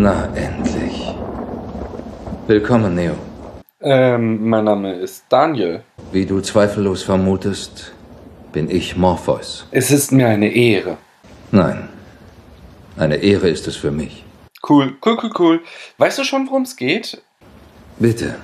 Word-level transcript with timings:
Na, 0.00 0.28
endlich. 0.36 1.12
Willkommen, 2.46 2.94
Neo. 2.94 3.14
Ähm, 3.80 4.48
mein 4.48 4.62
Name 4.62 4.92
ist 4.92 5.24
Daniel. 5.28 5.82
Wie 6.12 6.24
du 6.24 6.40
zweifellos 6.40 7.02
vermutest, 7.02 7.92
bin 8.52 8.70
ich 8.70 8.96
Morpheus. 8.96 9.66
Es 9.72 9.90
ist 9.90 10.12
mir 10.12 10.28
eine 10.28 10.54
Ehre. 10.54 10.98
Nein, 11.50 11.88
eine 12.96 13.16
Ehre 13.16 13.48
ist 13.48 13.66
es 13.66 13.74
für 13.74 13.90
mich. 13.90 14.24
Cool, 14.68 14.94
cool, 15.04 15.18
cool, 15.20 15.30
cool. 15.36 15.60
Weißt 15.96 16.16
du 16.16 16.22
schon, 16.22 16.46
worum 16.46 16.62
es 16.62 16.76
geht? 16.76 17.20
Bitte, 17.98 18.36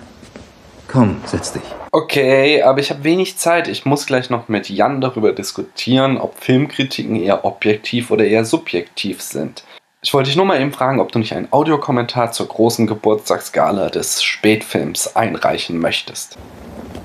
komm, 0.89 1.19
setz 1.25 1.53
dich. 1.53 1.63
Okay, 1.93 2.63
aber 2.63 2.81
ich 2.81 2.91
habe 2.91 3.05
wenig 3.05 3.37
Zeit. 3.37 3.69
Ich 3.69 3.87
muss 3.87 4.07
gleich 4.07 4.29
noch 4.29 4.49
mit 4.49 4.69
Jan 4.71 5.01
darüber 5.01 5.31
diskutieren, 5.33 6.19
ob 6.19 6.37
Filmkritiken 6.37 7.15
eher 7.15 7.45
objektiv 7.45 8.11
oder 8.11 8.25
eher 8.25 8.45
subjektiv 8.45 9.23
sind. 9.23 9.63
Ich 10.05 10.13
wollte 10.13 10.29
dich 10.29 10.37
nur 10.37 10.45
mal 10.45 10.61
eben 10.61 10.71
fragen, 10.71 11.01
ob 11.01 11.13
du 11.13 11.19
nicht 11.19 11.35
einen 11.35 11.51
Audiokommentar 11.51 12.31
zur 12.31 12.47
großen 12.47 12.87
Geburtstagsgala 12.87 13.89
des 13.89 14.23
Spätfilms 14.23 15.17
einreichen 15.17 15.79
möchtest. 15.79 16.37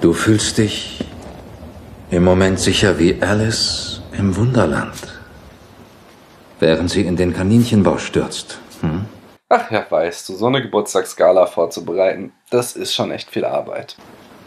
Du 0.02 0.12
fühlst 0.12 0.58
dich 0.58 1.06
im 2.12 2.26
Moment 2.26 2.60
sicher 2.60 3.00
wie 3.00 3.22
Alice 3.22 4.02
im 4.12 4.36
Wunderland, 4.36 5.22
während 6.60 6.92
sie 6.92 7.04
in 7.04 7.16
den 7.16 7.34
Kaninchenbau 7.34 7.98
stürzt. 8.00 8.60
Hm? 8.82 9.06
Ach 9.48 9.72
ja, 9.72 9.86
weißt 9.90 10.28
du, 10.28 10.36
so 10.36 10.48
eine 10.48 10.62
Geburtstagsgala 10.62 11.46
vorzubereiten, 11.46 12.34
das 12.50 12.76
ist 12.76 12.94
schon 12.94 13.12
echt 13.12 13.32
viel 13.32 13.46
Arbeit. 13.46 13.96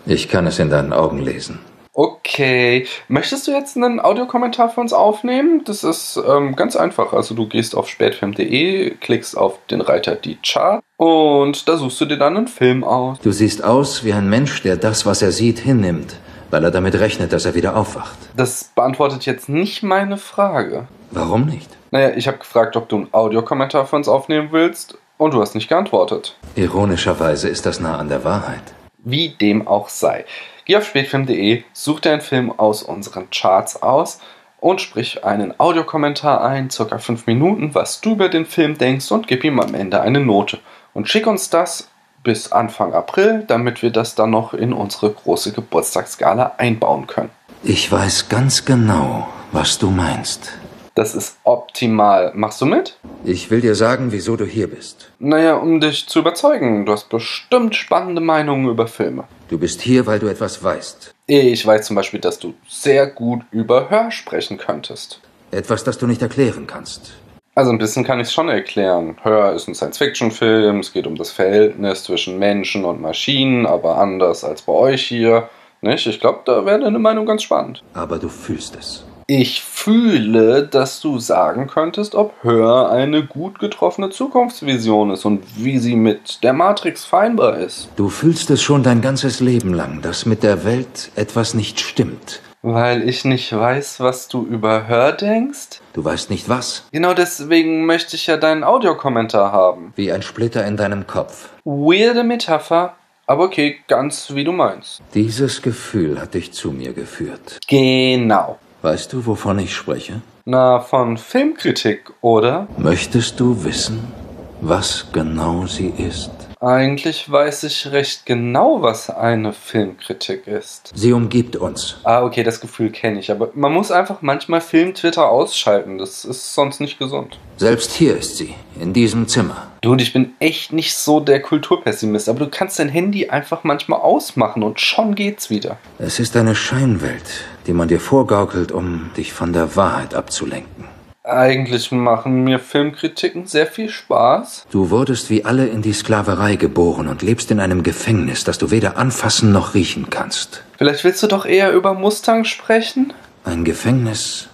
Ich 0.04 0.28
kann 0.28 0.46
es 0.46 0.58
in 0.58 0.68
deinen 0.68 0.92
Augen 0.92 1.20
lesen. 1.20 1.60
Okay. 1.94 2.86
Möchtest 3.08 3.46
du 3.46 3.52
jetzt 3.52 3.76
einen 3.76 4.00
Audiokommentar 4.00 4.70
für 4.70 4.80
uns 4.80 4.92
aufnehmen? 4.92 5.62
Das 5.64 5.84
ist 5.84 6.18
ähm, 6.26 6.56
ganz 6.56 6.74
einfach. 6.74 7.12
Also 7.12 7.34
du 7.34 7.46
gehst 7.46 7.76
auf 7.76 7.88
spätfilm.de, 7.88 8.94
klickst 8.96 9.36
auf 9.36 9.58
den 9.70 9.82
Reiter 9.82 10.14
die 10.14 10.38
Chart 10.42 10.82
und 10.96 11.68
da 11.68 11.76
suchst 11.76 12.00
du 12.00 12.06
dir 12.06 12.16
dann 12.16 12.36
einen 12.36 12.48
Film 12.48 12.82
aus. 12.82 13.18
Du 13.20 13.30
siehst 13.30 13.62
aus 13.62 14.04
wie 14.04 14.12
ein 14.14 14.28
Mensch, 14.28 14.62
der 14.62 14.76
das, 14.76 15.04
was 15.04 15.20
er 15.20 15.32
sieht, 15.32 15.58
hinnimmt, 15.58 16.16
weil 16.50 16.64
er 16.64 16.70
damit 16.70 16.98
rechnet, 16.98 17.32
dass 17.32 17.44
er 17.44 17.54
wieder 17.54 17.76
aufwacht. 17.76 18.16
Das 18.36 18.70
beantwortet 18.74 19.26
jetzt 19.26 19.50
nicht 19.50 19.82
meine 19.82 20.16
Frage. 20.16 20.88
Warum 21.10 21.44
nicht? 21.44 21.68
Naja, 21.90 22.12
ich 22.16 22.26
habe 22.26 22.38
gefragt, 22.38 22.74
ob 22.76 22.88
du 22.88 22.96
einen 22.96 23.08
Audiokommentar 23.12 23.84
für 23.84 23.96
uns 23.96 24.08
aufnehmen 24.08 24.48
willst 24.50 24.96
und 25.18 25.34
du 25.34 25.42
hast 25.42 25.54
nicht 25.54 25.68
geantwortet. 25.68 26.38
Ironischerweise 26.54 27.50
ist 27.50 27.66
das 27.66 27.80
nah 27.80 27.98
an 27.98 28.08
der 28.08 28.24
Wahrheit. 28.24 28.62
Wie 29.04 29.28
dem 29.28 29.68
auch 29.68 29.90
sei. 29.90 30.24
Geh 30.64 30.76
auf 30.76 30.86
spätfilm.de, 30.86 31.64
such 31.72 32.00
dir 32.00 32.12
einen 32.12 32.20
Film 32.20 32.52
aus 32.52 32.82
unseren 32.82 33.30
Charts 33.30 33.82
aus 33.82 34.20
und 34.60 34.80
sprich 34.80 35.24
einen 35.24 35.58
Audiokommentar 35.58 36.42
ein, 36.42 36.70
circa 36.70 36.98
5 36.98 37.26
Minuten, 37.26 37.74
was 37.74 38.00
du 38.00 38.12
über 38.12 38.28
den 38.28 38.46
Film 38.46 38.78
denkst 38.78 39.10
und 39.10 39.26
gib 39.26 39.42
ihm 39.42 39.58
am 39.58 39.74
Ende 39.74 40.00
eine 40.00 40.20
Note. 40.20 40.60
Und 40.94 41.08
schick 41.08 41.26
uns 41.26 41.50
das 41.50 41.88
bis 42.22 42.52
Anfang 42.52 42.94
April, 42.94 43.44
damit 43.46 43.82
wir 43.82 43.90
das 43.90 44.14
dann 44.14 44.30
noch 44.30 44.54
in 44.54 44.72
unsere 44.72 45.10
große 45.10 45.52
Geburtstagsgala 45.52 46.52
einbauen 46.58 47.08
können. 47.08 47.30
Ich 47.64 47.90
weiß 47.90 48.28
ganz 48.28 48.64
genau, 48.64 49.28
was 49.50 49.78
du 49.78 49.90
meinst. 49.90 50.52
Das 50.94 51.14
ist 51.14 51.38
optimal. 51.44 52.32
Machst 52.34 52.60
du 52.60 52.66
mit? 52.66 52.98
Ich 53.24 53.50
will 53.50 53.62
dir 53.62 53.74
sagen, 53.74 54.12
wieso 54.12 54.36
du 54.36 54.44
hier 54.44 54.68
bist. 54.68 55.10
Naja, 55.18 55.54
um 55.54 55.80
dich 55.80 56.06
zu 56.06 56.18
überzeugen. 56.18 56.84
Du 56.84 56.92
hast 56.92 57.08
bestimmt 57.08 57.74
spannende 57.74 58.20
Meinungen 58.20 58.68
über 58.68 58.86
Filme. 58.86 59.24
Du 59.52 59.58
bist 59.58 59.82
hier, 59.82 60.06
weil 60.06 60.18
du 60.18 60.28
etwas 60.28 60.64
weißt. 60.64 61.14
Ich 61.26 61.66
weiß 61.66 61.84
zum 61.84 61.94
Beispiel, 61.94 62.20
dass 62.20 62.38
du 62.38 62.54
sehr 62.66 63.06
gut 63.06 63.42
über 63.50 63.90
Hör 63.90 64.10
sprechen 64.10 64.56
könntest. 64.56 65.20
Etwas, 65.50 65.84
das 65.84 65.98
du 65.98 66.06
nicht 66.06 66.22
erklären 66.22 66.66
kannst. 66.66 67.12
Also 67.54 67.70
ein 67.70 67.76
bisschen 67.76 68.02
kann 68.02 68.18
ich 68.18 68.28
es 68.28 68.32
schon 68.32 68.48
erklären. 68.48 69.18
Hör 69.22 69.52
ist 69.52 69.68
ein 69.68 69.74
Science-Fiction-Film, 69.74 70.78
es 70.78 70.94
geht 70.94 71.06
um 71.06 71.16
das 71.16 71.32
Verhältnis 71.32 72.04
zwischen 72.04 72.38
Menschen 72.38 72.86
und 72.86 73.02
Maschinen, 73.02 73.66
aber 73.66 73.98
anders 73.98 74.42
als 74.42 74.62
bei 74.62 74.72
euch 74.72 75.02
hier. 75.02 75.50
Nicht? 75.82 76.06
Ich 76.06 76.18
glaube, 76.18 76.40
da 76.46 76.64
wäre 76.64 76.80
deine 76.80 76.98
Meinung 76.98 77.26
ganz 77.26 77.42
spannend. 77.42 77.82
Aber 77.92 78.18
du 78.18 78.30
fühlst 78.30 78.74
es. 78.76 79.04
Ich 79.26 79.62
fühle, 79.62 80.66
dass 80.66 81.00
du 81.00 81.18
sagen 81.18 81.66
könntest, 81.66 82.14
ob 82.14 82.34
Hör 82.42 82.90
eine 82.90 83.24
gut 83.24 83.58
getroffene 83.58 84.10
Zukunftsvision 84.10 85.10
ist 85.10 85.24
und 85.24 85.44
wie 85.56 85.78
sie 85.78 85.96
mit 85.96 86.42
der 86.42 86.52
Matrix 86.52 87.04
feinbar 87.04 87.58
ist. 87.58 87.88
Du 87.96 88.08
fühlst 88.08 88.50
es 88.50 88.62
schon 88.62 88.82
dein 88.82 89.00
ganzes 89.00 89.40
Leben 89.40 89.74
lang, 89.74 90.02
dass 90.02 90.26
mit 90.26 90.42
der 90.42 90.64
Welt 90.64 91.10
etwas 91.14 91.54
nicht 91.54 91.80
stimmt. 91.80 92.40
Weil 92.62 93.08
ich 93.08 93.24
nicht 93.24 93.52
weiß, 93.52 93.98
was 94.00 94.28
du 94.28 94.44
über 94.44 94.86
Hör 94.86 95.12
denkst? 95.12 95.80
Du 95.94 96.04
weißt 96.04 96.30
nicht 96.30 96.48
was. 96.48 96.84
Genau 96.92 97.12
deswegen 97.12 97.86
möchte 97.86 98.14
ich 98.14 98.28
ja 98.28 98.36
deinen 98.36 98.62
Audiokommentar 98.62 99.50
haben. 99.50 99.92
Wie 99.96 100.12
ein 100.12 100.22
Splitter 100.22 100.64
in 100.64 100.76
deinem 100.76 101.08
Kopf. 101.08 101.48
Weirde 101.64 102.22
Metapher, 102.22 102.94
aber 103.26 103.44
okay, 103.44 103.78
ganz 103.88 104.32
wie 104.34 104.44
du 104.44 104.52
meinst. 104.52 105.02
Dieses 105.14 105.62
Gefühl 105.62 106.20
hat 106.20 106.34
dich 106.34 106.52
zu 106.52 106.70
mir 106.70 106.92
geführt. 106.92 107.58
Genau. 107.66 108.58
Weißt 108.82 109.12
du, 109.12 109.26
wovon 109.26 109.60
ich 109.60 109.74
spreche? 109.74 110.22
Na, 110.44 110.80
von 110.80 111.16
Filmkritik, 111.16 112.12
oder? 112.20 112.66
Möchtest 112.76 113.38
du 113.38 113.62
wissen, 113.64 114.12
was 114.60 115.06
genau 115.12 115.66
sie 115.66 115.92
ist? 115.96 116.32
Eigentlich 116.60 117.30
weiß 117.30 117.64
ich 117.64 117.90
recht 117.90 118.26
genau, 118.26 118.82
was 118.82 119.10
eine 119.10 119.52
Filmkritik 119.52 120.46
ist. 120.46 120.92
Sie 120.94 121.12
umgibt 121.12 121.56
uns. 121.56 121.96
Ah, 122.04 122.22
okay, 122.22 122.42
das 122.42 122.60
Gefühl 122.60 122.90
kenne 122.90 123.20
ich, 123.20 123.30
aber 123.30 123.50
man 123.54 123.72
muss 123.72 123.90
einfach 123.90 124.20
manchmal 124.20 124.60
Film-Twitter 124.60 125.28
ausschalten, 125.28 125.98
das 125.98 126.24
ist 126.24 126.54
sonst 126.54 126.80
nicht 126.80 126.98
gesund. 126.98 127.38
Selbst 127.56 127.92
hier 127.92 128.16
ist 128.16 128.36
sie, 128.36 128.54
in 128.80 128.92
diesem 128.92 129.26
Zimmer. 129.28 129.68
Dude, 129.80 130.02
ich 130.02 130.12
bin 130.12 130.34
echt 130.38 130.72
nicht 130.72 130.94
so 130.94 131.18
der 131.18 131.42
Kulturpessimist, 131.42 132.28
aber 132.28 132.40
du 132.40 132.48
kannst 132.48 132.78
dein 132.78 132.88
Handy 132.88 133.28
einfach 133.28 133.64
manchmal 133.64 134.00
ausmachen 134.00 134.62
und 134.62 134.80
schon 134.80 135.16
geht's 135.16 135.50
wieder. 135.50 135.78
Es 135.98 136.20
ist 136.20 136.36
eine 136.36 136.54
Scheinwelt, 136.54 137.44
die 137.66 137.72
man 137.72 137.88
dir 137.88 138.00
vorgaukelt, 138.00 138.72
um 138.72 139.10
dich 139.16 139.32
von 139.32 139.52
der 139.52 139.76
Wahrheit 139.76 140.14
abzulenken. 140.14 140.84
Eigentlich 141.24 141.92
machen 141.92 142.42
mir 142.42 142.58
Filmkritiken 142.58 143.46
sehr 143.46 143.68
viel 143.68 143.88
Spaß. 143.88 144.66
Du 144.72 144.90
wurdest 144.90 145.30
wie 145.30 145.44
alle 145.44 145.68
in 145.68 145.80
die 145.80 145.92
Sklaverei 145.92 146.56
geboren 146.56 147.06
und 147.06 147.22
lebst 147.22 147.52
in 147.52 147.60
einem 147.60 147.84
Gefängnis, 147.84 148.42
das 148.42 148.58
du 148.58 148.72
weder 148.72 148.96
anfassen 148.96 149.52
noch 149.52 149.74
riechen 149.74 150.10
kannst. 150.10 150.64
Vielleicht 150.78 151.04
willst 151.04 151.22
du 151.22 151.28
doch 151.28 151.46
eher 151.46 151.72
über 151.72 151.94
Mustang 151.94 152.44
sprechen? 152.44 153.12
Ein 153.44 153.62
Gefängnis 153.62 154.48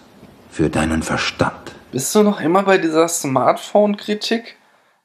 für 0.50 0.68
deinen 0.68 1.02
Verstand. 1.02 1.54
Bist 1.90 2.14
du 2.14 2.22
noch 2.22 2.38
immer 2.38 2.64
bei 2.64 2.76
dieser 2.76 3.08
Smartphone-Kritik? 3.08 4.57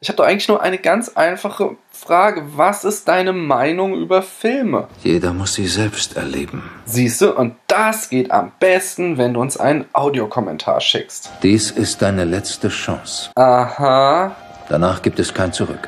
Ich 0.03 0.09
habe 0.09 0.17
doch 0.17 0.25
eigentlich 0.25 0.49
nur 0.49 0.61
eine 0.61 0.79
ganz 0.79 1.13
einfache 1.15 1.77
Frage. 1.89 2.43
Was 2.57 2.83
ist 2.83 3.07
deine 3.07 3.31
Meinung 3.31 3.93
über 3.93 4.21
Filme? 4.21 4.89
Jeder 5.01 5.31
muss 5.31 5.53
sie 5.53 5.65
selbst 5.65 6.17
erleben. 6.17 6.69
Siehst 6.83 7.21
du, 7.21 7.31
und 7.31 7.55
das 7.67 8.09
geht 8.09 8.29
am 8.29 8.51
besten, 8.59 9.17
wenn 9.17 9.33
du 9.33 9.39
uns 9.39 9.55
einen 9.55 9.85
Audiokommentar 9.93 10.81
schickst. 10.81 11.31
Dies 11.41 11.71
ist 11.71 12.01
deine 12.01 12.25
letzte 12.25 12.67
Chance. 12.67 13.31
Aha. 13.35 14.35
Danach 14.67 15.01
gibt 15.03 15.19
es 15.19 15.33
kein 15.33 15.53
Zurück. 15.53 15.87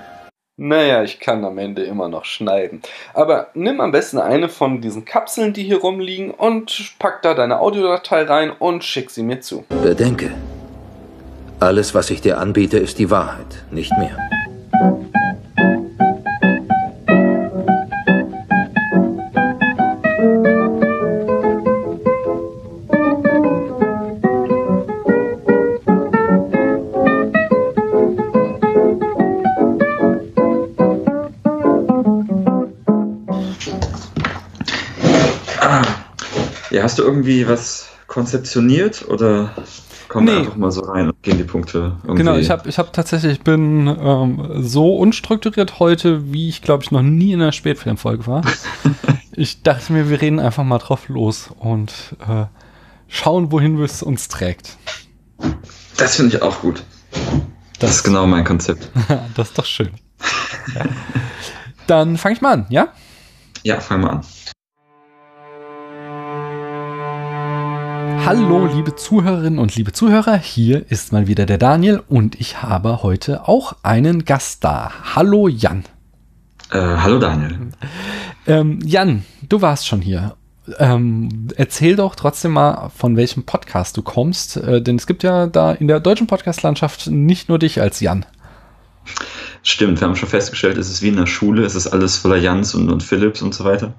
Naja, 0.55 1.03
ich 1.03 1.19
kann 1.19 1.43
am 1.43 1.57
Ende 1.57 1.83
immer 1.83 2.07
noch 2.07 2.23
schneiden. 2.23 2.83
Aber 3.13 3.49
nimm 3.53 3.81
am 3.81 3.91
besten 3.91 4.19
eine 4.19 4.47
von 4.47 4.79
diesen 4.79 5.03
Kapseln, 5.03 5.51
die 5.51 5.63
hier 5.63 5.81
rumliegen, 5.81 6.31
und 6.31 6.93
pack 6.99 7.21
da 7.21 7.33
deine 7.33 7.59
Audiodatei 7.59 8.23
rein 8.23 8.51
und 8.51 8.85
schick 8.85 9.09
sie 9.09 9.23
mir 9.23 9.41
zu. 9.41 9.65
Bedenke, 9.83 10.31
alles, 11.65 11.95
was 11.95 12.11
ich 12.11 12.21
dir 12.21 12.37
anbiete, 12.37 12.77
ist 12.77 12.99
die 12.99 13.09
Wahrheit, 13.09 13.65
nicht 13.71 13.91
mehr. 13.97 14.17
Hast 36.81 36.99
du 36.99 37.03
irgendwie 37.03 37.47
was 37.47 37.87
konzeptioniert 38.05 39.07
oder 39.09 39.49
kommen 40.15 40.27
Nee. 40.27 40.37
einfach 40.37 40.55
mal 40.55 40.71
so 40.71 40.79
rein 40.79 41.07
und 41.07 41.21
gehen 41.23 41.37
die 41.37 41.43
Punkte 41.43 41.97
irgendwie? 42.03 42.23
Genau, 42.23 42.37
ich 42.37 42.49
habe 42.49 42.69
ich 42.69 42.77
hab 42.79 42.93
tatsächlich, 42.93 43.33
ich 43.33 43.41
bin 43.41 43.87
ähm, 43.87 44.49
so 44.63 44.95
unstrukturiert 44.95 45.79
heute, 45.79 46.31
wie 46.31 46.47
ich 46.47 46.61
glaube 46.61 46.83
ich 46.83 46.91
noch 46.91 47.01
nie 47.01 47.33
in 47.33 47.41
einer 47.41 47.51
Spätfilmfolge 47.51 48.25
war. 48.25 48.41
ich 49.33 49.61
dachte 49.61 49.91
mir, 49.91 50.09
wir 50.09 50.21
reden 50.21 50.39
einfach 50.39 50.63
mal 50.63 50.77
drauf 50.77 51.09
los 51.09 51.49
und 51.59 51.91
äh, 52.29 52.45
schauen, 53.09 53.51
wohin 53.51 53.77
es 53.81 54.01
uns 54.01 54.29
trägt. 54.29 54.77
Das 55.97 56.15
finde 56.15 56.37
ich 56.37 56.41
auch 56.41 56.61
gut. 56.61 56.81
Das 57.79 57.91
ist 57.91 58.03
genau 58.03 58.25
mein 58.25 58.45
Konzept. 58.45 58.89
das 59.35 59.49
ist 59.49 59.57
doch 59.59 59.65
schön. 59.65 59.89
Dann 61.87 62.15
fange 62.17 62.35
ich 62.35 62.41
mal 62.41 62.53
an, 62.53 62.65
ja? 62.69 62.87
Ja, 63.63 63.81
fang 63.81 63.99
mal 63.99 64.11
an. 64.11 64.21
Hallo, 68.25 68.65
liebe 68.65 68.95
Zuhörerinnen 68.95 69.59
und 69.59 69.75
liebe 69.75 69.91
Zuhörer, 69.91 70.35
hier 70.35 70.89
ist 70.89 71.13
mal 71.13 71.27
wieder 71.27 71.45
der 71.45 71.59
Daniel 71.59 72.01
und 72.07 72.33
ich 72.41 72.63
habe 72.63 73.03
heute 73.03 73.47
auch 73.47 73.75
einen 73.83 74.25
Gast 74.25 74.63
da. 74.63 74.91
Hallo 75.13 75.47
Jan. 75.47 75.83
Äh, 76.71 76.79
hallo 76.79 77.19
Daniel. 77.19 77.69
Ähm, 78.47 78.79
Jan, 78.83 79.23
du 79.47 79.61
warst 79.61 79.85
schon 79.85 80.01
hier. 80.01 80.35
Ähm, 80.79 81.49
erzähl 81.55 81.95
doch 81.95 82.15
trotzdem 82.15 82.53
mal, 82.53 82.89
von 82.89 83.15
welchem 83.15 83.43
Podcast 83.43 83.95
du 83.95 84.01
kommst, 84.01 84.57
äh, 84.57 84.81
denn 84.81 84.95
es 84.95 85.05
gibt 85.05 85.21
ja 85.21 85.45
da 85.45 85.73
in 85.73 85.87
der 85.87 85.99
deutschen 85.99 86.25
Podcast-Landschaft 86.25 87.05
nicht 87.05 87.47
nur 87.47 87.59
dich 87.59 87.79
als 87.79 87.99
Jan. 87.99 88.25
Stimmt, 89.61 90.01
wir 90.01 90.07
haben 90.07 90.15
schon 90.15 90.29
festgestellt, 90.29 90.79
es 90.79 90.89
ist 90.89 91.03
wie 91.03 91.09
in 91.09 91.17
der 91.17 91.27
Schule, 91.27 91.63
es 91.63 91.75
ist 91.75 91.85
alles 91.85 92.17
voller 92.17 92.37
Jans 92.37 92.73
und, 92.73 92.89
und 92.89 93.03
Philips 93.03 93.43
und 93.43 93.53
so 93.53 93.65
weiter. 93.65 93.93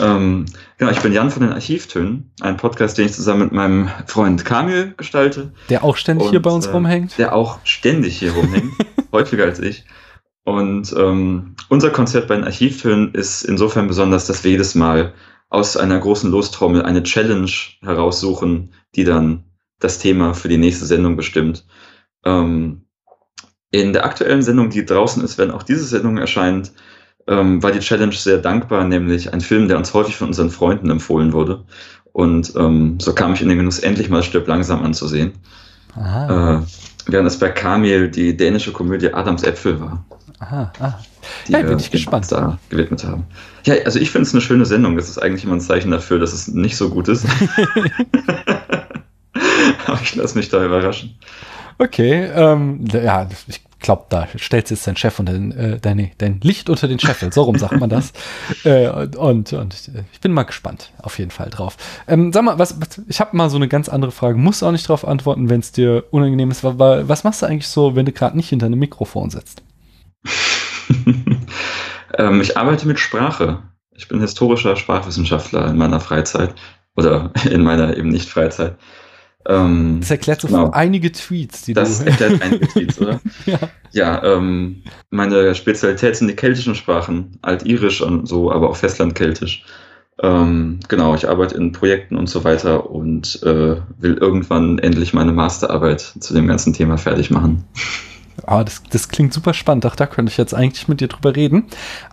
Ähm, 0.00 0.46
genau, 0.78 0.90
ich 0.90 1.00
bin 1.00 1.12
Jan 1.12 1.30
von 1.30 1.42
den 1.42 1.52
Archivtönen, 1.52 2.32
ein 2.40 2.56
Podcast, 2.56 2.98
den 2.98 3.06
ich 3.06 3.12
zusammen 3.12 3.42
mit 3.42 3.52
meinem 3.52 3.90
Freund 4.06 4.44
Kamil 4.44 4.94
gestalte. 4.96 5.52
Der 5.68 5.84
auch 5.84 5.96
ständig 5.96 6.26
Und, 6.26 6.30
hier 6.30 6.42
bei 6.42 6.50
uns 6.50 6.66
äh, 6.66 6.70
rumhängt. 6.70 7.18
Der 7.18 7.34
auch 7.34 7.58
ständig 7.64 8.18
hier 8.18 8.32
rumhängt, 8.32 8.72
häufiger 9.12 9.44
als 9.44 9.60
ich. 9.60 9.84
Und 10.44 10.92
ähm, 10.96 11.54
unser 11.68 11.90
Konzept 11.90 12.28
bei 12.28 12.34
den 12.34 12.44
Archivtönen 12.44 13.14
ist 13.14 13.42
insofern 13.42 13.86
besonders, 13.86 14.26
dass 14.26 14.42
wir 14.42 14.50
jedes 14.50 14.74
Mal 14.74 15.14
aus 15.50 15.76
einer 15.76 15.98
großen 15.98 16.30
Lostrommel 16.30 16.82
eine 16.82 17.02
Challenge 17.02 17.50
heraussuchen, 17.82 18.72
die 18.96 19.04
dann 19.04 19.44
das 19.78 19.98
Thema 19.98 20.34
für 20.34 20.48
die 20.48 20.56
nächste 20.56 20.86
Sendung 20.86 21.16
bestimmt. 21.16 21.66
Ähm, 22.24 22.86
in 23.70 23.92
der 23.92 24.04
aktuellen 24.04 24.42
Sendung, 24.42 24.70
die 24.70 24.84
draußen 24.84 25.22
ist, 25.22 25.38
wenn 25.38 25.50
auch 25.50 25.62
diese 25.62 25.84
Sendung 25.84 26.18
erscheint, 26.18 26.72
ähm, 27.28 27.62
war 27.62 27.72
die 27.72 27.80
Challenge 27.80 28.12
sehr 28.14 28.38
dankbar, 28.38 28.84
nämlich 28.84 29.32
ein 29.32 29.40
Film, 29.40 29.68
der 29.68 29.78
uns 29.78 29.94
häufig 29.94 30.16
von 30.16 30.28
unseren 30.28 30.50
Freunden 30.50 30.90
empfohlen 30.90 31.32
wurde. 31.32 31.64
Und 32.12 32.52
ähm, 32.56 32.98
so 33.00 33.14
kam 33.14 33.34
ich 33.34 33.42
in 33.42 33.48
den 33.48 33.58
Genuss, 33.58 33.78
endlich 33.80 34.10
mal 34.10 34.22
Stirb 34.22 34.46
langsam 34.48 34.82
anzusehen. 34.82 35.32
Aha, 35.94 36.58
Äh, 36.58 36.62
während 37.06 37.26
es 37.28 37.38
bei 37.38 37.50
Kamil 37.50 38.10
die 38.10 38.36
dänische 38.36 38.72
Komödie 38.72 39.12
Adams 39.12 39.42
Äpfel 39.42 39.80
war, 39.80 40.04
aha, 40.40 40.72
aha. 40.78 41.06
die 41.48 41.52
Ja, 41.52 41.62
bin 41.62 41.78
ich 41.78 41.90
gespannt. 41.90 42.30
da 42.32 42.58
gewidmet 42.68 43.04
haben. 43.04 43.26
Ja, 43.64 43.74
also 43.84 43.98
ich 43.98 44.10
finde 44.10 44.26
es 44.26 44.34
eine 44.34 44.40
schöne 44.40 44.66
Sendung. 44.66 44.96
Das 44.96 45.08
ist 45.08 45.18
eigentlich 45.18 45.44
immer 45.44 45.54
ein 45.54 45.60
Zeichen 45.60 45.90
dafür, 45.90 46.18
dass 46.18 46.32
es 46.32 46.48
nicht 46.48 46.76
so 46.76 46.90
gut 46.90 47.08
ist. 47.08 47.26
Aber 49.86 50.00
ich 50.02 50.14
lasse 50.14 50.36
mich 50.36 50.48
da 50.48 50.64
überraschen. 50.64 51.18
Okay, 51.78 52.24
ähm, 52.34 52.84
ja, 52.92 53.28
ich 53.48 53.62
glaube, 53.82 54.06
da 54.08 54.26
stellst 54.38 54.70
du 54.70 54.74
jetzt 54.74 54.86
dein 54.86 54.96
Chef 54.96 55.18
unter 55.18 55.32
den, 55.32 55.52
äh, 55.52 55.78
deine, 55.78 56.10
dein 56.18 56.40
Licht 56.40 56.70
unter 56.70 56.88
den 56.88 56.98
Scheffel, 56.98 57.32
so 57.32 57.42
rum 57.42 57.58
sagt 57.58 57.78
man 57.78 57.90
das. 57.90 58.12
äh, 58.64 58.88
und, 58.88 59.52
und 59.52 59.90
ich 60.12 60.20
bin 60.20 60.32
mal 60.32 60.44
gespannt, 60.44 60.92
auf 61.02 61.18
jeden 61.18 61.30
Fall 61.30 61.50
drauf. 61.50 61.76
Ähm, 62.08 62.32
sag 62.32 62.44
mal, 62.44 62.58
was, 62.58 62.80
was, 62.80 63.02
ich 63.08 63.20
habe 63.20 63.36
mal 63.36 63.50
so 63.50 63.56
eine 63.56 63.68
ganz 63.68 63.88
andere 63.88 64.12
Frage, 64.12 64.38
musst 64.38 64.64
auch 64.64 64.72
nicht 64.72 64.88
drauf 64.88 65.06
antworten, 65.06 65.50
wenn 65.50 65.60
es 65.60 65.72
dir 65.72 66.04
unangenehm 66.10 66.50
ist, 66.50 66.64
aber 66.64 67.08
was 67.08 67.24
machst 67.24 67.42
du 67.42 67.46
eigentlich 67.46 67.68
so, 67.68 67.94
wenn 67.96 68.06
du 68.06 68.12
gerade 68.12 68.36
nicht 68.36 68.48
hinter 68.48 68.66
einem 68.66 68.78
Mikrofon 68.78 69.30
sitzt? 69.30 69.62
ähm, 72.18 72.40
ich 72.40 72.56
arbeite 72.56 72.86
mit 72.86 72.98
Sprache. 72.98 73.62
Ich 73.94 74.08
bin 74.08 74.20
historischer 74.20 74.76
Sprachwissenschaftler 74.76 75.68
in 75.68 75.76
meiner 75.76 76.00
Freizeit 76.00 76.54
oder 76.96 77.30
in 77.50 77.62
meiner 77.62 77.96
eben 77.96 78.08
nicht 78.08 78.28
Freizeit. 78.28 78.76
Ähm, 79.48 79.98
Das 80.00 80.10
erklärt 80.10 80.40
so 80.40 80.48
Genau. 80.48 80.70
einige 80.70 81.10
Tweets, 81.12 81.62
die 81.62 81.74
das 81.74 81.98
du... 81.98 82.06
erklärt 82.06 82.40
einige 82.42 82.68
Tweets, 82.68 83.00
oder? 83.00 83.20
ja. 83.46 83.58
Ja, 83.92 84.22
ähm, 84.24 84.82
meine 85.10 85.54
Spezialität 85.54 86.16
sind 86.16 86.28
die 86.28 86.36
keltischen 86.36 86.74
Sprachen, 86.74 87.38
Altirisch 87.42 88.00
und 88.00 88.26
so, 88.26 88.50
aber 88.52 88.70
auch 88.70 88.76
Festlandkeltisch. 88.76 89.64
Ähm, 90.22 90.78
genau, 90.88 91.14
ich 91.14 91.28
arbeite 91.28 91.56
in 91.56 91.72
Projekten 91.72 92.16
und 92.16 92.28
so 92.28 92.44
weiter 92.44 92.90
und 92.90 93.42
äh, 93.42 93.76
will 93.98 94.14
irgendwann 94.18 94.78
endlich 94.78 95.12
meine 95.14 95.32
Masterarbeit 95.32 96.00
zu 96.20 96.34
dem 96.34 96.46
ganzen 96.46 96.72
Thema 96.72 96.96
fertig 96.98 97.30
machen. 97.30 97.64
Ah, 98.46 98.64
das, 98.64 98.82
das 98.90 99.08
klingt 99.08 99.32
super 99.32 99.52
spannend. 99.54 99.84
Ach, 99.86 99.94
da 99.96 100.06
könnte 100.06 100.30
ich 100.30 100.36
jetzt 100.38 100.54
eigentlich 100.54 100.88
mit 100.88 101.00
dir 101.00 101.08
drüber 101.08 101.34
reden. 101.36 101.64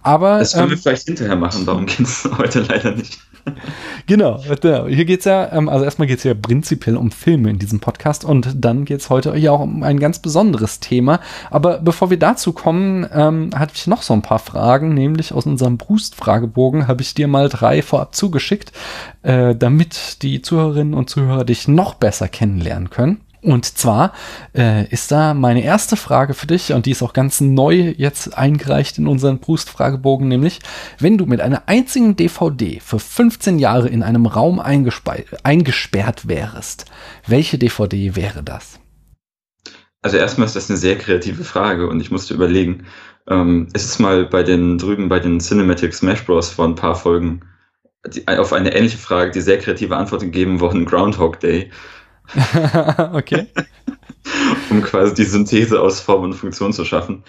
Aber 0.03 0.39
Das 0.39 0.53
können 0.53 0.69
wir 0.69 0.75
ähm, 0.75 0.81
vielleicht 0.81 1.05
hinterher 1.07 1.35
machen, 1.35 1.65
darum 1.65 1.85
geht 1.85 2.01
es 2.01 2.27
heute 2.37 2.61
leider 2.61 2.91
nicht. 2.91 3.19
Genau, 4.07 4.41
genau. 4.61 4.87
Hier 4.87 5.05
geht's 5.05 5.25
ja, 5.25 5.51
ähm, 5.51 5.69
also 5.69 5.85
erstmal 5.85 6.07
geht's 6.07 6.23
ja 6.23 6.33
prinzipiell 6.33 6.97
um 6.97 7.11
Filme 7.11 7.49
in 7.49 7.59
diesem 7.59 7.79
Podcast 7.79 8.25
und 8.25 8.49
dann 8.55 8.85
geht's 8.85 9.09
heute 9.09 9.35
ja 9.37 9.51
auch 9.51 9.59
um 9.59 9.83
ein 9.83 9.99
ganz 9.99 10.19
besonderes 10.19 10.79
Thema. 10.79 11.19
Aber 11.51 11.77
bevor 11.77 12.09
wir 12.09 12.17
dazu 12.17 12.53
kommen, 12.53 13.07
ähm, 13.13 13.51
hatte 13.55 13.73
ich 13.75 13.85
noch 13.85 14.01
so 14.01 14.13
ein 14.13 14.23
paar 14.23 14.39
Fragen, 14.39 14.93
nämlich 14.93 15.31
aus 15.33 15.45
unserem 15.45 15.77
Brust-Fragebogen 15.77 16.87
habe 16.87 17.01
ich 17.01 17.13
dir 17.13 17.27
mal 17.27 17.49
drei 17.49 17.81
vorab 17.81 18.15
zugeschickt, 18.15 18.71
äh, 19.21 19.55
damit 19.55 20.23
die 20.23 20.41
Zuhörerinnen 20.41 20.93
und 20.93 21.09
Zuhörer 21.09 21.45
dich 21.45 21.67
noch 21.67 21.93
besser 21.93 22.27
kennenlernen 22.27 22.89
können. 22.89 23.21
Und 23.41 23.65
zwar 23.65 24.13
äh, 24.55 24.87
ist 24.89 25.11
da 25.11 25.33
meine 25.33 25.63
erste 25.63 25.95
Frage 25.95 26.33
für 26.33 26.47
dich, 26.47 26.73
und 26.73 26.85
die 26.85 26.91
ist 26.91 27.01
auch 27.01 27.13
ganz 27.13 27.39
neu 27.39 27.93
jetzt 27.97 28.37
eingereicht 28.37 28.97
in 28.97 29.07
unseren 29.07 29.39
Brust-Fragebogen, 29.39 30.27
nämlich, 30.27 30.59
wenn 30.99 31.17
du 31.17 31.25
mit 31.25 31.39
einer 31.39 31.63
einzigen 31.67 32.15
DVD 32.15 32.79
für 32.81 32.99
15 32.99 33.59
Jahre 33.59 33.87
in 33.87 34.03
einem 34.03 34.25
Raum 34.25 34.59
eingespe- 34.59 35.25
eingesperrt 35.43 36.27
wärst, 36.27 36.85
welche 37.27 37.57
DVD 37.57 38.15
wäre 38.15 38.43
das? 38.43 38.79
Also 40.01 40.17
erstmal 40.17 40.47
ist 40.47 40.55
das 40.55 40.69
eine 40.69 40.77
sehr 40.77 40.97
kreative 40.97 41.43
Frage 41.43 41.87
und 41.87 41.99
ich 41.99 42.11
musste 42.11 42.33
überlegen, 42.33 42.85
ähm, 43.27 43.67
es 43.73 43.85
ist 43.85 43.99
mal 43.99 44.25
bei 44.25 44.43
den 44.43 44.77
drüben 44.77 45.09
bei 45.09 45.19
den 45.19 45.39
Cinematic 45.39 45.93
Smash 45.93 46.25
Bros. 46.25 46.49
vor 46.49 46.65
ein 46.65 46.75
paar 46.75 46.95
Folgen 46.95 47.41
die, 48.07 48.25
auf 48.27 48.53
eine 48.53 48.73
ähnliche 48.73 48.97
Frage 48.97 49.31
die 49.31 49.41
sehr 49.41 49.57
kreative 49.57 49.97
Antwort 49.97 50.21
gegeben 50.21 50.59
worden, 50.61 50.85
Groundhog 50.85 51.39
Day. 51.39 51.69
okay. 53.13 53.47
um 54.69 54.81
quasi 54.81 55.13
die 55.13 55.23
Synthese 55.23 55.79
aus 55.81 55.99
Form 55.99 56.23
und 56.23 56.33
Funktion 56.33 56.73
zu 56.73 56.85
schaffen. 56.85 57.23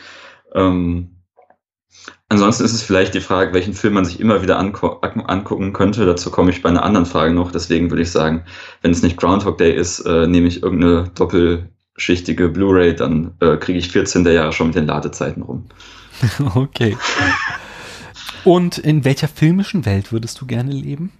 Ähm, 0.54 1.16
ansonsten 2.28 2.64
ist 2.64 2.72
es 2.72 2.82
vielleicht 2.82 3.14
die 3.14 3.20
Frage, 3.20 3.52
welchen 3.52 3.74
Film 3.74 3.94
man 3.94 4.04
sich 4.04 4.20
immer 4.20 4.42
wieder 4.42 4.58
angu 4.58 4.88
angucken 5.00 5.72
könnte. 5.72 6.06
Dazu 6.06 6.30
komme 6.30 6.50
ich 6.50 6.62
bei 6.62 6.68
einer 6.68 6.82
anderen 6.82 7.06
Frage 7.06 7.32
noch. 7.32 7.52
Deswegen 7.52 7.90
würde 7.90 8.02
ich 8.02 8.10
sagen, 8.10 8.44
wenn 8.82 8.90
es 8.90 9.02
nicht 9.02 9.16
Groundhog 9.16 9.58
Day 9.58 9.74
ist, 9.74 10.00
äh, 10.00 10.26
nehme 10.26 10.48
ich 10.48 10.62
irgendeine 10.62 11.10
doppelschichtige 11.14 12.48
Blu-ray, 12.48 12.94
dann 12.94 13.32
äh, 13.40 13.56
kriege 13.56 13.78
ich 13.78 13.90
14 13.90 14.24
der 14.24 14.34
Jahre 14.34 14.52
schon 14.52 14.68
mit 14.68 14.76
den 14.76 14.86
Ladezeiten 14.86 15.42
rum. 15.42 15.66
Okay. 16.54 16.98
Und 18.44 18.78
in 18.78 19.04
welcher 19.04 19.28
filmischen 19.28 19.86
Welt 19.86 20.12
würdest 20.12 20.40
du 20.40 20.46
gerne 20.46 20.72
leben? 20.72 21.12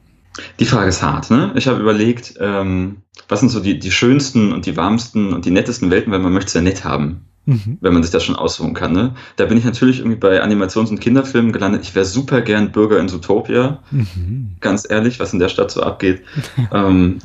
Die 0.58 0.64
Frage 0.64 0.88
ist 0.88 1.02
hart. 1.02 1.30
Ne? 1.30 1.52
Ich 1.54 1.66
habe 1.66 1.80
überlegt, 1.80 2.34
ähm, 2.40 3.02
was 3.28 3.40
sind 3.40 3.48
so 3.48 3.60
die, 3.60 3.78
die 3.78 3.90
schönsten 3.90 4.52
und 4.52 4.66
die 4.66 4.76
warmsten 4.76 5.32
und 5.32 5.44
die 5.44 5.50
nettesten 5.50 5.90
Welten, 5.90 6.12
weil 6.12 6.20
man 6.20 6.32
möchte 6.32 6.48
es 6.48 6.54
ja 6.54 6.60
nett 6.60 6.84
haben. 6.84 7.26
Mhm. 7.46 7.78
wenn 7.80 7.94
man 7.94 8.02
sich 8.02 8.12
das 8.12 8.22
schon 8.22 8.36
aussuchen 8.36 8.74
kann. 8.74 8.92
Ne? 8.92 9.14
Da 9.36 9.46
bin 9.46 9.56
ich 9.56 9.64
natürlich 9.64 10.00
irgendwie 10.00 10.18
bei 10.18 10.42
Animations- 10.42 10.90
und 10.90 11.00
Kinderfilmen 11.00 11.52
gelandet. 11.52 11.82
Ich 11.84 11.94
wäre 11.94 12.04
super 12.04 12.42
gern 12.42 12.70
Bürger 12.70 13.00
in 13.00 13.08
Zootopia, 13.08 13.82
Mhm. 13.90 14.56
ganz 14.60 14.86
ehrlich, 14.88 15.18
was 15.18 15.32
in 15.32 15.38
der 15.38 15.48
Stadt 15.48 15.70
so 15.70 15.82
abgeht. 15.82 16.22
ähm, 16.72 17.18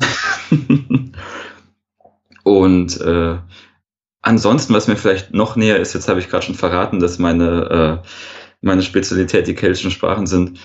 und 2.44 3.00
äh, 3.00 3.36
ansonsten, 4.22 4.74
was 4.74 4.88
mir 4.88 4.96
vielleicht 4.96 5.34
noch 5.34 5.54
näher 5.54 5.78
ist, 5.80 5.92
jetzt 5.92 6.08
habe 6.08 6.18
ich 6.20 6.28
gerade 6.28 6.46
schon 6.46 6.54
verraten, 6.54 6.98
dass 6.98 7.18
meine, 7.18 8.02
äh, 8.02 8.08
meine 8.62 8.82
Spezialität 8.82 9.46
die 9.46 9.54
keltischen 9.54 9.90
Sprachen 9.90 10.26
sind, 10.26 10.58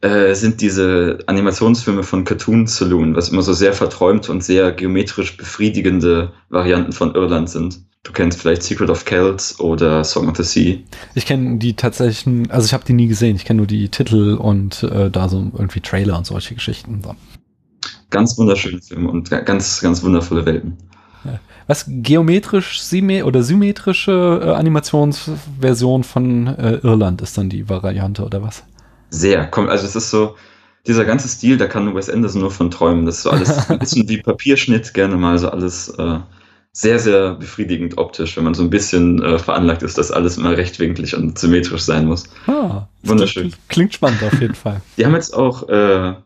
äh, 0.00 0.34
sind 0.34 0.60
diese 0.60 1.18
Animationsfilme 1.26 2.02
von 2.02 2.24
Cartoon 2.24 2.66
Saloon, 2.66 3.16
was 3.16 3.30
immer 3.30 3.42
so 3.42 3.52
sehr 3.52 3.72
verträumt 3.72 4.28
und 4.28 4.44
sehr 4.44 4.72
geometrisch 4.72 5.36
befriedigende 5.36 6.32
Varianten 6.50 6.92
von 6.92 7.14
Irland 7.14 7.48
sind. 7.50 7.80
Du 8.02 8.12
kennst 8.12 8.40
vielleicht 8.40 8.62
Secret 8.62 8.88
of 8.88 9.04
Kells 9.04 9.58
oder 9.58 10.04
Song 10.04 10.28
of 10.28 10.36
the 10.36 10.44
Sea. 10.44 10.78
Ich 11.14 11.26
kenne 11.26 11.58
die 11.58 11.74
tatsächlichen, 11.74 12.50
also 12.50 12.66
ich 12.66 12.72
habe 12.72 12.84
die 12.84 12.92
nie 12.92 13.08
gesehen, 13.08 13.34
ich 13.34 13.44
kenne 13.44 13.56
nur 13.58 13.66
die 13.66 13.88
Titel 13.88 14.34
und 14.34 14.84
äh, 14.84 15.10
da 15.10 15.28
so 15.28 15.50
irgendwie 15.52 15.80
Trailer 15.80 16.16
und 16.16 16.24
solche 16.24 16.54
Geschichten. 16.54 17.00
So. 17.02 17.16
Ganz 18.10 18.38
wunderschöne 18.38 18.80
Filme 18.80 19.10
und 19.10 19.28
ga- 19.30 19.40
ganz, 19.40 19.80
ganz 19.80 20.02
wundervolle 20.04 20.46
Welten. 20.46 20.76
Was 21.66 21.86
geometrisch 21.88 22.80
oder 23.24 23.42
symmetrische 23.42 24.40
äh, 24.40 24.50
Animationsversion 24.50 26.04
von 26.04 26.46
äh, 26.46 26.74
Irland 26.84 27.20
ist 27.22 27.36
dann 27.36 27.48
die 27.48 27.68
Variante 27.68 28.24
oder 28.24 28.40
was? 28.40 28.62
Sehr. 29.10 29.46
Komm, 29.46 29.68
also 29.68 29.86
es 29.86 29.96
ist 29.96 30.10
so, 30.10 30.34
dieser 30.86 31.04
ganze 31.04 31.28
Stil, 31.28 31.56
da 31.56 31.66
kann 31.66 31.94
Wes 31.94 32.08
Anderson 32.10 32.40
nur 32.42 32.50
von 32.50 32.70
träumen. 32.70 33.06
Das 33.06 33.16
ist 33.16 33.22
so 33.24 33.30
alles 33.30 33.50
ein 33.70 33.78
bisschen 33.78 34.08
wie 34.08 34.18
Papierschnitt, 34.22 34.94
gerne 34.94 35.16
mal 35.16 35.38
so 35.38 35.48
alles 35.48 35.88
äh, 35.98 36.18
sehr, 36.72 36.98
sehr 36.98 37.34
befriedigend 37.34 37.96
optisch, 37.98 38.36
wenn 38.36 38.44
man 38.44 38.54
so 38.54 38.62
ein 38.62 38.70
bisschen 38.70 39.22
äh, 39.22 39.38
veranlagt 39.38 39.82
ist, 39.82 39.96
dass 39.98 40.10
alles 40.10 40.36
immer 40.36 40.56
rechtwinklig 40.56 41.16
und 41.16 41.38
symmetrisch 41.38 41.82
sein 41.82 42.06
muss. 42.06 42.24
Ah, 42.46 42.86
Wunderschön. 43.02 43.44
Klingt, 43.50 43.68
klingt 43.68 43.94
spannend 43.94 44.22
auf 44.22 44.40
jeden 44.40 44.54
Fall. 44.54 44.80
Die 44.98 45.06
haben 45.06 45.14
jetzt 45.14 45.34
auch 45.34 45.68
äh, 45.70 45.72
einen 45.72 46.16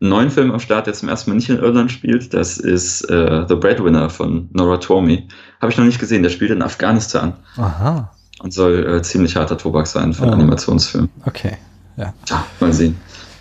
neuen 0.00 0.30
Film 0.30 0.50
am 0.50 0.60
Start, 0.60 0.86
der 0.86 0.94
zum 0.94 1.10
ersten 1.10 1.30
Mal 1.30 1.36
nicht 1.36 1.50
in 1.50 1.58
Irland 1.58 1.92
spielt. 1.92 2.32
Das 2.32 2.56
ist 2.56 3.02
äh, 3.10 3.44
The 3.46 3.54
Breadwinner 3.54 4.08
von 4.08 4.48
Nora 4.54 4.78
Twomey. 4.78 5.28
Habe 5.60 5.70
ich 5.70 5.76
noch 5.78 5.84
nicht 5.84 6.00
gesehen. 6.00 6.22
Der 6.22 6.30
spielt 6.30 6.50
in 6.52 6.62
Afghanistan 6.62 7.34
Aha, 7.56 8.10
und 8.42 8.54
soll 8.54 8.86
äh, 8.86 9.02
ziemlich 9.02 9.36
harter 9.36 9.58
Tobak 9.58 9.86
sein 9.86 10.14
für 10.14 10.22
einen 10.22 10.30
Oh. 10.32 10.36
Animationsfilm. 10.36 11.10
okay. 11.26 11.58
Ja. 12.00 12.14
Ja, 12.28 12.46
mal 12.60 12.72
sehen. 12.72 12.96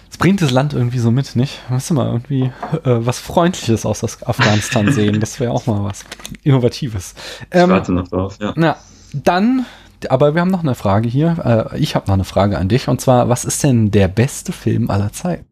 Das 0.09 0.17
bringt 0.17 0.41
das 0.41 0.51
Land 0.51 0.73
irgendwie 0.73 0.99
so 0.99 1.11
mit, 1.11 1.35
nicht? 1.35 1.59
Wir 1.69 1.95
mal 1.95 2.07
irgendwie 2.07 2.43
äh, 2.43 2.51
was 2.83 3.19
Freundliches 3.19 3.85
aus 3.85 4.03
Afghanistan 4.23 4.91
sehen. 4.91 5.19
Das 5.19 5.39
wäre 5.39 5.51
auch 5.51 5.65
mal 5.65 5.83
was 5.83 6.03
Innovatives. 6.43 7.15
Ähm, 7.51 7.69
ich 7.69 7.75
warte 7.75 7.93
noch 7.93 8.07
drauf, 8.07 8.37
ja. 8.41 8.53
Na, 8.57 8.75
dann, 9.13 9.65
aber 10.09 10.35
wir 10.35 10.41
haben 10.41 10.51
noch 10.51 10.63
eine 10.63 10.75
Frage 10.75 11.07
hier. 11.07 11.69
Äh, 11.73 11.79
ich 11.79 11.95
habe 11.95 12.07
noch 12.07 12.15
eine 12.15 12.25
Frage 12.25 12.57
an 12.57 12.67
dich. 12.67 12.89
Und 12.89 12.99
zwar, 12.99 13.29
was 13.29 13.45
ist 13.45 13.63
denn 13.63 13.91
der 13.91 14.09
beste 14.09 14.51
Film 14.51 14.89
aller 14.89 15.13
Zeiten? 15.13 15.45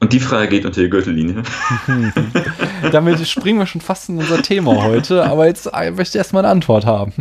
Und 0.00 0.12
die 0.12 0.20
Frage 0.20 0.48
geht 0.48 0.66
unter 0.66 0.82
die 0.82 0.90
Gürtellinie. 0.90 1.42
Damit 2.92 3.26
springen 3.26 3.58
wir 3.58 3.66
schon 3.66 3.80
fast 3.80 4.08
in 4.08 4.18
unser 4.18 4.42
Thema 4.42 4.82
heute, 4.84 5.24
aber 5.24 5.46
jetzt 5.46 5.72
möchte 5.72 6.02
ich 6.02 6.14
erstmal 6.16 6.44
eine 6.44 6.52
Antwort 6.52 6.84
haben. 6.86 7.12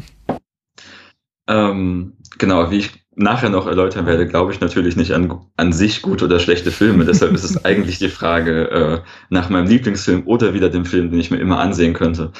Ähm, 1.47 2.13
genau, 2.37 2.69
wie 2.69 2.77
ich 2.77 3.06
nachher 3.17 3.49
noch 3.49 3.65
erläutern 3.65 4.05
werde, 4.05 4.27
glaube 4.27 4.53
ich 4.53 4.61
natürlich 4.61 4.95
nicht 4.95 5.11
an, 5.11 5.41
an 5.57 5.73
sich 5.73 6.03
gute 6.03 6.25
oder 6.25 6.39
schlechte 6.39 6.71
Filme. 6.71 7.03
Deshalb 7.03 7.33
ist 7.33 7.43
es 7.43 7.65
eigentlich 7.65 7.97
die 7.97 8.09
Frage 8.09 8.69
äh, 8.69 8.99
nach 9.29 9.49
meinem 9.49 9.67
Lieblingsfilm 9.67 10.27
oder 10.27 10.53
wieder 10.53 10.69
dem 10.69 10.85
Film, 10.85 11.09
den 11.09 11.19
ich 11.19 11.31
mir 11.31 11.39
immer 11.39 11.59
ansehen 11.59 11.93
könnte. 11.93 12.31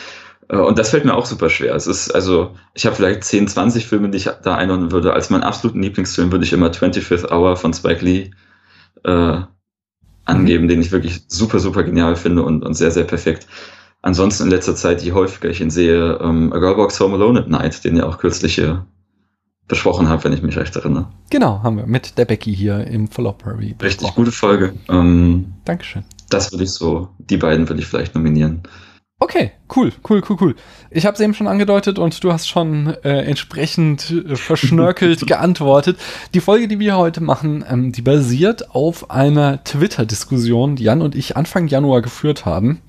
Äh, 0.49 0.57
und 0.57 0.77
das 0.77 0.91
fällt 0.91 1.03
mir 1.03 1.15
auch 1.15 1.25
super 1.25 1.49
schwer. 1.49 1.75
Es 1.75 1.87
ist, 1.87 2.11
also, 2.11 2.55
ich 2.75 2.85
habe 2.85 2.95
vielleicht 2.95 3.23
10, 3.23 3.47
20 3.47 3.87
Filme, 3.87 4.09
die 4.09 4.17
ich 4.17 4.29
da 4.43 4.55
einordnen 4.55 4.91
würde. 4.91 5.13
Als 5.13 5.31
meinen 5.31 5.43
absoluten 5.43 5.81
Lieblingsfilm 5.81 6.31
würde 6.31 6.45
ich 6.45 6.53
immer 6.53 6.69
25th 6.69 7.31
Hour 7.31 7.55
von 7.57 7.73
Spike 7.73 8.05
Lee 8.05 8.31
äh, 9.03 9.41
angeben, 10.25 10.65
mhm. 10.65 10.69
den 10.69 10.81
ich 10.81 10.91
wirklich 10.91 11.23
super, 11.27 11.57
super 11.57 11.83
genial 11.83 12.15
finde 12.15 12.43
und, 12.43 12.63
und 12.63 12.75
sehr, 12.75 12.91
sehr 12.91 13.05
perfekt. 13.05 13.47
Ansonsten 14.03 14.43
in 14.43 14.51
letzter 14.51 14.75
Zeit, 14.75 15.01
je 15.01 15.13
häufiger 15.13 15.49
ich 15.49 15.59
ihn 15.59 15.71
sehe, 15.71 16.19
ähm, 16.21 16.53
A 16.53 16.59
Girl 16.59 16.77
Walks 16.77 16.99
Home 16.99 17.15
Alone 17.15 17.39
at 17.39 17.49
Night, 17.49 17.83
den 17.83 17.97
ja 17.97 18.05
auch 18.05 18.19
kürzlich 18.19 18.53
hier 18.53 18.85
besprochen 19.67 20.07
habe, 20.09 20.23
wenn 20.23 20.33
ich 20.33 20.41
mich 20.41 20.57
recht 20.57 20.75
erinnere. 20.75 21.09
Genau, 21.29 21.61
haben 21.63 21.77
wir 21.77 21.87
mit 21.87 22.17
der 22.17 22.25
Becky 22.25 22.55
hier 22.55 22.87
im 22.87 23.07
Fallopery. 23.07 23.75
Richtig 23.81 24.15
gute 24.15 24.31
Folge. 24.31 24.73
Ähm, 24.89 25.53
Dankeschön. 25.65 26.03
Das 26.29 26.51
würde 26.51 26.63
ich 26.63 26.71
so, 26.71 27.09
die 27.17 27.37
beiden 27.37 27.67
würde 27.67 27.81
ich 27.81 27.87
vielleicht 27.87 28.15
nominieren. 28.15 28.63
Okay, 29.19 29.51
cool, 29.75 29.91
cool, 30.07 30.21
cool, 30.29 30.37
cool. 30.39 30.55
Ich 30.91 31.07
habe 31.07 31.15
es 31.15 31.19
eben 31.19 31.33
schon 31.33 31.47
angedeutet 31.47 31.97
und 31.97 32.23
du 32.23 32.31
hast 32.31 32.47
schon 32.47 32.95
äh, 33.03 33.23
entsprechend 33.23 34.11
äh, 34.11 34.35
verschnörkelt 34.35 35.25
geantwortet. 35.27 35.97
Die 36.35 36.39
Folge, 36.39 36.67
die 36.67 36.77
wir 36.77 36.97
heute 36.97 37.19
machen, 37.21 37.65
ähm, 37.67 37.91
die 37.91 38.03
basiert 38.03 38.75
auf 38.75 39.09
einer 39.09 39.63
Twitter-Diskussion, 39.63 40.75
die 40.75 40.83
Jan 40.83 41.01
und 41.01 41.15
ich 41.15 41.35
Anfang 41.35 41.67
Januar 41.67 42.03
geführt 42.03 42.45
haben. 42.45 42.81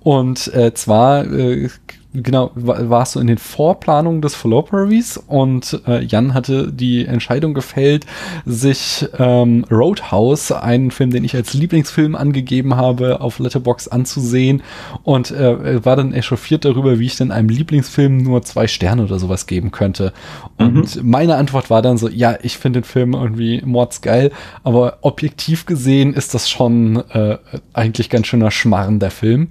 Und 0.00 0.52
äh, 0.52 0.74
zwar 0.74 1.24
äh, 1.30 1.68
genau, 2.12 2.50
warst 2.54 3.14
du 3.14 3.20
in 3.20 3.26
den 3.26 3.38
Vorplanungen 3.38 4.22
des 4.22 4.34
Falloperies 4.34 5.18
und 5.18 5.80
äh, 5.86 6.02
Jan 6.04 6.34
hatte 6.34 6.72
die 6.72 7.04
Entscheidung 7.04 7.54
gefällt, 7.54 8.06
sich 8.46 9.06
ähm, 9.18 9.64
Roadhouse, 9.70 10.52
einen 10.52 10.90
Film, 10.90 11.10
den 11.10 11.24
ich 11.24 11.34
als 11.34 11.54
Lieblingsfilm 11.54 12.14
angegeben 12.14 12.76
habe, 12.76 13.20
auf 13.20 13.38
Letterbox 13.38 13.88
anzusehen 13.88 14.62
und 15.02 15.30
äh, 15.30 15.84
war 15.84 15.96
dann 15.96 16.14
echauffiert 16.14 16.64
darüber, 16.64 16.98
wie 16.98 17.06
ich 17.06 17.16
denn 17.16 17.30
einem 17.30 17.48
Lieblingsfilm 17.48 18.18
nur 18.18 18.42
zwei 18.42 18.66
Sterne 18.66 19.04
oder 19.04 19.18
sowas 19.18 19.46
geben 19.46 19.70
könnte. 19.70 20.12
Und 20.56 20.96
mhm. 20.96 21.10
meine 21.10 21.36
Antwort 21.36 21.70
war 21.70 21.82
dann 21.82 21.98
so, 21.98 22.08
ja, 22.08 22.36
ich 22.42 22.58
finde 22.58 22.80
den 22.80 22.84
Film 22.84 23.14
irgendwie 23.14 23.62
mordsgeil, 23.64 24.32
aber 24.64 24.98
objektiv 25.02 25.66
gesehen 25.66 26.14
ist 26.14 26.34
das 26.34 26.48
schon 26.48 26.96
äh, 27.10 27.38
eigentlich 27.72 28.10
ganz 28.10 28.26
schöner 28.26 28.50
Schmarren, 28.50 28.98
der 28.98 29.10
Film. 29.10 29.48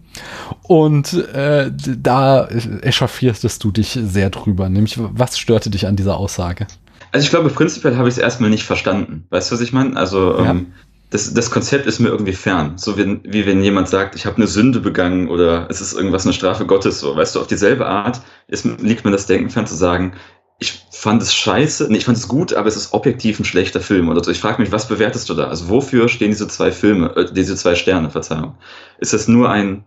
Und 0.63 1.13
äh, 1.33 1.71
da 2.49 2.77
echauffiertest 2.81 3.63
du 3.63 3.71
dich 3.71 3.99
sehr 4.01 4.29
drüber? 4.29 4.69
Nämlich, 4.69 4.97
was 4.97 5.37
störte 5.37 5.69
dich 5.69 5.87
an 5.87 5.95
dieser 5.95 6.17
Aussage? 6.17 6.67
Also 7.11 7.25
ich 7.25 7.29
glaube, 7.29 7.49
prinzipiell 7.49 7.95
habe 7.95 8.09
ich 8.09 8.15
es 8.15 8.19
erstmal 8.19 8.49
nicht 8.49 8.63
verstanden. 8.63 9.25
Weißt 9.29 9.49
du, 9.49 9.55
was 9.55 9.61
ich 9.61 9.73
meine? 9.73 9.95
Also 9.95 10.37
ja. 10.37 10.51
ähm, 10.51 10.73
das, 11.09 11.33
das 11.33 11.51
Konzept 11.51 11.85
ist 11.85 11.99
mir 11.99 12.09
irgendwie 12.09 12.33
fern. 12.33 12.73
So 12.77 12.97
wie, 12.97 13.21
wie 13.23 13.45
wenn 13.45 13.63
jemand 13.63 13.87
sagt, 13.87 14.15
ich 14.15 14.25
habe 14.25 14.37
eine 14.37 14.47
Sünde 14.47 14.79
begangen 14.79 15.29
oder 15.29 15.67
es 15.69 15.79
ist 15.79 15.93
irgendwas 15.93 16.25
eine 16.25 16.33
Strafe 16.33 16.65
Gottes. 16.65 16.99
So, 16.99 17.15
weißt 17.15 17.35
du, 17.35 17.41
auf 17.41 17.47
dieselbe 17.47 17.85
Art 17.85 18.21
ist, 18.47 18.65
liegt 18.65 19.05
mir 19.05 19.11
das 19.11 19.25
Denken 19.25 19.49
fern 19.49 19.67
zu 19.67 19.75
sagen, 19.75 20.13
ich 20.59 20.87
fand 20.91 21.21
es 21.21 21.33
scheiße, 21.33 21.87
nee, 21.89 21.97
ich 21.97 22.05
fand 22.05 22.17
es 22.17 22.27
gut, 22.27 22.53
aber 22.53 22.67
es 22.67 22.75
ist 22.75 22.93
objektiv 22.93 23.39
ein 23.39 23.45
schlechter 23.45 23.79
Film 23.79 24.09
oder 24.09 24.23
so. 24.23 24.31
Ich 24.31 24.39
frage 24.39 24.59
mich, 24.61 24.71
was 24.71 24.87
bewertest 24.87 25.29
du 25.29 25.35
da? 25.35 25.47
Also 25.47 25.69
wofür 25.69 26.09
stehen 26.09 26.31
diese 26.31 26.47
zwei 26.47 26.71
Filme, 26.71 27.15
äh, 27.15 27.31
diese 27.31 27.55
zwei 27.55 27.75
Sterne, 27.75 28.09
Verzeihung? 28.09 28.55
Ist 28.99 29.13
das 29.13 29.27
nur 29.27 29.49
ein 29.49 29.85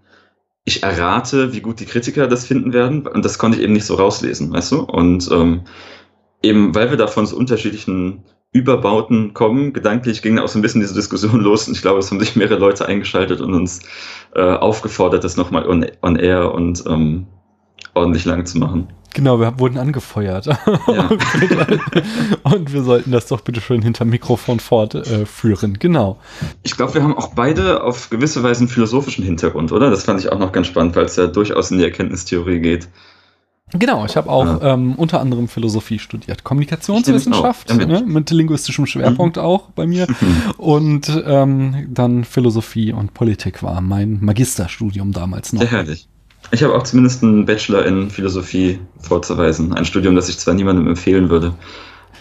ich 0.70 0.82
errate, 0.82 1.52
wie 1.52 1.60
gut 1.60 1.80
die 1.80 1.86
Kritiker 1.86 2.26
das 2.28 2.46
finden 2.46 2.72
werden. 2.72 3.06
Und 3.06 3.24
das 3.24 3.38
konnte 3.38 3.58
ich 3.58 3.64
eben 3.64 3.72
nicht 3.72 3.84
so 3.84 3.96
rauslesen, 3.96 4.52
weißt 4.52 4.72
du? 4.72 4.80
Und 4.80 5.28
ähm, 5.32 5.62
eben, 6.42 6.74
weil 6.74 6.90
wir 6.90 6.96
da 6.96 7.06
von 7.06 7.26
so 7.26 7.36
unterschiedlichen 7.36 8.24
Überbauten 8.52 9.34
kommen, 9.34 9.72
gedanklich 9.72 10.22
ging 10.22 10.38
auch 10.38 10.48
so 10.48 10.58
ein 10.58 10.62
bisschen 10.62 10.80
diese 10.80 10.94
Diskussion 10.94 11.40
los. 11.40 11.66
Und 11.66 11.74
ich 11.74 11.82
glaube, 11.82 11.98
es 11.98 12.10
haben 12.10 12.20
sich 12.20 12.36
mehrere 12.36 12.58
Leute 12.58 12.86
eingeschaltet 12.86 13.40
und 13.40 13.54
uns 13.54 13.80
äh, 14.34 14.40
aufgefordert, 14.40 15.24
das 15.24 15.36
nochmal 15.36 15.68
on, 15.68 15.86
on 16.02 16.16
air 16.16 16.52
und 16.54 16.84
ähm, 16.86 17.26
ordentlich 17.94 18.24
lang 18.24 18.46
zu 18.46 18.58
machen. 18.58 18.92
Genau, 19.14 19.40
wir 19.40 19.58
wurden 19.58 19.78
angefeuert. 19.78 20.46
Ja. 20.46 20.56
und 22.42 22.72
wir 22.72 22.82
sollten 22.82 23.10
das 23.10 23.26
doch 23.26 23.40
bitte 23.40 23.60
schön 23.60 23.82
hinter 23.82 24.04
Mikrofon 24.04 24.60
fortführen. 24.60 25.74
Äh, 25.74 25.78
genau. 25.78 26.18
Ich 26.62 26.76
glaube, 26.76 26.94
wir 26.94 27.02
haben 27.02 27.16
auch 27.16 27.34
beide 27.34 27.82
auf 27.82 28.10
gewisse 28.10 28.42
Weise 28.42 28.60
einen 28.60 28.68
philosophischen 28.68 29.24
Hintergrund, 29.24 29.72
oder? 29.72 29.90
Das 29.90 30.04
fand 30.04 30.20
ich 30.20 30.30
auch 30.30 30.38
noch 30.38 30.52
ganz 30.52 30.68
spannend, 30.68 30.94
weil 30.96 31.06
es 31.06 31.16
ja 31.16 31.26
durchaus 31.26 31.70
in 31.70 31.78
die 31.78 31.84
Erkenntnistheorie 31.84 32.60
geht. 32.60 32.88
Genau, 33.72 34.04
ich 34.04 34.16
habe 34.16 34.28
auch 34.28 34.62
ja. 34.62 34.74
ähm, 34.74 34.94
unter 34.96 35.20
anderem 35.20 35.46
Philosophie 35.46 35.98
studiert. 35.98 36.42
Kommunikationswissenschaft 36.42 37.72
mit. 37.74 37.88
Ne, 37.88 38.02
mit. 38.04 38.30
linguistischem 38.30 38.86
Schwerpunkt 38.86 39.36
mhm. 39.36 39.42
auch 39.42 39.70
bei 39.70 39.86
mir. 39.86 40.06
Und 40.56 41.10
ähm, 41.24 41.86
dann 41.88 42.24
Philosophie 42.24 42.92
und 42.92 43.14
Politik 43.14 43.62
war 43.62 43.80
mein 43.80 44.18
Magisterstudium 44.20 45.12
damals 45.12 45.52
noch. 45.52 45.62
Sehr 45.62 45.70
herrlich. 45.70 46.08
Ich 46.52 46.62
habe 46.62 46.74
auch 46.74 46.82
zumindest 46.82 47.22
einen 47.22 47.46
Bachelor 47.46 47.86
in 47.86 48.10
Philosophie 48.10 48.80
vorzuweisen. 49.00 49.72
Ein 49.74 49.84
Studium, 49.84 50.16
das 50.16 50.28
ich 50.28 50.38
zwar 50.38 50.54
niemandem 50.54 50.88
empfehlen 50.88 51.30
würde, 51.30 51.54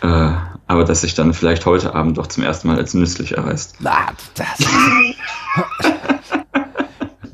äh, 0.01 0.31
aber 0.67 0.83
das 0.83 1.01
sich 1.01 1.15
dann 1.15 1.33
vielleicht 1.33 1.65
heute 1.65 1.95
Abend 1.95 2.17
doch 2.17 2.27
zum 2.27 2.43
ersten 2.43 2.67
Mal 2.67 2.77
als 2.77 2.93
nützlich 2.93 3.37
erweist. 3.37 3.75
Ah, 3.83 4.11
das, 4.35 4.59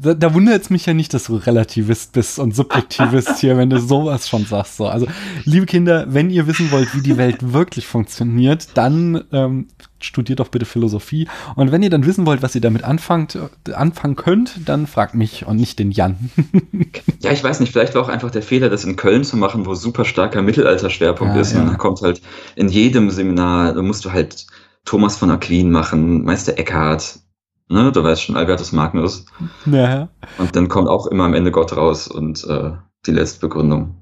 da, 0.05 0.13
da 0.13 0.33
wundert 0.33 0.61
es 0.61 0.69
mich 0.69 0.85
ja 0.85 0.93
nicht, 0.93 1.13
dass 1.13 1.25
du 1.25 1.35
Relativist 1.35 2.13
bist 2.13 2.39
und 2.39 2.55
Subjektivist 2.55 3.37
hier, 3.39 3.57
wenn 3.57 3.69
du 3.69 3.79
sowas 3.79 4.29
schon 4.29 4.45
sagst. 4.45 4.77
So. 4.77 4.87
Also, 4.87 5.07
liebe 5.43 5.65
Kinder, 5.65 6.05
wenn 6.07 6.29
ihr 6.29 6.47
wissen 6.47 6.71
wollt, 6.71 6.95
wie 6.95 7.01
die 7.01 7.17
Welt 7.17 7.37
wirklich 7.53 7.87
funktioniert, 7.87 8.69
dann 8.75 9.23
ähm, 9.31 9.67
studiert 9.99 10.39
doch 10.39 10.49
bitte 10.49 10.65
Philosophie. 10.65 11.27
Und 11.55 11.71
wenn 11.71 11.81
ihr 11.83 11.89
dann 11.89 12.05
wissen 12.05 12.25
wollt, 12.25 12.41
was 12.43 12.53
ihr 12.55 12.61
damit 12.61 12.83
anfangt, 12.83 13.35
äh, 13.35 13.73
anfangen 13.73 14.15
könnt, 14.15 14.59
dann 14.65 14.87
fragt 14.87 15.15
mich 15.15 15.45
und 15.45 15.57
nicht 15.57 15.79
den 15.79 15.91
Jan. 15.91 16.29
ja, 17.21 17.31
ich 17.31 17.43
weiß 17.43 17.59
nicht, 17.59 17.73
vielleicht 17.73 17.95
war 17.95 18.03
auch 18.03 18.09
einfach 18.09 18.31
der 18.31 18.43
Fehler, 18.43 18.69
das 18.69 18.85
in 18.85 18.95
Köln 18.95 19.23
zu 19.23 19.37
machen, 19.37 19.65
wo 19.65 19.73
super 19.73 20.05
starker 20.05 20.41
Mittelalterschwerpunkt 20.41 21.35
ja, 21.35 21.41
ist. 21.41 21.53
Ja. 21.53 21.61
Und 21.61 21.67
da 21.67 21.75
kommt 21.75 22.01
halt 22.01 22.21
in 22.55 22.69
jedem 22.69 23.09
Seminar, 23.09 23.73
da 23.73 23.81
musst 23.81 24.05
du 24.05 24.11
halt 24.11 24.45
Thomas 24.85 25.17
von 25.17 25.31
Aquin 25.31 25.71
machen, 25.71 26.23
Meister 26.23 26.59
Eckhart, 26.59 27.19
Ne, 27.67 27.91
du 27.91 28.03
weißt 28.03 28.21
schon, 28.21 28.35
Albertus 28.35 28.71
Magnus. 28.71 29.25
Ja. 29.65 30.09
Und 30.37 30.55
dann 30.55 30.69
kommt 30.69 30.87
auch 30.87 31.07
immer 31.07 31.25
am 31.25 31.33
Ende 31.33 31.51
Gott 31.51 31.75
raus 31.75 32.07
und 32.07 32.45
äh, 32.47 32.71
die 33.07 33.11
letzte 33.11 33.39
Begründung. 33.39 33.95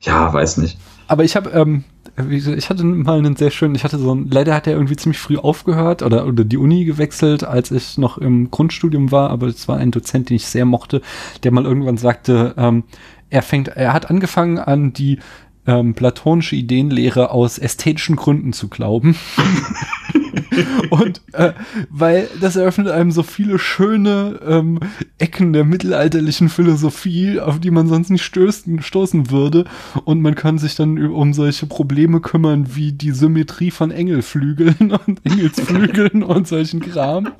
Ja, 0.00 0.32
weiß 0.32 0.58
nicht. 0.58 0.78
Aber 1.08 1.24
ich 1.24 1.34
habe, 1.34 1.50
ähm, 1.50 1.84
ich 2.30 2.70
hatte 2.70 2.84
mal 2.84 3.18
einen 3.18 3.34
sehr 3.34 3.50
schönen, 3.50 3.74
ich 3.74 3.82
hatte 3.82 3.98
so 3.98 4.14
ein, 4.14 4.28
leider 4.30 4.54
hat 4.54 4.66
er 4.66 4.74
irgendwie 4.74 4.94
ziemlich 4.94 5.18
früh 5.18 5.36
aufgehört 5.36 6.02
oder, 6.02 6.26
oder 6.26 6.44
die 6.44 6.58
Uni 6.58 6.84
gewechselt, 6.84 7.42
als 7.42 7.70
ich 7.72 7.98
noch 7.98 8.18
im 8.18 8.50
Grundstudium 8.50 9.10
war, 9.10 9.30
aber 9.30 9.46
es 9.48 9.66
war 9.66 9.78
ein 9.78 9.90
Dozent, 9.90 10.30
den 10.30 10.36
ich 10.36 10.46
sehr 10.46 10.64
mochte, 10.64 11.00
der 11.42 11.50
mal 11.50 11.64
irgendwann 11.64 11.96
sagte, 11.96 12.54
ähm, 12.56 12.84
er 13.30 13.42
fängt, 13.42 13.68
er 13.68 13.92
hat 13.92 14.10
angefangen 14.10 14.58
an 14.58 14.92
die 14.92 15.18
ähm, 15.66 15.94
platonische 15.94 16.56
Ideenlehre 16.56 17.30
aus 17.30 17.58
ästhetischen 17.58 18.16
Gründen 18.16 18.52
zu 18.52 18.68
glauben. 18.68 19.16
und 20.90 21.20
äh, 21.32 21.52
weil 21.90 22.28
das 22.40 22.56
eröffnet 22.56 22.88
einem 22.88 23.10
so 23.10 23.22
viele 23.22 23.58
schöne 23.58 24.40
ähm, 24.46 24.80
Ecken 25.18 25.52
der 25.52 25.64
mittelalterlichen 25.64 26.48
Philosophie, 26.48 27.40
auf 27.40 27.60
die 27.60 27.70
man 27.70 27.88
sonst 27.88 28.10
nicht 28.10 28.24
stößen, 28.24 28.82
stoßen 28.82 29.30
würde. 29.30 29.64
Und 30.04 30.20
man 30.20 30.34
kann 30.34 30.58
sich 30.58 30.74
dann 30.74 30.98
um 31.06 31.32
solche 31.32 31.66
Probleme 31.66 32.20
kümmern 32.20 32.74
wie 32.74 32.92
die 32.92 33.12
Symmetrie 33.12 33.70
von 33.70 33.90
Engelflügeln 33.90 34.92
und 35.06 35.20
Engelsflügeln 35.24 36.22
und 36.22 36.48
solchen 36.48 36.80
Kram. 36.80 37.32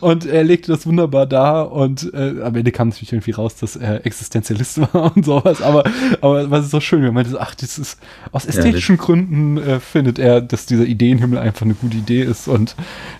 Und 0.00 0.26
er 0.26 0.44
legte 0.44 0.72
das 0.72 0.86
wunderbar 0.86 1.26
dar 1.26 1.72
und 1.72 2.12
äh, 2.14 2.42
am 2.42 2.54
Ende 2.54 2.72
kam 2.72 2.88
natürlich 2.88 3.12
irgendwie 3.12 3.32
raus, 3.32 3.56
dass 3.56 3.76
er 3.76 4.04
Existenzialist 4.06 4.80
war 4.80 5.12
und 5.16 5.24
sowas. 5.24 5.62
Aber, 5.62 5.84
aber 6.20 6.50
was 6.50 6.64
ist 6.66 6.70
so 6.70 6.80
schön, 6.80 7.04
er 7.04 7.12
meinte, 7.12 7.40
ach, 7.40 7.54
das 7.54 7.78
ist 7.78 7.98
aus 8.32 8.46
ästhetischen 8.46 8.96
ja, 8.96 9.02
Gründen 9.02 9.58
äh, 9.58 9.80
findet 9.80 10.18
er, 10.18 10.40
dass 10.40 10.66
dieser 10.66 10.84
Ideenhimmel 10.84 11.38
einfach 11.38 11.62
eine 11.62 11.74
gute 11.74 11.96
Idee 11.96 12.22
ist 12.22 12.31
und 12.48 12.76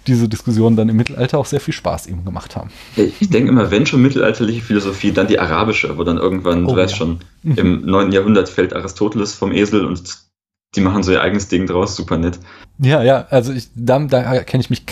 diese 0.06 0.28
Diskussionen 0.28 0.76
dann 0.76 0.88
im 0.88 0.96
Mittelalter 0.96 1.38
auch 1.38 1.46
sehr 1.46 1.60
viel 1.60 1.74
Spaß 1.74 2.06
eben 2.06 2.24
gemacht 2.24 2.56
haben. 2.56 2.70
Ich 2.96 3.30
denke 3.30 3.50
immer, 3.50 3.70
wenn 3.70 3.86
schon 3.86 4.02
mittelalterliche 4.02 4.62
Philosophie, 4.62 5.12
dann 5.12 5.26
die 5.26 5.38
arabische, 5.38 5.96
wo 5.98 6.04
dann 6.04 6.18
irgendwann, 6.18 6.64
oh, 6.64 6.70
du 6.70 6.76
weißt 6.76 6.92
ja. 6.92 6.98
schon, 6.98 7.18
mhm. 7.42 7.54
im 7.56 7.86
9. 7.86 8.12
Jahrhundert 8.12 8.48
fällt 8.48 8.74
Aristoteles 8.74 9.34
vom 9.34 9.52
Esel 9.52 9.84
und 9.84 10.02
die 10.74 10.80
machen 10.80 11.02
so 11.02 11.12
ihr 11.12 11.20
eigenes 11.20 11.48
Ding 11.48 11.66
draus, 11.66 11.96
super 11.96 12.16
nett. 12.16 12.38
Ja, 12.78 13.02
ja, 13.02 13.26
also 13.28 13.52
ich, 13.52 13.68
da, 13.74 13.98
da 13.98 14.42
kenne 14.42 14.62
ich 14.62 14.70
mich 14.70 14.84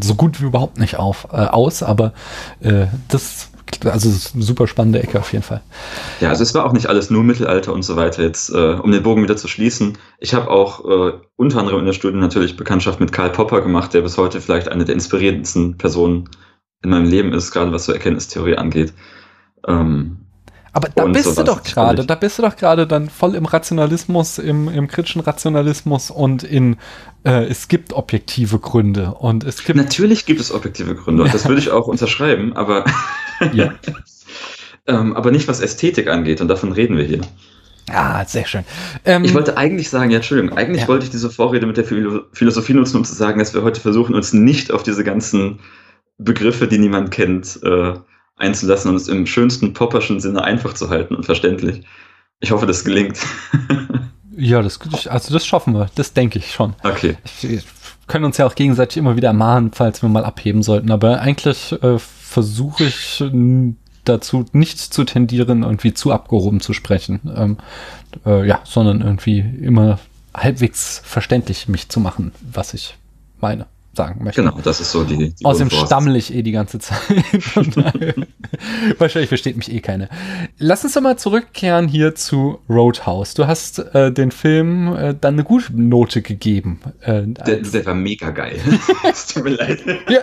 so 0.00 0.14
gut 0.14 0.40
wie 0.40 0.46
überhaupt 0.46 0.78
nicht 0.78 0.96
auf, 0.96 1.28
äh, 1.30 1.36
aus, 1.36 1.82
aber 1.82 2.14
äh, 2.60 2.86
das 3.08 3.49
also 3.84 4.10
super 4.10 4.66
spannende 4.66 5.02
Ecke 5.02 5.18
auf 5.18 5.32
jeden 5.32 5.44
Fall. 5.44 5.62
Ja, 6.20 6.28
also 6.28 6.42
es 6.42 6.54
war 6.54 6.64
auch 6.64 6.72
nicht 6.72 6.86
alles 6.86 7.10
nur 7.10 7.22
Mittelalter 7.22 7.72
und 7.72 7.82
so 7.82 7.96
weiter. 7.96 8.22
Jetzt, 8.22 8.50
äh, 8.50 8.74
um 8.74 8.92
den 8.92 9.02
Bogen 9.02 9.22
wieder 9.22 9.36
zu 9.36 9.48
schließen, 9.48 9.98
ich 10.18 10.34
habe 10.34 10.50
auch 10.50 10.84
äh, 10.84 11.12
unter 11.36 11.60
anderem 11.60 11.80
in 11.80 11.86
der 11.86 11.92
Studie 11.92 12.18
natürlich 12.18 12.56
Bekanntschaft 12.56 13.00
mit 13.00 13.12
Karl 13.12 13.30
Popper 13.30 13.60
gemacht, 13.60 13.94
der 13.94 14.02
bis 14.02 14.18
heute 14.18 14.40
vielleicht 14.40 14.68
eine 14.68 14.84
der 14.84 14.94
inspirierendsten 14.94 15.78
Personen 15.78 16.28
in 16.82 16.90
meinem 16.90 17.06
Leben 17.06 17.32
ist, 17.32 17.50
gerade 17.50 17.72
was 17.72 17.84
so 17.84 17.92
Erkenntnistheorie 17.92 18.56
angeht. 18.56 18.92
Ähm, 19.66 20.19
aber 20.72 20.88
da 20.94 21.06
bist 21.06 21.34
so 21.34 21.42
du 21.42 21.44
doch 21.44 21.62
gerade, 21.62 22.04
da 22.04 22.14
bist 22.14 22.38
du 22.38 22.42
doch 22.42 22.56
gerade 22.56 22.86
dann 22.86 23.08
voll 23.08 23.34
im 23.34 23.44
Rationalismus, 23.44 24.38
im, 24.38 24.68
im 24.68 24.86
kritischen 24.86 25.20
Rationalismus 25.20 26.10
und 26.10 26.42
in 26.42 26.76
äh, 27.24 27.44
es 27.44 27.68
gibt 27.68 27.92
objektive 27.92 28.58
Gründe 28.58 29.14
und 29.14 29.44
es 29.44 29.64
gibt. 29.64 29.76
Natürlich 29.76 30.26
gibt 30.26 30.40
es 30.40 30.52
objektive 30.52 30.94
Gründe 30.94 31.24
und 31.24 31.34
das 31.34 31.46
würde 31.46 31.60
ich 31.60 31.70
auch 31.70 31.86
unterschreiben, 31.86 32.54
aber 32.54 32.84
ja. 33.52 33.74
ähm, 34.86 35.16
aber 35.16 35.30
nicht 35.30 35.48
was 35.48 35.60
Ästhetik 35.60 36.08
angeht 36.08 36.40
und 36.40 36.48
davon 36.48 36.72
reden 36.72 36.96
wir 36.96 37.04
hier. 37.04 37.20
Ah, 37.92 38.24
sehr 38.24 38.46
schön. 38.46 38.64
Ähm, 39.04 39.24
ich 39.24 39.34
wollte 39.34 39.56
eigentlich 39.56 39.90
sagen, 39.90 40.10
ja, 40.10 40.18
Entschuldigung, 40.18 40.56
eigentlich 40.56 40.82
ja. 40.82 40.88
wollte 40.88 41.04
ich 41.06 41.10
diese 41.10 41.30
Vorrede 41.30 41.66
mit 41.66 41.76
der 41.76 41.84
Philosophie 41.84 42.74
nutzen, 42.74 42.98
um 42.98 43.04
zu 43.04 43.14
sagen, 43.14 43.40
dass 43.40 43.52
wir 43.54 43.62
heute 43.62 43.80
versuchen, 43.80 44.14
uns 44.14 44.32
nicht 44.32 44.70
auf 44.70 44.84
diese 44.84 45.02
ganzen 45.02 45.58
Begriffe, 46.18 46.68
die 46.68 46.78
niemand 46.78 47.10
kennt, 47.10 47.58
äh, 47.64 47.94
einzulassen 48.40 48.90
und 48.90 48.96
es 48.96 49.08
im 49.08 49.26
schönsten 49.26 49.72
popperschen 49.72 50.20
Sinne 50.20 50.42
einfach 50.42 50.74
zu 50.74 50.88
halten 50.88 51.14
und 51.14 51.24
verständlich. 51.24 51.82
Ich 52.40 52.50
hoffe, 52.50 52.66
das 52.66 52.84
gelingt. 52.84 53.18
ja, 54.36 54.62
das, 54.62 54.78
also 55.06 55.32
das 55.32 55.46
schaffen 55.46 55.74
wir. 55.74 55.90
Das 55.94 56.14
denke 56.14 56.38
ich 56.38 56.52
schon. 56.52 56.74
Okay. 56.82 57.16
Wir 57.42 57.62
können 58.06 58.24
uns 58.24 58.38
ja 58.38 58.46
auch 58.46 58.54
gegenseitig 58.54 58.96
immer 58.96 59.16
wieder 59.16 59.28
ermahnen, 59.28 59.72
falls 59.72 60.02
wir 60.02 60.08
mal 60.08 60.24
abheben 60.24 60.62
sollten. 60.62 60.90
Aber 60.90 61.20
eigentlich 61.20 61.72
äh, 61.82 61.98
versuche 61.98 62.84
ich 62.84 63.22
dazu 64.04 64.46
nicht 64.52 64.78
zu 64.78 65.04
tendieren, 65.04 65.62
irgendwie 65.62 65.92
zu 65.92 66.10
abgehoben 66.10 66.60
zu 66.60 66.72
sprechen. 66.72 67.20
Ähm, 67.36 67.58
äh, 68.24 68.46
ja, 68.46 68.60
sondern 68.64 69.02
irgendwie 69.02 69.40
immer 69.40 69.98
halbwegs 70.34 71.02
verständlich 71.04 71.68
mich 71.68 71.88
zu 71.90 72.00
machen, 72.00 72.32
was 72.40 72.72
ich 72.72 72.96
meine 73.40 73.66
sagen 73.92 74.22
möchte. 74.22 74.42
Genau, 74.42 74.58
das 74.62 74.80
ist 74.80 74.92
so 74.92 75.04
die. 75.04 75.34
die 75.34 75.44
Außerdem 75.44 75.70
stammel 75.70 76.16
ich 76.16 76.32
eh 76.32 76.42
die 76.42 76.52
ganze 76.52 76.78
Zeit. 76.78 77.00
Wahrscheinlich 78.98 79.28
versteht 79.28 79.56
mich 79.56 79.72
eh 79.72 79.80
keine. 79.80 80.08
Lass 80.58 80.84
uns 80.84 80.94
doch 80.94 81.00
mal 81.00 81.18
zurückkehren 81.18 81.88
hier 81.88 82.14
zu 82.14 82.60
Roadhouse. 82.68 83.34
Du 83.34 83.46
hast 83.46 83.78
äh, 83.94 84.12
den 84.12 84.30
Film 84.30 84.94
äh, 84.94 85.14
dann 85.20 85.34
eine 85.34 85.44
gute 85.44 85.74
Note 85.74 86.22
gegeben. 86.22 86.80
Äh, 87.00 87.22
der, 87.26 87.56
der, 87.58 87.86
war 87.86 87.94
mega 87.94 88.30
geil. 88.30 88.60
Es 89.10 89.26
tut 89.26 89.44
mir 89.44 89.50
leid. 89.50 89.80
ja, 90.08 90.20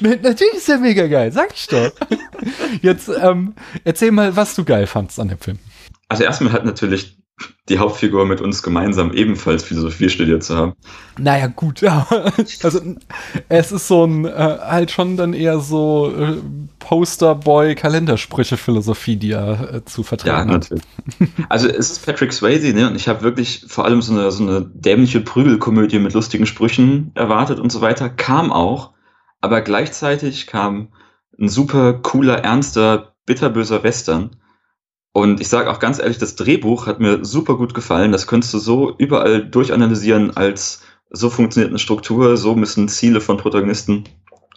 natürlich 0.00 0.54
ist 0.54 0.68
der 0.68 0.78
mega 0.78 1.06
geil, 1.06 1.30
sag 1.30 1.52
ich 1.54 1.66
doch. 1.68 1.92
Jetzt 2.80 3.10
ähm, 3.20 3.54
erzähl 3.84 4.10
mal, 4.10 4.34
was 4.34 4.54
du 4.54 4.64
geil 4.64 4.86
fandst 4.86 5.20
an 5.20 5.28
dem 5.28 5.38
Film. 5.38 5.58
Also 6.08 6.24
erstmal 6.24 6.52
hat 6.52 6.64
natürlich 6.64 7.16
die 7.68 7.78
Hauptfigur 7.78 8.26
mit 8.26 8.40
uns 8.40 8.62
gemeinsam 8.62 9.12
ebenfalls 9.12 9.64
Philosophie 9.64 10.08
studiert 10.08 10.42
zu 10.42 10.56
haben. 10.56 10.72
Naja, 11.18 11.46
gut, 11.46 11.80
ja. 11.80 12.06
Also 12.62 12.80
es 13.48 13.72
ist 13.72 13.88
so 13.88 14.04
ein, 14.04 14.24
äh, 14.24 14.58
halt 14.60 14.90
schon 14.90 15.16
dann 15.16 15.32
eher 15.32 15.60
so 15.60 16.12
äh, 16.16 16.36
Posterboy-Kalendersprüche-Philosophie, 16.80 19.16
die 19.16 19.32
er 19.32 19.74
äh, 19.74 19.84
zu 19.84 20.02
vertreten 20.02 20.36
ja, 20.36 20.44
natürlich. 20.44 20.82
Also 21.48 21.68
es 21.68 21.90
ist 21.90 22.04
Patrick 22.04 22.32
Swayze, 22.32 22.72
ne? 22.72 22.88
Und 22.88 22.96
ich 22.96 23.08
habe 23.08 23.22
wirklich 23.22 23.64
vor 23.68 23.84
allem 23.84 24.02
so 24.02 24.12
eine, 24.12 24.32
so 24.32 24.42
eine 24.42 24.68
dämliche 24.74 25.20
Prügelkomödie 25.20 25.98
mit 25.98 26.14
lustigen 26.14 26.46
Sprüchen 26.46 27.12
erwartet 27.14 27.60
und 27.60 27.70
so 27.70 27.80
weiter. 27.80 28.10
Kam 28.10 28.52
auch, 28.52 28.92
aber 29.40 29.60
gleichzeitig 29.60 30.46
kam 30.46 30.88
ein 31.38 31.48
super 31.48 31.94
cooler, 31.94 32.38
ernster, 32.38 33.14
bitterböser 33.26 33.82
Western 33.82 34.36
und 35.12 35.40
ich 35.40 35.48
sage 35.48 35.70
auch 35.70 35.78
ganz 35.78 35.98
ehrlich, 35.98 36.18
das 36.18 36.36
Drehbuch 36.36 36.86
hat 36.86 37.00
mir 37.00 37.24
super 37.24 37.56
gut 37.56 37.74
gefallen. 37.74 38.12
Das 38.12 38.26
könntest 38.26 38.54
du 38.54 38.58
so 38.58 38.94
überall 38.96 39.44
durchanalysieren 39.44 40.36
als 40.36 40.82
so 41.10 41.28
funktioniert 41.28 41.70
eine 41.70 41.78
Struktur, 41.78 42.38
so 42.38 42.54
müssen 42.54 42.88
Ziele 42.88 43.20
von 43.20 43.36
Protagonisten 43.36 44.04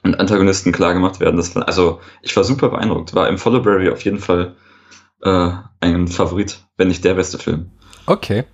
und 0.04 0.18
Antagonisten 0.18 0.72
klar 0.72 0.94
gemacht 0.94 1.20
werden. 1.20 1.36
Das 1.36 1.56
also 1.58 2.00
ich 2.22 2.36
war 2.38 2.46
super 2.46 2.70
beeindruckt. 2.70 3.14
War 3.14 3.28
im 3.28 3.38
Followberry 3.38 3.90
auf 3.90 4.06
jeden 4.06 4.20
Fall 4.20 4.56
äh, 5.22 5.52
ein 5.82 6.08
Favorit, 6.08 6.60
wenn 6.78 6.88
nicht 6.88 7.04
der 7.04 7.16
beste 7.16 7.38
Film. 7.38 7.72
Okay. 8.06 8.46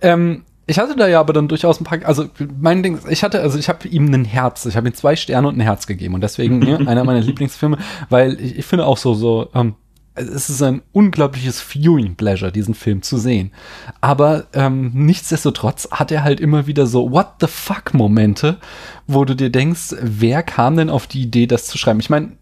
Ähm, 0.00 0.44
ich 0.66 0.78
hatte 0.78 0.94
da 0.94 1.08
ja 1.08 1.18
aber 1.18 1.32
dann 1.32 1.48
durchaus 1.48 1.80
ein 1.80 1.84
paar, 1.84 1.98
also 2.04 2.26
mein 2.60 2.84
Ding, 2.84 3.00
ich 3.08 3.24
hatte, 3.24 3.40
also 3.40 3.58
ich 3.58 3.68
habe 3.68 3.88
ihm 3.88 4.12
ein 4.14 4.24
Herz, 4.24 4.64
ich 4.64 4.76
habe 4.76 4.88
ihm 4.88 4.94
zwei 4.94 5.16
Sterne 5.16 5.48
und 5.48 5.56
ein 5.56 5.60
Herz 5.60 5.88
gegeben 5.88 6.14
und 6.14 6.20
deswegen 6.20 6.62
ja, 6.62 6.76
einer 6.86 7.02
meiner 7.02 7.20
Lieblingsfilme, 7.20 7.78
weil 8.10 8.40
ich, 8.40 8.58
ich 8.58 8.64
finde 8.64 8.86
auch 8.86 8.96
so, 8.96 9.14
so 9.14 9.48
ähm, 9.54 9.74
es 10.14 10.50
ist 10.50 10.62
ein 10.62 10.82
unglaubliches 10.92 11.60
Viewing 11.60 12.16
Pleasure, 12.16 12.52
diesen 12.52 12.74
Film 12.74 13.02
zu 13.02 13.16
sehen. 13.16 13.52
Aber 14.00 14.46
ähm, 14.52 14.90
nichtsdestotrotz 14.94 15.88
hat 15.90 16.12
er 16.12 16.22
halt 16.22 16.40
immer 16.40 16.66
wieder 16.66 16.86
so 16.86 17.10
What 17.10 17.34
the 17.40 17.46
fuck 17.46 17.94
Momente, 17.94 18.58
wo 19.06 19.24
du 19.24 19.34
dir 19.34 19.50
denkst, 19.50 19.94
wer 20.00 20.42
kam 20.42 20.76
denn 20.76 20.90
auf 20.90 21.06
die 21.06 21.22
Idee, 21.22 21.46
das 21.46 21.66
zu 21.66 21.78
schreiben? 21.78 22.00
Ich 22.00 22.10
meine, 22.10 22.32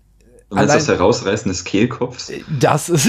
Du 0.50 0.56
meinst 0.56 0.74
das 0.74 0.88
Herausreißen 0.88 1.48
des 1.48 1.62
Kehlkopfs? 1.62 2.32
Das 2.58 2.88
ist 2.88 3.08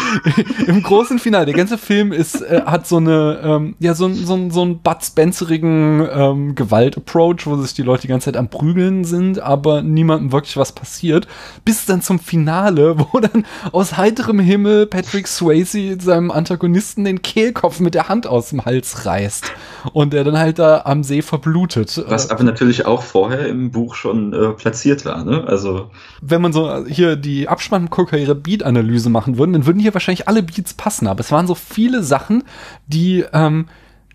im 0.66 0.82
großen 0.82 1.20
Finale. 1.20 1.46
Der 1.46 1.54
ganze 1.54 1.78
Film 1.78 2.10
ist, 2.10 2.42
äh, 2.42 2.62
hat 2.66 2.88
so 2.88 2.96
eine, 2.96 3.40
ähm, 3.44 3.76
ja, 3.78 3.94
so, 3.94 4.12
so, 4.12 4.50
so 4.50 4.62
einen 4.62 4.80
Bud 4.80 4.96
Spencerigen 5.00 6.04
ähm, 6.12 6.54
Gewalt-Approach, 6.56 7.46
wo 7.46 7.56
sich 7.58 7.74
die 7.74 7.82
Leute 7.82 8.02
die 8.02 8.08
ganze 8.08 8.24
Zeit 8.24 8.36
am 8.36 8.48
Prügeln 8.48 9.04
sind, 9.04 9.38
aber 9.38 9.82
niemandem 9.82 10.32
wirklich 10.32 10.56
was 10.56 10.72
passiert. 10.72 11.28
Bis 11.64 11.86
dann 11.86 12.02
zum 12.02 12.18
Finale, 12.18 12.98
wo 13.12 13.20
dann 13.20 13.46
aus 13.70 13.96
heiterem 13.96 14.40
Himmel 14.40 14.86
Patrick 14.86 15.28
Swayze 15.28 16.00
seinem 16.00 16.32
Antagonisten 16.32 17.04
den 17.04 17.22
Kehlkopf 17.22 17.78
mit 17.78 17.94
der 17.94 18.08
Hand 18.08 18.26
aus 18.26 18.48
dem 18.48 18.64
Hals 18.64 19.06
reißt. 19.06 19.52
Und 19.92 20.12
der 20.12 20.24
dann 20.24 20.36
halt 20.36 20.58
da 20.58 20.82
am 20.84 21.04
See 21.04 21.22
verblutet. 21.22 22.02
Was 22.08 22.28
aber 22.28 22.42
natürlich 22.42 22.86
auch 22.86 23.02
vorher 23.02 23.46
im 23.46 23.70
Buch 23.70 23.94
schon 23.94 24.32
äh, 24.32 24.48
platziert 24.50 25.04
war, 25.04 25.24
ne? 25.24 25.44
Also. 25.46 25.90
Wenn 26.20 26.42
man 26.42 26.52
so 26.52 26.71
hier 26.88 27.16
die 27.16 27.48
Abspanngucker 27.48 28.18
ihre 28.18 28.34
Beat-Analyse 28.34 29.10
machen 29.10 29.38
würden, 29.38 29.52
dann 29.52 29.66
würden 29.66 29.80
hier 29.80 29.94
wahrscheinlich 29.94 30.28
alle 30.28 30.42
Beats 30.42 30.74
passen. 30.74 31.06
Aber 31.06 31.20
es 31.20 31.32
waren 31.32 31.46
so 31.46 31.54
viele 31.54 32.02
Sachen, 32.02 32.44
die 32.86 33.24
ähm, 33.32 33.66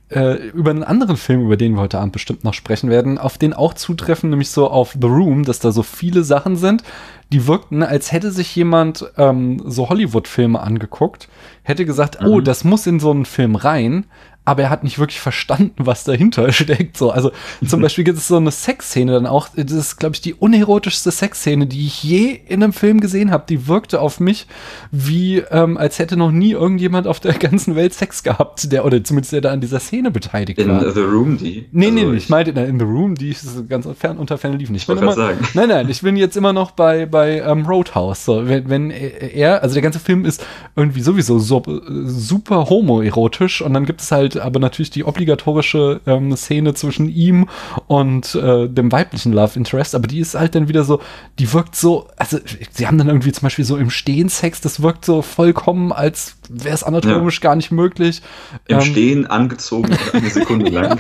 äh, 0.10 0.36
über 0.50 0.72
einen 0.72 0.84
anderen 0.84 1.18
Film, 1.18 1.42
über 1.42 1.58
den 1.58 1.74
wir 1.76 1.82
heute 1.82 2.00
Abend 2.00 2.14
bestimmt 2.14 2.44
noch 2.44 2.54
sprechen 2.54 2.90
werden, 2.90 3.18
auf 3.18 3.38
den 3.38 3.54
auch 3.54 3.74
zutreffen, 3.74 4.30
nämlich 4.30 4.50
so 4.50 4.70
auf 4.70 4.96
The 5.00 5.08
Room, 5.08 5.44
dass 5.44 5.60
da 5.60 5.72
so 5.72 5.84
viele 5.84 6.24
Sachen 6.24 6.56
sind, 6.56 6.84
die 7.32 7.46
wirkten, 7.46 7.84
als 7.84 8.12
hätte 8.12 8.32
sich 8.32 8.56
jemand 8.56 9.06
ähm, 9.18 9.62
so 9.66 9.90
Hollywood-Filme 9.90 10.60
angeguckt, 10.60 11.28
hätte 11.64 11.86
gesagt, 11.86 12.20
oh, 12.22 12.24
mhm. 12.24 12.32
oh, 12.32 12.42
das 12.42 12.64
muss 12.64 12.88
in 12.88 13.00
so 13.00 13.12
einen 13.12 13.26
Film 13.26 13.56
rein, 13.56 14.06
aber 14.48 14.64
er 14.64 14.70
hat 14.70 14.86
nicht 14.86 14.98
wirklich 14.98 15.20
verstanden, 15.20 15.74
was 15.86 16.06
dahinter 16.06 16.50
steckt. 16.54 16.96
So, 16.96 17.12
also 17.12 17.32
zum 17.68 17.82
Beispiel 17.82 18.06
gibt 18.06 18.18
es 18.18 18.30
so 18.30 18.38
eine 18.38 18.52
Sexszene 18.52 19.12
dann 19.12 19.26
auch. 19.26 19.50
Das 19.54 19.74
ist, 19.74 19.98
glaube 19.98 20.16
ich, 20.16 20.22
die 20.22 20.34
unerotischste 20.34 21.12
Sexszene, 21.12 21.68
die 21.68 21.86
ich 21.86 22.02
je 22.02 22.40
in 22.48 22.64
einem 22.64 22.72
Film 22.72 23.02
gesehen 23.02 23.30
habe. 23.30 23.44
Die 23.50 23.68
wirkte 23.68 24.00
auf 24.00 24.22
mich 24.22 24.48
wie, 24.90 25.40
ähm, 25.52 25.76
als 25.78 26.00
hätte 26.00 26.16
noch 26.16 26.32
nie 26.32 26.52
irgendjemand 26.52 27.08
auf 27.08 27.20
der 27.20 27.34
ganzen 27.38 27.76
Welt 27.76 27.94
Sex 27.94 28.24
gehabt, 28.24 28.72
der 28.72 28.86
oder 28.86 29.04
zumindest 29.04 29.34
der 29.34 29.42
da 29.42 29.52
an 29.52 29.60
dieser 29.60 29.82
Szene 29.82 30.12
beteiligt 30.12 30.60
in 30.60 30.70
war. 30.70 30.82
In 30.82 30.94
The 30.94 31.02
Room, 31.02 31.38
die. 31.38 31.66
Nee, 31.74 31.92
nee, 31.92 32.04
also 32.04 32.14
ich, 32.14 32.24
ich 32.24 32.30
meinte 32.30 32.52
in 32.52 32.80
The 32.80 32.86
Room, 32.86 33.16
die 33.16 33.32
ist 33.32 33.68
ganz 33.68 33.86
fern 34.00 34.18
unter 34.18 34.38
Ferne 34.38 34.56
lief 34.56 34.70
nicht. 34.70 34.88
Ich 34.88 34.98
immer, 34.98 35.12
sagen. 35.12 35.46
Nein, 35.56 35.68
nein, 35.68 35.90
ich 35.90 36.02
bin 36.02 36.16
jetzt 36.16 36.38
immer 36.38 36.54
noch 36.54 36.72
bei 36.72 37.06
bei 37.06 37.42
ähm, 37.42 37.66
Roadhouse. 37.66 38.24
So, 38.24 38.48
wenn, 38.48 38.70
wenn 38.70 38.92
er, 38.92 39.62
also 39.62 39.74
der 39.74 39.84
ganze 39.84 40.00
Film 40.00 40.24
ist 40.24 40.46
irgendwie 40.78 41.02
sowieso 41.02 41.38
so, 41.38 41.62
super 42.06 42.70
homoerotisch 42.70 43.62
und 43.62 43.74
dann 43.74 43.86
gibt 43.86 44.00
es 44.00 44.10
halt 44.14 44.37
aber 44.40 44.60
natürlich 44.60 44.90
die 44.90 45.04
obligatorische 45.04 46.02
ähm, 46.06 46.36
Szene 46.36 46.74
zwischen 46.74 47.10
ihm 47.10 47.48
und 47.88 48.36
äh, 48.36 48.68
dem 48.68 48.92
weiblichen 48.92 49.34
Love 49.34 49.58
Interest, 49.58 49.96
aber 49.96 50.08
die 50.08 50.20
ist 50.20 50.36
halt 50.36 50.56
dann 50.56 50.68
wieder 50.68 50.84
so, 50.84 51.02
die 51.40 51.52
wirkt 51.54 51.76
so, 51.76 52.08
also 52.18 52.40
sie 52.72 52.88
haben 52.88 52.98
dann 52.98 53.08
irgendwie 53.08 53.32
zum 53.32 53.44
Beispiel 53.44 53.66
so 53.66 53.78
im 53.78 53.90
Stehen 53.90 54.30
Sex, 54.30 54.62
das 54.62 54.82
wirkt 54.82 55.06
so 55.06 55.22
vollkommen, 55.22 55.92
als 55.92 56.36
wäre 56.50 56.74
es 56.74 56.84
anatomisch 56.84 57.38
ja. 57.38 57.50
gar 57.50 57.56
nicht 57.56 57.72
möglich. 57.72 58.22
Im 58.68 58.78
ähm, 58.78 58.82
Stehen 58.82 59.28
angezogen 59.28 59.96
eine 60.14 60.30
Sekunde 60.30 60.70
lang. 60.72 61.00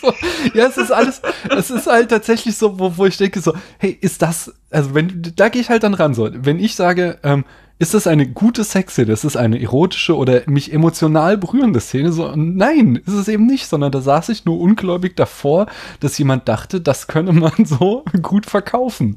so, 0.00 0.12
ja, 0.54 0.66
es 0.66 0.76
ist 0.76 0.90
alles, 0.90 1.22
es 1.56 1.70
ist 1.70 1.86
halt 1.86 2.10
tatsächlich 2.10 2.56
so, 2.56 2.78
wo, 2.78 2.96
wo 2.96 3.06
ich 3.06 3.16
denke 3.16 3.40
so, 3.40 3.54
hey, 3.78 3.96
ist 4.00 4.22
das, 4.22 4.52
also 4.70 4.94
wenn, 4.94 5.32
da 5.36 5.48
gehe 5.48 5.62
ich 5.62 5.70
halt 5.70 5.82
dann 5.82 5.94
ran 5.94 6.14
so, 6.14 6.28
wenn 6.32 6.58
ich 6.58 6.74
sage, 6.74 7.18
ähm, 7.22 7.44
ist 7.80 7.94
das 7.94 8.06
eine 8.06 8.28
gute 8.28 8.62
Sexszene? 8.62 9.10
Ist 9.10 9.24
das 9.24 9.36
eine 9.36 9.60
erotische 9.60 10.14
oder 10.14 10.42
mich 10.44 10.70
emotional 10.70 11.38
berührende 11.38 11.80
Szene? 11.80 12.12
So, 12.12 12.30
nein, 12.36 12.96
ist 13.06 13.14
es 13.14 13.26
eben 13.26 13.46
nicht, 13.46 13.68
sondern 13.68 13.90
da 13.90 14.02
saß 14.02 14.28
ich 14.28 14.44
nur 14.44 14.60
ungläubig 14.60 15.16
davor, 15.16 15.66
dass 15.98 16.18
jemand 16.18 16.46
dachte, 16.46 16.82
das 16.82 17.06
könne 17.06 17.32
man 17.32 17.52
so 17.64 18.04
gut 18.20 18.44
verkaufen. 18.44 19.16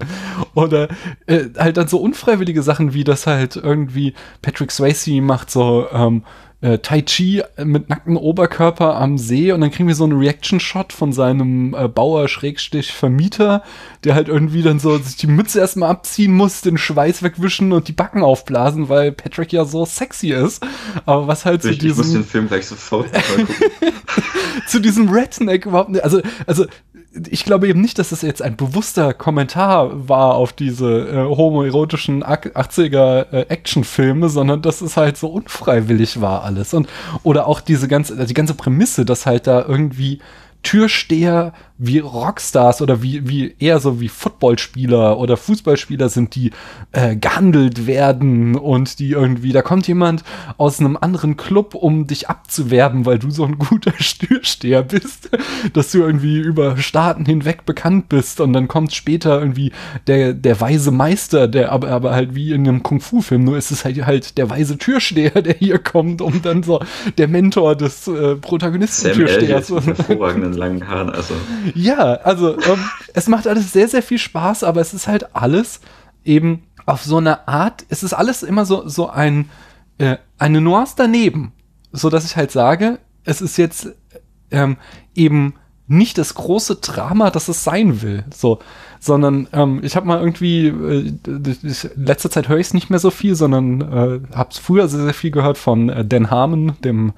Oder 0.55 0.87
äh, 1.27 1.49
halt 1.57 1.75
dann 1.75 1.89
so 1.89 1.97
unfreiwillige 1.97 2.63
Sachen 2.63 2.93
wie, 2.93 3.03
dass 3.03 3.27
halt 3.27 3.57
irgendwie 3.57 4.13
Patrick 4.41 4.71
Swayze 4.71 5.19
macht 5.19 5.51
so, 5.51 5.85
ähm, 5.91 6.23
äh, 6.63 6.79
Tai 6.79 7.01
Chi 7.01 7.43
mit 7.61 7.89
nacktem 7.89 8.15
Oberkörper 8.15 8.95
am 8.95 9.17
See 9.17 9.51
und 9.51 9.59
dann 9.61 9.69
kriegen 9.69 9.87
wir 9.87 9.95
so 9.95 10.05
einen 10.05 10.17
Reaction-Shot 10.17 10.93
von 10.93 11.11
seinem 11.11 11.75
äh, 11.75 11.89
Bauer-Vermieter, 11.89 13.63
der 14.05 14.15
halt 14.15 14.29
irgendwie 14.29 14.61
dann 14.61 14.79
so 14.79 14.97
sich 14.97 15.17
die 15.17 15.27
Mütze 15.27 15.59
erstmal 15.59 15.89
abziehen 15.89 16.33
muss, 16.33 16.61
den 16.61 16.77
Schweiß 16.77 17.21
wegwischen 17.21 17.73
und 17.73 17.89
die 17.89 17.93
Backen 17.93 18.23
aufblasen, 18.23 18.87
weil 18.87 19.11
Patrick 19.11 19.51
ja 19.51 19.65
so 19.65 19.85
sexy 19.85 20.31
ist. 20.31 20.65
Aber 21.05 21.27
was 21.27 21.45
halt 21.45 21.65
ich, 21.65 21.73
zu 21.73 21.77
diesem... 21.77 22.01
Ich 22.01 22.07
muss 22.07 22.13
den 22.13 22.23
Film 22.23 22.47
gleich 22.47 22.65
sofort 22.65 23.07
zu 24.67 24.79
diesem 24.79 25.09
Redneck 25.09 25.65
überhaupt 25.65 25.89
nicht, 25.89 26.03
also, 26.03 26.21
also 26.47 26.65
ich 27.29 27.45
glaube 27.45 27.67
eben 27.67 27.81
nicht, 27.81 27.99
dass 27.99 28.09
das 28.09 28.21
jetzt 28.23 28.41
ein 28.41 28.55
bewusster 28.55 29.13
Kommentar 29.13 30.09
war 30.09 30.35
auf 30.35 30.53
diese 30.53 31.07
äh, 31.09 31.35
homoerotischen 31.35 32.23
80er 32.23 33.31
äh, 33.31 33.41
Actionfilme, 33.49 34.29
sondern 34.29 34.61
dass 34.61 34.81
es 34.81 34.97
halt 34.97 35.17
so 35.17 35.27
unfreiwillig 35.27 36.21
war 36.21 36.43
alles. 36.43 36.73
Und 36.73 36.89
oder 37.21 37.47
auch 37.47 37.61
diese 37.61 37.87
ganze 37.87 38.25
die 38.25 38.33
ganze 38.33 38.55
Prämisse, 38.55 39.05
dass 39.05 39.25
halt 39.25 39.47
da 39.47 39.63
irgendwie 39.63 40.19
Türsteher 40.63 41.53
wie 41.77 41.99
Rockstars 41.99 42.81
oder 42.81 43.01
wie, 43.01 43.27
wie 43.27 43.55
eher 43.59 43.79
so 43.79 43.99
wie 43.99 44.09
Footballspieler 44.09 45.17
oder 45.17 45.37
Fußballspieler 45.37 46.09
sind, 46.09 46.35
die 46.35 46.51
äh, 46.91 47.15
gehandelt 47.15 47.87
werden 47.87 48.55
und 48.55 48.99
die 48.99 49.11
irgendwie, 49.11 49.51
da 49.51 49.61
kommt 49.61 49.87
jemand 49.87 50.23
aus 50.57 50.79
einem 50.79 50.97
anderen 50.99 51.37
Club, 51.37 51.73
um 51.73 52.05
dich 52.05 52.29
abzuwerben, 52.29 53.05
weil 53.05 53.19
du 53.19 53.31
so 53.31 53.45
ein 53.45 53.57
guter 53.69 53.93
Türsteher 53.93 54.83
bist, 54.83 55.29
dass 55.73 55.91
du 55.91 55.99
irgendwie 55.99 56.39
über 56.39 56.77
Staaten 56.77 57.25
hinweg 57.25 57.65
bekannt 57.65 58.09
bist 58.09 58.39
und 58.39 58.53
dann 58.53 58.67
kommt 58.67 58.93
später 58.93 59.39
irgendwie 59.39 59.71
der, 60.07 60.33
der 60.33 60.59
weise 60.61 60.91
Meister, 60.91 61.47
der 61.47 61.71
aber, 61.71 61.89
aber 61.89 62.11
halt 62.11 62.35
wie 62.35 62.51
in 62.51 62.67
einem 62.67 62.83
Kung-Fu-Film, 62.83 63.43
nur 63.43 63.57
ist 63.57 63.71
es 63.71 63.83
halt 63.83 63.93
halt 64.05 64.37
der 64.37 64.49
weise 64.49 64.77
Türsteher, 64.77 65.41
der 65.41 65.55
hier 65.55 65.79
kommt, 65.79 66.21
um 66.21 66.41
dann 66.41 66.63
so 66.63 66.79
der 67.17 67.27
Mentor 67.27 67.75
des 67.75 68.07
äh, 68.07 68.35
Protagonisten-Türstehers. 68.35 69.69
hervorragenden 69.69 70.53
langen 70.53 70.87
Haaren, 70.87 71.09
also. 71.09 71.33
Ja, 71.75 72.15
also 72.15 72.57
ähm, 72.57 72.79
es 73.13 73.27
macht 73.27 73.47
alles 73.47 73.71
sehr, 73.71 73.87
sehr 73.87 74.03
viel 74.03 74.17
Spaß, 74.17 74.63
aber 74.63 74.81
es 74.81 74.93
ist 74.93 75.07
halt 75.07 75.35
alles 75.35 75.81
eben 76.23 76.63
auf 76.85 77.03
so 77.03 77.17
eine 77.17 77.47
Art, 77.47 77.85
es 77.89 78.03
ist 78.03 78.13
alles 78.13 78.43
immer 78.43 78.65
so, 78.65 78.87
so 78.87 79.09
ein, 79.09 79.49
äh, 79.97 80.17
eine 80.37 80.61
Nuance 80.61 80.95
daneben, 80.97 81.53
so 81.91 82.09
dass 82.09 82.25
ich 82.25 82.35
halt 82.35 82.51
sage, 82.51 82.99
es 83.23 83.41
ist 83.41 83.57
jetzt 83.57 83.89
ähm, 84.51 84.77
eben 85.15 85.55
nicht 85.87 86.17
das 86.17 86.35
große 86.35 86.77
Drama, 86.77 87.29
das 87.29 87.49
es 87.49 87.63
sein 87.63 88.01
will, 88.01 88.23
so, 88.33 88.59
sondern 88.99 89.47
ähm, 89.51 89.81
ich 89.83 89.95
habe 89.95 90.07
mal 90.07 90.19
irgendwie, 90.19 90.67
äh, 90.67 91.13
letzter 91.95 92.29
Zeit 92.29 92.47
höre 92.47 92.57
ich 92.57 92.67
es 92.67 92.73
nicht 92.73 92.89
mehr 92.89 92.99
so 92.99 93.11
viel, 93.11 93.35
sondern 93.35 93.81
äh, 93.81 94.35
habe 94.35 94.49
es 94.51 94.57
früher 94.57 94.87
sehr, 94.87 95.03
sehr 95.03 95.13
viel 95.13 95.31
gehört 95.31 95.57
von 95.57 95.89
äh, 95.89 96.05
Dan 96.05 96.31
Harmon, 96.31 96.73
dem 96.83 97.13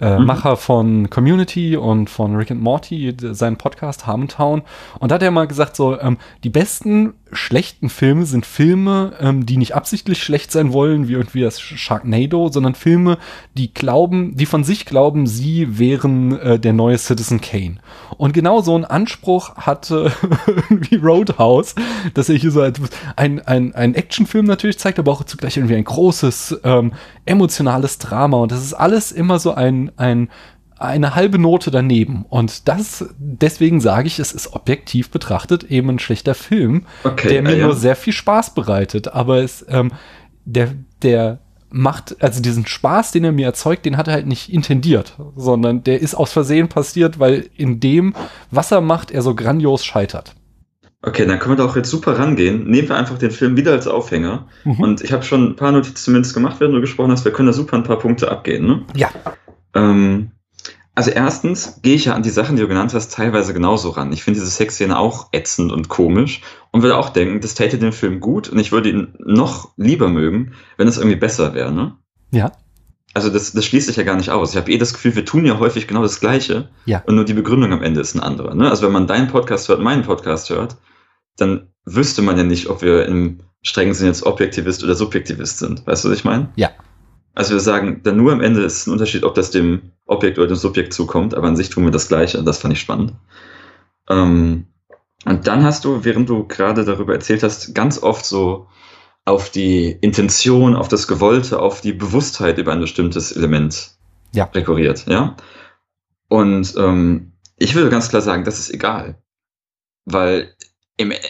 äh, 0.00 0.18
mhm. 0.18 0.26
Macher 0.26 0.56
von 0.56 1.10
Community 1.10 1.76
und 1.76 2.10
von 2.10 2.36
Rick 2.36 2.50
and 2.50 2.62
Morty, 2.62 3.14
seinen 3.32 3.56
Podcast 3.56 4.06
Harmontown. 4.06 4.62
Und 4.98 5.10
da 5.10 5.16
hat 5.16 5.22
er 5.22 5.30
mal 5.30 5.46
gesagt, 5.46 5.76
so, 5.76 5.98
ähm, 6.00 6.18
die 6.44 6.50
besten 6.50 7.14
schlechten 7.32 7.88
Filme 7.88 8.26
sind 8.26 8.44
Filme, 8.44 9.12
ähm, 9.20 9.46
die 9.46 9.56
nicht 9.56 9.74
absichtlich 9.74 10.22
schlecht 10.22 10.50
sein 10.50 10.72
wollen, 10.72 11.08
wie 11.08 11.12
irgendwie 11.12 11.42
das 11.42 11.60
Sharknado, 11.60 12.48
sondern 12.48 12.74
Filme, 12.74 13.18
die 13.56 13.72
glauben, 13.72 14.36
die 14.36 14.46
von 14.46 14.64
sich 14.64 14.84
glauben, 14.86 15.26
sie 15.26 15.78
wären 15.78 16.38
äh, 16.38 16.58
der 16.58 16.72
neue 16.72 16.98
Citizen 16.98 17.40
Kane. 17.40 17.76
Und 18.16 18.32
genau 18.32 18.62
so 18.62 18.74
einen 18.74 18.84
Anspruch 18.84 19.54
hatte 19.56 20.12
irgendwie 20.46 20.96
Roadhouse, 20.96 21.74
dass 22.14 22.28
er 22.28 22.36
hier 22.36 22.50
so 22.50 22.62
ein, 23.16 23.40
ein, 23.40 23.74
ein 23.74 23.94
Actionfilm 23.94 24.46
natürlich 24.46 24.78
zeigt, 24.78 24.98
aber 24.98 25.12
auch 25.12 25.24
zugleich 25.24 25.56
irgendwie 25.56 25.76
ein 25.76 25.84
großes 25.84 26.60
ähm, 26.64 26.92
emotionales 27.26 27.98
Drama. 27.98 28.38
Und 28.38 28.52
das 28.52 28.64
ist 28.64 28.74
alles 28.74 29.12
immer 29.12 29.38
so 29.38 29.54
ein, 29.54 29.89
ein 29.96 30.28
eine 30.80 31.14
halbe 31.14 31.38
Note 31.38 31.70
daneben. 31.70 32.24
Und 32.28 32.66
das, 32.66 33.04
deswegen 33.18 33.82
sage 33.82 34.06
ich, 34.06 34.18
es 34.18 34.32
ist 34.32 34.54
objektiv 34.54 35.10
betrachtet 35.10 35.64
eben 35.64 35.90
ein 35.90 35.98
schlechter 35.98 36.34
Film, 36.34 36.86
okay, 37.04 37.28
der 37.28 37.42
mir 37.42 37.56
ja. 37.56 37.66
nur 37.66 37.76
sehr 37.76 37.96
viel 37.96 38.14
Spaß 38.14 38.54
bereitet. 38.54 39.08
Aber 39.08 39.42
es, 39.42 39.64
ähm, 39.68 39.92
der, 40.46 40.70
der 41.02 41.40
macht, 41.68 42.22
also 42.22 42.40
diesen 42.40 42.66
Spaß, 42.66 43.12
den 43.12 43.24
er 43.24 43.32
mir 43.32 43.46
erzeugt, 43.46 43.84
den 43.84 43.98
hat 43.98 44.08
er 44.08 44.14
halt 44.14 44.26
nicht 44.26 44.52
intendiert, 44.52 45.18
sondern 45.36 45.84
der 45.84 46.00
ist 46.00 46.14
aus 46.14 46.32
Versehen 46.32 46.68
passiert, 46.68 47.18
weil 47.18 47.50
in 47.56 47.78
dem, 47.78 48.14
was 48.50 48.72
er 48.72 48.80
macht, 48.80 49.10
er 49.10 49.20
so 49.20 49.34
grandios 49.34 49.84
scheitert. 49.84 50.34
Okay, 51.02 51.26
dann 51.26 51.38
können 51.38 51.56
wir 51.56 51.64
da 51.64 51.70
auch 51.70 51.76
jetzt 51.76 51.90
super 51.90 52.18
rangehen. 52.18 52.68
Nehmen 52.68 52.88
wir 52.88 52.96
einfach 52.96 53.16
den 53.16 53.30
Film 53.30 53.56
wieder 53.56 53.72
als 53.72 53.86
Aufhänger. 53.86 54.46
Mhm. 54.64 54.80
Und 54.80 55.00
ich 55.02 55.12
habe 55.12 55.22
schon 55.22 55.50
ein 55.50 55.56
paar 55.56 55.72
Notizen 55.72 55.96
zumindest 55.96 56.34
gemacht, 56.34 56.56
während 56.58 56.74
du 56.74 56.80
gesprochen 56.80 57.10
hast. 57.10 57.24
Wir 57.24 57.32
können 57.32 57.46
da 57.46 57.52
super 57.54 57.76
ein 57.76 57.84
paar 57.84 57.98
Punkte 57.98 58.30
abgehen, 58.30 58.66
ne? 58.66 58.82
Ja. 58.94 59.08
Ähm, 59.74 60.32
also 60.94 61.10
erstens 61.10 61.80
gehe 61.82 61.94
ich 61.94 62.06
ja 62.06 62.14
an 62.14 62.22
die 62.22 62.30
Sachen, 62.30 62.56
die 62.56 62.62
du 62.62 62.68
genannt 62.68 62.92
hast, 62.94 63.12
teilweise 63.12 63.54
genauso 63.54 63.90
ran. 63.90 64.12
Ich 64.12 64.22
finde 64.22 64.40
diese 64.40 64.50
Sexszene 64.50 64.98
auch 64.98 65.28
ätzend 65.32 65.72
und 65.72 65.88
komisch 65.88 66.42
und 66.72 66.82
würde 66.82 66.96
auch 66.96 67.10
denken, 67.10 67.40
das 67.40 67.54
täte 67.54 67.78
den 67.78 67.92
Film 67.92 68.20
gut 68.20 68.48
und 68.48 68.58
ich 68.58 68.72
würde 68.72 68.90
ihn 68.90 69.14
noch 69.18 69.70
lieber 69.76 70.08
mögen, 70.08 70.52
wenn 70.76 70.88
es 70.88 70.98
irgendwie 70.98 71.16
besser 71.16 71.54
wäre, 71.54 71.72
ne? 71.72 71.96
Ja. 72.32 72.52
Also 73.14 73.28
das, 73.30 73.52
das 73.52 73.64
schließt 73.64 73.86
sich 73.86 73.96
ja 73.96 74.02
gar 74.04 74.16
nicht 74.16 74.30
aus. 74.30 74.50
Ich 74.50 74.56
habe 74.56 74.70
eh 74.70 74.78
das 74.78 74.92
Gefühl, 74.92 75.16
wir 75.16 75.24
tun 75.24 75.44
ja 75.44 75.58
häufig 75.58 75.88
genau 75.88 76.02
das 76.02 76.20
Gleiche 76.20 76.68
ja. 76.84 77.02
und 77.06 77.16
nur 77.16 77.24
die 77.24 77.34
Begründung 77.34 77.72
am 77.72 77.82
Ende 77.82 78.00
ist 78.00 78.14
eine 78.14 78.22
andere. 78.22 78.56
Ne? 78.56 78.68
Also 78.68 78.84
wenn 78.84 78.92
man 78.92 79.06
deinen 79.06 79.28
Podcast 79.28 79.68
hört, 79.68 79.80
meinen 79.80 80.02
Podcast 80.02 80.50
hört, 80.50 80.76
dann 81.36 81.68
wüsste 81.84 82.22
man 82.22 82.36
ja 82.36 82.44
nicht, 82.44 82.68
ob 82.68 82.82
wir 82.82 83.06
im 83.06 83.40
strengen 83.62 83.94
Sinne 83.94 84.10
jetzt 84.10 84.24
Objektivist 84.24 84.84
oder 84.84 84.94
Subjektivist 84.94 85.58
sind. 85.58 85.86
Weißt 85.86 86.04
du, 86.04 86.10
was 86.10 86.18
ich 86.18 86.24
meine? 86.24 86.50
Ja. 86.56 86.70
Also 87.34 87.54
wir 87.54 87.60
sagen, 87.60 88.00
dann 88.02 88.16
nur 88.16 88.32
am 88.32 88.40
Ende 88.40 88.62
ist 88.62 88.86
ein 88.86 88.92
Unterschied, 88.92 89.24
ob 89.24 89.34
das 89.34 89.50
dem 89.50 89.92
Objekt 90.06 90.38
oder 90.38 90.48
dem 90.48 90.56
Subjekt 90.56 90.92
zukommt, 90.92 91.34
aber 91.34 91.46
an 91.46 91.56
sich 91.56 91.70
tun 91.70 91.84
wir 91.84 91.92
das 91.92 92.08
Gleiche. 92.08 92.42
Das 92.42 92.58
fand 92.58 92.74
ich 92.74 92.80
spannend. 92.80 93.14
Ähm, 94.08 94.66
und 95.24 95.46
dann 95.46 95.64
hast 95.64 95.84
du, 95.84 96.04
während 96.04 96.28
du 96.28 96.46
gerade 96.46 96.84
darüber 96.84 97.12
erzählt 97.12 97.42
hast, 97.42 97.74
ganz 97.74 98.02
oft 98.02 98.24
so 98.24 98.66
auf 99.24 99.50
die 99.50 99.90
Intention, 100.00 100.74
auf 100.74 100.88
das 100.88 101.06
Gewollte, 101.06 101.60
auf 101.60 101.80
die 101.80 101.92
Bewusstheit 101.92 102.58
über 102.58 102.72
ein 102.72 102.80
bestimmtes 102.80 103.32
Element 103.32 103.92
ja. 104.32 104.44
rekurriert, 104.44 105.06
ja. 105.06 105.36
Und 106.28 106.74
ähm, 106.76 107.32
ich 107.56 107.74
würde 107.74 107.90
ganz 107.90 108.08
klar 108.08 108.22
sagen, 108.22 108.44
das 108.44 108.58
ist 108.58 108.72
egal. 108.72 109.22
Weil 110.06 110.54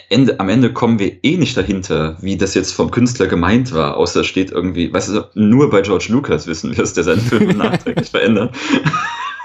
Ende, 0.09 0.39
am 0.39 0.49
Ende 0.49 0.73
kommen 0.73 0.99
wir 0.99 1.23
eh 1.23 1.37
nicht 1.37 1.55
dahinter, 1.55 2.17
wie 2.21 2.37
das 2.37 2.53
jetzt 2.53 2.73
vom 2.73 2.91
Künstler 2.91 3.27
gemeint 3.27 3.73
war, 3.73 3.97
außer 3.97 4.23
steht 4.23 4.51
irgendwie, 4.51 4.93
weißt 4.93 5.09
du, 5.09 5.29
nur 5.33 5.69
bei 5.69 5.81
George 5.81 6.07
Lucas 6.09 6.47
wissen 6.47 6.75
wir 6.75 6.83
es, 6.83 6.93
der 6.93 7.03
seinen 7.03 7.21
Film 7.21 7.49
nachträglich 7.57 8.09
verändert. 8.09 8.55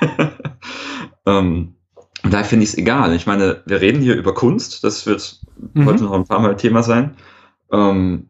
ähm, 1.27 1.75
da 2.23 2.43
finde 2.43 2.65
ich 2.65 2.71
es 2.71 2.79
egal. 2.79 3.15
Ich 3.15 3.27
meine, 3.27 3.62
wir 3.67 3.81
reden 3.81 4.01
hier 4.01 4.17
über 4.17 4.35
Kunst, 4.35 4.83
das 4.85 5.07
wird 5.07 5.41
mhm. 5.75 5.87
heute 5.87 6.05
noch 6.05 6.12
ein 6.12 6.25
paar 6.25 6.41
Mal 6.41 6.57
Thema 6.57 6.83
sein. 6.83 7.17
Ähm, 7.71 8.29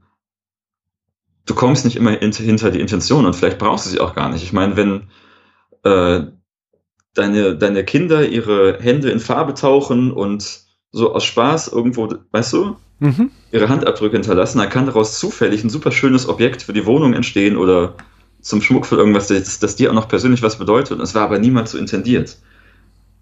du 1.47 1.55
kommst 1.55 1.85
nicht 1.85 1.97
immer 1.97 2.11
hinter 2.11 2.71
die 2.71 2.81
Intention 2.81 3.25
und 3.25 3.35
vielleicht 3.35 3.59
brauchst 3.59 3.87
du 3.87 3.91
sie 3.91 4.01
auch 4.01 4.15
gar 4.15 4.29
nicht. 4.29 4.43
Ich 4.43 4.53
meine, 4.53 4.77
wenn 4.77 5.05
äh, 5.85 6.27
deine, 7.15 7.57
deine 7.57 7.85
Kinder 7.85 8.29
ihre 8.29 8.79
Hände 8.81 9.11
in 9.11 9.21
Farbe 9.21 9.55
tauchen 9.55 10.11
und 10.11 10.66
so 10.97 11.15
aus 11.15 11.25
Spaß 11.25 11.69
irgendwo, 11.69 12.09
weißt 12.31 12.55
du, 12.55 12.77
mhm. 13.01 13.31
ihre 13.53 13.69
Handabdrücke 13.69 14.17
hinterlassen, 14.17 14.59
dann 14.59 14.71
kann 14.71 14.87
daraus 14.87 15.19
zufällig 15.19 15.63
ein 15.63 15.69
super 15.69 15.93
schönes 15.93 16.27
Objekt 16.27 16.63
für 16.63 16.73
die 16.73 16.87
Wohnung 16.87 17.13
entstehen 17.13 17.59
oder 17.59 17.95
zum 18.41 18.63
Schmuck 18.63 18.87
für 18.87 18.97
irgendwas, 18.97 19.29
das, 19.29 19.59
das 19.59 19.77
dir 19.77 19.91
auch 19.91 19.95
noch 19.95 20.09
persönlich 20.09 20.43
was 20.43 20.57
bedeutet. 20.57 20.99
Und 20.99 21.03
es 21.03 21.15
war 21.15 21.23
aber 21.23 21.39
niemals 21.39 21.73
so 21.73 21.79
intendiert. 21.79 22.39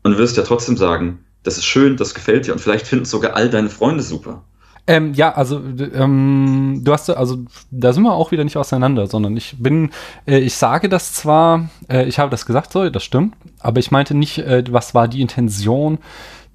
Und 0.05 0.13
du 0.13 0.19
wirst 0.19 0.37
ja 0.37 0.45
trotzdem 0.45 0.77
sagen, 0.77 1.25
das 1.43 1.59
ist 1.59 1.65
schön, 1.65 1.97
das 1.97 2.15
gefällt 2.15 2.47
dir 2.47 2.53
und 2.53 2.61
vielleicht 2.61 2.87
finden 2.87 3.05
es 3.05 3.11
sogar 3.11 3.35
all 3.35 3.51
deine 3.51 3.71
Freunde 3.71 4.05
super. 4.05 4.45
Ähm, 4.87 5.15
ja, 5.15 5.33
also 5.33 5.61
ähm, 5.95 6.83
du 6.85 6.93
hast 6.93 7.09
also 7.09 7.39
da 7.71 7.93
sind 7.93 8.03
wir 8.03 8.13
auch 8.13 8.33
wieder 8.33 8.45
nicht 8.45 8.59
auseinander, 8.59 9.07
sondern 9.07 9.35
ich 9.35 9.57
bin, 9.59 9.91
äh, 10.27 10.39
ich 10.39 10.55
sage 10.55 10.91
das 10.91 11.15
zwar, 11.15 11.71
äh, 11.89 12.05
ich 12.05 12.19
habe 12.19 12.31
das 12.31 12.45
gesagt, 12.45 12.71
so, 12.71 12.89
das 12.91 13.03
stimmt, 13.03 13.35
aber 13.61 13.81
ich 13.81 13.91
meinte 13.91 14.15
nicht, 14.15 14.39
äh, 14.39 14.63
was 14.71 14.95
war 14.95 15.09
die 15.09 15.23
Intention 15.23 15.99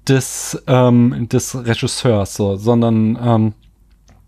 des, 0.08 0.62
ähm, 0.66 1.28
des 1.28 1.54
Regisseurs, 1.66 2.34
so, 2.34 2.56
sondern 2.56 3.18
ähm, 3.22 3.54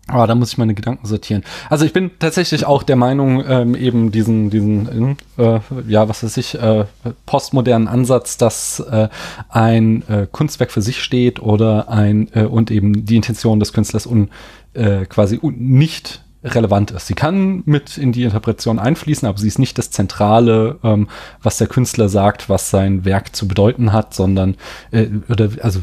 aber 0.07 0.27
da 0.27 0.35
muss 0.35 0.51
ich 0.51 0.57
meine 0.57 0.73
Gedanken 0.73 1.07
sortieren. 1.07 1.43
Also 1.69 1.85
ich 1.85 1.93
bin 1.93 2.11
tatsächlich 2.19 2.65
auch 2.65 2.83
der 2.83 2.97
Meinung, 2.97 3.41
ähm, 3.47 3.73
eben 3.73 4.11
diesen, 4.11 4.49
diesen, 4.49 5.17
äh, 5.37 5.59
ja, 5.87 6.09
was 6.09 6.23
weiß 6.23 6.35
ich, 6.37 6.55
äh, 6.55 6.83
postmodernen 7.25 7.87
Ansatz, 7.87 8.37
dass 8.37 8.81
äh, 8.81 9.07
ein 9.47 10.03
äh, 10.09 10.27
Kunstwerk 10.29 10.71
für 10.71 10.81
sich 10.81 11.01
steht 11.01 11.39
oder 11.41 11.87
ein 11.89 12.29
äh, 12.33 12.43
und 12.43 12.69
eben 12.69 13.05
die 13.05 13.15
Intention 13.15 13.61
des 13.61 13.71
Künstlers 13.71 14.05
un, 14.05 14.29
äh, 14.73 15.05
quasi 15.05 15.39
un, 15.41 15.55
nicht 15.57 16.22
relevant 16.43 16.91
ist. 16.91 17.07
Sie 17.07 17.13
kann 17.13 17.63
mit 17.65 17.97
in 17.97 18.11
die 18.11 18.23
Interpretation 18.23 18.79
einfließen, 18.79 19.27
aber 19.27 19.37
sie 19.37 19.47
ist 19.47 19.59
nicht 19.59 19.77
das 19.77 19.91
Zentrale, 19.91 20.79
ähm, 20.83 21.07
was 21.41 21.57
der 21.57 21.67
Künstler 21.67 22.09
sagt, 22.09 22.49
was 22.49 22.69
sein 22.69 23.05
Werk 23.05 23.35
zu 23.35 23.47
bedeuten 23.47 23.93
hat, 23.93 24.13
sondern 24.13 24.55
äh, 24.91 25.07
oder 25.29 25.49
also 25.61 25.81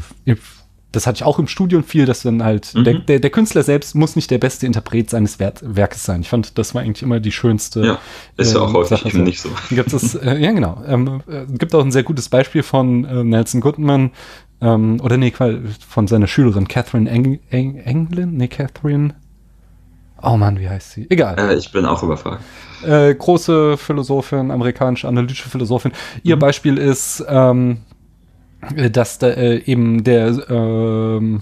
das 0.91 1.07
hatte 1.07 1.17
ich 1.17 1.23
auch 1.23 1.39
im 1.39 1.47
Studium 1.47 1.83
viel, 1.83 2.05
dass 2.05 2.21
dann 2.21 2.43
halt 2.43 2.73
mhm. 2.75 2.83
der, 2.83 2.93
der, 2.99 3.19
der, 3.19 3.29
Künstler 3.29 3.63
selbst 3.63 3.95
muss 3.95 4.15
nicht 4.15 4.29
der 4.29 4.39
beste 4.39 4.65
Interpret 4.65 5.09
seines 5.09 5.39
Wer 5.39 5.53
Werkes 5.61 6.03
sein. 6.03 6.21
Ich 6.21 6.29
fand, 6.29 6.57
das 6.57 6.75
war 6.75 6.81
eigentlich 6.81 7.01
immer 7.01 7.19
die 7.19 7.31
schönste. 7.31 7.85
Ja, 7.85 7.99
ist 8.37 8.53
ja 8.53 8.59
auch 8.59 8.67
ähm, 8.69 8.73
häufig 8.73 9.01
Sache. 9.01 9.19
nicht 9.19 9.39
so. 9.39 9.49
Gibt 9.69 9.93
es, 9.93 10.15
äh, 10.15 10.37
ja, 10.37 10.51
genau. 10.51 10.83
Ähm, 10.85 11.23
äh, 11.27 11.45
gibt 11.47 11.73
auch 11.73 11.83
ein 11.83 11.91
sehr 11.91 12.03
gutes 12.03 12.27
Beispiel 12.27 12.63
von 12.63 13.05
äh, 13.05 13.23
Nelson 13.23 13.61
Goodman, 13.61 14.11
ähm, 14.61 14.99
oder 15.01 15.17
nee, 15.17 15.33
von 15.87 16.07
seiner 16.07 16.27
Schülerin 16.27 16.67
Catherine 16.67 17.09
Eng 17.09 17.39
Eng 17.49 17.77
Englund? 17.77 18.33
Nee, 18.33 18.47
Catherine. 18.47 19.15
Oh 20.23 20.37
Mann, 20.37 20.59
wie 20.59 20.69
heißt 20.69 20.91
sie? 20.91 21.07
Egal. 21.09 21.37
Äh, 21.39 21.55
ich 21.55 21.71
bin 21.71 21.85
auch 21.85 22.03
überfragt. 22.03 22.43
Äh, 22.83 23.15
große 23.15 23.77
Philosophin, 23.77 24.51
amerikanische 24.51 25.07
analytische 25.07 25.49
Philosophin. 25.49 25.91
Ihr 26.23 26.35
mhm. 26.35 26.39
Beispiel 26.39 26.77
ist, 26.77 27.23
ähm, 27.27 27.79
dass 28.91 29.17
da, 29.19 29.29
äh, 29.29 29.63
eben 29.65 30.03
der 30.03 30.27
ähm, 30.49 31.41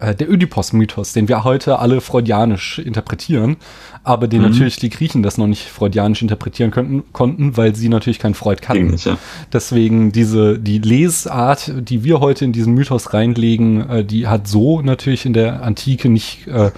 äh, 0.00 0.14
der 0.14 0.28
Oedipus-Mythos, 0.30 1.12
den 1.12 1.28
wir 1.28 1.44
heute 1.44 1.78
alle 1.78 2.00
freudianisch 2.00 2.78
interpretieren, 2.78 3.56
aber 4.02 4.28
den 4.28 4.42
mhm. 4.42 4.50
natürlich 4.50 4.76
die 4.76 4.88
Griechen 4.88 5.22
das 5.22 5.38
noch 5.38 5.46
nicht 5.46 5.68
freudianisch 5.68 6.22
interpretieren 6.22 6.70
könnten, 6.70 7.04
konnten, 7.12 7.56
weil 7.56 7.74
sie 7.74 7.88
natürlich 7.88 8.18
kein 8.18 8.34
Freud 8.34 8.60
kannten. 8.62 8.96
Ja. 8.96 9.18
Deswegen 9.52 10.12
diese, 10.12 10.58
die 10.58 10.78
Lesart, 10.78 11.72
die 11.76 12.02
wir 12.02 12.20
heute 12.20 12.44
in 12.44 12.52
diesen 12.52 12.74
Mythos 12.74 13.12
reinlegen, 13.12 13.88
äh, 13.88 14.04
die 14.04 14.26
hat 14.26 14.48
so 14.48 14.80
natürlich 14.80 15.26
in 15.26 15.32
der 15.32 15.62
Antike 15.62 16.08
nicht 16.08 16.46
äh, 16.46 16.70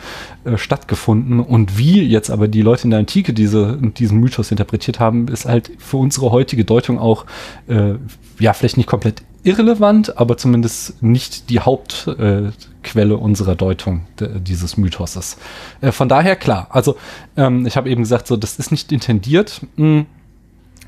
äh, 0.44 0.58
stattgefunden. 0.58 1.38
Und 1.38 1.78
wie 1.78 2.02
jetzt 2.02 2.30
aber 2.30 2.48
die 2.48 2.62
Leute 2.62 2.85
in 2.85 2.90
der 2.90 2.98
Antike 2.98 3.32
diese, 3.32 3.78
diesen 3.80 4.18
Mythos 4.18 4.50
interpretiert 4.50 4.98
haben, 4.98 5.28
ist 5.28 5.46
halt 5.46 5.70
für 5.78 5.98
unsere 5.98 6.32
heutige 6.32 6.64
Deutung 6.64 6.98
auch, 6.98 7.26
äh, 7.68 7.94
ja, 8.40 8.52
vielleicht 8.52 8.76
nicht 8.76 8.88
komplett 8.88 9.22
irrelevant, 9.44 10.18
aber 10.18 10.37
zumindest 10.37 11.02
nicht 11.02 11.50
die 11.50 11.61
Hauptquelle 11.61 12.48
äh, 12.48 12.71
unserer 13.16 13.54
Deutung 13.54 14.02
dieses 14.18 14.76
Mythoses. 14.76 15.36
Äh, 15.80 15.92
von 15.92 16.08
daher 16.08 16.36
klar, 16.36 16.68
also 16.70 16.96
ähm, 17.36 17.66
ich 17.66 17.76
habe 17.76 17.90
eben 17.90 18.02
gesagt, 18.02 18.26
so 18.26 18.36
das 18.36 18.58
ist 18.58 18.70
nicht 18.70 18.92
intendiert. 18.92 19.60
Mh, 19.76 20.06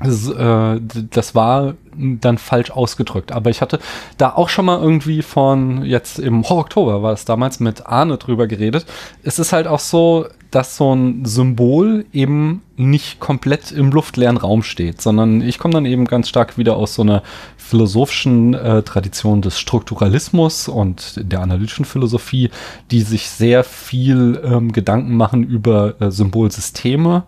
das, 0.03 0.29
äh, 0.29 0.81
das 1.09 1.35
war 1.35 1.75
dann 1.97 2.37
falsch 2.37 2.71
ausgedrückt. 2.71 3.31
Aber 3.31 3.49
ich 3.49 3.61
hatte 3.61 3.79
da 4.17 4.33
auch 4.33 4.49
schon 4.49 4.65
mal 4.65 4.81
irgendwie 4.81 5.21
von 5.21 5.85
jetzt 5.85 6.19
im 6.19 6.43
Oktober 6.43 7.01
war 7.01 7.13
es 7.13 7.25
damals 7.25 7.59
mit 7.59 7.85
Arne 7.85 8.17
drüber 8.17 8.47
geredet. 8.47 8.85
Es 9.23 9.39
ist 9.39 9.53
halt 9.53 9.67
auch 9.67 9.79
so, 9.79 10.27
dass 10.51 10.77
so 10.77 10.93
ein 10.93 11.25
Symbol 11.25 12.05
eben 12.13 12.61
nicht 12.75 13.19
komplett 13.19 13.71
im 13.71 13.91
luftleeren 13.91 14.37
Raum 14.37 14.63
steht, 14.63 15.01
sondern 15.01 15.41
ich 15.41 15.59
komme 15.59 15.73
dann 15.73 15.85
eben 15.85 16.05
ganz 16.05 16.29
stark 16.29 16.57
wieder 16.57 16.75
aus 16.75 16.95
so 16.95 17.01
einer 17.01 17.23
philosophischen 17.57 18.53
äh, 18.53 18.83
Tradition 18.83 19.41
des 19.41 19.59
Strukturalismus 19.59 20.67
und 20.67 21.19
der 21.31 21.41
analytischen 21.41 21.85
Philosophie, 21.85 22.51
die 22.91 23.01
sich 23.01 23.29
sehr 23.29 23.63
viel 23.63 24.41
ähm, 24.43 24.71
Gedanken 24.71 25.15
machen 25.15 25.43
über 25.43 25.99
äh, 25.99 26.11
Symbolsysteme 26.11 27.23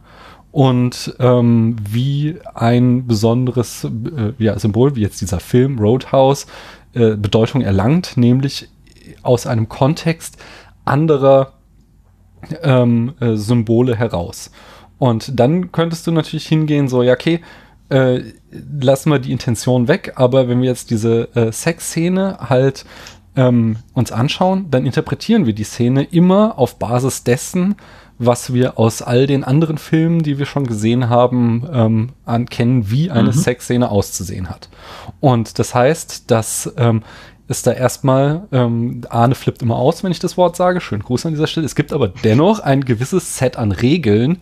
und 0.58 1.14
ähm, 1.20 1.76
wie 1.88 2.40
ein 2.56 3.06
besonderes 3.06 3.84
äh, 3.84 4.34
ja, 4.44 4.58
Symbol, 4.58 4.96
wie 4.96 5.02
jetzt 5.02 5.22
dieser 5.22 5.40
Film 5.40 5.78
Roadhouse, 5.78 6.48
äh, 6.94 7.16
Bedeutung 7.16 7.62
erlangt, 7.62 8.18
nämlich 8.18 8.68
aus 9.22 9.46
einem 9.46 9.70
Kontext 9.70 10.38
anderer 10.84 11.54
ähm, 12.64 13.14
äh, 13.20 13.36
Symbole 13.36 13.96
heraus. 13.96 14.50
Und 14.98 15.40
dann 15.40 15.72
könntest 15.72 16.08
du 16.08 16.12
natürlich 16.12 16.48
hingehen, 16.48 16.88
so, 16.88 17.04
ja, 17.04 17.14
okay, 17.14 17.42
äh, 17.90 18.22
lassen 18.82 19.12
wir 19.12 19.20
die 19.20 19.34
Intention 19.34 19.88
weg, 19.88 20.14
aber 20.16 20.48
wenn 20.48 20.64
wir 20.64 20.70
jetzt 20.70 20.90
diese 20.90 21.36
äh, 21.36 21.52
Sexszene 21.52 22.50
halt 22.50 22.84
ähm, 23.36 23.78
uns 23.94 24.12
anschauen, 24.12 24.72
dann 24.72 24.88
interpretieren 24.88 25.46
wir 25.46 25.54
die 25.54 25.66
Szene 25.66 26.02
immer 26.04 26.58
auf 26.58 26.80
Basis 26.80 27.24
dessen, 27.24 27.76
was 28.20 28.54
wir 28.54 28.80
aus 28.80 29.02
all 29.02 29.28
den 29.28 29.44
anderen 29.44 29.78
Filmen, 29.78 30.24
die 30.24 30.40
wir 30.40 30.46
schon 30.46 30.66
gesehen 30.66 31.10
haben, 31.10 31.68
ähm, 31.72 32.10
ankennen, 32.26 32.90
wie 32.90 33.12
eine 33.12 33.30
mhm. 33.30 33.34
Sexszene 33.34 33.90
auszusehen 33.90 34.50
hat. 34.50 34.70
Und 35.20 35.60
das 35.60 35.76
heißt, 35.76 36.30
dass 36.32 36.74
ähm, 36.78 37.04
ist 37.48 37.66
da 37.66 37.72
erstmal, 37.72 38.46
ähm, 38.52 39.02
Arne 39.10 39.34
flippt 39.34 39.62
immer 39.62 39.78
aus, 39.78 40.04
wenn 40.04 40.12
ich 40.12 40.20
das 40.20 40.36
Wort 40.36 40.58
sage. 40.58 40.82
Schönen 40.82 41.04
Gruß 41.04 41.26
an 41.26 41.32
dieser 41.32 41.48
Stelle. 41.48 41.66
Es 41.66 41.76
gibt 41.76 41.94
aber 41.94 42.10
dennoch 42.10 42.60
ein 42.60 42.84
gewisses 42.84 43.38
Set 43.38 43.56
an 43.56 43.72
Regeln, 43.72 44.42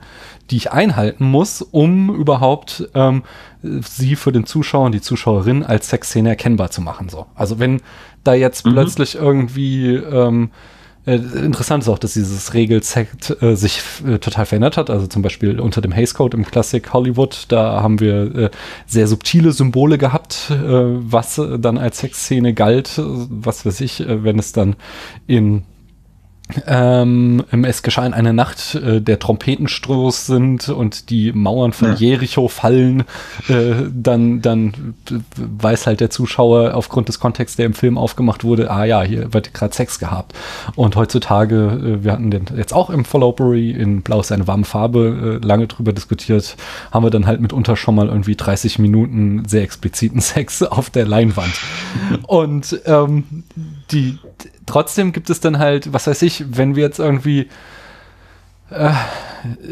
die 0.49 0.57
ich 0.57 0.71
einhalten 0.71 1.25
muss, 1.25 1.61
um 1.61 2.13
überhaupt 2.15 2.89
ähm, 2.95 3.23
sie 3.61 4.15
für 4.15 4.31
den 4.31 4.45
Zuschauer 4.45 4.87
und 4.87 4.93
die 4.93 5.01
Zuschauerin 5.01 5.63
als 5.63 5.89
Sexszene 5.89 6.29
erkennbar 6.29 6.71
zu 6.71 6.81
machen. 6.81 7.09
So. 7.09 7.27
Also 7.35 7.59
wenn 7.59 7.81
da 8.23 8.33
jetzt 8.33 8.65
mhm. 8.65 8.71
plötzlich 8.71 9.15
irgendwie 9.15 9.95
ähm, 9.95 10.49
äh, 11.05 11.15
interessant 11.15 11.83
ist 11.83 11.89
auch, 11.89 11.99
dass 11.99 12.13
dieses 12.13 12.53
Regelset 12.53 13.41
äh, 13.41 13.55
sich 13.55 13.81
äh, 14.07 14.17
total 14.17 14.45
verändert 14.45 14.77
hat. 14.77 14.89
Also 14.89 15.07
zum 15.07 15.21
Beispiel 15.21 15.59
unter 15.59 15.81
dem 15.81 15.91
Hays 15.91 16.13
Code 16.13 16.37
im 16.37 16.45
Classic 16.45 16.93
Hollywood, 16.93 17.45
da 17.49 17.81
haben 17.81 17.99
wir 17.99 18.35
äh, 18.35 18.49
sehr 18.85 19.07
subtile 19.07 19.51
Symbole 19.51 19.97
gehabt, 19.97 20.49
äh, 20.51 20.55
was 20.57 21.41
dann 21.59 21.77
als 21.77 21.99
Sexszene 21.99 22.53
galt. 22.53 22.93
Was 22.97 23.65
weiß 23.65 23.81
ich, 23.81 24.03
wenn 24.07 24.39
es 24.39 24.51
dann 24.51 24.75
in 25.27 25.63
ähm, 26.67 27.43
es 27.63 27.81
geschah 27.81 28.05
in 28.05 28.13
einer 28.13 28.31
Nacht, 28.31 28.75
äh, 28.75 29.01
der 29.01 29.17
Trompetenstoß 29.17 30.27
sind 30.27 30.69
und 30.69 31.09
die 31.09 31.31
Mauern 31.31 31.73
von 31.73 31.89
ja. 31.89 31.95
Jericho 31.95 32.47
fallen, 32.47 33.03
äh, 33.47 33.73
dann, 33.91 34.41
dann 34.41 34.93
weiß 35.35 35.87
halt 35.87 36.01
der 36.01 36.11
Zuschauer 36.11 36.75
aufgrund 36.75 37.07
des 37.07 37.19
Kontexts, 37.19 37.57
der 37.57 37.65
im 37.65 37.73
Film 37.73 37.97
aufgemacht 37.97 38.43
wurde, 38.43 38.69
ah 38.69 38.85
ja, 38.85 39.01
hier 39.01 39.33
wird 39.33 39.55
gerade 39.55 39.73
Sex 39.73 39.97
gehabt. 39.97 40.33
Und 40.75 40.95
heutzutage, 40.95 41.99
äh, 41.99 42.03
wir 42.03 42.11
hatten 42.11 42.29
den 42.29 42.45
jetzt 42.55 42.73
auch 42.73 42.91
im 42.91 43.05
Followbury 43.05 43.71
in 43.71 44.03
Blau 44.03 44.19
ist 44.19 44.31
eine 44.31 44.47
warme 44.47 44.65
Farbe 44.65 45.39
äh, 45.41 45.45
lange 45.45 45.65
drüber 45.65 45.93
diskutiert, 45.93 46.57
haben 46.91 47.03
wir 47.03 47.09
dann 47.09 47.25
halt 47.25 47.41
mitunter 47.41 47.75
schon 47.75 47.95
mal 47.95 48.07
irgendwie 48.07 48.35
30 48.35 48.77
Minuten 48.77 49.45
sehr 49.47 49.63
expliziten 49.63 50.19
Sex 50.21 50.61
auf 50.61 50.91
der 50.91 51.07
Leinwand. 51.07 51.53
und 52.27 52.79
ähm, 52.85 53.43
die 53.91 54.19
trotzdem 54.65 55.11
gibt 55.11 55.29
es 55.29 55.39
dann 55.39 55.59
halt, 55.59 55.93
was 55.93 56.07
weiß 56.07 56.21
ich, 56.21 56.57
wenn 56.57 56.75
wir 56.75 56.83
jetzt 56.83 56.99
irgendwie 56.99 57.49
äh, 58.69 58.91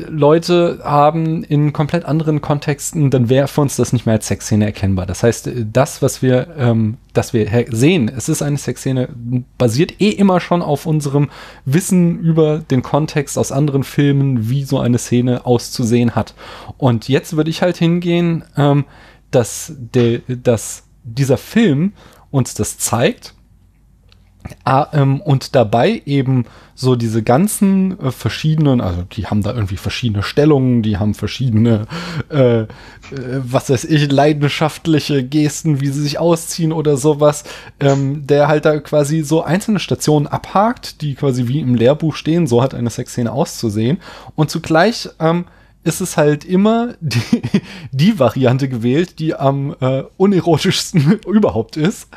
Leute 0.08 0.82
haben 0.84 1.43
in 1.43 1.73
komplett 1.73 2.06
anderen 2.06 2.41
Kontexten, 2.41 3.10
dann 3.10 3.27
wäre 3.27 3.47
für 3.47 3.62
uns 3.62 3.75
das 3.75 3.91
nicht 3.91 4.06
mehr 4.06 4.15
als 4.15 4.27
Sexszene 4.27 4.65
erkennbar. 4.65 5.08
Das 5.08 5.23
heißt, 5.23 5.49
das, 5.71 6.01
was 6.03 6.21
wir, 6.21 6.47
ähm, 6.58 6.97
das 7.13 7.34
wir 7.34 7.65
sehen, 7.71 8.12
es 8.15 8.29
ist 8.29 8.43
eine 8.43 8.58
Sexszene, 8.58 9.10
basiert 9.58 9.99
eh 9.99 10.10
immer 10.10 10.39
schon 10.39 10.62
auf 10.62 10.86
unserem 10.86 11.29
Wissen 11.65 12.19
über 12.19 12.60
den 12.60 12.84
Kontext 12.84 13.38
aus 13.38 13.51
anderen 13.51 13.84
Filmen, 13.84 14.49
wie 14.49 14.63
so 14.63 14.79
eine 14.79 14.99
Szene 14.99 15.45
auszusehen 15.45 16.13
hat. 16.13 16.36
Und 16.77 17.10
jetzt 17.10 17.36
würde 17.36 17.49
ich 17.49 17.63
halt 17.63 17.77
hingehen, 17.77 18.43
ähm, 18.56 18.86
dass, 19.32 19.73
der, 19.75 20.19
dass 20.27 20.84
dieser 21.03 21.38
Film 21.38 21.93
uns 22.29 22.53
das 22.53 22.77
zeigt 22.77 23.34
Ah, 24.65 24.88
ähm, 24.93 25.21
und 25.21 25.56
dabei 25.56 26.01
eben 26.06 26.45
so 26.75 26.95
diese 26.95 27.23
ganzen 27.23 27.99
äh, 27.99 28.12
verschiedenen, 28.12 28.82
also 28.82 29.03
die 29.03 29.27
haben 29.27 29.41
da 29.41 29.53
irgendwie 29.53 29.77
verschiedene 29.77 30.23
Stellungen, 30.23 30.82
die 30.82 30.97
haben 30.97 31.13
verschiedene, 31.13 31.86
äh, 32.29 32.62
äh, 32.62 32.67
was 33.12 33.69
weiß 33.69 33.86
ich, 33.86 34.12
leidenschaftliche 34.12 35.23
Gesten, 35.23 35.79
wie 35.79 35.88
sie 35.88 36.01
sich 36.01 36.19
ausziehen 36.19 36.73
oder 36.73 36.97
sowas, 36.97 37.45
ähm, 37.79 38.27
der 38.27 38.47
halt 38.47 38.65
da 38.65 38.79
quasi 38.79 39.21
so 39.21 39.43
einzelne 39.43 39.79
Stationen 39.79 40.27
abhakt, 40.27 41.01
die 41.01 41.15
quasi 41.15 41.47
wie 41.47 41.60
im 41.60 41.75
Lehrbuch 41.75 42.15
stehen, 42.15 42.47
so 42.47 42.62
hat 42.62 42.73
eine 42.73 42.89
Sexszene 42.89 43.32
auszusehen. 43.32 43.99
Und 44.36 44.49
zugleich 44.49 45.10
ähm, 45.19 45.45
ist 45.84 46.01
es 46.01 46.17
halt 46.17 46.45
immer 46.45 46.95
die, 47.01 47.21
die 47.91 48.19
Variante 48.19 48.69
gewählt, 48.69 49.19
die 49.19 49.36
am 49.36 49.75
äh, 49.79 50.03
unerotischsten 50.17 51.19
überhaupt 51.27 51.77
ist. 51.77 52.10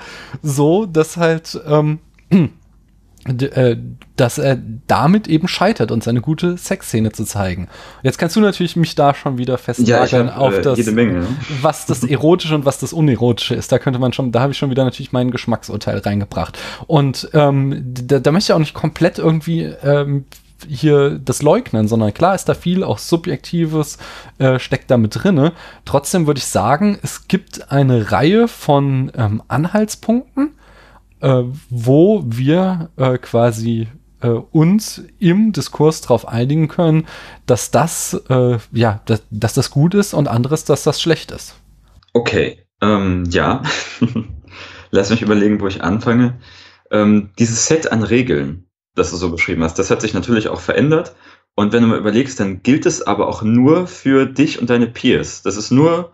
So, 0.42 0.86
dass 0.86 1.16
halt 1.16 1.60
ähm, 1.66 1.98
äh, 1.98 2.05
dass 4.16 4.38
er 4.38 4.58
damit 4.86 5.26
eben 5.26 5.48
scheitert, 5.48 5.90
uns 5.90 6.06
eine 6.06 6.20
gute 6.20 6.56
Sexszene 6.56 7.10
zu 7.10 7.24
zeigen. 7.24 7.68
Jetzt 8.02 8.18
kannst 8.18 8.36
du 8.36 8.40
natürlich 8.40 8.76
mich 8.76 8.94
da 8.94 9.14
schon 9.14 9.36
wieder 9.38 9.58
festnageln 9.58 10.28
ja, 10.28 10.36
auf 10.36 10.54
äh, 10.54 10.62
das, 10.62 10.86
Menge, 10.86 11.20
ne? 11.20 11.26
was 11.60 11.86
das 11.86 12.04
Erotische 12.08 12.54
und 12.54 12.64
was 12.64 12.78
das 12.78 12.92
Unerotische 12.92 13.54
ist. 13.54 13.72
Da 13.72 13.78
könnte 13.78 13.98
man 13.98 14.12
schon, 14.12 14.30
da 14.30 14.40
habe 14.40 14.52
ich 14.52 14.58
schon 14.58 14.70
wieder 14.70 14.84
natürlich 14.84 15.12
mein 15.12 15.30
Geschmacksurteil 15.30 15.98
reingebracht. 15.98 16.56
Und 16.86 17.28
ähm, 17.32 17.82
da, 17.84 18.20
da 18.20 18.30
möchte 18.30 18.52
ich 18.52 18.54
auch 18.54 18.60
nicht 18.60 18.74
komplett 18.74 19.18
irgendwie 19.18 19.62
ähm, 19.64 20.26
hier 20.66 21.18
das 21.18 21.42
leugnen, 21.42 21.88
sondern 21.88 22.14
klar 22.14 22.34
ist 22.34 22.48
da 22.48 22.54
viel 22.54 22.82
auch 22.82 22.98
Subjektives 22.98 23.98
äh, 24.38 24.58
steckt 24.58 24.90
da 24.90 24.96
mit 24.96 25.22
drinne. 25.22 25.52
Trotzdem 25.84 26.26
würde 26.26 26.38
ich 26.38 26.46
sagen, 26.46 26.98
es 27.02 27.28
gibt 27.28 27.70
eine 27.70 28.12
Reihe 28.12 28.48
von 28.48 29.12
ähm, 29.16 29.42
Anhaltspunkten, 29.48 30.52
äh, 31.20 31.42
wo 31.70 32.24
wir 32.26 32.90
äh, 32.96 33.18
quasi 33.18 33.88
äh, 34.20 34.28
uns 34.28 35.02
im 35.18 35.52
Diskurs 35.52 36.00
darauf 36.00 36.26
einigen 36.28 36.68
können, 36.68 37.06
dass 37.46 37.70
das, 37.70 38.14
äh, 38.28 38.58
ja, 38.72 39.00
dass, 39.06 39.22
dass, 39.30 39.54
das 39.54 39.70
gut 39.70 39.94
ist 39.94 40.14
und 40.14 40.28
anderes, 40.28 40.64
dass 40.64 40.82
das 40.82 41.00
schlecht 41.00 41.30
ist. 41.30 41.56
Okay, 42.12 42.66
ähm, 42.80 43.24
ja. 43.30 43.62
Lass 44.90 45.10
mich 45.10 45.22
überlegen, 45.22 45.60
wo 45.60 45.66
ich 45.66 45.82
anfange. 45.82 46.38
ähm, 46.90 47.30
dieses 47.38 47.66
Set 47.66 47.90
an 47.90 48.02
Regeln, 48.02 48.68
das 48.94 49.10
du 49.10 49.16
so 49.16 49.30
beschrieben 49.30 49.62
hast, 49.64 49.78
das 49.78 49.90
hat 49.90 50.00
sich 50.00 50.14
natürlich 50.14 50.48
auch 50.48 50.60
verändert. 50.60 51.14
Und 51.54 51.72
wenn 51.72 51.82
du 51.82 51.88
mal 51.88 51.98
überlegst, 51.98 52.38
dann 52.38 52.62
gilt 52.62 52.86
es 52.86 53.02
aber 53.02 53.28
auch 53.28 53.42
nur 53.42 53.86
für 53.86 54.26
dich 54.26 54.60
und 54.60 54.70
deine 54.70 54.86
Peers. 54.86 55.42
Das 55.42 55.56
ist 55.56 55.70
nur 55.70 56.12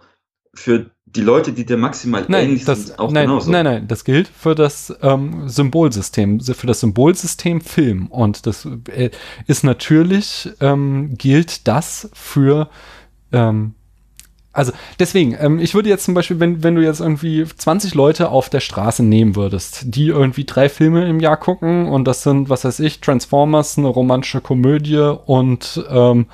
für 0.54 0.90
die 1.14 1.20
Leute, 1.20 1.52
die 1.52 1.66
dir 1.66 1.76
maximal 1.76 2.24
Nein, 2.28 2.46
ähnlich 2.46 2.64
das, 2.64 2.86
sind, 2.86 2.98
auch 2.98 3.10
nein, 3.10 3.26
genauso. 3.26 3.50
nein, 3.50 3.64
nein, 3.64 3.88
das 3.88 4.04
gilt 4.04 4.28
für 4.28 4.54
das 4.54 4.94
ähm, 5.02 5.48
Symbolsystem, 5.48 6.40
für 6.40 6.66
das 6.66 6.80
Symbolsystem 6.80 7.60
Film. 7.60 8.06
Und 8.06 8.46
das 8.46 8.66
äh, 8.90 9.10
ist 9.46 9.62
natürlich, 9.64 10.50
ähm, 10.60 11.14
gilt 11.18 11.68
das 11.68 12.08
für, 12.14 12.68
ähm, 13.30 13.74
also 14.54 14.72
deswegen, 14.98 15.36
ähm, 15.38 15.58
ich 15.58 15.74
würde 15.74 15.88
jetzt 15.88 16.04
zum 16.04 16.14
Beispiel, 16.14 16.40
wenn, 16.40 16.62
wenn 16.62 16.74
du 16.74 16.82
jetzt 16.82 17.00
irgendwie 17.00 17.44
20 17.44 17.94
Leute 17.94 18.30
auf 18.30 18.48
der 18.48 18.60
Straße 18.60 19.02
nehmen 19.02 19.36
würdest, 19.36 19.94
die 19.94 20.08
irgendwie 20.08 20.44
drei 20.44 20.68
Filme 20.68 21.08
im 21.08 21.20
Jahr 21.20 21.36
gucken 21.36 21.88
und 21.88 22.04
das 22.06 22.22
sind, 22.22 22.48
was 22.48 22.64
weiß 22.64 22.80
ich, 22.80 23.00
Transformers, 23.00 23.76
eine 23.76 23.88
romantische 23.88 24.40
Komödie 24.40 25.14
und 25.26 25.84
ähm, 25.90 26.26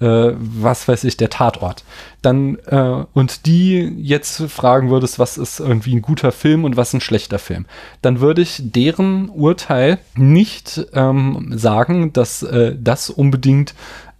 äh, 0.00 0.32
was 0.38 0.88
weiß 0.88 1.04
ich, 1.04 1.16
der 1.16 1.30
Tatort. 1.30 1.84
Dann, 2.22 2.56
äh, 2.66 3.04
und 3.12 3.46
die 3.46 3.78
jetzt 3.98 4.42
fragen 4.50 4.90
würdest, 4.90 5.18
was 5.18 5.38
ist 5.38 5.60
irgendwie 5.60 5.94
ein 5.94 6.02
guter 6.02 6.32
Film 6.32 6.64
und 6.64 6.76
was 6.76 6.92
ein 6.92 7.00
schlechter 7.00 7.38
Film, 7.38 7.66
dann 8.02 8.20
würde 8.20 8.42
ich 8.42 8.60
deren 8.62 9.28
Urteil 9.28 9.98
nicht 10.16 10.86
ähm, 10.94 11.52
sagen, 11.54 12.12
dass 12.12 12.42
äh, 12.42 12.76
das 12.78 13.10
unbedingt 13.10 13.74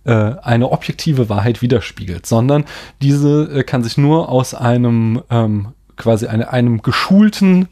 äh, 0.05 0.12
eine 0.43 0.71
objektive 0.71 1.29
Wahrheit 1.29 1.62
widerspiegelt, 1.62 2.27
sondern 2.27 2.64
diese 3.03 3.51
äh, 3.53 3.62
kann 3.64 3.83
sich 3.83 3.99
nur 3.99 4.29
aus 4.29 4.55
einem 4.55 5.23
ähm, 5.31 5.69
quasi 5.97 6.27
eine, 6.27 6.51
einem 6.51 6.83
geschulten 6.83 7.69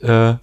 äh, 0.00 0.34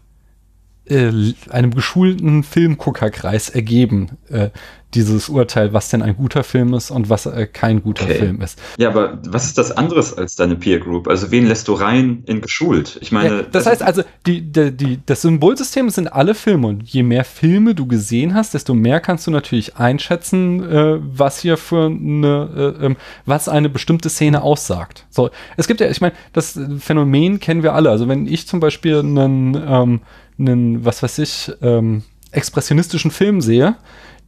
einem 0.89 1.74
geschulten 1.74 2.43
Filmguckerkreis 2.43 3.50
ergeben, 3.50 4.17
äh, 4.30 4.50
dieses 4.95 5.28
Urteil, 5.30 5.74
was 5.74 5.89
denn 5.89 6.02
ein 6.02 6.15
guter 6.15 6.43
Film 6.43 6.74
ist 6.74 6.89
und 6.89 7.10
was 7.10 7.26
äh, 7.26 7.48
kein 7.48 7.84
guter 7.84 8.06
Okay. 8.06 8.15
Film 8.15 8.41
ist. 8.41 8.62
Ja, 8.78 8.89
aber 8.89 9.19
was 9.28 9.45
ist 9.45 9.58
das 9.58 9.71
anderes 9.71 10.17
als 10.17 10.36
deine 10.36 10.56
Peer 10.56 10.80
Group? 10.80 11.08
Also 11.08 11.32
wen 11.32 11.48
lässt 11.48 11.67
du 11.67 11.74
rein 11.74 12.24
in 12.28 12.39
geschult? 12.39 12.98
Ich 13.02 13.12
meine, 13.12 13.38
Ja, 13.38 13.41
das 13.43 13.65
heißt 13.65 13.84
also, 13.84 14.04
die, 14.26 14.41
die, 14.41 14.71
die, 14.71 15.00
das 15.06 15.21
Symbolsystem 15.24 15.89
sind 15.89 16.08
alle 16.08 16.34
Filme 16.34 16.67
und 16.67 16.84
je 16.84 17.04
mehr 17.04 17.26
Filme 17.26 17.76
du 17.76 17.88
gesehen 17.88 18.34
hast, 18.34 18.54
desto 18.54 18.74
mehr 18.74 19.02
kannst 19.02 19.28
du 19.28 19.32
natürlich 19.32 19.76
einschätzen, 19.76 20.63
äh, 20.63 21.00
was 21.02 21.39
hier 21.39 21.58
für 21.58 21.88
eine, 21.88 22.76
äh, 22.80 22.86
ähm, 22.86 22.95
was 23.26 23.50
eine 23.50 23.69
bestimmte 23.69 24.10
Szene 24.10 24.43
aussagt. 24.43 25.06
So, 25.10 25.30
es 25.58 25.67
gibt 25.67 25.82
ja, 25.82 25.89
ich 25.89 26.00
meine, 26.00 26.13
das 26.32 26.58
Phänomen 26.80 27.39
kennen 27.39 27.63
wir 27.63 27.74
alle. 27.74 27.89
Also 27.89 28.08
wenn 28.08 28.28
ich 28.28 28.48
zum 28.48 28.62
Beispiel 28.62 29.00
einen, 29.00 29.56
ähm, 29.67 30.02
einen 30.38 30.86
was 30.86 31.04
weiß 31.04 31.19
ich, 31.19 31.52
ähm, 31.62 32.04
expressionistischen 32.32 33.12
Film 33.12 33.41
sehe, 33.41 33.76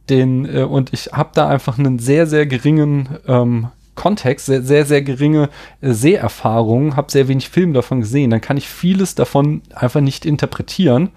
den 0.08 0.44
äh, 0.46 0.62
und 0.62 0.92
ich 0.92 1.10
habe 1.12 1.30
da 1.34 1.48
einfach 1.48 1.78
einen 1.78 1.98
sehr 1.98 2.26
sehr 2.26 2.46
geringen 2.46 3.08
ähm, 3.26 3.68
Kontext, 3.94 4.46
sehr 4.46 4.62
sehr 4.62 4.84
sehr 4.86 5.02
geringe 5.02 5.50
äh, 5.80 5.92
Seherfahrung, 5.92 6.96
habe 6.96 7.10
sehr 7.10 7.28
wenig 7.28 7.48
Film 7.48 7.72
davon 7.74 8.00
gesehen, 8.00 8.30
dann 8.30 8.40
kann 8.40 8.56
ich 8.56 8.68
vieles 8.68 9.14
davon 9.14 9.62
einfach 9.74 10.00
nicht 10.00 10.24
interpretieren 10.24 11.10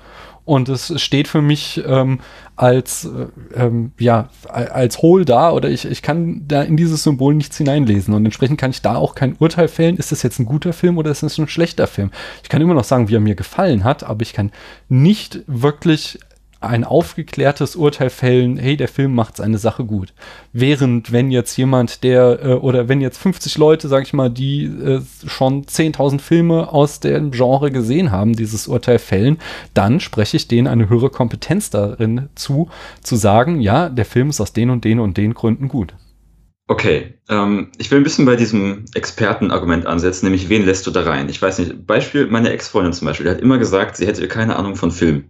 und 0.45 0.69
es 0.69 0.99
steht 1.01 1.27
für 1.27 1.41
mich 1.41 1.81
ähm, 1.85 2.19
als 2.55 3.05
äh, 3.05 3.27
ähm, 3.55 3.91
ja 3.99 4.29
als 4.47 5.01
hohl 5.01 5.25
da 5.25 5.51
oder 5.51 5.69
ich, 5.69 5.85
ich 5.85 6.01
kann 6.01 6.43
da 6.47 6.61
in 6.63 6.77
dieses 6.77 7.03
Symbol 7.03 7.33
nichts 7.33 7.57
hineinlesen 7.57 8.13
und 8.13 8.25
entsprechend 8.25 8.59
kann 8.59 8.71
ich 8.71 8.81
da 8.81 8.95
auch 8.95 9.15
kein 9.15 9.35
Urteil 9.37 9.67
fällen, 9.67 9.97
ist 9.97 10.11
das 10.11 10.23
jetzt 10.23 10.39
ein 10.39 10.45
guter 10.45 10.73
Film 10.73 10.97
oder 10.97 11.11
ist 11.11 11.23
das 11.23 11.37
ein 11.37 11.47
schlechter 11.47 11.87
Film. 11.87 12.11
Ich 12.43 12.49
kann 12.49 12.61
immer 12.61 12.73
noch 12.73 12.83
sagen, 12.83 13.09
wie 13.09 13.15
er 13.15 13.19
mir 13.19 13.35
gefallen 13.35 13.83
hat, 13.83 14.03
aber 14.03 14.21
ich 14.21 14.33
kann 14.33 14.51
nicht 14.89 15.41
wirklich 15.47 16.19
ein 16.61 16.83
aufgeklärtes 16.83 17.75
Urteil 17.75 18.09
fällen, 18.09 18.57
hey, 18.57 18.77
der 18.77 18.87
Film 18.87 19.15
macht 19.15 19.37
seine 19.37 19.57
Sache 19.57 19.83
gut. 19.83 20.13
Während 20.53 21.11
wenn 21.11 21.31
jetzt 21.31 21.57
jemand, 21.57 22.03
der, 22.03 22.39
äh, 22.43 22.53
oder 22.53 22.87
wenn 22.87 23.01
jetzt 23.01 23.17
50 23.17 23.57
Leute, 23.57 23.87
sag 23.87 24.03
ich 24.03 24.13
mal, 24.13 24.29
die 24.29 24.65
äh, 24.65 25.01
schon 25.27 25.65
10.000 25.65 26.19
Filme 26.19 26.71
aus 26.71 26.99
dem 26.99 27.31
Genre 27.31 27.71
gesehen 27.71 28.11
haben, 28.11 28.33
dieses 28.33 28.67
Urteil 28.67 28.99
fällen, 28.99 29.39
dann 29.73 29.99
spreche 29.99 30.37
ich 30.37 30.47
denen 30.47 30.67
eine 30.67 30.87
höhere 30.87 31.09
Kompetenz 31.09 31.71
darin 31.71 32.29
zu, 32.35 32.69
zu 33.01 33.15
sagen, 33.15 33.59
ja, 33.59 33.89
der 33.89 34.05
Film 34.05 34.29
ist 34.29 34.39
aus 34.39 34.53
den 34.53 34.69
und 34.69 34.85
den 34.85 34.99
und 34.99 35.17
den 35.17 35.33
Gründen 35.33 35.67
gut. 35.67 35.95
Okay, 36.67 37.15
ähm, 37.27 37.69
ich 37.79 37.91
will 37.91 37.99
ein 37.99 38.03
bisschen 38.03 38.25
bei 38.25 38.37
diesem 38.37 38.85
Expertenargument 38.93 39.85
ansetzen, 39.85 40.27
nämlich 40.27 40.47
wen 40.47 40.65
lässt 40.65 40.87
du 40.87 40.91
da 40.91 41.01
rein? 41.01 41.27
Ich 41.27 41.41
weiß 41.41 41.59
nicht, 41.59 41.85
Beispiel, 41.85 42.27
meine 42.27 42.49
Ex-Freundin 42.51 42.93
zum 42.93 43.07
Beispiel, 43.07 43.25
die 43.25 43.31
hat 43.31 43.41
immer 43.41 43.57
gesagt, 43.57 43.97
sie 43.97 44.07
hätte 44.07 44.25
keine 44.29 44.55
Ahnung 44.55 44.77
von 44.77 44.91
Film. 44.91 45.25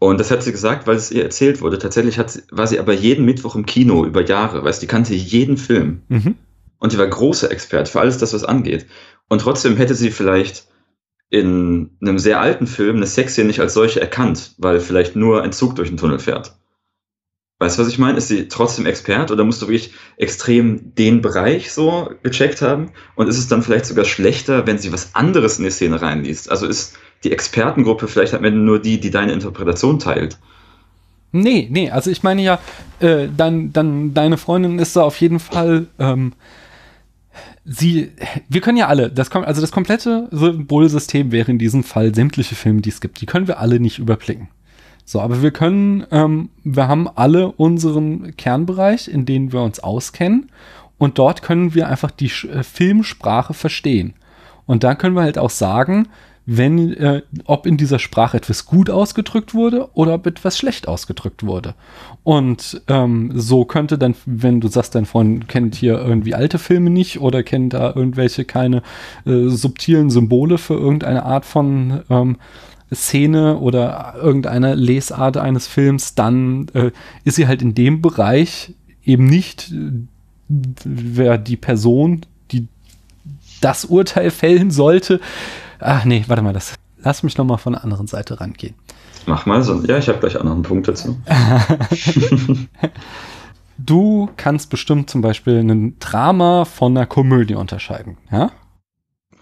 Und 0.00 0.18
das 0.18 0.30
hat 0.30 0.42
sie 0.42 0.50
gesagt, 0.50 0.86
weil 0.86 0.96
es 0.96 1.12
ihr 1.12 1.22
erzählt 1.22 1.60
wurde. 1.60 1.78
Tatsächlich 1.78 2.18
hat 2.18 2.30
sie, 2.30 2.42
war 2.50 2.66
sie 2.66 2.80
aber 2.80 2.94
jeden 2.94 3.26
Mittwoch 3.26 3.54
im 3.54 3.66
Kino 3.66 4.06
über 4.06 4.24
Jahre, 4.24 4.64
weißt 4.64 4.80
du, 4.80 4.86
die 4.86 4.90
kannte 4.90 5.14
jeden 5.14 5.58
Film. 5.58 6.00
Mhm. 6.08 6.36
Und 6.78 6.92
die 6.94 6.98
war 6.98 7.06
großer 7.06 7.50
Expert 7.50 7.86
für 7.86 8.00
alles 8.00 8.16
das, 8.16 8.32
was 8.32 8.42
angeht. 8.42 8.86
Und 9.28 9.42
trotzdem 9.42 9.76
hätte 9.76 9.94
sie 9.94 10.10
vielleicht 10.10 10.68
in 11.28 11.90
einem 12.00 12.18
sehr 12.18 12.40
alten 12.40 12.66
Film 12.66 12.96
eine 12.96 13.06
Sexszene 13.06 13.46
nicht 13.46 13.60
als 13.60 13.74
solche 13.74 14.00
erkannt, 14.00 14.54
weil 14.56 14.80
vielleicht 14.80 15.16
nur 15.16 15.42
ein 15.42 15.52
Zug 15.52 15.76
durch 15.76 15.90
den 15.90 15.98
Tunnel 15.98 16.18
fährt. 16.18 16.54
Weißt 17.60 17.76
du, 17.76 17.82
was 17.82 17.88
ich 17.88 17.98
meine? 17.98 18.16
Ist 18.16 18.28
sie 18.28 18.48
trotzdem 18.48 18.86
Expert 18.86 19.30
oder 19.30 19.44
musst 19.44 19.60
du 19.60 19.66
wirklich 19.66 19.92
extrem 20.16 20.94
den 20.94 21.20
Bereich 21.20 21.70
so 21.70 22.10
gecheckt 22.22 22.62
haben? 22.62 22.90
Und 23.16 23.28
ist 23.28 23.36
es 23.36 23.48
dann 23.48 23.62
vielleicht 23.62 23.84
sogar 23.84 24.06
schlechter, 24.06 24.66
wenn 24.66 24.78
sie 24.78 24.92
was 24.94 25.14
anderes 25.14 25.58
in 25.58 25.64
die 25.64 25.70
Szene 25.70 26.00
reinliest? 26.00 26.50
Also 26.50 26.66
ist 26.66 26.96
die 27.22 27.30
Expertengruppe 27.30 28.08
vielleicht 28.08 28.32
Ende 28.32 28.50
nur 28.52 28.78
die, 28.78 28.98
die 28.98 29.10
deine 29.10 29.32
Interpretation 29.32 29.98
teilt? 29.98 30.38
Nee, 31.32 31.68
nee, 31.70 31.90
also 31.90 32.10
ich 32.10 32.22
meine 32.22 32.42
ja, 32.42 32.58
äh, 32.98 33.28
dann, 33.36 33.74
dann 33.74 34.14
deine 34.14 34.38
Freundin 34.38 34.78
ist 34.78 34.96
da 34.96 35.02
auf 35.02 35.20
jeden 35.20 35.38
Fall, 35.38 35.86
ähm, 35.98 36.32
sie, 37.66 38.10
wir 38.48 38.62
können 38.62 38.78
ja 38.78 38.88
alle, 38.88 39.10
das 39.10 39.30
kommt, 39.30 39.46
also 39.46 39.60
das 39.60 39.70
komplette 39.70 40.28
Symbolsystem 40.32 41.30
wäre 41.30 41.50
in 41.50 41.58
diesem 41.58 41.84
Fall 41.84 42.14
sämtliche 42.14 42.54
Filme, 42.54 42.80
die 42.80 42.88
es 42.88 43.02
gibt, 43.02 43.20
die 43.20 43.26
können 43.26 43.46
wir 43.46 43.60
alle 43.60 43.78
nicht 43.78 43.98
überblicken. 43.98 44.48
So, 45.10 45.20
aber 45.20 45.42
wir 45.42 45.50
können, 45.50 46.06
ähm, 46.12 46.50
wir 46.62 46.86
haben 46.86 47.08
alle 47.08 47.50
unseren 47.50 48.36
Kernbereich, 48.36 49.08
in 49.08 49.26
dem 49.26 49.52
wir 49.52 49.60
uns 49.60 49.80
auskennen 49.80 50.52
und 50.98 51.18
dort 51.18 51.42
können 51.42 51.74
wir 51.74 51.88
einfach 51.88 52.12
die 52.12 52.30
Sch- 52.30 52.48
äh, 52.48 52.62
Filmsprache 52.62 53.52
verstehen. 53.52 54.14
Und 54.66 54.84
dann 54.84 54.98
können 54.98 55.16
wir 55.16 55.22
halt 55.22 55.36
auch 55.36 55.50
sagen, 55.50 56.06
wenn, 56.46 56.94
äh, 56.94 57.22
ob 57.44 57.66
in 57.66 57.76
dieser 57.76 57.98
Sprache 57.98 58.36
etwas 58.36 58.66
gut 58.66 58.88
ausgedrückt 58.88 59.52
wurde 59.52 59.88
oder 59.94 60.14
ob 60.14 60.26
etwas 60.28 60.56
schlecht 60.56 60.86
ausgedrückt 60.86 61.44
wurde. 61.44 61.74
Und 62.22 62.80
ähm, 62.86 63.32
so 63.34 63.64
könnte 63.64 63.98
dann, 63.98 64.14
wenn 64.26 64.60
du 64.60 64.68
sagst, 64.68 64.94
dein 64.94 65.06
Freund 65.06 65.48
kennt 65.48 65.74
hier 65.74 65.98
irgendwie 65.98 66.36
alte 66.36 66.60
Filme 66.60 66.90
nicht 66.90 67.20
oder 67.20 67.42
kennt 67.42 67.74
da 67.74 67.92
irgendwelche 67.96 68.44
keine 68.44 68.82
äh, 69.26 69.48
subtilen 69.48 70.08
Symbole 70.08 70.56
für 70.56 70.74
irgendeine 70.74 71.24
Art 71.24 71.44
von 71.44 72.02
ähm, 72.10 72.36
Szene 72.92 73.58
oder 73.58 74.14
irgendeine 74.16 74.74
Lesart 74.74 75.36
eines 75.36 75.66
Films, 75.66 76.14
dann 76.14 76.68
äh, 76.74 76.90
ist 77.24 77.36
sie 77.36 77.46
halt 77.46 77.62
in 77.62 77.74
dem 77.74 78.02
Bereich 78.02 78.74
eben 79.04 79.24
nicht 79.24 79.72
äh, 79.72 79.92
wer 80.48 81.38
die 81.38 81.56
Person, 81.56 82.26
die 82.50 82.66
das 83.60 83.84
Urteil 83.84 84.30
fällen 84.30 84.70
sollte. 84.70 85.20
Ach 85.78 86.04
nee, 86.04 86.24
warte 86.26 86.42
mal, 86.42 86.52
das. 86.52 86.74
Lass 87.02 87.22
mich 87.22 87.38
noch 87.38 87.46
mal 87.46 87.56
von 87.56 87.72
der 87.72 87.84
anderen 87.84 88.06
Seite 88.06 88.40
rangehen. 88.40 88.74
Mach 89.26 89.46
mal 89.46 89.62
so. 89.62 89.82
Ja, 89.84 89.96
ich 89.96 90.08
habe 90.08 90.18
gleich 90.18 90.38
einen 90.38 90.62
Punkt 90.62 90.88
dazu. 90.88 91.18
Du 93.86 94.28
kannst 94.36 94.68
bestimmt 94.68 95.08
zum 95.08 95.22
Beispiel 95.22 95.58
ein 95.58 95.98
Drama 96.00 96.66
von 96.66 96.94
einer 96.94 97.06
Komödie 97.06 97.54
unterscheiden. 97.54 98.18
Ja? 98.30 98.50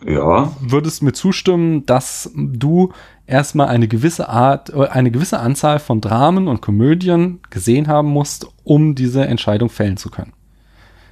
Ja, 0.07 0.53
Würdest 0.61 1.03
mir 1.03 1.13
zustimmen, 1.13 1.85
dass 1.87 2.31
du 2.35 2.93
erstmal 3.29 3.69
eine 3.69 3.87
gewisse 3.87 4.29
Art, 4.29 4.71
äh, 4.71 4.89
eine 4.89 5.11
gewisse 5.11 5.39
Anzahl 5.39 5.79
von 5.79 6.01
Dramen 6.01 6.49
und 6.49 6.61
Komödien 6.61 7.41
gesehen 7.51 7.87
haben 7.87 8.09
musst, 8.09 8.47
um 8.65 8.95
diese 8.95 9.27
Entscheidung 9.27 9.69
fällen 9.69 9.97
zu 9.97 10.11
können. 10.11 10.33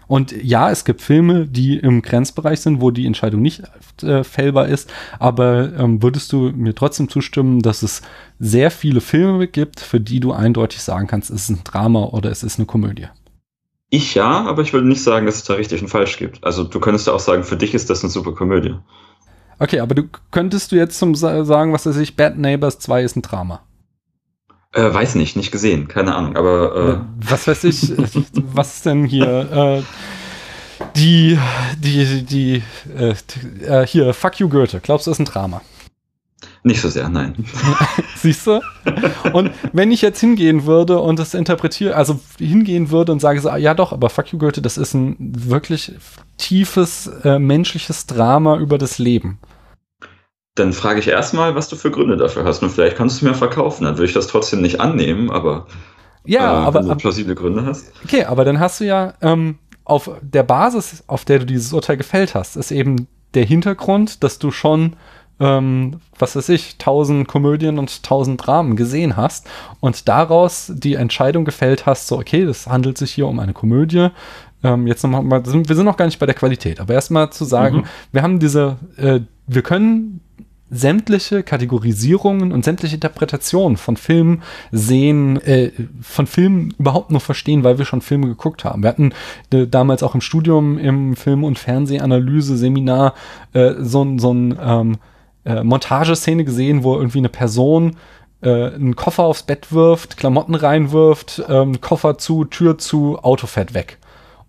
Und 0.08 0.32
ja, 0.40 0.70
es 0.70 0.84
gibt 0.84 1.02
Filme, 1.02 1.48
die 1.48 1.78
im 1.78 2.00
Grenzbereich 2.00 2.60
sind, 2.60 2.80
wo 2.80 2.92
die 2.92 3.06
Entscheidung 3.06 3.42
nicht 3.42 3.64
äh, 4.02 4.22
fällbar 4.22 4.68
ist, 4.68 4.92
aber 5.18 5.72
ähm, 5.76 6.00
würdest 6.00 6.32
du 6.32 6.52
mir 6.54 6.76
trotzdem 6.76 7.08
zustimmen, 7.08 7.60
dass 7.60 7.82
es 7.82 8.02
sehr 8.38 8.70
viele 8.70 9.00
Filme 9.00 9.48
gibt, 9.48 9.80
für 9.80 10.00
die 10.00 10.20
du 10.20 10.32
eindeutig 10.32 10.80
sagen 10.80 11.08
kannst, 11.08 11.30
es 11.30 11.42
ist 11.42 11.50
ein 11.50 11.64
Drama 11.64 12.04
oder 12.04 12.30
es 12.30 12.44
ist 12.44 12.58
eine 12.58 12.66
Komödie? 12.66 13.08
ich 13.90 14.14
ja, 14.14 14.44
aber 14.44 14.62
ich 14.62 14.72
würde 14.72 14.88
nicht 14.88 15.02
sagen, 15.02 15.26
dass 15.26 15.36
es 15.36 15.44
da 15.44 15.54
richtig 15.54 15.80
und 15.82 15.88
falsch 15.88 16.18
gibt. 16.18 16.42
Also 16.44 16.64
du 16.64 16.80
könntest 16.80 17.06
ja 17.06 17.12
auch 17.12 17.20
sagen, 17.20 17.44
für 17.44 17.56
dich 17.56 17.74
ist 17.74 17.88
das 17.88 18.02
eine 18.02 18.10
super 18.10 18.32
Komödie. 18.32 18.74
Okay, 19.58 19.80
aber 19.80 19.94
du 19.94 20.04
könntest 20.30 20.72
du 20.72 20.76
jetzt 20.76 20.98
zum 20.98 21.14
Sa- 21.14 21.44
sagen, 21.44 21.72
was 21.72 21.86
weiß 21.86 21.96
ich, 21.96 22.16
Bad 22.16 22.36
Neighbors 22.38 22.78
2 22.78 23.02
ist 23.02 23.16
ein 23.16 23.22
Drama. 23.22 23.62
Äh, 24.72 24.92
weiß 24.92 25.14
nicht, 25.14 25.36
nicht 25.36 25.50
gesehen, 25.52 25.88
keine 25.88 26.14
Ahnung, 26.14 26.36
aber 26.36 27.06
Was 27.20 27.46
weiß 27.46 27.64
ich, 27.64 27.98
äh, 27.98 28.06
was 28.52 28.76
ist 28.76 28.86
denn 28.86 29.04
hier? 29.06 29.50
Äh, 29.50 29.82
die, 30.96 31.38
die, 31.78 32.22
die, 32.24 32.62
äh, 32.98 33.14
äh, 33.64 33.86
hier, 33.86 34.12
Fuck 34.12 34.38
You 34.40 34.48
Goethe. 34.50 34.80
Glaubst 34.80 35.06
du, 35.06 35.10
das 35.10 35.18
ist 35.18 35.26
ein 35.26 35.32
Drama? 35.32 35.62
Nicht 36.66 36.80
so 36.80 36.88
sehr, 36.88 37.08
nein. 37.08 37.32
Siehst 38.16 38.44
du? 38.44 38.60
Und 39.32 39.52
wenn 39.72 39.92
ich 39.92 40.02
jetzt 40.02 40.18
hingehen 40.18 40.66
würde 40.66 40.98
und 40.98 41.16
das 41.16 41.32
interpretiere, 41.32 41.94
also 41.94 42.18
hingehen 42.40 42.90
würde 42.90 43.12
und 43.12 43.20
sage 43.20 43.40
so, 43.40 43.54
ja 43.54 43.72
doch, 43.72 43.92
aber 43.92 44.10
Fuck 44.10 44.32
You 44.32 44.38
Goethe, 44.38 44.60
das 44.60 44.76
ist 44.76 44.92
ein 44.92 45.14
wirklich 45.20 45.92
tiefes 46.38 47.06
äh, 47.22 47.38
menschliches 47.38 48.06
Drama 48.06 48.56
über 48.56 48.78
das 48.78 48.98
Leben. 48.98 49.38
Dann 50.56 50.72
frage 50.72 50.98
ich 50.98 51.06
erstmal, 51.06 51.54
was 51.54 51.68
du 51.68 51.76
für 51.76 51.92
Gründe 51.92 52.16
dafür 52.16 52.42
hast. 52.42 52.64
Und 52.64 52.70
vielleicht 52.70 52.96
kannst 52.96 53.22
du 53.22 53.26
es 53.26 53.30
mir 53.30 53.38
verkaufen. 53.38 53.84
Dann 53.84 53.94
würde 53.94 54.06
ich 54.06 54.14
das 54.14 54.26
trotzdem 54.26 54.60
nicht 54.60 54.80
annehmen, 54.80 55.30
aber 55.30 55.68
ja, 56.24 56.40
äh, 56.40 56.66
aber, 56.66 56.80
wenn 56.80 56.88
du 56.88 56.96
plausible 56.96 57.36
Gründe 57.36 57.64
hast. 57.64 57.92
Okay, 58.02 58.24
aber 58.24 58.44
dann 58.44 58.58
hast 58.58 58.80
du 58.80 58.86
ja 58.86 59.14
ähm, 59.20 59.60
auf 59.84 60.10
der 60.20 60.42
Basis, 60.42 61.04
auf 61.06 61.24
der 61.24 61.38
du 61.38 61.46
dieses 61.46 61.72
Urteil 61.72 61.96
gefällt 61.96 62.34
hast, 62.34 62.56
ist 62.56 62.72
eben 62.72 63.06
der 63.34 63.44
Hintergrund, 63.44 64.24
dass 64.24 64.40
du 64.40 64.50
schon 64.50 64.96
ähm, 65.38 66.00
was 66.18 66.36
weiß 66.36 66.48
ich, 66.50 66.78
tausend 66.78 67.28
Komödien 67.28 67.78
und 67.78 68.02
tausend 68.02 68.46
Dramen 68.46 68.76
gesehen 68.76 69.16
hast 69.16 69.48
und 69.80 70.08
daraus 70.08 70.72
die 70.74 70.94
Entscheidung 70.94 71.44
gefällt 71.44 71.86
hast, 71.86 72.08
so, 72.08 72.18
okay, 72.18 72.44
das 72.44 72.66
handelt 72.66 72.98
sich 72.98 73.12
hier 73.12 73.26
um 73.26 73.38
eine 73.38 73.52
Komödie. 73.52 74.08
Ähm, 74.62 74.86
jetzt 74.86 75.02
nochmal, 75.04 75.44
wir 75.44 75.76
sind 75.76 75.84
noch 75.84 75.96
gar 75.96 76.06
nicht 76.06 76.18
bei 76.18 76.26
der 76.26 76.34
Qualität, 76.34 76.80
aber 76.80 76.94
erstmal 76.94 77.30
zu 77.30 77.44
sagen, 77.44 77.78
mhm. 77.78 77.84
wir 78.12 78.22
haben 78.22 78.38
diese, 78.38 78.76
äh, 78.96 79.20
wir 79.46 79.62
können 79.62 80.20
sämtliche 80.68 81.42
Kategorisierungen 81.44 82.50
und 82.50 82.64
sämtliche 82.64 82.96
Interpretationen 82.96 83.76
von 83.76 83.96
Filmen 83.96 84.42
sehen, 84.72 85.40
äh, 85.42 85.70
von 86.00 86.26
Filmen 86.26 86.74
überhaupt 86.78 87.10
nur 87.10 87.20
verstehen, 87.20 87.62
weil 87.62 87.78
wir 87.78 87.84
schon 87.84 88.00
Filme 88.00 88.26
geguckt 88.26 88.64
haben. 88.64 88.82
Wir 88.82 88.88
hatten 88.88 89.12
äh, 89.52 89.66
damals 89.66 90.02
auch 90.02 90.14
im 90.14 90.20
Studium 90.20 90.78
im 90.78 91.14
Film- 91.14 91.44
und 91.44 91.58
Fernsehanalyse-Seminar 91.58 93.14
äh, 93.52 93.74
so, 93.78 94.18
so 94.18 94.34
ein 94.34 94.58
ähm, 94.60 94.96
äh, 95.46 95.62
Montageszene 95.62 96.44
gesehen, 96.44 96.84
wo 96.84 96.96
irgendwie 96.96 97.18
eine 97.18 97.28
Person 97.28 97.96
äh, 98.42 98.66
einen 98.66 98.96
Koffer 98.96 99.22
aufs 99.22 99.44
Bett 99.44 99.72
wirft, 99.72 100.16
Klamotten 100.16 100.54
reinwirft, 100.54 101.42
ähm, 101.48 101.80
Koffer 101.80 102.18
zu, 102.18 102.44
Tür 102.44 102.78
zu, 102.78 103.18
Auto 103.18 103.46
fährt 103.46 103.72
weg. 103.72 103.98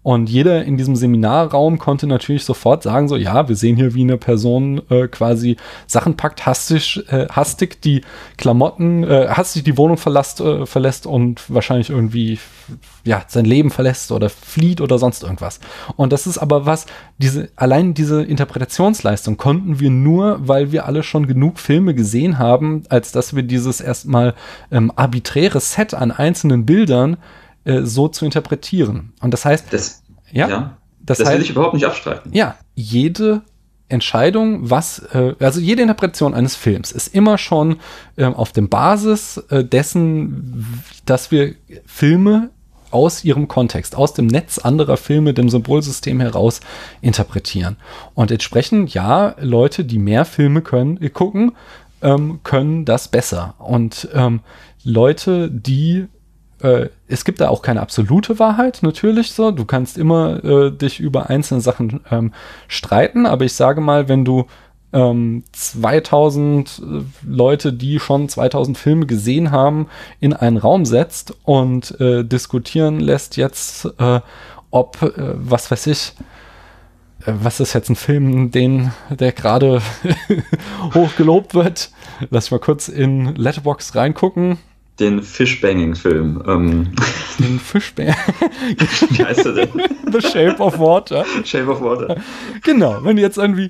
Und 0.07 0.29
jeder 0.29 0.63
in 0.63 0.77
diesem 0.77 0.95
Seminarraum 0.95 1.79
konnte 1.79 2.07
natürlich 2.07 2.45
sofort 2.45 2.81
sagen, 2.81 3.09
so, 3.09 3.17
ja, 3.17 3.49
wir 3.49 3.57
sehen 3.57 3.75
hier, 3.75 3.93
wie 3.93 4.03
eine 4.03 4.15
Person 4.15 4.81
äh, 4.89 5.09
quasi 5.09 5.57
Sachen 5.85 6.15
packt, 6.15 6.45
hastig, 6.45 7.03
äh, 7.09 7.27
hastig 7.27 7.81
die 7.81 8.03
Klamotten, 8.37 9.03
äh, 9.03 9.27
hastig 9.27 9.65
die 9.65 9.77
Wohnung 9.77 9.97
verlässt, 9.97 10.39
äh, 10.39 10.65
verlässt 10.65 11.07
und 11.07 11.41
wahrscheinlich 11.53 11.89
irgendwie, 11.89 12.39
ja, 13.03 13.21
sein 13.27 13.43
Leben 13.43 13.69
verlässt 13.69 14.13
oder 14.13 14.29
flieht 14.29 14.79
oder 14.79 14.97
sonst 14.97 15.23
irgendwas. 15.23 15.59
Und 15.97 16.13
das 16.13 16.25
ist 16.25 16.37
aber 16.37 16.65
was, 16.65 16.85
diese, 17.17 17.49
allein 17.57 17.93
diese 17.93 18.23
Interpretationsleistung 18.23 19.35
konnten 19.35 19.81
wir 19.81 19.89
nur, 19.89 20.39
weil 20.47 20.71
wir 20.71 20.85
alle 20.85 21.03
schon 21.03 21.27
genug 21.27 21.59
Filme 21.59 21.93
gesehen 21.93 22.39
haben, 22.39 22.83
als 22.87 23.11
dass 23.11 23.35
wir 23.35 23.43
dieses 23.43 23.81
erstmal 23.81 24.35
ähm, 24.71 24.89
arbiträre 24.95 25.59
Set 25.59 25.93
an 25.93 26.11
einzelnen 26.11 26.65
Bildern 26.65 27.17
äh, 27.67 27.85
so 27.85 28.07
zu 28.07 28.25
interpretieren. 28.25 29.13
Und 29.19 29.31
das 29.31 29.45
heißt, 29.45 29.65
das, 29.71 30.03
ja, 30.31 30.47
ja, 30.47 30.77
das, 31.01 31.17
das 31.17 31.27
heißt, 31.27 31.37
will 31.37 31.43
ich 31.43 31.51
überhaupt 31.51 31.73
nicht 31.73 31.85
abstreiten. 31.85 32.31
Ja, 32.33 32.55
jede 32.75 33.41
Entscheidung, 33.89 34.69
was, 34.69 34.99
äh, 35.13 35.35
also 35.39 35.59
jede 35.59 35.81
Interpretation 35.81 36.33
eines 36.33 36.55
Films 36.55 36.91
ist 36.91 37.13
immer 37.13 37.37
schon 37.37 37.77
äh, 38.15 38.25
auf 38.25 38.51
dem 38.51 38.69
Basis 38.69 39.37
äh, 39.49 39.63
dessen, 39.63 40.81
dass 41.05 41.31
wir 41.31 41.55
Filme 41.85 42.49
aus 42.89 43.25
ihrem 43.25 43.49
Kontext, 43.49 43.95
aus 43.95 44.13
dem 44.13 44.27
Netz 44.27 44.59
anderer 44.59 44.97
Filme, 44.97 45.33
dem 45.33 45.49
Symbolsystem 45.49 46.21
heraus 46.21 46.61
interpretieren. 47.01 47.75
Und 48.13 48.31
entsprechend, 48.31 48.93
ja, 48.93 49.35
Leute, 49.39 49.83
die 49.83 49.99
mehr 49.99 50.23
Filme 50.25 50.61
können, 50.61 51.01
äh, 51.01 51.09
gucken, 51.09 51.51
ähm, 52.01 52.39
können 52.43 52.85
das 52.85 53.09
besser. 53.09 53.55
Und 53.57 54.07
ähm, 54.13 54.39
Leute, 54.83 55.51
die 55.51 56.07
äh, 56.61 56.89
es 57.07 57.23
gibt 57.23 57.41
da 57.41 57.49
auch 57.49 57.61
keine 57.61 57.81
absolute 57.81 58.39
Wahrheit, 58.39 58.79
natürlich 58.81 59.31
so. 59.31 59.51
Du 59.51 59.65
kannst 59.65 59.97
immer 59.97 60.43
äh, 60.43 60.71
dich 60.71 60.99
über 60.99 61.29
einzelne 61.29 61.61
Sachen 61.61 62.01
ähm, 62.09 62.33
streiten, 62.67 63.25
aber 63.25 63.45
ich 63.45 63.53
sage 63.53 63.81
mal, 63.81 64.09
wenn 64.09 64.25
du 64.25 64.45
ähm, 64.93 65.43
2000 65.51 66.81
äh, 66.81 67.01
Leute, 67.27 67.73
die 67.73 67.99
schon 67.99 68.29
2000 68.29 68.77
Filme 68.77 69.05
gesehen 69.05 69.51
haben, 69.51 69.87
in 70.19 70.33
einen 70.33 70.57
Raum 70.57 70.85
setzt 70.85 71.33
und 71.43 71.99
äh, 71.99 72.23
diskutieren 72.23 72.99
lässt 72.99 73.37
jetzt, 73.37 73.85
äh, 73.99 74.21
ob, 74.71 75.01
äh, 75.01 75.11
was 75.35 75.69
weiß 75.69 75.87
ich, 75.87 76.13
was 77.25 77.59
ist 77.59 77.73
jetzt 77.73 77.89
ein 77.89 77.95
Film, 77.95 78.51
den, 78.51 78.91
der 79.09 79.33
gerade 79.33 79.81
hoch 80.93 81.15
gelobt 81.17 81.53
wird? 81.53 81.91
Lass 82.29 82.45
ich 82.45 82.51
mal 82.51 82.59
kurz 82.59 82.87
in 82.87 83.35
Letterbox 83.35 83.95
reingucken 83.95 84.57
den 84.99 85.21
Fishbanging-Film. 85.21 86.43
Ähm. 86.47 86.87
Den 87.39 87.59
Fishbanging? 87.59 88.15
Wie 89.09 89.23
heißt 89.23 89.45
er 89.45 89.53
denn? 89.53 89.69
The 90.11 90.21
Shape 90.21 90.59
of 90.59 90.79
Water. 90.79 91.23
Shape 91.43 91.69
of 91.69 91.81
Water. 91.81 92.17
Genau, 92.63 93.03
wenn 93.03 93.17
du 93.17 93.21
jetzt 93.21 93.37
irgendwie 93.37 93.69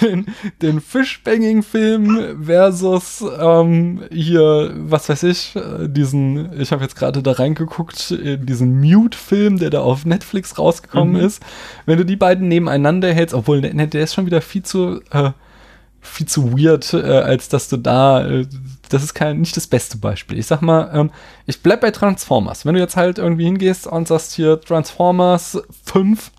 den, 0.00 0.26
den 0.62 0.80
Fishbanging-Film 0.80 2.44
versus 2.44 3.24
ähm, 3.40 4.02
hier, 4.12 4.72
was 4.76 5.08
weiß 5.08 5.24
ich, 5.24 5.54
diesen, 5.86 6.60
ich 6.60 6.70
habe 6.70 6.82
jetzt 6.82 6.96
gerade 6.96 7.22
da 7.22 7.32
reingeguckt, 7.32 8.14
diesen 8.20 8.80
Mute-Film, 8.80 9.58
der 9.58 9.70
da 9.70 9.80
auf 9.80 10.04
Netflix 10.04 10.58
rausgekommen 10.58 11.14
mhm. 11.14 11.26
ist, 11.26 11.42
wenn 11.86 11.98
du 11.98 12.04
die 12.04 12.16
beiden 12.16 12.48
nebeneinander 12.48 13.12
hältst, 13.12 13.34
obwohl 13.34 13.60
der, 13.60 13.74
der 13.86 14.02
ist 14.02 14.14
schon 14.14 14.26
wieder 14.26 14.40
viel 14.40 14.62
zu... 14.62 15.00
Äh, 15.10 15.30
viel 16.02 16.26
zu 16.26 16.58
weird, 16.58 16.94
äh, 16.94 16.98
als 16.98 17.48
dass 17.48 17.68
du 17.68 17.76
da 17.76 18.26
äh, 18.26 18.46
das 18.92 19.02
ist 19.02 19.14
kein, 19.14 19.40
nicht 19.40 19.56
das 19.56 19.66
beste 19.66 19.96
Beispiel. 19.96 20.38
Ich 20.38 20.46
sag 20.46 20.62
mal, 20.62 20.90
ähm, 20.92 21.10
ich 21.46 21.62
bleib 21.62 21.80
bei 21.80 21.90
Transformers. 21.90 22.64
Wenn 22.66 22.74
du 22.74 22.80
jetzt 22.80 22.96
halt 22.96 23.18
irgendwie 23.18 23.44
hingehst 23.44 23.86
und 23.86 24.08
sagst 24.08 24.34
hier 24.34 24.60
Transformers 24.60 25.62
5 25.84 26.30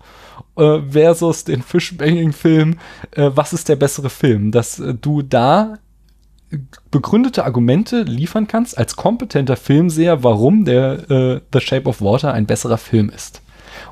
äh, 0.56 0.78
versus 0.90 1.44
den 1.44 1.62
Fishbanging-Film, 1.62 2.78
äh, 3.12 3.30
was 3.34 3.52
ist 3.52 3.68
der 3.68 3.76
bessere 3.76 4.10
Film? 4.10 4.52
Dass 4.52 4.78
äh, 4.78 4.94
du 4.94 5.22
da 5.22 5.78
begründete 6.90 7.44
Argumente 7.44 8.02
liefern 8.02 8.46
kannst 8.46 8.76
als 8.76 8.96
kompetenter 8.96 9.56
Filmseher, 9.56 10.22
warum 10.22 10.64
der 10.64 11.10
äh, 11.10 11.40
The 11.52 11.60
Shape 11.60 11.88
of 11.88 12.02
Water 12.02 12.34
ein 12.34 12.46
besserer 12.46 12.78
Film 12.78 13.08
ist. 13.08 13.40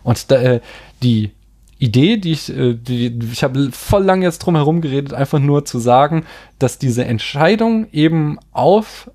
Und 0.03 0.31
da, 0.31 0.37
äh, 0.37 0.61
die 1.03 1.33
Idee, 1.81 2.18
die 2.18 2.33
ich, 2.33 2.55
äh, 2.55 2.74
die, 2.74 3.18
ich 3.33 3.43
habe 3.43 3.70
voll 3.72 4.05
lang 4.05 4.22
jetzt 4.22 4.41
drum 4.41 4.55
herum 4.55 4.83
geredet, 4.83 5.14
einfach 5.14 5.39
nur 5.39 5.64
zu 5.64 5.78
sagen, 5.78 6.26
dass 6.59 6.78
diese 6.78 7.05
Entscheidung 7.07 7.89
eben 7.91 8.39
auf 8.53 9.11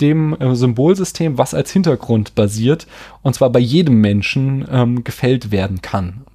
dem 0.00 0.36
äh, 0.38 0.54
Symbolsystem, 0.54 1.38
was 1.38 1.54
als 1.54 1.72
Hintergrund 1.72 2.34
basiert, 2.34 2.86
und 3.22 3.34
zwar 3.34 3.50
bei 3.50 3.58
jedem 3.58 4.00
Menschen 4.00 4.66
ähm, 4.70 5.02
gefällt 5.02 5.50
werden 5.50 5.80
kann. 5.80 6.26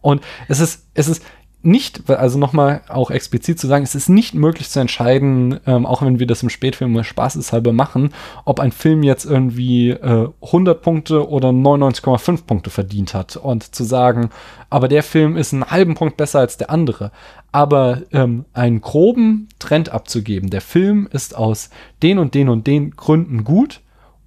Und 0.00 0.22
es 0.48 0.58
ist, 0.58 0.86
es 0.94 1.06
ist 1.06 1.22
nicht, 1.64 2.10
also 2.10 2.38
nochmal 2.38 2.82
auch 2.88 3.10
explizit 3.10 3.58
zu 3.58 3.66
sagen, 3.66 3.84
es 3.84 3.94
ist 3.94 4.08
nicht 4.08 4.34
möglich 4.34 4.68
zu 4.68 4.80
entscheiden, 4.80 5.60
ähm, 5.66 5.86
auch 5.86 6.02
wenn 6.02 6.18
wir 6.18 6.26
das 6.26 6.42
im 6.42 6.50
Spätfilm 6.50 6.92
nur 6.92 7.04
spaßeshalber 7.04 7.72
machen, 7.72 8.12
ob 8.44 8.58
ein 8.58 8.72
Film 8.72 9.02
jetzt 9.02 9.24
irgendwie 9.24 9.90
äh, 9.90 10.28
100 10.42 10.82
Punkte 10.82 11.28
oder 11.28 11.50
99,5 11.50 12.46
Punkte 12.46 12.70
verdient 12.70 13.14
hat 13.14 13.36
und 13.36 13.74
zu 13.74 13.84
sagen, 13.84 14.30
aber 14.70 14.88
der 14.88 15.02
Film 15.02 15.36
ist 15.36 15.52
einen 15.52 15.70
halben 15.70 15.94
Punkt 15.94 16.16
besser 16.16 16.40
als 16.40 16.56
der 16.56 16.70
andere. 16.70 17.12
Aber 17.52 18.02
ähm, 18.12 18.46
einen 18.54 18.80
groben 18.80 19.48
Trend 19.58 19.90
abzugeben, 19.90 20.50
der 20.50 20.62
Film 20.62 21.08
ist 21.12 21.36
aus 21.36 21.70
den 22.02 22.18
und 22.18 22.34
den 22.34 22.48
und 22.48 22.66
den 22.66 22.92
Gründen 22.92 23.44
gut 23.44 23.80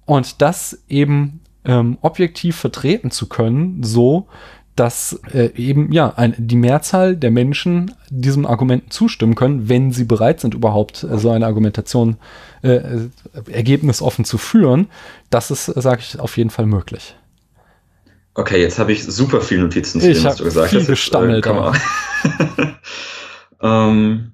und 0.04 0.40
das 0.40 0.84
eben 0.88 1.40
ähm, 1.64 1.98
objektiv 2.00 2.56
vertreten 2.56 3.10
zu 3.10 3.28
können, 3.28 3.82
so 3.82 4.28
dass 4.76 5.18
äh, 5.32 5.50
eben 5.56 5.90
ja 5.90 6.12
ein, 6.16 6.34
die 6.36 6.56
Mehrzahl 6.56 7.16
der 7.16 7.30
Menschen 7.30 7.94
diesem 8.10 8.46
Argumenten 8.46 8.90
zustimmen 8.90 9.34
können, 9.34 9.68
wenn 9.68 9.90
sie 9.90 10.04
bereit 10.04 10.40
sind, 10.40 10.54
überhaupt 10.54 11.02
äh, 11.02 11.18
so 11.18 11.30
eine 11.30 11.46
Argumentation 11.46 12.18
äh, 12.62 12.76
äh 12.76 13.08
ergebnisoffen 13.50 14.24
zu 14.24 14.38
führen. 14.38 14.88
Das 15.30 15.50
ist, 15.50 15.64
sage 15.64 16.00
ich, 16.00 16.20
auf 16.20 16.36
jeden 16.36 16.50
Fall 16.50 16.66
möglich. 16.66 17.16
Okay, 18.34 18.60
jetzt 18.60 18.78
habe 18.78 18.92
ich 18.92 19.02
super 19.02 19.40
viele 19.40 19.62
Notizen 19.62 20.00
zu 20.00 20.12
dem, 20.12 20.24
was 20.24 20.36
du 20.36 20.44
gesagt 20.44 20.70
viel 20.70 20.80
hast. 20.80 20.88
Gestammelt, 20.88 21.46
äh, 21.46 21.52
ähm, 23.62 24.32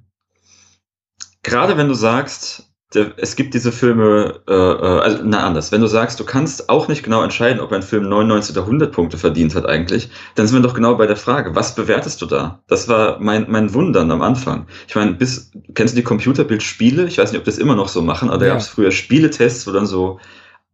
gerade 1.45 1.77
wenn 1.77 1.87
du 1.87 1.95
sagst, 1.95 2.72
es 2.95 3.37
gibt 3.37 3.55
diese 3.55 3.73
Filme, 3.73 4.41
äh, 4.49 4.53
äh, 4.53 5.01
also 5.01 5.23
na 5.25 5.47
anders, 5.47 5.73
wenn 5.73 5.81
du 5.81 5.87
sagst, 5.87 6.21
du 6.21 6.25
kannst 6.25 6.69
auch 6.69 6.89
nicht 6.89 7.03
genau 7.03 7.23
entscheiden, 7.23 7.61
ob 7.61 7.73
ein 7.73 7.83
Film 7.83 8.09
99 8.09 8.57
oder 8.57 8.65
100 8.65 8.93
Punkte 8.93 9.19
verdient 9.19 9.55
hat 9.55 9.67
eigentlich, 9.67 10.11
dann 10.35 10.47
sind 10.47 10.57
wir 10.57 10.63
doch 10.63 10.75
genau 10.75 10.97
bei 10.97 11.07
der 11.07 11.17
Frage, 11.17 11.55
was 11.55 11.75
bewertest 11.75 12.21
du 12.23 12.27
da? 12.27 12.63
Das 12.69 12.89
war 12.89 13.19
mein, 13.21 13.47
mein 13.49 13.73
Wundern 13.75 14.11
am 14.11 14.23
Anfang. 14.23 14.67
Ich 14.89 14.95
meine, 14.95 15.13
bis, 15.13 15.51
kennst 15.75 15.95
du 15.95 16.01
die 16.01 16.05
Computerbildspiele? 16.05 17.07
Ich 17.07 17.19
weiß 17.19 17.33
nicht, 17.33 17.39
ob 17.39 17.45
das 17.45 17.59
immer 17.59 17.77
noch 17.77 17.89
so 17.89 18.03
machen, 18.03 18.29
aber 18.29 18.39
da 18.39 18.47
ja. 18.47 18.53
gab 18.53 18.61
es 18.61 18.69
früher 18.69 18.91
Spieletests, 18.91 19.67
wo 19.67 19.73
dann 19.73 19.87
so 19.87 20.21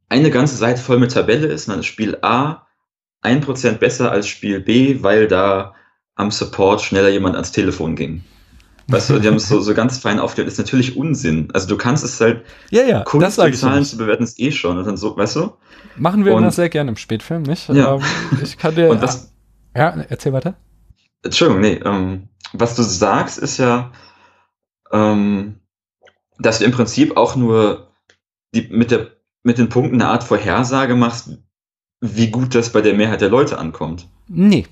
eine 0.08 0.30
ganze 0.30 0.56
Seite 0.56 0.80
voll 0.80 0.98
mit 0.98 1.12
Tabelle 1.12 1.46
ist 1.46 1.68
und 1.68 1.72
dann 1.72 1.80
ist 1.80 1.86
Spiel 1.86 2.18
A 2.22 2.66
1% 3.22 3.72
besser 3.78 4.10
als 4.10 4.28
Spiel 4.28 4.60
B, 4.60 5.02
weil 5.02 5.28
da 5.28 5.74
am 6.14 6.30
Support 6.30 6.80
schneller 6.82 7.08
jemand 7.08 7.34
ans 7.34 7.52
Telefon 7.52 7.96
ging. 7.96 8.22
Weißt 8.90 9.10
du, 9.10 9.18
die 9.18 9.28
haben 9.28 9.34
es 9.34 9.48
so, 9.48 9.60
so 9.60 9.74
ganz 9.74 9.98
fein 9.98 10.18
aufgelegt. 10.18 10.50
Ist 10.50 10.58
natürlich 10.58 10.96
Unsinn. 10.96 11.48
Also 11.52 11.68
du 11.68 11.76
kannst 11.76 12.04
es 12.04 12.18
halt 12.20 12.44
Ja, 12.70 12.82
ja, 12.84 13.00
das 13.00 13.08
Kunst 13.08 13.38
in 13.38 13.48
ich. 13.52 13.58
Zahlen 13.60 13.84
zu 13.84 13.98
bewerten 13.98 14.22
ist 14.24 14.40
eh 14.40 14.50
schon. 14.50 14.78
Und 14.78 14.86
dann 14.86 14.96
so, 14.96 15.14
weißt 15.16 15.36
du? 15.36 15.52
Machen 15.96 16.24
wir 16.24 16.32
Und- 16.34 16.42
immer 16.42 16.50
sehr 16.52 16.70
gerne 16.70 16.90
im 16.90 16.96
Spätfilm, 16.96 17.42
nicht? 17.42 17.68
Ja. 17.68 17.98
Ich 18.42 18.56
kann 18.56 18.74
dir. 18.74 18.88
Und 18.90 19.02
was, 19.02 19.32
ja, 19.76 19.90
erzähl 20.08 20.32
weiter. 20.32 20.54
Entschuldigung, 21.22 21.60
nee, 21.60 21.80
ähm, 21.84 22.28
was 22.54 22.76
du 22.76 22.82
sagst, 22.82 23.38
ist 23.38 23.58
ja, 23.58 23.92
ähm, 24.92 25.56
dass 26.38 26.60
du 26.60 26.64
im 26.64 26.72
Prinzip 26.72 27.16
auch 27.16 27.36
nur 27.36 27.88
die, 28.54 28.68
mit, 28.70 28.90
der, 28.90 29.08
mit 29.42 29.58
den 29.58 29.68
Punkten 29.68 29.96
eine 30.00 30.08
Art 30.10 30.24
Vorhersage 30.24 30.94
machst, 30.94 31.36
wie 32.00 32.30
gut 32.30 32.54
das 32.54 32.70
bei 32.70 32.80
der 32.80 32.94
Mehrheit 32.94 33.20
der 33.20 33.28
Leute 33.28 33.58
ankommt. 33.58 34.08
Nee. 34.28 34.66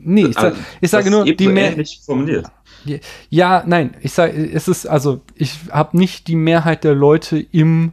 Nee, 0.00 0.26
ich, 0.26 0.34
sag, 0.34 0.44
Also, 0.44 0.58
ich 0.80 0.90
sage 0.90 1.04
das 1.04 1.12
nur, 1.12 1.24
die 1.24 1.44
so 1.44 1.50
Mehr 1.50 1.72
ähnlich 1.72 2.00
formuliert. 2.04 2.46
Ja, 3.30 3.62
nein, 3.66 3.94
ich 4.00 4.12
sage, 4.12 4.32
es 4.32 4.68
ist 4.68 4.86
also, 4.86 5.20
ich 5.34 5.58
habe 5.70 5.96
nicht 5.96 6.28
die 6.28 6.36
Mehrheit 6.36 6.84
der 6.84 6.94
Leute 6.94 7.38
im 7.38 7.92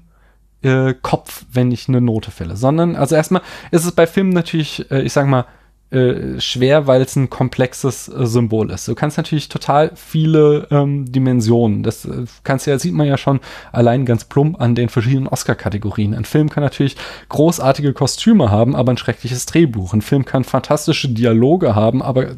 äh, 0.61 0.93
Kopf, 1.01 1.45
wenn 1.51 1.71
ich 1.71 1.87
eine 1.87 2.01
Note 2.01 2.31
fälle, 2.31 2.57
sondern 2.57 2.95
also 2.95 3.15
erstmal 3.15 3.41
ist 3.71 3.85
es 3.85 3.91
bei 3.91 4.07
Filmen 4.07 4.31
natürlich, 4.31 4.89
äh, 4.91 5.01
ich 5.01 5.13
sag 5.13 5.27
mal, 5.27 5.45
äh, 5.91 6.39
schwer, 6.39 6.85
weil 6.85 7.01
es 7.01 7.15
ein 7.15 7.31
komplexes 7.31 8.09
äh, 8.09 8.27
Symbol 8.27 8.69
ist. 8.69 8.87
Du 8.87 8.93
kannst 8.93 9.17
natürlich 9.17 9.49
total 9.49 9.91
viele 9.95 10.67
ähm, 10.69 11.11
Dimensionen. 11.11 11.81
Das 11.81 12.05
äh, 12.05 12.25
kannst 12.43 12.67
ja, 12.67 12.77
sieht 12.77 12.93
man 12.93 13.07
ja 13.07 13.17
schon 13.17 13.39
allein 13.71 14.05
ganz 14.05 14.23
plump 14.23 14.61
an 14.61 14.75
den 14.75 14.89
verschiedenen 14.89 15.27
Oscar-Kategorien. 15.27 16.13
Ein 16.13 16.25
Film 16.25 16.49
kann 16.51 16.61
natürlich 16.61 16.95
großartige 17.29 17.93
Kostüme 17.93 18.51
haben, 18.51 18.75
aber 18.75 18.91
ein 18.91 18.97
schreckliches 18.97 19.47
Drehbuch. 19.47 19.93
Ein 19.93 20.03
Film 20.03 20.25
kann 20.25 20.43
fantastische 20.43 21.09
Dialoge 21.09 21.73
haben, 21.73 22.03
aber 22.03 22.35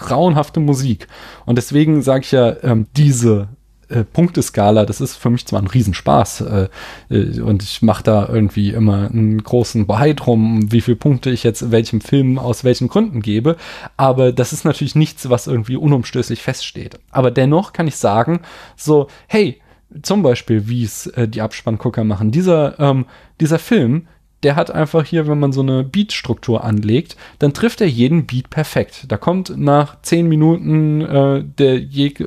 grauenhafte 0.00 0.60
Musik. 0.60 1.06
Und 1.46 1.56
deswegen 1.56 2.02
sage 2.02 2.24
ich 2.24 2.32
ja, 2.32 2.56
ähm, 2.62 2.86
diese 2.96 3.48
äh, 3.90 4.04
Punkteskala, 4.04 4.86
das 4.86 5.00
ist 5.00 5.16
für 5.16 5.30
mich 5.30 5.46
zwar 5.46 5.60
ein 5.60 5.66
Riesenspaß 5.66 6.40
äh, 6.42 6.68
äh, 7.10 7.40
und 7.40 7.62
ich 7.62 7.82
mache 7.82 8.02
da 8.04 8.28
irgendwie 8.28 8.70
immer 8.70 9.10
einen 9.10 9.42
großen 9.42 9.86
Bohai 9.86 10.12
drum, 10.12 10.70
wie 10.72 10.80
viele 10.80 10.96
Punkte 10.96 11.30
ich 11.30 11.42
jetzt 11.42 11.70
welchem 11.70 12.00
Film 12.00 12.38
aus 12.38 12.64
welchen 12.64 12.88
Gründen 12.88 13.20
gebe, 13.20 13.56
aber 13.96 14.32
das 14.32 14.52
ist 14.52 14.64
natürlich 14.64 14.94
nichts, 14.94 15.28
was 15.28 15.46
irgendwie 15.46 15.76
unumstößlich 15.76 16.42
feststeht. 16.42 17.00
Aber 17.10 17.30
dennoch 17.30 17.72
kann 17.72 17.88
ich 17.88 17.96
sagen, 17.96 18.40
so, 18.76 19.08
hey, 19.26 19.60
zum 20.02 20.22
Beispiel, 20.22 20.68
wie 20.68 20.84
es 20.84 21.08
äh, 21.08 21.26
die 21.26 21.42
Abspanngucker 21.42 22.04
machen, 22.04 22.30
dieser, 22.30 22.78
ähm, 22.78 23.06
dieser 23.40 23.58
Film, 23.58 24.06
der 24.42 24.56
hat 24.56 24.70
einfach 24.70 25.04
hier, 25.04 25.26
wenn 25.26 25.38
man 25.38 25.52
so 25.52 25.60
eine 25.60 25.84
Beat-Struktur 25.84 26.64
anlegt, 26.64 27.16
dann 27.38 27.52
trifft 27.52 27.80
er 27.80 27.86
jeden 27.86 28.26
Beat 28.26 28.48
perfekt. 28.48 29.04
Da 29.08 29.16
kommt 29.18 29.54
nach 29.56 30.00
zehn 30.02 30.28
Minuten 30.28 31.02
äh, 31.02 31.44
der, 31.44 31.78
Jeg 31.78 32.24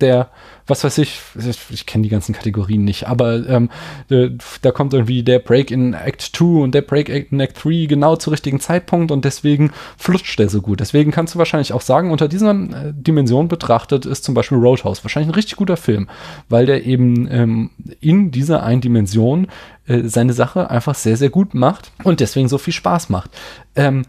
der, 0.00 0.30
was 0.66 0.82
weiß 0.82 0.98
ich, 0.98 1.20
ich, 1.38 1.58
ich 1.70 1.86
kenne 1.86 2.02
die 2.02 2.08
ganzen 2.08 2.34
Kategorien 2.34 2.84
nicht, 2.84 3.06
aber 3.06 3.46
ähm, 3.48 3.70
äh, 4.10 4.30
da 4.62 4.72
kommt 4.72 4.92
irgendwie 4.92 5.22
der 5.22 5.38
Break 5.38 5.70
in 5.70 5.94
Act 5.94 6.22
2 6.34 6.44
und 6.62 6.74
der 6.74 6.82
Break 6.82 7.08
in 7.08 7.38
Act 7.38 7.64
3 7.64 7.86
genau 7.86 8.16
zu 8.16 8.30
richtigen 8.30 8.58
Zeitpunkt 8.58 9.12
und 9.12 9.24
deswegen 9.24 9.70
flutscht 9.96 10.38
der 10.40 10.48
so 10.48 10.62
gut. 10.62 10.80
Deswegen 10.80 11.12
kannst 11.12 11.34
du 11.34 11.38
wahrscheinlich 11.38 11.72
auch 11.72 11.80
sagen, 11.80 12.10
unter 12.10 12.26
dieser 12.26 12.50
äh, 12.50 12.92
Dimension 12.92 13.46
betrachtet 13.46 14.04
ist 14.04 14.24
zum 14.24 14.34
Beispiel 14.34 14.58
Roadhouse 14.58 15.04
wahrscheinlich 15.04 15.30
ein 15.30 15.36
richtig 15.36 15.56
guter 15.56 15.76
Film, 15.76 16.08
weil 16.48 16.66
der 16.66 16.84
eben 16.84 17.28
ähm, 17.30 17.70
in 18.00 18.32
dieser 18.32 18.64
einen 18.64 18.80
Dimension 18.80 19.46
äh, 19.86 20.02
seine 20.04 20.32
Sache 20.32 20.70
einfach 20.70 20.94
sehr, 20.94 21.16
sehr 21.16 21.30
gut 21.30 21.54
macht 21.54 21.92
und 22.04 22.20
deswegen 22.20 22.48
so 22.48 22.58
viel 22.58 22.72
Spaß 22.72 23.08
macht. 23.08 23.30
Ähm, 23.74 24.04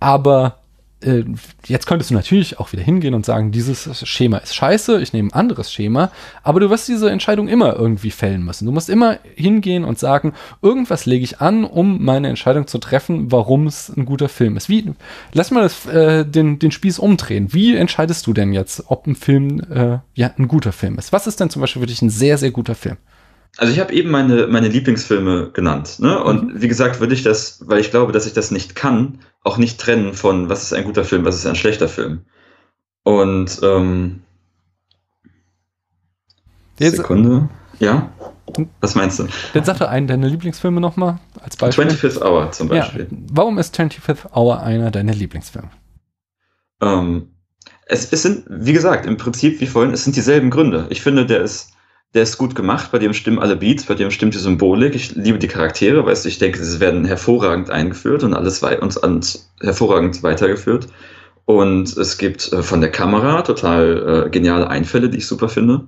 aber 0.00 0.62
äh, 1.04 1.24
jetzt 1.66 1.86
könntest 1.86 2.10
du 2.10 2.14
natürlich 2.14 2.58
auch 2.58 2.72
wieder 2.72 2.82
hingehen 2.82 3.14
und 3.14 3.26
sagen, 3.26 3.52
dieses 3.52 4.06
Schema 4.06 4.38
ist 4.38 4.54
scheiße, 4.54 5.00
ich 5.00 5.12
nehme 5.12 5.28
ein 5.28 5.32
anderes 5.32 5.72
Schema, 5.72 6.10
aber 6.42 6.60
du 6.60 6.70
wirst 6.70 6.88
diese 6.88 7.10
Entscheidung 7.10 7.48
immer 7.48 7.76
irgendwie 7.76 8.10
fällen 8.10 8.44
müssen. 8.44 8.66
Du 8.66 8.72
musst 8.72 8.88
immer 8.88 9.18
hingehen 9.34 9.84
und 9.84 9.98
sagen, 9.98 10.32
irgendwas 10.60 11.06
lege 11.06 11.24
ich 11.24 11.40
an, 11.40 11.64
um 11.64 12.04
meine 12.04 12.28
Entscheidung 12.28 12.66
zu 12.66 12.78
treffen, 12.78 13.32
warum 13.32 13.66
es 13.66 13.88
ein 13.88 14.04
guter 14.04 14.28
Film 14.28 14.56
ist. 14.56 14.68
Wie, 14.68 14.92
lass 15.32 15.50
mal 15.50 15.62
das, 15.62 15.86
äh, 15.86 16.24
den, 16.24 16.58
den 16.58 16.70
Spieß 16.70 16.98
umdrehen. 16.98 17.52
Wie 17.52 17.76
entscheidest 17.76 18.26
du 18.26 18.32
denn 18.32 18.52
jetzt, 18.52 18.84
ob 18.86 19.06
ein 19.06 19.16
Film 19.16 19.60
äh, 19.70 19.98
ja, 20.14 20.30
ein 20.38 20.48
guter 20.48 20.72
Film 20.72 20.98
ist? 20.98 21.12
Was 21.12 21.26
ist 21.26 21.40
denn 21.40 21.50
zum 21.50 21.60
Beispiel 21.60 21.80
für 21.80 21.86
dich 21.86 22.02
ein 22.02 22.10
sehr, 22.10 22.38
sehr 22.38 22.50
guter 22.50 22.74
Film? 22.74 22.96
Also 23.58 23.72
ich 23.72 23.80
habe 23.80 23.92
eben 23.92 24.10
meine, 24.10 24.46
meine 24.46 24.68
Lieblingsfilme 24.68 25.50
genannt. 25.52 25.98
Ne? 26.00 26.22
Und 26.22 26.62
wie 26.62 26.68
gesagt, 26.68 27.00
würde 27.00 27.14
ich 27.14 27.22
das, 27.22 27.62
weil 27.66 27.80
ich 27.80 27.90
glaube, 27.90 28.12
dass 28.12 28.26
ich 28.26 28.32
das 28.32 28.50
nicht 28.50 28.74
kann, 28.74 29.18
auch 29.42 29.58
nicht 29.58 29.78
trennen 29.78 30.14
von, 30.14 30.48
was 30.48 30.62
ist 30.62 30.72
ein 30.72 30.84
guter 30.84 31.04
Film, 31.04 31.24
was 31.24 31.36
ist 31.36 31.46
ein 31.46 31.56
schlechter 31.56 31.88
Film. 31.88 32.24
Und 33.02 33.60
ähm, 33.62 34.22
Jetzt- 36.78 36.96
Sekunde. 36.96 37.48
Ja? 37.78 38.10
Was 38.80 38.94
meinst 38.94 39.18
du? 39.18 39.28
Dann 39.54 39.64
sag 39.64 39.78
doch 39.78 39.88
einen 39.88 40.06
deiner 40.06 40.28
Lieblingsfilme 40.28 40.80
nochmal 40.80 41.18
als 41.40 41.56
Beispiel. 41.56 41.84
25th 41.86 42.22
Hour 42.22 42.50
zum 42.52 42.68
ja. 42.72 42.80
Beispiel. 42.80 43.06
Warum 43.10 43.58
ist 43.58 43.78
25th 43.78 44.34
Hour 44.34 44.62
einer 44.62 44.90
deiner 44.90 45.14
Lieblingsfilme? 45.14 45.70
Ähm, 46.80 47.28
es, 47.86 48.12
es 48.12 48.22
sind, 48.22 48.44
wie 48.48 48.72
gesagt, 48.72 49.06
im 49.06 49.16
Prinzip 49.16 49.60
wie 49.60 49.66
vorhin, 49.66 49.92
es 49.92 50.04
sind 50.04 50.16
dieselben 50.16 50.50
Gründe. 50.50 50.86
Ich 50.90 51.02
finde, 51.02 51.24
der 51.24 51.40
ist, 51.42 51.71
der 52.14 52.22
ist 52.22 52.36
gut 52.36 52.54
gemacht, 52.54 52.92
bei 52.92 52.98
dem 52.98 53.14
stimmen 53.14 53.38
alle 53.38 53.56
Beats, 53.56 53.86
bei 53.86 53.94
dem 53.94 54.10
stimmt 54.10 54.34
die 54.34 54.38
Symbolik. 54.38 54.94
Ich 54.94 55.14
liebe 55.14 55.38
die 55.38 55.48
Charaktere, 55.48 56.04
du, 56.04 56.24
ich 56.26 56.38
denke, 56.38 56.62
sie 56.62 56.80
werden 56.80 57.04
hervorragend 57.04 57.70
eingeführt 57.70 58.22
und 58.22 58.34
alles 58.34 58.62
und, 58.62 58.96
und 58.98 59.40
hervorragend 59.60 60.22
weitergeführt. 60.22 60.88
Und 61.44 61.96
es 61.96 62.18
gibt 62.18 62.52
äh, 62.52 62.62
von 62.62 62.80
der 62.80 62.90
Kamera 62.90 63.42
total 63.42 64.26
äh, 64.26 64.30
geniale 64.30 64.68
Einfälle, 64.68 65.08
die 65.08 65.18
ich 65.18 65.26
super 65.26 65.48
finde. 65.48 65.86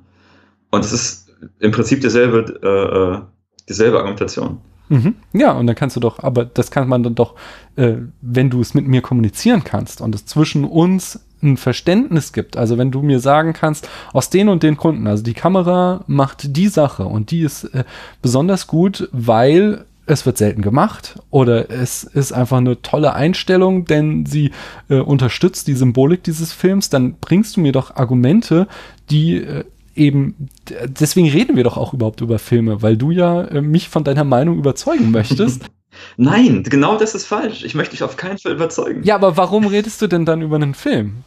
Und 0.71 0.85
es 0.85 0.93
ist 0.93 1.31
im 1.61 1.71
Prinzip 1.71 2.01
dieselbe, 2.01 2.59
äh, 2.63 3.17
äh, 3.17 3.21
dieselbe 3.69 3.99
Argumentation. 3.99 4.59
Mhm. 4.89 5.15
Ja, 5.33 5.53
und 5.53 5.67
dann 5.67 5.77
kannst 5.77 5.97
du 5.97 6.01
doch, 6.01 6.19
aber 6.19 6.45
das 6.45 6.71
kann 6.71 6.89
man 6.89 7.03
dann 7.03 7.15
doch, 7.15 7.35
äh, 7.77 7.97
wenn 8.21 8.51
du 8.51 8.61
es 8.61 8.75
mit 8.75 8.87
mir 8.87 9.01
kommunizieren 9.01 9.65
kannst 9.65 10.01
und 10.01 10.15
es 10.15 10.27
zwischen 10.27 10.65
uns 10.65 11.24
ein 11.45 11.57
Verständnis 11.57 12.33
gibt, 12.33 12.57
also 12.57 12.79
wenn 12.79 12.91
du 12.91 13.03
mir 13.03 13.21
sagen 13.21 13.53
kannst, 13.53 13.89
aus 14.13 14.31
den 14.31 14.49
und 14.49 14.63
den 14.63 14.77
Gründen, 14.77 15.07
also 15.07 15.23
die 15.23 15.35
Kamera 15.35 16.03
macht 16.07 16.57
die 16.57 16.69
Sache 16.69 17.05
und 17.05 17.31
die 17.31 17.43
ist 17.43 17.65
äh, 17.65 17.85
besonders 18.23 18.67
gut, 18.67 19.09
weil 19.13 19.85
es 20.07 20.27
wird 20.27 20.37
selten 20.37 20.63
gemacht 20.63 21.19
oder 21.31 21.71
es 21.71 22.05
ist 22.05 22.33
einfach 22.33 22.59
eine 22.59 22.83
tolle 22.83 23.15
Einstellung, 23.15 23.85
denn 23.87 24.27
sie 24.27 24.51
äh, 24.89 24.97
unterstützt 24.97 25.67
die 25.67 25.75
Symbolik 25.75 26.23
dieses 26.23 26.53
Films, 26.53 26.91
dann 26.91 27.15
bringst 27.21 27.57
du 27.57 27.61
mir 27.61 27.73
doch 27.73 27.97
Argumente, 27.97 28.67
die 29.11 29.37
äh, 29.37 29.65
eben, 29.95 30.49
deswegen 30.87 31.29
reden 31.29 31.57
wir 31.57 31.65
doch 31.65 31.77
auch 31.77 31.95
überhaupt 31.95 32.21
über 32.21 32.39
Filme, 32.39 32.83
weil 32.83 32.97
du 32.97 33.11
ja 33.11 33.43
äh, 33.43 33.61
mich 33.61 33.89
von 33.89 34.05
deiner 34.05 34.25
Meinung 34.25 34.59
überzeugen 34.59 35.11
möchtest. 35.11 35.65
Nein, 36.17 36.65
genau 36.65 36.99
das 36.99 37.15
ist 37.15 37.27
falsch. 37.27 37.65
Ich 37.65 37.75
möchte 37.75 37.93
dich 37.93 38.03
auf 38.03 38.17
keinen 38.17 38.39
Fall 38.39 38.53
überzeugen. 38.53 39.05
ja, 39.05 39.15
aber 39.15 39.37
warum 39.37 39.67
redest 39.67 40.03
du 40.03 40.09
denn 40.09 40.25
dann 40.25 40.43
über 40.43 40.57
einen 40.57 40.75
Film? 40.75 41.23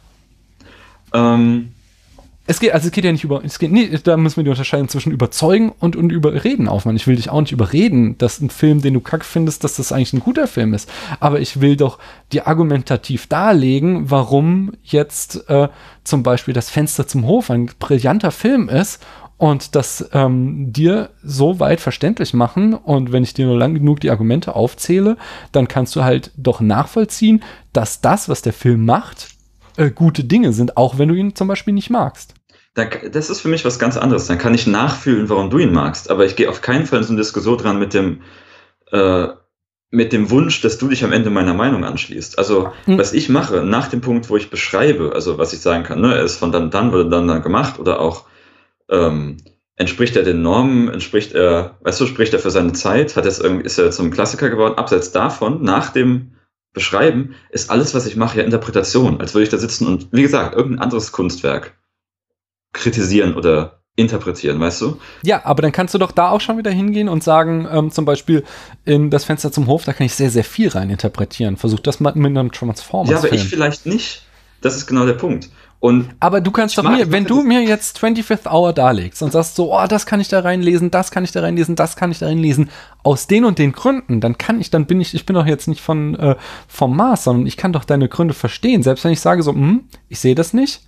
Ähm, 1.12 1.72
Es 2.50 2.60
geht, 2.60 2.72
also 2.72 2.86
es 2.86 2.92
geht 2.92 3.04
ja 3.04 3.12
nicht 3.12 3.24
über, 3.24 3.44
es 3.44 3.58
geht, 3.58 3.70
nee, 3.70 3.90
da 4.02 4.16
müssen 4.16 4.38
wir 4.38 4.44
die 4.44 4.50
unterscheiden 4.50 4.88
zwischen 4.88 5.12
überzeugen 5.12 5.70
und, 5.80 5.96
und 5.96 6.10
überreden 6.10 6.66
aufmachen. 6.66 6.96
Ich 6.96 7.06
will 7.06 7.16
dich 7.16 7.28
auch 7.28 7.42
nicht 7.42 7.52
überreden, 7.52 8.16
dass 8.16 8.40
ein 8.40 8.48
Film, 8.48 8.80
den 8.80 8.94
du 8.94 9.00
kack 9.00 9.22
findest, 9.22 9.64
dass 9.64 9.76
das 9.76 9.92
eigentlich 9.92 10.14
ein 10.14 10.20
guter 10.20 10.46
Film 10.46 10.72
ist. 10.72 10.90
Aber 11.20 11.40
ich 11.40 11.60
will 11.60 11.76
doch 11.76 11.98
dir 12.32 12.46
argumentativ 12.46 13.26
darlegen, 13.26 14.10
warum 14.10 14.72
jetzt 14.82 15.46
äh, 15.50 15.68
zum 16.04 16.22
Beispiel 16.22 16.54
das 16.54 16.70
Fenster 16.70 17.06
zum 17.06 17.26
Hof 17.26 17.50
ein 17.50 17.70
brillanter 17.78 18.30
Film 18.30 18.70
ist 18.70 19.04
und 19.36 19.74
das 19.74 20.08
ähm, 20.14 20.72
dir 20.72 21.10
so 21.22 21.60
weit 21.60 21.80
verständlich 21.80 22.32
machen. 22.32 22.72
Und 22.72 23.12
wenn 23.12 23.24
ich 23.24 23.34
dir 23.34 23.44
nur 23.44 23.58
lang 23.58 23.74
genug 23.74 24.00
die 24.00 24.10
Argumente 24.10 24.56
aufzähle, 24.56 25.18
dann 25.52 25.68
kannst 25.68 25.94
du 25.96 26.02
halt 26.02 26.32
doch 26.38 26.62
nachvollziehen, 26.62 27.42
dass 27.74 28.00
das, 28.00 28.30
was 28.30 28.40
der 28.40 28.54
Film 28.54 28.86
macht, 28.86 29.28
äh, 29.78 29.90
gute 29.90 30.24
Dinge 30.24 30.52
sind, 30.52 30.76
auch 30.76 30.98
wenn 30.98 31.08
du 31.08 31.14
ihn 31.14 31.34
zum 31.34 31.48
Beispiel 31.48 31.72
nicht 31.74 31.88
magst. 31.90 32.34
da, 32.74 32.84
das 32.84 33.30
ist 33.30 33.40
für 33.40 33.48
mich 33.48 33.64
was 33.64 33.78
ganz 33.78 33.96
anderes. 33.96 34.26
Dann 34.26 34.38
kann 34.38 34.54
ich 34.54 34.66
nachfühlen, 34.66 35.28
warum 35.28 35.48
du 35.50 35.58
ihn 35.58 35.72
magst. 35.72 36.10
Aber 36.10 36.24
ich 36.26 36.36
gehe 36.36 36.48
auf 36.50 36.60
keinen 36.60 36.86
Fall 36.86 36.98
in 37.00 37.04
so 37.04 37.12
eine 37.12 37.20
Diskussion 37.20 37.56
dran 37.58 37.78
mit 37.78 37.94
dem, 37.94 38.20
äh, 38.92 39.28
mit 39.90 40.12
dem 40.12 40.30
Wunsch, 40.30 40.60
dass 40.60 40.76
du 40.78 40.88
dich 40.88 41.02
am 41.02 41.12
Ende 41.12 41.30
meiner 41.30 41.54
Meinung 41.54 41.82
anschließt. 41.84 42.38
Also, 42.38 42.72
Mhm. 42.86 42.98
was 42.98 43.14
ich 43.14 43.28
mache, 43.30 43.64
nach 43.64 43.88
dem 43.88 44.02
Punkt, 44.02 44.28
wo 44.28 44.36
ich 44.36 44.50
beschreibe, 44.50 45.12
also 45.14 45.38
was 45.38 45.52
ich 45.54 45.60
sagen 45.60 45.82
kann, 45.84 46.00
ne, 46.02 46.14
er 46.14 46.24
ist 46.24 46.36
von 46.36 46.52
dann, 46.52 46.70
dann 46.70 46.92
wurde 46.92 47.08
dann, 47.08 47.26
dann 47.26 47.40
gemacht 47.42 47.78
oder 47.78 47.98
auch 48.00 48.26
ähm, 48.90 49.38
entspricht 49.76 50.16
er 50.16 50.24
den 50.24 50.42
Normen, 50.42 50.88
entspricht 50.88 51.32
er, 51.34 51.76
weißt 51.82 52.00
du, 52.00 52.06
spricht 52.06 52.32
er 52.34 52.38
für 52.40 52.50
seine 52.50 52.72
Zeit, 52.72 53.16
hat 53.16 53.24
es 53.26 53.38
irgendwie, 53.38 53.64
ist 53.64 53.78
er 53.78 53.90
zum 53.90 54.10
Klassiker 54.10 54.50
geworden. 54.50 54.76
Abseits 54.76 55.10
davon, 55.12 55.62
nach 55.62 55.90
dem 55.90 56.32
Beschreiben, 56.72 57.34
ist 57.50 57.70
alles, 57.70 57.94
was 57.94 58.06
ich 58.06 58.16
mache, 58.16 58.38
ja 58.38 58.44
Interpretation, 58.44 59.20
als 59.20 59.34
würde 59.34 59.44
ich 59.44 59.48
da 59.48 59.58
sitzen 59.58 59.86
und, 59.86 60.08
wie 60.12 60.22
gesagt, 60.22 60.54
irgendein 60.54 60.82
anderes 60.82 61.12
Kunstwerk 61.12 61.78
kritisieren 62.72 63.34
oder 63.34 63.78
interpretieren, 63.96 64.60
weißt 64.60 64.82
du? 64.82 64.98
Ja, 65.24 65.44
aber 65.44 65.60
dann 65.60 65.72
kannst 65.72 65.92
du 65.92 65.98
doch 65.98 66.12
da 66.12 66.30
auch 66.30 66.40
schon 66.40 66.56
wieder 66.56 66.70
hingehen 66.70 67.08
und 67.08 67.24
sagen, 67.24 67.66
ähm, 67.70 67.90
zum 67.90 68.04
Beispiel 68.04 68.44
in 68.84 69.10
das 69.10 69.24
Fenster 69.24 69.50
zum 69.50 69.66
Hof, 69.66 69.84
da 69.84 69.92
kann 69.92 70.06
ich 70.06 70.14
sehr, 70.14 70.30
sehr 70.30 70.44
viel 70.44 70.68
rein 70.68 70.88
interpretieren. 70.88 71.56
Versuch 71.56 71.80
das 71.80 71.98
mal 71.98 72.12
mit 72.14 72.26
einem 72.26 72.52
Transformers-Film. 72.52 73.22
Ja, 73.22 73.28
aber 73.28 73.34
ich 73.34 73.48
vielleicht 73.48 73.86
nicht. 73.86 74.22
Das 74.60 74.76
ist 74.76 74.86
genau 74.86 75.04
der 75.04 75.14
Punkt. 75.14 75.50
Und 75.80 76.08
Aber 76.18 76.40
du 76.40 76.50
kannst 76.50 76.76
doch 76.76 76.82
mag- 76.82 76.98
mir, 76.98 77.12
wenn 77.12 77.24
du 77.24 77.42
mir 77.42 77.62
jetzt 77.62 77.98
25th 77.98 78.50
Hour 78.50 78.72
darlegst 78.72 79.22
und 79.22 79.30
sagst 79.32 79.54
so, 79.54 79.72
oh, 79.72 79.86
das 79.88 80.06
kann 80.06 80.20
ich 80.20 80.26
da 80.26 80.40
reinlesen, 80.40 80.90
das 80.90 81.12
kann 81.12 81.22
ich 81.22 81.30
da 81.30 81.40
reinlesen, 81.40 81.76
das 81.76 81.94
kann 81.94 82.10
ich 82.10 82.18
da 82.18 82.26
reinlesen, 82.26 82.70
aus 83.04 83.28
den 83.28 83.44
und 83.44 83.60
den 83.60 83.70
Gründen, 83.72 84.20
dann 84.20 84.36
kann 84.38 84.60
ich, 84.60 84.70
dann 84.70 84.86
bin 84.86 85.00
ich, 85.00 85.14
ich 85.14 85.24
bin 85.24 85.34
doch 85.34 85.46
jetzt 85.46 85.68
nicht 85.68 85.80
von, 85.80 86.16
äh, 86.16 86.34
vom 86.66 86.96
Mars, 86.96 87.24
sondern 87.24 87.46
ich 87.46 87.56
kann 87.56 87.72
doch 87.72 87.84
deine 87.84 88.08
Gründe 88.08 88.34
verstehen. 88.34 88.82
Selbst 88.82 89.04
wenn 89.04 89.12
ich 89.12 89.20
sage 89.20 89.44
so, 89.44 89.52
hm, 89.52 89.84
ich 90.08 90.18
sehe 90.18 90.34
das 90.34 90.52
nicht, 90.52 90.80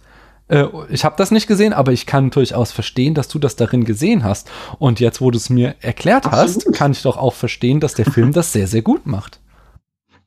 äh, 0.48 0.64
ich 0.88 1.04
habe 1.04 1.14
das 1.16 1.30
nicht 1.30 1.46
gesehen, 1.46 1.72
aber 1.72 1.92
ich 1.92 2.06
kann 2.06 2.30
durchaus 2.30 2.72
verstehen, 2.72 3.14
dass 3.14 3.28
du 3.28 3.38
das 3.38 3.54
darin 3.54 3.84
gesehen 3.84 4.24
hast. 4.24 4.50
Und 4.80 4.98
jetzt, 4.98 5.20
wo 5.20 5.30
du 5.30 5.36
es 5.36 5.50
mir 5.50 5.76
erklärt 5.80 6.26
hast, 6.26 6.56
Absolut. 6.56 6.76
kann 6.76 6.90
ich 6.90 7.02
doch 7.02 7.16
auch 7.16 7.34
verstehen, 7.34 7.78
dass 7.78 7.94
der 7.94 8.06
Film 8.06 8.32
das 8.34 8.52
sehr, 8.52 8.66
sehr 8.66 8.82
gut 8.82 9.06
macht. 9.06 9.38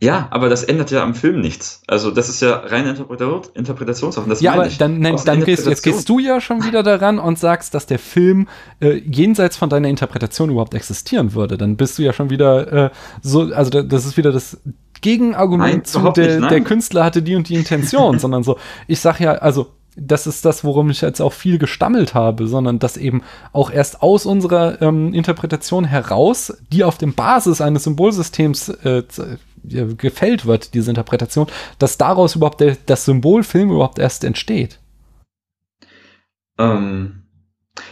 Ja, 0.03 0.27
aber 0.31 0.49
das 0.49 0.63
ändert 0.63 0.91
ja 0.91 1.01
am 1.01 1.15
Film 1.15 1.39
nichts. 1.39 1.81
Also 1.87 2.11
das 2.11 2.27
ist 2.27 2.41
ja 2.41 2.57
reine 2.57 2.89
Interpretation, 2.89 3.41
Interpretationssache. 3.53 4.27
Das 4.27 4.41
Ja, 4.41 4.51
aber 4.51 4.67
ich. 4.67 4.77
dann, 4.77 4.99
nein, 4.99 5.15
dann 5.23 5.45
gehst, 5.45 5.65
jetzt 5.65 5.81
gehst 5.81 6.09
du 6.09 6.19
ja 6.19 6.41
schon 6.41 6.65
wieder 6.65 6.83
daran 6.83 7.19
und 7.19 7.39
sagst, 7.39 7.73
dass 7.73 7.85
der 7.85 7.99
Film 7.99 8.49
äh, 8.81 8.97
jenseits 8.97 9.55
von 9.55 9.69
deiner 9.69 9.87
Interpretation 9.87 10.49
überhaupt 10.49 10.73
existieren 10.73 11.33
würde. 11.33 11.57
Dann 11.57 11.77
bist 11.77 11.97
du 11.97 12.01
ja 12.01 12.11
schon 12.11 12.29
wieder 12.29 12.87
äh, 12.87 12.89
so, 13.21 13.53
also 13.53 13.69
da, 13.69 13.81
das 13.81 14.05
ist 14.05 14.17
wieder 14.17 14.33
das 14.33 14.57
Gegenargument 14.99 15.73
Nein, 15.73 15.85
zu, 15.85 16.11
der, 16.11 16.39
nicht, 16.39 16.51
der 16.51 16.61
Künstler 16.61 17.05
hatte 17.05 17.21
die 17.21 17.35
und 17.35 17.47
die 17.47 17.55
Intention, 17.55 18.19
sondern 18.19 18.43
so, 18.43 18.57
ich 18.87 18.99
sag 18.99 19.21
ja, 19.21 19.35
also 19.35 19.67
das 19.95 20.27
ist 20.27 20.43
das, 20.43 20.65
worum 20.65 20.89
ich 20.89 20.99
jetzt 20.99 21.21
auch 21.21 21.31
viel 21.31 21.57
gestammelt 21.57 22.13
habe, 22.13 22.47
sondern 22.47 22.79
dass 22.79 22.97
eben 22.97 23.21
auch 23.53 23.71
erst 23.71 24.01
aus 24.01 24.25
unserer 24.25 24.81
ähm, 24.81 25.13
Interpretation 25.13 25.85
heraus, 25.85 26.57
die 26.73 26.83
auf 26.83 26.97
dem 26.97 27.13
Basis 27.13 27.61
eines 27.61 27.83
Symbolsystems 27.83 28.69
äh, 28.69 29.03
gefällt 29.63 30.45
wird, 30.45 30.73
diese 30.73 30.91
Interpretation, 30.91 31.47
dass 31.79 31.97
daraus 31.97 32.35
überhaupt 32.35 32.59
der, 32.59 32.77
das 32.85 33.05
Symbolfilm 33.05 33.71
überhaupt 33.71 33.99
erst 33.99 34.23
entsteht. 34.23 34.79
Ähm, 36.57 37.22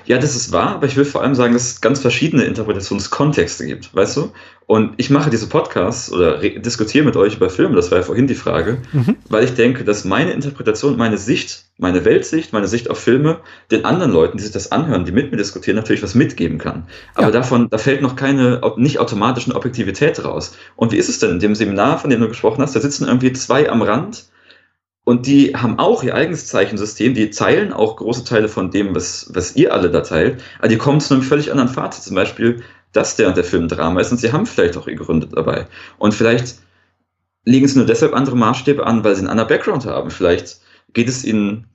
ja, 0.05 0.17
das 0.19 0.35
ist 0.35 0.51
wahr, 0.51 0.75
aber 0.75 0.85
ich 0.85 0.95
will 0.95 1.05
vor 1.05 1.23
allem 1.23 1.33
sagen, 1.33 1.53
dass 1.53 1.63
es 1.63 1.81
ganz 1.81 1.99
verschiedene 1.99 2.43
Interpretationskontexte 2.43 3.65
gibt, 3.65 3.95
weißt 3.95 4.17
du? 4.17 4.31
Und 4.67 4.93
ich 4.97 5.09
mache 5.09 5.29
diese 5.29 5.47
Podcasts 5.49 6.11
oder 6.11 6.41
re- 6.41 6.59
diskutiere 6.59 7.03
mit 7.03 7.15
euch 7.17 7.35
über 7.35 7.49
Filme, 7.49 7.75
das 7.75 7.89
war 7.91 7.97
ja 7.97 8.03
vorhin 8.03 8.27
die 8.27 8.35
Frage, 8.35 8.77
Mhm. 8.93 9.17
weil 9.29 9.43
ich 9.43 9.55
denke, 9.55 9.83
dass 9.83 10.05
meine 10.05 10.31
Interpretation, 10.31 10.97
meine 10.97 11.17
Sicht, 11.17 11.65
meine 11.77 12.05
Weltsicht, 12.05 12.53
meine 12.53 12.67
Sicht 12.67 12.89
auf 12.91 12.99
Filme 12.99 13.39
den 13.71 13.83
anderen 13.83 14.11
Leuten, 14.11 14.37
die 14.37 14.43
sich 14.43 14.53
das 14.53 14.71
anhören, 14.71 15.03
die 15.05 15.11
mit 15.11 15.31
mir 15.31 15.37
diskutieren, 15.37 15.77
natürlich 15.77 16.03
was 16.03 16.13
mitgeben 16.15 16.57
kann. 16.59 16.83
Aber 17.15 17.27
Ja. 17.27 17.31
davon, 17.31 17.67
da 17.69 17.77
fällt 17.79 18.01
noch 18.01 18.15
keine 18.15 18.61
nicht 18.77 18.99
automatischen 18.99 19.51
Objektivität 19.53 20.23
raus. 20.23 20.55
Und 20.75 20.91
wie 20.91 20.97
ist 20.97 21.09
es 21.09 21.19
denn 21.19 21.31
in 21.31 21.39
dem 21.39 21.55
Seminar, 21.55 21.97
von 21.97 22.09
dem 22.11 22.21
du 22.21 22.27
gesprochen 22.27 22.61
hast? 22.61 22.75
Da 22.75 22.79
sitzen 22.79 23.07
irgendwie 23.07 23.33
zwei 23.33 23.69
am 23.69 23.81
Rand 23.81 24.25
und 25.03 25.25
die 25.25 25.55
haben 25.55 25.79
auch 25.79 26.03
ihr 26.03 26.13
eigenes 26.13 26.47
Zeichensystem, 26.47 27.13
die 27.13 27.31
teilen 27.31 27.73
auch 27.73 27.95
große 27.95 28.23
Teile 28.23 28.47
von 28.47 28.69
dem, 28.69 28.93
was, 28.95 29.31
was 29.33 29.55
ihr 29.55 29.73
alle 29.73 29.89
da 29.89 30.01
teilt, 30.01 30.43
aber 30.59 30.67
die 30.67 30.77
kommen 30.77 30.99
zu 30.99 31.13
einem 31.13 31.23
völlig 31.23 31.51
anderen 31.51 31.69
Fazit. 31.69 32.03
Zum 32.03 32.15
Beispiel, 32.15 32.63
dass 32.91 33.15
der 33.15 33.27
und 33.27 33.37
der 33.37 33.43
Film 33.43 33.67
Drama 33.67 33.99
ist 34.01 34.11
und 34.11 34.19
sie 34.19 34.31
haben 34.31 34.45
vielleicht 34.45 34.77
auch 34.77 34.87
ihre 34.87 35.03
Gründe 35.03 35.27
dabei. 35.27 35.67
Und 35.97 36.13
vielleicht 36.13 36.57
legen 37.45 37.67
sie 37.67 37.77
nur 37.77 37.87
deshalb 37.87 38.13
andere 38.13 38.35
Maßstäbe 38.35 38.85
an, 38.85 39.03
weil 39.03 39.15
sie 39.15 39.21
einen 39.21 39.29
anderen 39.29 39.49
Background 39.49 39.85
haben. 39.85 40.11
Vielleicht 40.11 40.59
geht 40.93 41.09
es 41.09 41.23
ihnen, 41.23 41.67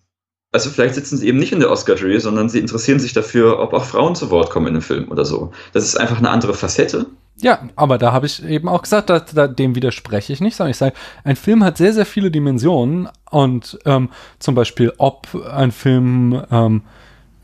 also 0.56 0.70
vielleicht 0.70 0.94
sitzen 0.94 1.18
sie 1.18 1.28
eben 1.28 1.36
nicht 1.36 1.52
in 1.52 1.60
der 1.60 1.70
Oscar-Jury, 1.70 2.18
sondern 2.18 2.48
sie 2.48 2.60
interessieren 2.60 2.98
sich 2.98 3.12
dafür, 3.12 3.58
ob 3.58 3.74
auch 3.74 3.84
Frauen 3.84 4.14
zu 4.14 4.30
Wort 4.30 4.48
kommen 4.48 4.68
in 4.68 4.72
einem 4.72 4.82
Film 4.82 5.10
oder 5.10 5.26
so. 5.26 5.52
Das 5.74 5.84
ist 5.84 5.96
einfach 5.96 6.16
eine 6.16 6.30
andere 6.30 6.54
Facette. 6.54 7.04
Ja, 7.38 7.68
aber 7.76 7.98
da 7.98 8.12
habe 8.12 8.24
ich 8.24 8.42
eben 8.42 8.66
auch 8.66 8.80
gesagt, 8.80 9.10
da, 9.10 9.20
da, 9.20 9.48
dem 9.48 9.74
widerspreche 9.74 10.32
ich 10.32 10.40
nicht, 10.40 10.56
sondern 10.56 10.70
ich 10.70 10.78
sage, 10.78 10.94
ein 11.24 11.36
Film 11.36 11.62
hat 11.62 11.76
sehr, 11.76 11.92
sehr 11.92 12.06
viele 12.06 12.30
Dimensionen 12.30 13.10
und 13.30 13.78
ähm, 13.84 14.08
zum 14.38 14.54
Beispiel, 14.54 14.94
ob 14.96 15.28
ein 15.52 15.72
Film 15.72 16.42
ähm, 16.50 16.84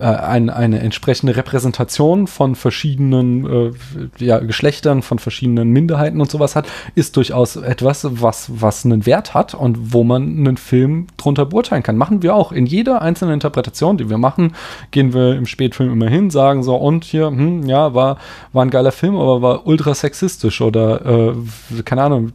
äh, 0.02 0.06
ein, 0.06 0.50
eine 0.50 0.80
entsprechende 0.80 1.36
Repräsentation 1.36 2.26
von 2.26 2.56
verschiedenen 2.56 3.46
äh, 3.46 3.72
ja, 4.18 4.40
Geschlechtern, 4.40 5.02
von 5.02 5.20
verschiedenen 5.20 5.70
Minderheiten 5.70 6.20
und 6.20 6.28
sowas 6.28 6.56
hat, 6.56 6.66
ist 6.96 7.16
durchaus 7.16 7.54
etwas, 7.54 8.06
was, 8.20 8.50
was 8.52 8.84
einen 8.84 9.06
Wert 9.06 9.32
hat 9.32 9.54
und 9.54 9.92
wo 9.92 10.02
man 10.02 10.22
einen 10.24 10.56
Film 10.56 11.06
drunter 11.16 11.46
beurteilen 11.46 11.84
kann. 11.84 11.96
Machen 11.96 12.22
wir 12.22 12.34
auch. 12.34 12.50
In 12.50 12.66
jeder 12.66 13.00
einzelnen 13.00 13.34
Interpretation, 13.34 13.96
die 13.96 14.10
wir 14.10 14.18
machen, 14.18 14.54
gehen 14.90 15.14
wir 15.14 15.36
im 15.36 15.46
Spätfilm 15.46 15.92
immer 15.92 16.08
hin, 16.08 16.30
sagen 16.30 16.64
so, 16.64 16.74
und 16.74 17.04
hier, 17.04 17.28
hm, 17.28 17.66
ja, 17.68 17.94
war, 17.94 18.18
war 18.52 18.64
ein 18.64 18.70
geiler 18.70 18.92
Film, 18.92 19.14
aber 19.14 19.40
war 19.40 19.66
ultra 19.68 19.94
sexistisch 19.94 20.60
oder, 20.60 21.30
äh, 21.30 21.82
keine 21.84 22.02
Ahnung, 22.02 22.32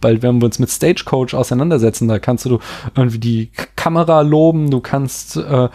bald 0.00 0.22
werden 0.22 0.40
wir 0.40 0.46
uns 0.46 0.58
mit 0.58 0.70
Stagecoach 0.70 1.34
auseinandersetzen. 1.34 2.08
Da 2.08 2.18
kannst 2.18 2.44
du 2.46 2.58
irgendwie 2.96 3.18
die 3.18 3.50
Kamera 3.76 4.20
loben, 4.22 4.70
du 4.70 4.80
kannst 4.80 5.36
äh, 5.36 5.68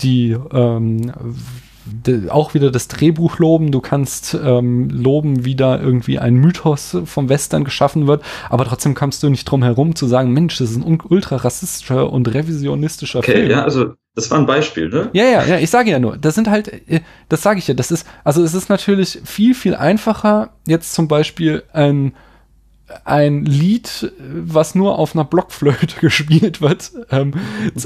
die 0.00 0.36
ähm, 0.52 1.12
auch 2.30 2.54
wieder 2.54 2.70
das 2.70 2.88
Drehbuch 2.88 3.38
loben, 3.38 3.72
du 3.72 3.80
kannst 3.80 4.34
ähm, 4.42 4.88
loben, 4.88 5.44
wie 5.44 5.56
da 5.56 5.80
irgendwie 5.80 6.18
ein 6.18 6.34
Mythos 6.34 6.96
vom 7.04 7.28
Western 7.28 7.64
geschaffen 7.64 8.06
wird, 8.06 8.22
aber 8.50 8.64
trotzdem 8.64 8.94
kommst 8.94 9.22
du 9.22 9.28
nicht 9.28 9.44
drum 9.44 9.62
herum 9.62 9.94
zu 9.96 10.06
sagen, 10.06 10.32
Mensch, 10.32 10.58
das 10.58 10.70
ist 10.70 10.76
ein 10.76 11.00
ultra 11.08 11.36
rassistischer 11.36 12.10
und 12.12 12.32
revisionistischer 12.32 13.18
Okay, 13.18 13.32
Film. 13.32 13.50
ja, 13.50 13.64
also 13.64 13.94
das 14.14 14.30
war 14.30 14.38
ein 14.38 14.46
Beispiel, 14.46 14.90
ne? 14.90 15.10
Ja, 15.12 15.24
ja, 15.24 15.44
ja, 15.44 15.58
ich 15.58 15.70
sage 15.70 15.90
ja 15.90 15.98
nur, 15.98 16.16
das 16.18 16.34
sind 16.34 16.48
halt, 16.48 16.68
äh, 16.88 17.00
das 17.28 17.42
sage 17.42 17.58
ich 17.58 17.66
ja, 17.66 17.74
das 17.74 17.90
ist, 17.90 18.06
also 18.24 18.42
es 18.42 18.54
ist 18.54 18.68
natürlich 18.68 19.20
viel, 19.24 19.54
viel 19.54 19.74
einfacher, 19.74 20.50
jetzt 20.66 20.92
zum 20.94 21.08
Beispiel 21.08 21.62
ein, 21.72 22.14
ein 23.04 23.44
Lied, 23.44 24.12
was 24.18 24.74
nur 24.74 24.98
auf 24.98 25.14
einer 25.14 25.24
Blockflöte 25.24 25.96
gespielt 26.00 26.60
wird, 26.60 26.92
ähm, 27.10 27.34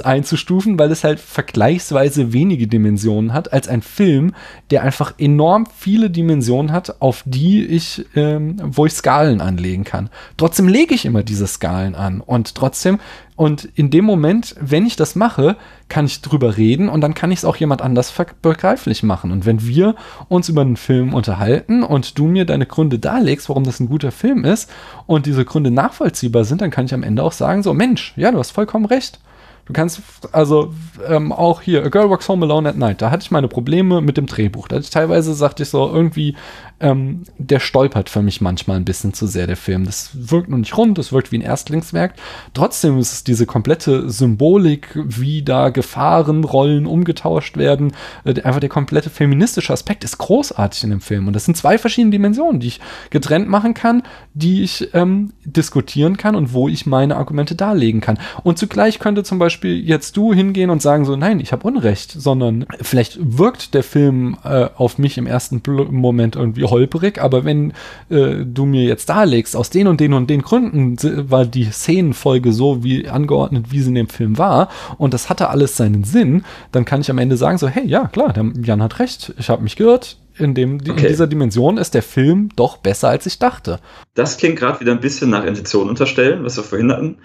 einzustufen, 0.02 0.78
weil 0.78 0.90
es 0.90 1.04
halt 1.04 1.20
vergleichsweise 1.20 2.32
wenige 2.32 2.66
Dimensionen 2.66 3.32
hat, 3.32 3.52
als 3.52 3.68
ein 3.68 3.82
Film, 3.82 4.34
der 4.70 4.82
einfach 4.82 5.14
enorm 5.18 5.66
viele 5.76 6.10
Dimensionen 6.10 6.72
hat, 6.72 7.00
auf 7.00 7.22
die 7.26 7.64
ich, 7.64 8.04
ähm, 8.14 8.56
wo 8.62 8.86
ich 8.86 8.92
Skalen 8.92 9.40
anlegen 9.40 9.84
kann. 9.84 10.10
Trotzdem 10.36 10.68
lege 10.68 10.94
ich 10.94 11.04
immer 11.04 11.22
diese 11.22 11.46
Skalen 11.46 11.94
an 11.94 12.20
und 12.20 12.54
trotzdem 12.54 12.98
und 13.36 13.66
in 13.74 13.90
dem 13.90 14.06
Moment, 14.06 14.56
wenn 14.58 14.86
ich 14.86 14.96
das 14.96 15.14
mache, 15.14 15.56
kann 15.88 16.06
ich 16.06 16.22
drüber 16.22 16.56
reden 16.56 16.88
und 16.88 17.02
dann 17.02 17.12
kann 17.12 17.30
ich 17.30 17.40
es 17.40 17.44
auch 17.44 17.56
jemand 17.56 17.82
anders 17.82 18.12
begreiflich 18.40 19.02
machen. 19.02 19.30
Und 19.30 19.44
wenn 19.44 19.66
wir 19.66 19.94
uns 20.28 20.48
über 20.48 20.62
einen 20.62 20.78
Film 20.78 21.12
unterhalten 21.12 21.82
und 21.82 22.18
du 22.18 22.26
mir 22.26 22.46
deine 22.46 22.64
Gründe 22.64 22.98
darlegst, 22.98 23.50
warum 23.50 23.64
das 23.64 23.78
ein 23.78 23.88
guter 23.88 24.10
Film 24.10 24.44
ist 24.44 24.70
und 25.06 25.26
diese 25.26 25.44
Gründe 25.44 25.70
nachvollziehbar 25.70 26.44
sind, 26.44 26.62
dann 26.62 26.70
kann 26.70 26.86
ich 26.86 26.94
am 26.94 27.02
Ende 27.02 27.22
auch 27.22 27.32
sagen, 27.32 27.62
so 27.62 27.74
Mensch, 27.74 28.14
ja, 28.16 28.32
du 28.32 28.38
hast 28.38 28.52
vollkommen 28.52 28.86
recht. 28.86 29.20
Du 29.66 29.72
kannst, 29.72 30.00
also 30.30 30.72
ähm, 31.08 31.32
auch 31.32 31.60
hier, 31.60 31.84
A 31.84 31.88
Girl 31.88 32.08
Walks 32.08 32.28
Home 32.28 32.46
Alone 32.46 32.68
at 32.68 32.76
Night, 32.76 33.02
da 33.02 33.10
hatte 33.10 33.24
ich 33.24 33.32
meine 33.32 33.48
Probleme 33.48 34.00
mit 34.00 34.16
dem 34.16 34.26
Drehbuch. 34.26 34.68
Da 34.68 34.76
hatte 34.76 34.84
ich 34.84 34.90
teilweise, 34.90 35.34
sagte 35.34 35.64
ich 35.64 35.70
so, 35.70 35.92
irgendwie, 35.92 36.36
ähm, 36.78 37.22
der 37.38 37.60
stolpert 37.60 38.10
für 38.10 38.22
mich 38.22 38.40
manchmal 38.40 38.76
ein 38.76 38.84
bisschen 38.84 39.14
zu 39.14 39.26
sehr, 39.26 39.46
der 39.46 39.56
Film. 39.56 39.84
Das 39.84 40.10
wirkt 40.12 40.50
noch 40.50 40.58
nicht 40.58 40.76
rund, 40.76 40.98
das 40.98 41.12
wirkt 41.12 41.32
wie 41.32 41.38
ein 41.38 41.42
Erstlingswerk. 41.42 42.14
Trotzdem 42.52 42.98
ist 42.98 43.12
es 43.12 43.24
diese 43.24 43.46
komplette 43.46 44.10
Symbolik, 44.10 44.88
wie 44.94 45.42
da 45.42 45.70
Gefahrenrollen 45.70 46.86
umgetauscht 46.86 47.56
werden. 47.56 47.92
Äh, 48.24 48.42
einfach 48.42 48.60
der 48.60 48.68
komplette 48.68 49.08
feministische 49.08 49.72
Aspekt 49.72 50.04
ist 50.04 50.18
großartig 50.18 50.84
in 50.84 50.90
dem 50.90 51.00
Film. 51.00 51.26
Und 51.26 51.32
das 51.32 51.46
sind 51.46 51.56
zwei 51.56 51.78
verschiedene 51.78 52.10
Dimensionen, 52.12 52.60
die 52.60 52.68
ich 52.68 52.80
getrennt 53.08 53.48
machen 53.48 53.72
kann, 53.72 54.02
die 54.34 54.62
ich 54.62 54.90
ähm, 54.92 55.32
diskutieren 55.44 56.18
kann 56.18 56.36
und 56.36 56.52
wo 56.52 56.68
ich 56.68 56.84
meine 56.84 57.16
Argumente 57.16 57.54
darlegen 57.54 58.02
kann. 58.02 58.18
Und 58.42 58.58
zugleich 58.58 58.98
könnte 58.98 59.22
zum 59.22 59.38
Beispiel 59.38 59.82
jetzt 59.82 60.16
du 60.16 60.34
hingehen 60.34 60.68
und 60.68 60.82
sagen 60.82 61.06
so, 61.06 61.16
nein, 61.16 61.40
ich 61.40 61.52
habe 61.52 61.66
Unrecht, 61.66 62.12
sondern 62.12 62.66
vielleicht 62.82 63.18
wirkt 63.20 63.72
der 63.72 63.82
Film 63.82 64.36
äh, 64.44 64.68
auf 64.76 64.98
mich 64.98 65.16
im 65.16 65.26
ersten 65.26 65.62
Moment 65.90 66.36
irgendwie 66.36 66.65
holperig, 66.70 67.20
aber 67.20 67.44
wenn 67.44 67.72
äh, 68.10 68.44
du 68.44 68.66
mir 68.66 68.84
jetzt 68.84 69.08
darlegst, 69.08 69.56
aus 69.56 69.70
den 69.70 69.86
und 69.88 70.00
den 70.00 70.12
und 70.12 70.28
den 70.30 70.42
Gründen 70.42 70.96
war 71.30 71.44
die 71.44 71.64
Szenenfolge 71.64 72.52
so 72.52 72.82
wie 72.84 73.08
angeordnet, 73.08 73.66
wie 73.70 73.80
sie 73.80 73.88
in 73.88 73.94
dem 73.94 74.08
Film 74.08 74.38
war 74.38 74.68
und 74.98 75.14
das 75.14 75.28
hatte 75.30 75.48
alles 75.50 75.76
seinen 75.76 76.04
Sinn, 76.04 76.44
dann 76.72 76.84
kann 76.84 77.00
ich 77.00 77.10
am 77.10 77.18
Ende 77.18 77.36
sagen 77.36 77.58
so, 77.58 77.68
hey, 77.68 77.86
ja, 77.86 78.06
klar, 78.08 78.32
der 78.32 78.52
Jan 78.62 78.82
hat 78.82 78.98
recht, 78.98 79.34
ich 79.38 79.48
habe 79.48 79.62
mich 79.62 79.76
geirrt. 79.76 80.18
In, 80.38 80.52
dem, 80.54 80.80
in 80.80 80.90
Okay. 80.90 81.08
dieser 81.08 81.26
Dimension 81.26 81.78
ist 81.78 81.94
der 81.94 82.02
Film 82.02 82.50
doch 82.56 82.76
besser, 82.76 83.08
als 83.08 83.24
ich 83.24 83.38
dachte. 83.38 83.80
Das 84.12 84.36
klingt 84.36 84.56
gerade 84.58 84.80
wieder 84.80 84.92
ein 84.92 85.00
bisschen 85.00 85.30
nach 85.30 85.44
Intention 85.44 85.88
unterstellen, 85.88 86.44
was 86.44 86.58
wir 86.58 86.62
vorhin 86.62 86.92
hatten. 86.92 87.16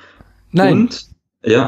Nein, 0.52 0.74
Und, 0.74 1.08
ja, 1.44 1.68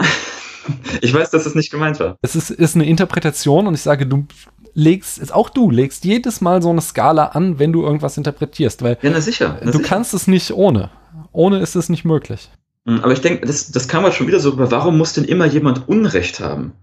ich 1.01 1.13
weiß, 1.13 1.29
dass 1.31 1.45
es 1.45 1.55
nicht 1.55 1.71
gemeint 1.71 1.99
war. 1.99 2.17
es 2.21 2.35
ist, 2.35 2.49
ist 2.51 2.75
eine 2.75 2.85
Interpretation 2.85 3.67
und 3.67 3.73
ich 3.73 3.81
sage, 3.81 4.05
du 4.05 4.25
legst, 4.73 5.33
auch 5.33 5.49
du 5.49 5.69
legst 5.69 6.03
jedes 6.05 6.41
Mal 6.41 6.61
so 6.61 6.69
eine 6.69 6.81
Skala 6.81 7.27
an, 7.27 7.59
wenn 7.59 7.71
du 7.73 7.83
irgendwas 7.83 8.17
interpretierst, 8.17 8.81
weil 8.81 8.97
Ja, 9.01 9.11
na 9.11 9.21
sicher. 9.21 9.57
Na 9.61 9.71
du 9.71 9.77
sicher. 9.77 9.83
kannst 9.87 10.13
es 10.13 10.27
nicht 10.27 10.51
ohne. 10.53 10.89
Ohne 11.31 11.59
ist 11.59 11.75
es 11.75 11.89
nicht 11.89 12.05
möglich. 12.05 12.49
Mm, 12.85 12.97
Aber 13.03 13.13
ich 13.13 13.21
denke, 13.21 13.45
das, 13.45 13.71
das 13.71 13.87
kam 13.87 14.03
halt 14.03 14.13
schon 14.15 14.27
wieder 14.27 14.39
so 14.39 14.49
rüber, 14.51 14.71
warum 14.71 14.97
muss 14.97 15.13
denn 15.13 15.25
immer 15.25 15.45
jemand 15.45 15.87
Unrecht 15.87 16.39
haben? 16.39 16.73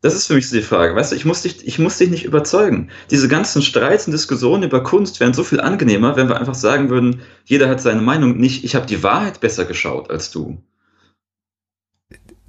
Das 0.00 0.14
ist 0.16 0.26
für 0.26 0.34
mich 0.34 0.48
so 0.48 0.56
die 0.56 0.62
Frage. 0.62 0.96
Weißt 0.96 1.12
du, 1.12 1.16
ich 1.16 1.24
muss 1.24 1.42
dich, 1.42 1.64
ich 1.64 1.78
muss 1.78 1.96
dich 1.98 2.10
nicht 2.10 2.24
überzeugen. 2.24 2.88
Diese 3.12 3.28
ganzen 3.28 3.62
Streits 3.62 4.06
und 4.06 4.12
Diskussionen 4.12 4.64
über 4.64 4.82
Kunst 4.82 5.20
wären 5.20 5.32
so 5.32 5.44
viel 5.44 5.60
angenehmer, 5.60 6.16
wenn 6.16 6.28
wir 6.28 6.40
einfach 6.40 6.56
sagen 6.56 6.90
würden, 6.90 7.20
jeder 7.44 7.68
hat 7.68 7.80
seine 7.80 8.02
Meinung 8.02 8.36
nicht, 8.36 8.64
ich 8.64 8.74
habe 8.74 8.86
die 8.86 9.02
Wahrheit 9.04 9.38
besser 9.40 9.64
geschaut 9.64 10.10
als 10.10 10.32
du. 10.32 10.58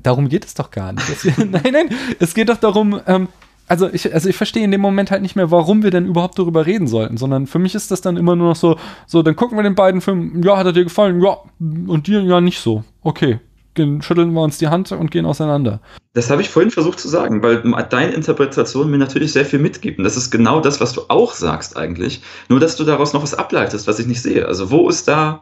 Darum 0.03 0.29
geht 0.29 0.45
es 0.45 0.53
doch 0.53 0.71
gar 0.71 0.93
nicht. 0.93 1.09
Es, 1.09 1.25
nein, 1.37 1.71
nein, 1.71 1.89
es 2.19 2.33
geht 2.33 2.49
doch 2.49 2.57
darum, 2.57 2.99
ähm, 3.07 3.27
also 3.67 3.89
ich, 3.91 4.13
also 4.13 4.29
ich 4.29 4.35
verstehe 4.35 4.63
in 4.63 4.71
dem 4.71 4.81
Moment 4.81 5.09
halt 5.09 5.21
nicht 5.21 5.35
mehr, 5.35 5.49
warum 5.49 5.83
wir 5.83 5.91
denn 5.91 6.05
überhaupt 6.05 6.37
darüber 6.37 6.65
reden 6.65 6.87
sollten, 6.87 7.17
sondern 7.17 7.47
für 7.47 7.59
mich 7.59 7.75
ist 7.75 7.91
das 7.91 8.01
dann 8.01 8.17
immer 8.17 8.35
nur 8.35 8.49
noch 8.49 8.55
so, 8.55 8.77
so, 9.07 9.23
dann 9.23 9.35
gucken 9.35 9.57
wir 9.57 9.63
den 9.63 9.75
beiden 9.75 10.01
Film, 10.01 10.43
ja, 10.43 10.57
hat 10.57 10.65
er 10.65 10.73
dir 10.73 10.83
gefallen, 10.83 11.21
ja, 11.21 11.37
und 11.59 12.07
dir 12.07 12.21
ja 12.21 12.41
nicht 12.41 12.59
so. 12.59 12.83
Okay, 13.01 13.39
schütteln 13.75 14.33
wir 14.33 14.41
uns 14.41 14.57
die 14.57 14.67
Hand 14.67 14.91
und 14.91 15.11
gehen 15.11 15.25
auseinander. 15.25 15.79
Das 16.13 16.29
habe 16.29 16.41
ich 16.41 16.49
vorhin 16.49 16.71
versucht 16.71 16.99
zu 16.99 17.07
sagen, 17.07 17.41
weil 17.41 17.63
deine 17.89 18.11
Interpretation 18.11 18.91
mir 18.91 18.99
natürlich 18.99 19.33
sehr 19.33 19.45
viel 19.45 19.59
mitgibt. 19.59 19.97
Und 19.97 20.03
das 20.03 20.17
ist 20.17 20.29
genau 20.29 20.59
das, 20.59 20.79
was 20.79 20.93
du 20.93 21.01
auch 21.07 21.33
sagst 21.33 21.75
eigentlich. 21.75 22.21
Nur, 22.49 22.59
dass 22.59 22.75
du 22.75 22.83
daraus 22.83 23.13
noch 23.13 23.23
was 23.23 23.33
ableitest, 23.33 23.87
was 23.87 23.99
ich 23.99 24.05
nicht 24.05 24.21
sehe. 24.21 24.47
Also 24.47 24.69
wo 24.69 24.89
ist 24.89 25.07
da 25.07 25.41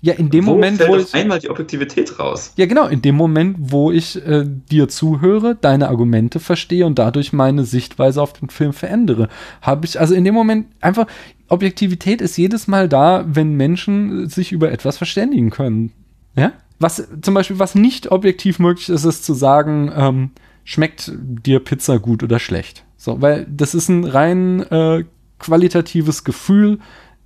ja, 0.00 0.14
in 0.14 0.30
dem 0.30 0.46
wo 0.46 0.52
Moment, 0.52 0.76
fällt 0.76 0.90
wo 0.90 0.96
ich. 0.96 1.14
einmal 1.14 1.40
die 1.40 1.50
Objektivität 1.50 2.18
raus. 2.18 2.52
Ja, 2.56 2.66
genau, 2.66 2.86
in 2.86 3.02
dem 3.02 3.16
Moment, 3.16 3.56
wo 3.58 3.90
ich 3.90 4.24
äh, 4.24 4.44
dir 4.46 4.88
zuhöre, 4.88 5.56
deine 5.60 5.88
Argumente 5.88 6.38
verstehe 6.38 6.86
und 6.86 6.98
dadurch 6.98 7.32
meine 7.32 7.64
Sichtweise 7.64 8.22
auf 8.22 8.32
den 8.32 8.48
Film 8.48 8.72
verändere, 8.72 9.28
habe 9.60 9.86
ich, 9.86 9.98
also 9.98 10.14
in 10.14 10.24
dem 10.24 10.34
Moment 10.34 10.66
einfach, 10.80 11.06
Objektivität 11.48 12.20
ist 12.20 12.36
jedes 12.36 12.68
Mal 12.68 12.88
da, 12.88 13.24
wenn 13.26 13.54
Menschen 13.54 14.28
sich 14.28 14.52
über 14.52 14.70
etwas 14.70 14.98
verständigen 14.98 15.50
können. 15.50 15.92
Ja? 16.36 16.52
Was 16.78 17.08
zum 17.22 17.34
Beispiel, 17.34 17.58
was 17.58 17.74
nicht 17.74 18.12
objektiv 18.12 18.58
möglich 18.60 18.88
ist, 18.88 19.04
ist 19.04 19.24
zu 19.24 19.34
sagen, 19.34 19.90
ähm, 19.96 20.30
schmeckt 20.62 21.10
dir 21.16 21.58
Pizza 21.58 21.98
gut 21.98 22.22
oder 22.22 22.38
schlecht. 22.38 22.84
So, 22.96 23.20
weil 23.20 23.46
das 23.50 23.74
ist 23.74 23.88
ein 23.88 24.04
rein 24.04 24.60
äh, 24.70 25.04
qualitatives 25.38 26.24
Gefühl, 26.24 26.78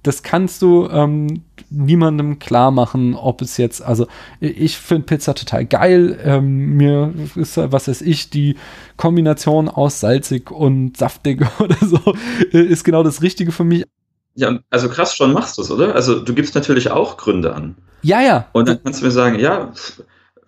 das 0.03 0.22
kannst 0.22 0.62
du 0.62 0.88
ähm, 0.90 1.44
niemandem 1.70 2.38
klar 2.38 2.70
machen, 2.70 3.14
ob 3.14 3.40
es 3.40 3.57
jetzt, 3.57 3.82
also 3.82 4.07
ich 4.40 4.76
finde 4.76 5.07
Pizza 5.07 5.34
total 5.34 5.64
geil. 5.64 6.18
Ähm, 6.24 6.76
mir 6.76 7.14
ist, 7.36 7.57
was 7.57 7.88
weiß 7.88 8.03
ich, 8.03 8.30
die 8.30 8.57
Kombination 8.96 9.68
aus 9.68 10.00
salzig 10.00 10.50
und 10.50 10.96
saftig 10.96 11.46
oder 11.61 11.76
so 11.80 12.14
ist 12.50 12.84
genau 12.84 13.03
das 13.03 13.22
Richtige 13.22 13.53
für 13.53 13.64
mich. 13.64 13.84
Ja, 14.34 14.59
also 14.70 14.88
krass 14.88 15.14
schon 15.14 15.32
machst 15.32 15.59
du 15.59 15.62
es, 15.62 15.70
oder? 15.70 15.94
Also 15.94 16.20
du 16.20 16.34
gibst 16.34 16.55
natürlich 16.55 16.90
auch 16.90 17.16
Gründe 17.16 17.55
an. 17.55 17.76
Ja, 18.03 18.20
ja. 18.20 18.48
Und 18.53 18.68
dann 18.68 18.82
kannst 18.82 19.00
du 19.00 19.05
mir 19.05 19.12
sagen, 19.12 19.38
ja, 19.38 19.66
pff, 19.72 20.03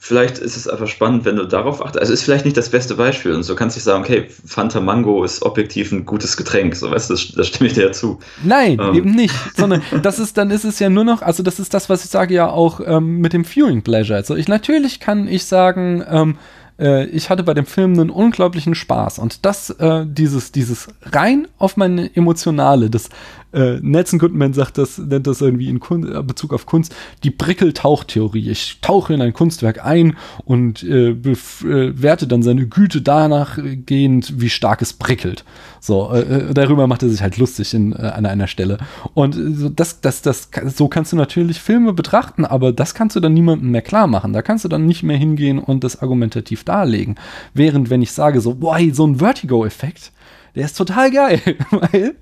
vielleicht 0.05 0.37
ist 0.37 0.55
es 0.55 0.69
einfach 0.69 0.87
spannend, 0.87 1.25
wenn 1.25 1.37
du 1.37 1.47
darauf 1.47 1.81
achtest. 1.81 1.99
Also 1.99 2.13
ist 2.13 2.25
vielleicht 2.25 2.45
nicht 2.45 2.59
das 2.59 2.69
beste 2.69 2.95
Beispiel. 2.95 3.33
Und 3.33 3.43
so 3.43 3.55
kannst 3.55 3.75
du 3.75 3.81
sagen, 3.81 4.05
okay, 4.05 4.29
Fanta 4.45 4.79
Mango 4.79 5.25
ist 5.25 5.41
objektiv 5.41 5.93
ein 5.93 6.05
gutes 6.05 6.37
Getränk. 6.37 6.77
So, 6.77 6.91
weißt 6.91 7.09
du, 7.09 7.15
das, 7.15 7.33
das 7.33 7.49
stimme 7.49 7.69
ich 7.69 7.73
dir 7.73 7.85
ja 7.85 7.93
zu. 7.93 8.19
Nein, 8.43 8.79
Ähm. 8.79 8.95
eben 8.95 9.15
nicht. 9.15 9.35
Sondern 9.57 9.81
das 10.03 10.19
ist, 10.19 10.37
dann 10.37 10.51
ist 10.51 10.65
es 10.65 10.79
ja 10.79 10.91
nur 10.91 11.05
noch, 11.05 11.23
also 11.23 11.43
das 11.43 11.59
ist 11.59 11.73
das, 11.73 11.89
was 11.89 12.05
ich 12.05 12.11
sage 12.11 12.35
ja 12.35 12.51
auch 12.51 12.83
ähm, 12.85 13.21
mit 13.21 13.33
dem 13.33 13.47
Viewing 13.47 13.81
Pleasure. 13.81 14.19
Also 14.19 14.37
ich 14.37 14.47
natürlich 14.47 15.01
kann 15.01 15.27
ich 15.27 15.47
sagen, 15.47 16.05
ähm, 16.07 16.37
äh, 16.79 17.07
ich 17.07 17.31
hatte 17.31 17.43
bei 17.43 17.55
dem 17.55 17.67
Film 17.67 17.93
einen 17.93 18.11
unglaublichen 18.11 18.75
Spaß. 18.75 19.19
Und 19.19 19.45
das, 19.45 19.71
äh, 19.71 20.05
dieses, 20.07 20.53
dieses 20.53 20.89
rein 21.03 21.49
auf 21.59 21.77
meine 21.77 22.15
Emotionale, 22.15 22.91
das 22.91 23.09
äh, 23.53 23.79
Nelson 23.81 24.19
Goodman 24.19 24.53
sagt 24.53 24.79
das, 24.79 24.99
nennt 24.99 25.27
das 25.27 25.41
irgendwie 25.41 25.69
in 25.69 25.79
Kun 25.79 26.13
äh, 26.13 26.23
Bezug 26.23 26.53
auf 26.53 26.67
Kunst, 26.67 26.95
die 27.23 27.31
Brickel-Tauchtheorie. 27.31 28.51
Ich 28.51 28.81
tauche 28.81 29.15
in 29.15 29.23
ein 29.23 29.33
Kunstwerk 29.33 29.85
ein 29.85 30.17
und 30.45 30.83
äh, 30.83 31.11
bef- 31.13 31.65
äh, 31.69 32.27
dann 32.27 32.43
seine 32.43 32.67
Güte 32.67 33.01
danach 33.01 33.59
gehend, 33.87 34.41
wie 34.41 34.51
stark 34.51 34.83
es 34.83 34.93
prickelt. 34.93 35.45
So, 35.87 36.11
äh, 36.15 36.21
äh, 36.21 36.55
darüber 36.55 36.87
macht 36.87 37.03
er 37.03 37.11
sich 37.11 37.21
halt 37.21 37.37
lustig 37.37 37.75
in, 37.75 37.93
äh, 37.93 37.97
an 37.97 38.25
einer 38.25 38.47
Stelle. 38.47 38.79
Und 39.13 39.37
äh, 39.37 39.53
so 39.53 39.69
das, 39.69 40.01
das, 40.01 40.23
das, 40.23 40.49
so 40.75 40.89
kannst 40.89 41.13
du 41.13 41.17
natürlich 41.17 41.61
Filme 41.61 41.93
betrachten, 41.93 42.47
aber 42.47 42.73
das 42.73 42.95
kannst 42.95 43.17
du 43.17 43.21
dann 43.21 43.35
niemandem 43.35 43.71
mehr 43.71 43.83
klar 43.83 44.07
machen. 44.07 44.33
Da 44.33 44.41
kannst 44.41 44.65
du 44.65 44.71
dann 44.71 44.87
nicht 44.87 45.03
mehr 45.03 45.19
hingehen 45.19 45.59
und 45.59 45.85
das 45.85 46.01
argumentativ 46.01 46.65
darlegen. 46.65 47.17
Während 47.53 47.91
wenn 47.91 48.01
ich 48.01 48.13
sage 48.13 48.41
so, 48.41 48.55
boah, 48.55 48.79
hey, 48.79 48.95
so 48.95 49.07
ein 49.07 49.17
Vertigo-Effekt, 49.17 50.13
der 50.55 50.65
ist 50.65 50.79
total 50.79 51.11
geil, 51.11 51.43
weil 51.71 52.15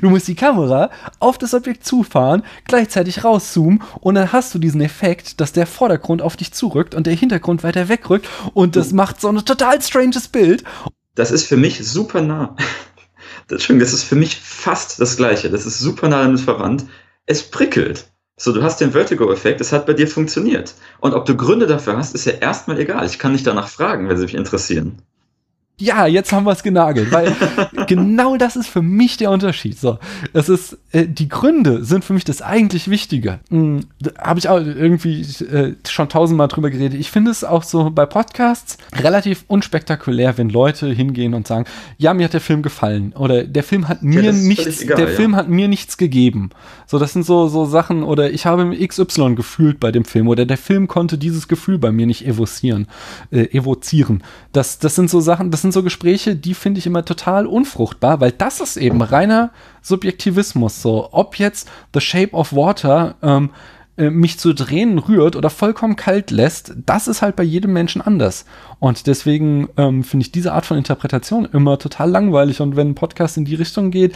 du 0.00 0.10
musst 0.10 0.26
die 0.26 0.34
Kamera 0.34 0.90
auf 1.20 1.38
das 1.38 1.54
Objekt 1.54 1.86
zufahren, 1.86 2.42
gleichzeitig 2.64 3.22
rauszoomen 3.22 3.80
und 4.00 4.16
dann 4.16 4.32
hast 4.32 4.52
du 4.56 4.58
diesen 4.58 4.80
Effekt, 4.80 5.40
dass 5.40 5.52
der 5.52 5.68
Vordergrund 5.68 6.20
auf 6.20 6.34
dich 6.34 6.52
zurückt 6.52 6.96
und 6.96 7.06
der 7.06 7.14
Hintergrund 7.14 7.62
weiter 7.62 7.88
wegrückt 7.88 8.28
und 8.54 8.74
das 8.74 8.92
macht 8.92 9.20
so 9.20 9.28
ein 9.28 9.36
total 9.36 9.80
stranges 9.80 10.26
Bild. 10.26 10.64
Das 11.14 11.30
ist 11.30 11.46
für 11.46 11.56
mich 11.56 11.78
super 11.86 12.20
nah. 12.20 12.56
Entschuldigung, 13.48 13.80
das 13.80 13.92
ist 13.92 14.04
für 14.04 14.16
mich 14.16 14.36
fast 14.40 15.00
das 15.00 15.16
Gleiche. 15.16 15.50
Das 15.50 15.66
ist 15.66 15.78
super 15.78 16.08
nah 16.08 16.22
damit 16.22 16.40
verwandt. 16.40 16.84
Es 17.26 17.42
prickelt. 17.42 18.06
So, 18.36 18.52
du 18.52 18.62
hast 18.62 18.80
den 18.80 18.92
Vertigo-Effekt, 18.92 19.60
es 19.60 19.72
hat 19.72 19.86
bei 19.86 19.92
dir 19.92 20.08
funktioniert. 20.08 20.74
Und 21.00 21.14
ob 21.14 21.24
du 21.24 21.36
Gründe 21.36 21.66
dafür 21.66 21.96
hast, 21.96 22.14
ist 22.14 22.24
ja 22.24 22.32
erstmal 22.32 22.80
egal. 22.80 23.06
Ich 23.06 23.18
kann 23.18 23.32
nicht 23.32 23.46
danach 23.46 23.68
fragen, 23.68 24.08
wenn 24.08 24.16
sie 24.16 24.24
mich 24.24 24.34
interessieren. 24.34 25.02
Ja, 25.80 26.06
jetzt 26.06 26.32
haben 26.32 26.46
wir 26.46 26.52
es 26.52 26.62
genagelt, 26.62 27.10
weil 27.10 27.34
genau 27.88 28.36
das 28.36 28.54
ist 28.54 28.68
für 28.68 28.82
mich 28.82 29.16
der 29.16 29.32
Unterschied. 29.32 29.76
So, 29.76 29.98
es 30.32 30.48
ist 30.48 30.78
äh, 30.92 31.08
die 31.08 31.28
Gründe 31.28 31.84
sind 31.84 32.04
für 32.04 32.12
mich 32.12 32.22
das 32.22 32.42
eigentlich 32.42 32.88
Wichtige. 32.88 33.40
Hm, 33.50 33.80
Habe 34.16 34.38
ich 34.38 34.48
auch 34.48 34.58
irgendwie 34.58 35.22
äh, 35.22 35.74
schon 35.88 36.08
tausendmal 36.08 36.46
drüber 36.46 36.70
geredet. 36.70 37.00
Ich 37.00 37.10
finde 37.10 37.32
es 37.32 37.42
auch 37.42 37.64
so 37.64 37.90
bei 37.90 38.06
Podcasts 38.06 38.78
relativ 38.94 39.44
unspektakulär, 39.48 40.38
wenn 40.38 40.48
Leute 40.48 40.92
hingehen 40.92 41.34
und 41.34 41.48
sagen, 41.48 41.64
ja, 41.98 42.14
mir 42.14 42.26
hat 42.26 42.34
der 42.34 42.40
Film 42.40 42.62
gefallen 42.62 43.12
oder 43.12 43.42
der 43.42 43.64
Film 43.64 43.88
hat 43.88 44.04
mir 44.04 44.22
völlig 44.22 44.42
nichts, 44.42 44.80
egal, 44.80 44.96
der 44.96 45.08
ja. 45.08 45.16
Film 45.16 45.34
hat 45.34 45.48
mir 45.48 45.66
nichts 45.66 45.96
gegeben. 45.96 46.50
So, 46.86 47.00
das 47.00 47.12
sind 47.12 47.26
so 47.26 47.48
so 47.48 47.64
Sachen 47.64 48.04
oder 48.04 48.30
ich 48.30 48.46
habe 48.46 48.76
XY 48.76 49.34
gefühlt 49.34 49.80
bei 49.80 49.90
dem 49.90 50.04
Film 50.04 50.28
oder 50.28 50.46
der 50.46 50.58
Film 50.58 50.86
konnte 50.86 51.18
dieses 51.18 51.48
Gefühl 51.48 51.78
bei 51.78 51.90
mir 51.90 52.06
nicht 52.06 52.24
evozieren, 52.24 52.86
äh, 53.32 53.46
evozieren. 53.46 54.22
Das 54.52 54.78
das 54.78 54.94
sind 54.94 55.10
so 55.10 55.18
Sachen, 55.18 55.50
das 55.50 55.63
sind 55.64 55.72
so 55.72 55.82
Gespräche, 55.82 56.36
die 56.36 56.52
finde 56.52 56.78
ich 56.78 56.86
immer 56.86 57.06
total 57.06 57.46
unfruchtbar, 57.46 58.20
weil 58.20 58.32
das 58.32 58.60
ist 58.60 58.76
eben 58.76 59.00
reiner 59.00 59.50
Subjektivismus. 59.80 60.82
So, 60.82 61.08
ob 61.10 61.38
jetzt 61.38 61.70
The 61.94 62.02
Shape 62.02 62.34
of 62.34 62.52
Water 62.52 63.14
ähm, 63.22 63.48
äh, 63.96 64.10
mich 64.10 64.38
zu 64.38 64.52
Tränen 64.52 64.98
rührt 64.98 65.36
oder 65.36 65.48
vollkommen 65.48 65.96
kalt 65.96 66.30
lässt, 66.30 66.74
das 66.84 67.08
ist 67.08 67.22
halt 67.22 67.34
bei 67.34 67.44
jedem 67.44 67.72
Menschen 67.72 68.02
anders. 68.02 68.44
Und 68.78 69.06
deswegen 69.06 69.70
ähm, 69.78 70.04
finde 70.04 70.26
ich 70.26 70.32
diese 70.32 70.52
Art 70.52 70.66
von 70.66 70.76
Interpretation 70.76 71.48
immer 71.50 71.78
total 71.78 72.10
langweilig. 72.10 72.60
Und 72.60 72.76
wenn 72.76 72.90
ein 72.90 72.94
Podcast 72.94 73.38
in 73.38 73.46
die 73.46 73.54
Richtung 73.54 73.90
geht, 73.90 74.14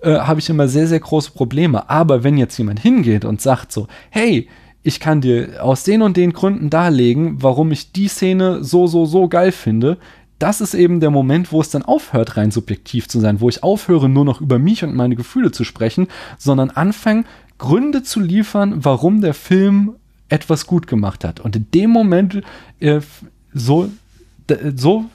äh, 0.00 0.16
habe 0.16 0.40
ich 0.40 0.48
immer 0.48 0.66
sehr, 0.66 0.86
sehr 0.86 1.00
große 1.00 1.32
Probleme. 1.32 1.90
Aber 1.90 2.24
wenn 2.24 2.38
jetzt 2.38 2.56
jemand 2.56 2.80
hingeht 2.80 3.26
und 3.26 3.42
sagt 3.42 3.70
so, 3.70 3.86
hey, 4.08 4.48
ich 4.82 4.98
kann 4.98 5.20
dir 5.20 5.62
aus 5.62 5.82
den 5.82 6.00
und 6.00 6.16
den 6.16 6.32
Gründen 6.32 6.70
darlegen, 6.70 7.42
warum 7.42 7.70
ich 7.70 7.92
die 7.92 8.08
Szene 8.08 8.64
so, 8.64 8.86
so, 8.86 9.04
so 9.04 9.28
geil 9.28 9.52
finde, 9.52 9.98
das 10.38 10.60
ist 10.60 10.74
eben 10.74 11.00
der 11.00 11.10
Moment, 11.10 11.52
wo 11.52 11.60
es 11.60 11.70
dann 11.70 11.82
aufhört, 11.82 12.36
rein 12.36 12.50
subjektiv 12.50 13.08
zu 13.08 13.20
sein, 13.20 13.40
wo 13.40 13.48
ich 13.48 13.62
aufhöre, 13.62 14.08
nur 14.08 14.24
noch 14.24 14.40
über 14.40 14.58
mich 14.58 14.84
und 14.84 14.94
meine 14.94 15.16
Gefühle 15.16 15.50
zu 15.50 15.64
sprechen, 15.64 16.08
sondern 16.38 16.70
anfange, 16.70 17.24
Gründe 17.58 18.02
zu 18.02 18.20
liefern, 18.20 18.84
warum 18.84 19.22
der 19.22 19.34
Film 19.34 19.94
etwas 20.28 20.66
gut 20.66 20.86
gemacht 20.86 21.24
hat. 21.24 21.40
Und 21.40 21.56
in 21.56 21.70
dem 21.72 21.90
Moment 21.90 22.42
äh, 22.80 23.00
so, 23.54 23.90
d- 24.50 24.72
so 24.76 25.06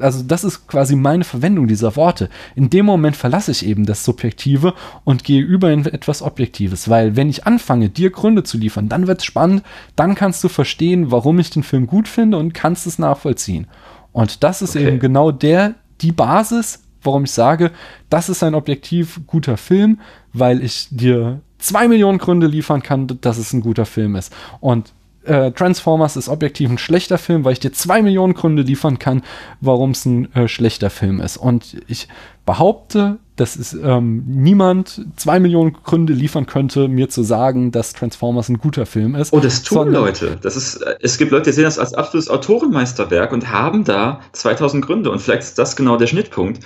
also 0.00 0.22
das 0.22 0.44
ist 0.44 0.66
quasi 0.66 0.96
meine 0.96 1.24
Verwendung 1.24 1.66
dieser 1.66 1.96
Worte. 1.96 2.28
In 2.54 2.68
dem 2.68 2.84
Moment 2.84 3.16
verlasse 3.16 3.52
ich 3.52 3.64
eben 3.64 3.86
das 3.86 4.04
Subjektive 4.04 4.74
und 5.04 5.24
gehe 5.24 5.42
über 5.42 5.70
in 5.72 5.86
etwas 5.86 6.20
Objektives, 6.20 6.90
weil 6.90 7.16
wenn 7.16 7.30
ich 7.30 7.46
anfange, 7.46 7.88
dir 7.88 8.10
Gründe 8.10 8.42
zu 8.42 8.58
liefern, 8.58 8.88
dann 8.90 9.06
wird 9.06 9.20
es 9.20 9.24
spannend, 9.24 9.62
dann 9.96 10.14
kannst 10.14 10.44
du 10.44 10.48
verstehen, 10.48 11.10
warum 11.10 11.38
ich 11.38 11.50
den 11.50 11.62
Film 11.62 11.86
gut 11.86 12.08
finde 12.08 12.36
und 12.36 12.52
kannst 12.52 12.86
es 12.86 12.98
nachvollziehen. 12.98 13.66
Und 14.12 14.42
das 14.42 14.62
ist 14.62 14.76
Okay. 14.76 14.88
eben 14.88 14.98
genau 14.98 15.30
der, 15.30 15.74
die 16.00 16.12
Basis, 16.12 16.82
warum 17.02 17.24
ich 17.24 17.32
sage, 17.32 17.70
das 18.10 18.28
ist 18.28 18.42
ein 18.42 18.54
objektiv 18.54 19.20
guter 19.26 19.56
Film, 19.56 20.00
weil 20.32 20.62
ich 20.62 20.88
dir 20.90 21.40
zwei 21.58 21.88
Millionen 21.88 22.18
Gründe 22.18 22.46
liefern 22.46 22.82
kann, 22.82 23.06
dass 23.20 23.38
es 23.38 23.52
ein 23.52 23.60
guter 23.60 23.86
Film 23.86 24.16
ist. 24.16 24.32
Und 24.60 24.92
äh, 25.24 25.52
Transformers 25.52 26.16
ist 26.16 26.28
objektiv 26.28 26.68
ein 26.68 26.78
schlechter 26.78 27.16
Film, 27.18 27.44
weil 27.44 27.52
ich 27.52 27.60
dir 27.60 27.72
zwei 27.72 28.02
Millionen 28.02 28.34
Gründe 28.34 28.62
liefern 28.62 28.98
kann, 28.98 29.22
warum 29.60 29.92
es 29.92 30.04
ein 30.04 30.32
äh, 30.34 30.48
schlechter 30.48 30.90
Film 30.90 31.20
ist. 31.20 31.36
Und 31.36 31.76
ich 31.86 32.08
behaupte, 32.44 33.18
dass 33.36 33.56
es 33.56 33.72
ähm, 33.72 34.24
niemand 34.26 35.06
zwei 35.16 35.40
Millionen 35.40 35.72
Gründe 35.84 36.12
liefern 36.12 36.46
könnte, 36.46 36.88
mir 36.88 37.08
zu 37.08 37.22
sagen, 37.22 37.70
dass 37.70 37.92
Transformers 37.92 38.48
ein 38.48 38.58
guter 38.58 38.84
Film 38.84 39.14
ist. 39.14 39.32
Oh, 39.32 39.40
das 39.40 39.62
tun 39.62 39.78
Sondern- 39.78 40.02
Leute. 40.04 40.38
Das 40.42 40.56
ist, 40.56 40.76
äh, 40.76 40.96
es 41.00 41.18
gibt 41.18 41.30
Leute, 41.30 41.50
die 41.50 41.52
sehen 41.52 41.64
das 41.64 41.78
als 41.78 41.94
absolutes 41.94 42.28
Autorenmeisterwerk 42.30 43.32
und 43.32 43.50
haben 43.50 43.84
da 43.84 44.20
2000 44.32 44.84
Gründe. 44.84 45.10
Und 45.10 45.20
vielleicht 45.20 45.42
ist 45.42 45.58
das 45.58 45.76
genau 45.76 45.96
der 45.96 46.06
Schnittpunkt. 46.08 46.64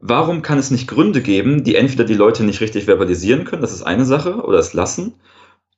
Warum 0.00 0.42
kann 0.42 0.58
es 0.58 0.70
nicht 0.70 0.86
Gründe 0.86 1.22
geben, 1.22 1.64
die 1.64 1.76
entweder 1.76 2.04
die 2.04 2.14
Leute 2.14 2.44
nicht 2.44 2.60
richtig 2.60 2.84
verbalisieren 2.84 3.44
können, 3.44 3.62
das 3.62 3.72
ist 3.72 3.82
eine 3.82 4.04
Sache, 4.04 4.36
oder 4.44 4.58
es 4.58 4.74
lassen, 4.74 5.14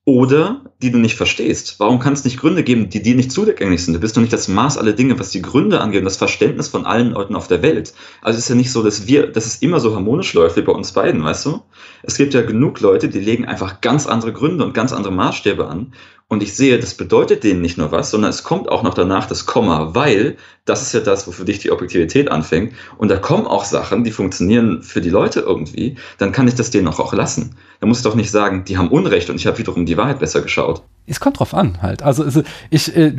oder 0.06 0.62
die 0.80 0.92
du 0.92 0.98
nicht 0.98 1.16
verstehst? 1.16 1.80
Warum 1.80 1.98
kann 1.98 2.12
es 2.12 2.24
nicht 2.24 2.38
Gründe 2.38 2.62
geben, 2.62 2.88
die 2.88 3.02
dir 3.02 3.16
nicht 3.16 3.32
zugänglich 3.32 3.84
sind? 3.84 3.92
Du 3.92 4.00
bist 4.00 4.16
doch 4.16 4.20
nicht 4.20 4.32
das 4.32 4.46
Maß 4.46 4.78
aller 4.78 4.92
Dinge, 4.92 5.18
was 5.18 5.30
die 5.30 5.42
Gründe 5.42 5.80
angeht, 5.80 6.00
und 6.00 6.04
das 6.04 6.16
Verständnis 6.16 6.68
von 6.68 6.86
allen 6.86 7.10
Leuten 7.10 7.34
auf 7.34 7.48
der 7.48 7.60
Welt. 7.60 7.92
Also 8.22 8.38
es 8.38 8.44
ist 8.44 8.48
ja 8.48 8.54
nicht 8.54 8.70
so, 8.70 8.84
dass 8.84 9.08
wir, 9.08 9.26
dass 9.26 9.46
es 9.46 9.56
immer 9.56 9.80
so 9.80 9.94
harmonisch 9.94 10.32
läuft 10.32 10.56
wie 10.56 10.62
bei 10.62 10.72
uns 10.72 10.92
beiden, 10.92 11.24
weißt 11.24 11.46
du? 11.46 11.62
Es 12.04 12.16
gibt 12.16 12.34
ja 12.34 12.42
genug 12.42 12.80
Leute, 12.80 13.08
die 13.08 13.18
legen 13.18 13.46
einfach 13.46 13.80
ganz 13.80 14.06
andere 14.06 14.32
Gründe 14.32 14.64
und 14.64 14.74
ganz 14.74 14.92
andere 14.92 15.12
Maßstäbe 15.12 15.66
an. 15.66 15.92
Und 16.28 16.42
ich 16.42 16.54
sehe, 16.54 16.80
das 16.80 16.94
bedeutet 16.94 17.44
denen 17.44 17.60
nicht 17.60 17.78
nur 17.78 17.92
was, 17.92 18.10
sondern 18.10 18.30
es 18.30 18.42
kommt 18.42 18.68
auch 18.68 18.82
noch 18.82 18.94
danach 18.94 19.26
das 19.26 19.46
Komma, 19.46 19.94
weil 19.94 20.36
das 20.64 20.82
ist 20.82 20.92
ja 20.92 20.98
das, 21.00 21.28
wo 21.28 21.30
für 21.30 21.44
dich 21.44 21.60
die 21.60 21.70
Objektivität 21.70 22.32
anfängt. 22.32 22.74
Und 22.98 23.08
da 23.08 23.16
kommen 23.16 23.46
auch 23.46 23.64
Sachen, 23.64 24.02
die 24.02 24.10
funktionieren 24.10 24.82
für 24.82 25.00
die 25.00 25.10
Leute 25.10 25.40
irgendwie. 25.40 25.96
Dann 26.18 26.32
kann 26.32 26.48
ich 26.48 26.56
das 26.56 26.70
denen 26.70 26.88
auch, 26.88 26.98
auch 26.98 27.12
lassen. 27.12 27.56
Da 27.78 27.86
muss 27.86 27.98
ich 27.98 28.04
doch 28.04 28.16
nicht 28.16 28.32
sagen, 28.32 28.64
die 28.64 28.76
haben 28.76 28.88
Unrecht 28.88 29.30
und 29.30 29.36
ich 29.36 29.46
habe 29.46 29.58
wiederum 29.58 29.86
die 29.86 29.96
Wahrheit 29.96 30.18
besser 30.18 30.42
geschaut. 30.42 30.82
Es 31.08 31.20
kommt 31.20 31.38
drauf 31.38 31.54
an, 31.54 31.82
halt. 31.82 32.02
Also, 32.02 32.24
also 32.24 32.42
ich, 32.70 32.94
äh, 32.96 33.12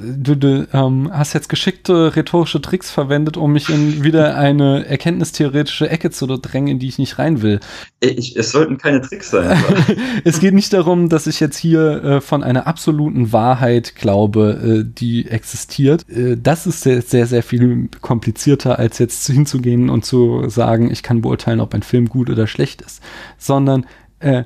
du, 0.00 0.36
du 0.36 0.68
ähm, 0.72 1.10
hast 1.12 1.32
jetzt 1.32 1.48
geschickte 1.48 2.14
rhetorische 2.14 2.62
Tricks 2.62 2.90
verwendet, 2.90 3.36
um 3.36 3.52
mich 3.52 3.68
in 3.68 4.04
wieder 4.04 4.36
eine 4.36 4.86
erkenntnistheoretische 4.86 5.90
Ecke 5.90 6.10
zu 6.10 6.26
drängen, 6.26 6.68
in 6.68 6.78
die 6.78 6.86
ich 6.86 6.98
nicht 6.98 7.18
rein 7.18 7.42
will. 7.42 7.58
Ich, 7.98 8.36
es 8.36 8.52
sollten 8.52 8.78
keine 8.78 9.00
Tricks 9.00 9.30
sein. 9.30 9.62
es 10.24 10.38
geht 10.38 10.54
nicht 10.54 10.72
darum, 10.72 11.08
dass 11.08 11.26
ich 11.26 11.40
jetzt 11.40 11.56
hier 11.56 12.04
äh, 12.04 12.20
von 12.20 12.44
einer 12.44 12.68
absoluten 12.68 13.32
Wahrheit 13.32 13.96
glaube, 13.96 14.84
äh, 14.84 14.84
die 14.86 15.28
existiert. 15.28 16.08
Äh, 16.08 16.36
das 16.40 16.66
ist 16.66 16.82
sehr, 16.82 17.02
sehr, 17.02 17.26
sehr 17.26 17.42
viel 17.42 17.88
komplizierter, 18.00 18.78
als 18.78 18.98
jetzt 18.98 19.26
hinzugehen 19.26 19.90
und 19.90 20.04
zu 20.04 20.48
sagen, 20.48 20.90
ich 20.92 21.02
kann 21.02 21.22
beurteilen, 21.22 21.60
ob 21.60 21.74
ein 21.74 21.82
Film 21.82 22.08
gut 22.08 22.30
oder 22.30 22.46
schlecht 22.46 22.82
ist. 22.82 23.02
Sondern 23.36 23.86
äh, 24.20 24.44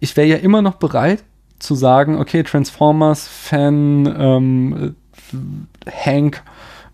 ich 0.00 0.16
wäre 0.16 0.26
ja 0.26 0.36
immer 0.36 0.62
noch 0.62 0.74
bereit, 0.74 1.22
zu 1.62 1.74
sagen, 1.74 2.18
okay, 2.18 2.42
Transformers-Fan 2.42 4.14
ähm, 4.18 4.96
Hank 5.90 6.42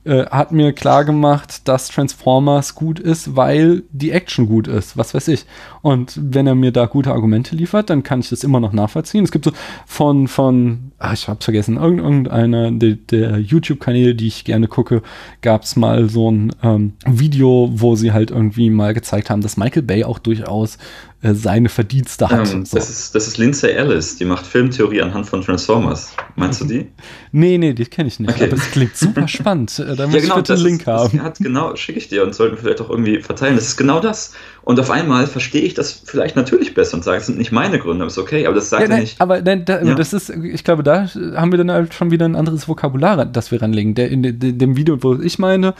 äh, 0.04 0.26
hat 0.26 0.52
mir 0.52 0.72
klar 0.72 1.04
gemacht, 1.04 1.68
dass 1.68 1.88
Transformers 1.88 2.74
gut 2.74 3.00
ist, 3.00 3.36
weil 3.36 3.82
die 3.90 4.12
Action 4.12 4.46
gut 4.46 4.68
ist, 4.68 4.96
was 4.96 5.12
weiß 5.12 5.28
ich. 5.28 5.44
Und 5.82 6.18
wenn 6.20 6.46
er 6.46 6.54
mir 6.54 6.72
da 6.72 6.86
gute 6.86 7.12
Argumente 7.12 7.54
liefert, 7.56 7.90
dann 7.90 8.02
kann 8.02 8.20
ich 8.20 8.30
das 8.30 8.44
immer 8.44 8.60
noch 8.60 8.72
nachvollziehen. 8.72 9.24
Es 9.24 9.32
gibt 9.32 9.44
so 9.44 9.52
von, 9.86 10.28
von, 10.28 10.92
ach, 10.98 11.12
ich 11.12 11.28
hab's 11.28 11.44
vergessen, 11.44 11.76
irgendeiner 11.76 12.70
der, 12.72 12.94
der 12.94 13.38
YouTube-Kanäle, 13.38 14.14
die 14.14 14.26
ich 14.26 14.44
gerne 14.44 14.66
gucke, 14.66 15.02
gab's 15.42 15.76
mal 15.76 16.08
so 16.08 16.30
ein 16.30 16.52
ähm, 16.62 16.94
Video, 17.06 17.70
wo 17.72 17.94
sie 17.94 18.12
halt 18.12 18.30
irgendwie 18.30 18.70
mal 18.70 18.94
gezeigt 18.94 19.30
haben, 19.30 19.40
dass 19.40 19.56
Michael 19.56 19.82
Bay 19.82 20.04
auch 20.04 20.18
durchaus 20.18 20.78
äh, 21.20 21.34
seine 21.34 21.68
Verdienste 21.68 22.28
hat. 22.28 22.52
Ähm, 22.52 22.64
so. 22.64 22.76
das, 22.76 22.88
ist, 22.88 23.12
das 23.12 23.26
ist 23.26 23.38
Lindsay 23.38 23.72
Ellis, 23.72 24.18
die 24.18 24.24
macht 24.24 24.46
Filmtheorie 24.46 25.02
anhand 25.02 25.26
von 25.26 25.42
Transformers. 25.42 26.12
Meinst 26.36 26.60
du 26.60 26.64
die? 26.64 26.86
nee, 27.32 27.58
nee, 27.58 27.72
die 27.72 27.86
kenne 27.86 28.06
ich 28.06 28.20
nicht. 28.20 28.30
Okay. 28.30 28.44
Aber 28.44 28.56
es 28.56 28.70
klingt 28.70 28.96
super 28.96 29.26
spannend. 29.28 29.76
Äh, 29.80 29.96
da 29.96 30.06
muss 30.06 30.14
ja, 30.14 30.20
genau, 30.20 30.34
ich 30.34 30.42
bitte 30.42 30.52
einen 30.54 30.62
Link 30.62 30.80
ist, 30.82 30.86
haben. 30.86 31.22
Hat, 31.22 31.38
genau, 31.38 31.74
schicke 31.74 31.98
ich 31.98 32.08
dir 32.08 32.22
und 32.22 32.36
sollten 32.36 32.56
vielleicht 32.56 32.80
auch 32.80 32.88
irgendwie 32.88 33.20
verteilen. 33.20 33.56
Das 33.56 33.64
ist 33.64 33.76
genau 33.76 33.98
das. 33.98 34.32
Und 34.62 34.78
auf 34.78 34.90
einmal 34.90 35.26
verstehe 35.26 35.62
ich 35.62 35.74
das 35.74 35.90
vielleicht 36.04 36.36
natürlich 36.36 36.74
besser 36.74 36.94
und 36.96 37.02
sage, 37.02 37.18
es 37.18 37.26
sind 37.26 37.38
nicht 37.38 37.50
meine 37.50 37.80
Gründe, 37.80 38.02
aber 38.02 38.10
ist 38.12 38.18
okay, 38.18 38.46
aber 38.46 38.54
das 38.54 38.70
sagt 38.70 38.82
ja, 38.82 38.88
nein, 38.88 39.00
nicht. 39.00 39.20
Aber 39.20 39.40
nein, 39.40 39.64
da, 39.64 39.82
ja. 39.82 39.94
das 39.96 40.12
ist, 40.12 40.30
ich 40.30 40.62
glaube, 40.62 40.84
da 40.88 41.06
haben 41.36 41.52
wir 41.52 41.58
dann 41.58 41.70
halt 41.70 41.92
schon 41.92 42.10
wieder 42.10 42.24
ein 42.24 42.34
anderes 42.34 42.66
Vokabular, 42.66 43.26
das 43.26 43.50
wir 43.52 43.60
ranlegen. 43.60 43.94
Der, 43.94 44.10
in 44.10 44.22
de, 44.22 44.32
dem 44.32 44.76
Video, 44.76 45.02
wo 45.02 45.14
ich 45.20 45.38
meine, 45.38 45.74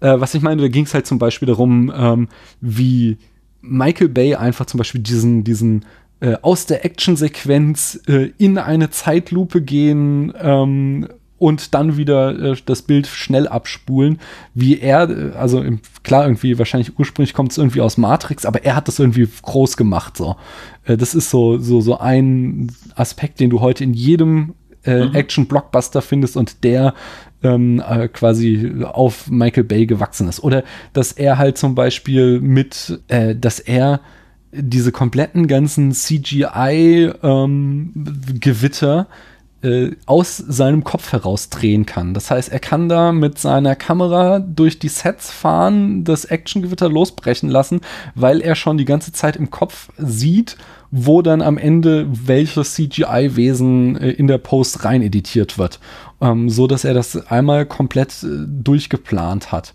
äh, 0.00 0.20
was 0.20 0.34
ich 0.34 0.42
meine, 0.42 0.62
da 0.62 0.68
ging 0.68 0.84
es 0.84 0.94
halt 0.94 1.06
zum 1.06 1.18
Beispiel 1.18 1.46
darum, 1.46 1.92
ähm, 1.94 2.28
wie 2.60 3.18
Michael 3.60 4.08
Bay 4.08 4.36
einfach 4.36 4.66
zum 4.66 4.78
Beispiel 4.78 5.00
diesen, 5.00 5.42
diesen 5.42 5.84
äh, 6.20 6.36
aus 6.42 6.66
der 6.66 6.84
Actionsequenz 6.84 8.00
äh, 8.06 8.30
in 8.38 8.56
eine 8.56 8.90
Zeitlupe 8.90 9.62
gehen 9.62 10.32
ähm, 10.40 11.08
und 11.42 11.74
dann 11.74 11.96
wieder 11.96 12.52
äh, 12.52 12.56
das 12.64 12.82
Bild 12.82 13.08
schnell 13.08 13.48
abspulen, 13.48 14.20
wie 14.54 14.78
er, 14.78 15.10
äh, 15.10 15.32
also 15.36 15.60
im, 15.60 15.80
klar, 16.04 16.24
irgendwie, 16.24 16.56
wahrscheinlich 16.56 16.96
ursprünglich 16.96 17.34
kommt 17.34 17.50
es 17.50 17.58
irgendwie 17.58 17.80
aus 17.80 17.96
Matrix, 17.96 18.46
aber 18.46 18.64
er 18.64 18.76
hat 18.76 18.86
das 18.86 19.00
irgendwie 19.00 19.28
groß 19.42 19.76
gemacht, 19.76 20.16
so. 20.16 20.36
Äh, 20.84 20.96
das 20.96 21.16
ist 21.16 21.30
so, 21.30 21.58
so, 21.58 21.80
so 21.80 21.98
ein 21.98 22.70
Aspekt, 22.94 23.40
den 23.40 23.50
du 23.50 23.60
heute 23.60 23.82
in 23.82 23.92
jedem 23.92 24.54
äh, 24.84 25.04
mhm. 25.04 25.14
Action-Blockbuster 25.16 26.00
findest 26.00 26.36
und 26.36 26.62
der 26.62 26.94
ähm, 27.42 27.82
äh, 27.84 28.06
quasi 28.06 28.84
auf 28.84 29.28
Michael 29.28 29.64
Bay 29.64 29.86
gewachsen 29.86 30.28
ist. 30.28 30.44
Oder 30.44 30.62
dass 30.92 31.10
er 31.10 31.38
halt 31.38 31.58
zum 31.58 31.74
Beispiel 31.74 32.38
mit, 32.40 33.00
äh, 33.08 33.34
dass 33.34 33.58
er 33.58 34.00
diese 34.52 34.92
kompletten 34.92 35.48
ganzen 35.48 35.90
CGI-Gewitter 35.90 37.10
ähm, 39.00 39.06
äh, 39.62 39.90
aus 40.06 40.36
seinem 40.36 40.84
Kopf 40.84 41.12
heraus 41.12 41.48
drehen 41.48 41.86
kann. 41.86 42.14
Das 42.14 42.30
heißt, 42.30 42.50
er 42.50 42.60
kann 42.60 42.88
da 42.88 43.12
mit 43.12 43.38
seiner 43.38 43.76
Kamera 43.76 44.38
durch 44.38 44.78
die 44.78 44.88
Sets 44.88 45.30
fahren, 45.30 46.04
das 46.04 46.24
Actiongewitter 46.24 46.88
losbrechen 46.88 47.48
lassen, 47.48 47.80
weil 48.14 48.40
er 48.40 48.54
schon 48.54 48.78
die 48.78 48.84
ganze 48.84 49.12
Zeit 49.12 49.36
im 49.36 49.50
Kopf 49.50 49.90
sieht, 49.96 50.56
wo 50.90 51.22
dann 51.22 51.40
am 51.40 51.56
Ende 51.56 52.06
welches 52.10 52.74
CGI-Wesen 52.74 53.96
äh, 53.96 54.10
in 54.10 54.26
der 54.26 54.38
Post 54.38 54.84
rein 54.84 55.02
editiert 55.02 55.58
wird 55.58 55.80
ähm, 56.22 56.48
so 56.48 56.66
dass 56.66 56.84
er 56.84 56.94
das 56.94 57.26
einmal 57.26 57.66
komplett 57.66 58.22
äh, 58.22 58.46
durchgeplant 58.46 59.52
hat. 59.52 59.74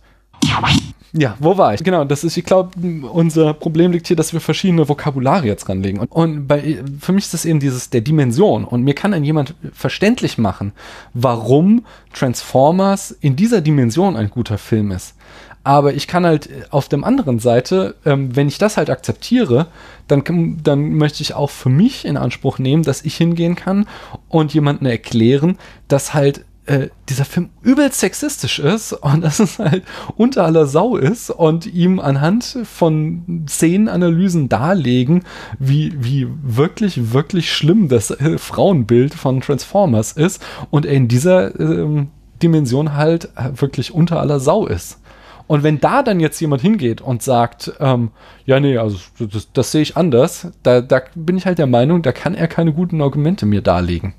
Ja, 1.17 1.35
wo 1.39 1.57
war 1.57 1.73
ich? 1.73 1.83
Genau, 1.83 2.03
das 2.05 2.23
ist, 2.23 2.37
ich 2.37 2.45
glaube, 2.45 2.71
unser 3.11 3.53
Problem 3.53 3.91
liegt 3.91 4.07
hier, 4.07 4.15
dass 4.15 4.33
wir 4.33 4.39
verschiedene 4.39 4.87
Vokabulare 4.87 5.47
jetzt 5.47 5.67
ranlegen. 5.67 5.99
Und, 5.99 6.11
und 6.11 6.47
bei, 6.47 6.77
für 6.99 7.11
mich 7.11 7.25
ist 7.25 7.33
das 7.33 7.45
eben 7.45 7.59
dieses 7.59 7.89
der 7.89 8.01
Dimension. 8.01 8.63
Und 8.63 8.83
mir 8.83 8.93
kann 8.93 9.11
dann 9.11 9.23
jemand 9.23 9.55
verständlich 9.73 10.37
machen, 10.37 10.73
warum 11.13 11.85
Transformers 12.13 13.11
in 13.19 13.35
dieser 13.35 13.61
Dimension 13.61 14.15
ein 14.15 14.29
guter 14.29 14.59
Film 14.59 14.91
ist. 14.91 15.15
Aber 15.63 15.93
ich 15.93 16.07
kann 16.07 16.25
halt 16.25 16.49
auf 16.69 16.87
der 16.87 17.03
anderen 17.03 17.39
Seite, 17.39 17.95
ähm, 18.05 18.33
wenn 18.35 18.47
ich 18.47 18.57
das 18.57 18.77
halt 18.77 18.89
akzeptiere, 18.89 19.67
dann, 20.07 20.23
dann 20.63 20.93
möchte 20.93 21.21
ich 21.21 21.33
auch 21.33 21.49
für 21.49 21.67
mich 21.67 22.05
in 22.05 22.15
Anspruch 22.15 22.57
nehmen, 22.57 22.83
dass 22.83 23.01
ich 23.01 23.17
hingehen 23.17 23.55
kann 23.55 23.85
und 24.29 24.53
jemandem 24.53 24.87
erklären, 24.87 25.57
dass 25.89 26.13
halt 26.13 26.45
äh, 26.67 26.89
dieser 27.09 27.25
Film 27.25 27.49
übelst 27.61 27.99
sexistisch 27.99 28.59
ist 28.59 28.93
und 28.93 29.21
dass 29.21 29.39
es 29.39 29.59
halt 29.59 29.83
unter 30.15 30.43
aller 30.45 30.67
Sau 30.67 30.97
ist 30.97 31.29
und 31.29 31.65
ihm 31.65 31.99
anhand 31.99 32.59
von 32.63 33.45
Szenenanalysen 33.47 34.49
darlegen, 34.49 35.23
wie, 35.59 35.93
wie 35.97 36.27
wirklich, 36.43 37.13
wirklich 37.13 37.51
schlimm 37.51 37.87
das 37.87 38.11
äh, 38.11 38.37
Frauenbild 38.37 39.13
von 39.13 39.41
Transformers 39.41 40.11
ist 40.11 40.43
und 40.69 40.85
er 40.85 40.93
in 40.93 41.07
dieser 41.07 41.59
äh, 41.59 42.05
Dimension 42.43 42.93
halt 42.93 43.29
wirklich 43.55 43.93
unter 43.93 44.19
aller 44.19 44.39
Sau 44.39 44.67
ist. 44.67 44.99
Und 45.47 45.63
wenn 45.63 45.79
da 45.79 46.03
dann 46.03 46.19
jetzt 46.19 46.39
jemand 46.41 46.61
hingeht 46.61 46.99
und 46.99 47.23
sagt, 47.23 47.71
ähm, 47.79 48.11
ja, 48.45 48.59
nee, 48.59 48.77
also 48.77 48.97
das, 49.17 49.51
das 49.53 49.71
sehe 49.71 49.81
ich 49.81 49.95
anders, 49.95 50.51
da, 50.61 50.81
da 50.81 51.01
bin 51.15 51.37
ich 51.37 51.45
halt 51.45 51.57
der 51.57 51.67
Meinung, 51.67 52.01
da 52.01 52.11
kann 52.11 52.35
er 52.35 52.47
keine 52.47 52.73
guten 52.73 53.01
Argumente 53.01 53.45
mir 53.45 53.61
darlegen. 53.61 54.13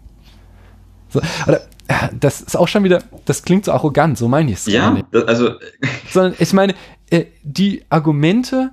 So, 1.10 1.20
oder, 1.46 1.60
das 2.20 2.40
ist 2.40 2.56
auch 2.56 2.68
schon 2.68 2.84
wieder, 2.84 3.02
das 3.24 3.42
klingt 3.42 3.64
so 3.64 3.72
arrogant, 3.72 4.18
so 4.18 4.28
meine 4.28 4.50
ich 4.50 4.58
es. 4.58 4.66
Ja, 4.66 5.02
das, 5.10 5.24
also. 5.24 5.52
Sondern 6.10 6.34
ich 6.38 6.52
meine, 6.52 6.74
äh, 7.10 7.26
die 7.42 7.84
Argumente, 7.88 8.70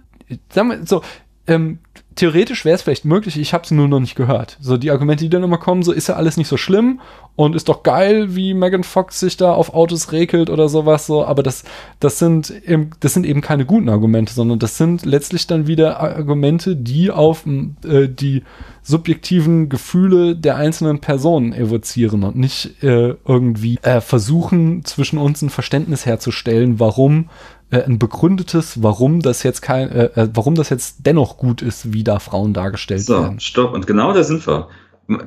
sagen 0.50 0.70
wir 0.70 0.86
so, 0.86 1.02
ähm, 1.48 1.80
theoretisch 2.16 2.66
wäre 2.66 2.76
es 2.76 2.82
vielleicht 2.82 3.06
möglich, 3.06 3.38
ich 3.38 3.54
habe 3.54 3.64
es 3.64 3.72
nur 3.72 3.88
noch 3.88 4.00
nicht 4.00 4.16
gehört. 4.16 4.58
So 4.62 4.78
die 4.78 4.92
Argumente, 4.92 5.24
die 5.24 5.30
dann 5.30 5.44
immer 5.44 5.58
kommen, 5.58 5.84
so 5.84 5.92
ist 5.92 6.08
ja 6.08 6.16
alles 6.16 6.38
nicht 6.38 6.48
so 6.48 6.58
schlimm 6.58 7.02
und 7.36 7.56
ist 7.56 7.68
doch 7.68 7.84
geil, 7.84 8.36
wie 8.36 8.54
Megan 8.54 8.84
Fox 8.84 9.20
sich 9.20 9.36
da 9.38 9.54
auf 9.54 9.74
Autos 9.74 10.12
regelt 10.12 10.50
oder 10.50 10.70
sowas 10.70 11.06
so, 11.06 11.26
aber 11.26 11.44
das 11.44 11.64
das 12.00 12.20
sind 12.20 12.52
eben, 12.66 12.92
das 13.02 13.14
sind 13.14 13.26
eben 13.26 13.42
keine 13.42 13.66
guten 13.66 13.90
Argumente, 13.90 14.34
sondern 14.34 14.60
das 14.60 14.78
sind 14.78 15.06
letztlich 15.06 15.48
dann 15.48 15.68
wieder 15.68 16.00
Argumente, 16.00 16.76
die 16.76 17.12
auf 17.12 17.46
äh, 17.46 18.08
die 18.08 18.44
subjektiven 18.82 19.68
Gefühle 19.68 20.36
der 20.36 20.56
einzelnen 20.58 21.00
Personen 21.00 21.54
evozieren 21.54 22.24
und 22.24 22.36
nicht 22.36 22.84
äh, 22.84 23.16
irgendwie 23.28 23.80
äh, 23.82 24.00
versuchen 24.00 24.86
zwischen 24.86 25.18
uns 25.18 25.42
ein 25.42 25.50
Verständnis 25.50 26.06
herzustellen, 26.06 26.80
warum 26.80 27.30
äh, 27.76 27.84
ein 27.86 28.00
begründetes, 28.00 28.82
warum 28.82 29.22
das 29.22 29.44
jetzt 29.44 29.62
kein, 29.62 29.92
äh, 29.92 30.06
äh, 30.16 30.30
warum 30.34 30.56
das 30.56 30.70
jetzt 30.70 31.06
dennoch 31.06 31.38
gut 31.38 31.62
ist, 31.62 31.94
wie 31.94 32.04
da 32.04 32.20
Frauen 32.20 32.54
dargestellt 32.54 33.02
so, 33.02 33.22
werden. 33.22 33.40
Stopp, 33.40 33.74
und 33.74 33.86
genau 33.88 34.14
da 34.14 34.24
sind 34.24 34.46
wir. 34.48 34.70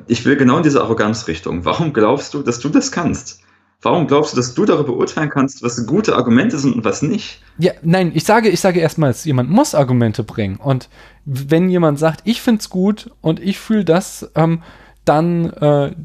Ich 0.07 0.25
will 0.25 0.35
genau 0.35 0.57
in 0.57 0.63
diese 0.63 0.81
Arroganzrichtung. 0.81 1.63
Warum 1.63 1.93
glaubst 1.93 2.33
du, 2.33 2.41
dass 2.41 2.59
du 2.59 2.69
das 2.69 2.91
kannst? 2.91 3.41
Warum 3.81 4.07
glaubst 4.07 4.33
du, 4.33 4.37
dass 4.37 4.53
du 4.53 4.65
darüber 4.65 4.91
beurteilen 4.91 5.29
kannst, 5.29 5.63
was 5.63 5.85
gute 5.87 6.15
Argumente 6.15 6.57
sind 6.57 6.75
und 6.75 6.83
was 6.83 7.01
nicht? 7.01 7.41
Ja, 7.59 7.71
nein, 7.81 8.11
ich 8.13 8.25
sage, 8.25 8.49
ich 8.49 8.59
sage 8.59 8.81
erstmals, 8.81 9.23
jemand 9.23 9.49
muss 9.49 9.73
Argumente 9.73 10.23
bringen. 10.23 10.57
Und 10.57 10.89
wenn 11.23 11.69
jemand 11.69 11.97
sagt, 11.97 12.21
ich 12.25 12.41
finde 12.41 12.59
es 12.59 12.69
gut 12.69 13.11
und 13.21 13.39
ich 13.39 13.57
fühle 13.57 13.85
das, 13.85 14.29
ähm, 14.35 14.63
dann, 15.05 15.51
äh, 15.51 15.95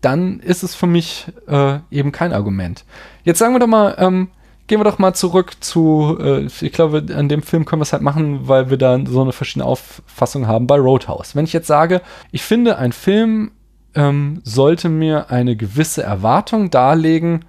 dann 0.00 0.40
ist 0.40 0.62
es 0.62 0.74
für 0.74 0.86
mich 0.86 1.26
äh, 1.46 1.80
eben 1.90 2.10
kein 2.10 2.32
Argument. 2.32 2.86
Jetzt 3.22 3.38
sagen 3.38 3.54
wir 3.54 3.60
doch 3.60 3.66
mal, 3.66 3.96
ähm, 3.98 4.28
gehen 4.70 4.78
wir 4.78 4.84
doch 4.84 5.00
mal 5.00 5.14
zurück 5.14 5.54
zu, 5.58 6.16
äh, 6.20 6.46
ich 6.46 6.72
glaube, 6.72 7.04
an 7.14 7.28
dem 7.28 7.42
Film 7.42 7.64
können 7.64 7.80
wir 7.80 7.84
es 7.84 7.92
halt 7.92 8.02
machen, 8.02 8.46
weil 8.46 8.70
wir 8.70 8.76
da 8.76 9.00
so 9.04 9.20
eine 9.20 9.32
verschiedene 9.32 9.64
Auffassung 9.64 10.46
haben 10.46 10.68
bei 10.68 10.76
Roadhouse. 10.76 11.34
Wenn 11.34 11.44
ich 11.44 11.52
jetzt 11.52 11.66
sage, 11.66 12.02
ich 12.30 12.42
finde, 12.44 12.78
ein 12.78 12.92
Film 12.92 13.50
ähm, 13.96 14.40
sollte 14.44 14.88
mir 14.88 15.28
eine 15.28 15.56
gewisse 15.56 16.04
Erwartung 16.04 16.70
darlegen, 16.70 17.44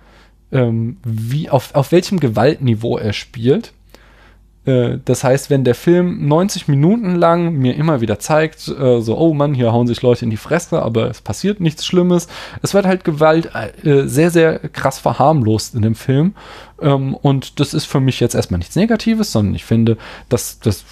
ähm, 0.51 0.97
wie, 1.03 1.47
auf, 1.51 1.75
auf 1.75 1.91
welchem 1.91 2.19
Gewaltniveau 2.19 2.97
er 2.97 3.13
spielt, 3.13 3.71
das 4.63 5.23
heißt, 5.23 5.49
wenn 5.49 5.63
der 5.63 5.73
Film 5.73 6.27
90 6.27 6.67
Minuten 6.67 7.15
lang 7.15 7.53
mir 7.53 7.75
immer 7.75 7.99
wieder 7.99 8.19
zeigt, 8.19 8.67
äh, 8.67 9.01
so, 9.01 9.17
oh 9.17 9.33
Mann, 9.33 9.55
hier 9.55 9.71
hauen 9.71 9.87
sich 9.87 10.03
Leute 10.03 10.23
in 10.23 10.29
die 10.29 10.37
Fresse, 10.37 10.83
aber 10.83 11.09
es 11.09 11.21
passiert 11.21 11.59
nichts 11.59 11.83
Schlimmes. 11.83 12.27
Es 12.61 12.75
wird 12.75 12.85
halt 12.85 13.03
Gewalt 13.03 13.49
äh, 13.55 14.07
sehr, 14.07 14.29
sehr 14.29 14.59
krass 14.59 14.99
verharmlost 14.99 15.73
in 15.73 15.81
dem 15.81 15.95
Film. 15.95 16.35
Ähm, 16.79 17.15
und 17.15 17.59
das 17.59 17.73
ist 17.73 17.85
für 17.85 17.99
mich 17.99 18.19
jetzt 18.19 18.35
erstmal 18.35 18.59
nichts 18.59 18.75
Negatives, 18.75 19.31
sondern 19.31 19.55
ich 19.55 19.65
finde, 19.65 19.97
das, 20.29 20.59
das, 20.59 20.85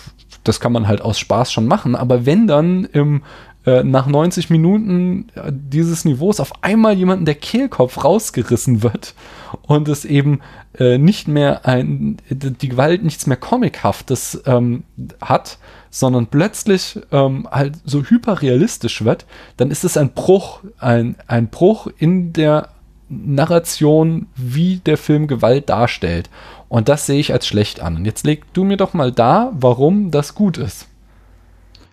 das 0.43 0.59
kann 0.59 0.71
man 0.71 0.87
halt 0.87 1.01
aus 1.01 1.19
Spaß 1.19 1.51
schon 1.51 1.67
machen. 1.67 1.95
Aber 1.95 2.25
wenn 2.25 2.47
dann 2.47 2.85
im 2.85 3.21
äh, 3.69 3.83
nach 3.83 4.07
90 4.07 4.49
Minuten 4.49 5.27
äh, 5.35 5.51
dieses 5.51 6.03
Niveaus 6.03 6.39
auf 6.39 6.63
einmal 6.63 6.97
jemanden 6.97 7.25
der 7.25 7.35
Kehlkopf 7.35 8.03
rausgerissen 8.03 8.81
wird 8.81 9.13
und 9.61 9.87
es 9.87 10.05
eben 10.05 10.41
äh, 10.77 10.97
nicht 10.97 11.27
mehr 11.27 11.67
ein, 11.67 12.17
die 12.29 12.69
Gewalt 12.69 13.03
nichts 13.03 13.27
mehr 13.27 13.37
Comichaftes 13.37 14.41
ähm, 14.45 14.83
hat, 15.21 15.59
sondern 15.91 16.27
plötzlich 16.27 16.99
ähm, 17.11 17.47
halt 17.51 17.77
so 17.85 18.03
hyperrealistisch 18.03 19.05
wird, 19.05 19.25
dann 19.57 19.69
ist 19.69 19.83
es 19.83 19.97
ein 19.97 20.13
Bruch, 20.13 20.61
ein, 20.79 21.15
ein 21.27 21.49
Bruch 21.49 21.87
in 21.97 22.33
der 22.33 22.69
Narration, 23.07 24.27
wie 24.35 24.77
der 24.77 24.97
Film 24.97 25.27
Gewalt 25.27 25.69
darstellt. 25.69 26.29
Und 26.69 26.89
das 26.89 27.05
sehe 27.05 27.19
ich 27.19 27.33
als 27.33 27.45
schlecht 27.45 27.81
an. 27.81 27.97
Und 27.97 28.05
jetzt 28.05 28.25
leg 28.25 28.51
du 28.53 28.63
mir 28.63 28.77
doch 28.77 28.93
mal 28.93 29.11
da, 29.11 29.51
warum 29.53 30.11
das 30.11 30.33
gut 30.33 30.57
ist. 30.57 30.88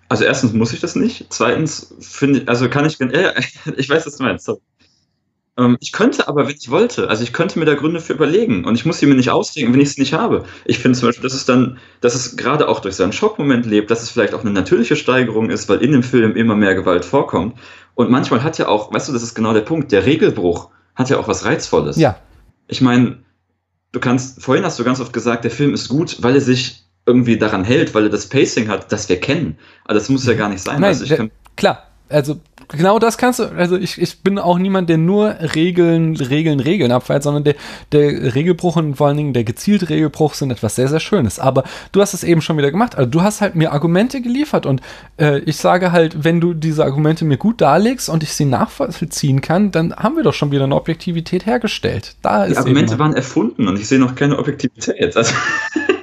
Also 0.08 0.24
erstens 0.24 0.52
muss 0.52 0.72
ich 0.72 0.80
das 0.80 0.96
nicht. 0.96 1.26
Zweitens 1.30 1.94
finde 2.00 2.40
ich, 2.40 2.48
also 2.48 2.68
kann 2.68 2.86
ich, 2.86 3.00
äh, 3.00 3.40
ich 3.76 3.88
weiß, 3.88 4.06
was 4.06 4.16
du 4.16 4.22
meinst. 4.24 4.44
Sorry. 4.44 4.60
Ähm, 5.58 5.76
ich 5.80 5.92
könnte 5.92 6.28
aber, 6.28 6.46
wenn 6.46 6.54
ich 6.54 6.70
wollte, 6.70 7.08
also 7.08 7.22
ich 7.22 7.32
könnte 7.32 7.58
mir 7.58 7.64
da 7.64 7.74
Gründe 7.74 8.00
für 8.00 8.12
überlegen 8.12 8.64
und 8.64 8.74
ich 8.74 8.84
muss 8.84 8.98
sie 8.98 9.06
mir 9.06 9.14
nicht 9.14 9.30
ausdenken, 9.30 9.72
wenn 9.72 9.80
ich 9.80 9.88
es 9.90 9.98
nicht 9.98 10.12
habe. 10.12 10.44
Ich 10.64 10.78
finde 10.78 10.98
zum 10.98 11.08
Beispiel, 11.08 11.22
dass 11.22 11.34
es 11.34 11.46
dann, 11.46 11.78
dass 12.00 12.14
es 12.14 12.36
gerade 12.36 12.68
auch 12.68 12.80
durch 12.80 12.94
seinen 12.94 13.12
Schockmoment 13.12 13.66
lebt, 13.66 13.90
dass 13.90 14.02
es 14.02 14.10
vielleicht 14.10 14.34
auch 14.34 14.42
eine 14.42 14.50
natürliche 14.50 14.96
Steigerung 14.96 15.50
ist, 15.50 15.68
weil 15.68 15.82
in 15.82 15.92
dem 15.92 16.02
Film 16.02 16.36
immer 16.36 16.56
mehr 16.56 16.74
Gewalt 16.74 17.04
vorkommt. 17.04 17.56
Und 17.94 18.10
manchmal 18.10 18.42
hat 18.42 18.58
ja 18.58 18.68
auch, 18.68 18.92
weißt 18.92 19.08
du, 19.08 19.12
das 19.12 19.22
ist 19.22 19.34
genau 19.34 19.54
der 19.54 19.62
Punkt, 19.62 19.92
der 19.92 20.04
Regelbruch 20.04 20.70
hat 20.94 21.08
ja 21.10 21.18
auch 21.18 21.28
was 21.28 21.44
Reizvolles. 21.44 21.96
Ja. 21.96 22.18
Ich 22.68 22.80
meine, 22.80 23.18
du 23.92 24.00
kannst, 24.00 24.42
vorhin 24.42 24.64
hast 24.64 24.78
du 24.78 24.84
ganz 24.84 25.00
oft 25.00 25.12
gesagt, 25.12 25.44
der 25.44 25.50
Film 25.50 25.72
ist 25.72 25.88
gut, 25.88 26.18
weil 26.20 26.34
er 26.34 26.40
sich 26.40 26.85
irgendwie 27.06 27.38
daran 27.38 27.64
hält, 27.64 27.94
weil 27.94 28.04
er 28.04 28.10
das 28.10 28.26
Pacing 28.28 28.68
hat, 28.68 28.90
das 28.92 29.08
wir 29.08 29.20
kennen. 29.20 29.56
Aber 29.84 29.94
das 29.94 30.08
muss 30.08 30.26
ja 30.26 30.34
gar 30.34 30.48
nicht 30.48 30.62
sein. 30.62 30.80
Nein, 30.80 30.88
also 30.88 31.06
der, 31.06 31.30
klar, 31.56 31.86
also 32.08 32.40
genau 32.68 32.98
das 32.98 33.18
kannst 33.18 33.38
du, 33.38 33.44
also 33.44 33.76
ich, 33.76 34.00
ich 34.00 34.22
bin 34.22 34.38
auch 34.38 34.58
niemand, 34.58 34.88
der 34.88 34.98
nur 34.98 35.36
Regeln, 35.54 36.16
Regeln, 36.16 36.60
Regeln 36.60 36.92
abfeiert, 36.92 37.22
sondern 37.22 37.44
der, 37.44 37.54
der 37.92 38.34
Regelbruch 38.34 38.76
und 38.76 38.96
vor 38.96 39.08
allen 39.08 39.16
Dingen 39.16 39.32
der 39.32 39.44
gezielte 39.44 39.88
Regelbruch 39.88 40.34
sind 40.34 40.50
etwas 40.50 40.74
sehr, 40.74 40.88
sehr 40.88 41.00
Schönes. 41.00 41.38
Aber 41.38 41.64
du 41.92 42.00
hast 42.00 42.14
es 42.14 42.24
eben 42.24 42.40
schon 42.40 42.58
wieder 42.58 42.70
gemacht. 42.70 42.96
Also 42.96 43.10
du 43.10 43.22
hast 43.22 43.40
halt 43.40 43.54
mir 43.54 43.72
Argumente 43.72 44.20
geliefert 44.20 44.66
und 44.66 44.80
äh, 45.18 45.38
ich 45.40 45.56
sage 45.56 45.92
halt, 45.92 46.24
wenn 46.24 46.40
du 46.40 46.54
diese 46.54 46.84
Argumente 46.84 47.24
mir 47.24 47.36
gut 47.36 47.60
darlegst 47.60 48.08
und 48.08 48.22
ich 48.22 48.32
sie 48.32 48.44
nachvollziehen 48.44 49.40
kann, 49.40 49.70
dann 49.70 49.94
haben 49.94 50.16
wir 50.16 50.22
doch 50.22 50.34
schon 50.34 50.50
wieder 50.50 50.64
eine 50.64 50.74
Objektivität 50.74 51.46
hergestellt. 51.46 52.16
Da 52.22 52.46
Die 52.46 52.56
Argumente 52.56 52.98
waren 52.98 53.14
erfunden 53.14 53.68
und 53.68 53.78
ich 53.78 53.86
sehe 53.86 53.98
noch 53.98 54.14
keine 54.14 54.38
Objektivität. 54.38 55.16
Also 55.16 55.32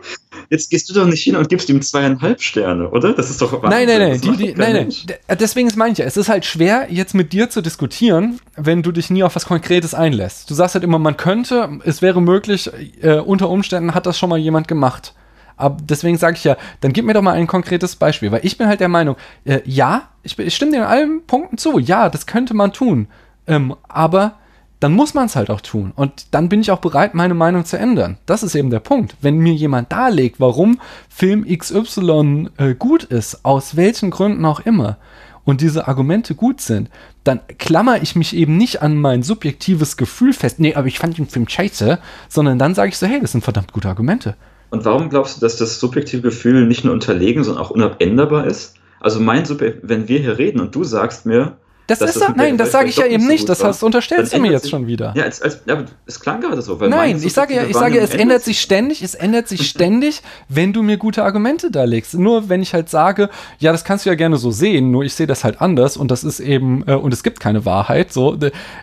jetzt 0.54 0.70
gehst 0.70 0.88
du 0.88 0.94
doch 0.94 1.06
nicht 1.06 1.24
hin 1.24 1.36
und 1.36 1.50
gibst 1.50 1.68
ihm 1.70 1.82
zweieinhalb 1.82 2.42
Sterne, 2.42 2.90
oder? 2.90 3.14
Das 3.14 3.30
ist 3.32 3.42
doch 3.42 3.52
Wahnsinn. 3.54 3.70
Nein, 3.72 3.88
nein, 3.88 4.10
nein. 4.10 4.22
Die, 4.22 4.38
die, 4.38 4.54
nein, 4.54 4.74
nein. 4.74 5.38
Deswegen 5.40 5.68
ist 5.68 5.76
meine 5.76 5.94
ich 5.94 5.98
ja, 5.98 6.06
es 6.06 6.16
ist 6.16 6.30
halt 6.30 6.46
schwer, 6.46 6.88
jetzt 6.90 7.16
mit 7.16 7.34
dir 7.34 7.50
zu 7.50 7.62
diskutieren, 7.62 8.40
wenn 8.56 8.84
du 8.84 8.92
dich 8.92 9.10
nie 9.10 9.24
auf 9.24 9.36
was 9.36 9.46
Konkretes 9.46 9.96
einlässt. 9.96 10.50
Du 10.50 10.54
sagst 10.54 10.76
halt 10.76 10.84
immer, 10.84 11.00
man 11.00 11.18
könnte, 11.18 11.80
es 11.86 12.04
wäre 12.04 12.22
möglich, 12.22 12.70
äh, 13.02 13.16
unter 13.16 13.50
Umständen 13.50 13.96
hat 13.96 14.06
das 14.06 14.18
schon 14.18 14.30
mal 14.30 14.38
jemand 14.38 14.68
gemacht. 14.68 15.16
Aber 15.58 15.78
deswegen 15.82 16.18
sage 16.18 16.38
ich 16.38 16.44
ja, 16.44 16.56
dann 16.82 16.94
gib 16.94 17.06
mir 17.06 17.14
doch 17.14 17.22
mal 17.24 17.34
ein 17.34 17.48
konkretes 17.48 17.96
Beispiel, 17.96 18.32
weil 18.32 18.46
ich 18.46 18.58
bin 18.58 18.68
halt 18.68 18.80
der 18.80 18.90
Meinung, 18.90 19.16
äh, 19.46 19.62
ja, 19.66 20.10
ich, 20.22 20.38
ich 20.38 20.56
stimme 20.56 20.72
dir 20.72 20.78
in 20.78 20.84
allen 20.84 21.26
Punkten 21.26 21.58
zu, 21.58 21.80
ja, 21.80 22.10
das 22.10 22.28
könnte 22.28 22.54
man 22.54 22.74
tun. 22.74 23.08
Ähm, 23.48 23.76
aber 23.88 24.36
dann 24.84 24.94
muss 24.94 25.14
man 25.14 25.28
es 25.28 25.36
halt 25.36 25.50
auch 25.50 25.62
tun. 25.62 25.94
Und 25.96 26.28
dann 26.32 26.50
bin 26.50 26.62
ich 26.62 26.72
auch 26.72 26.80
bereit, 26.80 27.14
meine 27.14 27.34
Meinung 27.34 27.64
zu 27.64 27.78
ändern. 27.78 28.18
Das 28.26 28.44
ist 28.44 28.54
eben 28.54 28.70
der 28.70 28.80
Punkt. 28.80 29.16
Wenn 29.22 29.38
mir 29.38 29.54
jemand 29.54 29.92
darlegt, 29.92 30.40
warum 30.40 30.80
Film 31.08 31.46
XY 31.46 32.50
äh, 32.58 32.76
gut 32.76 33.04
ist, 33.06 33.46
aus 33.46 33.76
welchen 33.76 34.12
Gründen 34.12 34.46
auch 34.46 34.60
immer, 34.60 34.98
und 35.46 35.62
diese 35.62 35.88
Argumente 35.88 36.36
gut 36.36 36.62
sind, 36.62 36.90
dann 37.24 37.42
klammer 37.58 38.02
ich 38.02 38.16
mich 38.16 38.36
eben 38.36 38.58
nicht 38.58 38.82
an 38.82 38.98
mein 38.98 39.24
subjektives 39.24 39.98
Gefühl 39.98 40.34
fest. 40.34 40.60
Nee, 40.60 40.76
aber 40.76 40.88
ich 40.88 41.00
fand 41.00 41.18
den 41.18 41.28
Film 41.28 41.48
scheiße, 41.48 42.00
sondern 42.30 42.60
dann 42.60 42.76
sage 42.76 42.90
ich 42.90 42.98
so, 42.98 43.08
hey, 43.08 43.20
das 43.20 43.34
sind 43.34 43.44
verdammt 43.44 43.74
gute 43.74 43.90
Argumente. 43.90 44.36
Und 44.70 44.86
warum 44.86 45.10
glaubst 45.10 45.38
du, 45.38 45.42
dass 45.42 45.58
das 45.58 45.80
subjektive 45.80 46.22
Gefühl 46.22 46.66
nicht 46.66 46.84
nur 46.84 46.94
unterlegen, 46.94 47.44
sondern 47.44 47.64
auch 47.64 47.72
unabänderbar 47.72 48.48
ist? 48.48 48.76
Also 49.00 49.20
mein 49.20 49.46
Subjekt, 49.46 49.80
wenn 49.84 50.08
wir 50.08 50.20
hier 50.20 50.38
reden 50.38 50.62
und 50.62 50.74
du 50.74 50.84
sagst 50.84 51.26
mir, 51.26 51.58
das 51.88 52.00
ist 52.02 52.22
das, 52.22 52.36
nein, 52.36 52.58
das 52.58 52.72
sage 52.72 52.88
ich 52.88 52.96
ja 52.96 53.06
eben 53.06 53.28
nicht. 53.28 53.50
Das 53.50 53.64
hast, 53.64 53.84
unterstellst 53.84 54.34
du 54.34 54.40
mir 54.40 54.52
jetzt 54.52 54.70
schon 54.70 54.88
wieder. 54.88 55.14
Ja, 55.16 55.24
als, 55.24 55.42
als, 55.42 55.62
ja, 55.66 55.84
es 56.06 56.20
klang 56.20 56.40
gerade 56.40 56.62
so. 56.62 56.76
nein, 56.76 57.22
ich 57.22 57.34
sage 57.34 57.56
ja, 57.56 57.64
ich 57.64 57.76
sage, 57.76 58.00
es 58.00 58.14
ändert 58.14 58.44
sich 58.44 58.62
ständig, 58.62 59.02
es 59.02 59.16
ändert 59.16 59.50
sich 59.50 59.68
ständig, 59.68 60.22
wenn 60.48 60.72
du 60.72 60.82
mir 60.82 60.98
gute 60.98 61.24
Argumente 61.24 61.72
darlegst. 61.72 62.14
Nur 62.14 62.48
wenn 62.48 62.62
ich 62.62 62.74
halt 62.74 62.90
sage, 62.90 63.30
ja, 63.60 63.72
das 63.72 63.84
kannst 63.84 64.06
du 64.06 64.10
ja 64.10 64.16
gerne 64.16 64.38
so 64.38 64.52
sehen, 64.52 64.92
nur 64.92 65.04
ich 65.04 65.14
sehe 65.14 65.28
das 65.28 65.44
halt 65.44 65.62
anders 65.62 65.98
und 65.98 66.10
das 66.10 66.24
ist 66.24 66.40
eben, 66.40 66.88
äh, 66.88 66.94
und 66.94 67.14
es 67.14 67.22
gibt 67.22 67.40
keine 67.42 67.66
Wahrheit, 67.66 68.14
so, 68.14 68.38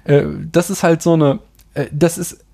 äh, 0.05 0.25
das 0.53 0.69
ist 0.69 0.83
halt 0.83 1.01
so 1.01 1.15
eine, 1.15 1.39
äh, 1.75 1.87
das 1.93 2.19
ist, 2.19 2.45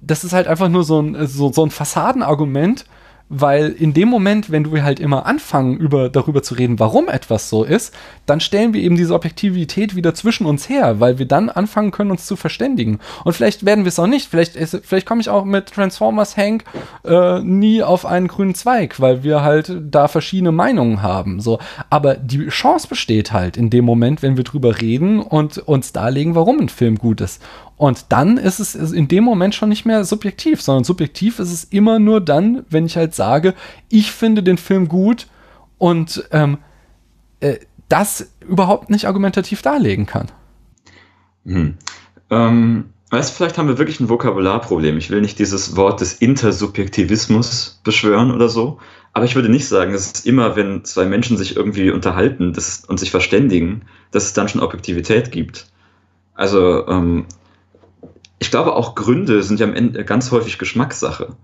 das 0.00 0.22
ist 0.22 0.32
halt 0.32 0.46
einfach 0.46 0.68
nur 0.68 0.84
so 0.84 1.00
ein, 1.00 1.26
so, 1.26 1.52
so 1.52 1.64
ein 1.64 1.70
Fassadenargument, 1.70 2.84
weil 3.28 3.70
in 3.70 3.92
dem 3.92 4.08
Moment, 4.08 4.50
wenn 4.50 4.72
wir 4.72 4.82
halt 4.82 5.00
immer 5.00 5.26
anfangen, 5.26 5.76
über, 5.76 6.08
darüber 6.08 6.42
zu 6.42 6.54
reden, 6.54 6.78
warum 6.78 7.08
etwas 7.08 7.50
so 7.50 7.64
ist, 7.64 7.94
dann 8.26 8.40
stellen 8.40 8.72
wir 8.72 8.82
eben 8.82 8.96
diese 8.96 9.14
Objektivität 9.14 9.94
wieder 9.96 10.14
zwischen 10.14 10.46
uns 10.46 10.68
her, 10.68 11.00
weil 11.00 11.18
wir 11.18 11.26
dann 11.26 11.50
anfangen 11.50 11.90
können, 11.90 12.10
uns 12.10 12.26
zu 12.26 12.36
verständigen. 12.36 13.00
Und 13.24 13.34
vielleicht 13.34 13.66
werden 13.66 13.84
wir 13.84 13.88
es 13.88 13.98
auch 13.98 14.06
nicht. 14.06 14.28
Vielleicht, 14.28 14.56
vielleicht 14.56 15.06
komme 15.06 15.20
ich 15.20 15.28
auch 15.28 15.44
mit 15.44 15.72
Transformers 15.72 16.36
Hank 16.36 16.64
äh, 17.04 17.40
nie 17.40 17.82
auf 17.82 18.06
einen 18.06 18.28
grünen 18.28 18.54
Zweig, 18.54 19.00
weil 19.00 19.22
wir 19.22 19.42
halt 19.42 19.72
da 19.90 20.08
verschiedene 20.08 20.52
Meinungen 20.52 21.02
haben. 21.02 21.40
So. 21.40 21.58
Aber 21.90 22.14
die 22.14 22.48
Chance 22.48 22.88
besteht 22.88 23.32
halt 23.32 23.56
in 23.56 23.70
dem 23.70 23.84
Moment, 23.84 24.22
wenn 24.22 24.36
wir 24.36 24.44
drüber 24.44 24.80
reden 24.80 25.20
und 25.20 25.58
uns 25.58 25.92
darlegen, 25.92 26.34
warum 26.34 26.60
ein 26.60 26.68
Film 26.68 26.96
gut 26.96 27.20
ist. 27.20 27.42
Und 27.78 28.06
dann 28.08 28.38
ist 28.38 28.58
es 28.58 28.74
in 28.74 29.06
dem 29.06 29.22
Moment 29.22 29.54
schon 29.54 29.68
nicht 29.68 29.86
mehr 29.86 30.04
subjektiv, 30.04 30.60
sondern 30.60 30.82
subjektiv 30.82 31.38
ist 31.38 31.52
es 31.52 31.64
immer 31.64 32.00
nur 32.00 32.20
dann, 32.20 32.64
wenn 32.68 32.84
ich 32.84 32.96
halt 32.96 33.14
sage, 33.14 33.54
ich 33.88 34.10
finde 34.10 34.42
den 34.42 34.58
Film 34.58 34.88
gut 34.88 35.28
und 35.78 36.28
ähm, 36.32 36.58
äh, 37.38 37.58
das 37.88 38.32
überhaupt 38.46 38.90
nicht 38.90 39.06
argumentativ 39.06 39.62
darlegen 39.62 40.06
kann. 40.06 40.26
Hm. 41.46 41.76
Ähm, 42.30 42.86
weißt 43.10 43.30
du, 43.30 43.36
vielleicht 43.36 43.58
haben 43.58 43.68
wir 43.68 43.78
wirklich 43.78 44.00
ein 44.00 44.08
Vokabularproblem. 44.08 44.98
Ich 44.98 45.10
will 45.10 45.20
nicht 45.20 45.38
dieses 45.38 45.76
Wort 45.76 46.00
des 46.00 46.14
Intersubjektivismus 46.14 47.80
beschwören 47.84 48.32
oder 48.32 48.48
so, 48.48 48.80
aber 49.12 49.24
ich 49.24 49.36
würde 49.36 49.48
nicht 49.48 49.68
sagen, 49.68 49.92
dass 49.92 50.12
es 50.12 50.26
immer, 50.26 50.56
wenn 50.56 50.84
zwei 50.84 51.06
Menschen 51.06 51.36
sich 51.36 51.54
irgendwie 51.54 51.92
unterhalten 51.92 52.52
das, 52.52 52.84
und 52.84 52.98
sich 52.98 53.12
verständigen, 53.12 53.82
dass 54.10 54.24
es 54.24 54.32
dann 54.32 54.48
schon 54.48 54.62
Objektivität 54.62 55.30
gibt. 55.30 55.68
Also 56.34 56.86
ähm, 56.88 57.26
ich 58.38 58.50
glaube, 58.50 58.74
auch 58.74 58.94
Gründe 58.94 59.42
sind 59.42 59.60
ja 59.60 59.66
am 59.66 59.74
Ende 59.74 60.04
ganz 60.04 60.30
häufig 60.30 60.58
Geschmackssache. 60.58 61.36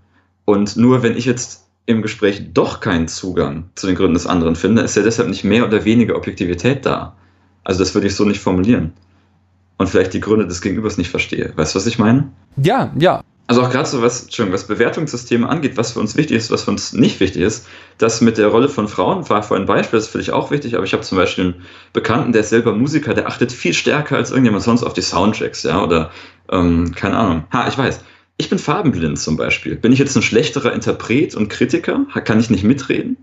Und 0.45 0.77
nur 0.77 1.03
wenn 1.03 1.17
ich 1.17 1.25
jetzt 1.25 1.65
im 1.85 2.01
Gespräch 2.01 2.53
doch 2.53 2.79
keinen 2.79 3.07
Zugang 3.07 3.69
zu 3.75 3.87
den 3.87 3.95
Gründen 3.95 4.13
des 4.15 4.27
anderen 4.27 4.55
finde, 4.55 4.81
ist 4.81 4.95
ja 4.95 5.03
deshalb 5.03 5.29
nicht 5.29 5.43
mehr 5.43 5.65
oder 5.65 5.85
weniger 5.85 6.15
Objektivität 6.15 6.85
da. 6.85 7.15
Also 7.63 7.79
das 7.79 7.93
würde 7.93 8.07
ich 8.07 8.15
so 8.15 8.25
nicht 8.25 8.39
formulieren. 8.39 8.93
Und 9.77 9.89
vielleicht 9.89 10.13
die 10.13 10.21
Gründe 10.21 10.47
des 10.47 10.61
Gegenübers 10.61 10.97
nicht 10.97 11.09
verstehe. 11.09 11.51
Weißt 11.55 11.75
du, 11.75 11.79
was 11.79 11.85
ich 11.85 11.99
meine? 11.99 12.31
Ja, 12.57 12.93
ja. 12.97 13.21
Also 13.47 13.61
auch 13.61 13.69
gerade 13.69 13.87
so 13.87 14.01
was, 14.01 14.27
was 14.39 14.67
Bewertungssysteme 14.67 15.47
angeht, 15.47 15.77
was 15.77 15.91
für 15.91 15.99
uns 15.99 16.15
wichtig 16.15 16.37
ist, 16.37 16.49
was 16.49 16.63
für 16.63 16.71
uns 16.71 16.93
nicht 16.93 17.19
wichtig 17.19 17.43
ist, 17.43 17.67
das 17.97 18.21
mit 18.21 18.37
der 18.37 18.47
Rolle 18.47 18.69
von 18.69 18.87
Frauen 18.87 19.27
war 19.29 19.43
vorhin 19.43 19.63
ein 19.63 19.67
Beispiel, 19.67 19.99
das 19.99 20.07
finde 20.07 20.23
ich 20.23 20.31
auch 20.31 20.51
wichtig, 20.51 20.75
aber 20.75 20.83
ich 20.83 20.93
habe 20.93 21.03
zum 21.03 21.17
Beispiel 21.17 21.45
einen 21.45 21.65
Bekannten, 21.93 22.33
der 22.33 22.41
ist 22.41 22.49
selber 22.49 22.73
Musiker, 22.73 23.13
der 23.13 23.27
achtet 23.27 23.51
viel 23.51 23.73
stärker 23.73 24.17
als 24.17 24.31
irgendjemand 24.31 24.63
sonst 24.63 24.83
auf 24.83 24.93
die 24.93 25.01
Soundchecks, 25.01 25.63
ja, 25.63 25.81
oder 25.83 26.11
ähm, 26.51 26.93
keine 26.93 27.17
Ahnung. 27.17 27.43
Ha, 27.53 27.67
ich 27.67 27.77
weiß. 27.77 28.01
Ich 28.37 28.49
bin 28.49 28.59
farbenblind 28.59 29.17
zum 29.17 29.37
Beispiel. 29.37 29.75
Bin 29.75 29.93
ich 29.93 29.99
jetzt 29.99 30.15
ein 30.15 30.21
schlechterer 30.21 30.73
Interpret 30.73 31.35
und 31.35 31.47
Kritiker? 31.47 32.05
Kann 32.25 32.39
ich 32.39 32.49
nicht 32.49 32.65
mitreden? 32.65 33.15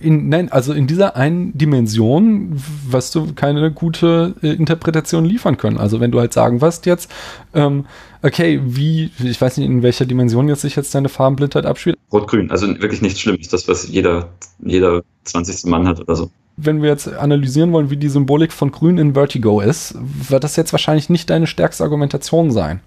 In, 0.00 0.28
nein, 0.28 0.50
also 0.50 0.72
in 0.72 0.86
dieser 0.86 1.16
einen 1.16 1.56
Dimension 1.56 2.52
wirst 2.88 3.14
du 3.14 3.32
keine 3.34 3.70
gute 3.70 4.34
äh, 4.42 4.52
Interpretation 4.52 5.24
liefern 5.24 5.56
können. 5.56 5.78
Also 5.78 6.00
wenn 6.00 6.10
du 6.10 6.20
halt 6.20 6.32
sagen 6.32 6.60
wirst 6.60 6.86
jetzt, 6.86 7.10
ähm, 7.54 7.86
okay, 8.22 8.60
wie, 8.64 9.10
ich 9.18 9.40
weiß 9.40 9.56
nicht, 9.58 9.66
in 9.66 9.82
welcher 9.82 10.06
Dimension 10.06 10.48
jetzt 10.48 10.62
sich 10.62 10.76
jetzt 10.76 10.94
deine 10.94 11.08
Farbenblindheit 11.08 11.66
abspielt. 11.66 11.96
Rot-Grün, 12.12 12.50
also 12.50 12.68
wirklich 12.80 13.02
nichts 13.02 13.20
Schlimmes, 13.20 13.48
das, 13.48 13.66
was 13.68 13.88
jeder, 13.88 14.28
jeder 14.60 15.02
20. 15.24 15.66
Mann 15.70 15.86
hat 15.88 16.00
oder 16.00 16.16
so. 16.16 16.30
Wenn 16.56 16.82
wir 16.82 16.90
jetzt 16.90 17.08
analysieren 17.08 17.72
wollen, 17.72 17.90
wie 17.90 17.96
die 17.96 18.08
Symbolik 18.08 18.52
von 18.52 18.70
Grün 18.70 18.98
in 18.98 19.14
Vertigo 19.14 19.60
ist, 19.60 19.96
wird 20.28 20.44
das 20.44 20.56
jetzt 20.56 20.72
wahrscheinlich 20.72 21.08
nicht 21.08 21.30
deine 21.30 21.46
stärkste 21.46 21.82
Argumentation 21.82 22.50
sein. 22.50 22.80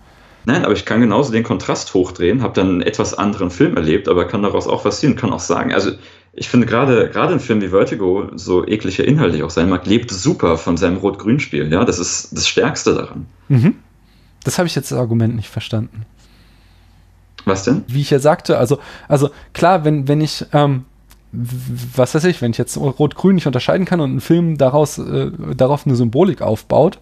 Nein, 0.45 0.63
aber 0.63 0.73
ich 0.73 0.85
kann 0.85 1.01
genauso 1.01 1.31
den 1.31 1.43
Kontrast 1.43 1.93
hochdrehen, 1.95 2.43
habe 2.43 2.53
dann 2.53 2.69
einen 2.69 2.81
etwas 2.83 3.15
anderen 3.15 3.49
Film 3.49 3.75
erlebt, 3.75 4.07
aber 4.07 4.25
kann 4.25 4.43
daraus 4.43 4.67
auch 4.67 4.85
was 4.85 4.99
ziehen, 4.99 5.15
kann 5.15 5.33
auch 5.33 5.39
sagen, 5.39 5.73
also 5.73 5.91
ich 6.35 6.49
finde 6.49 6.67
gerade 6.67 7.09
gerade 7.09 7.33
ein 7.33 7.39
Film 7.39 7.61
wie 7.61 7.69
Vertigo, 7.69 8.29
so 8.35 8.67
eklig 8.67 8.99
er 8.99 9.07
inhaltlich 9.07 9.43
auch 9.43 9.49
sein 9.49 9.69
mag, 9.69 9.85
lebt 9.85 10.11
super 10.11 10.57
von 10.57 10.75
seinem 10.77 10.97
Rot-Grün-Spiel. 10.97 11.71
Ja, 11.71 11.85
das 11.85 11.97
ist 11.97 12.35
das 12.35 12.47
Stärkste 12.47 12.93
daran. 12.93 13.25
Mhm. 13.47 13.75
Das 14.43 14.57
habe 14.57 14.67
ich 14.67 14.75
jetzt 14.75 14.91
das 14.91 14.99
Argument 14.99 15.35
nicht 15.35 15.49
verstanden. 15.49 16.05
Was 17.45 17.63
denn? 17.63 17.83
Wie 17.87 18.01
ich 18.01 18.09
ja 18.09 18.19
sagte, 18.19 18.57
also, 18.57 18.79
also 19.07 19.29
klar, 19.53 19.85
wenn, 19.85 20.07
wenn 20.07 20.19
ich, 20.19 20.45
ähm, 20.51 20.85
was 21.31 22.15
weiß 22.15 22.23
ich, 22.25 22.41
wenn 22.41 22.51
ich 22.51 22.57
jetzt 22.57 22.77
Rot-Grün 22.77 23.35
nicht 23.35 23.47
unterscheiden 23.47 23.85
kann 23.85 24.01
und 24.01 24.15
ein 24.15 24.21
Film 24.21 24.57
daraus, 24.57 24.97
äh, 24.97 25.31
darauf 25.55 25.85
eine 25.85 25.95
Symbolik 25.95 26.41
aufbaut, 26.41 26.99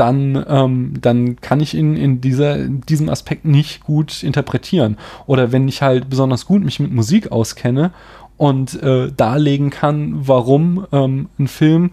dann, 0.00 0.42
ähm, 0.48 0.94
dann 1.00 1.36
kann 1.40 1.60
ich 1.60 1.74
ihn 1.74 1.94
in, 1.94 2.20
dieser, 2.20 2.56
in 2.56 2.80
diesem 2.82 3.10
Aspekt 3.10 3.44
nicht 3.44 3.84
gut 3.84 4.22
interpretieren. 4.22 4.96
Oder 5.26 5.52
wenn 5.52 5.68
ich 5.68 5.82
halt 5.82 6.08
besonders 6.08 6.46
gut 6.46 6.64
mich 6.64 6.80
mit 6.80 6.90
Musik 6.90 7.30
auskenne 7.30 7.92
und 8.40 8.82
äh, 8.82 9.12
darlegen 9.14 9.68
kann, 9.68 10.26
warum 10.26 10.86
ähm, 10.92 11.28
ein 11.38 11.46
Film 11.46 11.90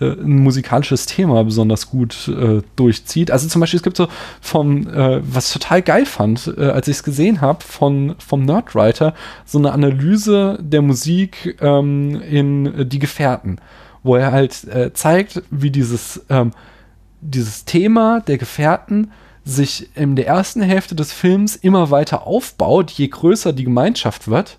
äh, 0.00 0.06
ein 0.06 0.42
musikalisches 0.42 1.04
Thema 1.04 1.44
besonders 1.44 1.90
gut 1.90 2.28
äh, 2.28 2.62
durchzieht. 2.76 3.30
Also 3.30 3.46
zum 3.46 3.60
Beispiel, 3.60 3.76
es 3.76 3.82
gibt 3.82 3.98
so 3.98 4.08
vom, 4.40 4.88
äh, 4.88 5.20
was 5.22 5.48
ich 5.48 5.60
total 5.60 5.82
geil 5.82 6.06
fand, 6.06 6.50
äh, 6.56 6.70
als 6.70 6.88
ich 6.88 6.96
es 6.96 7.02
gesehen 7.02 7.42
habe, 7.42 7.62
von 7.62 8.14
vom 8.16 8.46
Nerdwriter, 8.46 9.12
so 9.44 9.58
eine 9.58 9.72
Analyse 9.72 10.58
der 10.62 10.80
Musik 10.80 11.58
ähm, 11.60 12.22
in 12.22 12.88
Die 12.88 12.98
Gefährten, 12.98 13.58
wo 14.02 14.16
er 14.16 14.32
halt 14.32 14.64
äh, 14.68 14.94
zeigt, 14.94 15.42
wie 15.50 15.70
dieses, 15.70 16.24
ähm, 16.30 16.52
dieses 17.20 17.66
Thema 17.66 18.20
der 18.20 18.38
Gefährten 18.38 19.10
sich 19.44 19.94
in 19.94 20.16
der 20.16 20.26
ersten 20.26 20.62
Hälfte 20.62 20.94
des 20.94 21.12
Films 21.12 21.54
immer 21.54 21.90
weiter 21.90 22.26
aufbaut, 22.26 22.92
je 22.92 23.08
größer 23.08 23.52
die 23.52 23.64
Gemeinschaft 23.64 24.28
wird 24.28 24.58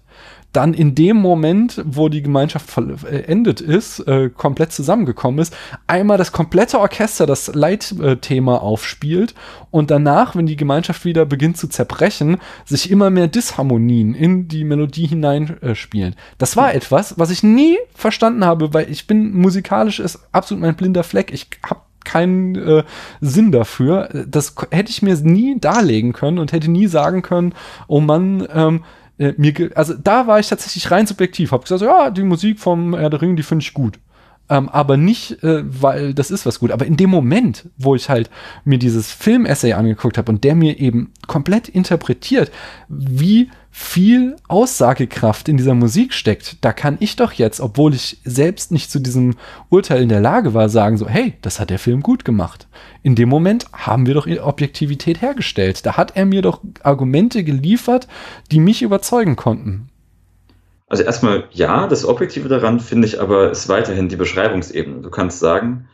dann 0.53 0.73
in 0.73 0.95
dem 0.95 1.17
Moment, 1.17 1.81
wo 1.85 2.09
die 2.09 2.21
Gemeinschaft 2.21 2.69
vollendet 2.69 3.59
ist, 3.59 3.99
äh, 4.07 4.29
komplett 4.29 4.71
zusammengekommen 4.71 5.39
ist, 5.39 5.55
einmal 5.87 6.17
das 6.17 6.31
komplette 6.31 6.79
Orchester 6.79 7.25
das 7.25 7.53
Leitthema 7.53 8.57
aufspielt 8.57 9.33
und 9.71 9.91
danach, 9.91 10.35
wenn 10.35 10.45
die 10.45 10.55
Gemeinschaft 10.55 11.05
wieder 11.05 11.25
beginnt 11.25 11.57
zu 11.57 11.67
zerbrechen, 11.67 12.37
sich 12.65 12.91
immer 12.91 13.09
mehr 13.09 13.27
Disharmonien 13.27 14.13
in 14.13 14.47
die 14.47 14.63
Melodie 14.63 15.07
hineinspielen. 15.07 16.13
Äh, 16.13 16.17
das 16.37 16.55
war 16.55 16.73
etwas, 16.73 17.17
was 17.17 17.31
ich 17.31 17.43
nie 17.43 17.77
verstanden 17.95 18.45
habe, 18.45 18.73
weil 18.73 18.89
ich 18.89 19.07
bin 19.07 19.33
musikalisch 19.33 19.99
ist 19.99 20.19
absolut 20.31 20.61
mein 20.61 20.75
blinder 20.75 21.03
Fleck. 21.03 21.33
Ich 21.33 21.47
habe 21.67 21.81
keinen 22.03 22.55
äh, 22.55 22.83
Sinn 23.21 23.51
dafür. 23.51 24.09
Das 24.27 24.55
hätte 24.71 24.91
ich 24.91 25.01
mir 25.01 25.15
nie 25.15 25.59
darlegen 25.59 26.13
können 26.13 26.37
und 26.37 26.51
hätte 26.51 26.69
nie 26.69 26.87
sagen 26.87 27.21
können, 27.21 27.53
oh 27.87 28.01
Mann, 28.01 28.47
ähm, 28.53 28.83
äh, 29.23 29.33
mir, 29.37 29.71
also 29.75 29.93
da 29.93 30.27
war 30.27 30.39
ich 30.39 30.47
tatsächlich 30.47 30.91
rein 30.91 31.07
subjektiv, 31.07 31.51
habe 31.51 31.63
gesagt, 31.63 31.81
ja, 31.81 32.09
die 32.09 32.23
Musik 32.23 32.59
vom 32.59 32.95
Herr 32.95 33.09
der 33.09 33.21
Ring, 33.21 33.35
die 33.35 33.43
finde 33.43 33.63
ich 33.63 33.73
gut. 33.73 33.99
Ähm, 34.49 34.67
aber 34.67 34.97
nicht, 34.97 35.41
äh, 35.43 35.63
weil 35.65 36.13
das 36.13 36.29
ist 36.29 36.45
was 36.45 36.59
gut. 36.59 36.71
Aber 36.71 36.85
in 36.85 36.97
dem 36.97 37.09
Moment, 37.09 37.69
wo 37.77 37.95
ich 37.95 38.09
halt 38.09 38.29
mir 38.65 38.77
dieses 38.77 39.11
Film-Essay 39.11 39.73
angeguckt 39.73 40.17
habe 40.17 40.31
und 40.31 40.43
der 40.43 40.55
mir 40.55 40.79
eben 40.79 41.11
komplett 41.27 41.69
interpretiert, 41.69 42.51
wie 42.89 43.49
viel 43.71 44.35
Aussagekraft 44.49 45.49
in 45.49 45.57
dieser 45.57 45.73
Musik 45.73 46.13
steckt, 46.13 46.57
da 46.61 46.73
kann 46.73 46.97
ich 46.99 47.15
doch 47.15 47.31
jetzt, 47.31 47.59
obwohl 47.59 47.95
ich 47.95 48.19
selbst 48.23 48.71
nicht 48.71 48.91
zu 48.91 48.99
diesem 48.99 49.35
Urteil 49.69 50.03
in 50.03 50.09
der 50.09 50.21
Lage 50.21 50.53
war, 50.53 50.69
sagen 50.69 50.97
so, 50.97 51.07
hey, 51.07 51.33
das 51.41 51.59
hat 51.59 51.71
der 51.71 51.79
Film 51.79 52.01
gut 52.01 52.23
gemacht. 52.25 52.67
In 53.01 53.15
dem 53.15 53.29
Moment 53.29 53.65
haben 53.73 54.05
wir 54.05 54.13
doch 54.13 54.27
Objektivität 54.27 55.21
hergestellt. 55.21 55.85
Da 55.85 55.97
hat 55.97 56.15
er 56.15 56.25
mir 56.25 56.41
doch 56.41 56.61
Argumente 56.83 57.43
geliefert, 57.43 58.07
die 58.51 58.59
mich 58.59 58.83
überzeugen 58.83 59.35
konnten. 59.37 59.89
Also 60.93 61.05
erstmal 61.05 61.45
ja, 61.49 61.87
das 61.87 62.05
Objektive 62.05 62.49
daran 62.49 62.79
finde 62.79 63.07
ich 63.07 63.19
aber 63.19 63.49
ist 63.49 63.67
weiterhin 63.67 64.09
die 64.09 64.15
Beschreibungsebene. 64.15 65.01
Du 65.01 65.09
kannst 65.09 65.39
sagen, 65.39 65.89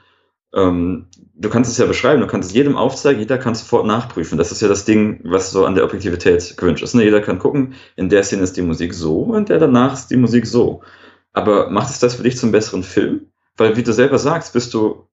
ähm, 0.54 1.08
du 1.36 1.50
kannst 1.50 1.72
es 1.72 1.78
ja 1.78 1.86
beschreiben, 1.86 2.20
du 2.20 2.28
kannst 2.28 2.50
es 2.50 2.54
jedem 2.54 2.76
aufzeigen, 2.76 3.22
jeder 3.22 3.38
kann 3.38 3.56
sofort 3.56 3.86
nachprüfen. 3.86 4.38
Das 4.38 4.52
ist 4.52 4.62
ja 4.62 4.68
das 4.68 4.84
Ding, 4.84 5.22
was 5.24 5.52
so 5.52 5.66
an 5.66 5.76
der 5.76 5.86
Objektivität 5.86 6.58
gewünscht 6.58 6.84
ist. 6.84 6.96
Ne? 6.96 7.06
Jeder 7.06 7.22
kann 7.22 7.40
gucken, 7.40 7.76
in 7.96 8.10
der 8.10 8.24
Szene 8.24 8.44
ist 8.44 8.58
die 8.58 8.62
Musik 8.62 8.94
so 8.94 9.22
und 9.22 9.48
der 9.48 9.60
danach 9.60 9.94
ist 9.94 10.08
die 10.08 10.18
Musik 10.18 10.46
so. 10.46 10.82
Aber 11.32 11.70
macht 11.70 11.92
es 11.92 12.00
das 12.00 12.16
für 12.16 12.24
dich 12.24 12.36
zum 12.36 12.52
besseren 12.52 12.84
Film? 12.84 13.28
Weil, 13.56 13.78
wie 13.78 13.84
du 13.84 13.94
selber 13.94 14.20
sagst, 14.20 14.52
bist 14.52 14.74
du 14.74 15.08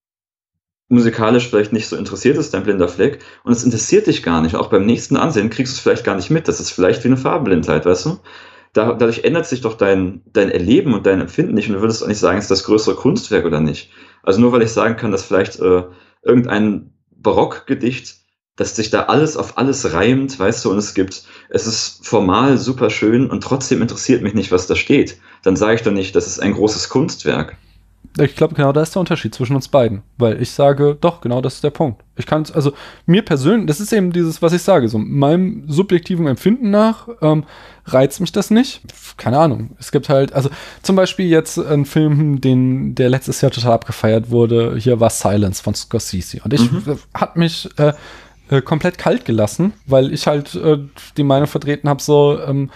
musikalisch 0.88 1.48
vielleicht 1.48 1.72
nicht 1.72 1.86
so 1.86 1.94
interessiert 1.94 2.38
ist, 2.38 2.54
dein 2.54 2.64
blinder 2.64 2.88
Fleck, 2.88 3.20
und 3.44 3.52
es 3.52 3.62
interessiert 3.62 4.08
dich 4.08 4.24
gar 4.24 4.40
nicht. 4.42 4.56
Auch 4.56 4.68
beim 4.68 4.84
nächsten 4.84 5.16
Ansehen 5.16 5.48
kriegst 5.48 5.74
du 5.74 5.76
es 5.76 5.80
vielleicht 5.80 6.04
gar 6.04 6.16
nicht 6.16 6.30
mit. 6.30 6.48
Das 6.48 6.58
ist 6.58 6.72
vielleicht 6.72 7.04
wie 7.04 7.08
eine 7.08 7.16
Farbenblindheit, 7.16 7.86
weißt 7.86 8.06
du? 8.06 8.18
Da, 8.76 8.92
dadurch 8.92 9.24
ändert 9.24 9.46
sich 9.46 9.62
doch 9.62 9.74
dein, 9.74 10.20
dein 10.32 10.50
Erleben 10.50 10.92
und 10.92 11.06
dein 11.06 11.22
Empfinden 11.22 11.54
nicht 11.54 11.68
und 11.68 11.76
du 11.76 11.80
würdest 11.80 12.02
auch 12.02 12.08
nicht 12.08 12.18
sagen, 12.18 12.38
ist 12.38 12.50
das 12.50 12.64
größere 12.64 12.94
Kunstwerk 12.94 13.46
oder 13.46 13.60
nicht. 13.60 13.90
Also 14.22 14.38
nur 14.40 14.52
weil 14.52 14.60
ich 14.60 14.70
sagen 14.70 14.96
kann, 14.96 15.12
dass 15.12 15.24
vielleicht 15.24 15.58
äh, 15.60 15.84
irgendein 16.22 16.92
Barockgedicht, 17.10 18.16
dass 18.56 18.76
sich 18.76 18.90
da 18.90 19.04
alles 19.04 19.38
auf 19.38 19.56
alles 19.56 19.94
reimt, 19.94 20.38
weißt 20.38 20.62
du, 20.62 20.70
und 20.70 20.76
es 20.76 20.92
gibt, 20.92 21.24
es 21.48 21.66
ist 21.66 22.06
formal 22.06 22.58
super 22.58 22.90
schön 22.90 23.30
und 23.30 23.42
trotzdem 23.42 23.80
interessiert 23.80 24.22
mich 24.22 24.34
nicht, 24.34 24.52
was 24.52 24.66
da 24.66 24.76
steht. 24.76 25.18
Dann 25.42 25.56
sage 25.56 25.76
ich 25.76 25.82
doch 25.82 25.92
nicht, 25.92 26.14
das 26.14 26.26
ist 26.26 26.40
ein 26.40 26.52
großes 26.52 26.90
Kunstwerk. 26.90 27.56
Ich 28.18 28.36
glaube, 28.36 28.54
genau 28.54 28.72
da 28.72 28.82
ist 28.82 28.94
der 28.94 29.00
Unterschied 29.00 29.34
zwischen 29.34 29.56
uns 29.56 29.68
beiden. 29.68 30.02
Weil 30.18 30.40
ich 30.40 30.50
sage, 30.50 30.96
doch, 31.00 31.20
genau 31.20 31.40
das 31.40 31.54
ist 31.54 31.64
der 31.64 31.70
Punkt. 31.70 32.02
Ich 32.16 32.26
kann 32.26 32.42
es, 32.42 32.52
also 32.52 32.72
mir 33.04 33.22
persönlich, 33.22 33.66
das 33.66 33.80
ist 33.80 33.92
eben 33.92 34.12
dieses, 34.12 34.42
was 34.42 34.52
ich 34.52 34.62
sage, 34.62 34.88
so 34.88 34.98
meinem 34.98 35.64
subjektiven 35.68 36.26
Empfinden 36.26 36.70
nach 36.70 37.08
ähm, 37.20 37.44
reizt 37.84 38.20
mich 38.20 38.32
das 38.32 38.50
nicht. 38.50 38.82
Keine 39.16 39.38
Ahnung. 39.38 39.76
Es 39.78 39.92
gibt 39.92 40.08
halt, 40.08 40.32
also 40.32 40.50
zum 40.82 40.96
Beispiel 40.96 41.26
jetzt 41.26 41.58
ein 41.58 41.84
Film, 41.84 42.40
den, 42.40 42.94
der 42.94 43.08
letztes 43.08 43.40
Jahr 43.40 43.50
total 43.50 43.72
abgefeiert 43.72 44.30
wurde, 44.30 44.76
hier 44.78 45.00
war 45.00 45.10
Silence 45.10 45.62
von 45.62 45.74
Scorsese. 45.74 46.40
Und 46.42 46.52
ich 46.52 46.70
mhm. 46.70 46.98
hat 47.14 47.36
mich 47.36 47.68
äh, 47.78 47.92
äh, 48.48 48.62
komplett 48.62 48.96
kalt 48.96 49.24
gelassen, 49.24 49.72
weil 49.86 50.12
ich 50.12 50.26
halt 50.26 50.54
äh, 50.54 50.78
die 51.16 51.24
Meinung 51.24 51.48
vertreten 51.48 51.88
habe, 51.88 52.00
so, 52.02 52.38
ähm, 52.40 52.70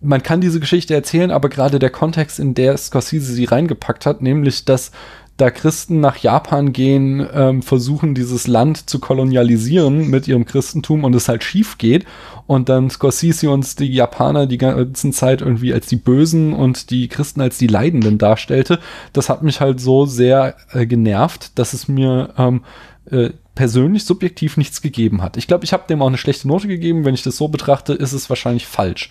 man 0.00 0.22
kann 0.22 0.40
diese 0.40 0.60
Geschichte 0.60 0.94
erzählen, 0.94 1.30
aber 1.30 1.48
gerade 1.48 1.78
der 1.78 1.90
Kontext, 1.90 2.38
in 2.38 2.54
der 2.54 2.76
Scorsese 2.76 3.32
sie 3.32 3.44
reingepackt 3.44 4.06
hat, 4.06 4.22
nämlich, 4.22 4.64
dass 4.64 4.92
da 5.36 5.50
Christen 5.50 6.00
nach 6.00 6.16
Japan 6.16 6.72
gehen, 6.72 7.26
ähm, 7.32 7.62
versuchen, 7.62 8.14
dieses 8.14 8.46
Land 8.46 8.88
zu 8.88 8.98
kolonialisieren 8.98 10.08
mit 10.08 10.26
ihrem 10.28 10.46
Christentum 10.46 11.04
und 11.04 11.14
es 11.14 11.28
halt 11.28 11.44
schief 11.44 11.76
geht. 11.76 12.06
Und 12.46 12.68
dann 12.68 12.88
Scorsese 12.88 13.50
uns 13.50 13.76
die 13.76 13.92
Japaner 13.92 14.46
die 14.46 14.56
ganze 14.56 15.10
Zeit 15.10 15.42
irgendwie 15.42 15.74
als 15.74 15.88
die 15.88 15.96
Bösen 15.96 16.54
und 16.54 16.90
die 16.90 17.08
Christen 17.08 17.40
als 17.40 17.58
die 17.58 17.66
Leidenden 17.66 18.18
darstellte. 18.18 18.78
Das 19.12 19.28
hat 19.28 19.42
mich 19.42 19.60
halt 19.60 19.80
so 19.80 20.06
sehr 20.06 20.56
äh, 20.72 20.86
genervt, 20.86 21.58
dass 21.58 21.74
es 21.74 21.86
mir 21.86 22.32
ähm, 22.38 22.62
äh, 23.10 23.30
persönlich 23.54 24.04
subjektiv 24.04 24.56
nichts 24.56 24.80
gegeben 24.80 25.22
hat. 25.22 25.36
Ich 25.36 25.46
glaube, 25.46 25.64
ich 25.64 25.72
habe 25.72 25.84
dem 25.88 26.00
auch 26.00 26.06
eine 26.06 26.18
schlechte 26.18 26.48
Note 26.48 26.68
gegeben. 26.68 27.04
Wenn 27.04 27.14
ich 27.14 27.22
das 27.22 27.36
so 27.36 27.48
betrachte, 27.48 27.92
ist 27.92 28.12
es 28.12 28.30
wahrscheinlich 28.30 28.66
falsch 28.66 29.10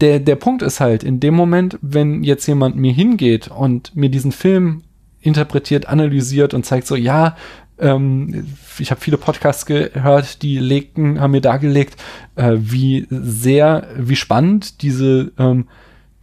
der, 0.00 0.20
der 0.20 0.36
Punkt 0.36 0.62
ist 0.62 0.80
halt, 0.80 1.04
in 1.04 1.20
dem 1.20 1.34
Moment, 1.34 1.78
wenn 1.82 2.22
jetzt 2.22 2.46
jemand 2.46 2.76
mir 2.76 2.92
hingeht 2.92 3.48
und 3.48 3.94
mir 3.94 4.08
diesen 4.08 4.32
Film 4.32 4.82
interpretiert, 5.20 5.86
analysiert 5.86 6.54
und 6.54 6.64
zeigt 6.64 6.86
so, 6.86 6.96
ja, 6.96 7.36
ähm, 7.78 8.46
ich 8.78 8.90
habe 8.90 9.00
viele 9.00 9.18
Podcasts 9.18 9.66
gehört, 9.66 10.42
die 10.42 10.58
legten, 10.58 11.20
haben 11.20 11.32
mir 11.32 11.40
dargelegt, 11.40 11.96
äh, 12.36 12.56
wie 12.58 13.06
sehr, 13.10 13.88
wie 13.96 14.16
spannend 14.16 14.82
diese 14.82 15.32
ähm, 15.38 15.66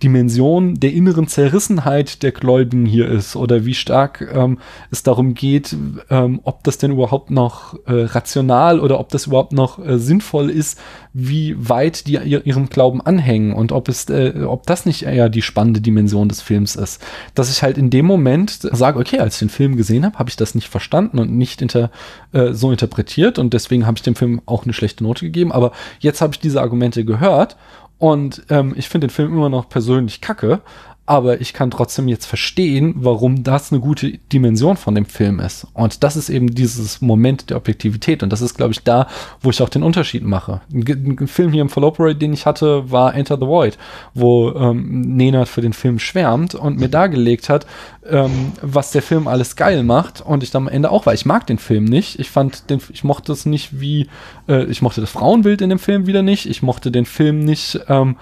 Dimension 0.04 0.80
der 0.80 0.94
inneren 0.94 1.28
Zerrissenheit 1.28 2.22
der 2.22 2.32
Gläubigen 2.32 2.86
hier 2.86 3.10
ist 3.10 3.36
oder 3.36 3.66
wie 3.66 3.74
stark 3.74 4.28
ähm, 4.32 4.60
es 4.92 5.02
darum 5.02 5.34
geht, 5.34 5.76
ähm, 6.12 6.40
ob 6.44 6.64
das 6.64 6.78
denn 6.78 6.92
überhaupt 6.92 7.32
noch 7.32 7.74
äh, 7.88 8.04
rational 8.04 8.80
oder 8.80 9.00
ob 9.00 9.10
das 9.10 9.26
überhaupt 9.26 9.54
noch 9.54 9.84
äh, 9.84 9.98
sinnvoll 9.98 10.52
ist, 10.52 10.80
wie 11.14 11.56
weit 11.58 12.06
die 12.06 12.14
ihr, 12.14 12.46
ihrem 12.46 12.70
Glauben 12.70 13.02
anhängen 13.02 13.54
und 13.54 13.72
ob 13.72 13.90
es, 13.90 14.08
äh, 14.10 14.44
ob 14.46 14.68
das 14.68 14.86
nicht 14.86 15.02
eher 15.02 15.30
die 15.30 15.42
spannende 15.42 15.82
Dimension 15.82 16.30
des 16.30 16.42
Films 16.44 16.76
ist. 16.76 17.04
Dass 17.34 17.52
ich 17.52 17.64
halt 17.64 17.80
in 17.80 17.90
dem 17.90 18.06
Moment 18.06 18.52
sage, 18.52 19.00
okay, 19.00 19.18
als 19.18 19.36
ich 19.36 19.40
den 19.40 19.50
Film 19.50 19.78
gesehen 19.78 20.06
habe, 20.06 20.20
habe 20.20 20.30
ich 20.30 20.36
das 20.36 20.54
nicht 20.54 20.68
verstanden 20.68 21.18
und 21.18 21.36
nicht 21.36 21.64
inter, 21.64 21.90
äh, 22.34 22.54
so 22.54 22.70
interpretiert 22.70 23.40
und 23.40 23.52
deswegen 23.56 23.88
habe 23.88 23.98
ich 23.98 24.04
dem 24.04 24.16
Film 24.16 24.44
auch 24.46 24.64
eine 24.64 24.74
schlechte 24.74 25.04
Note 25.04 25.26
gegeben. 25.26 25.52
Aber 25.52 25.72
jetzt 26.00 26.22
habe 26.22 26.34
ich 26.34 26.40
diese 26.40 26.62
Argumente 26.62 27.04
gehört 27.04 27.58
und 28.00 28.44
ähm, 28.50 28.74
ich 28.78 28.90
finde 28.90 29.08
den 29.08 29.14
Film 29.14 29.34
immer 29.34 29.50
noch 29.50 29.70
persönlich 29.70 30.22
kacke. 30.22 30.62
Aber 31.08 31.40
ich 31.40 31.54
kann 31.54 31.72
trotzdem 31.72 32.10
jetzt 32.10 32.26
verstehen, 32.26 32.94
warum 32.98 33.44
das 33.44 33.72
eine 33.72 33.80
gute 33.80 34.18
Dimension 34.34 34.76
von 34.76 34.94
dem 34.94 35.06
Film 35.06 35.40
ist. 35.40 35.66
Und 35.74 36.04
das 36.04 36.18
ist 36.18 36.30
eben 36.30 36.54
dieses 36.54 37.00
Moment 37.00 37.50
der 37.50 37.56
Objektivität. 37.56 38.24
Und 38.24 38.34
das 38.34 38.42
ist, 38.42 38.56
glaube 38.56 38.74
ich, 38.74 38.84
da, 38.84 39.08
wo 39.42 39.50
ich 39.50 39.62
auch 39.62 39.70
den 39.70 39.84
Unterschied 39.84 40.24
mache. 40.24 40.60
Ein, 40.72 41.18
ein 41.18 41.28
Film 41.30 41.54
hier 41.54 41.62
im 41.62 41.70
Fallopery, 41.70 42.14
den 42.16 42.34
ich 42.34 42.46
hatte, 42.46 42.92
war 42.92 43.16
Enter 43.16 43.38
the 43.38 43.48
Void, 43.48 43.78
wo 44.14 44.52
ähm, 44.52 45.16
Nenad 45.16 45.48
für 45.48 45.62
den 45.62 45.72
Film 45.72 45.98
schwärmt 45.98 46.56
und 46.56 46.78
mir 46.78 46.90
dargelegt 46.90 47.48
hat, 47.48 47.66
ähm, 48.06 48.52
was 48.62 48.92
der 48.92 49.02
Film 49.02 49.30
alles 49.30 49.56
geil 49.56 49.84
macht. 49.84 50.20
Und 50.20 50.44
ich 50.44 50.52
dann 50.52 50.64
am 50.64 50.74
Ende 50.74 50.92
auch, 50.92 51.06
weil 51.06 51.16
ich 51.16 51.26
mag 51.26 51.48
den 51.48 51.58
Film 51.58 51.86
nicht. 51.86 52.20
Ich 52.20 52.30
fand 52.30 52.70
den, 52.70 52.82
ich 52.92 53.06
mochte 53.06 53.32
es 53.32 53.46
nicht 53.46 53.80
wie, 53.80 54.10
äh, 54.50 54.66
ich 54.66 54.82
mochte 54.82 55.00
das 55.00 55.12
Frauenbild 55.12 55.62
in 55.62 55.70
dem 55.70 55.80
Film 55.80 56.06
wieder 56.06 56.22
nicht. 56.22 56.48
Ich 56.48 56.62
mochte 56.62 56.92
den 56.92 57.06
Film 57.06 57.40
nicht, 57.40 57.80
ähm, 57.88 58.18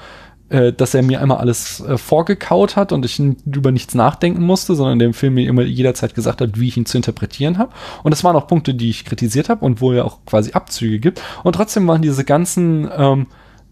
äh, 0.50 0.72
dass 0.72 0.94
er 0.94 1.02
mir 1.02 1.22
einmal 1.22 1.38
alles 1.38 1.80
äh, 1.82 1.98
vorgekaut 1.98 2.76
hat 2.76 2.92
und 2.92 3.04
ich 3.04 3.20
über 3.20 3.72
nichts 3.72 3.96
nachdenken 3.96 4.44
musste, 4.44 4.76
sondern 4.76 5.00
der 5.00 5.14
Film 5.14 5.36
mir 5.36 5.50
immer 5.50 5.64
jederzeit 5.64 6.14
gesagt 6.14 6.42
hat, 6.42 6.60
wie 6.60 6.68
ich 6.68 6.78
ihn 6.78 6.86
zu 6.86 6.98
interpretieren 6.98 7.58
habe. 7.58 7.72
Und 8.04 8.12
das 8.12 8.24
waren 8.24 8.36
auch 8.36 8.48
Punkte, 8.48 8.76
die 8.76 8.90
ich 8.90 9.06
kritisiert 9.06 9.50
habe 9.50 9.66
und 9.66 9.82
wo 9.82 9.92
er 9.92 10.06
auch 10.06 10.20
quasi 10.26 10.52
Abzüge 10.52 11.00
gibt. 11.00 11.22
Und 11.44 11.54
trotzdem 11.54 11.88
waren 11.88 12.02
diese 12.02 12.24
ganzen, 12.24 12.90
ähm, 12.96 13.28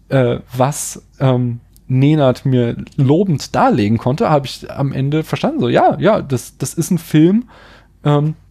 äh, 0.08 0.38
was 0.56 1.04
ähm, 1.20 1.60
Nenad 1.86 2.44
mir 2.44 2.76
lobend 2.96 3.54
darlegen 3.54 3.98
konnte, 3.98 4.30
habe 4.30 4.46
ich 4.46 4.70
am 4.70 4.92
Ende 4.92 5.22
verstanden. 5.22 5.60
So, 5.60 5.68
ja, 5.68 5.96
ja, 6.00 6.22
das, 6.22 6.58
das 6.58 6.74
ist 6.74 6.90
ein 6.90 6.98
Film, 6.98 7.44
ähm, 8.04 8.30
äh, 8.30 8.43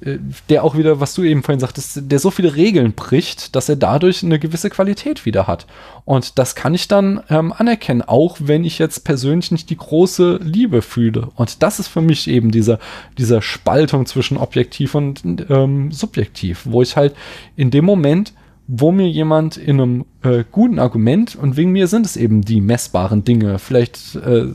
der 0.00 0.62
auch 0.62 0.76
wieder, 0.76 1.00
was 1.00 1.14
du 1.14 1.22
eben 1.22 1.42
vorhin 1.42 1.60
sagtest, 1.60 2.02
der 2.10 2.18
so 2.18 2.30
viele 2.30 2.54
Regeln 2.54 2.92
bricht, 2.92 3.56
dass 3.56 3.70
er 3.70 3.76
dadurch 3.76 4.22
eine 4.22 4.38
gewisse 4.38 4.68
Qualität 4.68 5.24
wieder 5.24 5.46
hat. 5.46 5.66
Und 6.04 6.38
das 6.38 6.54
kann 6.54 6.74
ich 6.74 6.86
dann 6.86 7.22
ähm, 7.30 7.52
anerkennen, 7.56 8.02
auch 8.02 8.36
wenn 8.40 8.64
ich 8.64 8.78
jetzt 8.78 9.04
persönlich 9.04 9.50
nicht 9.52 9.70
die 9.70 9.76
große 9.76 10.38
Liebe 10.42 10.82
fühle. 10.82 11.28
Und 11.34 11.62
das 11.62 11.78
ist 11.78 11.88
für 11.88 12.02
mich 12.02 12.28
eben 12.28 12.50
dieser, 12.50 12.78
dieser 13.16 13.40
Spaltung 13.40 14.04
zwischen 14.04 14.36
objektiv 14.36 14.94
und 14.94 15.22
ähm, 15.48 15.90
subjektiv, 15.92 16.62
wo 16.64 16.82
ich 16.82 16.96
halt 16.96 17.14
in 17.56 17.70
dem 17.70 17.84
Moment 17.84 18.34
wo 18.68 18.90
mir 18.90 19.08
jemand 19.08 19.56
in 19.56 19.80
einem 19.80 20.04
äh, 20.24 20.42
guten 20.50 20.80
Argument 20.80 21.36
und 21.36 21.56
wegen 21.56 21.70
mir 21.70 21.86
sind 21.86 22.04
es 22.04 22.16
eben 22.16 22.42
die 22.42 22.60
messbaren 22.60 23.22
Dinge, 23.22 23.60
vielleicht 23.60 24.16
äh, 24.16 24.46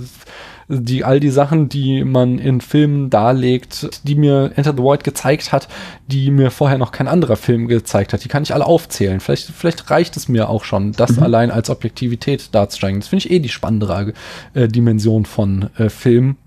die 0.72 1.04
all 1.04 1.20
die 1.20 1.30
Sachen, 1.30 1.70
die 1.70 2.04
man 2.04 2.40
in 2.40 2.62
Filmen 2.62 3.10
darlegt, 3.10 3.90
die 4.08 4.16
mir 4.16 4.52
Enter 4.56 4.74
the 4.76 4.82
Void 4.82 5.04
gezeigt 5.04 5.52
hat, 5.52 5.68
die 6.08 6.32
mir 6.32 6.50
vorher 6.50 6.78
noch 6.78 6.92
kein 6.92 7.08
anderer 7.08 7.36
Film 7.36 7.68
gezeigt 7.68 8.14
hat, 8.14 8.24
die 8.24 8.30
kann 8.30 8.44
ich 8.44 8.54
alle 8.54 8.66
aufzählen. 8.66 9.20
Vielleicht, 9.20 9.52
vielleicht 9.52 9.90
reicht 9.90 10.18
es 10.18 10.30
mir 10.30 10.50
auch 10.50 10.64
schon, 10.64 10.94
das 10.94 11.18
mhm. 11.18 11.24
allein 11.24 11.52
als 11.52 11.70
Objektivität 11.70 12.56
darzustellen. 12.56 13.00
Das 13.00 13.10
finde 13.10 13.26
ich 13.26 13.32
eh 13.32 13.40
die 13.40 13.50
spannendere 13.50 14.14
äh, 14.54 14.68
Dimension 14.68 15.26
von 15.26 15.70
äh, 15.78 15.90
Film 15.90 16.38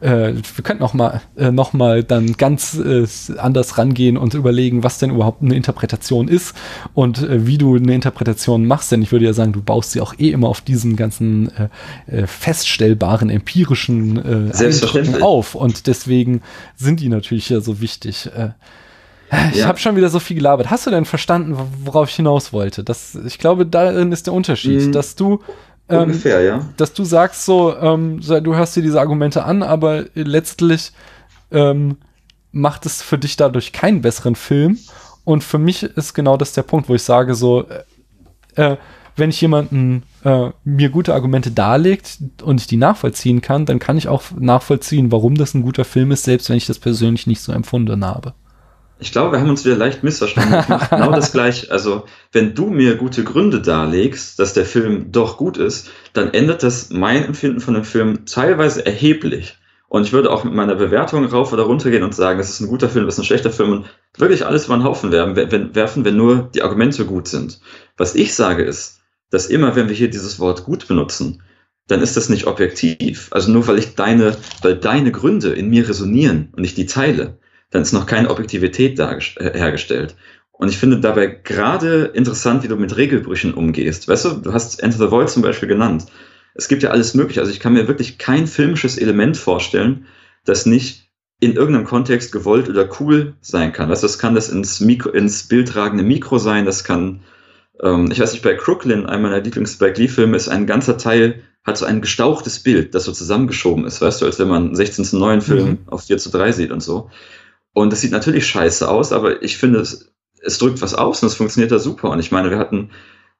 äh, 0.00 0.34
wir 0.34 0.64
könnten 0.64 0.82
noch 0.82 0.94
mal, 0.94 1.20
äh, 1.36 1.50
noch 1.50 1.72
mal 1.72 2.04
dann 2.04 2.34
ganz 2.34 2.78
äh, 2.78 3.06
anders 3.38 3.78
rangehen 3.78 4.16
und 4.16 4.34
überlegen, 4.34 4.84
was 4.84 4.98
denn 4.98 5.10
überhaupt 5.10 5.42
eine 5.42 5.56
Interpretation 5.56 6.28
ist 6.28 6.54
und 6.94 7.22
äh, 7.22 7.46
wie 7.46 7.58
du 7.58 7.76
eine 7.76 7.94
Interpretation 7.94 8.66
machst. 8.66 8.92
Denn 8.92 9.02
ich 9.02 9.12
würde 9.12 9.24
ja 9.24 9.32
sagen, 9.32 9.52
du 9.52 9.62
baust 9.62 9.92
sie 9.92 10.00
auch 10.00 10.14
eh 10.18 10.30
immer 10.30 10.48
auf 10.48 10.60
diesen 10.60 10.96
ganzen 10.96 11.50
äh, 11.56 11.68
äh, 12.06 12.26
feststellbaren, 12.26 13.30
empirischen 13.30 14.50
äh, 14.52 15.22
auf. 15.22 15.54
Und 15.54 15.86
deswegen 15.86 16.42
sind 16.76 17.00
die 17.00 17.08
natürlich 17.08 17.48
ja 17.48 17.60
so 17.60 17.80
wichtig. 17.80 18.30
Ich 19.52 19.58
ja. 19.58 19.66
habe 19.66 19.78
schon 19.78 19.94
wieder 19.94 20.08
so 20.08 20.20
viel 20.20 20.36
gelabert. 20.36 20.70
Hast 20.70 20.86
du 20.86 20.90
denn 20.90 21.04
verstanden, 21.04 21.58
worauf 21.84 22.08
ich 22.08 22.16
hinaus 22.16 22.52
wollte? 22.54 22.82
Das, 22.82 23.14
ich 23.14 23.38
glaube, 23.38 23.66
darin 23.66 24.10
ist 24.10 24.26
der 24.26 24.32
Unterschied, 24.32 24.86
mhm. 24.86 24.92
dass 24.92 25.16
du 25.16 25.40
ähm, 25.88 26.02
Ungefähr, 26.02 26.42
ja. 26.42 26.68
Dass 26.76 26.92
du 26.92 27.04
sagst 27.04 27.44
so, 27.44 27.76
ähm, 27.76 28.20
du 28.20 28.54
hörst 28.54 28.76
dir 28.76 28.82
diese 28.82 29.00
Argumente 29.00 29.44
an, 29.44 29.62
aber 29.62 30.04
letztlich 30.14 30.92
ähm, 31.50 31.96
macht 32.52 32.86
es 32.86 33.02
für 33.02 33.18
dich 33.18 33.36
dadurch 33.36 33.72
keinen 33.72 34.02
besseren 34.02 34.34
Film. 34.34 34.78
Und 35.24 35.44
für 35.44 35.58
mich 35.58 35.82
ist 35.82 36.14
genau 36.14 36.36
das 36.36 36.52
der 36.52 36.62
Punkt, 36.62 36.88
wo 36.88 36.94
ich 36.94 37.02
sage 37.02 37.34
so, 37.34 37.66
äh, 38.54 38.72
äh, 38.72 38.76
wenn 39.16 39.30
ich 39.30 39.40
jemanden 39.40 40.04
äh, 40.24 40.50
mir 40.64 40.90
gute 40.90 41.14
Argumente 41.14 41.50
darlegt 41.50 42.18
und 42.42 42.60
ich 42.60 42.66
die 42.66 42.76
nachvollziehen 42.76 43.40
kann, 43.40 43.66
dann 43.66 43.78
kann 43.78 43.98
ich 43.98 44.08
auch 44.08 44.22
nachvollziehen, 44.38 45.10
warum 45.10 45.34
das 45.34 45.54
ein 45.54 45.62
guter 45.62 45.84
Film 45.84 46.12
ist, 46.12 46.24
selbst 46.24 46.48
wenn 46.48 46.56
ich 46.56 46.66
das 46.66 46.78
persönlich 46.78 47.26
nicht 47.26 47.40
so 47.40 47.52
empfunden 47.52 48.04
habe. 48.04 48.34
Ich 49.00 49.12
glaube, 49.12 49.32
wir 49.32 49.40
haben 49.40 49.50
uns 49.50 49.64
wieder 49.64 49.76
leicht 49.76 50.02
missverstanden. 50.02 50.60
Ich 50.60 50.68
mache 50.68 50.96
genau 50.96 51.12
das 51.12 51.32
gleiche. 51.32 51.70
Also, 51.70 52.04
wenn 52.32 52.54
du 52.54 52.66
mir 52.66 52.96
gute 52.96 53.22
Gründe 53.22 53.60
darlegst, 53.60 54.38
dass 54.38 54.54
der 54.54 54.64
Film 54.64 55.12
doch 55.12 55.36
gut 55.36 55.56
ist, 55.56 55.90
dann 56.12 56.34
ändert 56.34 56.62
das 56.62 56.90
mein 56.90 57.24
Empfinden 57.24 57.60
von 57.60 57.74
dem 57.74 57.84
Film 57.84 58.26
teilweise 58.26 58.84
erheblich. 58.84 59.58
Und 59.88 60.02
ich 60.02 60.12
würde 60.12 60.30
auch 60.30 60.44
mit 60.44 60.52
meiner 60.52 60.74
Bewertung 60.74 61.24
rauf 61.24 61.52
oder 61.52 61.62
runter 61.62 61.90
gehen 61.90 62.02
und 62.02 62.14
sagen, 62.14 62.38
es 62.40 62.50
ist 62.50 62.60
ein 62.60 62.68
guter 62.68 62.90
Film, 62.90 63.06
es 63.06 63.14
ist 63.14 63.20
ein 63.20 63.24
schlechter 63.24 63.50
Film 63.50 63.72
und 63.72 63.86
wirklich 64.18 64.44
alles 64.44 64.66
über 64.66 64.76
den 64.76 64.84
Haufen 64.84 65.12
werfen, 65.12 65.34
wenn, 65.36 65.74
werfen, 65.74 66.04
wenn 66.04 66.16
nur 66.16 66.50
die 66.54 66.62
Argumente 66.62 67.06
gut 67.06 67.26
sind. 67.26 67.60
Was 67.96 68.14
ich 68.14 68.34
sage 68.34 68.64
ist, 68.64 69.00
dass 69.30 69.46
immer, 69.46 69.76
wenn 69.76 69.88
wir 69.88 69.96
hier 69.96 70.10
dieses 70.10 70.38
Wort 70.38 70.64
gut 70.64 70.88
benutzen, 70.88 71.42
dann 71.86 72.02
ist 72.02 72.18
das 72.18 72.28
nicht 72.28 72.46
objektiv. 72.46 73.28
Also 73.30 73.50
nur 73.50 73.66
weil 73.66 73.78
ich 73.78 73.94
deine, 73.94 74.36
weil 74.60 74.76
deine 74.76 75.10
Gründe 75.10 75.52
in 75.52 75.70
mir 75.70 75.88
resonieren 75.88 76.52
und 76.54 76.64
ich 76.64 76.74
die 76.74 76.86
teile, 76.86 77.38
dann 77.70 77.82
ist 77.82 77.92
noch 77.92 78.06
keine 78.06 78.30
Objektivität 78.30 78.98
äh, 78.98 79.58
hergestellt. 79.58 80.16
Und 80.52 80.68
ich 80.68 80.78
finde 80.78 80.98
dabei 80.98 81.26
gerade 81.26 82.10
interessant, 82.14 82.64
wie 82.64 82.68
du 82.68 82.76
mit 82.76 82.96
Regelbrüchen 82.96 83.54
umgehst. 83.54 84.08
Weißt 84.08 84.24
du, 84.24 84.30
du 84.30 84.52
hast 84.52 84.82
Enter 84.82 84.98
the 84.98 85.10
Void 85.10 85.30
zum 85.30 85.42
Beispiel 85.42 85.68
genannt. 85.68 86.06
Es 86.54 86.66
gibt 86.66 86.82
ja 86.82 86.90
alles 86.90 87.14
mögliche. 87.14 87.40
Also 87.40 87.52
ich 87.52 87.60
kann 87.60 87.74
mir 87.74 87.86
wirklich 87.86 88.18
kein 88.18 88.48
filmisches 88.48 88.98
Element 88.98 89.36
vorstellen, 89.36 90.06
das 90.44 90.66
nicht 90.66 91.08
in 91.40 91.52
irgendeinem 91.52 91.86
Kontext 91.86 92.32
gewollt 92.32 92.68
oder 92.68 92.88
cool 92.98 93.34
sein 93.40 93.72
kann. 93.72 93.88
Weißt 93.88 94.02
du, 94.02 94.06
das 94.08 94.18
kann 94.18 94.34
das 94.34 94.48
ins, 94.48 94.80
Mikro, 94.80 95.10
ins 95.10 95.46
Bild 95.46 95.68
tragende 95.68 96.02
Mikro 96.02 96.38
sein, 96.38 96.64
das 96.64 96.82
kann, 96.82 97.20
ähm, 97.80 98.10
ich 98.10 98.18
weiß 98.18 98.32
nicht, 98.32 98.42
bei 98.42 98.54
Crooklyn, 98.54 99.06
einem 99.06 99.22
meiner 99.22 99.40
Lieblings-Spike 99.40 100.00
Lee-Filme, 100.00 100.36
ist 100.36 100.48
ein 100.48 100.66
ganzer 100.66 100.98
Teil, 100.98 101.44
hat 101.62 101.78
so 101.78 101.84
ein 101.84 102.00
gestauchtes 102.00 102.60
Bild, 102.60 102.94
das 102.94 103.04
so 103.04 103.12
zusammengeschoben 103.12 103.84
ist, 103.84 104.00
weißt 104.00 104.20
du, 104.20 104.26
als 104.26 104.40
wenn 104.40 104.48
man 104.48 104.74
16 104.74 105.04
zu 105.04 105.18
9 105.18 105.40
Film 105.40 105.68
mhm. 105.68 105.78
auf 105.86 106.02
4 106.04 106.18
zu 106.18 106.30
3 106.30 106.50
sieht 106.50 106.72
und 106.72 106.82
so. 106.82 107.10
Und 107.72 107.92
das 107.92 108.00
sieht 108.00 108.12
natürlich 108.12 108.46
scheiße 108.46 108.88
aus, 108.88 109.12
aber 109.12 109.42
ich 109.42 109.56
finde, 109.56 109.80
es, 109.80 110.12
es 110.42 110.58
drückt 110.58 110.82
was 110.82 110.94
aus 110.94 111.22
und 111.22 111.28
es 111.28 111.34
funktioniert 111.34 111.72
da 111.72 111.78
super. 111.78 112.10
Und 112.10 112.18
ich 112.18 112.32
meine, 112.32 112.50
wir 112.50 112.58
hatten, 112.58 112.90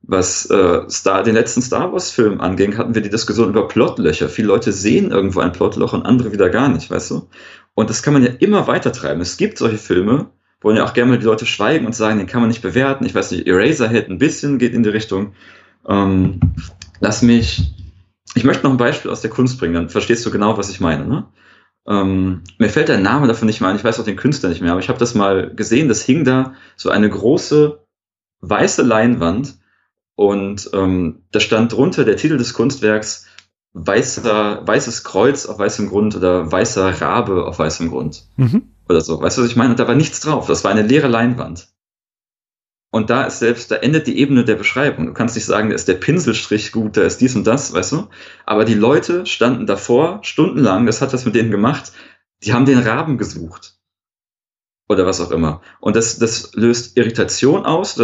was 0.02 0.48
äh, 0.50 0.88
Star, 0.88 1.22
den 1.22 1.34
letzten 1.34 1.62
Star 1.62 1.92
Wars-Film 1.92 2.40
anging, 2.40 2.76
hatten 2.76 2.94
wir 2.94 3.02
die 3.02 3.10
Diskussion 3.10 3.48
über 3.48 3.66
Plotlöcher. 3.66 4.28
Viele 4.28 4.48
Leute 4.48 4.72
sehen 4.72 5.10
irgendwo 5.10 5.40
ein 5.40 5.52
Plotloch 5.52 5.92
und 5.92 6.06
andere 6.06 6.32
wieder 6.32 6.50
gar 6.50 6.68
nicht, 6.68 6.90
weißt 6.90 7.10
du? 7.10 7.28
Und 7.74 7.90
das 7.90 8.02
kann 8.02 8.12
man 8.12 8.24
ja 8.24 8.30
immer 8.38 8.66
weiter 8.66 8.92
treiben. 8.92 9.20
Es 9.20 9.36
gibt 9.36 9.58
solche 9.58 9.78
Filme, 9.78 10.30
wo 10.60 10.72
ja 10.72 10.84
auch 10.84 10.94
gerne 10.94 11.12
mal 11.12 11.18
die 11.18 11.24
Leute 11.24 11.46
schweigen 11.46 11.86
und 11.86 11.94
sagen, 11.94 12.18
den 12.18 12.26
kann 12.26 12.40
man 12.40 12.48
nicht 12.48 12.62
bewerten. 12.62 13.06
Ich 13.06 13.14
weiß 13.14 13.30
nicht, 13.30 13.46
Eraserhead 13.46 14.08
ein 14.08 14.18
bisschen 14.18 14.58
geht 14.58 14.74
in 14.74 14.82
die 14.82 14.88
Richtung. 14.88 15.32
Ähm, 15.86 16.40
lass 17.00 17.22
mich. 17.22 17.74
Ich 18.34 18.44
möchte 18.44 18.64
noch 18.64 18.72
ein 18.72 18.76
Beispiel 18.76 19.10
aus 19.10 19.20
der 19.20 19.30
Kunst 19.30 19.58
bringen, 19.58 19.74
dann 19.74 19.88
verstehst 19.88 20.24
du 20.26 20.30
genau, 20.30 20.58
was 20.58 20.70
ich 20.70 20.80
meine. 20.80 21.06
Ne? 21.06 21.26
Ähm, 21.88 22.42
mir 22.58 22.68
fällt 22.68 22.88
der 22.88 22.98
Name 22.98 23.26
davon 23.26 23.46
nicht 23.46 23.60
mehr 23.60 23.70
ein, 23.70 23.76
ich 23.76 23.84
weiß 23.84 23.98
auch 23.98 24.04
den 24.04 24.16
Künstler 24.16 24.50
nicht 24.50 24.60
mehr, 24.60 24.72
aber 24.72 24.80
ich 24.80 24.90
habe 24.90 24.98
das 24.98 25.14
mal 25.14 25.54
gesehen, 25.54 25.88
das 25.88 26.02
hing 26.02 26.24
da 26.24 26.52
so 26.76 26.90
eine 26.90 27.08
große 27.08 27.82
weiße 28.40 28.82
Leinwand 28.82 29.58
und 30.14 30.70
ähm, 30.74 31.22
da 31.30 31.40
stand 31.40 31.72
drunter 31.72 32.04
der 32.04 32.16
Titel 32.16 32.36
des 32.36 32.52
Kunstwerks 32.52 33.26
weißer, 33.72 34.66
weißes 34.66 35.04
Kreuz 35.04 35.46
auf 35.46 35.58
weißem 35.58 35.88
Grund 35.88 36.16
oder 36.16 36.50
weißer 36.50 37.00
Rabe 37.00 37.46
auf 37.46 37.58
weißem 37.58 37.88
Grund. 37.88 38.24
Mhm. 38.36 38.74
Oder 38.88 39.00
so. 39.00 39.20
Weißt 39.20 39.38
du, 39.38 39.42
was 39.42 39.50
ich 39.50 39.56
meine? 39.56 39.70
Und 39.70 39.78
da 39.78 39.86
war 39.86 39.94
nichts 39.94 40.20
drauf. 40.20 40.46
Das 40.46 40.64
war 40.64 40.70
eine 40.70 40.82
leere 40.82 41.08
Leinwand. 41.08 41.68
Und 42.90 43.10
da 43.10 43.24
ist 43.24 43.38
selbst, 43.38 43.70
da 43.70 43.76
endet 43.76 44.06
die 44.06 44.18
Ebene 44.18 44.44
der 44.44 44.54
Beschreibung. 44.54 45.06
Du 45.06 45.12
kannst 45.12 45.34
nicht 45.34 45.44
sagen, 45.44 45.68
da 45.68 45.74
ist 45.74 45.88
der 45.88 45.94
Pinselstrich 45.94 46.72
gut, 46.72 46.96
da 46.96 47.02
ist 47.02 47.20
dies 47.20 47.36
und 47.36 47.46
das, 47.46 47.72
weißt 47.72 47.92
du? 47.92 48.08
Aber 48.46 48.64
die 48.64 48.74
Leute 48.74 49.26
standen 49.26 49.66
davor 49.66 50.20
stundenlang, 50.22 50.86
das 50.86 51.02
hat 51.02 51.12
was 51.12 51.26
mit 51.26 51.34
denen 51.34 51.50
gemacht, 51.50 51.92
die 52.42 52.54
haben 52.54 52.64
den 52.64 52.78
Raben 52.78 53.18
gesucht. 53.18 53.74
Oder 54.88 55.04
was 55.04 55.20
auch 55.20 55.30
immer. 55.30 55.60
Und 55.80 55.96
das, 55.96 56.18
das 56.18 56.54
löst 56.54 56.96
Irritation 56.96 57.66
aus, 57.66 58.00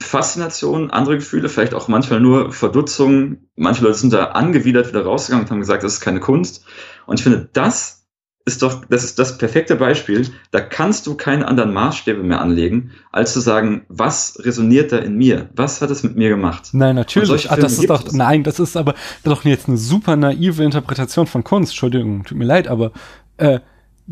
Faszination, 0.00 0.90
andere 0.90 1.16
Gefühle, 1.16 1.48
vielleicht 1.48 1.74
auch 1.74 1.88
manchmal 1.88 2.20
nur 2.20 2.52
Verdutzung. 2.52 3.48
Manche 3.56 3.82
Leute 3.82 3.98
sind 3.98 4.12
da 4.12 4.26
angewidert 4.26 4.88
wieder 4.88 5.04
rausgegangen 5.04 5.44
und 5.44 5.50
haben 5.50 5.60
gesagt, 5.60 5.84
das 5.84 5.94
ist 5.94 6.00
keine 6.00 6.20
Kunst. 6.20 6.64
Und 7.06 7.18
ich 7.18 7.22
finde, 7.22 7.50
das 7.52 7.99
ist 8.46 8.62
doch, 8.62 8.84
das 8.86 9.04
ist 9.04 9.18
das 9.18 9.38
perfekte 9.38 9.76
Beispiel. 9.76 10.26
Da 10.50 10.60
kannst 10.60 11.06
du 11.06 11.14
keine 11.14 11.46
anderen 11.46 11.72
Maßstäbe 11.72 12.22
mehr 12.22 12.40
anlegen, 12.40 12.92
als 13.12 13.32
zu 13.32 13.40
sagen, 13.40 13.82
was 13.88 14.38
resoniert 14.40 14.92
da 14.92 14.98
in 14.98 15.16
mir? 15.16 15.50
Was 15.54 15.82
hat 15.82 15.90
es 15.90 16.02
mit 16.02 16.16
mir 16.16 16.30
gemacht? 16.30 16.70
Nein, 16.72 16.96
natürlich. 16.96 17.50
Ah, 17.50 17.56
das 17.56 17.78
ist 17.78 17.90
doch, 17.90 18.06
es. 18.06 18.12
nein, 18.12 18.42
das 18.42 18.58
ist 18.58 18.76
aber 18.76 18.94
doch 19.24 19.44
jetzt 19.44 19.68
eine 19.68 19.76
super 19.76 20.16
naive 20.16 20.64
Interpretation 20.64 21.26
von 21.26 21.44
Kunst. 21.44 21.72
Entschuldigung, 21.72 22.24
tut 22.24 22.38
mir 22.38 22.44
leid, 22.44 22.68
aber 22.68 22.92
äh, 23.36 23.60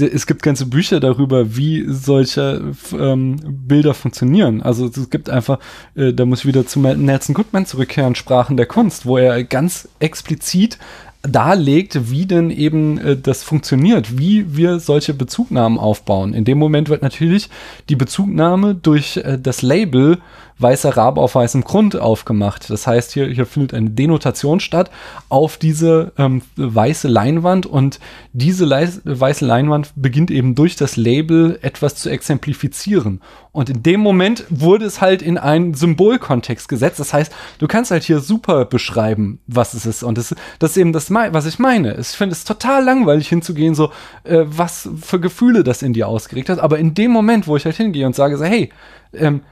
es 0.00 0.26
gibt 0.26 0.42
ganze 0.42 0.66
Bücher 0.66 1.00
darüber, 1.00 1.56
wie 1.56 1.84
solche 1.88 2.72
ähm, 2.92 3.36
Bilder 3.66 3.94
funktionieren. 3.94 4.62
Also 4.62 4.86
es 4.86 5.10
gibt 5.10 5.28
einfach, 5.28 5.58
äh, 5.96 6.12
da 6.12 6.24
muss 6.24 6.40
ich 6.40 6.46
wieder 6.46 6.66
zu 6.66 6.80
Nelson 6.80 7.34
Goodman 7.34 7.66
zurückkehren, 7.66 8.14
Sprachen 8.14 8.56
der 8.56 8.66
Kunst, 8.66 9.06
wo 9.06 9.18
er 9.18 9.42
ganz 9.42 9.88
explizit 9.98 10.78
darlegt, 11.22 12.10
wie 12.10 12.26
denn 12.26 12.50
eben 12.50 12.98
äh, 12.98 13.16
das 13.16 13.42
funktioniert, 13.42 14.18
wie 14.18 14.56
wir 14.56 14.78
solche 14.78 15.14
Bezugnahmen 15.14 15.78
aufbauen. 15.78 16.32
In 16.32 16.44
dem 16.44 16.58
Moment 16.58 16.88
wird 16.88 17.02
natürlich 17.02 17.48
die 17.88 17.96
Bezugnahme 17.96 18.74
durch 18.74 19.16
äh, 19.18 19.38
das 19.40 19.62
Label 19.62 20.18
weißer 20.58 20.96
Rabe 20.96 21.20
auf 21.20 21.34
weißem 21.34 21.62
Grund 21.62 21.96
aufgemacht. 21.96 22.70
Das 22.70 22.86
heißt, 22.86 23.12
hier, 23.12 23.26
hier 23.28 23.46
findet 23.46 23.74
eine 23.74 23.90
Denotation 23.90 24.60
statt 24.60 24.90
auf 25.28 25.56
diese 25.56 26.12
ähm, 26.18 26.42
weiße 26.56 27.08
Leinwand 27.08 27.66
und 27.66 28.00
diese 28.32 28.68
weiße 28.68 29.46
Leinwand 29.46 29.92
beginnt 29.96 30.30
eben 30.30 30.54
durch 30.54 30.76
das 30.76 30.96
Label 30.96 31.58
etwas 31.62 31.94
zu 31.94 32.08
exemplifizieren. 32.08 33.20
Und 33.52 33.70
in 33.70 33.82
dem 33.82 34.00
Moment 34.00 34.44
wurde 34.50 34.84
es 34.84 35.00
halt 35.00 35.22
in 35.22 35.38
einen 35.38 35.74
Symbolkontext 35.74 36.68
gesetzt. 36.68 37.00
Das 37.00 37.12
heißt, 37.12 37.32
du 37.58 37.66
kannst 37.66 37.90
halt 37.90 38.04
hier 38.04 38.20
super 38.20 38.64
beschreiben, 38.64 39.40
was 39.46 39.74
es 39.74 39.86
ist. 39.86 40.02
Und 40.02 40.18
das, 40.18 40.34
das 40.58 40.72
ist 40.72 40.76
eben 40.76 40.92
das, 40.92 41.10
was 41.10 41.46
ich 41.46 41.58
meine. 41.58 41.96
Ich 41.96 42.08
finde 42.08 42.34
es 42.34 42.44
total 42.44 42.84
langweilig 42.84 43.28
hinzugehen, 43.28 43.74
so, 43.74 43.90
äh, 44.24 44.44
was 44.44 44.88
für 45.00 45.18
Gefühle 45.18 45.64
das 45.64 45.82
in 45.82 45.92
dir 45.92 46.08
ausgeregt 46.08 46.48
hat. 46.50 46.60
Aber 46.60 46.78
in 46.78 46.94
dem 46.94 47.10
Moment, 47.10 47.46
wo 47.46 47.56
ich 47.56 47.64
halt 47.64 47.76
hingehe 47.76 48.06
und 48.06 48.14
sage 48.14 48.36
so, 48.36 48.44
hey, 48.44 48.70
ähm, 49.12 49.42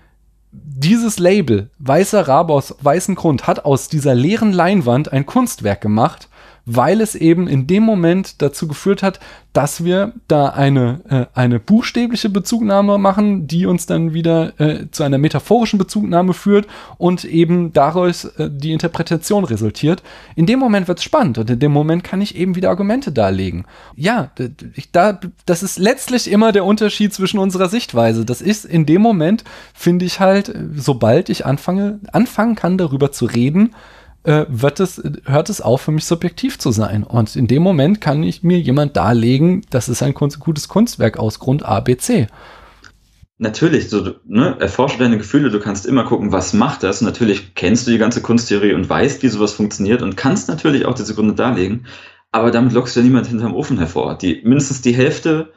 dieses 0.65 1.19
Label, 1.19 1.71
weißer 1.79 2.27
Rabe 2.29 2.53
aus 2.53 2.75
weißem 2.81 3.15
Grund, 3.15 3.47
hat 3.47 3.65
aus 3.65 3.89
dieser 3.89 4.15
leeren 4.15 4.53
Leinwand 4.53 5.13
ein 5.13 5.27
Kunstwerk 5.27 5.81
gemacht 5.81 6.29
weil 6.67 7.01
es 7.01 7.15
eben 7.15 7.47
in 7.47 7.69
dem 7.69 7.85
Moment 7.85 8.43
dazu 8.43 8.67
geführt 8.67 9.03
hat, 9.03 9.21
dass 9.53 9.85
wir 9.85 10.13
da 10.29 10.49
eine, 10.49 11.01
äh, 11.09 11.27
eine 11.39 11.61
buchstäbliche 11.61 12.29
Bezugnahme 12.29 12.99
machen, 12.99 13.47
die 13.47 13.65
uns 13.65 13.87
dann 13.87 14.13
wieder 14.13 14.61
äh, 14.61 14.91
zu 14.91 15.05
einer 15.05 15.17
metaphorischen 15.17 15.79
Bezugnahme 15.79 16.35
führt 16.35 16.67
und 16.99 17.25
eben 17.25 17.73
daraus 17.73 18.25
äh, 18.25 18.51
die 18.53 18.73
Interpretation 18.73 19.45
resultiert. 19.45 20.03
In 20.35 20.45
dem 20.45 20.59
Moment 20.59 20.89
wird 20.89 20.99
es 20.99 21.05
spannend 21.05 21.39
und 21.39 21.49
in 21.49 21.61
dem 21.61 21.73
Moment 21.73 22.05
kann 22.05 22.21
ich 22.21 22.37
eben 22.37 22.57
wieder 22.57 22.69
Argumente 22.69 23.13
darlegen. 23.13 23.65
Ja, 23.95 24.31
ich, 24.75 24.91
da, 24.91 25.19
das 25.47 25.63
ist 25.63 25.79
letztlich 25.79 26.31
immer 26.31 26.51
der 26.51 26.65
Unterschied 26.65 27.15
zwischen 27.15 27.39
unserer 27.39 27.69
Sichtweise. 27.69 28.25
Das 28.25 28.43
ist 28.43 28.65
in 28.65 28.85
dem 28.87 29.01
Moment, 29.01 29.45
finde 29.73 30.05
ich 30.05 30.19
halt, 30.19 30.53
sobald 30.75 31.29
ich 31.29 31.47
anfange, 31.47 32.01
anfangen 32.13 32.57
kann, 32.57 32.77
darüber 32.77 33.13
zu 33.13 33.25
reden, 33.25 33.71
äh, 34.27 34.47
wird 34.49 34.81
es, 34.81 35.03
hört 35.25 35.49
es 35.49 35.61
auf, 35.61 35.83
für 35.83 35.93
mich 35.93 36.05
subjektiv 36.05 36.59
zu 36.59 36.73
sein. 36.73 37.05
Und 37.05 37.37
in 37.37 37.47
dem 37.47 37.63
Moment 37.63 38.01
kann 38.01 38.23
ich 38.23 38.43
mir 38.43 38.59
jemand 38.59 38.97
darlegen, 38.97 39.63
das 39.71 39.89
ist 39.89 40.03
ein 40.03 40.15
gutes 40.15 40.69
Kunstwerk 40.69 41.19
aus 41.19 41.39
Grund 41.39 41.65
A, 41.65 41.81
B, 41.81 41.97
C. 41.97 42.27
Natürlich, 43.39 43.91
so, 43.91 44.15
ne, 44.25 44.57
erforsche 44.59 44.99
deine 44.99 45.19
Gefühle, 45.19 45.51
du 45.51 45.61
kannst 45.61 45.87
immer 45.87 46.05
gucken, 46.05 46.33
was 46.33 46.55
macht 46.55 46.83
das. 46.83 47.03
Natürlich 47.03 47.55
kennst 47.55 47.87
du 47.87 47.91
die 47.91 47.99
ganze 47.99 48.23
Kunsttheorie 48.23 48.73
und 48.73 48.89
weißt, 48.89 49.23
wie 49.23 49.29
sowas 49.29 49.53
funktioniert 49.53 50.03
und 50.03 50.17
kannst 50.17 50.49
natürlich 50.49 50.87
auch 50.87 50.95
diese 50.95 51.15
Gründe 51.15 51.35
darlegen, 51.35 51.87
aber 52.33 52.51
damit 52.51 52.73
lockst 52.73 52.97
du 52.97 53.01
ja 53.01 53.05
niemand 53.05 53.27
hinterm 53.27 53.55
Ofen 53.55 53.79
hervor. 53.79 54.17
Die, 54.17 54.41
mindestens 54.43 54.81
die 54.81 54.95
Hälfte 54.95 55.53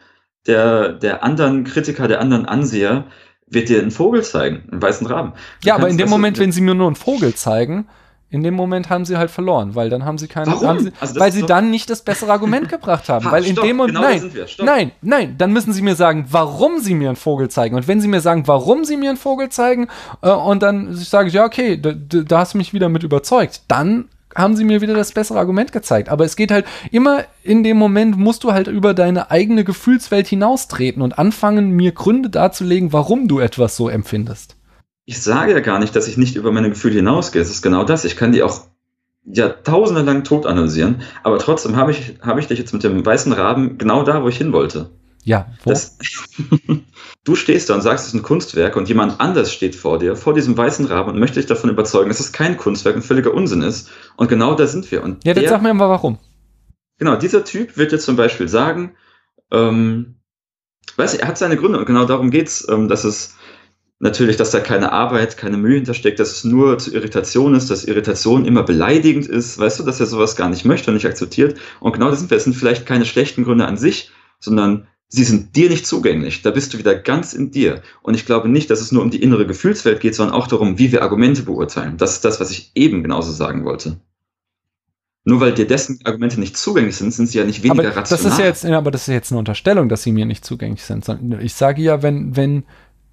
der, 0.46 0.94
der 0.94 1.24
anderen 1.24 1.64
Kritiker, 1.64 2.08
der 2.08 2.22
anderen 2.22 2.46
Anseher 2.46 3.06
wird 3.48 3.70
dir 3.70 3.82
einen 3.82 3.92
Vogel 3.92 4.24
zeigen, 4.24 4.68
einen 4.72 4.82
weißen 4.82 5.08
Raben. 5.08 5.34
Du 5.62 5.70
ja, 5.70 5.76
aber 5.76 5.90
in 5.90 5.98
dem 5.98 6.10
Moment, 6.10 6.38
wenn 6.38 6.52
sie 6.52 6.62
mir 6.62 6.76
nur 6.76 6.88
einen 6.88 6.96
Vogel 6.96 7.34
zeigen, 7.34 7.88
in 8.32 8.44
dem 8.44 8.54
Moment 8.54 8.90
haben 8.90 9.06
sie 9.06 9.18
halt 9.18 9.32
verloren, 9.32 9.74
weil 9.74 9.90
dann 9.90 10.06
haben 10.06 10.20
sie 10.20 10.28
keine, 10.28 10.52
haben 10.62 10.80
sie, 10.80 10.92
also 11.00 11.20
weil 11.20 11.32
sie 11.32 11.44
dann 11.44 11.72
nicht 11.72 11.90
das 11.90 12.04
bessere 12.04 12.32
Argument 12.32 12.70
gebracht 12.70 13.10
haben. 13.10 13.26
ha, 13.26 13.32
weil 13.32 13.46
in 13.46 13.54
stopp, 13.54 13.66
dem 13.66 13.78
Moment, 13.78 13.96
genau 13.96 14.02
nein, 14.02 14.52
nein, 14.60 14.92
nein, 15.02 15.36
dann 15.38 15.52
müssen 15.52 15.74
sie 15.74 15.82
mir 15.82 15.96
sagen, 15.96 16.26
warum 16.30 16.80
sie 16.80 16.94
mir 16.94 17.10
einen 17.10 17.16
Vogel 17.16 17.50
zeigen. 17.50 17.76
Und 17.76 17.88
wenn 17.88 18.02
sie 18.02 18.08
mir 18.08 18.22
sagen, 18.22 18.48
warum 18.48 18.86
sie 18.86 18.98
mir 18.98 19.10
einen 19.10 19.18
Vogel 19.18 19.50
zeigen, 19.50 19.88
äh, 20.22 20.30
und 20.30 20.62
dann 20.62 20.94
sage 20.96 21.30
ich, 21.30 21.34
ja, 21.34 21.46
okay, 21.46 21.82
da, 21.82 21.94
da 21.94 22.40
hast 22.40 22.54
du 22.54 22.60
mich 22.60 22.74
wieder 22.74 22.90
mit 22.90 23.04
überzeugt, 23.04 23.64
dann 23.68 24.06
haben 24.36 24.56
sie 24.56 24.64
mir 24.64 24.82
wieder 24.82 24.94
das 24.94 25.12
bessere 25.12 25.40
Argument 25.40 25.72
gezeigt. 25.72 26.10
Aber 26.10 26.24
es 26.24 26.36
geht 26.36 26.52
halt 26.52 26.66
immer 26.92 27.24
in 27.42 27.64
dem 27.64 27.78
Moment, 27.78 28.16
musst 28.16 28.44
du 28.44 28.54
halt 28.54 28.68
über 28.68 28.94
deine 28.94 29.32
eigene 29.32 29.64
Gefühlswelt 29.64 30.28
hinaustreten 30.28 31.02
und 31.02 31.18
anfangen, 31.18 31.72
mir 31.72 31.94
Gründe 31.94 32.30
darzulegen, 32.30 32.94
warum 32.94 33.28
du 33.28 33.40
etwas 33.40 33.76
so 33.76 33.90
empfindest 33.90 34.56
ich 35.10 35.24
sage 35.24 35.54
ja 35.54 35.60
gar 35.60 35.80
nicht, 35.80 35.96
dass 35.96 36.08
ich 36.08 36.18
nicht 36.18 36.36
über 36.36 36.52
meine 36.52 36.70
Gefühle 36.70 36.98
hinausgehe. 36.98 37.42
Es 37.42 37.50
ist 37.50 37.64
genau 37.64 37.84
das. 37.84 38.06
Ich 38.06 38.16
kann 38.16 38.32
die 38.32 38.44
auch 38.44 38.68
jahrtausende 39.26 40.04
lang 40.04 40.24
tot 40.24 40.46
analysieren, 40.46 41.02
aber 41.24 41.40
trotzdem 41.40 41.78
habe 41.78 41.90
ich, 41.90 42.20
habe 42.22 42.40
ich 42.40 42.46
dich 42.46 42.60
jetzt 42.60 42.74
mit 42.74 42.84
dem 42.84 43.04
weißen 43.04 43.34
Raben 43.34 43.80
genau 43.80 44.04
da, 44.04 44.22
wo 44.22 44.28
ich 44.28 44.38
hin 44.38 44.54
wollte. 44.54 44.92
Ja, 45.24 45.48
wo? 45.64 45.72
Das, 45.72 45.98
du 47.24 47.36
stehst 47.36 47.72
da 47.72 47.74
und 47.74 47.82
sagst, 47.82 48.06
es 48.06 48.14
ist 48.14 48.20
ein 48.20 48.22
Kunstwerk 48.22 48.76
und 48.76 48.88
jemand 48.88 49.20
anders 49.20 49.52
steht 49.52 49.76
vor 49.76 49.98
dir, 49.98 50.16
vor 50.16 50.36
diesem 50.36 50.56
weißen 50.56 50.86
Raben 50.86 51.10
und 51.10 51.20
möchte 51.20 51.40
dich 51.40 51.48
davon 51.48 51.72
überzeugen, 51.72 52.10
dass 52.10 52.20
es 52.20 52.32
kein 52.32 52.56
Kunstwerk 52.56 52.96
und 52.96 53.02
völliger 53.02 53.34
Unsinn 53.34 53.64
ist. 53.64 53.90
Und 54.16 54.30
genau 54.30 54.54
da 54.54 54.68
sind 54.68 54.92
wir. 54.92 55.02
Und 55.02 55.26
ja, 55.26 55.34
dann 55.34 55.48
sag 55.48 55.64
mir 55.64 55.74
mal 55.74 55.90
warum. 55.90 56.20
Genau, 57.00 57.16
dieser 57.16 57.44
Typ 57.44 57.78
wird 57.78 57.92
jetzt 57.92 58.06
zum 58.06 58.16
Beispiel 58.16 58.48
sagen, 58.48 58.92
ähm, 59.50 60.18
weiß 60.98 61.16
er 61.16 61.28
hat 61.28 61.40
seine 61.40 61.58
Gründe 61.58 61.80
und 61.80 61.86
genau 61.86 62.06
darum 62.06 62.30
geht's, 62.30 62.68
ähm, 62.70 62.88
dass 62.88 63.06
es 63.06 63.39
natürlich, 64.00 64.38
dass 64.38 64.52
da 64.52 64.60
keine 64.60 64.92
Arbeit, 64.92 65.38
keine 65.38 65.58
Mühe 65.58 65.76
hintersteckt, 65.76 66.20
dass 66.20 66.32
es 66.32 66.44
nur 66.44 66.78
zu 66.78 66.94
Irritation 66.94 67.54
ist, 67.54 67.70
dass 67.70 67.84
Irritation 67.84 68.46
immer 68.46 68.64
beleidigend 68.64 69.28
ist, 69.28 69.60
weißt 69.60 69.80
du, 69.80 69.84
dass 69.84 70.00
er 70.00 70.06
sowas 70.06 70.36
gar 70.36 70.50
nicht 70.50 70.66
möchte 70.66 70.90
und 70.90 70.96
nicht 70.96 71.06
akzeptiert. 71.06 71.60
Und 71.80 71.94
genau 71.94 72.10
das 72.10 72.20
sind. 72.20 72.32
Es 72.32 72.46
sind 72.46 72.56
vielleicht 72.56 72.86
keine 72.86 73.06
schlechten 73.06 73.44
Gründe 73.44 73.66
an 73.66 73.78
sich, 73.78 74.12
sondern 74.40 74.88
sie 75.10 75.26
sind 75.26 75.56
dir 75.56 75.70
nicht 75.70 75.86
zugänglich. 75.86 76.42
Da 76.42 76.52
bist 76.52 76.74
du 76.74 76.78
wieder 76.78 76.96
ganz 76.96 77.34
in 77.34 77.52
dir. 77.52 77.82
Und 78.02 78.14
ich 78.14 78.26
glaube 78.26 78.48
nicht, 78.48 78.70
dass 78.70 78.80
es 78.80 78.92
nur 78.92 79.04
um 79.04 79.12
die 79.12 79.22
innere 79.22 79.46
Gefühlswelt 79.46 80.00
geht, 80.00 80.16
sondern 80.16 80.36
auch 80.36 80.48
darum, 80.48 80.78
wie 80.78 80.92
wir 80.92 81.04
Argumente 81.04 81.44
beurteilen. 81.44 81.98
Das 81.98 82.14
ist 82.14 82.26
das, 82.26 82.40
was 82.40 82.52
ich 82.52 82.72
eben 82.76 83.04
genauso 83.04 83.32
sagen 83.32 83.66
wollte. 83.66 84.00
Nur 85.26 85.42
weil 85.42 85.54
dir 85.54 85.68
dessen 85.68 86.00
Argumente 86.06 86.40
nicht 86.40 86.56
zugänglich 86.56 86.96
sind, 86.96 87.14
sind 87.14 87.28
sie 87.28 87.38
ja 87.38 87.44
nicht 87.44 87.62
weniger 87.62 87.90
aber 87.90 87.96
rational. 87.98 88.24
Das 88.24 88.34
ist 88.34 88.40
ja 88.40 88.46
jetzt, 88.46 88.66
aber 88.66 88.90
das 88.90 89.02
ist 89.02 89.14
jetzt 89.14 89.32
eine 89.32 89.40
Unterstellung, 89.40 89.90
dass 89.90 90.04
sie 90.04 90.14
mir 90.14 90.26
nicht 90.26 90.46
zugänglich 90.46 90.84
sind. 90.84 91.06
Ich 91.42 91.54
sage 91.54 91.82
ja, 91.82 92.02
wenn, 92.02 92.38
wenn, 92.38 92.64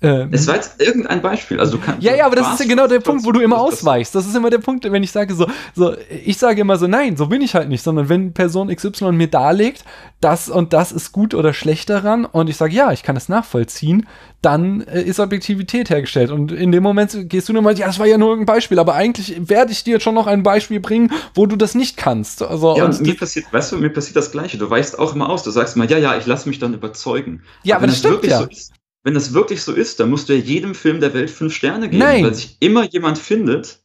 ähm, 0.02 0.28
es 0.31 0.47
war 0.47 0.56
jetzt 0.56 0.81
irgendein 0.81 1.23
Beispiel. 1.23 1.59
Also 1.59 1.78
du 1.78 1.82
kannst, 1.82 2.02
ja, 2.02 2.14
ja, 2.14 2.27
aber 2.27 2.36
das 2.36 2.52
ist 2.52 2.60
ja 2.60 2.66
genau 2.66 2.86
der 2.86 3.01
Punkt, 3.01 3.24
wo 3.24 3.32
du 3.32 3.40
immer 3.40 3.59
ausweichst. 3.59 4.14
Das 4.14 4.27
ist 4.27 4.36
immer 4.36 4.51
der 4.51 4.59
Punkt, 4.59 4.85
wenn 4.85 5.02
ich 5.02 5.10
sage 5.10 5.35
so, 5.35 5.47
so, 5.74 5.94
ich 6.24 6.36
sage 6.36 6.60
immer 6.60 6.77
so, 6.77 6.86
nein, 6.86 7.16
so 7.16 7.27
bin 7.27 7.40
ich 7.40 7.55
halt 7.55 7.70
nicht, 7.70 7.82
sondern 7.82 8.10
wenn 8.10 8.35
Person 8.35 8.74
XY 8.74 9.12
mir 9.12 9.28
darlegt, 9.28 9.85
das 10.20 10.51
und 10.51 10.74
das 10.74 10.93
ist 10.93 11.12
gut 11.12 11.32
oder 11.32 11.55
schlecht 11.55 11.89
daran 11.89 12.27
und 12.27 12.51
ich 12.51 12.59
sage, 12.59 12.74
ja, 12.74 12.93
ich 12.93 13.02
kann 13.02 13.16
es 13.16 13.31
nachvollziehen, 13.31 14.06
dann 14.43 14.82
äh, 14.82 15.02
ist 15.02 15.18
Objektivität 15.18 15.89
hergestellt. 15.89 16.31
Und 16.31 16.52
in 16.52 16.73
dem 16.73 16.82
Moment 16.82 17.28
gehst 17.31 17.48
du 17.48 17.55
nur 17.55 17.62
mal, 17.62 17.77
ja, 17.78 17.86
das 17.86 17.98
war 17.98 18.06
ja 18.06 18.18
nur 18.18 18.36
ein 18.36 18.44
Beispiel, 18.44 18.78
aber 18.78 18.94
eigentlich 18.94 19.48
werde 19.48 19.73
ich 19.73 19.82
dir 19.82 19.94
jetzt 19.94 20.02
schon 20.02 20.14
noch 20.14 20.27
ein 20.27 20.43
Beispiel 20.43 20.81
bringen, 20.81 21.10
wo 21.35 21.47
du 21.47 21.56
das 21.56 21.74
nicht 21.74 21.97
kannst. 21.97 22.43
Also, 22.43 22.77
ja, 22.77 22.85
und 22.85 23.01
mir 23.01 23.16
passiert, 23.16 23.47
weißt 23.51 23.73
du, 23.73 23.78
mir 23.78 23.90
passiert 23.90 24.16
das 24.16 24.31
Gleiche. 24.31 24.59
Du 24.59 24.68
weißt 24.68 24.98
auch 24.98 25.14
immer 25.14 25.31
aus, 25.31 25.43
du 25.43 25.51
sagst 25.51 25.77
mal, 25.77 25.90
ja, 25.90 25.98
ja, 25.98 26.16
ich 26.16 26.27
lasse 26.27 26.48
mich 26.48 26.59
dann 26.59 26.74
überzeugen. 26.74 27.43
Ja, 27.62 27.77
aber, 27.77 27.85
aber 27.85 27.86
das 27.89 27.98
stimmt 27.98 28.24
ja. 28.24 28.40
So 28.40 28.44
ist, 28.47 28.73
wenn 29.07 29.15
das 29.15 29.33
wirklich 29.33 29.62
so 29.62 29.73
ist, 29.73 30.01
dann 30.01 30.11
musst 30.11 30.28
du 30.28 30.33
ja 30.33 30.41
jedem 30.41 30.74
Film 30.74 30.99
der 30.99 31.15
Welt 31.15 31.31
fünf 31.31 31.55
Sterne 31.55 31.89
geben, 31.89 32.01
Nein. 32.01 32.24
weil 32.24 32.35
sich 32.35 32.57
immer 32.59 32.83
jemand 32.91 33.19
findet, 33.19 33.78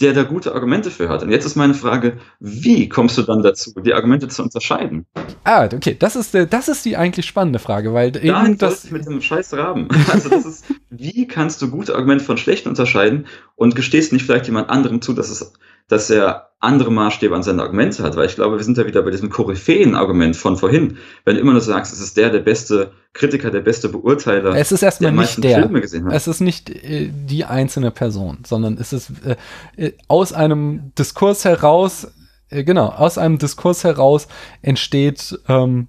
der 0.00 0.12
da 0.12 0.22
gute 0.22 0.54
Argumente 0.54 0.92
für 0.92 1.08
hat. 1.08 1.24
Und 1.24 1.32
jetzt 1.32 1.44
ist 1.44 1.56
meine 1.56 1.74
Frage, 1.74 2.18
wie 2.38 2.88
kommst 2.88 3.18
du 3.18 3.22
dann 3.22 3.42
dazu, 3.42 3.72
die 3.84 3.92
Argumente 3.92 4.28
zu 4.28 4.40
unterscheiden? 4.40 5.04
Ah, 5.42 5.64
okay, 5.64 5.96
das 5.98 6.14
ist, 6.14 6.32
das 6.32 6.68
ist 6.68 6.84
die 6.84 6.96
eigentlich 6.96 7.26
spannende 7.26 7.58
Frage, 7.58 7.92
weil 7.92 8.12
Dahin 8.12 8.52
eben 8.52 8.58
das 8.58 8.88
mit 8.92 9.04
dem 9.04 9.20
scheiß 9.20 9.54
Raben. 9.54 9.88
Also 10.12 10.28
das 10.28 10.46
ist, 10.46 10.64
wie 10.90 11.26
kannst 11.26 11.60
du 11.60 11.70
gute 11.70 11.96
Argumente 11.96 12.24
von 12.24 12.38
schlechten 12.38 12.68
unterscheiden 12.68 13.26
und 13.56 13.74
gestehst 13.74 14.12
nicht 14.12 14.26
vielleicht 14.26 14.46
jemand 14.46 14.70
anderem 14.70 15.02
zu, 15.02 15.12
dass 15.12 15.28
es 15.28 15.52
dass 15.88 16.08
er 16.08 16.47
andere 16.60 16.90
Maßstäbe 16.90 17.34
an 17.34 17.44
seine 17.44 17.62
Argumente 17.62 18.02
hat, 18.02 18.16
weil 18.16 18.26
ich 18.26 18.34
glaube, 18.34 18.56
wir 18.56 18.64
sind 18.64 18.76
ja 18.76 18.86
wieder 18.86 19.02
bei 19.02 19.12
diesem 19.12 19.30
Koryphäen-Argument 19.30 20.36
von 20.36 20.56
vorhin. 20.56 20.96
Wenn 21.24 21.36
du 21.36 21.40
immer 21.40 21.52
nur 21.52 21.60
sagst, 21.60 21.92
es 21.92 22.00
ist 22.00 22.16
der 22.16 22.30
der 22.30 22.40
beste 22.40 22.92
Kritiker, 23.12 23.50
der 23.50 23.60
beste 23.60 23.88
Beurteiler, 23.88 24.56
es 24.56 24.72
ist 24.72 24.82
erstmal 24.82 25.12
der 25.12 25.20
nicht 25.20 25.44
der. 25.44 25.60
Filme 25.60 25.80
gesehen 25.80 26.06
hat. 26.06 26.14
Es 26.14 26.26
ist 26.26 26.40
nicht 26.40 26.68
äh, 26.70 27.10
die 27.12 27.44
einzelne 27.44 27.92
Person, 27.92 28.38
sondern 28.44 28.76
es 28.76 28.92
ist 28.92 29.12
äh, 29.24 29.36
äh 29.76 29.92
aus 30.08 30.32
einem 30.32 30.92
Diskurs 30.98 31.44
heraus, 31.44 32.08
äh, 32.50 32.64
genau, 32.64 32.88
aus 32.88 33.18
einem 33.18 33.38
Diskurs 33.38 33.84
heraus 33.84 34.26
entsteht 34.60 35.38
ähm, 35.48 35.86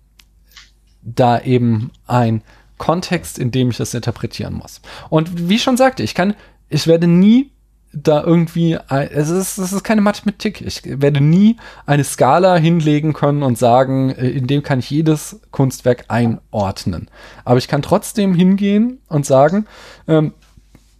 da 1.02 1.42
eben 1.42 1.92
ein 2.06 2.44
Kontext, 2.78 3.40
in 3.40 3.50
dem 3.50 3.72
ich 3.72 3.78
das 3.78 3.96
interpretieren 3.96 4.54
muss. 4.54 4.82
Und 5.10 5.50
wie 5.50 5.58
schon 5.58 5.78
sagte, 5.78 6.04
ich 6.04 6.14
kann, 6.14 6.36
ich 6.70 6.86
werde 6.86 7.08
nie 7.08 7.52
da 7.92 8.24
irgendwie, 8.24 8.78
es 8.90 9.30
ist, 9.30 9.58
es 9.58 9.74
ist 9.74 9.84
keine 9.84 10.02
Mathematik. 10.02 10.62
Ich 10.62 10.82
werde 10.86 11.22
nie 11.22 11.58
eine 11.86 12.04
Skala 12.04 12.56
hinlegen 12.56 13.14
können 13.14 13.42
und 13.42 13.58
sagen, 13.58 14.12
äh, 14.12 14.30
in 14.30 14.48
dem 14.48 14.62
kann 14.62 14.80
ich 14.80 14.90
jedes 14.90 15.40
Kunstwerk 15.52 16.06
einordnen. 16.08 17.10
Aber 17.46 17.58
ich 17.58 17.68
kann 17.68 17.82
trotzdem 17.82 18.36
hingehen 18.36 19.00
und 19.08 19.26
sagen, 19.26 19.66
ähm, 20.08 20.34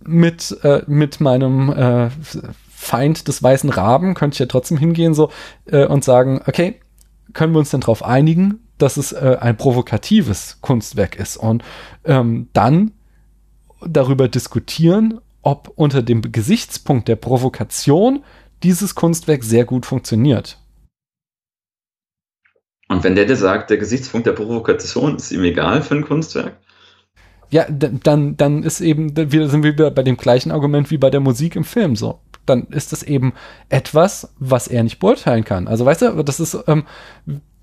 mit, 0.04 0.58
äh, 0.64 0.82
mit 0.88 1.22
meinem 1.22 1.70
äh, 1.72 2.10
Feind 2.70 3.28
des 3.28 3.44
weißen 3.44 3.70
Raben 3.70 4.16
könnte 4.16 4.36
ich 4.36 4.40
ja 4.40 4.46
trotzdem 4.46 4.78
hingehen 4.78 5.14
so 5.14 5.30
äh, 5.66 5.86
und 5.86 6.04
sagen, 6.04 6.42
okay, 6.48 6.80
können 7.34 7.54
wir 7.54 7.60
uns 7.60 7.70
denn 7.70 7.82
darauf 7.82 8.04
einigen, 8.04 8.62
dass 8.80 8.98
es 8.98 9.12
äh, 9.12 9.38
ein 9.40 9.58
provokatives 9.58 10.58
Kunstwerk 10.62 11.18
ist 11.18 11.38
und 11.38 11.64
ähm, 12.06 12.48
dann 12.54 12.94
darüber 13.86 14.28
diskutieren, 14.28 15.20
ob 15.42 15.72
unter 15.76 16.02
dem 16.02 16.22
Gesichtspunkt 16.32 17.08
der 17.08 17.16
Provokation 17.16 18.24
dieses 18.64 18.96
Kunstwerk 18.96 19.44
sehr 19.44 19.66
gut 19.66 19.86
funktioniert. 19.86 20.58
Und 22.90 23.04
wenn 23.04 23.16
der 23.16 23.26
dir 23.26 23.36
sagt, 23.36 23.70
der 23.70 23.78
Gesichtspunkt 23.78 24.28
der 24.28 24.34
Provokation 24.34 25.16
ist 25.16 25.32
ihm 25.32 25.44
egal 25.44 25.82
für 25.84 25.96
ein 25.96 26.06
Kunstwerk? 26.06 26.58
Ja, 27.52 27.66
dann, 27.70 28.38
dann 28.38 28.64
ist 28.64 28.82
eben, 28.82 29.16
wir 29.16 29.50
sind 29.50 29.64
wir 29.64 29.74
bei 29.90 30.04
dem 30.04 30.18
gleichen 30.18 30.52
Argument 30.52 30.92
wie 30.92 30.98
bei 30.98 31.10
der 31.10 31.20
Musik 31.20 31.56
im 31.56 31.64
Film 31.64 31.96
so. 31.96 32.20
Dann 32.46 32.68
ist 32.68 32.92
das 32.92 33.02
eben 33.04 33.34
etwas, 33.70 34.34
was 34.38 34.68
er 34.68 34.84
nicht 34.84 35.00
beurteilen 35.00 35.46
kann. 35.46 35.68
Also 35.68 35.86
weißt 35.86 36.02
du, 36.02 36.24
das 36.24 36.40
ist 36.40 36.58
ähm, 36.68 36.84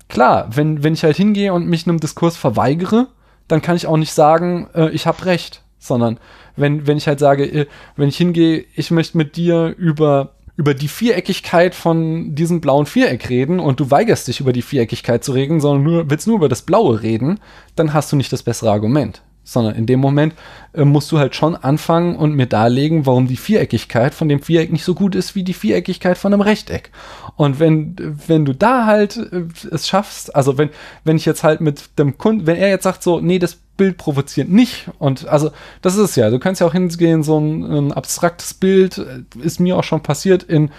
klar, 0.09 0.49
wenn, 0.55 0.83
wenn 0.83 0.93
ich 0.93 1.03
halt 1.03 1.15
hingehe 1.15 1.53
und 1.53 1.67
mich 1.67 1.87
einem 1.87 1.99
Diskurs 1.99 2.35
verweigere, 2.35 3.07
dann 3.47 3.61
kann 3.61 3.77
ich 3.77 3.87
auch 3.87 3.97
nicht 3.97 4.13
sagen, 4.13 4.69
äh, 4.73 4.89
ich 4.89 5.07
habe 5.07 5.25
recht. 5.25 5.63
Sondern 5.79 6.19
wenn, 6.55 6.87
wenn 6.87 6.97
ich 6.97 7.07
halt 7.07 7.19
sage, 7.19 7.45
äh, 7.45 7.65
wenn 7.95 8.09
ich 8.09 8.17
hingehe, 8.17 8.65
ich 8.75 8.91
möchte 8.91 9.17
mit 9.17 9.35
dir 9.35 9.75
über 9.77 10.33
über 10.57 10.73
die 10.73 10.87
Viereckigkeit 10.87 11.75
von 11.75 12.33
diesem 12.33 12.61
blauen 12.61 12.87
Viereck 12.87 13.29
reden 13.29 13.59
und 13.59 13.79
du 13.79 13.91
weigerst 13.91 14.27
dich 14.27 14.39
über 14.39 14.53
die 14.53 14.63
Viereckigkeit 14.63 15.23
zu 15.23 15.33
reden, 15.33 15.61
sondern 15.61 15.83
nur, 15.83 16.09
willst 16.09 16.25
nur 16.25 16.37
über 16.37 16.49
das 16.49 16.63
Blaue 16.63 17.03
reden, 17.03 17.39
dann 17.75 17.93
hast 17.93 18.11
du 18.11 18.15
nicht 18.15 18.33
das 18.33 18.41
bessere 18.41 18.71
Argument 18.71 19.21
sondern 19.47 19.75
in 19.75 19.85
dem 19.85 20.01
Moment 20.01 20.33
äh, 20.73 20.83
musst 20.83 21.09
du 21.11 21.17
halt 21.17 21.33
schon 21.33 21.55
anfangen 21.55 22.17
und 22.17 22.35
mir 22.35 22.47
darlegen, 22.47 23.05
warum 23.05 23.27
die 23.27 23.37
Viereckigkeit 23.37 24.13
von 24.13 24.27
dem 24.27 24.41
Viereck 24.41 24.73
nicht 24.73 24.83
so 24.83 24.93
gut 24.93 25.15
ist 25.15 25.35
wie 25.35 25.43
die 25.43 25.53
Viereckigkeit 25.53 26.17
von 26.17 26.33
einem 26.33 26.41
Rechteck. 26.41 26.91
Und 27.37 27.59
wenn, 27.59 27.95
wenn 28.27 28.43
du 28.43 28.53
da 28.53 28.85
halt 28.85 29.15
äh, 29.15 29.45
es 29.71 29.87
schaffst, 29.87 30.35
also 30.35 30.57
wenn, 30.57 30.69
wenn 31.05 31.15
ich 31.15 31.25
jetzt 31.25 31.43
halt 31.43 31.61
mit 31.61 31.97
dem 31.97 32.17
Kunden, 32.17 32.45
wenn 32.45 32.57
er 32.57 32.67
jetzt 32.67 32.83
sagt 32.83 33.03
so, 33.03 33.21
nee, 33.21 33.39
das 33.39 33.55
Bild 33.77 33.97
provoziert 33.97 34.49
nicht 34.49 34.89
und 34.99 35.27
also 35.27 35.51
das 35.81 35.95
ist 35.95 36.01
es 36.01 36.15
ja, 36.15 36.29
du 36.29 36.39
kannst 36.39 36.59
ja 36.59 36.67
auch 36.67 36.73
hingehen, 36.73 37.23
so 37.23 37.39
ein, 37.39 37.63
ein 37.63 37.91
abstraktes 37.93 38.53
Bild, 38.53 38.97
äh, 38.97 39.23
ist 39.41 39.61
mir 39.61 39.77
auch 39.77 39.83
schon 39.85 40.03
passiert 40.03 40.43
in, 40.43 40.71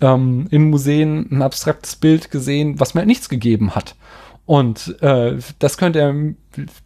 ähm, 0.00 0.48
in 0.50 0.68
Museen, 0.70 1.28
ein 1.30 1.42
abstraktes 1.42 1.94
Bild 1.94 2.32
gesehen, 2.32 2.80
was 2.80 2.94
mir 2.94 3.02
halt 3.02 3.08
nichts 3.08 3.28
gegeben 3.28 3.76
hat. 3.76 3.94
Und 4.46 5.02
äh, 5.02 5.36
das 5.58 5.76
könnte 5.76 5.98
er, 5.98 6.14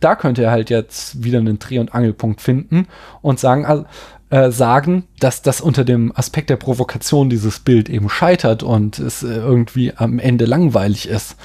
da 0.01 0.17
könnte 0.17 0.43
er 0.45 0.51
halt 0.51 0.71
jetzt 0.71 1.23
wieder 1.23 1.39
einen 1.39 1.59
Dreh- 1.59 1.79
und 1.79 1.95
Angelpunkt 1.95 2.41
finden 2.41 2.87
und 3.21 3.39
sagen, 3.39 3.87
äh, 4.31 4.51
sagen, 4.51 5.05
dass 5.19 5.43
das 5.43 5.61
unter 5.61 5.85
dem 5.85 6.13
Aspekt 6.17 6.51
der 6.51 6.57
Provokation 6.57 7.29
dieses 7.29 7.61
Bild 7.61 7.91
eben 7.91 8.09
scheitert 8.09 8.63
und 8.63 8.99
es 8.99 9.23
äh, 9.23 9.27
irgendwie 9.27 9.93
am 9.95 10.19
Ende 10.19 10.47
langweilig 10.47 11.09
ist. 11.09 11.37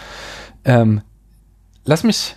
Ähm, 0.63 1.01
lass 1.83 2.03
mich 2.03 2.35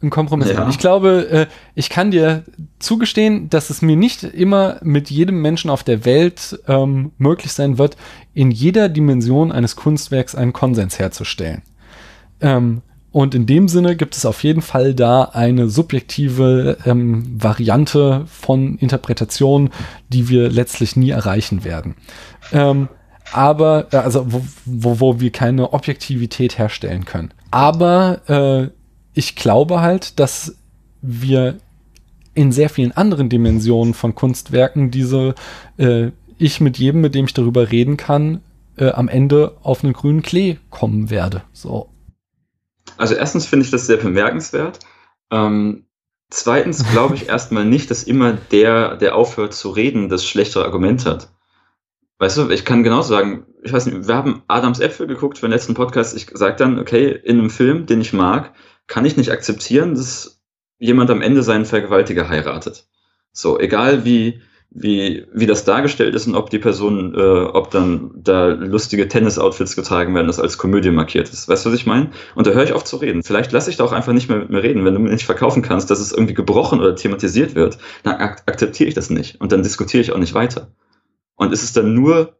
einen 0.00 0.10
Kompromiss 0.10 0.50
ja. 0.50 0.68
Ich 0.68 0.78
glaube, 0.78 1.28
äh, 1.30 1.46
ich 1.74 1.90
kann 1.90 2.10
dir 2.10 2.44
zugestehen, 2.78 3.50
dass 3.50 3.70
es 3.70 3.82
mir 3.82 3.96
nicht 3.96 4.22
immer 4.22 4.78
mit 4.82 5.10
jedem 5.10 5.42
Menschen 5.42 5.70
auf 5.70 5.82
der 5.82 6.04
Welt 6.04 6.60
ähm, 6.68 7.12
möglich 7.18 7.52
sein 7.52 7.78
wird, 7.78 7.96
in 8.34 8.50
jeder 8.50 8.88
Dimension 8.88 9.50
eines 9.50 9.76
Kunstwerks 9.76 10.34
einen 10.34 10.52
Konsens 10.52 10.98
herzustellen. 10.98 11.62
Ähm, 12.40 12.82
und 13.10 13.34
in 13.34 13.46
dem 13.46 13.68
Sinne 13.68 13.96
gibt 13.96 14.16
es 14.16 14.26
auf 14.26 14.42
jeden 14.44 14.62
Fall 14.62 14.94
da 14.94 15.24
eine 15.24 15.68
subjektive 15.68 16.78
ähm, 16.84 17.24
Variante 17.42 18.24
von 18.26 18.76
Interpretation, 18.78 19.70
die 20.08 20.28
wir 20.28 20.50
letztlich 20.50 20.94
nie 20.96 21.10
erreichen 21.10 21.64
werden. 21.64 21.94
Ähm, 22.52 22.88
aber, 23.32 23.88
äh, 23.92 23.96
also 23.96 24.30
wo, 24.30 24.42
wo, 24.64 25.00
wo 25.00 25.20
wir 25.20 25.30
keine 25.30 25.72
Objektivität 25.72 26.58
herstellen 26.58 27.04
können. 27.04 27.32
Aber 27.50 28.20
äh, 28.28 28.70
ich 29.14 29.36
glaube 29.36 29.80
halt, 29.80 30.18
dass 30.20 30.56
wir 31.00 31.56
in 32.34 32.52
sehr 32.52 32.68
vielen 32.68 32.92
anderen 32.92 33.28
Dimensionen 33.28 33.94
von 33.94 34.14
Kunstwerken 34.14 34.90
diese 34.90 35.34
äh, 35.76 36.10
ich 36.38 36.60
mit 36.60 36.78
jedem, 36.78 37.00
mit 37.00 37.14
dem 37.14 37.24
ich 37.24 37.34
darüber 37.34 37.72
reden 37.72 37.96
kann, 37.96 38.42
äh, 38.76 38.90
am 38.90 39.08
Ende 39.08 39.56
auf 39.62 39.82
einen 39.82 39.92
grünen 39.92 40.22
Klee 40.22 40.56
kommen 40.70 41.10
werde. 41.10 41.42
So. 41.52 41.88
Also 42.98 43.14
erstens 43.14 43.46
finde 43.46 43.64
ich 43.64 43.70
das 43.70 43.86
sehr 43.86 43.96
bemerkenswert. 43.96 44.80
Ähm, 45.30 45.86
zweitens 46.30 46.84
glaube 46.90 47.14
ich 47.14 47.28
erstmal 47.28 47.64
nicht, 47.64 47.90
dass 47.90 48.04
immer 48.04 48.32
der, 48.32 48.96
der 48.96 49.16
aufhört 49.16 49.54
zu 49.54 49.70
reden, 49.70 50.08
das 50.08 50.26
schlechtere 50.26 50.64
Argument 50.64 51.06
hat. 51.06 51.30
Weißt 52.18 52.36
du, 52.36 52.50
ich 52.50 52.64
kann 52.64 52.82
genau 52.82 53.02
sagen, 53.02 53.46
ich 53.62 53.72
weiß 53.72 53.86
nicht, 53.86 54.08
wir 54.08 54.14
haben 54.14 54.42
Adams 54.48 54.80
Äpfel 54.80 55.06
geguckt 55.06 55.38
für 55.38 55.46
den 55.46 55.52
letzten 55.52 55.74
Podcast. 55.74 56.16
Ich 56.16 56.26
sage 56.34 56.56
dann, 56.56 56.78
okay, 56.78 57.10
in 57.10 57.38
einem 57.38 57.50
Film, 57.50 57.86
den 57.86 58.00
ich 58.00 58.12
mag, 58.12 58.54
kann 58.88 59.04
ich 59.04 59.16
nicht 59.16 59.30
akzeptieren, 59.30 59.94
dass 59.94 60.42
jemand 60.78 61.10
am 61.10 61.22
Ende 61.22 61.42
seinen 61.42 61.64
Vergewaltiger 61.64 62.28
heiratet. 62.28 62.88
So, 63.32 63.58
egal 63.58 64.04
wie, 64.04 64.40
wie, 64.70 65.26
wie 65.32 65.46
das 65.46 65.64
dargestellt 65.64 66.14
ist 66.14 66.26
und 66.26 66.34
ob 66.34 66.50
die 66.50 66.58
Person, 66.58 67.14
äh, 67.14 67.18
ob 67.18 67.70
dann 67.70 68.10
da 68.14 68.48
lustige 68.48 69.08
Tennis-Outfits 69.08 69.76
getragen 69.76 70.14
werden, 70.14 70.26
das 70.26 70.38
als 70.38 70.58
Komödie 70.58 70.90
markiert 70.90 71.30
ist. 71.30 71.48
Weißt 71.48 71.64
du, 71.64 71.70
was 71.70 71.78
ich 71.78 71.86
meine? 71.86 72.10
Und 72.34 72.46
da 72.46 72.50
höre 72.50 72.64
ich 72.64 72.74
auf 72.74 72.84
zu 72.84 72.96
reden. 72.96 73.22
Vielleicht 73.22 73.50
lasse 73.52 73.70
ich 73.70 73.76
da 73.76 73.84
auch 73.84 73.92
einfach 73.92 74.12
nicht 74.12 74.28
mehr 74.28 74.38
mit 74.38 74.50
mir 74.50 74.62
reden. 74.62 74.84
Wenn 74.84 74.94
du 74.94 75.00
mir 75.00 75.10
nicht 75.10 75.24
verkaufen 75.24 75.62
kannst, 75.62 75.90
dass 75.90 76.00
es 76.00 76.12
irgendwie 76.12 76.34
gebrochen 76.34 76.80
oder 76.80 76.94
thematisiert 76.94 77.54
wird, 77.54 77.78
dann 78.02 78.16
ak 78.16 78.42
akzeptiere 78.46 78.88
ich 78.88 78.94
das 78.94 79.08
nicht. 79.08 79.40
Und 79.40 79.52
dann 79.52 79.62
diskutiere 79.62 80.02
ich 80.02 80.12
auch 80.12 80.18
nicht 80.18 80.34
weiter. 80.34 80.70
Und 81.36 81.52
ist 81.52 81.62
es 81.62 81.72
dann 81.72 81.94
nur, 81.94 82.36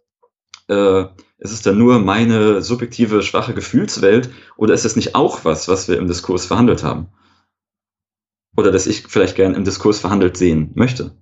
äh, 0.68 1.04
ist 1.38 1.52
es 1.52 1.62
dann 1.62 1.78
nur 1.78 1.98
meine 1.98 2.60
subjektive, 2.60 3.22
schwache 3.22 3.54
Gefühlswelt 3.54 4.28
oder 4.56 4.74
ist 4.74 4.84
es 4.84 4.96
nicht 4.96 5.14
auch 5.14 5.44
was, 5.44 5.66
was 5.68 5.88
wir 5.88 5.96
im 5.96 6.08
Diskurs 6.08 6.44
verhandelt 6.44 6.82
haben? 6.82 7.08
Oder 8.56 8.70
dass 8.70 8.86
ich 8.86 9.06
vielleicht 9.06 9.36
gern 9.36 9.54
im 9.54 9.64
Diskurs 9.64 10.00
verhandelt 10.00 10.36
sehen 10.36 10.72
möchte? 10.74 11.12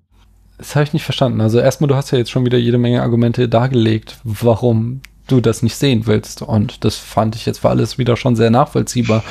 Das 0.59 0.75
habe 0.75 0.85
ich 0.85 0.93
nicht 0.93 1.05
verstanden. 1.05 1.41
Also 1.41 1.59
erstmal, 1.59 1.89
du 1.89 1.97
hast 1.97 2.11
ja 2.11 2.19
jetzt 2.19 2.31
schon 2.31 2.45
wieder 2.45 2.59
jede 2.59 2.79
Menge 2.79 3.03
Argumente 3.03 3.49
dargelegt, 3.49 4.19
warum 4.25 5.03
du 5.27 5.41
das 5.41 5.63
nicht 5.63 5.77
sehen 5.77 6.07
willst. 6.07 6.43
Und 6.43 6.85
das 6.85 6.97
fand 6.97 7.35
ich 7.35 7.47
jetzt 7.47 7.59
für 7.59 7.69
alles 7.69 7.99
wieder 7.99 8.17
schon 8.17 8.37
sehr 8.37 8.51
nachvollziehbar. 8.51 9.25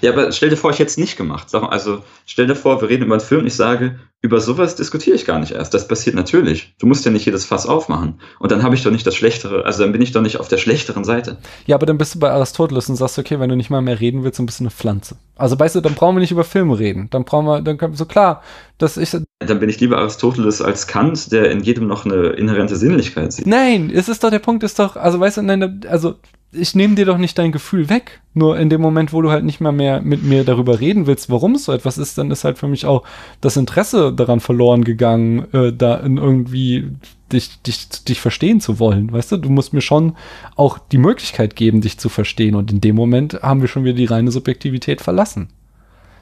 Ja, 0.00 0.12
aber 0.12 0.30
stell 0.32 0.50
dir 0.50 0.56
vor, 0.56 0.70
ich 0.70 0.78
hätte 0.78 0.90
es 0.90 0.96
nicht 0.96 1.16
gemacht. 1.16 1.54
Also 1.54 2.02
stell 2.26 2.46
dir 2.46 2.56
vor, 2.56 2.80
wir 2.80 2.88
reden 2.88 3.04
über 3.04 3.14
einen 3.14 3.20
Film 3.20 3.42
und 3.42 3.46
ich 3.46 3.54
sage, 3.54 3.98
über 4.20 4.40
sowas 4.40 4.74
diskutiere 4.74 5.14
ich 5.14 5.26
gar 5.26 5.38
nicht 5.38 5.52
erst. 5.52 5.74
Das 5.74 5.86
passiert 5.86 6.16
natürlich. 6.16 6.74
Du 6.80 6.86
musst 6.86 7.04
ja 7.04 7.12
nicht 7.12 7.24
jedes 7.24 7.44
Fass 7.44 7.66
aufmachen. 7.66 8.20
Und 8.40 8.50
dann 8.50 8.64
habe 8.64 8.74
ich 8.74 8.82
doch 8.82 8.90
nicht 8.90 9.06
das 9.06 9.14
Schlechtere, 9.14 9.64
also 9.64 9.84
dann 9.84 9.92
bin 9.92 10.02
ich 10.02 10.10
doch 10.10 10.22
nicht 10.22 10.40
auf 10.40 10.48
der 10.48 10.56
schlechteren 10.56 11.04
Seite. 11.04 11.38
Ja, 11.66 11.76
aber 11.76 11.86
dann 11.86 11.98
bist 11.98 12.16
du 12.16 12.18
bei 12.18 12.30
Aristoteles 12.30 12.88
und 12.88 12.96
sagst, 12.96 13.18
okay, 13.18 13.38
wenn 13.38 13.48
du 13.48 13.54
nicht 13.54 13.70
mal 13.70 13.80
mehr 13.80 14.00
reden 14.00 14.24
willst, 14.24 14.40
dann 14.40 14.46
bist 14.46 14.58
du 14.58 14.64
eine 14.64 14.72
Pflanze. 14.72 15.16
Also 15.36 15.58
weißt 15.58 15.76
du, 15.76 15.80
dann 15.80 15.94
brauchen 15.94 16.16
wir 16.16 16.20
nicht 16.20 16.32
über 16.32 16.42
Filme 16.42 16.80
reden. 16.80 17.08
Dann 17.10 17.24
brauchen 17.24 17.46
wir, 17.46 17.62
dann 17.62 17.78
können 17.78 17.92
wir 17.92 17.96
so 17.98 18.06
klar, 18.06 18.42
dass 18.78 18.96
ich. 18.96 19.10
Dann 19.10 19.60
bin 19.60 19.68
ich 19.68 19.78
lieber 19.78 19.98
Aristoteles 19.98 20.60
als 20.60 20.88
Kant, 20.88 21.30
der 21.30 21.52
in 21.52 21.60
jedem 21.60 21.86
noch 21.86 22.04
eine 22.04 22.30
inhärente 22.30 22.74
Sinnlichkeit 22.74 23.32
sieht. 23.32 23.46
Nein, 23.46 23.88
es 23.94 24.08
ist 24.08 24.24
doch, 24.24 24.30
der 24.30 24.40
Punkt 24.40 24.64
ist 24.64 24.80
doch, 24.80 24.96
also 24.96 25.20
weißt 25.20 25.36
du, 25.36 25.42
nein, 25.42 25.82
also 25.88 26.16
ich 26.50 26.74
nehme 26.74 26.94
dir 26.94 27.04
doch 27.04 27.18
nicht 27.18 27.36
dein 27.38 27.52
Gefühl 27.52 27.88
weg. 27.88 28.20
Nur 28.32 28.58
in 28.58 28.70
dem 28.70 28.80
Moment, 28.80 29.12
wo 29.12 29.20
du 29.20 29.30
halt 29.30 29.44
nicht 29.44 29.60
mal 29.60 29.72
mehr 29.72 30.00
mit 30.00 30.22
mir 30.22 30.44
darüber 30.44 30.80
reden 30.80 31.06
willst, 31.06 31.28
warum 31.30 31.56
es 31.56 31.64
so 31.64 31.72
etwas 31.72 31.98
ist, 31.98 32.16
dann 32.16 32.30
ist 32.30 32.44
halt 32.44 32.58
für 32.58 32.68
mich 32.68 32.86
auch 32.86 33.02
das 33.40 33.56
Interesse 33.56 34.12
daran 34.12 34.40
verloren 34.40 34.84
gegangen, 34.84 35.52
äh, 35.52 35.72
da 35.72 36.00
irgendwie 36.00 36.90
dich, 37.32 37.60
dich, 37.62 37.88
dich 37.88 38.20
verstehen 38.20 38.60
zu 38.60 38.78
wollen. 38.78 39.12
Weißt 39.12 39.32
du, 39.32 39.36
du 39.36 39.50
musst 39.50 39.74
mir 39.74 39.82
schon 39.82 40.16
auch 40.56 40.78
die 40.78 40.98
Möglichkeit 40.98 41.56
geben, 41.56 41.82
dich 41.82 41.98
zu 41.98 42.08
verstehen. 42.08 42.54
Und 42.54 42.70
in 42.70 42.80
dem 42.80 42.96
Moment 42.96 43.34
haben 43.42 43.60
wir 43.60 43.68
schon 43.68 43.84
wieder 43.84 43.96
die 43.96 44.06
reine 44.06 44.30
Subjektivität 44.30 45.02
verlassen. 45.02 45.48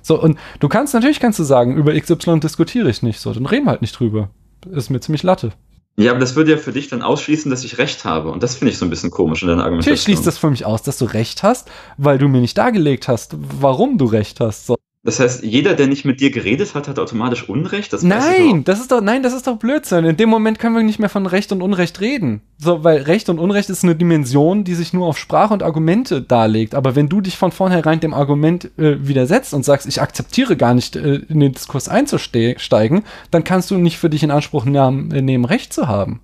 So, 0.02 0.20
und 0.20 0.38
du 0.60 0.68
kannst, 0.68 0.94
natürlich 0.94 1.20
kannst 1.20 1.38
du 1.38 1.44
sagen, 1.44 1.76
über 1.76 1.98
XY 1.98 2.40
diskutiere 2.40 2.88
ich 2.88 3.02
nicht 3.02 3.20
so, 3.20 3.32
dann 3.32 3.46
reden 3.46 3.66
wir 3.66 3.72
halt 3.72 3.82
nicht 3.82 3.98
drüber. 3.98 4.30
Ist 4.70 4.90
mir 4.90 5.00
ziemlich 5.00 5.22
Latte. 5.22 5.52
Ja, 5.96 6.10
aber 6.10 6.20
das 6.20 6.36
würde 6.36 6.52
ja 6.52 6.56
für 6.58 6.72
dich 6.72 6.88
dann 6.88 7.00
ausschließen, 7.00 7.50
dass 7.50 7.64
ich 7.64 7.78
recht 7.78 8.04
habe. 8.04 8.30
Und 8.30 8.42
das 8.42 8.54
finde 8.54 8.72
ich 8.72 8.78
so 8.78 8.84
ein 8.84 8.90
bisschen 8.90 9.10
komisch 9.10 9.42
in 9.42 9.48
deiner 9.48 9.62
Argumentation. 9.62 9.92
Natürlich 9.92 10.02
schließt 10.02 10.26
das 10.26 10.38
für 10.38 10.50
mich 10.50 10.66
aus, 10.66 10.82
dass 10.82 10.98
du 10.98 11.06
recht 11.06 11.42
hast, 11.42 11.70
weil 11.96 12.18
du 12.18 12.28
mir 12.28 12.40
nicht 12.40 12.58
dargelegt 12.58 13.08
hast, 13.08 13.34
warum 13.60 13.96
du 13.96 14.04
recht 14.04 14.40
hast. 14.40 14.66
So. 14.66 14.76
Das 15.06 15.20
heißt, 15.20 15.44
jeder, 15.44 15.74
der 15.74 15.86
nicht 15.86 16.04
mit 16.04 16.20
dir 16.20 16.32
geredet 16.32 16.74
hat, 16.74 16.88
hat 16.88 16.98
automatisch 16.98 17.48
Unrecht? 17.48 17.92
Das 17.92 18.02
nein, 18.02 18.64
das 18.64 18.80
ist 18.80 18.90
doch, 18.90 19.00
nein, 19.00 19.22
das 19.22 19.34
ist 19.34 19.46
doch 19.46 19.56
Blödsinn. 19.56 20.04
In 20.04 20.16
dem 20.16 20.28
Moment 20.28 20.58
können 20.58 20.74
wir 20.74 20.82
nicht 20.82 20.98
mehr 20.98 21.08
von 21.08 21.26
Recht 21.26 21.52
und 21.52 21.62
Unrecht 21.62 22.00
reden. 22.00 22.40
So, 22.58 22.82
weil 22.82 23.02
Recht 23.02 23.28
und 23.28 23.38
Unrecht 23.38 23.70
ist 23.70 23.84
eine 23.84 23.94
Dimension, 23.94 24.64
die 24.64 24.74
sich 24.74 24.92
nur 24.92 25.06
auf 25.06 25.16
Sprache 25.16 25.54
und 25.54 25.62
Argumente 25.62 26.22
darlegt. 26.22 26.74
Aber 26.74 26.96
wenn 26.96 27.08
du 27.08 27.20
dich 27.20 27.38
von 27.38 27.52
vornherein 27.52 28.00
dem 28.00 28.14
Argument 28.14 28.64
äh, 28.78 29.06
widersetzt 29.06 29.54
und 29.54 29.64
sagst, 29.64 29.86
ich 29.86 30.02
akzeptiere 30.02 30.56
gar 30.56 30.74
nicht, 30.74 30.96
äh, 30.96 31.20
in 31.28 31.38
den 31.38 31.52
Diskurs 31.52 31.88
einzusteigen, 31.88 33.04
dann 33.30 33.44
kannst 33.44 33.70
du 33.70 33.78
nicht 33.78 33.98
für 33.98 34.10
dich 34.10 34.24
in 34.24 34.32
Anspruch 34.32 34.64
nehmen, 34.64 35.12
äh, 35.12 35.22
nehmen 35.22 35.44
Recht 35.44 35.72
zu 35.72 35.86
haben. 35.86 36.18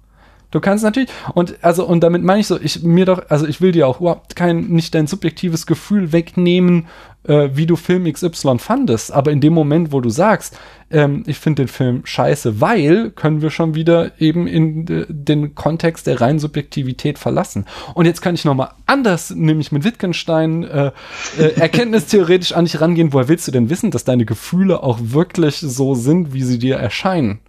Du 0.53 0.61
kannst 0.61 0.85
natürlich, 0.85 1.09
und 1.35 1.57
also, 1.63 1.85
und 1.85 2.01
damit 2.01 2.23
meine 2.23 2.41
ich 2.41 2.47
so, 2.47 2.61
ich 2.61 2.83
mir 2.83 3.07
doch, 3.07 3.23
also 3.31 3.47
ich 3.47 3.61
will 3.61 3.73
dir 3.73 3.89
auch 3.89 4.01
überhaupt 4.01 4.37
kein, 4.37 4.69
nicht 4.69 4.95
dein 4.95 5.07
subjektives 5.07 5.67
Gefühl 5.67 6.13
wegnehmen, 6.13 6.87
äh, 7.25 7.49
wie 7.55 7.67
du 7.67 7.77
Film 7.77 8.11
XY 8.11 8.59
fandest. 8.59 9.13
Aber 9.13 9.33
in 9.33 9.41
dem 9.41 9.55
Moment, 9.55 9.93
wo 9.93 10.01
du 10.01 10.11
sagst, 10.11 10.59
ähm, 10.91 11.23
ich 11.27 11.39
finde 11.39 11.63
den 11.63 11.69
Film 11.69 12.03
scheiße, 12.05 12.61
weil, 12.61 13.11
können 13.11 13.41
wir 13.41 13.49
schon 13.49 13.75
wieder 13.75 14.21
eben 14.21 14.47
in 14.47 14.87
äh, 14.89 15.07
den 15.09 15.55
Kontext 15.55 16.07
der 16.07 16.21
reinen 16.21 16.39
Subjektivität 16.39 17.19
verlassen. 17.19 17.65
Und 17.95 18.05
jetzt 18.05 18.21
kann 18.21 18.35
ich 18.35 18.45
nochmal 18.45 18.73
anders, 18.85 19.31
nämlich 19.31 19.73
mit 19.73 19.85
Wittgenstein, 19.85 20.65
äh, 20.65 20.93
äh, 21.39 21.43
erkenntnistheoretisch 21.57 22.53
an 22.53 22.67
dich 22.67 22.79
rangehen. 22.79 23.15
Woher 23.15 23.29
willst 23.29 23.49
du 23.49 23.53
denn 23.53 23.71
wissen, 23.71 23.91
dass 23.91 24.05
deine 24.05 24.27
Gefühle 24.27 24.83
auch 24.83 24.99
wirklich 25.01 25.57
so 25.57 25.95
sind, 25.95 26.35
wie 26.35 26.43
sie 26.43 26.59
dir 26.59 26.77
erscheinen? 26.77 27.41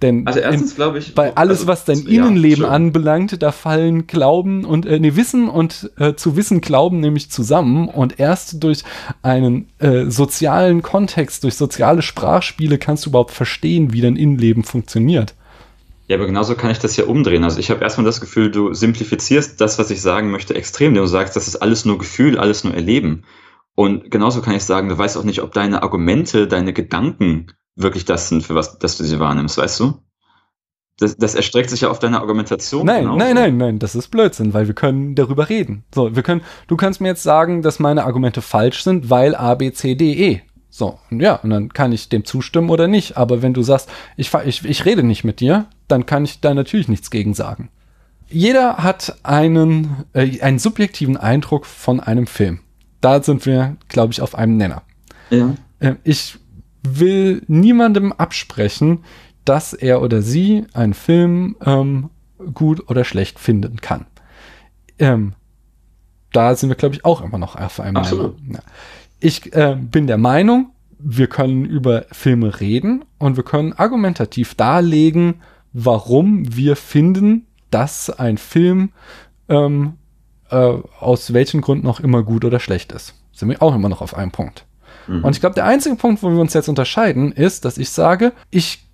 Denn 0.00 0.26
Also 0.26 0.38
erstens 0.38 0.76
glaube 0.76 0.98
ich, 0.98 1.14
bei 1.14 1.34
alles, 1.34 1.60
also, 1.60 1.66
was 1.66 1.84
dein 1.84 1.98
ja, 2.02 2.24
Innenleben 2.24 2.64
schön. 2.64 2.72
anbelangt, 2.72 3.42
da 3.42 3.50
fallen 3.50 4.06
Glauben 4.06 4.64
und 4.64 4.86
äh, 4.86 5.00
nee, 5.00 5.16
Wissen 5.16 5.48
und 5.48 5.90
äh, 5.98 6.14
zu 6.14 6.36
Wissen 6.36 6.60
Glauben 6.60 7.00
nämlich 7.00 7.30
zusammen 7.30 7.88
und 7.88 8.20
erst 8.20 8.62
durch 8.62 8.84
einen 9.22 9.68
äh, 9.80 10.04
sozialen 10.06 10.82
Kontext, 10.82 11.42
durch 11.42 11.56
soziale 11.56 12.02
Sprachspiele 12.02 12.78
kannst 12.78 13.06
du 13.06 13.10
überhaupt 13.10 13.32
verstehen, 13.32 13.92
wie 13.92 14.00
dein 14.00 14.14
Innenleben 14.14 14.62
funktioniert. 14.62 15.34
Ja, 16.06 16.16
aber 16.16 16.26
genauso 16.26 16.54
kann 16.54 16.70
ich 16.70 16.78
das 16.78 16.96
ja 16.96 17.04
umdrehen. 17.04 17.44
Also 17.44 17.58
ich 17.58 17.70
habe 17.70 17.82
erstmal 17.82 18.06
das 18.06 18.20
Gefühl, 18.20 18.50
du 18.50 18.72
simplifizierst 18.72 19.60
das, 19.60 19.78
was 19.78 19.90
ich 19.90 20.00
sagen 20.00 20.30
möchte, 20.30 20.54
extrem. 20.54 20.94
Du 20.94 21.04
sagst, 21.06 21.36
das 21.36 21.48
ist 21.48 21.56
alles 21.56 21.84
nur 21.84 21.98
Gefühl, 21.98 22.38
alles 22.38 22.64
nur 22.64 22.72
Erleben. 22.72 23.24
Und 23.74 24.10
genauso 24.10 24.40
kann 24.40 24.54
ich 24.54 24.64
sagen, 24.64 24.88
du 24.88 24.96
weißt 24.96 25.18
auch 25.18 25.24
nicht, 25.24 25.42
ob 25.42 25.52
deine 25.52 25.82
Argumente, 25.82 26.48
deine 26.48 26.72
Gedanken 26.72 27.48
wirklich 27.78 28.04
das 28.04 28.28
sind, 28.28 28.42
für 28.42 28.54
was 28.54 28.78
dass 28.78 28.98
du 28.98 29.04
sie 29.04 29.18
wahrnimmst, 29.18 29.56
weißt 29.56 29.80
du? 29.80 29.94
Das, 30.98 31.16
das 31.16 31.36
erstreckt 31.36 31.70
sich 31.70 31.82
ja 31.82 31.90
auf 31.90 32.00
deine 32.00 32.20
Argumentation. 32.20 32.84
Nein, 32.84 33.02
genauso. 33.02 33.18
nein, 33.18 33.34
nein, 33.34 33.56
nein, 33.56 33.78
das 33.78 33.94
ist 33.94 34.08
Blödsinn, 34.08 34.52
weil 34.52 34.66
wir 34.66 34.74
können 34.74 35.14
darüber 35.14 35.48
reden. 35.48 35.84
So, 35.94 36.16
wir 36.16 36.24
können, 36.24 36.42
du 36.66 36.76
kannst 36.76 37.00
mir 37.00 37.08
jetzt 37.08 37.22
sagen, 37.22 37.62
dass 37.62 37.78
meine 37.78 38.04
Argumente 38.04 38.42
falsch 38.42 38.82
sind, 38.82 39.08
weil 39.08 39.36
A, 39.36 39.54
B, 39.54 39.72
C, 39.72 39.94
D, 39.94 40.12
E. 40.12 40.40
So, 40.70 40.98
und 41.10 41.20
ja, 41.20 41.36
und 41.36 41.50
dann 41.50 41.72
kann 41.72 41.92
ich 41.92 42.08
dem 42.08 42.24
zustimmen 42.24 42.68
oder 42.68 42.88
nicht. 42.88 43.16
Aber 43.16 43.42
wenn 43.42 43.54
du 43.54 43.62
sagst, 43.62 43.88
ich, 44.16 44.34
ich, 44.34 44.64
ich 44.64 44.84
rede 44.84 45.04
nicht 45.04 45.22
mit 45.22 45.38
dir, 45.38 45.66
dann 45.86 46.04
kann 46.04 46.24
ich 46.24 46.40
da 46.40 46.52
natürlich 46.52 46.88
nichts 46.88 47.10
gegen 47.10 47.32
sagen. 47.32 47.70
Jeder 48.28 48.78
hat 48.78 49.18
einen, 49.22 50.04
äh, 50.12 50.40
einen 50.40 50.58
subjektiven 50.58 51.16
Eindruck 51.16 51.64
von 51.64 52.00
einem 52.00 52.26
Film. 52.26 52.60
Da 53.00 53.22
sind 53.22 53.46
wir, 53.46 53.76
glaube 53.88 54.12
ich, 54.12 54.20
auf 54.20 54.34
einem 54.34 54.56
Nenner. 54.56 54.82
Ja. 55.30 55.54
Äh, 55.78 55.94
ich 56.04 56.38
will 56.82 57.42
niemandem 57.46 58.12
absprechen, 58.12 59.04
dass 59.44 59.72
er 59.72 60.02
oder 60.02 60.22
sie 60.22 60.66
einen 60.74 60.94
Film 60.94 61.56
ähm, 61.64 62.10
gut 62.54 62.88
oder 62.88 63.04
schlecht 63.04 63.38
finden 63.38 63.80
kann. 63.80 64.06
Ähm, 64.98 65.34
da 66.32 66.54
sind 66.54 66.68
wir, 66.68 66.76
glaube 66.76 66.94
ich, 66.94 67.04
auch 67.04 67.22
immer 67.22 67.38
noch 67.38 67.56
auf 67.56 67.80
einem 67.80 67.96
Absolut. 67.96 68.36
Ja. 68.46 68.60
Ich 69.20 69.52
äh, 69.54 69.76
bin 69.80 70.06
der 70.06 70.18
Meinung, 70.18 70.70
wir 70.98 71.28
können 71.28 71.64
über 71.64 72.06
Filme 72.12 72.60
reden 72.60 73.04
und 73.18 73.36
wir 73.36 73.44
können 73.44 73.72
argumentativ 73.72 74.54
darlegen, 74.54 75.42
warum 75.72 76.56
wir 76.56 76.76
finden, 76.76 77.46
dass 77.70 78.10
ein 78.10 78.38
Film 78.38 78.90
ähm, 79.48 79.94
äh, 80.50 80.56
aus 81.00 81.32
welchen 81.32 81.60
Gründen 81.60 81.86
auch 81.86 82.00
immer 82.00 82.22
gut 82.22 82.44
oder 82.44 82.60
schlecht 82.60 82.92
ist. 82.92 83.14
Sind 83.32 83.48
wir 83.48 83.62
auch 83.62 83.74
immer 83.74 83.88
noch 83.88 84.02
auf 84.02 84.14
einem 84.14 84.32
Punkt. 84.32 84.66
Mhm. 85.08 85.24
Und 85.24 85.34
ich 85.34 85.40
glaube, 85.40 85.54
der 85.54 85.64
einzige 85.64 85.96
Punkt, 85.96 86.22
wo 86.22 86.30
wir 86.30 86.40
uns 86.40 86.54
jetzt 86.54 86.68
unterscheiden, 86.68 87.32
ist, 87.32 87.64
dass 87.64 87.78
ich 87.78 87.90
sage, 87.90 88.32
ich 88.50 88.86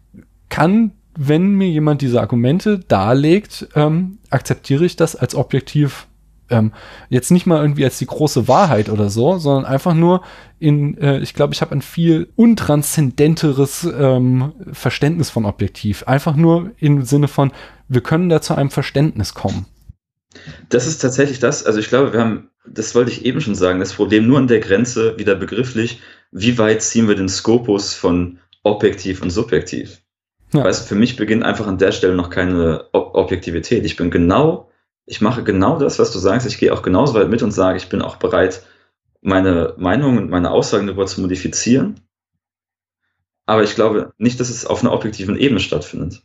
kann, 0.49 0.93
wenn 1.17 1.53
mir 1.53 1.69
jemand 1.69 2.01
diese 2.01 2.21
Argumente 2.21 2.79
darlegt, 2.79 3.69
ähm, 3.75 4.19
akzeptiere 4.31 4.85
ich 4.85 4.97
das 4.97 5.17
als 5.17 5.35
objektiv 5.35 6.07
ähm, 6.51 6.73
jetzt 7.09 7.31
nicht 7.31 7.47
mal 7.47 7.63
irgendwie 7.63 7.85
als 7.85 7.99
die 7.99 8.07
große 8.07 8.49
Wahrheit 8.49 8.89
oder 8.89 9.09
so, 9.09 9.39
sondern 9.39 9.65
einfach 9.65 9.95
nur 9.95 10.23
in, 10.59 10.99
äh, 10.99 11.19
ich 11.19 11.35
glaube, 11.35 11.55
ich 11.55 11.63
habe 11.63 11.73
ein 11.73 11.83
viel 11.83 12.29
untranszendenteres 12.37 13.89
ähm, 13.99 14.53
Verständnis 14.73 15.31
von 15.31 15.47
objektiv. 15.47 16.05
Einfach 16.05 16.37
nur 16.37 16.71
im 16.79 17.03
Sinne 17.03 17.29
von, 17.29 17.53
wir 17.89 18.03
können 18.03 18.29
da 18.29 18.41
zu 18.41 18.55
einem 18.55 18.71
Verständnis 18.71 19.35
kommen. 19.35 19.67
Das 20.69 20.87
ist 20.87 20.99
tatsächlich 20.99 21.39
das. 21.39 21.65
Also 21.65 21.79
ich 21.79 21.89
glaube, 21.89 22.13
wir 22.13 22.21
haben, 22.21 22.51
das 22.67 22.95
wollte 22.95 23.11
ich 23.11 23.25
eben 23.25 23.41
schon 23.41 23.55
sagen, 23.55 23.81
das 23.81 23.93
Problem 23.93 24.27
nur 24.27 24.39
an 24.39 24.49
der 24.49 24.61
Grenze, 24.61 25.19
wieder 25.19 25.35
begrifflich, 25.35 26.01
wie 26.31 26.59
weit 26.59 26.83
ziehen 26.83 27.09
wir 27.09 27.15
den 27.15 27.29
Skopus 27.29 27.95
von 27.95 28.39
objektiv 28.63 29.23
und 29.23 29.31
subjektiv? 29.31 30.03
Ja. 30.53 30.65
Weißt 30.65 30.85
du, 30.85 30.89
für 30.89 30.95
mich 30.95 31.17
beginnt 31.17 31.43
einfach 31.43 31.67
an 31.67 31.79
der 31.79 31.93
Stelle 31.93 32.15
noch 32.15 32.31
keine 32.31 32.87
Ob 32.93 33.15
Objektivität. 33.15 33.85
Ich 33.85 33.97
bin 33.97 34.11
genau, 34.11 34.71
ich 35.07 35.21
mache 35.21 35.43
genau 35.43 35.79
das, 35.79 35.99
was 35.99 36.13
du 36.13 36.19
sagst. 36.19 36.47
Ich 36.47 36.59
gehe 36.59 36.73
auch 36.73 36.83
genauso 36.83 37.15
weit 37.15 37.29
mit 37.29 37.43
und 37.43 37.53
sage, 37.53 37.77
ich 37.77 37.89
bin 37.89 38.03
auch 38.03 38.17
bereit, 38.17 38.63
meine 39.21 39.75
Meinung 39.79 40.19
und 40.19 40.31
meine 40.31 40.51
Aussagen 40.51 40.87
darüber 40.87 41.07
zu 41.07 41.21
modifizieren. 41.21 42.01
Aber 43.47 43.63
ich 43.63 43.75
glaube 43.75 44.13
nicht, 44.19 44.41
dass 44.41 44.51
es 44.51 44.67
auf 44.67 44.83
einer 44.83 44.93
objektiven 44.93 45.37
Ebene 45.37 45.61
stattfindet. 45.61 46.23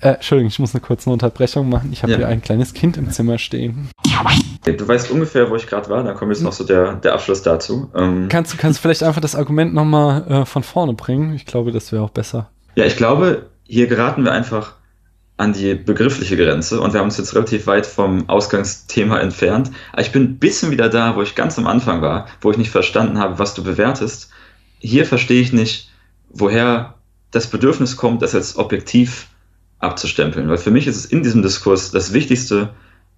Äh, 0.00 0.08
Entschuldigung, 0.14 0.48
ich 0.48 0.58
muss 0.58 0.74
eine 0.74 0.80
kurze 0.82 1.08
Unterbrechung 1.10 1.68
machen. 1.68 1.90
Ich 1.92 2.02
habe 2.02 2.12
Ja. 2.12 2.18
hier 2.18 2.28
ein 2.28 2.42
kleines 2.42 2.74
Kind 2.74 2.96
im 2.96 3.10
Zimmer 3.10 3.38
stehen. 3.38 3.88
Du 4.64 4.88
weißt 4.88 5.10
ungefähr, 5.10 5.50
wo 5.50 5.56
ich 5.56 5.66
gerade 5.66 5.88
war, 5.90 6.02
da 6.02 6.12
kommt 6.14 6.32
jetzt 6.32 6.42
noch 6.42 6.52
so 6.52 6.64
der, 6.64 6.94
der 6.94 7.14
Abschluss 7.14 7.42
dazu. 7.42 7.90
Ähm, 7.94 8.28
Kannst 8.28 8.52
du 8.52 8.56
kannst 8.56 8.78
du 8.78 8.82
vielleicht 8.82 9.02
einfach 9.02 9.20
das 9.20 9.34
Argument 9.34 9.74
nochmal 9.74 10.26
äh, 10.28 10.44
von 10.46 10.62
vorne 10.62 10.94
bringen? 10.94 11.34
Ich 11.34 11.46
glaube, 11.46 11.70
das 11.72 11.92
wäre 11.92 12.02
auch 12.02 12.10
besser. 12.10 12.50
Ja, 12.74 12.84
ich 12.84 12.96
glaube, 12.96 13.46
hier 13.64 13.86
geraten 13.86 14.24
wir 14.24 14.32
einfach 14.32 14.74
an 15.36 15.52
die 15.52 15.74
begriffliche 15.74 16.36
Grenze 16.36 16.80
und 16.80 16.92
wir 16.92 17.00
haben 17.00 17.06
uns 17.06 17.18
jetzt 17.18 17.34
relativ 17.34 17.66
weit 17.66 17.86
vom 17.86 18.28
Ausgangsthema 18.28 19.18
entfernt. 19.18 19.70
Aber 19.92 20.02
ich 20.02 20.12
bin 20.12 20.22
ein 20.22 20.38
bisschen 20.38 20.70
wieder 20.70 20.88
da, 20.88 21.16
wo 21.16 21.22
ich 21.22 21.34
ganz 21.34 21.58
am 21.58 21.66
Anfang 21.66 22.02
war, 22.02 22.26
wo 22.40 22.50
ich 22.50 22.56
nicht 22.56 22.70
verstanden 22.70 23.18
habe, 23.18 23.38
was 23.38 23.54
du 23.54 23.62
bewertest. 23.64 24.30
Hier 24.78 25.06
verstehe 25.06 25.40
ich 25.40 25.52
nicht, 25.52 25.90
woher 26.30 26.94
das 27.32 27.48
Bedürfnis 27.48 27.96
kommt, 27.96 28.22
das 28.22 28.32
jetzt 28.32 28.56
objektiv 28.56 29.26
abzustempeln. 29.84 30.48
Weil 30.48 30.58
für 30.58 30.70
mich 30.70 30.86
ist 30.86 30.96
es 30.96 31.06
in 31.06 31.22
diesem 31.22 31.42
Diskurs 31.42 31.90
das 31.90 32.12
Wichtigste, 32.12 32.70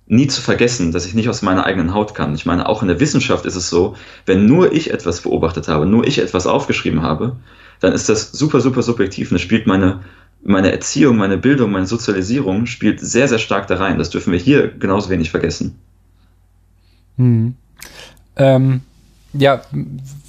nie 0.09 0.29
zu 0.29 0.41
vergessen, 0.41 0.93
dass 0.93 1.07
ich 1.07 1.15
nicht 1.15 1.29
aus 1.29 1.43
meiner 1.43 1.67
eigenen 1.67 1.93
Haut 1.93 2.15
kann. 2.15 2.35
Ich 2.35 2.47
meine, 2.47 2.69
auch 2.69 2.83
in 2.83 2.89
der 2.89 3.01
Wissenschaft 3.01 3.45
ist 3.45 3.57
es 3.57 3.69
so, 3.69 3.97
wenn 4.25 4.47
nur 4.47 4.73
ich 4.73 4.93
etwas 4.93 5.21
beobachtet 5.23 5.69
habe, 5.69 5.87
nur 5.87 6.07
ich 6.07 6.19
etwas 6.19 6.47
aufgeschrieben 6.47 7.03
habe, 7.03 7.37
dann 7.81 7.93
ist 7.93 8.09
das 8.09 8.33
super, 8.33 8.61
super 8.61 8.83
subjektiv 8.83 9.31
und 9.31 9.37
es 9.37 9.43
spielt 9.43 9.67
meine, 9.67 10.01
meine 10.45 10.71
Erziehung, 10.71 11.17
meine 11.17 11.39
Bildung, 11.39 11.73
meine 11.73 11.87
Sozialisierung 11.87 12.67
spielt 12.67 13.01
sehr, 13.01 13.27
sehr 13.27 13.39
stark 13.39 13.67
da 13.67 13.77
rein. 13.77 13.99
Das 13.99 14.11
dürfen 14.11 14.33
wir 14.33 14.39
hier 14.39 14.69
genauso 14.69 15.11
wenig 15.11 15.31
vergessen. 15.31 15.77
Hm. 17.17 17.55
Ähm, 18.37 18.81
ja, 19.33 19.63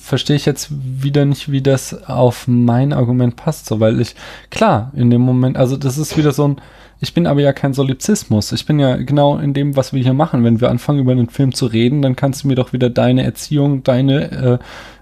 verstehe 0.08 0.38
ich 0.38 0.46
jetzt 0.46 0.70
wieder 0.72 1.26
nicht, 1.26 1.52
wie 1.52 1.62
das 1.62 2.08
auf 2.08 2.48
mein 2.48 2.94
Argument 2.94 3.36
passt, 3.36 3.66
so, 3.66 3.80
weil 3.80 4.00
ich, 4.00 4.16
klar, 4.50 4.92
in 4.96 5.10
dem 5.10 5.22
Moment, 5.22 5.58
also 5.58 5.76
das 5.76 5.98
ist 5.98 6.18
wieder 6.18 6.32
so 6.32 6.48
ein, 6.48 6.62
ich 7.00 7.14
bin 7.14 7.28
aber 7.28 7.42
ja 7.42 7.54
kein 7.54 7.74
Solipsismus. 7.74 8.52
Ich 8.54 8.66
bin 8.66 8.80
ja 8.80 8.96
genau 8.96 9.38
in 9.38 9.54
dem, 9.54 9.76
was 9.76 9.94
wir 9.94 10.02
hier 10.02 10.14
machen. 10.14 10.44
Wenn 10.44 10.62
wir 10.62 10.72
anfangen, 10.72 11.00
über 11.00 11.12
einen 11.12 11.30
Film 11.30 11.54
zu 11.54 11.68
reden, 11.68 12.02
dann 12.02 12.16
kannst 12.16 12.44
du 12.44 12.48
mir 12.48 12.56
doch 12.56 12.74
wieder 12.74 12.90
deine 12.90 13.24
Erziehung, 13.24 13.84
deine 13.84 14.60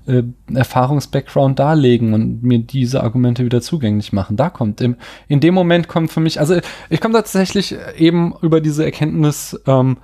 äh, 0.08 0.12
äh, 0.12 0.24
Erfahrungsbackground 0.54 1.58
darlegen 1.58 2.14
und 2.14 2.44
mir 2.44 2.60
diese 2.60 3.02
Argumente 3.02 3.46
wieder 3.46 3.62
zugänglich 3.62 4.12
machen. 4.12 4.36
Da 4.36 4.50
kommt 4.50 4.82
im, 4.82 4.98
in 5.30 5.40
dem 5.40 5.54
Moment 5.54 5.88
kommt 5.88 6.12
für 6.12 6.20
mich, 6.20 6.40
also 6.40 6.58
ich 6.90 7.00
komme 7.00 7.14
tatsächlich 7.14 7.76
eben 7.98 8.34
über 8.42 8.60
diese 8.60 8.84
Erkenntnis, 8.84 9.58
ähm, 9.66 9.98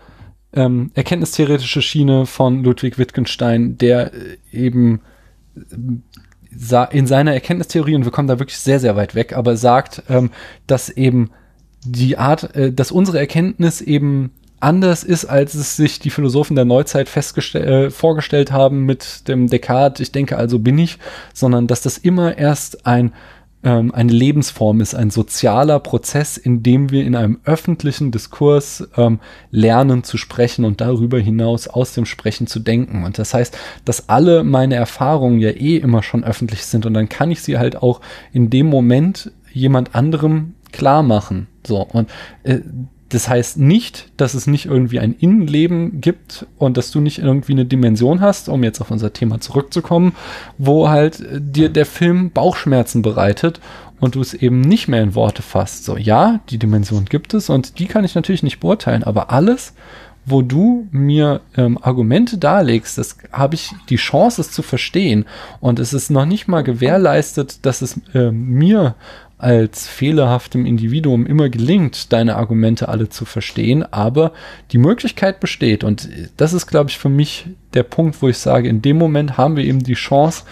ähm, 0.53 0.91
erkenntnistheoretische 0.93 1.81
Schiene 1.81 2.25
von 2.25 2.63
Ludwig 2.63 2.97
Wittgenstein, 2.97 3.77
der 3.77 4.13
äh, 4.13 4.37
eben 4.51 5.01
äh, 5.55 6.85
in 6.91 7.07
seiner 7.07 7.33
Erkenntnistheorie, 7.33 7.95
und 7.95 8.03
wir 8.03 8.11
kommen 8.11 8.27
da 8.27 8.39
wirklich 8.39 8.57
sehr, 8.57 8.79
sehr 8.79 8.95
weit 8.95 9.15
weg, 9.15 9.35
aber 9.35 9.55
sagt, 9.55 10.03
ähm, 10.09 10.31
dass 10.67 10.89
eben 10.89 11.31
die 11.85 12.17
Art, 12.17 12.55
äh, 12.55 12.73
dass 12.73 12.91
unsere 12.91 13.19
Erkenntnis 13.19 13.81
eben 13.81 14.31
anders 14.59 15.03
ist, 15.03 15.25
als 15.25 15.55
es 15.55 15.75
sich 15.75 15.99
die 15.99 16.11
Philosophen 16.11 16.55
der 16.55 16.65
Neuzeit 16.65 17.09
äh, 17.55 17.89
vorgestellt 17.89 18.51
haben 18.51 18.85
mit 18.85 19.27
dem 19.27 19.47
Descartes, 19.47 20.01
ich 20.01 20.11
denke 20.11 20.37
also 20.37 20.59
bin 20.59 20.77
ich, 20.77 20.99
sondern 21.33 21.67
dass 21.67 21.81
das 21.81 21.97
immer 21.97 22.37
erst 22.37 22.85
ein 22.85 23.13
ähm, 23.63 23.93
eine 23.93 24.11
Lebensform 24.11 24.81
ist, 24.81 24.95
ein 24.95 25.11
sozialer 25.11 25.79
Prozess, 25.79 26.37
in 26.37 26.63
dem 26.63 26.91
wir 26.91 27.05
in 27.05 27.15
einem 27.15 27.39
öffentlichen 27.45 28.11
Diskurs 28.11 28.87
ähm, 28.97 29.19
lernen 29.51 30.03
zu 30.03 30.17
sprechen 30.17 30.65
und 30.65 30.81
darüber 30.81 31.19
hinaus 31.19 31.67
aus 31.67 31.93
dem 31.93 32.05
Sprechen 32.05 32.47
zu 32.47 32.59
denken. 32.59 33.03
Und 33.03 33.17
das 33.17 33.33
heißt, 33.33 33.57
dass 33.85 34.09
alle 34.09 34.43
meine 34.43 34.75
Erfahrungen 34.75 35.39
ja 35.39 35.49
eh 35.49 35.77
immer 35.77 36.03
schon 36.03 36.23
öffentlich 36.23 36.65
sind 36.65 36.85
und 36.85 36.93
dann 36.93 37.09
kann 37.09 37.31
ich 37.31 37.41
sie 37.41 37.57
halt 37.57 37.81
auch 37.81 38.01
in 38.33 38.49
dem 38.49 38.67
Moment 38.67 39.31
jemand 39.53 39.95
anderem 39.95 40.55
klar 40.71 41.03
machen. 41.03 41.47
So 41.65 41.81
und 41.81 42.09
äh, 42.43 42.59
das 43.11 43.27
heißt 43.27 43.57
nicht, 43.57 44.09
dass 44.17 44.33
es 44.33 44.47
nicht 44.47 44.65
irgendwie 44.65 44.99
ein 44.99 45.13
Innenleben 45.13 45.99
gibt 45.99 46.45
und 46.57 46.77
dass 46.77 46.91
du 46.91 47.01
nicht 47.01 47.19
irgendwie 47.19 47.51
eine 47.51 47.65
Dimension 47.65 48.21
hast, 48.21 48.47
um 48.47 48.63
jetzt 48.63 48.79
auf 48.79 48.89
unser 48.89 49.11
Thema 49.11 49.41
zurückzukommen, 49.41 50.13
wo 50.57 50.89
halt 50.89 51.19
äh, 51.19 51.39
dir 51.41 51.69
der 51.69 51.85
Film 51.85 52.31
Bauchschmerzen 52.31 53.01
bereitet 53.01 53.59
und 53.99 54.15
du 54.15 54.21
es 54.21 54.33
eben 54.33 54.61
nicht 54.61 54.87
mehr 54.87 55.03
in 55.03 55.13
Worte 55.13 55.41
fasst. 55.41 55.83
So, 55.83 55.97
ja, 55.97 56.39
die 56.49 56.57
Dimension 56.57 57.05
gibt 57.05 57.33
es 57.33 57.49
und 57.49 57.79
die 57.79 57.85
kann 57.85 58.05
ich 58.05 58.15
natürlich 58.15 58.43
nicht 58.43 58.59
beurteilen, 58.59 59.03
aber 59.03 59.29
alles, 59.29 59.73
wo 60.25 60.41
du 60.41 60.87
mir 60.91 61.41
ähm, 61.57 61.77
Argumente 61.81 62.37
darlegst, 62.37 62.97
das 62.97 63.17
habe 63.31 63.55
ich 63.55 63.71
die 63.89 63.95
Chance, 63.95 64.41
es 64.41 64.51
zu 64.51 64.61
verstehen. 64.61 65.25
Und 65.59 65.79
es 65.79 65.93
ist 65.93 66.11
noch 66.11 66.25
nicht 66.25 66.47
mal 66.47 66.61
gewährleistet, 66.61 67.65
dass 67.65 67.81
es 67.81 67.99
äh, 68.13 68.31
mir 68.31 68.95
als 69.41 69.87
fehlerhaftem 69.87 70.65
Individuum 70.65 71.25
immer 71.25 71.49
gelingt, 71.49 72.13
deine 72.13 72.35
Argumente 72.35 72.89
alle 72.89 73.09
zu 73.09 73.25
verstehen, 73.25 73.83
aber 73.83 74.33
die 74.71 74.77
Möglichkeit 74.77 75.39
besteht. 75.39 75.83
Und 75.83 76.09
das 76.37 76.53
ist, 76.53 76.67
glaube 76.67 76.91
ich, 76.91 76.97
für 76.99 77.09
mich 77.09 77.47
der 77.73 77.83
Punkt, 77.83 78.21
wo 78.21 78.29
ich 78.29 78.37
sage, 78.37 78.69
in 78.69 78.81
dem 78.81 78.97
Moment 78.97 79.37
haben 79.37 79.55
wir 79.55 79.63
eben 79.63 79.79
die 79.79 79.95
Chance, 79.95 80.43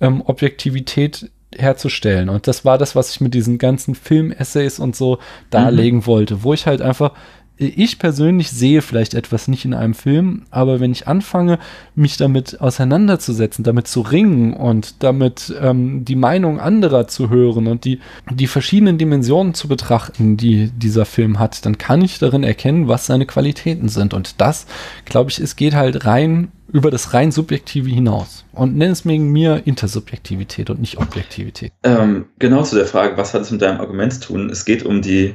ähm, 0.00 0.22
Objektivität 0.24 1.30
herzustellen. 1.54 2.28
Und 2.28 2.46
das 2.46 2.64
war 2.64 2.78
das, 2.78 2.94
was 2.94 3.10
ich 3.10 3.20
mit 3.20 3.34
diesen 3.34 3.58
ganzen 3.58 3.94
Film-Essays 3.94 4.78
und 4.78 4.96
so 4.96 5.18
darlegen 5.50 6.00
mhm. 6.00 6.06
wollte, 6.06 6.42
wo 6.42 6.54
ich 6.54 6.66
halt 6.66 6.80
einfach 6.82 7.12
ich 7.58 7.98
persönlich 7.98 8.50
sehe 8.50 8.82
vielleicht 8.82 9.14
etwas 9.14 9.48
nicht 9.48 9.64
in 9.64 9.74
einem 9.74 9.94
Film, 9.94 10.42
aber 10.50 10.78
wenn 10.80 10.92
ich 10.92 11.08
anfange, 11.08 11.58
mich 11.94 12.16
damit 12.16 12.60
auseinanderzusetzen, 12.60 13.64
damit 13.64 13.88
zu 13.88 14.00
ringen 14.00 14.54
und 14.54 15.02
damit 15.02 15.52
ähm, 15.60 16.04
die 16.04 16.16
Meinung 16.16 16.60
anderer 16.60 17.08
zu 17.08 17.30
hören 17.30 17.66
und 17.66 17.84
die, 17.84 18.00
die 18.30 18.46
verschiedenen 18.46 18.96
Dimensionen 18.96 19.54
zu 19.54 19.66
betrachten, 19.66 20.36
die 20.36 20.70
dieser 20.70 21.04
Film 21.04 21.38
hat, 21.38 21.66
dann 21.66 21.78
kann 21.78 22.02
ich 22.02 22.18
darin 22.18 22.44
erkennen, 22.44 22.86
was 22.86 23.06
seine 23.06 23.26
Qualitäten 23.26 23.88
sind. 23.88 24.14
Und 24.14 24.40
das, 24.40 24.66
glaube 25.04 25.30
ich, 25.30 25.40
es 25.40 25.56
geht 25.56 25.74
halt 25.74 26.06
rein 26.06 26.52
über 26.70 26.90
das 26.90 27.14
rein 27.14 27.32
Subjektive 27.32 27.88
hinaus. 27.88 28.44
Und 28.52 28.76
nenn 28.76 28.90
es 28.90 29.06
wegen 29.06 29.32
mir 29.32 29.62
Intersubjektivität 29.64 30.70
und 30.70 30.80
nicht 30.80 30.98
Objektivität. 30.98 31.72
Ähm, 31.82 32.26
genau 32.38 32.62
zu 32.62 32.76
der 32.76 32.86
Frage, 32.86 33.16
was 33.16 33.34
hat 33.34 33.42
es 33.42 33.50
mit 33.50 33.62
deinem 33.62 33.80
Argument 33.80 34.12
zu 34.12 34.20
tun? 34.20 34.50
Es 34.50 34.64
geht 34.64 34.84
um 34.84 35.00
die 35.00 35.34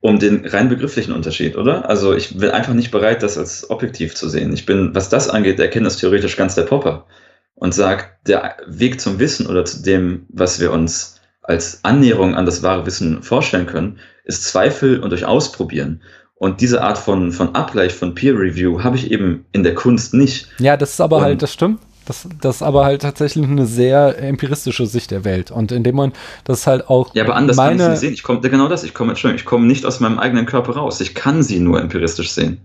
um 0.00 0.18
den 0.18 0.46
rein 0.46 0.68
begrifflichen 0.68 1.12
Unterschied, 1.12 1.56
oder? 1.56 1.88
Also 1.88 2.14
ich 2.14 2.36
bin 2.38 2.50
einfach 2.50 2.74
nicht 2.74 2.90
bereit, 2.90 3.22
das 3.22 3.36
als 3.36 3.68
objektiv 3.68 4.14
zu 4.14 4.28
sehen. 4.28 4.52
Ich 4.52 4.64
bin, 4.64 4.94
was 4.94 5.08
das 5.08 5.28
angeht, 5.28 5.58
erkenntnistheoretisch 5.58 6.36
ganz 6.36 6.54
der 6.54 6.62
Popper 6.62 7.06
und 7.54 7.74
sagt, 7.74 8.28
der 8.28 8.56
Weg 8.66 9.00
zum 9.00 9.18
Wissen 9.18 9.46
oder 9.46 9.64
zu 9.64 9.82
dem, 9.82 10.26
was 10.28 10.60
wir 10.60 10.72
uns 10.72 11.20
als 11.42 11.84
Annäherung 11.84 12.34
an 12.36 12.46
das 12.46 12.62
wahre 12.62 12.86
Wissen 12.86 13.22
vorstellen 13.22 13.66
können, 13.66 13.98
ist 14.24 14.44
Zweifel 14.44 15.00
und 15.00 15.10
durch 15.10 15.24
Ausprobieren. 15.24 16.02
Und 16.36 16.60
diese 16.60 16.82
Art 16.82 16.98
von, 16.98 17.32
von 17.32 17.56
Abgleich, 17.56 17.92
von 17.92 18.14
Peer 18.14 18.34
Review 18.34 18.84
habe 18.84 18.96
ich 18.96 19.10
eben 19.10 19.46
in 19.50 19.64
der 19.64 19.74
Kunst 19.74 20.14
nicht. 20.14 20.48
Ja, 20.60 20.76
das 20.76 20.90
ist 20.90 21.00
aber 21.00 21.16
und 21.16 21.22
halt, 21.22 21.42
das 21.42 21.52
stimmt. 21.52 21.80
Das, 22.08 22.26
das 22.40 22.56
ist 22.56 22.62
aber 22.62 22.86
halt 22.86 23.02
tatsächlich 23.02 23.46
eine 23.46 23.66
sehr 23.66 24.18
empiristische 24.18 24.86
Sicht 24.86 25.10
der 25.10 25.24
Welt. 25.24 25.50
Und 25.50 25.72
indem 25.72 25.96
man 25.96 26.12
das 26.44 26.66
halt 26.66 26.88
auch. 26.88 27.14
Ja, 27.14 27.24
aber 27.24 27.36
anders 27.36 27.58
meine, 27.58 27.82
kann 27.82 27.92
ich 27.92 27.98
sie 27.98 28.06
sehen. 28.06 28.14
Ich 28.14 28.22
komme, 28.22 28.40
genau 28.40 28.68
das, 28.68 28.82
ich 28.82 28.94
komme, 28.94 29.10
Entschuldigung, 29.10 29.38
ich 29.38 29.44
komme 29.44 29.66
nicht 29.66 29.84
aus 29.84 30.00
meinem 30.00 30.18
eigenen 30.18 30.46
Körper 30.46 30.72
raus. 30.72 31.02
Ich 31.02 31.14
kann 31.14 31.42
sie 31.42 31.60
nur 31.60 31.80
empiristisch 31.80 32.30
sehen. 32.30 32.62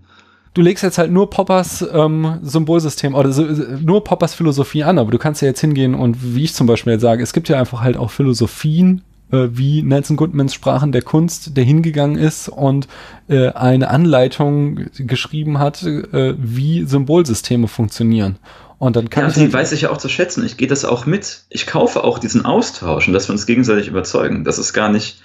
Du 0.54 0.62
legst 0.62 0.82
jetzt 0.82 0.96
halt 0.96 1.10
nur 1.10 1.28
Poppers 1.28 1.84
ähm, 1.92 2.38
Symbolsystem 2.42 3.14
oder 3.14 3.32
so, 3.32 3.42
nur 3.42 4.02
Poppers 4.04 4.34
Philosophie 4.34 4.84
an, 4.84 4.98
aber 4.98 5.10
du 5.10 5.18
kannst 5.18 5.42
ja 5.42 5.48
jetzt 5.48 5.60
hingehen 5.60 5.94
und 5.94 6.16
wie 6.34 6.44
ich 6.44 6.54
zum 6.54 6.68
Beispiel 6.68 6.92
jetzt 6.92 7.02
sage, 7.02 7.24
es 7.24 7.32
gibt 7.32 7.48
ja 7.48 7.58
einfach 7.58 7.80
halt 7.80 7.96
auch 7.96 8.12
Philosophien, 8.12 9.02
äh, 9.32 9.48
wie 9.50 9.82
Nelson 9.82 10.16
Goodmans 10.16 10.54
Sprachen 10.54 10.92
der 10.92 11.02
Kunst, 11.02 11.56
der 11.56 11.64
hingegangen 11.64 12.16
ist 12.16 12.48
und 12.48 12.86
äh, 13.28 13.48
eine 13.48 13.90
Anleitung 13.90 14.86
geschrieben 14.96 15.58
hat, 15.58 15.82
äh, 15.82 16.34
wie 16.38 16.84
Symbolsysteme 16.84 17.66
funktionieren. 17.66 18.36
Und 18.84 18.96
dann 18.96 19.08
kann 19.08 19.22
ja, 19.22 19.28
ich. 19.30 19.34
Die 19.36 19.50
weiß 19.50 19.72
ich 19.72 19.80
ja 19.80 19.90
auch 19.90 19.96
zu 19.96 20.10
schätzen. 20.10 20.44
Ich 20.44 20.58
gehe 20.58 20.68
das 20.68 20.84
auch 20.84 21.06
mit. 21.06 21.44
Ich 21.48 21.66
kaufe 21.66 22.04
auch 22.04 22.18
diesen 22.18 22.44
Austausch 22.44 23.08
und 23.08 23.14
dass 23.14 23.28
wir 23.28 23.32
uns 23.32 23.46
gegenseitig 23.46 23.88
überzeugen. 23.88 24.44
Das 24.44 24.58
ist 24.58 24.74
gar 24.74 24.90
nicht, 24.90 25.22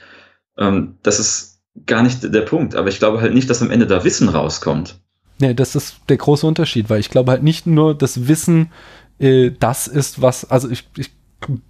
ähm, 0.57 0.95
das 1.03 1.19
ist 1.19 1.60
gar 1.86 2.02
nicht 2.02 2.34
der 2.34 2.41
Punkt. 2.44 2.76
Aber 2.76 2.88
ich 2.88 2.99
glaube 2.99 3.19
halt 3.19 3.34
nicht, 3.34 3.49
dass 3.49 3.61
am 3.61 3.69
Ende 3.69 3.86
da 3.86 4.06
Wissen 4.06 4.30
rauskommt. 4.30 5.02
Nee, 5.40 5.53
das 5.53 5.76
ist 5.76 5.98
der 6.07 6.15
große 6.15 6.48
Unterschied, 6.48 6.90
weil 6.90 7.02
ich 7.02 7.10
glaube 7.10 7.31
halt 7.31 7.44
nicht 7.44 7.68
nur 7.68 7.98
das 7.98 8.30
Wissen, 8.30 8.72
äh, 9.19 9.52
das 9.52 9.88
ist 9.90 10.22
was, 10.22 10.49
also 10.49 10.69
ich, 10.69 10.88
ich 10.95 11.11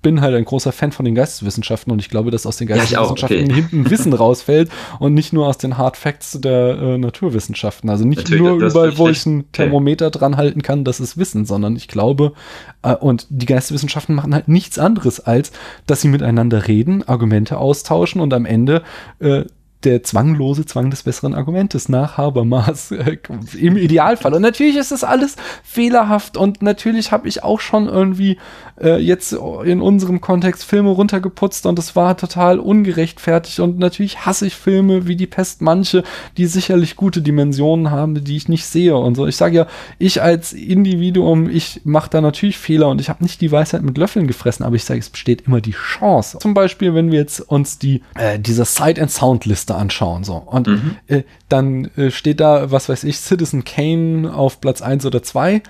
bin 0.01 0.21
halt 0.21 0.35
ein 0.35 0.45
großer 0.45 0.71
Fan 0.71 0.91
von 0.91 1.05
den 1.05 1.15
Geisteswissenschaften 1.15 1.91
und 1.93 1.99
ich 1.99 2.09
glaube, 2.09 2.31
dass 2.31 2.45
aus 2.45 2.57
den 2.57 2.67
Geisteswissenschaften 2.67 3.49
ja, 3.49 3.55
hinten 3.55 3.89
Wissen 3.89 4.13
rausfällt 4.19 4.69
und 4.99 5.13
nicht 5.13 5.31
nur 5.31 5.47
aus 5.47 5.57
den 5.57 5.77
Hard 5.77 5.95
Facts 5.95 6.39
der 6.41 6.77
äh, 6.77 6.97
Naturwissenschaften. 6.97 7.89
Also 7.89 8.05
nicht 8.05 8.19
Natürlich, 8.19 8.41
nur 8.41 8.57
überall, 8.57 8.97
wo 8.97 9.09
ich 9.09 9.25
ein 9.25 9.51
Thermometer 9.51 10.07
okay. 10.07 10.19
dran 10.19 10.37
halten 10.37 10.63
kann, 10.63 10.83
das 10.83 10.99
ist 10.99 11.17
Wissen, 11.17 11.45
sondern 11.45 11.75
ich 11.75 11.87
glaube, 11.87 12.33
äh, 12.81 12.95
und 12.95 13.27
die 13.29 13.45
Geisteswissenschaften 13.45 14.15
machen 14.15 14.33
halt 14.33 14.47
nichts 14.47 14.79
anderes, 14.79 15.19
als 15.19 15.51
dass 15.85 16.01
sie 16.01 16.07
miteinander 16.07 16.67
reden, 16.67 17.07
Argumente 17.07 17.57
austauschen 17.57 18.21
und 18.21 18.33
am 18.33 18.45
Ende 18.45 18.81
äh, 19.19 19.43
der 19.83 20.03
zwanglose 20.03 20.65
Zwang 20.65 20.89
des 20.89 21.03
besseren 21.03 21.33
Argumentes 21.33 21.87
nach 21.87 22.17
Habermas 22.17 22.91
äh, 22.91 23.17
im 23.57 23.77
Idealfall. 23.77 24.33
Und 24.33 24.41
natürlich 24.41 24.75
ist 24.75 24.91
das 24.91 25.03
alles 25.03 25.37
fehlerhaft 25.63 26.35
und 26.35 26.61
natürlich 26.61 27.11
habe 27.11 27.27
ich 27.27 27.43
auch 27.43 27.61
schon 27.61 27.87
irgendwie 27.87 28.37
äh, 28.81 28.97
jetzt 28.97 29.31
in 29.31 29.81
unserem 29.81 30.19
Kontext 30.19 30.65
Filme 30.65 30.89
runtergeputzt 30.89 31.65
und 31.65 31.79
es 31.79 31.95
war 31.95 32.17
total 32.17 32.59
ungerechtfertigt 32.59 33.59
und 33.61 33.79
natürlich 33.79 34.25
hasse 34.25 34.47
ich 34.47 34.55
Filme 34.55 35.07
wie 35.07 35.15
die 35.15 35.27
Pest 35.27 35.61
manche, 35.61 36.03
die 36.35 36.45
sicherlich 36.45 36.97
gute 36.97 37.21
Dimensionen 37.21 37.89
haben, 37.89 38.21
die 38.23 38.35
ich 38.35 38.49
nicht 38.49 38.65
sehe 38.65 38.97
und 38.97 39.15
so. 39.15 39.27
Ich 39.27 39.37
sage 39.37 39.55
ja, 39.55 39.67
ich 39.97 40.21
als 40.21 40.51
Individuum, 40.51 41.49
ich 41.49 41.81
mache 41.85 42.09
da 42.09 42.19
natürlich 42.19 42.57
Fehler 42.57 42.89
und 42.89 42.99
ich 42.99 43.09
habe 43.09 43.23
nicht 43.23 43.39
die 43.39 43.51
Weisheit 43.51 43.81
mit 43.81 43.97
Löffeln 43.97 44.27
gefressen, 44.27 44.65
aber 44.65 44.75
ich 44.75 44.83
sage, 44.83 44.99
es 44.99 45.09
besteht 45.09 45.47
immer 45.47 45.61
die 45.61 45.71
Chance. 45.71 46.39
Zum 46.39 46.53
Beispiel, 46.53 46.93
wenn 46.93 47.11
wir 47.11 47.19
jetzt 47.19 47.39
uns 47.39 47.79
die 47.79 48.01
äh, 48.15 48.39
diese 48.39 48.65
Sight 48.65 48.99
and 48.99 49.11
Sound 49.11 49.45
Liste 49.45 49.68
Liste 49.69 49.75
anschauen. 49.75 50.23
So. 50.23 50.35
Und 50.35 50.67
mhm. 50.67 50.95
äh, 51.07 51.23
dann 51.47 51.85
äh, 51.95 52.11
steht 52.11 52.39
da, 52.39 52.71
was 52.71 52.89
weiß 52.89 53.03
ich, 53.03 53.19
Citizen 53.19 53.63
Kane 53.63 54.33
auf 54.33 54.61
Platz 54.61 54.81
1 54.81 55.05
oder 55.05 55.23
2. 55.23 55.61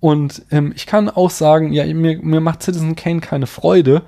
Und 0.00 0.42
ähm, 0.50 0.72
ich 0.76 0.86
kann 0.86 1.08
auch 1.08 1.30
sagen, 1.30 1.72
ja, 1.72 1.84
mir, 1.86 2.18
mir 2.22 2.40
macht 2.40 2.62
Citizen 2.62 2.96
Kane 2.96 3.20
keine 3.20 3.46
Freude. 3.46 4.02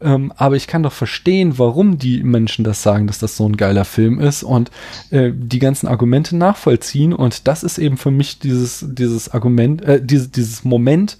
Ähm, 0.00 0.32
aber 0.36 0.56
ich 0.56 0.66
kann 0.66 0.82
doch 0.82 0.92
verstehen, 0.92 1.58
warum 1.58 1.98
die 1.98 2.24
Menschen 2.24 2.64
das 2.64 2.82
sagen, 2.82 3.06
dass 3.06 3.18
das 3.18 3.36
so 3.36 3.48
ein 3.48 3.56
geiler 3.56 3.84
Film 3.84 4.18
ist 4.18 4.42
und 4.42 4.70
äh, 5.10 5.30
die 5.32 5.60
ganzen 5.60 5.86
Argumente 5.86 6.36
nachvollziehen. 6.36 7.12
Und 7.12 7.46
das 7.46 7.62
ist 7.62 7.78
eben 7.78 7.96
für 7.96 8.10
mich 8.10 8.38
dieses, 8.38 8.84
dieses 8.88 9.32
Argument, 9.32 9.82
äh, 9.82 10.00
diese, 10.04 10.28
dieses 10.28 10.64
Moment 10.64 11.18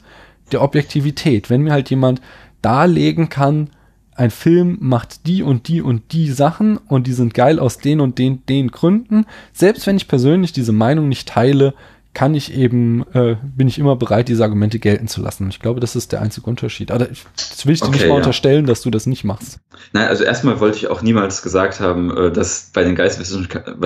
der 0.50 0.62
Objektivität. 0.62 1.48
Wenn 1.48 1.62
mir 1.62 1.72
halt 1.72 1.90
jemand 1.90 2.20
darlegen 2.60 3.28
kann, 3.28 3.70
ein 4.14 4.30
Film 4.30 4.78
macht 4.80 5.26
die 5.26 5.42
und 5.42 5.68
die 5.68 5.82
und 5.82 6.12
die 6.12 6.30
Sachen 6.30 6.76
und 6.76 7.06
die 7.06 7.12
sind 7.12 7.34
geil 7.34 7.58
aus 7.58 7.78
den 7.78 8.00
und 8.00 8.18
den, 8.18 8.44
den 8.46 8.68
Gründen. 8.68 9.26
Selbst 9.52 9.86
wenn 9.86 9.96
ich 9.96 10.08
persönlich 10.08 10.52
diese 10.52 10.72
Meinung 10.72 11.08
nicht 11.08 11.28
teile, 11.28 11.74
kann 12.14 12.34
ich 12.34 12.54
eben, 12.54 13.06
äh, 13.14 13.36
bin 13.42 13.68
ich 13.68 13.78
immer 13.78 13.96
bereit, 13.96 14.28
diese 14.28 14.42
Argumente 14.44 14.78
gelten 14.78 15.08
zu 15.08 15.22
lassen. 15.22 15.48
Ich 15.48 15.60
glaube, 15.60 15.80
das 15.80 15.96
ist 15.96 16.12
der 16.12 16.20
einzige 16.20 16.48
Unterschied. 16.48 16.90
Aber 16.90 17.06
das 17.06 17.66
will 17.66 17.72
ich 17.72 17.80
dir 17.80 17.86
okay, 17.86 17.96
nicht 17.96 18.02
mal 18.06 18.14
ja. 18.14 18.16
unterstellen, 18.16 18.66
dass 18.66 18.82
du 18.82 18.90
das 18.90 19.06
nicht 19.06 19.24
machst. 19.24 19.60
Nein, 19.92 20.08
also 20.08 20.24
erstmal 20.24 20.60
wollte 20.60 20.76
ich 20.76 20.88
auch 20.88 21.00
niemals 21.00 21.40
gesagt 21.40 21.80
haben, 21.80 22.14
äh, 22.14 22.30
dass 22.30 22.70
bei 22.74 22.84
den, 22.84 22.94
Geisteswissenschaften, 22.94 23.80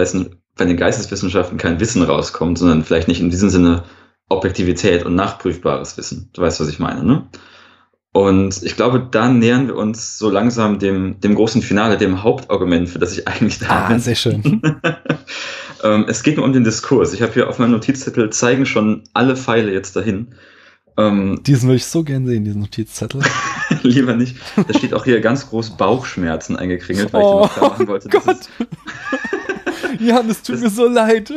bei 0.56 0.64
den 0.64 0.76
Geisteswissenschaften 0.76 1.56
kein 1.56 1.78
Wissen 1.78 2.02
rauskommt, 2.02 2.58
sondern 2.58 2.82
vielleicht 2.82 3.06
nicht 3.06 3.20
in 3.20 3.30
diesem 3.30 3.48
Sinne 3.48 3.84
Objektivität 4.28 5.04
und 5.04 5.14
nachprüfbares 5.14 5.96
Wissen. 5.96 6.30
Du 6.32 6.42
weißt, 6.42 6.58
was 6.58 6.68
ich 6.68 6.80
meine, 6.80 7.04
ne? 7.04 7.28
Und 8.16 8.62
ich 8.62 8.76
glaube, 8.76 9.06
da 9.10 9.28
nähern 9.28 9.66
wir 9.66 9.76
uns 9.76 10.16
so 10.16 10.30
langsam 10.30 10.78
dem, 10.78 11.20
dem 11.20 11.34
großen 11.34 11.60
Finale, 11.60 11.98
dem 11.98 12.22
Hauptargument, 12.22 12.88
für 12.88 12.98
das 12.98 13.12
ich 13.12 13.28
eigentlich 13.28 13.58
da 13.58 13.68
ah, 13.68 13.88
bin. 13.88 13.98
sehr 13.98 14.14
schön. 14.14 14.62
ähm, 15.84 16.06
es 16.08 16.22
geht 16.22 16.38
nur 16.38 16.46
um 16.46 16.54
den 16.54 16.64
Diskurs. 16.64 17.12
Ich 17.12 17.20
habe 17.20 17.34
hier 17.34 17.46
auf 17.46 17.58
meinem 17.58 17.72
Notizzettel 17.72 18.30
zeigen 18.30 18.64
schon 18.64 19.02
alle 19.12 19.36
Pfeile 19.36 19.70
jetzt 19.70 19.96
dahin. 19.96 20.28
Ähm, 20.96 21.42
diesen 21.42 21.68
würde 21.68 21.76
ich 21.76 21.84
so 21.84 22.04
gern 22.04 22.26
sehen, 22.26 22.44
diesen 22.44 22.62
Notizzettel. 22.62 23.20
Lieber 23.82 24.16
nicht. 24.16 24.38
Da 24.66 24.72
steht 24.72 24.94
auch 24.94 25.04
hier 25.04 25.20
ganz 25.20 25.50
groß 25.50 25.76
Bauchschmerzen 25.76 26.56
eingekringelt, 26.56 27.12
weil 27.12 27.22
oh, 27.22 27.26
ich 27.26 27.32
dir 27.34 27.40
noch 27.42 27.52
klar 27.54 27.70
machen 27.72 27.88
wollte, 27.88 28.08
Gott. 28.08 28.26
dass 28.26 28.38
es 28.40 28.48
Jan, 30.00 30.28
es 30.30 30.42
tut 30.42 30.60
mir 30.60 30.70
so 30.70 30.86
leid. 30.86 31.32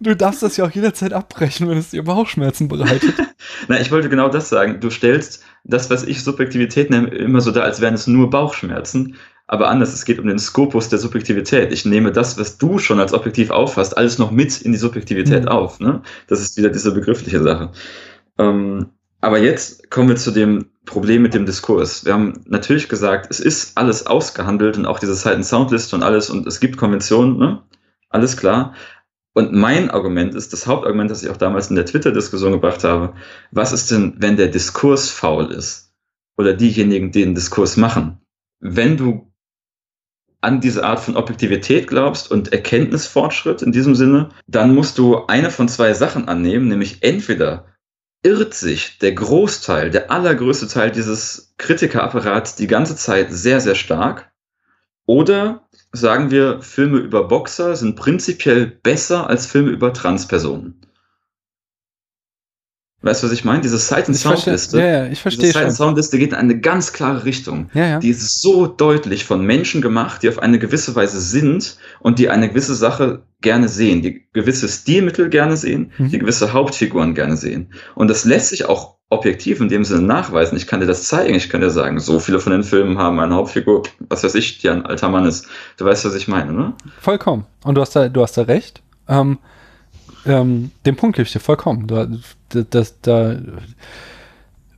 Du 0.00 0.14
darfst 0.16 0.42
das 0.42 0.56
ja 0.56 0.66
auch 0.66 0.70
jederzeit 0.70 1.12
abbrechen, 1.12 1.68
wenn 1.68 1.78
es 1.78 1.90
dir 1.90 2.04
Bauchschmerzen 2.04 2.68
bereitet. 2.68 3.14
Na, 3.68 3.80
ich 3.80 3.90
wollte 3.90 4.08
genau 4.08 4.28
das 4.28 4.48
sagen. 4.48 4.80
Du 4.80 4.90
stellst 4.90 5.42
das, 5.64 5.90
was 5.90 6.04
ich 6.04 6.22
Subjektivität 6.22 6.90
nenne, 6.90 7.08
immer 7.08 7.40
so 7.40 7.50
da, 7.50 7.62
als 7.62 7.80
wären 7.80 7.94
es 7.94 8.06
nur 8.06 8.30
Bauchschmerzen. 8.30 9.16
Aber 9.46 9.68
anders, 9.68 9.94
es 9.94 10.04
geht 10.04 10.18
um 10.18 10.26
den 10.26 10.38
Skopus 10.38 10.90
der 10.90 10.98
Subjektivität. 10.98 11.72
Ich 11.72 11.84
nehme 11.86 12.12
das, 12.12 12.38
was 12.38 12.58
du 12.58 12.78
schon 12.78 13.00
als 13.00 13.14
objektiv 13.14 13.50
auffasst, 13.50 13.96
alles 13.96 14.18
noch 14.18 14.30
mit 14.30 14.60
in 14.60 14.72
die 14.72 14.78
Subjektivität 14.78 15.44
mhm. 15.44 15.48
auf. 15.48 15.80
Ne? 15.80 16.02
Das 16.26 16.40
ist 16.40 16.58
wieder 16.58 16.68
diese 16.68 16.92
begriffliche 16.92 17.42
Sache. 17.42 17.70
Ähm, 18.38 18.90
aber 19.20 19.38
jetzt 19.38 19.90
kommen 19.90 20.10
wir 20.10 20.16
zu 20.16 20.30
dem 20.30 20.66
Problem 20.84 21.22
mit 21.22 21.34
dem 21.34 21.46
Diskurs. 21.46 22.04
Wir 22.04 22.12
haben 22.12 22.44
natürlich 22.46 22.88
gesagt, 22.88 23.26
es 23.30 23.40
ist 23.40 23.76
alles 23.76 24.06
ausgehandelt 24.06 24.76
und 24.78 24.86
auch 24.86 24.98
diese 24.98 25.14
Seiten-Soundliste 25.14 25.96
und 25.96 26.02
alles 26.02 26.30
und 26.30 26.46
es 26.46 26.60
gibt 26.60 26.76
Konventionen, 26.76 27.36
ne? 27.38 27.62
Alles 28.08 28.36
klar. 28.36 28.74
Und 29.34 29.52
mein 29.52 29.90
Argument 29.90 30.34
ist, 30.34 30.52
das 30.52 30.66
Hauptargument, 30.66 31.10
das 31.10 31.22
ich 31.22 31.30
auch 31.30 31.36
damals 31.36 31.70
in 31.70 31.76
der 31.76 31.86
Twitter-Diskussion 31.86 32.52
gebracht 32.52 32.82
habe, 32.82 33.14
was 33.50 33.72
ist 33.72 33.90
denn, 33.90 34.14
wenn 34.18 34.36
der 34.36 34.48
Diskurs 34.48 35.10
faul 35.10 35.52
ist? 35.52 35.92
Oder 36.36 36.54
diejenigen, 36.54 37.12
die 37.12 37.22
den 37.22 37.34
Diskurs 37.34 37.76
machen? 37.76 38.20
Wenn 38.60 38.96
du 38.96 39.32
an 40.40 40.60
diese 40.60 40.84
Art 40.84 41.00
von 41.00 41.16
Objektivität 41.16 41.88
glaubst 41.88 42.30
und 42.30 42.52
Erkenntnisfortschritt 42.52 43.62
in 43.62 43.72
diesem 43.72 43.94
Sinne, 43.94 44.30
dann 44.46 44.74
musst 44.74 44.98
du 44.98 45.26
eine 45.26 45.50
von 45.50 45.68
zwei 45.68 45.94
Sachen 45.94 46.28
annehmen, 46.28 46.68
nämlich 46.68 47.02
entweder 47.02 47.66
irrt 48.22 48.54
sich 48.54 48.98
der 48.98 49.12
Großteil, 49.12 49.90
der 49.90 50.10
allergrößte 50.10 50.68
Teil 50.68 50.90
dieses 50.90 51.54
Kritikerapparats 51.58 52.56
die 52.56 52.66
ganze 52.66 52.96
Zeit 52.96 53.32
sehr, 53.32 53.60
sehr 53.60 53.74
stark, 53.74 54.32
oder 55.06 55.67
sagen 55.92 56.30
wir, 56.30 56.60
Filme 56.62 56.98
über 56.98 57.26
Boxer 57.28 57.76
sind 57.76 57.96
prinzipiell 57.96 58.66
besser 58.66 59.28
als 59.28 59.46
Filme 59.46 59.70
über 59.70 59.92
Transpersonen. 59.92 60.80
Weißt 63.00 63.22
du, 63.22 63.26
was 63.28 63.32
ich 63.32 63.44
meine? 63.44 63.60
Diese 63.60 63.78
Sight- 63.78 64.08
und 64.08 64.14
Ich 64.16 64.22
verstehe- 64.22 64.58
Soundliste. 64.58 64.78
ja, 64.80 64.86
ja, 64.86 65.06
ich 65.06 65.22
verstehe 65.22 65.44
Diese 65.46 65.52
Sight- 65.60 65.72
Soundliste 65.72 66.18
geht 66.18 66.30
in 66.30 66.34
eine 66.34 66.58
ganz 66.60 66.92
klare 66.92 67.24
Richtung. 67.24 67.70
Ja, 67.72 67.86
ja. 67.86 67.98
Die 68.00 68.08
ist 68.08 68.40
so 68.42 68.66
deutlich 68.66 69.24
von 69.24 69.46
Menschen 69.46 69.80
gemacht, 69.82 70.22
die 70.24 70.28
auf 70.28 70.40
eine 70.40 70.58
gewisse 70.58 70.96
Weise 70.96 71.20
sind 71.20 71.76
und 72.00 72.18
die 72.18 72.28
eine 72.28 72.48
gewisse 72.48 72.74
Sache 72.74 73.22
gerne 73.40 73.68
sehen, 73.68 74.02
die 74.02 74.26
gewisse 74.32 74.68
Stilmittel 74.68 75.28
gerne 75.30 75.56
sehen, 75.56 75.92
Mhm. 75.96 76.08
die 76.10 76.18
gewisse 76.18 76.52
Hauptfiguren 76.52 77.14
gerne 77.14 77.36
sehen. 77.36 77.72
Und 77.94 78.08
das 78.08 78.24
lässt 78.24 78.48
sich 78.48 78.64
auch 78.64 78.97
objektiv 79.10 79.60
in 79.60 79.68
dem 79.68 79.84
Sinne 79.84 80.02
nachweisen. 80.02 80.56
Ich 80.56 80.66
kann 80.66 80.80
dir 80.80 80.86
das 80.86 81.04
zeigen, 81.04 81.34
ich 81.34 81.48
kann 81.48 81.60
dir 81.60 81.70
sagen, 81.70 81.98
so 81.98 82.20
viele 82.20 82.40
von 82.40 82.52
den 82.52 82.62
Filmen 82.62 82.98
haben 82.98 83.18
eine 83.20 83.34
Hauptfigur, 83.34 83.84
was 84.08 84.22
weiß 84.22 84.34
ich, 84.34 84.58
die 84.58 84.68
ein 84.68 84.84
alter 84.84 85.08
Mann 85.08 85.24
ist. 85.24 85.46
Du 85.78 85.86
weißt, 85.86 86.04
was 86.04 86.14
ich 86.14 86.28
meine, 86.28 86.52
ne? 86.52 86.74
Vollkommen. 87.00 87.46
Und 87.64 87.74
du 87.76 87.80
hast 87.80 87.96
da, 87.96 88.08
du 88.08 88.22
hast 88.22 88.36
da 88.36 88.42
recht. 88.42 88.82
Ähm, 89.08 89.38
ähm, 90.26 90.72
den 90.84 90.96
Punkt 90.96 91.16
gebe 91.16 91.26
ich 91.26 91.32
dir 91.32 91.40
vollkommen. 91.40 91.86
Da, 91.86 92.06
da, 92.50 92.62
das, 92.68 93.00
da 93.00 93.38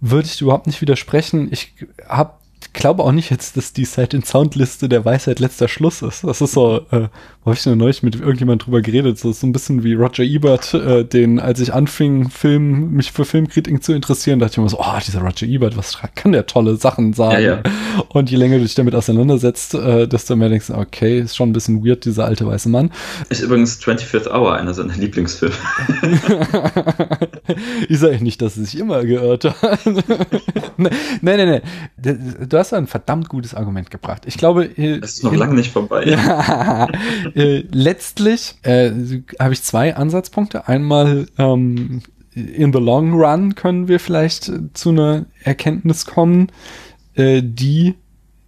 würde 0.00 0.26
ich 0.26 0.40
überhaupt 0.40 0.68
nicht 0.68 0.80
widersprechen. 0.80 1.48
Ich 1.50 1.74
hab, 2.08 2.40
glaube 2.72 3.02
auch 3.02 3.12
nicht 3.12 3.30
jetzt, 3.30 3.56
dass 3.56 3.72
die 3.72 3.84
Sight 3.84 4.14
in 4.14 4.22
Soundliste 4.22 4.88
der 4.88 5.04
Weisheit 5.04 5.40
letzter 5.40 5.66
Schluss 5.66 6.02
ist. 6.02 6.22
Das 6.22 6.40
ist 6.40 6.52
so, 6.52 6.86
äh, 6.92 7.08
wo 7.42 7.46
habe 7.46 7.56
ich 7.56 7.62
denn 7.62 7.78
neulich 7.78 8.02
mit 8.02 8.16
irgendjemand 8.16 8.66
drüber 8.66 8.82
geredet? 8.82 9.18
So, 9.18 9.32
so 9.32 9.46
ein 9.46 9.52
bisschen 9.52 9.82
wie 9.82 9.94
Roger 9.94 10.22
Ebert, 10.22 10.74
äh, 10.74 11.06
den, 11.06 11.40
als 11.40 11.58
ich 11.58 11.72
anfing, 11.72 12.28
Film, 12.28 12.90
mich 12.90 13.12
für 13.12 13.24
Filmkritiken 13.24 13.80
zu 13.80 13.94
interessieren, 13.94 14.40
dachte 14.40 14.52
ich 14.52 14.58
immer 14.58 14.68
so, 14.68 14.78
oh, 14.78 14.98
dieser 15.06 15.22
Roger 15.22 15.46
Ebert, 15.46 15.74
was 15.74 15.98
kann 16.14 16.32
der 16.32 16.44
tolle 16.44 16.76
Sachen 16.76 17.14
sagen? 17.14 17.42
Ja, 17.42 17.62
ja. 17.62 17.62
Und 18.10 18.30
je 18.30 18.36
länger 18.36 18.58
du 18.58 18.64
dich 18.64 18.74
damit 18.74 18.94
auseinandersetzt, 18.94 19.74
äh, 19.74 20.06
desto 20.06 20.36
mehr 20.36 20.50
denkst 20.50 20.66
du, 20.66 20.74
okay, 20.74 21.20
ist 21.20 21.34
schon 21.34 21.48
ein 21.48 21.52
bisschen 21.54 21.82
weird, 21.82 22.04
dieser 22.04 22.26
alte 22.26 22.46
weiße 22.46 22.68
Mann. 22.68 22.90
Ist 23.30 23.40
übrigens 23.40 23.80
25th 23.80 24.30
Hour, 24.30 24.56
einer 24.56 24.74
seiner 24.74 24.94
Lieblingsfilme. 24.96 25.54
ich 27.88 27.98
sage 27.98 28.22
nicht, 28.22 28.42
dass 28.42 28.58
es 28.58 28.70
sich 28.72 28.80
immer 28.80 29.02
geirrt 29.02 29.46
hat. 29.46 29.86
nein, 30.76 30.92
nein, 31.22 31.62
nein. 31.96 32.38
Du 32.48 32.58
hast 32.58 32.74
ein 32.74 32.86
verdammt 32.86 33.30
gutes 33.30 33.54
Argument 33.54 33.90
gebracht. 33.90 34.24
Ich 34.26 34.36
glaube, 34.36 34.66
äh, 34.76 35.00
Das 35.00 35.12
ist 35.12 35.24
noch 35.24 35.34
lange 35.34 35.54
nicht 35.54 35.72
vorbei. 35.72 36.04
ja, 36.04 36.86
äh, 37.34 37.64
letztlich 37.70 38.54
äh, 38.62 38.92
habe 39.38 39.52
ich 39.52 39.62
zwei 39.62 39.96
Ansatzpunkte. 39.96 40.68
Einmal 40.68 41.26
ähm, 41.38 42.02
in 42.34 42.72
the 42.72 42.78
long 42.78 43.14
run 43.14 43.54
können 43.54 43.88
wir 43.88 44.00
vielleicht 44.00 44.50
zu 44.74 44.90
einer 44.90 45.26
Erkenntnis 45.42 46.06
kommen, 46.06 46.48
äh, 47.14 47.42
die 47.44 47.94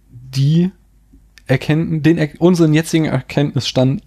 die 0.09 0.71
Erkenntnis, 1.47 2.01
den 2.03 2.17
er 2.17 2.29
unseren 2.39 2.73
jetzigen 2.73 3.05
Erkenntnisstand 3.05 4.01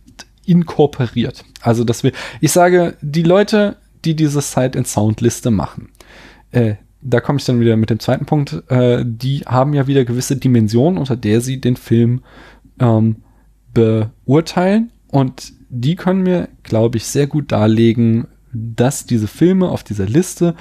inkorporiert. 0.44 1.44
Also 1.60 1.84
dass 1.84 2.02
wir, 2.02 2.12
ich 2.40 2.52
sage, 2.52 2.96
die 3.00 3.22
Leute, 3.22 3.76
die 4.04 4.16
diese 4.16 4.40
Sight 4.40 4.76
and 4.76 4.86
Sound 4.86 5.20
Liste 5.20 5.50
machen, 5.50 5.90
äh, 6.52 6.76
da 7.02 7.20
komme 7.20 7.38
ich 7.38 7.44
dann 7.44 7.60
wieder 7.60 7.76
mit 7.76 7.90
dem 7.90 8.00
zweiten 8.00 8.26
Punkt, 8.26 8.62
äh, 8.68 9.04
die 9.06 9.40
haben 9.40 9.74
ja 9.74 9.86
wieder 9.86 10.04
gewisse 10.04 10.36
Dimensionen, 10.36 10.98
unter 10.98 11.16
der 11.16 11.40
sie 11.40 11.60
den 11.60 11.76
Film 11.76 12.22
ähm, 12.80 13.16
beurteilen 13.76 14.90
und 15.08 15.52
die 15.68 15.96
können 15.96 16.22
mir, 16.22 16.48
glaube 16.62 16.96
ich, 16.96 17.04
sehr 17.06 17.26
gut 17.26 17.52
darlegen, 17.52 18.26
dass 18.52 19.06
diese 19.06 19.28
Filme 19.28 19.68
auf 19.68 19.84
dieser 19.84 20.06
Liste 20.06 20.54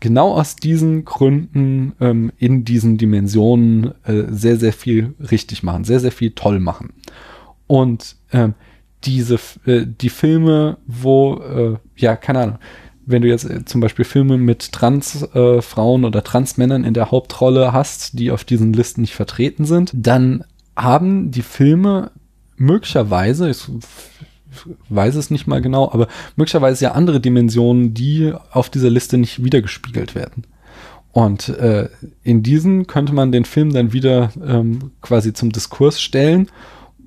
genau 0.00 0.32
aus 0.32 0.56
diesen 0.56 1.04
Gründen 1.04 1.92
ähm, 2.00 2.32
in 2.38 2.64
diesen 2.64 2.98
Dimensionen 2.98 3.92
äh, 4.04 4.24
sehr, 4.30 4.56
sehr 4.56 4.72
viel 4.72 5.14
richtig 5.30 5.62
machen, 5.62 5.84
sehr, 5.84 6.00
sehr 6.00 6.12
viel 6.12 6.32
toll 6.32 6.58
machen. 6.58 6.92
Und 7.66 8.16
ähm, 8.32 8.54
diese, 9.04 9.38
äh, 9.66 9.86
die 9.86 10.08
Filme, 10.08 10.78
wo, 10.86 11.36
äh, 11.36 11.76
ja, 11.96 12.16
keine 12.16 12.40
Ahnung, 12.40 12.58
wenn 13.04 13.22
du 13.22 13.28
jetzt 13.28 13.44
äh, 13.48 13.64
zum 13.64 13.80
Beispiel 13.80 14.04
Filme 14.04 14.38
mit 14.38 14.72
Trans-Frauen 14.72 16.04
äh, 16.04 16.06
oder 16.06 16.24
Trans-Männern 16.24 16.84
in 16.84 16.94
der 16.94 17.10
Hauptrolle 17.10 17.72
hast, 17.72 18.18
die 18.18 18.30
auf 18.30 18.44
diesen 18.44 18.72
Listen 18.72 19.02
nicht 19.02 19.14
vertreten 19.14 19.64
sind, 19.64 19.92
dann 19.94 20.44
haben 20.76 21.30
die 21.30 21.42
Filme 21.42 22.10
möglicherweise, 22.56 23.50
ich 23.50 23.64
weiß 24.88 25.14
es 25.14 25.30
nicht 25.30 25.46
mal 25.46 25.62
genau, 25.62 25.90
aber 25.90 26.08
möglicherweise 26.36 26.84
ja 26.84 26.92
andere 26.92 27.20
Dimensionen, 27.20 27.94
die 27.94 28.32
auf 28.50 28.70
dieser 28.70 28.90
Liste 28.90 29.18
nicht 29.18 29.42
wiedergespiegelt 29.42 30.14
werden. 30.14 30.44
Und 31.12 31.50
äh, 31.50 31.88
in 32.22 32.42
diesen 32.42 32.86
könnte 32.86 33.12
man 33.12 33.32
den 33.32 33.44
Film 33.44 33.72
dann 33.72 33.92
wieder 33.92 34.30
ähm, 34.44 34.92
quasi 35.02 35.34
zum 35.34 35.52
Diskurs 35.52 36.00
stellen 36.00 36.48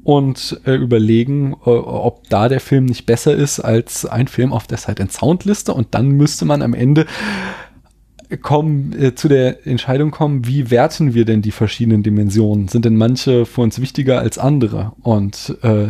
und 0.04 0.62
äh, 0.66 0.76
überlegen, 0.76 1.54
äh, 1.66 1.72
ob 1.72 2.30
da 2.30 2.48
der 2.48 2.60
Film 2.60 2.86
nicht 2.86 3.08
besser 3.08 3.36
ist 3.36 3.60
als 3.60 4.06
ein 4.06 4.28
Film 4.28 4.54
auf 4.54 4.68
der 4.68 4.78
Sight 4.78 5.12
Sound 5.12 5.46
Liste. 5.46 5.74
Und 5.74 5.96
dann 5.96 6.10
müsste 6.10 6.46
man 6.46 6.62
am 6.62 6.76
Ende 6.76 7.08
kommen, 8.42 8.94
äh, 9.00 9.16
zu 9.16 9.28
der 9.28 9.66
Entscheidung 9.68 10.12
kommen, 10.12 10.48
wie 10.48 10.72
werten 10.72 11.14
wir 11.14 11.26
denn 11.26 11.42
die 11.42 11.52
verschiedenen 11.52 12.04
Dimensionen? 12.04 12.68
Sind 12.68 12.86
denn 12.86 12.96
manche 12.98 13.46
für 13.46 13.62
uns 13.62 13.80
wichtiger 13.80 14.20
als 14.20 14.38
andere? 14.38 14.94
Und 15.02 15.58
äh, 15.62 15.88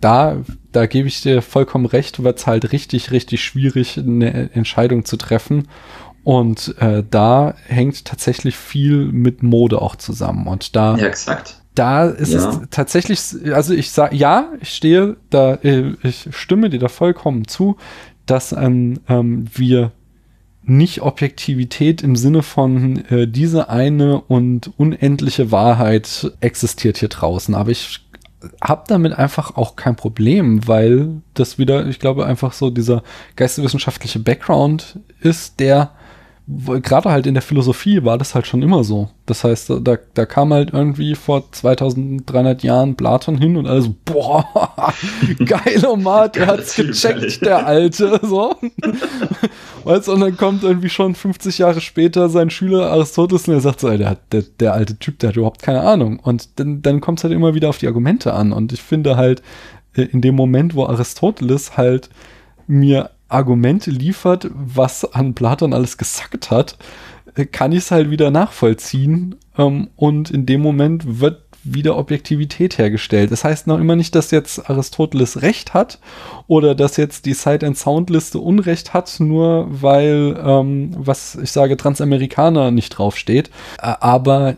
da, 0.00 0.36
da 0.72 0.86
gebe 0.86 1.08
ich 1.08 1.20
dir 1.22 1.42
vollkommen 1.42 1.86
recht, 1.86 2.22
wird 2.22 2.38
es 2.38 2.46
halt 2.46 2.72
richtig, 2.72 3.10
richtig 3.10 3.42
schwierig, 3.42 3.98
eine 3.98 4.52
Entscheidung 4.52 5.04
zu 5.04 5.16
treffen. 5.16 5.68
Und 6.24 6.74
äh, 6.78 7.02
da 7.08 7.54
hängt 7.66 8.04
tatsächlich 8.04 8.56
viel 8.56 9.06
mit 9.06 9.42
Mode 9.42 9.80
auch 9.80 9.96
zusammen. 9.96 10.46
Und 10.46 10.76
da 10.76 10.96
Ja, 10.96 11.06
exakt. 11.06 11.62
da 11.74 12.06
ist 12.06 12.32
Ja. 12.34 12.50
es 12.50 12.60
tatsächlich, 12.70 13.20
also 13.52 13.72
ich 13.72 13.90
sage, 13.90 14.14
ja, 14.16 14.52
ich 14.60 14.70
stehe 14.70 15.16
da, 15.30 15.54
äh, 15.62 15.94
ich 16.02 16.28
stimme 16.30 16.68
dir 16.70 16.78
da 16.78 16.88
vollkommen 16.88 17.48
zu, 17.48 17.76
dass 18.26 18.52
ähm, 18.52 19.00
ähm, 19.08 19.46
wir 19.54 19.92
nicht 20.68 21.02
Objektivität 21.02 22.02
im 22.02 22.16
Sinne 22.16 22.42
von 22.42 23.04
äh, 23.06 23.26
diese 23.26 23.68
eine 23.68 24.20
und 24.20 24.70
unendliche 24.76 25.50
Wahrheit 25.50 26.32
existiert 26.40 26.98
hier 26.98 27.08
draußen. 27.08 27.54
Aber 27.54 27.70
ich 27.70 28.00
habe 28.62 28.84
damit 28.86 29.12
einfach 29.14 29.56
auch 29.56 29.76
kein 29.76 29.96
Problem, 29.96 30.66
weil 30.68 31.22
das 31.34 31.58
wieder, 31.58 31.86
ich 31.86 31.98
glaube, 31.98 32.26
einfach 32.26 32.52
so 32.52 32.70
dieser 32.70 33.02
geisteswissenschaftliche 33.36 34.20
Background 34.20 35.00
ist, 35.20 35.58
der 35.60 35.92
gerade 36.48 37.10
halt 37.10 37.26
in 37.26 37.34
der 37.34 37.42
Philosophie 37.42 38.04
war 38.04 38.16
das 38.16 38.34
halt 38.34 38.46
schon 38.46 38.62
immer 38.62 38.82
so. 38.82 39.10
Das 39.26 39.44
heißt, 39.44 39.70
da, 39.82 39.98
da 40.14 40.26
kam 40.26 40.52
halt 40.52 40.72
irgendwie 40.72 41.14
vor 41.14 41.52
2300 41.52 42.62
Jahren 42.62 42.96
Platon 42.96 43.36
hin 43.36 43.56
und 43.58 43.66
alles, 43.66 43.84
so, 43.84 43.94
boah, 44.06 44.46
geil, 45.44 45.84
Omat, 45.86 46.38
er 46.38 46.46
hat's 46.46 46.74
gecheckt, 46.74 47.42
der 47.44 47.66
Alte, 47.66 48.18
so. 48.22 48.56
Weißt 49.84 50.08
und 50.08 50.20
dann 50.20 50.36
kommt 50.38 50.64
irgendwie 50.64 50.88
schon 50.88 51.14
50 51.14 51.58
Jahre 51.58 51.82
später 51.82 52.30
sein 52.30 52.48
Schüler 52.48 52.90
Aristoteles 52.90 53.46
und 53.46 53.54
er 53.54 53.60
sagt 53.60 53.80
so, 53.80 53.88
ey, 53.88 53.98
der, 53.98 54.16
der, 54.32 54.42
der 54.42 54.72
alte 54.72 54.98
Typ, 54.98 55.18
der 55.18 55.30
hat 55.30 55.36
überhaupt 55.36 55.62
keine 55.62 55.82
Ahnung. 55.82 56.18
Und 56.18 56.58
dann, 56.58 56.80
dann 56.80 57.00
kommt 57.02 57.18
es 57.18 57.24
halt 57.24 57.34
immer 57.34 57.54
wieder 57.54 57.68
auf 57.68 57.78
die 57.78 57.86
Argumente 57.86 58.32
an. 58.32 58.52
Und 58.52 58.72
ich 58.72 58.82
finde 58.82 59.16
halt, 59.16 59.42
äh, 59.94 60.02
in 60.02 60.22
dem 60.22 60.34
Moment, 60.34 60.74
wo 60.74 60.86
Aristoteles 60.86 61.76
halt 61.76 62.08
mir 62.66 63.10
Argumente 63.28 63.90
liefert, 63.90 64.50
was 64.54 65.04
an 65.12 65.34
Platon 65.34 65.72
alles 65.72 65.98
gesagt 65.98 66.50
hat, 66.50 66.78
äh, 67.34 67.44
kann 67.46 67.72
ich 67.72 67.78
es 67.78 67.90
halt 67.90 68.10
wieder 68.10 68.30
nachvollziehen. 68.30 69.36
Ähm, 69.56 69.88
und 69.96 70.30
in 70.30 70.46
dem 70.46 70.60
Moment 70.60 71.20
wird 71.20 71.42
wieder 71.64 71.98
Objektivität 71.98 72.78
hergestellt. 72.78 73.30
Das 73.30 73.44
heißt 73.44 73.66
noch 73.66 73.78
immer 73.78 73.96
nicht, 73.96 74.14
dass 74.14 74.30
jetzt 74.30 74.70
Aristoteles 74.70 75.42
Recht 75.42 75.74
hat 75.74 75.98
oder 76.46 76.74
dass 76.74 76.96
jetzt 76.96 77.26
die 77.26 77.34
Sight 77.34 77.62
and 77.64 77.76
Sound 77.76 78.08
Liste 78.10 78.38
Unrecht 78.38 78.94
hat, 78.94 79.18
nur 79.18 79.66
weil, 79.68 80.40
ähm, 80.42 80.92
was 80.96 81.34
ich 81.34 81.50
sage, 81.52 81.76
Transamerikaner 81.76 82.70
nicht 82.70 82.90
draufsteht. 82.90 83.50
Ä- 83.78 83.96
Aber 84.00 84.56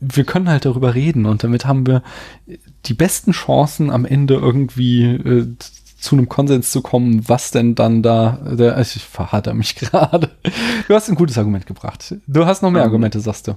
wir 0.00 0.24
können 0.24 0.48
halt 0.50 0.64
darüber 0.64 0.94
reden 0.96 1.26
und 1.26 1.44
damit 1.44 1.64
haben 1.64 1.86
wir 1.86 2.02
die 2.86 2.94
besten 2.94 3.30
Chancen 3.30 3.88
am 3.88 4.04
Ende 4.04 4.34
irgendwie 4.34 5.04
äh, 5.04 5.46
zu 6.02 6.16
einem 6.16 6.28
Konsens 6.28 6.72
zu 6.72 6.82
kommen, 6.82 7.28
was 7.28 7.52
denn 7.52 7.76
dann 7.76 8.02
da, 8.02 8.40
der, 8.44 8.78
ich 8.80 9.04
verhader 9.04 9.54
mich 9.54 9.76
gerade. 9.76 10.30
Du 10.88 10.94
hast 10.94 11.08
ein 11.08 11.14
gutes 11.14 11.38
Argument 11.38 11.64
gebracht. 11.64 12.16
Du 12.26 12.44
hast 12.44 12.62
noch 12.62 12.70
mehr 12.70 12.82
Ähm, 12.82 12.88
Argumente, 12.88 13.20
sagst 13.20 13.46
du. 13.46 13.56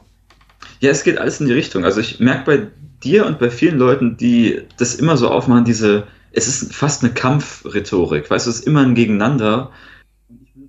Ja, 0.79 0.91
es 0.91 1.03
geht 1.03 1.17
alles 1.17 1.41
in 1.41 1.47
die 1.47 1.53
Richtung. 1.53 1.83
Also 1.83 1.99
ich 2.01 2.19
merke 2.19 2.45
bei 2.45 2.67
dir 3.03 3.25
und 3.25 3.39
bei 3.39 3.49
vielen 3.49 3.79
Leuten, 3.79 4.17
die 4.17 4.61
das 4.77 4.93
immer 4.93 5.17
so 5.17 5.29
aufmachen, 5.29 5.65
diese, 5.65 6.05
es 6.31 6.47
ist 6.47 6.75
fast 6.75 7.03
eine 7.03 7.13
Kampfrhetorik, 7.13 8.29
weißt 8.29 8.45
du, 8.45 8.51
es 8.51 8.59
ist 8.59 8.67
immer 8.67 8.81
ein 8.81 8.93
Gegeneinander. 8.93 9.71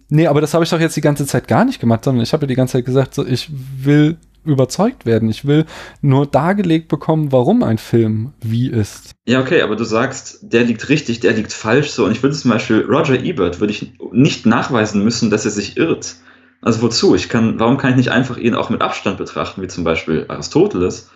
Nee, 0.09 0.29
aber 0.29 0.41
das 0.41 0.55
habe 0.55 0.65
ich 0.65 0.71
doch 0.71 0.81
jetzt 0.81 0.97
die 0.97 1.03
ganze 1.03 1.27
Zeit 1.27 1.47
gar 1.47 1.67
nicht 1.67 1.81
gemacht, 1.81 2.05
sondern 2.05 2.23
ich 2.23 2.33
habe 2.33 2.45
ja 2.45 2.49
die 2.49 2.55
ganze 2.55 2.73
Zeit 2.73 2.87
gesagt, 2.87 3.15
so, 3.15 3.27
ich 3.27 3.51
will 3.51 4.17
überzeugt 4.47 5.07
werden. 5.07 5.29
Ich 5.29 5.45
will 5.45 5.67
nur 6.01 6.27
dargelegt 6.27 6.89
bekommen, 6.89 7.33
warum 7.33 7.63
ein 7.63 7.79
Film 7.79 8.33
wie 8.41 8.69
ist. 8.69 9.13
Ja, 9.27 9.41
okay, 9.41 9.63
aber 9.63 9.77
du 9.77 9.85
sagst, 9.85 10.39
der 10.43 10.65
liegt 10.65 10.89
richtig, 10.89 11.21
der 11.21 11.33
liegt 11.33 11.53
falsch 11.53 11.91
so. 11.91 12.05
Und 12.05 12.13
ich 12.13 12.23
würde 12.23 12.37
zum 12.37 12.51
Beispiel, 12.51 12.85
Roger 12.89 13.23
Ebert 13.23 13.61
würde 13.61 13.73
ich 13.73 13.93
nicht 14.13 14.47
nachweisen 14.47 15.05
müssen, 15.05 15.31
dass 15.31 15.45
er 15.45 15.51
sich 15.51 15.77
irrt. 15.77 16.17
Also 16.63 16.83
wozu? 16.83 17.15
Ich 17.15 17.29
kann, 17.29 17.61
warum 17.61 17.77
kann 17.77 17.91
ich 17.91 17.97
nicht 17.97 18.11
einfach 18.11 18.39
ihn 18.39 18.55
auch 18.55 18.71
mit 18.71 18.83
Abstand 18.83 19.19
betrachten, 19.19 19.63
wie 19.63 19.69
zum 19.69 19.85
Beispiel 19.85 20.25
Aristoteles, 20.29 21.11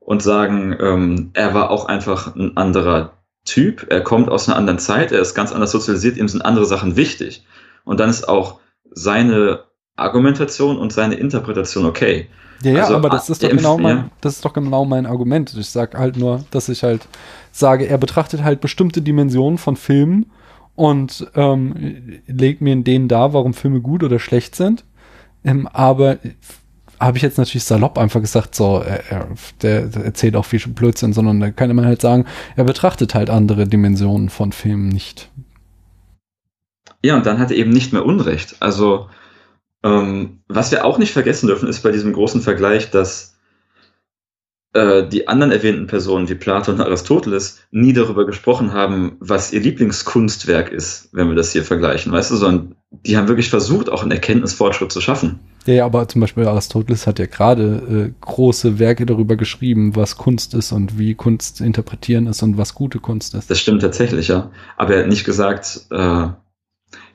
und 0.00 0.22
sagen, 0.22 0.74
ähm, 0.80 1.30
er 1.34 1.52
war 1.52 1.70
auch 1.70 1.84
einfach 1.84 2.34
ein 2.34 2.56
anderer 2.56 3.12
Typ, 3.44 3.86
er 3.90 4.00
kommt 4.00 4.30
aus 4.30 4.48
einer 4.48 4.56
anderen 4.56 4.78
Zeit, 4.78 5.12
er 5.12 5.20
ist 5.20 5.34
ganz 5.34 5.52
anders 5.52 5.70
sozialisiert, 5.70 6.16
ihm 6.16 6.28
sind 6.28 6.42
andere 6.42 6.64
Sachen 6.64 6.96
wichtig. 6.96 7.44
Und 7.84 8.00
dann 8.00 8.08
ist 8.08 8.28
auch 8.28 8.60
seine 8.90 9.64
Argumentation 9.98 10.78
und 10.78 10.92
seine 10.92 11.14
Interpretation 11.16 11.84
okay. 11.86 12.28
Ja, 12.62 12.72
ja, 12.72 12.80
Also, 12.82 12.96
aber 12.96 13.08
das 13.08 13.28
ah, 13.28 13.32
ist 13.32 13.42
doch 13.42 13.50
im- 13.50 13.56
genau 13.58 13.78
mein, 13.78 13.96
ja. 13.96 14.10
das 14.20 14.34
ist 14.36 14.44
doch 14.44 14.52
genau 14.52 14.84
mein 14.84 15.06
Argument. 15.06 15.54
Ich 15.56 15.68
sag 15.68 15.96
halt 15.96 16.16
nur, 16.16 16.44
dass 16.50 16.68
ich 16.68 16.82
halt 16.82 17.06
sage, 17.52 17.86
er 17.86 17.98
betrachtet 17.98 18.42
halt 18.42 18.60
bestimmte 18.60 19.00
Dimensionen 19.02 19.58
von 19.58 19.76
Filmen 19.76 20.26
und 20.74 21.26
ähm, 21.34 22.20
legt 22.26 22.60
mir 22.60 22.72
in 22.72 22.84
denen 22.84 23.08
dar, 23.08 23.32
warum 23.32 23.54
Filme 23.54 23.80
gut 23.80 24.02
oder 24.02 24.18
schlecht 24.18 24.54
sind. 24.56 24.84
Ähm, 25.44 25.68
aber 25.72 26.18
habe 27.00 27.16
ich 27.16 27.22
jetzt 27.22 27.38
natürlich 27.38 27.62
salopp 27.64 27.96
einfach 27.96 28.20
gesagt, 28.20 28.56
so, 28.56 28.80
er, 28.84 29.04
er, 29.08 29.28
der, 29.62 29.86
der 29.86 30.04
erzählt 30.04 30.34
auch 30.34 30.44
viel 30.44 30.60
Blödsinn, 30.60 31.12
sondern 31.12 31.38
da 31.38 31.50
kann 31.52 31.74
man 31.76 31.86
halt 31.86 32.00
sagen, 32.00 32.24
er 32.56 32.64
betrachtet 32.64 33.14
halt 33.14 33.30
andere 33.30 33.68
Dimensionen 33.68 34.30
von 34.30 34.50
Filmen 34.50 34.88
nicht. 34.88 35.30
Ja, 37.04 37.16
und 37.16 37.24
dann 37.26 37.38
hat 37.38 37.52
er 37.52 37.56
eben 37.56 37.70
nicht 37.70 37.92
mehr 37.92 38.04
Unrecht. 38.04 38.56
Also, 38.58 39.08
ähm, 39.82 40.40
was 40.48 40.70
wir 40.70 40.84
auch 40.84 40.98
nicht 40.98 41.12
vergessen 41.12 41.46
dürfen, 41.46 41.68
ist 41.68 41.82
bei 41.82 41.92
diesem 41.92 42.12
großen 42.12 42.40
Vergleich, 42.40 42.90
dass 42.90 43.38
äh, 44.74 45.08
die 45.08 45.28
anderen 45.28 45.50
erwähnten 45.50 45.86
Personen 45.86 46.28
wie 46.28 46.34
Platon 46.34 46.74
und 46.74 46.80
Aristoteles 46.82 47.60
nie 47.70 47.92
darüber 47.92 48.26
gesprochen 48.26 48.72
haben, 48.72 49.16
was 49.20 49.52
ihr 49.52 49.60
Lieblingskunstwerk 49.60 50.70
ist, 50.70 51.08
wenn 51.12 51.28
wir 51.28 51.36
das 51.36 51.52
hier 51.52 51.64
vergleichen, 51.64 52.12
weißt 52.12 52.30
du, 52.30 52.36
sondern 52.36 52.74
die 52.90 53.16
haben 53.16 53.28
wirklich 53.28 53.50
versucht, 53.50 53.88
auch 53.88 54.02
einen 54.02 54.12
Erkenntnisfortschritt 54.12 54.92
zu 54.92 55.00
schaffen. 55.00 55.40
Ja, 55.66 55.74
ja, 55.74 55.84
aber 55.86 56.08
zum 56.08 56.20
Beispiel 56.20 56.46
Aristoteles 56.46 57.06
hat 57.06 57.18
ja 57.18 57.26
gerade 57.26 58.08
äh, 58.08 58.14
große 58.20 58.78
Werke 58.78 59.06
darüber 59.06 59.36
geschrieben, 59.36 59.96
was 59.96 60.16
Kunst 60.16 60.54
ist 60.54 60.72
und 60.72 60.98
wie 60.98 61.14
Kunst 61.14 61.58
zu 61.58 61.64
interpretieren 61.64 62.26
ist 62.26 62.42
und 62.42 62.58
was 62.58 62.74
gute 62.74 62.98
Kunst 62.98 63.34
ist. 63.34 63.50
Das 63.50 63.60
stimmt 63.60 63.82
tatsächlich, 63.82 64.28
ja. 64.28 64.50
Aber 64.76 64.94
er 64.94 65.02
hat 65.02 65.08
nicht 65.08 65.24
gesagt, 65.24 65.86
äh, 65.90 66.28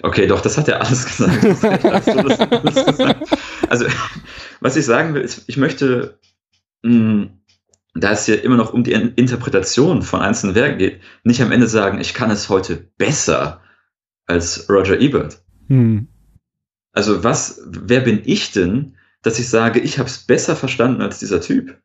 okay, 0.04 0.28
doch, 0.28 0.42
das 0.42 0.58
hat 0.58 0.68
er 0.68 0.82
alles 0.82 1.06
gesagt. 1.18 1.44
Aristoteles 1.86 2.40
alles 2.40 2.86
gesagt. 2.86 3.30
Also, 3.70 3.86
was 4.60 4.76
ich 4.76 4.86
sagen 4.86 5.14
will, 5.14 5.22
ist, 5.22 5.44
ich 5.48 5.58
möchte, 5.58 6.20
mh, 6.84 7.28
da 7.96 8.12
es 8.12 8.26
hier 8.26 8.44
immer 8.44 8.58
noch 8.58 8.74
um 8.74 8.84
die 8.84 8.92
In- 8.94 9.14
Interpretation 9.16 10.02
von 10.04 10.22
einzelnen 10.22 10.56
Werken 10.56 10.78
geht, 10.78 11.02
nicht 11.24 11.42
am 11.42 11.52
Ende 11.52 11.68
sagen, 11.68 12.00
ich 12.00 12.14
kann 12.14 12.32
es 12.32 12.50
heute 12.50 12.76
besser 12.98 13.62
als 14.26 14.70
Roger 14.70 15.00
Ebert. 15.00 15.42
Hm. 15.68 16.08
Also 16.92 17.24
was, 17.24 17.62
wer 17.66 18.02
bin 18.02 18.22
ich 18.26 18.52
denn, 18.52 18.96
dass 19.22 19.40
ich 19.40 19.50
sage, 19.50 19.80
ich 19.80 20.00
habe 20.00 20.10
es 20.10 20.20
besser 20.20 20.56
verstanden 20.56 21.02
als 21.02 21.20
dieser 21.20 21.42
Typ? 21.42 21.78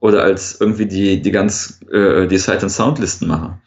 Oder 0.00 0.22
als 0.22 0.60
irgendwie 0.60 0.86
die, 0.86 1.20
die 1.22 1.30
ganz, 1.32 1.80
äh, 1.90 2.26
die 2.28 2.38
Sight- 2.38 2.62
and 2.62 2.70
Soundlisten 2.70 3.26
machen. 3.26 3.60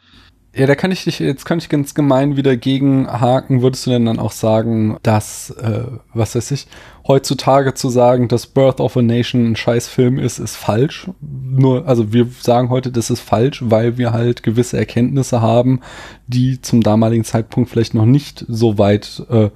Ja, 0.54 0.66
da 0.66 0.74
kann 0.74 0.92
ich 0.92 1.04
dich, 1.04 1.18
jetzt 1.18 1.46
kann 1.46 1.56
ich 1.56 1.70
ganz 1.70 1.94
gemein 1.94 2.36
wieder 2.36 2.58
gegenhaken. 2.58 3.62
Würdest 3.62 3.86
du 3.86 3.90
denn 3.90 4.04
dann 4.04 4.18
auch 4.18 4.32
sagen, 4.32 4.98
dass, 5.02 5.48
äh, 5.48 5.84
was 6.12 6.34
weiß 6.34 6.50
ich, 6.50 6.66
heutzutage 7.06 7.72
zu 7.72 7.88
sagen, 7.88 8.28
dass 8.28 8.46
Birth 8.46 8.78
of 8.78 8.98
a 8.98 9.02
Nation 9.02 9.52
ein 9.52 9.56
Scheißfilm 9.56 10.18
ist, 10.18 10.38
ist 10.38 10.56
falsch? 10.56 11.08
Nur, 11.22 11.88
also 11.88 12.12
wir 12.12 12.28
sagen 12.38 12.68
heute, 12.68 12.92
das 12.92 13.08
ist 13.08 13.20
falsch, 13.20 13.62
weil 13.64 13.96
wir 13.96 14.12
halt 14.12 14.42
gewisse 14.42 14.76
Erkenntnisse 14.76 15.40
haben, 15.40 15.80
die 16.26 16.60
zum 16.60 16.82
damaligen 16.82 17.24
Zeitpunkt 17.24 17.70
vielleicht 17.70 17.94
noch 17.94 18.06
nicht 18.06 18.44
so 18.46 18.76
weit 18.76 19.24
äh, 19.30 19.48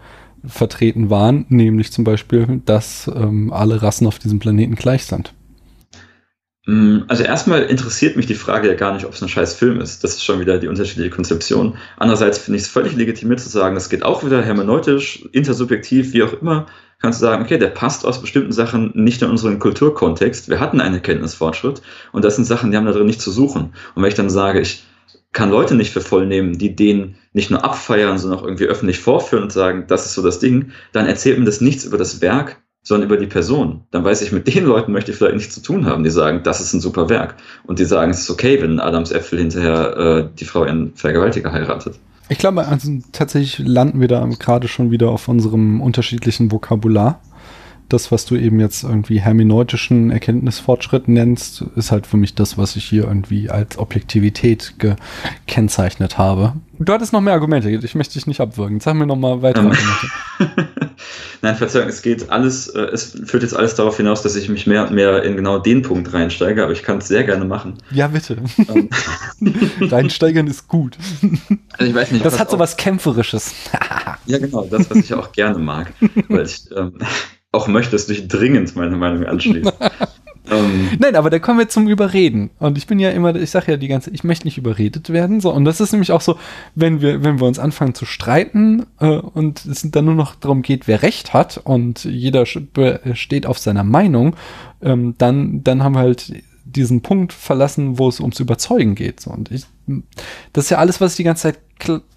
vertreten 0.47 1.11
waren, 1.11 1.45
nämlich 1.51 1.93
zum 1.93 2.05
Beispiel, 2.05 2.63
dass 2.65 3.11
ähm, 3.15 3.53
alle 3.53 3.83
Rassen 3.83 4.07
auf 4.07 4.19
diesem 4.19 4.39
Planeten 4.39 4.77
gleich 4.77 5.05
sind. 5.05 5.35
Mm, 6.67 7.05
Also 7.09 7.23
erstmal 7.23 7.63
interessiert 7.63 8.17
mich 8.17 8.27
die 8.27 8.35
Frage 8.35 8.69
ja 8.69 8.75
gar 8.75 8.93
nicht, 8.93 9.07
ob 9.07 9.13
es 9.13 9.23
ein 9.23 9.29
scheiß 9.29 9.55
Film 9.55 9.81
ist. 9.81 10.03
Das 10.03 10.13
ist 10.15 10.25
schon 10.25 10.41
wieder 10.41 10.59
die 10.59 10.69
unterschiedliche 10.69 11.11
Konzeption. 11.11 11.77
Andererseits 11.97 12.39
finde 12.39 12.57
ich 12.57 12.65
es 12.65 12.69
völlig 12.69 12.95
legitimiert 12.97 13.41
zu 13.41 13.49
sagen, 13.49 13.75
das 13.77 13.89
geht 13.89 14.03
auch 14.05 14.25
wieder 14.25 14.43
hermeneutisch, 14.43 15.25
intersubjektiv, 15.33 16.13
wie 16.13 16.23
auch 16.25 16.33
immer. 16.41 16.67
Kannst 16.99 17.21
du 17.21 17.27
sagen, 17.27 17.43
okay, 17.45 17.59
der 17.59 17.69
passt 17.69 18.05
aus 18.05 18.21
bestimmten 18.21 18.53
Sachen 18.53 18.91
nicht 18.95 19.23
in 19.23 19.31
unseren 19.31 19.59
Kulturkontext. 19.59 20.49
Wir 20.49 20.59
hatten 20.61 20.81
einen 20.81 20.95
Erkenntnisfortschritt 20.97 21.83
und 22.13 22.25
das 22.25 22.37
sind 22.37 22.47
Sachen, 22.47 22.71
die 22.71 22.77
haben 22.77 22.87
da 22.87 22.93
drin 22.93 23.07
nicht 23.07 23.21
zu 23.21 23.31
suchen. 23.31 23.75
Und 23.95 24.03
wenn 24.03 24.09
ich 24.09 24.15
dann 24.15 24.31
sage, 24.31 24.61
ich 24.61 24.85
kann 25.33 25.51
Leute 25.51 25.75
nicht 25.75 25.93
für 25.93 26.01
voll 26.01 26.27
nehmen, 26.27 26.59
die 26.59 26.75
den 26.75 27.17
nicht 27.33 27.51
nur 27.51 27.63
abfeiern, 27.65 28.19
sondern 28.19 28.41
auch 28.41 28.45
irgendwie 28.45 28.65
öffentlich 28.65 28.99
vorführen 28.99 29.45
und 29.45 29.53
sagen, 29.53 29.85
das 29.89 30.07
ist 30.07 30.15
so 30.15 30.23
das 30.23 30.39
Ding, 30.39 30.73
dann 30.93 31.07
erzählt 31.07 31.39
mir 31.39 31.45
das 31.45 31.61
nichts 31.61 31.85
über 31.85 31.99
das 31.99 32.23
Werk, 32.23 32.63
sondern 32.87 33.09
über 33.09 33.17
die 33.17 33.27
Person. 33.27 33.81
Dann 33.91 34.05
weiß 34.05 34.23
ich, 34.23 34.31
mit 34.31 34.47
den 34.47 34.65
Leuten 34.65 34.93
möchte 34.93 35.11
ich 35.11 35.17
vielleicht 35.17 35.35
nichts 35.35 35.55
zu 35.57 35.61
tun 35.61 35.87
haben, 35.87 36.05
die 36.05 36.11
sagen, 36.11 36.43
das 36.45 36.61
ist 36.61 36.73
ein 36.73 36.81
super 36.81 37.09
Werk. 37.09 37.35
Und 37.65 37.81
die 37.81 37.85
sagen, 37.85 38.13
es 38.13 38.21
ist 38.21 38.31
okay, 38.31 38.63
wenn 38.63 38.79
Adams 38.79 39.11
Äpfel 39.11 39.41
hinterher 39.41 39.97
äh, 39.97 40.29
die 40.39 40.45
Frau 40.45 40.65
ihren 40.65 40.95
Vergewaltiger 40.95 41.51
heiratet. 41.51 41.99
Ich 42.29 42.39
glaube, 42.39 42.65
also 42.65 42.93
tatsächlich 43.11 43.59
landen 43.59 44.01
wir 44.01 44.07
da 44.07 44.25
gerade 44.39 44.69
schon 44.69 44.93
wieder 44.93 45.11
auf 45.11 45.27
unserem 45.27 45.81
unterschiedlichen 45.81 46.53
Vokabular. 46.53 47.21
Das, 47.89 48.13
was 48.13 48.25
du 48.25 48.37
eben 48.37 48.61
jetzt 48.61 48.85
irgendwie 48.85 49.19
hermeneutischen 49.19 50.11
Erkenntnisfortschritt 50.11 51.09
nennst, 51.09 51.65
ist 51.75 51.91
halt 51.91 52.07
für 52.07 52.17
mich 52.17 52.37
das, 52.37 52.57
was 52.57 52.77
ich 52.77 52.85
hier 52.85 53.05
irgendwie 53.05 53.51
als 53.51 53.79
Objektivität 53.79 54.75
gekennzeichnet 54.79 56.19
habe. 56.19 56.53
Du 56.79 56.93
hattest 56.93 57.13
noch 57.13 57.21
mehr 57.21 57.35
Argumente, 57.35 57.69
ich 57.69 57.95
möchte 57.97 58.15
dich 58.15 58.29
nicht 58.29 58.41
abwürgen. 58.41 58.79
Sag 58.79 58.95
mir 58.95 59.07
noch 59.07 59.17
mal 59.17 59.43
weitere 59.43 59.67
Ähm. 59.67 59.73
Argumente. 59.73 60.69
Nein, 61.47 61.55
Verzeihung, 61.55 61.89
es 61.89 62.03
geht 62.03 62.29
alles, 62.29 62.67
äh, 62.67 62.81
es 62.93 63.17
führt 63.25 63.45
jetzt 63.45 63.55
alles 63.55 63.77
darauf 63.77 63.97
hinaus, 63.97 64.21
dass 64.21 64.35
ich 64.35 64.49
mich 64.49 64.67
mehr 64.67 64.83
und 64.83 64.91
mehr 64.91 65.23
in 65.23 65.37
genau 65.37 65.61
den 65.61 65.81
Punkt 65.83 66.13
reinsteige, 66.13 66.61
aber 66.61 66.73
ich 66.73 66.83
kann 66.83 66.99
es 66.99 67.07
sehr 67.07 67.23
gerne 67.23 67.45
machen. 67.45 67.75
Ja, 67.93 68.09
bitte. 68.09 68.39
Ähm, 68.69 68.91
Reinsteigern 69.81 70.49
ist 70.49 70.67
gut. 70.67 70.99
also 71.79 71.89
ich 71.89 71.95
weiß 71.95 72.11
nicht, 72.11 72.25
Das 72.25 72.41
hat 72.41 72.51
so 72.51 72.59
was 72.59 72.77
Kämpferisches. 72.77 73.55
Ja, 74.29 74.39
genau, 74.39 74.67
das, 74.69 74.91
was 74.91 74.99
ich 74.99 75.15
auch 75.15 75.31
gerne 75.31 75.61
mag, 75.61 75.93
weil 76.29 76.47
ich 76.47 76.69
ähm, 76.77 76.99
auch 77.53 77.69
möchte, 77.69 77.93
dass 77.93 78.09
du 78.09 78.15
dich 78.15 78.27
dringend 78.27 78.75
meine 78.75 78.97
Meinung 78.97 79.25
anschließt. 79.25 79.73
ähm, 80.51 80.91
Nein, 80.99 81.17
aber 81.17 81.31
da 81.31 81.39
kommen 81.39 81.59
wir 81.59 81.69
zum 81.69 81.89
Überreden. 81.89 82.51
Und 82.59 82.79
ich 82.79 82.87
bin 82.87 82.99
ja 82.99 83.11
immer, 83.11 83.35
ich 83.35 83.51
sage 83.51 83.73
ja 83.73 83.77
die 83.77 83.89
ganze, 83.89 84.11
ich 84.11 84.25
möchte 84.25 84.47
nicht 84.47 84.59
überredet 84.59 85.11
werden. 85.11 85.41
So, 85.41 85.53
und 85.53 85.65
das 85.65 85.81
ist 85.81 85.93
nämlich 85.93 86.13
auch 86.13 86.21
so, 86.21 86.39
wenn 86.75 87.01
wir, 87.01 87.25
wenn 87.25 87.41
wir 87.41 87.47
uns 87.47 87.59
anfangen 87.59 87.95
zu 87.95 88.05
streiten 88.05 88.87
äh, 89.01 89.07
und 89.07 89.65
es 89.67 89.89
dann 89.91 90.05
nur 90.05 90.15
noch 90.15 90.35
darum 90.35 90.63
geht, 90.63 90.87
wer 90.87 91.03
Recht 91.03 91.33
hat 91.33 91.61
und 91.63 92.05
jeder 92.05 92.45
steht 92.47 93.47
auf 93.47 93.59
seiner 93.59 93.85
Meinung, 93.85 94.37
ähm, 94.83 95.15
dann, 95.19 95.65
dann 95.65 95.83
haben 95.83 95.95
wir 95.95 96.01
halt 96.01 96.33
diesen 96.65 97.01
Punkt 97.01 97.33
verlassen, 97.33 97.99
wo 97.99 98.09
es 98.09 98.21
ums 98.21 98.41
Überzeugen 98.41 98.95
geht. 98.95 99.21
So, 99.21 99.31
und 99.31 99.51
ich, 99.51 99.65
das 100.53 100.65
ist 100.65 100.71
ja 100.71 100.79
alles, 100.79 101.01
was 101.01 101.13
ich 101.13 101.17
die 101.17 101.25
ganze 101.25 101.43
Zeit 101.43 101.59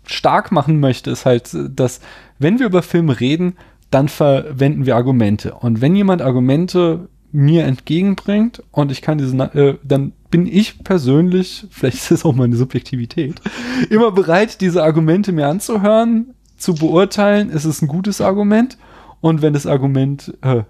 stark 0.06 0.52
machen 0.52 0.80
möchte, 0.80 1.12
ist 1.12 1.26
halt, 1.26 1.50
dass 1.54 2.00
wenn 2.40 2.60
wir 2.60 2.66
über 2.66 2.82
Filme 2.82 3.20
reden, 3.20 3.56
dann 3.92 4.08
verwenden 4.08 4.86
wir 4.86 4.96
Argumente. 4.96 5.54
Und 5.54 5.82
wenn 5.82 5.96
jemand 5.96 6.22
Argumente 6.22 7.10
mir 7.32 7.66
entgegenbringt 7.66 8.64
und 8.72 8.92
ich 8.92 9.02
kann 9.02 9.18
diese, 9.18 9.38
äh, 9.38 9.78
dann 9.84 10.14
bin 10.32 10.46
ich 10.46 10.84
persönlich, 10.84 11.68
vielleicht 11.72 11.98
ist 11.98 12.12
es 12.12 12.26
auch 12.26 12.36
meine 12.36 12.56
Subjektivität, 12.56 13.42
immer 13.90 14.12
bereit, 14.12 14.62
diese 14.62 14.84
Argumente 14.84 15.32
mir 15.32 15.48
anzuhören, 15.48 16.34
zu 16.58 16.76
beurteilen, 16.76 17.50
ist 17.50 17.66
es 17.66 17.82
ein 17.82 17.88
gutes 17.88 18.22
Argument. 18.22 18.78
Und 19.22 19.42
wenn 19.42 19.54
das 19.54 19.66
Argument 19.66 20.34
äh, 20.42 20.64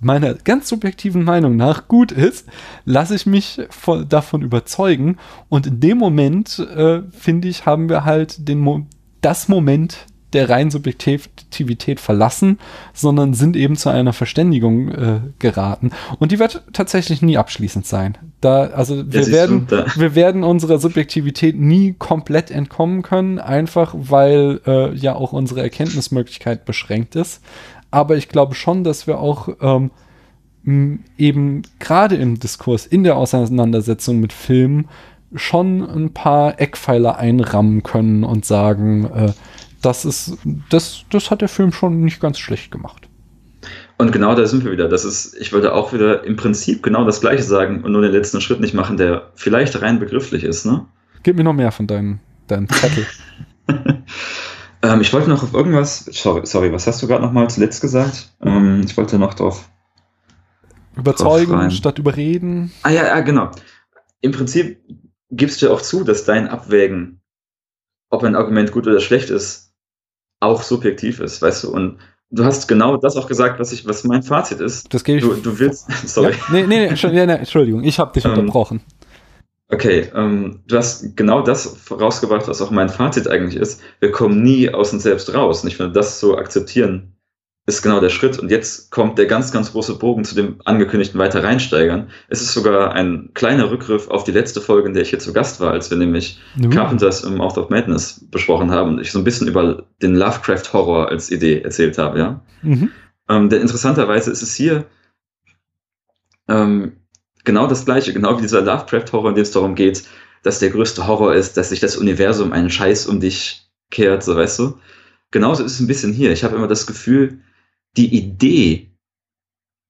meiner 0.00 0.34
ganz 0.34 0.68
subjektiven 0.68 1.24
Meinung 1.24 1.56
nach 1.56 1.88
gut 1.88 2.12
ist, 2.12 2.46
lasse 2.84 3.14
ich 3.14 3.26
mich 3.26 3.60
von, 3.70 4.08
davon 4.08 4.42
überzeugen. 4.42 5.16
Und 5.48 5.66
in 5.66 5.80
dem 5.80 5.98
Moment, 5.98 6.58
äh, 6.58 7.02
finde 7.10 7.48
ich, 7.48 7.66
haben 7.66 7.88
wir 7.88 8.04
halt 8.04 8.48
den 8.48 8.60
Mo 8.60 8.86
das 9.22 9.48
Moment 9.48 10.06
der 10.32 10.50
reinen 10.50 10.70
Subjektivität 10.70 12.00
verlassen, 12.00 12.58
sondern 12.92 13.32
sind 13.32 13.56
eben 13.56 13.76
zu 13.76 13.90
einer 13.90 14.12
Verständigung 14.12 14.88
äh, 14.88 15.20
geraten. 15.38 15.92
Und 16.18 16.32
die 16.32 16.38
wird 16.38 16.62
tatsächlich 16.72 17.22
nie 17.22 17.38
abschließend 17.38 17.86
sein. 17.86 18.18
Da, 18.40 18.64
also 18.64 18.96
wir 19.10 19.24
siehst 19.24 19.28
du, 19.28 19.32
werden, 19.32 19.68
wir 19.96 20.14
werden 20.14 20.44
unserer 20.44 20.78
Subjektivität 20.78 21.58
nie 21.58 21.94
komplett 21.98 22.50
entkommen 22.50 23.02
können, 23.02 23.38
einfach 23.38 23.94
weil 23.96 24.60
äh, 24.66 24.94
ja 24.94 25.14
auch 25.14 25.32
unsere 25.32 25.62
Erkenntnismöglichkeit 25.62 26.64
beschränkt 26.64 27.14
ist. 27.16 27.42
Aber 27.90 28.16
ich 28.16 28.28
glaube 28.28 28.54
schon, 28.54 28.84
dass 28.84 29.06
wir 29.06 29.20
auch 29.20 29.48
ähm, 29.60 29.90
eben 31.16 31.62
gerade 31.78 32.16
im 32.16 32.38
Diskurs, 32.38 32.86
in 32.86 33.04
der 33.04 33.16
Auseinandersetzung 33.16 34.18
mit 34.18 34.32
Filmen 34.32 34.88
schon 35.34 35.82
ein 35.82 36.12
paar 36.12 36.60
Eckpfeiler 36.60 37.18
einrammen 37.18 37.82
können 37.82 38.24
und 38.24 38.44
sagen, 38.44 39.04
äh, 39.04 39.32
das 39.82 40.04
ist, 40.04 40.38
das, 40.70 41.04
das 41.10 41.30
hat 41.30 41.40
der 41.40 41.48
Film 41.48 41.72
schon 41.72 42.00
nicht 42.00 42.20
ganz 42.20 42.38
schlecht 42.38 42.70
gemacht. 42.70 43.08
Und 43.98 44.12
genau 44.12 44.34
da 44.34 44.46
sind 44.46 44.64
wir 44.64 44.72
wieder. 44.72 44.88
Das 44.88 45.04
ist, 45.04 45.34
ich 45.36 45.52
würde 45.52 45.74
auch 45.74 45.92
wieder 45.92 46.24
im 46.24 46.36
Prinzip 46.36 46.82
genau 46.82 47.04
das 47.04 47.20
Gleiche 47.20 47.42
sagen 47.42 47.82
und 47.82 47.92
nur 47.92 48.02
den 48.02 48.12
letzten 48.12 48.40
Schritt 48.40 48.60
nicht 48.60 48.74
machen, 48.74 48.96
der 48.96 49.30
vielleicht 49.34 49.80
rein 49.80 49.98
begrifflich 49.98 50.44
ist, 50.44 50.66
ne? 50.66 50.86
Gib 51.22 51.36
mir 51.36 51.44
noch 51.44 51.54
mehr 51.54 51.72
von 51.72 51.86
deinem, 51.86 52.20
deinem 52.46 52.68
Zettel. 52.68 53.06
ähm, 54.82 55.00
ich 55.00 55.12
wollte 55.12 55.30
noch 55.30 55.42
auf 55.42 55.54
irgendwas, 55.54 56.04
sorry, 56.12 56.46
sorry 56.46 56.72
was 56.72 56.86
hast 56.86 57.02
du 57.02 57.06
gerade 57.06 57.24
nochmal 57.24 57.48
zuletzt 57.48 57.80
gesagt? 57.80 58.34
Ähm, 58.42 58.82
ich 58.84 58.96
wollte 58.96 59.18
noch 59.18 59.34
drauf. 59.34 59.68
Überzeugen 60.94 61.54
rein. 61.54 61.70
statt 61.70 61.98
überreden. 61.98 62.72
Ah 62.82 62.90
ja, 62.90 63.06
ja, 63.06 63.20
genau. 63.20 63.50
Im 64.20 64.32
Prinzip 64.32 64.80
gibst 65.30 65.62
du 65.62 65.72
auch 65.72 65.82
zu, 65.82 66.04
dass 66.04 66.24
dein 66.24 66.48
Abwägen, 66.48 67.20
ob 68.10 68.22
ein 68.24 68.36
Argument 68.36 68.72
gut 68.72 68.86
oder 68.86 69.00
schlecht 69.00 69.30
ist, 69.30 69.65
auch 70.40 70.62
subjektiv 70.62 71.20
ist, 71.20 71.42
weißt 71.42 71.64
du? 71.64 71.70
Und 71.72 71.98
du 72.30 72.44
hast 72.44 72.66
genau 72.68 72.96
das 72.96 73.16
auch 73.16 73.28
gesagt, 73.28 73.58
was 73.60 73.72
ich, 73.72 73.86
was 73.86 74.04
mein 74.04 74.22
Fazit 74.22 74.60
ist. 74.60 74.92
Das 74.92 75.04
gebe 75.04 75.18
ich. 75.18 75.24
Du, 75.24 75.34
du 75.34 75.58
willst, 75.58 75.90
sorry. 76.08 76.32
Ja, 76.32 76.38
nee, 76.52 76.66
nee, 76.66 76.90
nee, 76.90 77.26
nee, 77.26 77.32
Entschuldigung, 77.32 77.84
ich 77.84 77.98
habe 77.98 78.12
dich 78.12 78.24
Ähm, 78.24 78.32
unterbrochen. 78.32 78.80
Okay, 79.68 80.10
ähm, 80.14 80.60
du 80.68 80.76
hast 80.76 81.16
genau 81.16 81.42
das 81.42 81.66
vorausgebracht, 81.66 82.46
was 82.46 82.62
auch 82.62 82.70
mein 82.70 82.88
Fazit 82.88 83.26
eigentlich 83.26 83.56
ist. 83.60 83.80
Wir 83.98 84.12
kommen 84.12 84.42
nie 84.42 84.70
aus 84.72 84.92
uns 84.92 85.02
selbst 85.02 85.34
raus. 85.34 85.62
Und 85.62 85.68
ich 85.68 85.76
finde, 85.76 85.92
das 85.92 86.20
zu 86.20 86.38
akzeptieren, 86.38 87.15
ist 87.66 87.82
genau 87.82 88.00
der 88.00 88.10
Schritt. 88.10 88.38
Und 88.38 88.50
jetzt 88.50 88.90
kommt 88.92 89.18
der 89.18 89.26
ganz, 89.26 89.50
ganz 89.52 89.72
große 89.72 89.98
Bogen 89.98 90.24
zu 90.24 90.36
dem 90.36 90.60
angekündigten 90.64 91.18
weiter 91.18 91.42
reinsteigern. 91.42 92.08
Es 92.28 92.40
ist 92.40 92.52
sogar 92.52 92.92
ein 92.92 93.30
kleiner 93.34 93.70
Rückgriff 93.70 94.08
auf 94.08 94.22
die 94.22 94.30
letzte 94.30 94.60
Folge, 94.60 94.86
in 94.86 94.94
der 94.94 95.02
ich 95.02 95.10
hier 95.10 95.18
zu 95.18 95.32
Gast 95.32 95.60
war, 95.60 95.72
als 95.72 95.90
wir 95.90 95.98
nämlich 95.98 96.40
Nu. 96.54 96.70
Carpenters 96.70 97.24
im 97.24 97.36
Mouth 97.36 97.58
of 97.58 97.68
Madness 97.68 98.24
besprochen 98.30 98.70
haben 98.70 98.94
und 98.94 99.00
ich 99.00 99.10
so 99.10 99.18
ein 99.18 99.24
bisschen 99.24 99.48
über 99.48 99.84
den 100.00 100.14
Lovecraft-Horror 100.14 101.08
als 101.08 101.30
Idee 101.30 101.60
erzählt 101.60 101.98
habe, 101.98 102.18
ja. 102.18 102.40
Mhm. 102.62 102.90
Ähm, 103.28 103.48
denn 103.48 103.62
interessanterweise 103.62 104.30
ist 104.30 104.42
es 104.42 104.54
hier 104.54 104.86
ähm, 106.46 106.92
genau 107.44 107.66
das 107.66 107.84
gleiche, 107.84 108.12
genau 108.12 108.38
wie 108.38 108.42
dieser 108.42 108.62
Lovecraft-Horror, 108.62 109.30
in 109.30 109.34
dem 109.34 109.42
es 109.42 109.50
darum 109.50 109.74
geht, 109.74 110.04
dass 110.44 110.60
der 110.60 110.70
größte 110.70 111.08
Horror 111.08 111.34
ist, 111.34 111.56
dass 111.56 111.70
sich 111.70 111.80
das 111.80 111.96
Universum 111.96 112.52
einen 112.52 112.70
Scheiß 112.70 113.06
um 113.06 113.18
dich 113.18 113.68
kehrt, 113.90 114.22
so 114.22 114.36
weißt 114.36 114.60
du. 114.60 114.78
Genauso 115.32 115.64
ist 115.64 115.72
es 115.72 115.80
ein 115.80 115.88
bisschen 115.88 116.12
hier. 116.12 116.30
Ich 116.30 116.44
habe 116.44 116.54
immer 116.54 116.68
das 116.68 116.86
Gefühl, 116.86 117.40
die 117.96 118.14
Idee, 118.14 118.90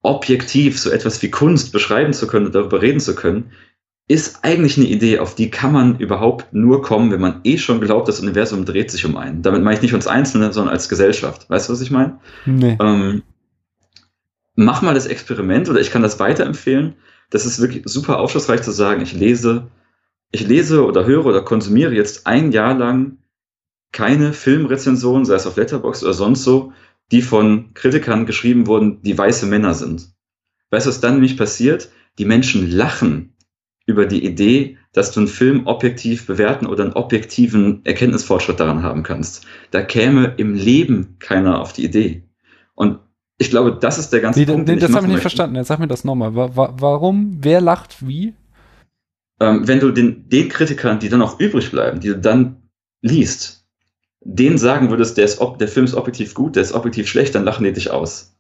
objektiv 0.03 0.79
so 0.79 0.91
etwas 0.91 1.21
wie 1.23 1.31
Kunst 1.31 1.73
beschreiben 1.73 2.13
zu 2.13 2.27
können 2.27 2.47
und 2.47 2.55
darüber 2.55 2.81
reden 2.81 3.01
zu 3.01 3.15
können, 3.15 3.51
ist 4.09 4.45
eigentlich 4.45 4.77
eine 4.77 4.87
Idee, 4.87 5.19
auf 5.19 5.35
die 5.35 5.51
kann 5.51 5.73
man 5.73 5.99
überhaupt 5.99 6.53
nur 6.53 6.81
kommen, 6.81 7.11
wenn 7.11 7.21
man 7.21 7.41
eh 7.43 7.59
schon 7.59 7.81
glaubt, 7.81 8.07
das 8.07 8.21
Universum 8.21 8.65
dreht 8.65 8.91
sich 8.91 9.05
um 9.05 9.17
einen. 9.17 9.43
Damit 9.43 9.65
meine 9.65 9.77
ich 9.77 9.83
nicht 9.83 9.95
uns 9.95 10.07
Einzelne, 10.07 10.53
sondern 10.53 10.73
als 10.73 10.89
Gesellschaft. 10.89 11.51
Weißt 11.51 11.69
du, 11.69 11.73
was 11.73 11.81
ich 11.81 11.91
meine? 11.91 12.21
Nee. 12.45 12.79
Ähm, 12.81 13.23
mach 14.55 14.81
mal 14.81 14.95
das 14.95 15.07
Experiment 15.07 15.69
oder 15.69 15.81
ich 15.81 15.91
kann 15.91 16.03
das 16.03 16.21
weiterempfehlen. 16.21 16.95
Das 17.31 17.47
ist 17.47 17.61
wirklich 17.61 17.83
super 17.87 18.21
aufschlussreich 18.21 18.63
zu 18.63 18.71
sagen, 18.71 19.03
ich 19.03 19.13
lese, 19.13 19.67
ich 20.31 20.47
lese 20.47 20.85
oder 20.85 21.05
höre 21.05 21.27
oder 21.27 21.43
konsumiere 21.43 21.93
jetzt 21.93 22.29
ein 22.29 22.53
Jahr 22.53 22.75
lang 22.75 23.19
keine 23.91 24.33
Filmrezensionen, 24.33 25.25
sei 25.25 25.35
es 25.35 25.47
auf 25.47 25.57
Letterboxd 25.57 26.05
oder 26.05 26.13
sonst 26.13 26.45
so, 26.45 26.73
die 27.13 27.23
von 27.23 27.73
Kritikern 27.75 28.27
geschrieben 28.27 28.67
wurden, 28.67 29.01
die 29.03 29.17
weiße 29.17 29.47
Männer 29.47 29.75
sind. 29.75 30.11
Weißt 30.71 30.87
du, 30.87 30.91
was 30.91 31.01
dann 31.01 31.15
nämlich 31.15 31.37
passiert? 31.37 31.91
Die 32.19 32.25
Menschen 32.25 32.71
lachen 32.71 33.35
über 33.87 34.07
die 34.07 34.25
Idee, 34.25 34.79
dass 34.93 35.13
du 35.13 35.21
einen 35.21 35.29
Film 35.29 35.67
objektiv 35.67 36.27
bewerten 36.27 36.67
oder 36.67 36.83
einen 36.85 36.95
objektiven 36.95 37.85
Erkenntnisfortschritt 37.85 38.59
daran 38.59 38.83
haben 38.83 39.03
kannst. 39.05 39.47
Da 39.71 39.83
käme 39.83 40.35
im 40.39 40.55
Leben 40.55 41.17
keiner 41.21 41.61
auf 41.61 41.73
die 41.73 41.85
Idee. 41.85 42.25
Und 42.75 42.99
ich 43.39 43.51
glaube, 43.51 43.79
das 43.81 43.99
ist 43.99 44.11
der 44.13 44.21
ganze 44.21 44.41
Nee, 44.41 44.47
Punkt. 44.47 44.67
nee, 44.67 44.75
den 44.75 44.81
das 44.81 44.91
habe 44.91 45.01
ich 45.01 45.03
nicht 45.05 45.13
möchte. 45.17 45.21
verstanden. 45.21 45.57
Jetzt 45.57 45.69
sag 45.69 45.79
mir 45.79 45.87
das 45.87 46.05
nochmal. 46.05 46.35
Wa 46.35 46.57
wa 46.57 46.75
warum? 46.81 47.39
Wer 47.43 47.61
lacht 47.61 48.05
wie? 48.07 48.35
Ähm, 49.39 49.69
wenn 49.69 49.79
du 49.81 49.91
den, 49.93 50.29
den 50.29 50.49
Kritikern, 50.49 50.99
die 50.99 51.09
dann 51.11 51.23
auch 51.23 51.39
übrig 51.39 51.71
bleiben, 51.71 52.01
die 52.01 52.09
du 52.09 52.19
dann 52.19 52.63
liest, 53.03 53.56
denen 54.21 54.59
sagen 54.59 54.91
würdest, 54.91 55.17
der, 55.17 55.25
ist, 55.25 55.41
der 55.61 55.69
Film 55.69 55.85
ist 55.85 55.95
objektiv 55.95 56.35
gut, 56.35 56.57
der 56.57 56.63
ist 56.63 56.73
objektiv 56.73 57.09
schlecht, 57.09 57.35
dann 57.35 57.45
lachen 57.45 57.65
die 57.65 57.73
dich 57.73 57.91
aus. 57.91 58.37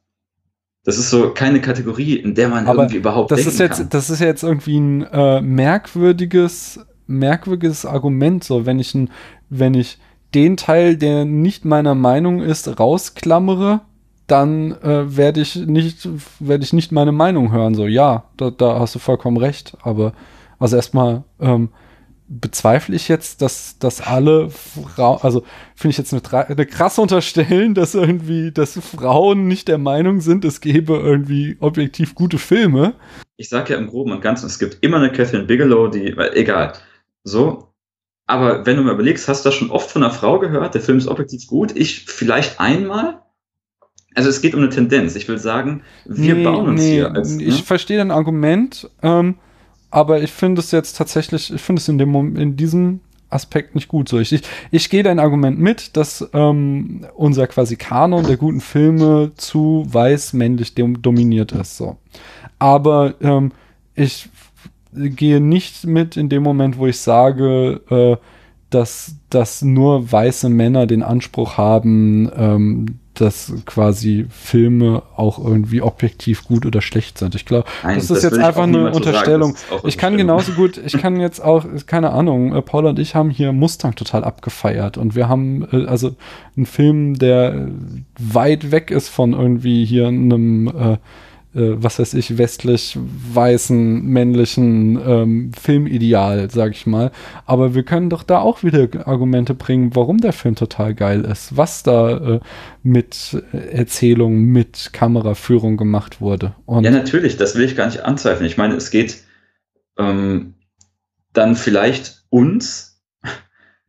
Das 0.84 0.98
ist 0.98 1.10
so 1.10 1.30
keine 1.34 1.60
Kategorie, 1.60 2.14
in 2.14 2.34
der 2.34 2.48
man 2.48 2.66
Aber 2.66 2.82
irgendwie 2.82 2.98
überhaupt 2.98 3.30
Das 3.30 3.38
denken 3.38 3.52
ist 3.52 3.58
jetzt, 3.58 3.78
kann. 3.78 3.88
das 3.90 4.08
ist 4.08 4.20
jetzt 4.20 4.44
irgendwie 4.44 4.78
ein 4.78 5.02
äh, 5.02 5.40
merkwürdiges, 5.40 6.80
merkwürdiges 7.08 7.84
Argument. 7.84 8.44
So, 8.44 8.66
wenn 8.66 8.78
ich, 8.78 8.94
ein, 8.94 9.10
wenn 9.48 9.74
ich 9.74 9.98
den 10.34 10.56
Teil, 10.56 10.96
der 10.96 11.24
nicht 11.24 11.64
meiner 11.64 11.96
Meinung 11.96 12.40
ist, 12.40 12.78
rausklammere, 12.78 13.80
dann 14.28 14.72
äh, 14.82 15.16
werde 15.16 15.40
ich 15.40 15.56
nicht, 15.56 16.08
werde 16.38 16.62
ich 16.62 16.72
nicht 16.72 16.92
meine 16.92 17.12
Meinung 17.12 17.50
hören. 17.52 17.74
So, 17.74 17.86
ja, 17.86 18.24
da, 18.36 18.50
da 18.50 18.78
hast 18.78 18.94
du 18.94 19.00
vollkommen 19.00 19.38
recht. 19.38 19.76
Aber 19.82 20.12
also 20.58 20.76
erstmal 20.76 21.24
ähm, 21.40 21.70
bezweifle 22.28 22.96
ich 22.96 23.08
jetzt, 23.08 23.42
dass, 23.42 23.78
dass 23.78 24.00
alle 24.00 24.50
Frauen, 24.50 25.20
also 25.22 25.44
finde 25.74 25.90
ich 25.92 25.98
jetzt 25.98 26.12
eine, 26.12 26.48
eine 26.48 26.66
krasse 26.66 27.00
Unterstellen, 27.00 27.74
dass 27.74 27.94
irgendwie, 27.94 28.52
dass 28.52 28.78
Frauen 28.78 29.46
nicht 29.46 29.68
der 29.68 29.78
Meinung 29.78 30.20
sind, 30.20 30.44
es 30.44 30.60
gäbe 30.60 30.94
irgendwie 30.94 31.56
objektiv 31.60 32.14
gute 32.14 32.38
Filme. 32.38 32.94
Ich 33.36 33.48
sage 33.48 33.74
ja 33.74 33.78
im 33.78 33.86
Groben 33.86 34.12
und 34.12 34.22
Ganzen, 34.22 34.46
es 34.46 34.58
gibt 34.58 34.78
immer 34.82 34.96
eine 34.96 35.12
Catherine 35.12 35.44
Bigelow, 35.44 35.88
die, 35.88 36.16
weil, 36.16 36.36
egal, 36.36 36.72
so. 37.22 37.72
Aber 38.26 38.66
wenn 38.66 38.76
du 38.76 38.82
mal 38.82 38.94
überlegst, 38.94 39.28
hast 39.28 39.44
du 39.44 39.48
das 39.48 39.54
schon 39.54 39.70
oft 39.70 39.90
von 39.90 40.02
einer 40.02 40.12
Frau 40.12 40.40
gehört, 40.40 40.74
der 40.74 40.80
Film 40.80 40.98
ist 40.98 41.06
objektiv 41.06 41.46
gut, 41.46 41.76
ich 41.76 42.06
vielleicht 42.06 42.58
einmal. 42.58 43.22
Also 44.16 44.30
es 44.30 44.40
geht 44.40 44.54
um 44.54 44.60
eine 44.62 44.70
Tendenz. 44.70 45.14
Ich 45.14 45.28
will 45.28 45.38
sagen, 45.38 45.82
wir 46.06 46.34
Nee, 46.34 46.44
bauen 46.44 46.68
uns 46.68 46.80
nee, 46.80 46.94
hier 46.94 47.12
als. 47.14 47.36
Ich 47.36 47.58
ne? 47.58 47.64
verstehe 47.64 47.98
dein 47.98 48.10
Argument, 48.10 48.90
ähm, 49.02 49.36
aber 49.96 50.20
ich 50.20 50.30
finde 50.30 50.60
es 50.60 50.72
jetzt 50.72 50.98
tatsächlich, 50.98 51.50
ich 51.50 51.62
finde 51.62 51.80
es 51.80 51.88
in 51.88 51.96
dem 51.96 52.36
in 52.36 52.54
diesem 52.54 53.00
Aspekt 53.30 53.74
nicht 53.74 53.88
gut 53.88 54.10
so. 54.10 54.18
Ich, 54.18 54.30
ich, 54.30 54.42
ich 54.70 54.90
gehe 54.90 55.02
dein 55.02 55.18
Argument 55.18 55.58
mit, 55.58 55.96
dass 55.96 56.28
ähm, 56.34 57.06
unser 57.14 57.46
quasi 57.46 57.76
Kanon 57.76 58.26
der 58.26 58.36
guten 58.36 58.60
Filme 58.60 59.32
zu 59.36 59.86
weiß 59.88 60.34
männlich 60.34 60.74
dom 60.74 61.00
dominiert 61.00 61.52
ist. 61.52 61.78
So. 61.78 61.96
Aber 62.58 63.14
ähm, 63.22 63.52
ich 63.94 64.28
gehe 64.92 65.40
nicht 65.40 65.86
mit 65.86 66.18
in 66.18 66.28
dem 66.28 66.42
Moment, 66.42 66.76
wo 66.76 66.86
ich 66.86 67.00
sage, 67.00 67.80
äh, 67.88 68.22
dass, 68.68 69.16
dass 69.30 69.62
nur 69.62 70.12
weiße 70.12 70.50
Männer 70.50 70.86
den 70.86 71.02
Anspruch 71.02 71.56
haben, 71.56 72.30
ähm, 72.36 72.98
dass 73.20 73.52
quasi 73.64 74.26
Filme 74.30 75.02
auch 75.16 75.38
irgendwie 75.38 75.82
objektiv 75.82 76.44
gut 76.44 76.66
oder 76.66 76.80
schlecht 76.80 77.18
sind. 77.18 77.34
Ich 77.34 77.44
glaube, 77.44 77.68
das 77.82 78.08
das 78.08 78.18
ist 78.18 78.24
jetzt 78.24 78.38
einfach 78.38 78.64
eine 78.64 78.84
sagen. 78.84 78.96
Unterstellung. 78.96 79.56
Auch 79.70 79.84
Ich 79.84 79.98
kann 79.98 80.16
genauso 80.16 80.52
gut, 80.52 80.80
ich 80.84 80.98
kann 80.98 81.20
jetzt 81.20 81.40
auch, 81.40 81.64
keine 81.86 82.10
Ahnung, 82.10 82.54
äh, 82.54 82.62
Paula 82.62 82.90
und 82.90 82.98
ich 82.98 83.14
haben 83.14 83.30
hier 83.30 83.52
Mustang 83.52 83.94
total 83.94 84.24
abgefeiert 84.24 84.98
und 84.98 85.14
wir 85.14 85.28
haben 85.28 85.66
äh, 85.72 85.86
also 85.86 86.14
einen 86.56 86.66
Film, 86.66 87.18
der 87.18 87.68
weit 88.18 88.70
weg 88.70 88.90
ist 88.90 89.08
von 89.08 89.32
irgendwie 89.32 89.84
hier 89.84 90.08
einem, 90.08 90.68
äh, 90.68 90.98
was 91.56 91.98
weiß 91.98 92.14
ich, 92.14 92.38
westlich 92.38 92.98
weißen, 92.98 94.04
männlichen 94.04 95.00
ähm, 95.04 95.52
Filmideal, 95.58 96.50
sag 96.50 96.72
ich 96.72 96.86
mal. 96.86 97.10
Aber 97.46 97.74
wir 97.74 97.82
können 97.82 98.10
doch 98.10 98.22
da 98.22 98.40
auch 98.40 98.62
wieder 98.62 98.88
Argumente 99.06 99.54
bringen, 99.54 99.94
warum 99.94 100.18
der 100.18 100.32
Film 100.32 100.54
total 100.54 100.94
geil 100.94 101.24
ist, 101.24 101.56
was 101.56 101.82
da 101.82 102.16
äh, 102.16 102.40
mit 102.82 103.42
Erzählung, 103.52 104.44
mit 104.44 104.90
Kameraführung 104.92 105.76
gemacht 105.76 106.20
wurde. 106.20 106.54
Und 106.66 106.84
Ja, 106.84 106.90
natürlich, 106.90 107.36
das 107.36 107.56
will 107.56 107.64
ich 107.64 107.76
gar 107.76 107.86
nicht 107.86 108.04
anzweifeln. 108.04 108.46
Ich 108.46 108.56
meine, 108.56 108.74
es 108.74 108.90
geht 108.90 109.24
ähm, 109.98 110.54
dann 111.32 111.56
vielleicht 111.56 112.24
uns, 112.28 113.02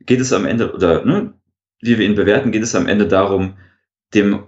geht 0.05 0.19
es 0.19 0.33
am 0.33 0.45
Ende, 0.45 0.73
oder 0.73 1.05
ne, 1.05 1.33
wie 1.81 1.97
wir 1.97 2.05
ihn 2.05 2.15
bewerten, 2.15 2.51
geht 2.51 2.63
es 2.63 2.75
am 2.75 2.87
Ende 2.87 3.07
darum, 3.07 3.57
dem, 4.13 4.43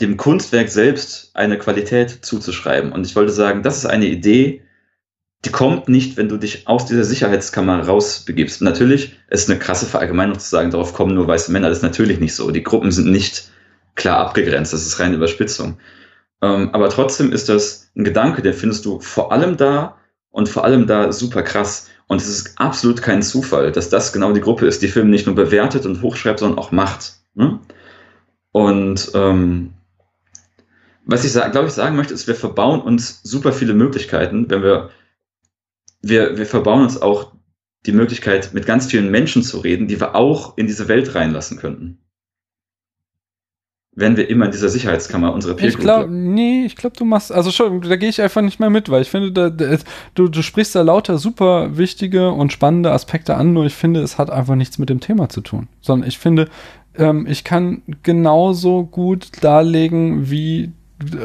dem 0.00 0.16
Kunstwerk 0.16 0.68
selbst 0.68 1.30
eine 1.34 1.58
Qualität 1.58 2.24
zuzuschreiben. 2.24 2.92
Und 2.92 3.06
ich 3.06 3.16
wollte 3.16 3.32
sagen, 3.32 3.62
das 3.62 3.78
ist 3.78 3.86
eine 3.86 4.06
Idee, 4.06 4.62
die 5.44 5.50
kommt 5.50 5.88
nicht, 5.88 6.16
wenn 6.16 6.28
du 6.28 6.36
dich 6.36 6.66
aus 6.66 6.86
dieser 6.86 7.04
Sicherheitskammer 7.04 7.86
rausbegibst. 7.86 8.60
Natürlich 8.60 9.16
ist 9.30 9.48
eine 9.48 9.58
krasse 9.58 9.86
Verallgemeinerung 9.86 10.40
zu 10.40 10.48
sagen, 10.48 10.70
darauf 10.70 10.94
kommen 10.94 11.14
nur 11.14 11.28
weiße 11.28 11.52
Männer. 11.52 11.68
Das 11.68 11.78
ist 11.78 11.84
natürlich 11.84 12.18
nicht 12.18 12.34
so. 12.34 12.50
Die 12.50 12.62
Gruppen 12.62 12.90
sind 12.90 13.10
nicht 13.10 13.50
klar 13.94 14.18
abgegrenzt. 14.18 14.72
Das 14.72 14.84
ist 14.84 14.98
reine 14.98 15.16
Überspitzung. 15.16 15.78
Ähm, 16.42 16.70
aber 16.72 16.88
trotzdem 16.90 17.32
ist 17.32 17.48
das 17.48 17.90
ein 17.96 18.04
Gedanke, 18.04 18.42
den 18.42 18.54
findest 18.54 18.84
du 18.84 19.00
vor 19.00 19.32
allem 19.32 19.56
da 19.56 19.96
und 20.30 20.48
vor 20.48 20.64
allem 20.64 20.86
da 20.86 21.12
super 21.12 21.42
krass. 21.42 21.88
Und 22.08 22.20
es 22.20 22.28
ist 22.28 22.58
absolut 22.58 23.02
kein 23.02 23.22
Zufall, 23.22 23.70
dass 23.70 23.90
das 23.90 24.12
genau 24.12 24.32
die 24.32 24.40
Gruppe 24.40 24.66
ist, 24.66 24.82
die 24.82 24.88
Filme 24.88 25.10
nicht 25.10 25.26
nur 25.26 25.34
bewertet 25.34 25.86
und 25.86 26.02
hochschreibt, 26.02 26.40
sondern 26.40 26.58
auch 26.58 26.72
macht. 26.72 27.14
Ne? 27.34 27.60
Und 28.50 29.10
ähm, 29.14 29.74
was 31.08 31.24
ich 31.24 31.32
glaube 31.32 31.68
ich 31.68 31.72
sagen 31.72 31.96
möchte, 31.96 32.14
ist, 32.14 32.28
wir 32.28 32.34
verbauen 32.34 32.82
uns 32.82 33.22
super 33.22 33.52
viele 33.52 33.72
Möglichkeiten, 33.72 34.48
wenn 34.50 34.62
wir, 34.62 34.90
wir, 36.02 36.36
wir 36.36 36.46
verbauen 36.46 36.82
uns 36.82 37.00
auch 37.00 37.32
die 37.86 37.92
Möglichkeit, 37.92 38.52
mit 38.52 38.66
ganz 38.66 38.86
vielen 38.86 39.10
Menschen 39.10 39.42
zu 39.42 39.58
reden, 39.58 39.88
die 39.88 40.00
wir 40.00 40.14
auch 40.14 40.58
in 40.58 40.66
diese 40.66 40.86
Welt 40.86 41.14
reinlassen 41.14 41.58
könnten. 41.58 41.98
Wenn 43.92 44.18
wir 44.18 44.28
immer 44.28 44.44
in 44.44 44.50
dieser 44.52 44.68
Sicherheitskammer 44.68 45.32
unsere 45.32 45.56
Peer 45.56 45.70
Ich 45.70 45.78
glaube, 45.78 46.12
nee, 46.12 46.66
ich 46.66 46.76
glaube, 46.76 46.96
du 46.96 47.06
machst, 47.06 47.32
also 47.32 47.50
schon, 47.50 47.80
da 47.80 47.96
gehe 47.96 48.10
ich 48.10 48.20
einfach 48.20 48.42
nicht 48.42 48.60
mehr 48.60 48.70
mit, 48.70 48.90
weil 48.90 49.00
ich 49.00 49.08
finde, 49.08 49.32
da, 49.32 49.48
da, 49.48 49.78
du, 50.14 50.28
du 50.28 50.42
sprichst 50.42 50.74
da 50.74 50.82
lauter 50.82 51.16
super 51.16 51.78
wichtige 51.78 52.30
und 52.30 52.52
spannende 52.52 52.92
Aspekte 52.92 53.34
an, 53.34 53.54
nur 53.54 53.64
ich 53.64 53.74
finde, 53.74 54.02
es 54.02 54.18
hat 54.18 54.30
einfach 54.30 54.56
nichts 54.56 54.78
mit 54.78 54.90
dem 54.90 55.00
Thema 55.00 55.30
zu 55.30 55.40
tun. 55.40 55.68
Sondern 55.80 56.06
ich 56.06 56.18
finde, 56.18 56.48
ähm, 56.96 57.26
ich 57.26 57.44
kann 57.44 57.82
genauso 58.02 58.84
gut 58.84 59.30
darlegen, 59.40 60.30
wie 60.30 60.72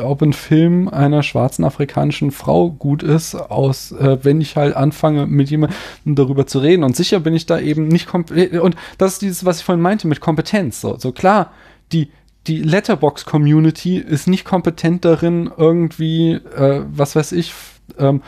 ob 0.04 0.22
ein 0.22 0.34
Film 0.34 0.88
einer 0.88 1.24
schwarzen 1.24 1.66
afrikanischen 1.66 2.32
Frau 2.32 2.70
gut 2.70 3.02
ist, 3.02 3.34
aus, 3.34 3.92
äh, 3.92 4.20
wenn 4.24 4.40
ich 4.40 4.56
halt 4.56 4.76
anfange, 4.76 5.26
mit 5.26 5.50
jemandem 5.50 5.76
darüber 6.06 6.46
zu 6.46 6.60
reden. 6.60 6.84
Und 6.84 6.96
sicher 6.96 7.20
bin 7.20 7.34
ich 7.34 7.46
da 7.46 7.60
eben 7.60 7.88
nicht 7.88 8.08
komplett, 8.08 8.54
und 8.54 8.76
das 8.98 9.14
ist 9.14 9.22
dieses, 9.24 9.46
was 9.46 9.60
ich 9.60 9.66
vorhin 9.66 9.82
meinte, 9.82 10.08
mit 10.08 10.22
Kompetenz. 10.22 10.82
So, 10.82 10.98
so 10.98 11.12
klar, 11.12 11.52
die, 11.92 12.10
die 12.46 12.62
Letterbox-Community 12.62 13.98
ist 13.98 14.28
nicht 14.28 14.46
kompetent 14.46 15.06
darin, 15.06 15.50
irgendwie, 15.58 16.34
äh, 16.34 16.84
was 16.88 17.16
weiß 17.16 17.32
ich, 17.32 17.54
ähm, 17.98 18.22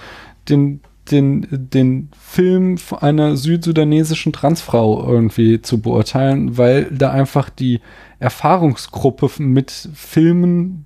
den, 0.50 0.82
den, 1.12 1.48
den 1.52 2.10
Film 2.20 2.78
einer 3.02 3.38
südsudanesischen 3.38 4.34
Transfrau 4.34 5.08
irgendwie 5.08 5.62
zu 5.62 5.80
beurteilen, 5.80 6.58
weil 6.58 6.86
da 6.86 7.12
einfach 7.12 7.52
die 7.52 7.82
Erfahrungsgruppe 8.20 9.30
mit 9.38 9.90
Filmen, 9.94 10.86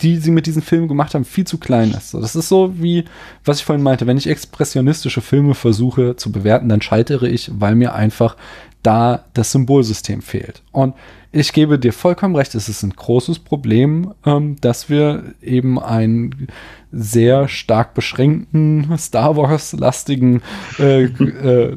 die 0.00 0.16
sie 0.16 0.30
mit 0.30 0.46
diesen 0.46 0.62
Filmen 0.62 0.88
gemacht 0.88 1.14
haben, 1.14 1.24
viel 1.24 1.46
zu 1.46 1.58
klein 1.58 1.90
ist. 1.90 2.14
Das 2.14 2.36
ist 2.36 2.48
so 2.48 2.72
wie, 2.80 3.04
was 3.44 3.58
ich 3.58 3.64
vorhin 3.64 3.82
meinte, 3.82 4.06
wenn 4.06 4.16
ich 4.16 4.28
expressionistische 4.28 5.20
Filme 5.20 5.54
versuche 5.54 6.16
zu 6.16 6.30
bewerten, 6.30 6.68
dann 6.68 6.82
scheitere 6.82 7.26
ich, 7.26 7.50
weil 7.52 7.74
mir 7.74 7.94
einfach 7.94 8.36
da 8.82 9.24
das 9.34 9.52
Symbolsystem 9.52 10.22
fehlt. 10.22 10.62
Und 10.70 10.94
ich 11.32 11.52
gebe 11.52 11.78
dir 11.78 11.92
vollkommen 11.92 12.36
recht, 12.36 12.54
es 12.54 12.68
ist 12.68 12.82
ein 12.82 12.94
großes 12.94 13.40
Problem, 13.40 14.14
ähm, 14.24 14.56
dass 14.60 14.88
wir 14.88 15.34
eben 15.42 15.78
einen 15.78 16.48
sehr 16.92 17.48
stark 17.48 17.94
beschränkten 17.94 18.96
Star 18.98 19.36
Wars-lastigen 19.36 20.42
äh, 20.78 21.04
äh, 21.04 21.76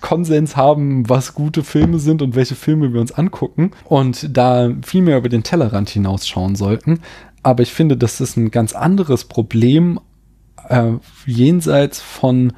Konsens 0.00 0.56
haben, 0.56 1.08
was 1.08 1.34
gute 1.34 1.62
Filme 1.62 1.98
sind 1.98 2.22
und 2.22 2.34
welche 2.34 2.54
Filme 2.54 2.92
wir 2.92 3.00
uns 3.00 3.12
angucken 3.12 3.72
und 3.84 4.36
da 4.36 4.70
viel 4.82 5.02
mehr 5.02 5.18
über 5.18 5.28
den 5.28 5.42
Tellerrand 5.42 5.90
hinausschauen 5.90 6.56
sollten. 6.56 7.00
Aber 7.42 7.62
ich 7.62 7.72
finde, 7.72 7.96
das 7.96 8.20
ist 8.20 8.36
ein 8.36 8.50
ganz 8.50 8.74
anderes 8.74 9.24
Problem 9.24 10.00
äh, 10.68 10.92
jenseits 11.26 12.00
von 12.00 12.52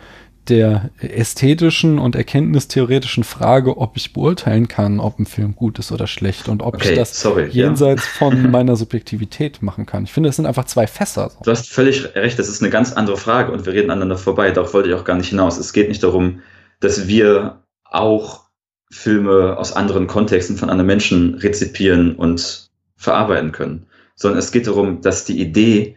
der 0.48 0.90
ästhetischen 0.98 2.00
und 2.00 2.16
erkenntnistheoretischen 2.16 3.22
Frage, 3.22 3.76
ob 3.78 3.96
ich 3.96 4.12
beurteilen 4.12 4.66
kann, 4.66 4.98
ob 4.98 5.20
ein 5.20 5.26
Film 5.26 5.54
gut 5.54 5.78
ist 5.78 5.92
oder 5.92 6.08
schlecht 6.08 6.48
und 6.48 6.62
ob 6.62 6.74
okay, 6.74 6.90
ich 6.90 6.98
das 6.98 7.20
sorry, 7.20 7.46
jenseits 7.46 8.02
ja. 8.02 8.18
von 8.18 8.50
meiner 8.50 8.74
Subjektivität 8.74 9.62
machen 9.62 9.86
kann. 9.86 10.02
Ich 10.02 10.12
finde, 10.12 10.30
es 10.30 10.36
sind 10.36 10.46
einfach 10.46 10.64
zwei 10.64 10.88
Fässer. 10.88 11.30
Du 11.44 11.50
hast 11.50 11.70
völlig 11.70 12.16
recht, 12.16 12.40
das 12.40 12.48
ist 12.48 12.60
eine 12.60 12.70
ganz 12.70 12.92
andere 12.92 13.16
Frage 13.16 13.52
und 13.52 13.66
wir 13.66 13.72
reden 13.72 13.90
aneinander 13.90 14.18
vorbei. 14.18 14.50
Darauf 14.50 14.74
wollte 14.74 14.88
ich 14.88 14.94
auch 14.96 15.04
gar 15.04 15.16
nicht 15.16 15.28
hinaus. 15.28 15.58
Es 15.58 15.72
geht 15.72 15.88
nicht 15.88 16.02
darum, 16.02 16.40
dass 16.80 17.06
wir 17.06 17.62
auch 17.84 18.46
Filme 18.90 19.56
aus 19.56 19.72
anderen 19.72 20.08
Kontexten 20.08 20.56
von 20.56 20.70
anderen 20.70 20.88
Menschen 20.88 21.34
rezipieren 21.36 22.16
und 22.16 22.68
verarbeiten 22.96 23.52
können, 23.52 23.86
sondern 24.22 24.38
es 24.38 24.52
geht 24.52 24.66
darum, 24.66 25.02
dass 25.02 25.24
die 25.24 25.40
Idee, 25.40 25.96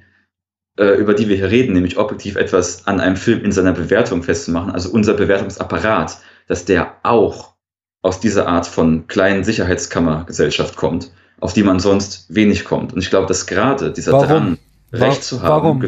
äh, 0.78 0.98
über 0.98 1.14
die 1.14 1.30
wir 1.30 1.38
hier 1.38 1.52
reden, 1.52 1.74
nämlich 1.74 1.98
objektiv 1.98 2.36
etwas 2.36 2.86
an 2.88 3.00
einem 3.00 3.16
Film 3.16 3.46
in 3.46 3.52
seiner 3.52 3.72
Bewertung 3.72 4.24
festzumachen, 4.24 4.72
also 4.72 4.90
unser 4.90 5.14
Bewertungsapparat, 5.14 6.18
dass 6.48 6.66
der 6.66 6.98
auch 7.04 7.54
aus 8.02 8.20
dieser 8.20 8.48
Art 8.48 8.68
von 8.68 9.08
kleinen 9.08 9.44
Sicherheitskammergesellschaft 9.44 10.76
kommt, 10.76 11.12
auf 11.40 11.54
die 11.54 11.64
man 11.64 11.80
sonst 11.80 12.26
wenig 12.34 12.66
kommt. 12.66 12.94
Und 12.94 13.00
ich 13.00 13.10
glaube, 13.10 13.28
dass 13.28 13.48
gerade 13.48 13.92
dieser 13.92 14.12
Warum? 14.12 14.28
Drang, 14.28 14.58
Recht 14.92 15.24
zu 15.24 15.42
haben, 15.42 15.88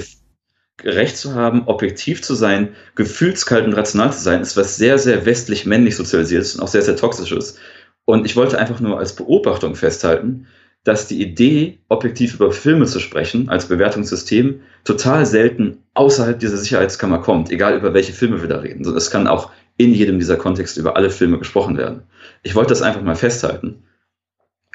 Recht 0.83 1.17
zu 1.17 1.33
haben, 1.33 1.63
objektiv 1.67 2.21
zu 2.21 2.35
sein, 2.35 2.75
gefühlskalt 2.95 3.65
und 3.65 3.73
rational 3.73 4.13
zu 4.13 4.21
sein, 4.21 4.41
ist 4.41 4.57
was 4.57 4.77
sehr, 4.77 4.99
sehr 4.99 5.25
westlich 5.25 5.65
männlich 5.65 5.95
sozialisiertes 5.95 6.55
und 6.55 6.61
auch 6.61 6.67
sehr, 6.67 6.81
sehr 6.81 6.95
toxisches. 6.95 7.57
Und 8.05 8.25
ich 8.25 8.35
wollte 8.35 8.59
einfach 8.59 8.79
nur 8.79 8.99
als 8.99 9.15
Beobachtung 9.15 9.75
festhalten, 9.75 10.47
dass 10.83 11.07
die 11.07 11.21
Idee, 11.21 11.79
objektiv 11.89 12.35
über 12.35 12.51
Filme 12.51 12.85
zu 12.85 12.99
sprechen, 12.99 13.49
als 13.49 13.67
Bewertungssystem, 13.67 14.61
total 14.85 15.25
selten 15.25 15.79
außerhalb 15.95 16.39
dieser 16.39 16.57
Sicherheitskammer 16.57 17.19
kommt, 17.19 17.51
egal 17.51 17.77
über 17.77 17.93
welche 17.93 18.13
Filme 18.13 18.41
wir 18.41 18.47
da 18.47 18.59
reden. 18.59 18.85
Es 18.95 19.11
kann 19.11 19.27
auch 19.27 19.51
in 19.77 19.93
jedem 19.93 20.19
dieser 20.19 20.37
Kontexte 20.37 20.79
über 20.79 20.95
alle 20.95 21.09
Filme 21.09 21.37
gesprochen 21.37 21.77
werden. 21.77 22.03
Ich 22.43 22.55
wollte 22.55 22.69
das 22.69 22.81
einfach 22.81 23.01
mal 23.01 23.15
festhalten. 23.15 23.83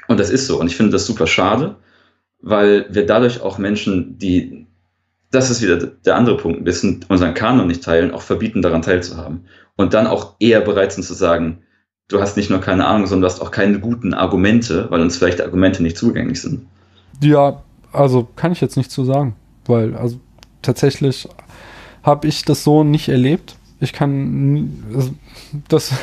Und 0.07 0.19
das 0.19 0.29
ist 0.29 0.47
so. 0.47 0.59
Und 0.59 0.67
ich 0.67 0.75
finde 0.75 0.91
das 0.91 1.05
super 1.05 1.27
schade, 1.27 1.75
weil 2.41 2.85
wir 2.89 3.05
dadurch 3.05 3.41
auch 3.41 3.57
Menschen, 3.57 4.17
die, 4.17 4.67
das 5.31 5.49
ist 5.49 5.61
wieder 5.61 5.77
der 5.77 6.15
andere 6.15 6.37
Punkt, 6.37 6.59
ein 6.59 6.65
bisschen 6.65 7.05
unseren 7.09 7.33
Kanon 7.33 7.67
nicht 7.67 7.83
teilen, 7.83 8.11
auch 8.11 8.21
verbieten, 8.21 8.61
daran 8.61 8.81
teilzuhaben. 8.81 9.45
Und 9.75 9.93
dann 9.93 10.07
auch 10.07 10.35
eher 10.39 10.61
bereit 10.61 10.91
sind 10.91 11.03
zu 11.03 11.13
sagen, 11.13 11.63
du 12.13 12.21
hast 12.21 12.37
nicht 12.37 12.49
nur 12.49 12.61
keine 12.61 12.85
Ahnung, 12.85 13.07
sondern 13.07 13.29
du 13.29 13.33
hast 13.33 13.41
auch 13.41 13.51
keine 13.51 13.79
guten 13.79 14.13
Argumente, 14.13 14.87
weil 14.89 15.01
uns 15.01 15.17
vielleicht 15.17 15.41
Argumente 15.41 15.81
nicht 15.81 15.97
zugänglich 15.97 16.41
sind. 16.41 16.65
Ja, 17.21 17.61
also 17.91 18.27
kann 18.35 18.51
ich 18.51 18.61
jetzt 18.61 18.77
nicht 18.77 18.91
zu 18.91 19.03
sagen, 19.03 19.35
weil 19.65 19.95
also 19.95 20.19
tatsächlich 20.61 21.27
habe 22.03 22.27
ich 22.27 22.43
das 22.43 22.63
so 22.63 22.83
nicht 22.83 23.09
erlebt. 23.09 23.55
Ich 23.79 23.93
kann 23.93 24.83
also, 24.95 25.11
das 25.67 25.91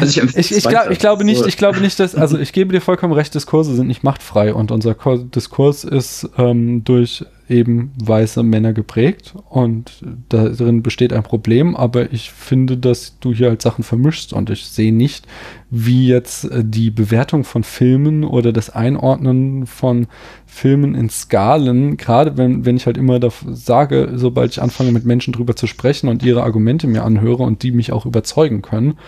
Also 0.00 0.20
ich, 0.20 0.36
ich, 0.36 0.52
ich, 0.52 0.64
glaub, 0.64 0.90
ich, 0.90 0.98
glaube 0.98 1.24
nicht, 1.24 1.46
ich 1.46 1.56
glaube 1.56 1.80
nicht, 1.80 1.98
dass, 1.98 2.14
also 2.14 2.38
ich 2.38 2.52
gebe 2.52 2.74
dir 2.74 2.82
vollkommen 2.82 3.14
recht, 3.14 3.34
Diskurse 3.34 3.74
sind 3.74 3.86
nicht 3.86 4.04
machtfrei 4.04 4.52
und 4.52 4.70
unser 4.70 4.94
Diskurs 4.94 5.84
ist 5.84 6.28
ähm, 6.36 6.84
durch 6.84 7.24
eben 7.48 7.92
weiße 8.02 8.42
Männer 8.42 8.72
geprägt 8.72 9.34
und 9.48 10.04
darin 10.28 10.82
besteht 10.82 11.12
ein 11.12 11.22
Problem, 11.22 11.76
aber 11.76 12.12
ich 12.12 12.30
finde, 12.30 12.76
dass 12.76 13.18
du 13.20 13.32
hier 13.32 13.48
halt 13.48 13.62
Sachen 13.62 13.84
vermischst 13.84 14.32
und 14.32 14.50
ich 14.50 14.66
sehe 14.66 14.92
nicht, 14.92 15.26
wie 15.70 16.08
jetzt 16.08 16.44
äh, 16.44 16.62
die 16.64 16.90
Bewertung 16.90 17.44
von 17.44 17.64
Filmen 17.64 18.24
oder 18.24 18.52
das 18.52 18.70
Einordnen 18.70 19.66
von 19.66 20.06
Filmen 20.46 20.94
in 20.94 21.08
Skalen, 21.08 21.96
gerade 21.96 22.36
wenn, 22.36 22.64
wenn 22.64 22.76
ich 22.76 22.86
halt 22.86 22.98
immer 22.98 23.18
sage, 23.46 24.12
sobald 24.14 24.52
ich 24.52 24.62
anfange 24.62 24.92
mit 24.92 25.04
Menschen 25.04 25.32
drüber 25.32 25.56
zu 25.56 25.66
sprechen 25.66 26.08
und 26.08 26.22
ihre 26.22 26.42
Argumente 26.42 26.86
mir 26.86 27.04
anhöre 27.04 27.42
und 27.42 27.62
die 27.62 27.72
mich 27.72 27.92
auch 27.92 28.06
überzeugen 28.06 28.62
können, 28.62 28.98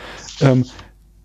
ähm, 0.41 0.65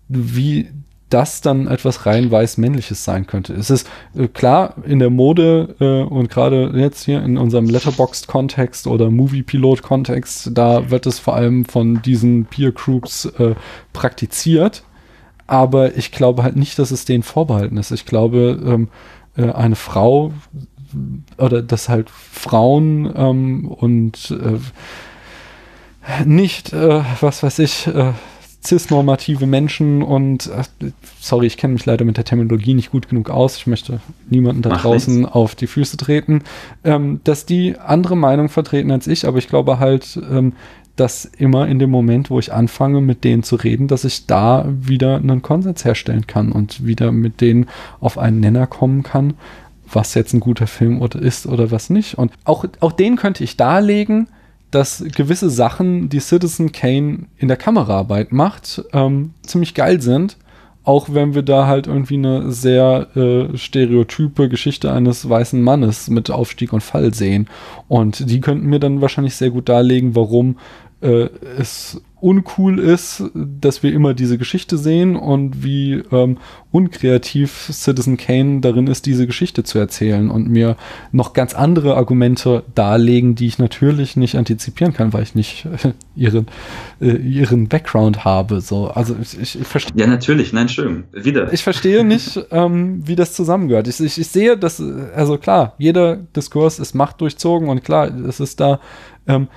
wie 0.08 0.68
das 1.08 1.40
dann 1.40 1.68
etwas 1.68 2.04
rein 2.04 2.30
weiß-männliches 2.30 3.04
sein 3.04 3.26
könnte. 3.26 3.54
Es 3.54 3.70
ist 3.70 3.88
äh, 4.16 4.26
klar, 4.26 4.74
in 4.84 4.98
der 4.98 5.10
Mode 5.10 5.76
äh, 5.78 6.02
und 6.02 6.30
gerade 6.30 6.72
jetzt 6.74 7.04
hier 7.04 7.22
in 7.22 7.38
unserem 7.38 7.66
Letterboxd-Kontext 7.66 8.86
oder 8.86 9.10
Movie-Pilot-Kontext, 9.10 10.50
da 10.52 10.90
wird 10.90 11.06
es 11.06 11.18
vor 11.18 11.36
allem 11.36 11.64
von 11.64 12.02
diesen 12.02 12.46
Peer-Groups 12.46 13.26
äh, 13.38 13.54
praktiziert. 13.92 14.82
Aber 15.46 15.96
ich 15.96 16.10
glaube 16.10 16.42
halt 16.42 16.56
nicht, 16.56 16.76
dass 16.78 16.90
es 16.90 17.04
denen 17.04 17.22
vorbehalten 17.22 17.76
ist. 17.76 17.92
Ich 17.92 18.04
glaube, 18.04 18.60
ähm, 18.64 18.88
äh, 19.36 19.52
eine 19.52 19.76
Frau 19.76 20.32
oder 21.38 21.62
dass 21.62 21.88
halt 21.88 22.10
Frauen 22.10 23.12
ähm, 23.14 23.68
und 23.68 24.32
äh, 24.32 24.58
nicht, 26.24 26.72
äh, 26.72 27.02
was 27.20 27.42
weiß 27.44 27.58
ich, 27.60 27.88
cisnormative 28.66 29.46
Menschen 29.46 30.02
und 30.02 30.48
äh, 30.48 30.90
sorry, 31.20 31.46
ich 31.46 31.56
kenne 31.56 31.74
mich 31.74 31.86
leider 31.86 32.04
mit 32.04 32.16
der 32.16 32.24
Terminologie 32.24 32.74
nicht 32.74 32.90
gut 32.90 33.08
genug 33.08 33.30
aus. 33.30 33.56
Ich 33.56 33.66
möchte 33.66 34.00
niemanden 34.28 34.62
da 34.62 34.70
Mach 34.70 34.82
draußen 34.82 35.18
nichts. 35.20 35.32
auf 35.32 35.54
die 35.54 35.66
Füße 35.66 35.96
treten, 35.96 36.42
ähm, 36.84 37.20
dass 37.24 37.46
die 37.46 37.78
andere 37.78 38.16
Meinung 38.16 38.48
vertreten 38.48 38.90
als 38.90 39.06
ich, 39.06 39.26
aber 39.26 39.38
ich 39.38 39.48
glaube 39.48 39.78
halt, 39.78 40.18
ähm, 40.30 40.52
dass 40.96 41.26
immer 41.26 41.68
in 41.68 41.78
dem 41.78 41.90
Moment, 41.90 42.30
wo 42.30 42.38
ich 42.38 42.52
anfange, 42.52 43.00
mit 43.00 43.22
denen 43.22 43.42
zu 43.42 43.56
reden, 43.56 43.86
dass 43.86 44.04
ich 44.04 44.26
da 44.26 44.66
wieder 44.68 45.16
einen 45.16 45.42
Konsens 45.42 45.84
herstellen 45.84 46.26
kann 46.26 46.52
und 46.52 46.86
wieder 46.86 47.12
mit 47.12 47.40
denen 47.42 47.66
auf 48.00 48.16
einen 48.18 48.40
Nenner 48.40 48.66
kommen 48.66 49.02
kann, 49.02 49.34
was 49.92 50.14
jetzt 50.14 50.32
ein 50.32 50.40
guter 50.40 50.66
Film 50.66 51.02
oder 51.02 51.20
ist 51.20 51.46
oder 51.46 51.70
was 51.70 51.90
nicht. 51.90 52.16
Und 52.16 52.32
auch, 52.44 52.64
auch 52.80 52.92
den 52.92 53.16
könnte 53.16 53.44
ich 53.44 53.58
darlegen, 53.58 54.28
dass 54.70 55.04
gewisse 55.14 55.50
Sachen, 55.50 56.08
die 56.08 56.20
Citizen 56.20 56.72
Kane 56.72 57.26
in 57.36 57.48
der 57.48 57.56
Kameraarbeit 57.56 58.32
macht, 58.32 58.84
ähm, 58.92 59.32
ziemlich 59.42 59.74
geil 59.74 60.00
sind. 60.00 60.36
Auch 60.84 61.08
wenn 61.12 61.34
wir 61.34 61.42
da 61.42 61.66
halt 61.66 61.88
irgendwie 61.88 62.14
eine 62.14 62.52
sehr 62.52 63.08
äh, 63.16 63.56
stereotype 63.56 64.48
Geschichte 64.48 64.92
eines 64.92 65.28
weißen 65.28 65.60
Mannes 65.60 66.08
mit 66.08 66.30
Aufstieg 66.30 66.72
und 66.72 66.82
Fall 66.82 67.12
sehen. 67.12 67.48
Und 67.88 68.30
die 68.30 68.40
könnten 68.40 68.66
mir 68.66 68.78
dann 68.78 69.00
wahrscheinlich 69.00 69.34
sehr 69.34 69.50
gut 69.50 69.68
darlegen, 69.68 70.14
warum 70.14 70.58
äh, 71.00 71.28
es 71.58 72.00
uncool 72.18 72.78
ist, 72.78 73.24
dass 73.34 73.82
wir 73.82 73.92
immer 73.92 74.14
diese 74.14 74.38
Geschichte 74.38 74.78
sehen 74.78 75.16
und 75.16 75.62
wie 75.62 76.02
ähm, 76.10 76.38
unkreativ 76.72 77.68
Citizen 77.70 78.16
Kane 78.16 78.60
darin 78.60 78.86
ist, 78.86 79.04
diese 79.04 79.26
Geschichte 79.26 79.64
zu 79.64 79.78
erzählen 79.78 80.30
und 80.30 80.48
mir 80.48 80.76
noch 81.12 81.34
ganz 81.34 81.54
andere 81.54 81.94
Argumente 81.96 82.64
darlegen, 82.74 83.34
die 83.34 83.46
ich 83.46 83.58
natürlich 83.58 84.16
nicht 84.16 84.36
antizipieren 84.36 84.94
kann, 84.94 85.12
weil 85.12 85.24
ich 85.24 85.34
nicht 85.34 85.66
äh, 85.66 85.92
ihren, 86.16 86.46
äh, 87.02 87.16
ihren 87.16 87.68
Background 87.68 88.24
habe. 88.24 88.62
So, 88.62 88.88
also 88.88 89.14
ich, 89.20 89.38
ich, 89.38 89.66
verstehe. 89.66 90.00
Ja, 90.00 90.06
natürlich, 90.06 90.54
nein, 90.54 90.70
schön. 90.70 91.04
Wieder. 91.12 91.52
Ich 91.52 91.62
verstehe 91.62 92.02
nicht, 92.02 92.40
ähm, 92.50 93.06
wie 93.06 93.16
das 93.16 93.34
zusammengehört. 93.34 93.88
Ich, 93.88 94.00
ich, 94.00 94.18
ich 94.18 94.28
sehe, 94.28 94.56
dass, 94.56 94.82
also 95.14 95.36
klar, 95.36 95.74
jeder 95.76 96.16
Diskurs 96.16 96.78
ist 96.78 96.94
machtdurchzogen 96.94 97.68
und 97.68 97.84
klar, 97.84 98.10
es 98.26 98.40
ist 98.40 98.58
da 98.58 98.80
ähm, 99.26 99.48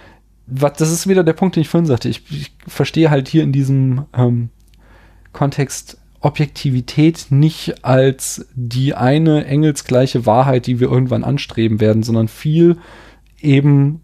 was, 0.50 0.74
das 0.74 0.92
ist 0.92 1.08
wieder 1.08 1.24
der 1.24 1.34
Punkt, 1.34 1.56
den 1.56 1.62
ich 1.62 1.70
vorhin 1.70 1.86
sagte. 1.86 2.10
Ich, 2.10 2.24
ich 2.32 2.52
verstehe 2.68 3.10
halt 3.10 3.28
hier 3.28 3.44
in 3.44 3.52
diesem 3.52 4.06
ähm, 4.14 4.50
Kontext 5.34 5.98
Objektivität 6.22 7.28
nicht 7.30 7.86
als 7.86 8.48
die 8.54 8.94
eine 8.94 9.46
engelsgleiche 9.46 10.26
Wahrheit, 10.26 10.68
die 10.68 10.80
wir 10.80 10.92
irgendwann 10.92 11.24
anstreben 11.24 11.80
werden, 11.80 12.04
sondern 12.04 12.28
viel 12.28 12.78
eben 13.42 14.02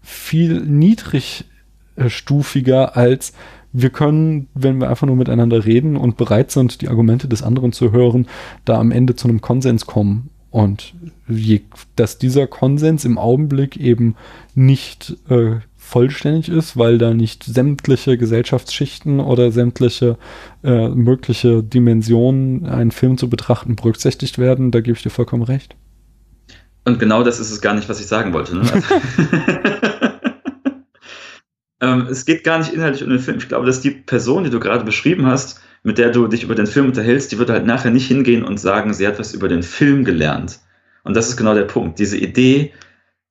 viel 0.00 0.62
niedrigstufiger 0.62 2.96
als 2.96 3.34
wir 3.72 3.90
können, 3.90 4.48
wenn 4.54 4.80
wir 4.80 4.90
einfach 4.90 5.06
nur 5.06 5.14
miteinander 5.16 5.64
reden 5.64 5.96
und 5.96 6.16
bereit 6.16 6.50
sind, 6.50 6.80
die 6.80 6.88
Argumente 6.88 7.28
des 7.28 7.42
anderen 7.42 7.72
zu 7.72 7.92
hören, 7.92 8.26
da 8.64 8.80
am 8.80 8.90
Ende 8.90 9.14
zu 9.14 9.28
einem 9.28 9.40
Konsens 9.40 9.86
kommen. 9.86 10.30
Und 10.50 10.94
je, 11.28 11.60
dass 11.94 12.18
dieser 12.18 12.48
Konsens 12.48 13.04
im 13.04 13.18
Augenblick 13.18 13.76
eben 13.76 14.16
nicht 14.56 15.16
äh, 15.28 15.60
vollständig 15.90 16.48
ist, 16.48 16.76
weil 16.76 16.98
da 16.98 17.12
nicht 17.12 17.44
sämtliche 17.44 18.16
Gesellschaftsschichten 18.16 19.20
oder 19.20 19.50
sämtliche 19.50 20.16
äh, 20.62 20.88
mögliche 20.88 21.62
Dimensionen, 21.62 22.66
einen 22.66 22.92
Film 22.92 23.18
zu 23.18 23.28
betrachten, 23.28 23.76
berücksichtigt 23.76 24.38
werden, 24.38 24.70
da 24.70 24.80
gebe 24.80 24.96
ich 24.96 25.02
dir 25.02 25.10
vollkommen 25.10 25.42
recht. 25.42 25.74
Und 26.84 26.98
genau 26.98 27.22
das 27.22 27.40
ist 27.40 27.50
es 27.50 27.60
gar 27.60 27.74
nicht, 27.74 27.88
was 27.88 28.00
ich 28.00 28.06
sagen 28.06 28.32
wollte. 28.32 28.56
Ne? 28.56 28.62
ähm, 31.80 32.06
es 32.10 32.24
geht 32.24 32.44
gar 32.44 32.58
nicht 32.58 32.72
inhaltlich 32.72 33.02
um 33.02 33.10
den 33.10 33.18
Film. 33.18 33.38
Ich 33.38 33.48
glaube, 33.48 33.66
dass 33.66 33.80
die 33.80 33.90
Person, 33.90 34.44
die 34.44 34.50
du 34.50 34.60
gerade 34.60 34.84
beschrieben 34.84 35.26
hast, 35.26 35.60
mit 35.82 35.98
der 35.98 36.10
du 36.10 36.26
dich 36.26 36.44
über 36.44 36.54
den 36.54 36.66
Film 36.66 36.86
unterhältst, 36.86 37.32
die 37.32 37.38
wird 37.38 37.50
halt 37.50 37.66
nachher 37.66 37.90
nicht 37.90 38.06
hingehen 38.06 38.44
und 38.44 38.58
sagen, 38.58 38.94
sie 38.94 39.06
hat 39.06 39.18
was 39.18 39.34
über 39.34 39.48
den 39.48 39.62
Film 39.62 40.04
gelernt. 40.04 40.60
Und 41.02 41.16
das 41.16 41.28
ist 41.28 41.36
genau 41.36 41.54
der 41.54 41.64
Punkt. 41.64 41.98
Diese 41.98 42.16
Idee, 42.16 42.72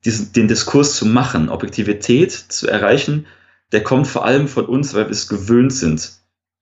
diesen, 0.06 0.32
den 0.34 0.48
Diskurs 0.48 0.96
zu 0.96 1.06
machen, 1.06 1.50
Objektivität 1.50 2.32
zu 2.32 2.68
erreichen, 2.68 3.26
der 3.72 3.84
kommt 3.84 4.08
vor 4.08 4.26
allem 4.26 4.48
von 4.48 4.66
uns, 4.66 4.94
weil 4.94 5.06
wir 5.06 5.12
es 5.12 5.28
gewöhnt 5.28 5.74
sind, 5.74 6.14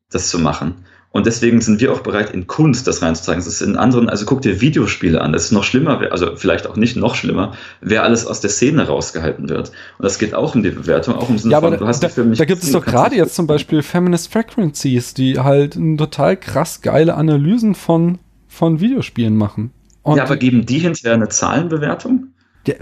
das 0.09 0.29
zu 0.29 0.39
machen. 0.39 0.85
Und 1.11 1.25
deswegen 1.25 1.61
sind 1.61 1.79
wir 1.79 1.93
auch 1.93 2.01
bereit, 2.01 2.31
in 2.31 2.47
Kunst 2.47 2.85
das 2.85 3.01
reinzuzeigen. 3.01 3.43
Das 3.43 3.51
ist 3.51 3.61
in 3.61 3.77
anderen, 3.77 4.09
also 4.09 4.25
guck 4.25 4.41
dir 4.41 4.61
Videospiele 4.61 5.21
an. 5.21 5.31
Das 5.31 5.45
ist 5.45 5.51
noch 5.51 5.63
schlimmer, 5.63 5.99
also 6.11 6.35
vielleicht 6.35 6.67
auch 6.67 6.75
nicht 6.75 6.95
noch 6.97 7.15
schlimmer, 7.15 7.53
wer 7.81 8.03
alles 8.03 8.27
aus 8.27 8.41
der 8.41 8.49
Szene 8.49 8.85
rausgehalten 8.85 9.49
wird. 9.49 9.69
Und 9.69 10.03
das 10.03 10.19
geht 10.19 10.35
auch 10.35 10.53
um 10.53 10.63
die 10.63 10.69
Bewertung, 10.69 11.15
auch 11.15 11.29
im 11.29 11.37
Sinne 11.37 11.53
ja, 11.53 11.57
aber 11.57 11.69
von, 11.69 11.79
du 11.79 11.87
hast 11.87 12.03
da, 12.03 12.09
den 12.09 12.33
Da 12.33 12.45
gibt 12.45 12.61
es 12.61 12.71
doch 12.71 12.85
gerade 12.85 13.15
jetzt 13.15 13.35
zum 13.35 13.47
Beispiel 13.47 13.81
Feminist 13.81 14.31
Frequencies, 14.31 15.13
die 15.13 15.39
halt 15.39 15.79
total 15.97 16.37
krass 16.37 16.81
geile 16.81 17.15
Analysen 17.15 17.73
von, 17.73 18.19
von 18.47 18.79
Videospielen 18.79 19.35
machen. 19.35 19.71
Und 20.03 20.17
ja, 20.17 20.23
aber 20.23 20.37
geben 20.37 20.65
die 20.65 20.79
hinterher 20.79 21.15
eine 21.15 21.29
Zahlenbewertung? 21.29 22.27
Ja, 22.67 22.75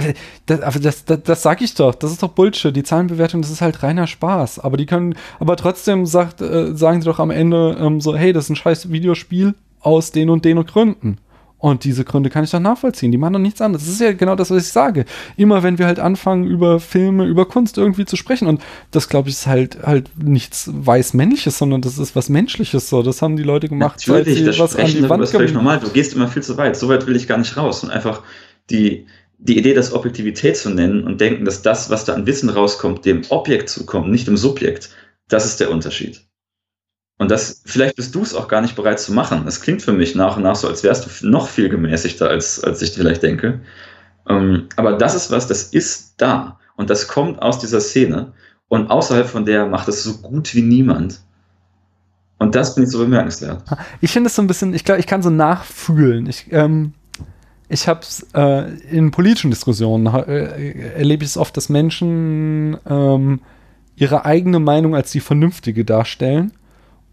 das, 0.48 0.62
aber 0.62 0.80
das, 0.80 1.06
das, 1.06 1.24
das 1.24 1.42
sag 1.42 1.62
ich 1.62 1.76
doch. 1.76 1.96
Das 1.96 2.12
ist 2.12 2.24
doch 2.24 2.30
Bullshit. 2.30 2.76
Die 2.76 2.84
Zahlenbewertung, 2.84 3.42
das 3.42 3.52
ist 3.52 3.62
halt 3.62 3.84
reiner 3.84 4.08
Spaß. 4.08 4.60
Aber 4.60 4.78
die 4.78 4.86
können, 4.86 5.16
aber 5.40 5.56
trotzdem 5.56 6.06
sagt, 6.06 6.42
äh, 6.42 6.76
sagen 6.76 7.02
sie 7.02 7.06
doch 7.06 7.20
am 7.20 7.32
Ende 7.32 7.78
ähm, 7.80 8.02
so, 8.02 8.16
hey, 8.16 8.34
das 8.34 8.46
ist 8.46 8.50
ein 8.52 8.56
scheiß 8.56 8.92
Videospiel 8.92 9.54
aus 9.80 10.12
den 10.12 10.30
und 10.30 10.44
den 10.44 10.64
Gründen. 10.66 11.20
Und 11.58 11.84
diese 11.84 12.04
Gründe 12.04 12.30
kann 12.30 12.44
ich 12.44 12.52
doch 12.52 12.60
nachvollziehen. 12.60 13.12
Die 13.12 13.18
machen 13.18 13.34
doch 13.34 13.40
nichts 13.40 13.62
anderes. 13.62 13.86
Das 13.86 13.94
ist 13.94 14.02
ja 14.02 14.14
genau 14.14 14.36
das, 14.36 14.52
was 14.52 14.68
ich 14.68 14.72
sage. 14.72 15.06
Immer 15.36 15.64
wenn 15.64 15.80
wir 15.80 15.88
halt 15.88 16.00
anfangen, 16.00 16.46
über 16.46 16.80
Filme, 16.80 17.26
über 17.26 17.48
Kunst 17.48 17.78
irgendwie 17.78 18.06
zu 18.06 18.18
sprechen. 18.18 18.48
Und 18.48 18.62
das, 18.92 19.10
glaube 19.10 19.30
ich, 19.30 19.36
ist 19.36 19.48
halt 19.48 19.80
halt 19.82 20.12
nichts 20.16 20.70
weiß-männliches, 20.72 21.58
sondern 21.58 21.82
das 21.82 21.98
ist 21.98 22.16
was 22.16 22.30
Menschliches. 22.30 22.90
So, 22.90 23.02
das 23.02 23.22
haben 23.22 23.36
die 23.36 23.44
Leute 23.44 23.70
gemacht, 23.70 24.06
Natürlich, 24.06 24.44
seit 24.44 24.54
sie 24.54 24.60
was 24.60 24.76
an 24.76 24.86
die 24.86 25.10
Wand 25.10 25.24
ist 25.24 25.32
völlig 25.32 25.54
normal. 25.54 25.80
Du 25.80 25.90
gehst 25.90 26.14
immer 26.14 26.28
viel 26.28 26.44
zu 26.44 26.56
weit. 26.58 26.76
So 26.78 26.90
weit 26.90 27.08
will 27.08 27.16
ich 27.16 27.28
gar 27.28 27.38
nicht 27.38 27.56
raus. 27.58 27.84
Und 27.84 27.90
einfach 27.90 28.22
die, 28.70 29.08
die 29.38 29.58
Idee, 29.58 29.74
das 29.74 29.94
Objektivität 29.94 30.58
zu 30.58 30.70
nennen 30.70 31.04
und 31.04 31.22
denken, 31.22 31.46
dass 31.46 31.62
das, 31.62 31.90
was 31.90 32.06
da 32.06 32.14
an 32.14 32.26
Wissen 32.26 32.50
rauskommt, 32.50 33.06
dem 33.06 33.24
Objekt 33.30 33.70
zukommt, 33.70 34.10
nicht 34.10 34.28
dem 34.28 34.38
Subjekt, 34.38 34.90
das 35.28 35.46
ist 35.46 35.60
der 35.60 35.72
Unterschied. 35.72 36.26
Und 37.18 37.32
das, 37.32 37.62
vielleicht 37.66 37.96
bist 37.96 38.14
du 38.14 38.22
es 38.22 38.36
auch 38.36 38.48
gar 38.48 38.62
nicht 38.62 38.76
bereit 38.76 39.00
zu 39.00 39.14
machen. 39.14 39.46
Es 39.48 39.62
klingt 39.62 39.82
für 39.82 39.94
mich 39.94 40.16
nach 40.16 40.36
und 40.36 40.44
nach 40.44 40.56
so, 40.56 40.68
als 40.68 40.84
wärst 40.84 41.22
du 41.22 41.28
noch 41.28 41.48
viel 41.48 41.70
gemäßigter, 41.70 42.30
als, 42.30 42.62
als 42.62 42.82
ich 42.82 42.92
vielleicht 42.92 43.24
denke. 43.24 43.62
Ähm, 44.28 44.68
aber 44.76 44.94
das 44.94 45.16
ist 45.16 45.32
was, 45.32 45.48
das 45.48 45.64
ist 45.64 46.16
da. 46.18 46.60
Und 46.76 46.90
das 46.90 47.08
kommt 47.08 47.42
aus 47.42 47.60
dieser 47.60 47.80
Szene. 47.80 48.34
Und 48.68 48.90
außerhalb 48.90 49.28
von 49.28 49.46
der 49.46 49.66
macht 49.66 49.88
es 49.88 50.04
so 50.04 50.18
gut 50.18 50.54
wie 50.56 50.62
niemand. 50.62 51.22
Und 52.38 52.54
das 52.56 52.74
finde 52.74 52.88
ich 52.88 52.92
so 52.92 53.00
bemerkenswert. 53.00 53.64
Ich 54.02 54.12
finde 54.12 54.28
es 54.28 54.36
so 54.36 54.42
ein 54.42 54.48
bisschen, 54.48 54.74
ich 54.74 54.84
glaube, 54.84 55.00
ich 55.00 55.08
kann 55.08 55.22
so 55.22 55.30
nachfühlen. 55.30 56.28
Ich, 56.28 56.48
ähm, 56.52 56.94
ich 57.70 57.88
habe 57.88 58.02
es 58.02 58.28
äh, 58.34 58.70
in 58.92 59.12
politischen 59.12 59.50
Diskussionen 59.50 60.08
äh, 60.08 60.92
erlebe 60.98 61.24
ich 61.24 61.32
es 61.32 61.38
oft, 61.38 61.56
dass 61.58 61.70
Menschen 61.70 62.78
ähm, 62.88 63.40
ihre 63.96 64.26
eigene 64.26 64.60
Meinung 64.60 64.96
als 64.96 65.12
die 65.12 65.20
vernünftige 65.20 65.86
darstellen. 65.86 66.52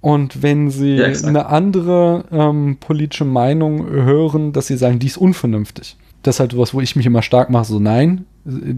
Und 0.00 0.42
wenn 0.42 0.70
sie 0.70 0.96
ja, 0.96 1.06
eine 1.06 1.46
andere 1.46 2.24
ähm, 2.32 2.76
politische 2.80 3.24
Meinung 3.24 3.88
hören, 3.88 4.52
dass 4.52 4.66
sie 4.66 4.76
sagen, 4.76 4.98
die 4.98 5.06
ist 5.06 5.16
unvernünftig. 5.16 5.96
Das 6.22 6.36
ist 6.36 6.40
halt 6.40 6.58
was, 6.58 6.74
wo 6.74 6.80
ich 6.80 6.96
mich 6.96 7.06
immer 7.06 7.22
stark 7.22 7.50
mache, 7.50 7.66
so 7.66 7.78
nein, 7.78 8.26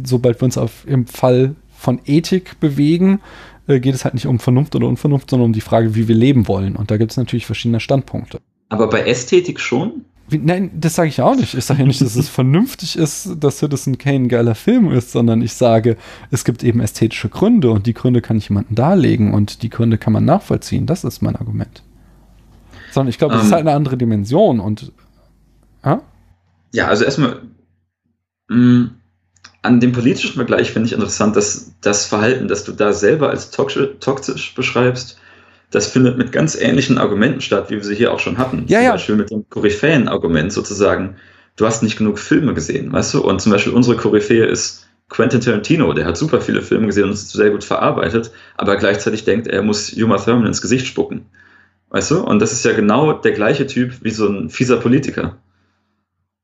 sobald 0.05 0.41
wir 0.41 0.45
uns 0.45 0.59
auf, 0.59 0.87
im 0.87 1.07
Fall 1.07 1.55
von 1.77 2.01
Ethik 2.05 2.61
bewegen, 2.61 3.21
äh, 3.67 3.81
geht 3.81 3.95
es 3.95 4.05
halt 4.05 4.15
nicht 4.15 4.27
um 4.27 4.39
Vernunft 4.39 4.77
oder 4.77 4.87
Unvernunft, 4.87 5.31
sondern 5.31 5.47
um 5.47 5.53
die 5.53 5.61
Frage, 5.61 5.95
wie 5.95 6.09
wir 6.09 6.15
leben 6.15 6.47
wollen. 6.47 6.77
Und 6.77 6.91
da 6.91 6.99
gibt 6.99 7.11
es 7.11 7.17
natürlich 7.17 7.47
verschiedene 7.47 7.81
Standpunkte. 7.81 8.41
Aber 8.69 8.89
bei 8.89 9.01
Ästhetik 9.01 9.61
schon? 9.61 10.05
Wie, 10.27 10.39
nein, 10.39 10.71
das 10.75 10.95
sage 10.95 11.09
ich 11.09 11.21
auch 11.21 11.37
nicht. 11.37 11.55
Ich 11.55 11.65
sage 11.65 11.81
ja 11.81 11.87
nicht, 11.87 12.01
dass 12.01 12.17
es 12.17 12.29
vernünftig 12.31 12.97
ist, 12.97 13.31
dass 13.39 13.59
Citizen 13.59 13.99
Kane 13.99 14.17
ein 14.17 14.29
geiler 14.29 14.55
Film 14.55 14.91
ist, 14.91 15.13
sondern 15.13 15.43
ich 15.43 15.53
sage, 15.53 15.97
es 16.31 16.45
gibt 16.45 16.65
eben 16.65 16.81
ästhetische 16.81 17.29
Gründe 17.29 17.71
und 17.71 17.87
die 17.87 17.95
Gründe 17.95 18.23
kann 18.23 18.39
ich 18.39 18.49
jemandem 18.49 18.75
darlegen 18.75 19.35
und 19.35 19.63
die 19.63 19.71
Gründe 19.71 19.99
kann 19.99 20.13
man 20.13 20.25
nachvollziehen. 20.25 20.87
Das 20.87 21.05
ist 21.05 21.21
mein 21.21 21.37
Argument. 21.37 21.83
Sondern 22.93 23.11
ich 23.11 23.19
glaube, 23.19 23.35
es 23.35 23.41
um, 23.41 23.47
ist 23.47 23.51
ähm. 23.51 23.57
halt 23.57 23.67
eine 23.67 23.77
andere 23.77 23.97
Dimension 23.97 24.61
und. 24.61 24.93
Ja, 25.85 26.01
ja 26.73 26.89
also 26.89 27.05
erstmal. 27.05 27.43
Mm, 28.49 28.87
an 29.63 29.81
dem 29.81 29.93
politischen 29.93 30.35
Vergleich 30.35 30.73
finde 30.73 30.89
ich 30.89 30.93
interessant, 30.93 31.37
dass 31.37 31.73
das 31.81 32.05
Verhalten, 32.05 32.49
das 32.49 32.65
du 32.65 32.73
da 32.73 32.93
selber 32.93 33.31
als 33.31 33.51
toxisch 33.51 34.55
beschreibst, 34.55 35.19
das 35.71 35.87
findet 35.87 36.19
mit 36.19 36.33
ganz 36.33 36.55
ähnlichen 36.55 36.99
Argumenten 36.99 37.41
statt, 37.41 37.71
wie 37.71 37.77
wir 37.77 37.85
sie 37.85 37.95
hier 37.95 38.13
auch 38.13 38.21
schon 38.21 38.39
hatten. 38.39 38.65
Ja, 38.69 38.79
zum 38.79 38.85
ja. 38.85 38.93
Beispiel 38.93 39.17
mit 39.17 39.31
dem 39.31 39.49
Koryphäen-Argument 39.49 40.53
sozusagen, 40.53 41.17
du 41.57 41.67
hast 41.67 41.83
nicht 41.83 41.97
genug 41.99 42.19
Filme 42.19 42.55
gesehen, 42.55 42.93
weißt 42.93 43.15
du? 43.15 43.23
Und 43.23 43.41
zum 43.41 43.53
Beispiel 43.53 43.73
unsere 43.73 43.97
Koryphäe 43.97 44.47
ist 44.47 44.87
Quentin 45.09 45.41
Tarantino, 45.41 45.93
der 45.93 46.07
hat 46.07 46.17
super 46.17 46.41
viele 46.41 46.63
Filme 46.63 46.87
gesehen 46.87 47.05
und 47.05 47.13
ist 47.13 47.31
sehr 47.31 47.51
gut 47.51 47.65
verarbeitet, 47.65 48.31
aber 48.57 48.77
gleichzeitig 48.77 49.25
denkt, 49.25 49.47
er 49.47 49.63
muss 49.63 49.95
Juma 49.95 50.17
Thurman 50.17 50.47
ins 50.47 50.63
Gesicht 50.63 50.87
spucken. 50.87 51.27
Weißt 51.91 52.11
du? 52.11 52.25
Und 52.25 52.41
das 52.41 52.53
ist 52.53 52.65
ja 52.65 52.73
genau 52.73 53.13
der 53.13 53.33
gleiche 53.33 53.67
Typ 53.67 54.03
wie 54.03 54.11
so 54.11 54.27
ein 54.27 54.51
fieser 54.51 54.79
Politiker. 54.79 55.37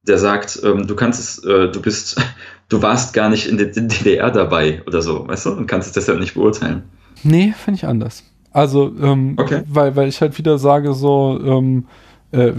Der 0.06 0.18
sagt, 0.18 0.60
ähm, 0.62 0.86
du 0.86 0.94
kannst 0.94 1.18
es, 1.18 1.44
äh, 1.44 1.68
du 1.70 1.82
bist, 1.82 2.20
du 2.68 2.82
warst 2.82 3.14
gar 3.14 3.28
nicht 3.28 3.48
in 3.48 3.59
der 3.59 3.66
DDR 3.66 4.30
dabei 4.30 4.82
oder 4.86 5.02
so, 5.02 5.26
weißt 5.26 5.47
du? 5.47 5.51
Und 5.51 5.66
kannst 5.66 5.88
es 5.88 5.94
deshalb 5.94 6.20
nicht 6.20 6.34
beurteilen. 6.34 6.84
Nee, 7.22 7.55
finde 7.59 7.78
ich 7.78 7.86
anders. 7.86 8.22
Also, 8.52 8.93
ähm, 9.01 9.35
okay. 9.36 9.62
weil, 9.68 9.94
weil 9.97 10.09
ich 10.09 10.20
halt 10.20 10.36
wieder 10.39 10.59
sage, 10.59 10.93
so, 10.93 11.40
ähm, 11.43 11.85
äh, 12.32 12.52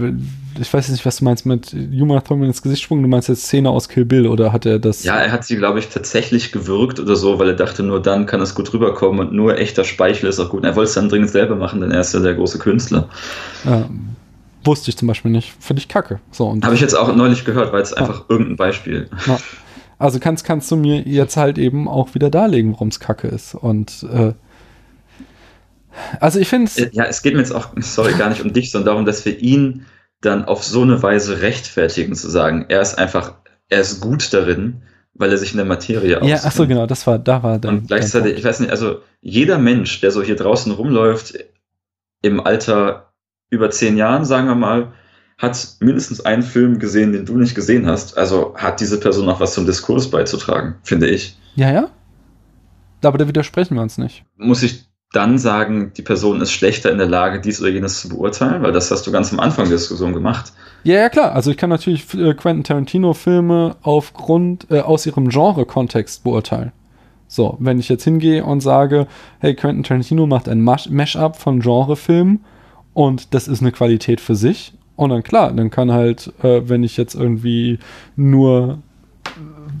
ich 0.60 0.72
weiß 0.72 0.90
nicht, 0.90 1.04
was 1.06 1.16
du 1.16 1.24
meinst 1.24 1.46
mit 1.46 1.72
Yuma 1.72 2.20
Thurman 2.20 2.48
ins 2.48 2.62
Gesicht 2.62 2.82
sprungen. 2.82 3.02
Du 3.02 3.08
meinst 3.08 3.28
jetzt 3.28 3.44
Szene 3.44 3.70
aus 3.70 3.88
Kill 3.88 4.04
Bill 4.04 4.26
oder 4.26 4.52
hat 4.52 4.66
er 4.66 4.78
das? 4.78 5.02
Ja, 5.04 5.16
er 5.16 5.32
hat 5.32 5.44
sie, 5.44 5.56
glaube 5.56 5.78
ich, 5.78 5.88
tatsächlich 5.88 6.52
gewürgt 6.52 7.00
oder 7.00 7.16
so, 7.16 7.38
weil 7.38 7.48
er 7.48 7.56
dachte, 7.56 7.82
nur 7.82 8.00
dann 8.00 8.26
kann 8.26 8.40
es 8.40 8.54
gut 8.54 8.72
rüberkommen 8.72 9.20
und 9.20 9.32
nur 9.32 9.58
echter 9.58 9.84
Speichel 9.84 10.28
ist 10.28 10.38
auch 10.40 10.50
gut. 10.50 10.60
Und 10.60 10.66
er 10.66 10.76
wollte 10.76 10.88
es 10.88 10.94
dann 10.94 11.08
dringend 11.08 11.30
selber 11.30 11.56
machen, 11.56 11.80
denn 11.80 11.90
er 11.90 12.00
ist 12.00 12.12
ja 12.12 12.20
der 12.20 12.34
große 12.34 12.58
Künstler. 12.58 13.08
Ja, 13.64 13.88
wusste 14.64 14.90
ich 14.90 14.96
zum 14.96 15.08
Beispiel 15.08 15.30
nicht. 15.30 15.54
Finde 15.58 15.80
ich 15.80 15.88
kacke. 15.88 16.20
So, 16.30 16.56
Habe 16.62 16.74
ich 16.74 16.80
jetzt 16.80 16.94
auch 16.94 17.14
neulich 17.14 17.44
gehört, 17.44 17.72
weil 17.72 17.82
es 17.82 17.92
einfach 17.92 18.26
irgendein 18.28 18.56
Beispiel. 18.56 19.08
Ja. 19.26 19.38
Also 19.98 20.18
kannst, 20.18 20.44
kannst 20.44 20.70
du 20.70 20.76
mir 20.76 21.00
jetzt 21.02 21.36
halt 21.36 21.58
eben 21.58 21.88
auch 21.88 22.14
wieder 22.14 22.28
darlegen, 22.28 22.72
warum 22.72 22.88
es 22.88 23.00
kacke 23.00 23.28
ist. 23.28 23.54
Und 23.54 24.04
äh, 24.12 24.32
also 26.20 26.38
ich 26.38 26.48
finde 26.48 26.66
es. 26.66 26.78
Äh, 26.78 26.90
ja, 26.92 27.04
es 27.04 27.22
geht 27.22 27.34
mir 27.34 27.40
jetzt 27.40 27.54
auch, 27.54 27.68
sorry, 27.80 28.14
gar 28.14 28.30
nicht 28.30 28.42
um 28.42 28.52
dich, 28.52 28.70
sondern 28.70 28.86
darum, 28.86 29.06
dass 29.06 29.24
wir 29.24 29.38
ihn 29.38 29.86
dann 30.20 30.44
auf 30.44 30.62
so 30.62 30.82
eine 30.82 31.02
Weise 31.02 31.40
rechtfertigen, 31.40 32.14
zu 32.14 32.30
sagen, 32.30 32.66
er 32.68 32.80
ist 32.80 32.96
einfach, 32.98 33.34
er 33.68 33.80
ist 33.80 34.00
gut 34.00 34.32
darin, 34.32 34.82
weil 35.14 35.30
er 35.30 35.38
sich 35.38 35.52
in 35.52 35.56
der 35.56 35.66
Materie 35.66 36.16
auskennt. 36.16 36.42
Ja, 36.42 36.48
ach 36.48 36.52
so, 36.52 36.66
genau, 36.66 36.86
das 36.86 37.06
war, 37.06 37.18
da 37.18 37.42
war 37.42 37.58
dann. 37.58 37.78
Und 37.78 37.86
gleichzeitig, 37.88 38.38
ich 38.38 38.44
weiß 38.44 38.60
nicht, 38.60 38.70
also 38.70 39.00
jeder 39.20 39.58
Mensch, 39.58 40.00
der 40.00 40.10
so 40.10 40.22
hier 40.22 40.36
draußen 40.36 40.72
rumläuft, 40.72 41.34
im 42.22 42.40
Alter 42.40 43.12
über 43.50 43.70
zehn 43.70 43.96
Jahren, 43.96 44.24
sagen 44.24 44.46
wir 44.46 44.54
mal, 44.54 44.92
hat 45.38 45.76
mindestens 45.80 46.24
einen 46.24 46.42
Film 46.42 46.78
gesehen, 46.78 47.12
den 47.12 47.26
du 47.26 47.36
nicht 47.36 47.54
gesehen 47.54 47.86
hast. 47.86 48.16
Also 48.16 48.54
hat 48.56 48.80
diese 48.80 49.00
Person 49.00 49.28
auch 49.28 49.40
was 49.40 49.54
zum 49.54 49.66
Diskurs 49.66 50.08
beizutragen, 50.08 50.76
finde 50.84 51.08
ich. 51.08 51.36
Ja, 51.56 51.72
ja. 51.72 51.90
Aber 53.02 53.18
da 53.18 53.26
widersprechen 53.26 53.74
wir 53.74 53.82
uns 53.82 53.98
nicht. 53.98 54.24
Muss 54.36 54.62
ich 54.62 54.86
dann 55.12 55.38
sagen, 55.38 55.92
die 55.96 56.02
Person 56.02 56.40
ist 56.40 56.52
schlechter 56.52 56.90
in 56.90 56.98
der 56.98 57.06
Lage, 57.06 57.40
dies 57.40 57.60
oder 57.60 57.70
jenes 57.70 58.00
zu 58.00 58.08
beurteilen, 58.08 58.62
weil 58.62 58.72
das 58.72 58.90
hast 58.90 59.06
du 59.06 59.12
ganz 59.12 59.32
am 59.32 59.40
Anfang 59.40 59.66
der 59.66 59.76
Diskussion 59.76 60.14
gemacht. 60.14 60.52
Ja, 60.84 60.96
ja, 60.96 61.08
klar. 61.10 61.32
Also 61.32 61.50
ich 61.50 61.56
kann 61.58 61.70
natürlich 61.70 62.12
äh, 62.14 62.34
Quentin 62.34 62.64
Tarantino-Filme 62.64 63.76
aufgrund 63.82 64.66
äh, 64.70 64.80
aus 64.80 65.06
ihrem 65.06 65.28
Genre-Kontext 65.28 66.24
beurteilen. 66.24 66.72
So, 67.28 67.56
wenn 67.60 67.78
ich 67.78 67.88
jetzt 67.88 68.04
hingehe 68.04 68.44
und 68.44 68.60
sage, 68.60 69.06
hey, 69.38 69.54
Quentin 69.54 69.84
Tarantino 69.84 70.26
macht 70.26 70.48
ein 70.48 70.60
Mash-up 70.62 71.36
von 71.36 71.60
Genrefilmen 71.60 72.44
und 72.94 73.34
das 73.34 73.48
ist 73.48 73.60
eine 73.60 73.72
Qualität 73.72 74.20
für 74.20 74.34
sich. 74.34 74.72
Und 74.96 75.10
dann 75.10 75.22
klar, 75.22 75.52
dann 75.52 75.70
kann 75.70 75.92
halt, 75.92 76.32
äh, 76.42 76.68
wenn 76.68 76.84
ich 76.84 76.96
jetzt 76.96 77.14
irgendwie 77.14 77.78
nur 78.16 78.78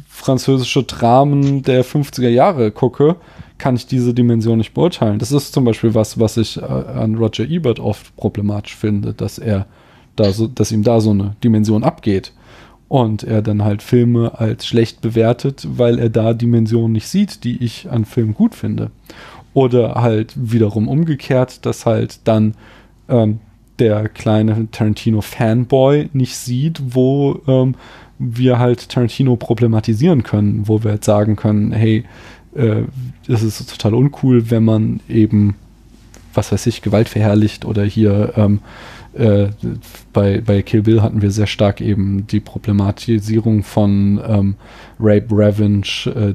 französische 0.08 0.84
Dramen 0.84 1.62
der 1.62 1.84
50er 1.84 2.28
Jahre 2.28 2.70
gucke, 2.70 3.16
kann 3.62 3.76
ich 3.76 3.86
diese 3.86 4.12
Dimension 4.12 4.58
nicht 4.58 4.74
beurteilen. 4.74 5.20
Das 5.20 5.30
ist 5.30 5.52
zum 5.52 5.64
Beispiel 5.64 5.94
was, 5.94 6.18
was 6.18 6.36
ich 6.36 6.60
äh, 6.60 6.64
an 6.64 7.14
Roger 7.14 7.48
Ebert 7.48 7.78
oft 7.78 8.16
problematisch 8.16 8.74
finde, 8.74 9.14
dass 9.14 9.38
er 9.38 9.66
da 10.16 10.32
so, 10.32 10.48
dass 10.48 10.72
ihm 10.72 10.82
da 10.82 11.00
so 11.00 11.10
eine 11.10 11.36
Dimension 11.44 11.84
abgeht 11.84 12.32
und 12.88 13.22
er 13.22 13.40
dann 13.40 13.62
halt 13.62 13.80
Filme 13.80 14.36
als 14.36 14.66
schlecht 14.66 15.00
bewertet, 15.00 15.64
weil 15.76 16.00
er 16.00 16.10
da 16.10 16.34
Dimensionen 16.34 16.90
nicht 16.90 17.06
sieht, 17.06 17.44
die 17.44 17.62
ich 17.62 17.88
an 17.88 18.04
Filmen 18.04 18.34
gut 18.34 18.56
finde. 18.56 18.90
Oder 19.54 19.94
halt 19.94 20.32
wiederum 20.34 20.88
umgekehrt, 20.88 21.64
dass 21.64 21.86
halt 21.86 22.18
dann 22.24 22.56
ähm, 23.08 23.38
der 23.78 24.08
kleine 24.08 24.72
Tarantino-Fanboy 24.72 26.08
nicht 26.14 26.34
sieht, 26.34 26.82
wo 26.84 27.40
ähm, 27.46 27.76
wir 28.18 28.58
halt 28.58 28.88
Tarantino 28.88 29.36
problematisieren 29.36 30.24
können, 30.24 30.66
wo 30.66 30.82
wir 30.82 30.90
halt 30.90 31.04
sagen 31.04 31.36
können, 31.36 31.70
hey, 31.70 32.02
äh, 32.54 32.82
es 33.28 33.42
ist 33.42 33.68
total 33.70 33.94
uncool, 33.94 34.50
wenn 34.50 34.64
man 34.64 35.00
eben, 35.08 35.54
was 36.34 36.52
weiß 36.52 36.66
ich, 36.66 36.82
Gewalt 36.82 37.08
verherrlicht 37.08 37.64
oder 37.64 37.84
hier 37.84 38.32
ähm, 38.36 38.60
äh, 39.14 39.48
bei, 40.12 40.40
bei 40.40 40.62
Kill 40.62 40.82
Bill 40.82 41.02
hatten 41.02 41.22
wir 41.22 41.30
sehr 41.30 41.46
stark 41.46 41.80
eben 41.80 42.26
die 42.26 42.40
Problematisierung 42.40 43.62
von 43.62 44.20
ähm, 44.26 44.54
Rape, 44.98 45.26
Revenge, 45.30 46.06
äh, 46.06 46.34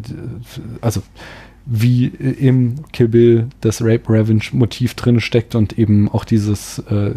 also 0.81 1.01
wie 1.65 2.05
im 2.05 2.75
Kill 2.93 3.09
Bill 3.09 3.47
das 3.61 3.81
Rape 3.81 4.09
Revenge 4.09 4.43
Motiv 4.53 4.93
drin 4.93 5.19
steckt 5.19 5.53
und 5.55 5.77
eben 5.77 6.07
auch 6.09 6.23
dieses 6.23 6.79
äh, 6.89 7.11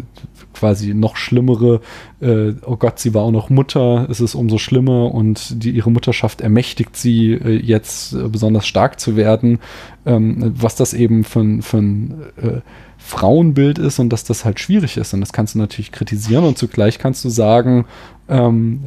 quasi 0.53 0.93
noch 0.93 1.15
schlimmere, 1.15 1.81
äh, 2.19 2.53
oh 2.65 2.75
Gott, 2.75 2.99
sie 2.99 3.13
war 3.13 3.23
auch 3.23 3.31
noch 3.31 3.49
Mutter, 3.49 4.07
es 4.09 4.19
ist 4.19 4.35
umso 4.35 4.57
schlimmer 4.57 5.13
und 5.13 5.63
die, 5.63 5.71
ihre 5.71 5.91
Mutterschaft 5.91 6.41
ermächtigt 6.41 6.95
sie 6.95 7.33
äh, 7.33 7.57
jetzt 7.57 8.13
äh, 8.13 8.27
besonders 8.27 8.67
stark 8.67 8.99
zu 8.99 9.15
werden, 9.15 9.59
ähm, 10.05 10.53
was 10.55 10.75
das 10.75 10.93
eben 10.93 11.23
für, 11.23 11.61
für 11.61 11.77
ein 11.77 12.21
äh, 12.41 12.61
Frauenbild 12.97 13.79
ist 13.79 13.99
und 13.99 14.09
dass 14.09 14.23
das 14.23 14.45
halt 14.45 14.59
schwierig 14.59 14.97
ist. 14.97 15.13
Und 15.13 15.21
das 15.21 15.33
kannst 15.33 15.55
du 15.55 15.59
natürlich 15.59 15.91
kritisieren 15.91 16.45
und 16.45 16.57
zugleich 16.57 16.99
kannst 16.99 17.25
du 17.25 17.29
sagen, 17.29 17.85
ähm, 18.29 18.83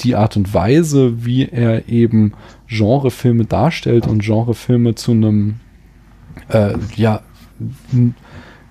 die 0.00 0.14
Art 0.14 0.36
und 0.36 0.52
Weise, 0.52 1.24
wie 1.24 1.48
er 1.48 1.88
eben 1.88 2.34
Genrefilme 2.68 3.46
darstellt 3.46 4.06
und 4.06 4.22
Genrefilme 4.22 4.94
zu 4.94 5.12
einem, 5.12 5.56
äh, 6.48 6.74
ja, 6.94 7.22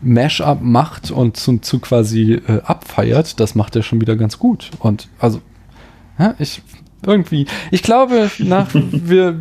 Mash-up 0.02 0.62
macht 0.62 1.12
und 1.12 1.38
zu, 1.38 1.58
zu 1.60 1.80
quasi 1.80 2.34
äh, 2.34 2.62
abfeiert, 2.64 3.40
das 3.40 3.56
macht 3.56 3.76
er 3.76 3.84
schon 3.84 4.00
wieder 4.02 4.16
ganz 4.16 4.38
gut. 4.38 4.72
Und 4.80 5.08
also, 5.20 5.42
ja, 6.20 6.36
ich 6.40 6.62
irgendwie, 7.06 7.46
ich 7.72 7.84
glaube, 7.84 8.30
nach, 8.40 8.70
wir, 8.74 9.40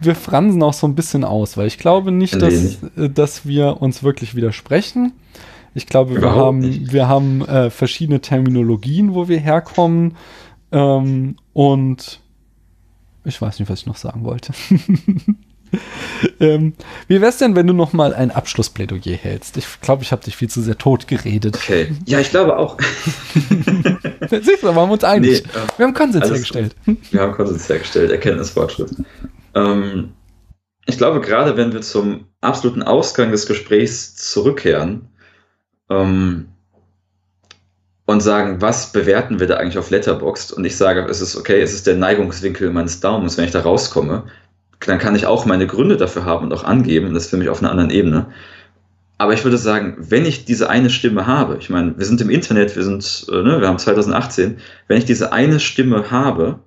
wir 0.00 0.14
fransen 0.14 0.62
auch 0.62 0.72
so 0.72 0.86
ein 0.86 0.94
bisschen 0.94 1.24
aus, 1.24 1.56
weil 1.56 1.66
ich 1.66 1.78
glaube 1.78 2.12
nicht, 2.12 2.40
dass. 2.40 2.82
Äh, 2.96 3.10
dass 3.10 3.46
wir 3.46 3.82
uns 3.82 4.02
wirklich 4.02 4.34
widersprechen. 4.34 5.12
Ich 5.74 5.86
glaube, 5.86 6.20
wir 6.20 6.34
haben, 6.34 6.90
wir 6.92 7.06
haben 7.06 7.42
äh, 7.46 7.70
verschiedene 7.70 8.20
Terminologien, 8.20 9.14
wo 9.14 9.28
wir 9.28 9.38
herkommen. 9.38 10.16
Ähm, 10.72 11.36
und 11.52 12.20
ich 13.24 13.40
weiß 13.40 13.60
nicht, 13.60 13.68
was 13.70 13.80
ich 13.80 13.86
noch 13.86 13.96
sagen 13.96 14.24
wollte. 14.24 14.52
ähm, 16.40 16.74
wie 17.08 17.20
wär's 17.20 17.38
denn, 17.38 17.54
wenn 17.54 17.66
du 17.66 17.72
noch 17.72 17.92
mal 17.92 18.14
ein 18.14 18.30
Abschlussplädoyer 18.30 19.16
hältst? 19.16 19.56
Ich 19.56 19.80
glaube, 19.80 20.02
ich 20.02 20.12
habe 20.12 20.22
dich 20.24 20.36
viel 20.36 20.48
zu 20.48 20.60
sehr 20.62 20.78
tot 20.78 21.06
geredet. 21.06 21.56
Okay. 21.56 21.94
Ja, 22.06 22.20
ich 22.20 22.30
glaube 22.30 22.56
auch. 22.56 22.78
Siehst 24.30 24.62
du, 24.62 24.66
waren 24.66 24.88
wir 24.88 24.92
uns 24.92 25.04
einig. 25.04 25.44
Nee, 25.44 25.60
äh, 25.60 25.66
wir 25.76 25.86
haben 25.86 25.94
Konsens 25.94 26.28
hergestellt. 26.28 26.74
Wir 27.10 27.20
haben 27.20 27.32
Konsens 27.32 27.68
hergestellt, 27.68 28.10
Erkenntnisfortschritt. 28.10 28.90
Ähm, 29.54 30.10
ich 30.86 30.98
glaube, 30.98 31.20
gerade 31.20 31.56
wenn 31.56 31.72
wir 31.72 31.82
zum 31.82 32.26
absoluten 32.40 32.82
Ausgang 32.82 33.30
des 33.30 33.46
Gesprächs 33.46 34.16
zurückkehren 34.16 35.08
ähm, 35.88 36.48
und 38.06 38.20
sagen, 38.20 38.60
was 38.60 38.92
bewerten 38.92 39.38
wir 39.38 39.46
da 39.46 39.56
eigentlich 39.56 39.78
auf 39.78 39.90
Letterboxd? 39.90 40.52
Und 40.52 40.64
ich 40.64 40.76
sage, 40.76 41.04
es 41.08 41.20
ist 41.20 41.36
okay, 41.36 41.60
es 41.60 41.72
ist 41.72 41.86
der 41.86 41.96
Neigungswinkel 41.96 42.70
meines 42.70 43.00
Daumens, 43.00 43.36
wenn 43.36 43.44
ich 43.44 43.52
da 43.52 43.60
rauskomme, 43.60 44.24
dann 44.86 44.98
kann 44.98 45.14
ich 45.14 45.26
auch 45.26 45.44
meine 45.46 45.66
Gründe 45.66 45.96
dafür 45.96 46.24
haben 46.24 46.46
und 46.46 46.52
auch 46.52 46.64
angeben. 46.64 47.12
Das 47.12 47.24
ist 47.24 47.30
für 47.30 47.36
mich 47.36 47.48
auf 47.48 47.60
einer 47.60 47.70
anderen 47.70 47.90
Ebene. 47.90 48.26
Aber 49.18 49.34
ich 49.34 49.44
würde 49.44 49.58
sagen, 49.58 49.96
wenn 49.98 50.24
ich 50.24 50.46
diese 50.46 50.70
eine 50.70 50.88
Stimme 50.88 51.26
habe, 51.26 51.58
ich 51.58 51.68
meine, 51.68 51.98
wir 51.98 52.06
sind 52.06 52.22
im 52.22 52.30
Internet, 52.30 52.74
wir 52.74 52.84
sind, 52.84 53.26
äh, 53.30 53.42
ne, 53.42 53.60
wir 53.60 53.68
haben 53.68 53.78
2018, 53.78 54.58
wenn 54.88 54.96
ich 54.96 55.04
diese 55.04 55.32
eine 55.32 55.60
Stimme 55.60 56.10
habe, 56.10 56.60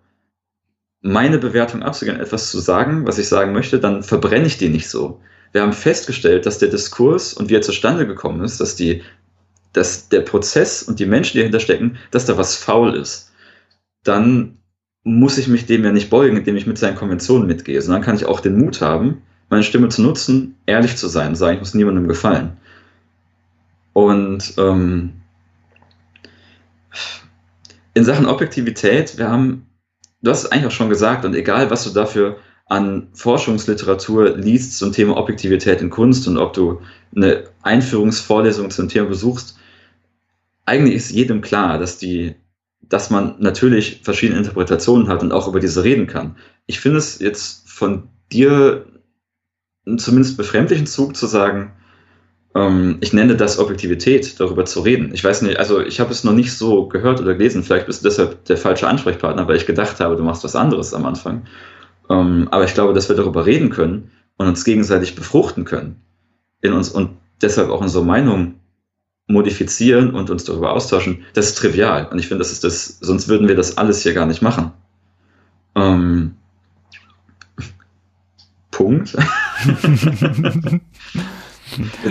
meine 1.02 1.40
Bewertung 1.40 1.81
abzugeben, 1.81 2.19
etwas 2.19 2.52
zu 2.52 2.60
sagen, 2.60 3.07
was 3.07 3.18
ich 3.18 3.27
sagen 3.27 3.53
möchte, 3.53 3.80
dann 3.80 4.03
verbrenne 4.03 4.45
ich 4.45 4.60
die 4.60 4.69
nicht 4.69 4.88
so. 4.88 5.19
Wir 5.52 5.64
haben 5.64 5.73
festgestellt, 5.73 6.45
dass 6.45 6.60
der 6.60 6.69
Diskurs 6.69 7.34
und 7.34 7.49
wie 7.49 7.56
er 7.56 7.61
zustande 7.61 8.06
gekommen 8.06 8.44
ist, 8.44 8.60
dass 8.60 8.76
die, 8.76 9.02
dass 9.73 10.10
der 10.10 10.22
Prozess 10.22 10.84
und 10.84 10.99
die 10.99 11.06
Menschen, 11.07 11.34
die 11.34 11.40
dahinter 11.40 11.60
stecken, 11.60 11.98
dass 12.11 12.26
da 12.26 12.38
was 12.38 12.56
faul 12.56 12.95
ist. 12.95 13.31
Dann 14.03 14.60
muss 15.04 15.38
ich 15.38 15.48
mich 15.48 15.66
dem 15.66 15.84
ja 15.84 15.92
nicht 15.92 16.10
beugen, 16.10 16.38
indem 16.38 16.56
ich 16.56 16.68
mit 16.68 16.78
seinen 16.78 16.96
Konventionen 16.96 17.48
mitgehe, 17.48 17.82
sondern 17.82 18.02
kann 18.02 18.16
ich 18.16 18.26
auch 18.26 18.40
den 18.40 18.58
Mut 18.58 18.82
haben, 18.82 19.22
meine 19.50 19.64
Stimme 19.64 19.90
zu 19.90 20.02
nutzen, 20.02 20.56
ehrlich 20.66 20.96
zu 20.96 21.08
sein, 21.08 21.36
sagen, 21.36 21.56
ich 21.56 21.60
muss 21.60 21.74
niemandem 21.74 22.08
gefallen. 22.08 22.58
Und 23.92 24.54
ähm, 24.58 25.14
in 27.94 28.06
Sachen 28.06 28.26
Objektivität, 28.26 29.18
wir 29.18 29.30
haben 29.30 29.68
du 30.24 30.32
hast 30.32 30.46
es 30.46 30.52
eigentlich 30.52 30.68
auch 30.68 30.72
schon 30.72 30.90
gesagt, 30.90 31.26
und 31.26 31.36
egal, 31.36 31.70
was 31.70 31.84
du 31.84 31.92
dafür 31.92 32.38
an 32.66 33.10
Forschungsliteratur 33.14 34.38
liest 34.38 34.78
zum 34.78 34.92
Thema 34.94 35.18
Objektivität 35.18 35.82
in 35.82 35.90
Kunst 35.90 36.28
und 36.28 36.38
ob 36.38 36.54
du 36.54 36.82
eine 37.16 37.44
Einführungsvorlesung 37.62 38.72
zum 38.72 38.90
Thema 38.90 39.08
besuchst, 39.08 39.60
eigentlich 40.66 40.96
ist 40.96 41.12
jedem 41.12 41.42
klar, 41.42 41.78
dass 41.78 41.98
die, 41.98 42.36
dass 42.90 43.10
man 43.10 43.36
natürlich 43.40 44.02
verschiedene 44.04 44.40
Interpretationen 44.40 45.08
hat 45.08 45.24
und 45.24 45.32
auch 45.32 45.48
über 45.48 45.60
diese 45.60 45.84
reden 45.84 46.08
kann. 46.08 46.36
Ich 46.66 46.80
finde 46.80 46.98
es 46.98 47.20
jetzt 47.20 47.70
von 47.70 48.10
dir 48.32 48.86
zumindest 49.98 50.38
befremdlichen 50.38 50.88
Zug 50.88 51.16
zu 51.16 51.28
sagen, 51.28 51.74
ähm, 52.56 52.98
ich 53.02 53.14
nenne 53.14 53.36
das 53.36 53.60
Objektivität, 53.60 54.40
darüber 54.40 54.66
zu 54.66 54.82
reden. 54.82 55.12
Ich 55.14 55.24
weiß 55.24 55.42
nicht, 55.42 55.58
also 55.60 55.82
ich 55.82 56.00
habe 56.00 56.12
es 56.12 56.24
noch 56.24 56.34
nicht 56.34 56.54
so 56.54 56.88
gehört 56.88 57.20
oder 57.20 57.34
gelesen. 57.34 57.64
Vielleicht 57.64 57.88
bist 57.88 58.04
du 58.04 58.10
deshalb 58.10 58.46
der 58.46 58.58
falsche 58.58 58.88
Ansprechpartner, 58.88 59.48
weil 59.48 59.58
ich 59.58 59.66
gedacht 59.66 60.00
habe, 60.00 60.16
du 60.16 60.24
machst 60.24 60.44
was 60.44 60.56
anderes 60.56 60.94
am 60.94 61.06
Anfang. 61.06 61.44
Ähm, 62.10 62.48
aber 62.52 62.66
ich 62.66 62.74
glaube, 62.74 62.94
dass 62.94 63.10
wir 63.10 63.16
darüber 63.16 63.46
reden 63.46 63.70
können 63.70 64.12
und 64.38 64.48
uns 64.48 64.66
gegenseitig 64.66 65.16
befruchten 65.16 65.66
können 65.66 66.02
in 66.62 66.74
uns 66.74 66.90
und 66.90 67.18
deshalb 67.42 67.70
auch 67.70 67.82
unsere 67.82 68.06
Meinung 68.06 68.56
modifizieren 69.28 70.14
und 70.14 70.30
uns 70.30 70.44
darüber 70.44 70.74
austauschen, 70.74 71.24
das 71.34 71.48
ist 71.48 71.56
trivial. 71.56 72.08
Und 72.12 72.20
ich 72.20 72.28
finde, 72.28 72.40
das 72.40 72.52
ist 72.52 72.64
das, 72.64 73.00
sonst 73.00 73.28
würden 73.28 73.48
wir 73.48 73.56
das 73.56 73.78
alles 73.78 74.04
hier 74.04 74.14
gar 74.14 74.26
nicht 74.26 74.41
machen. 74.41 74.72
Ähm, 75.76 76.36
Punkt. 78.72 79.16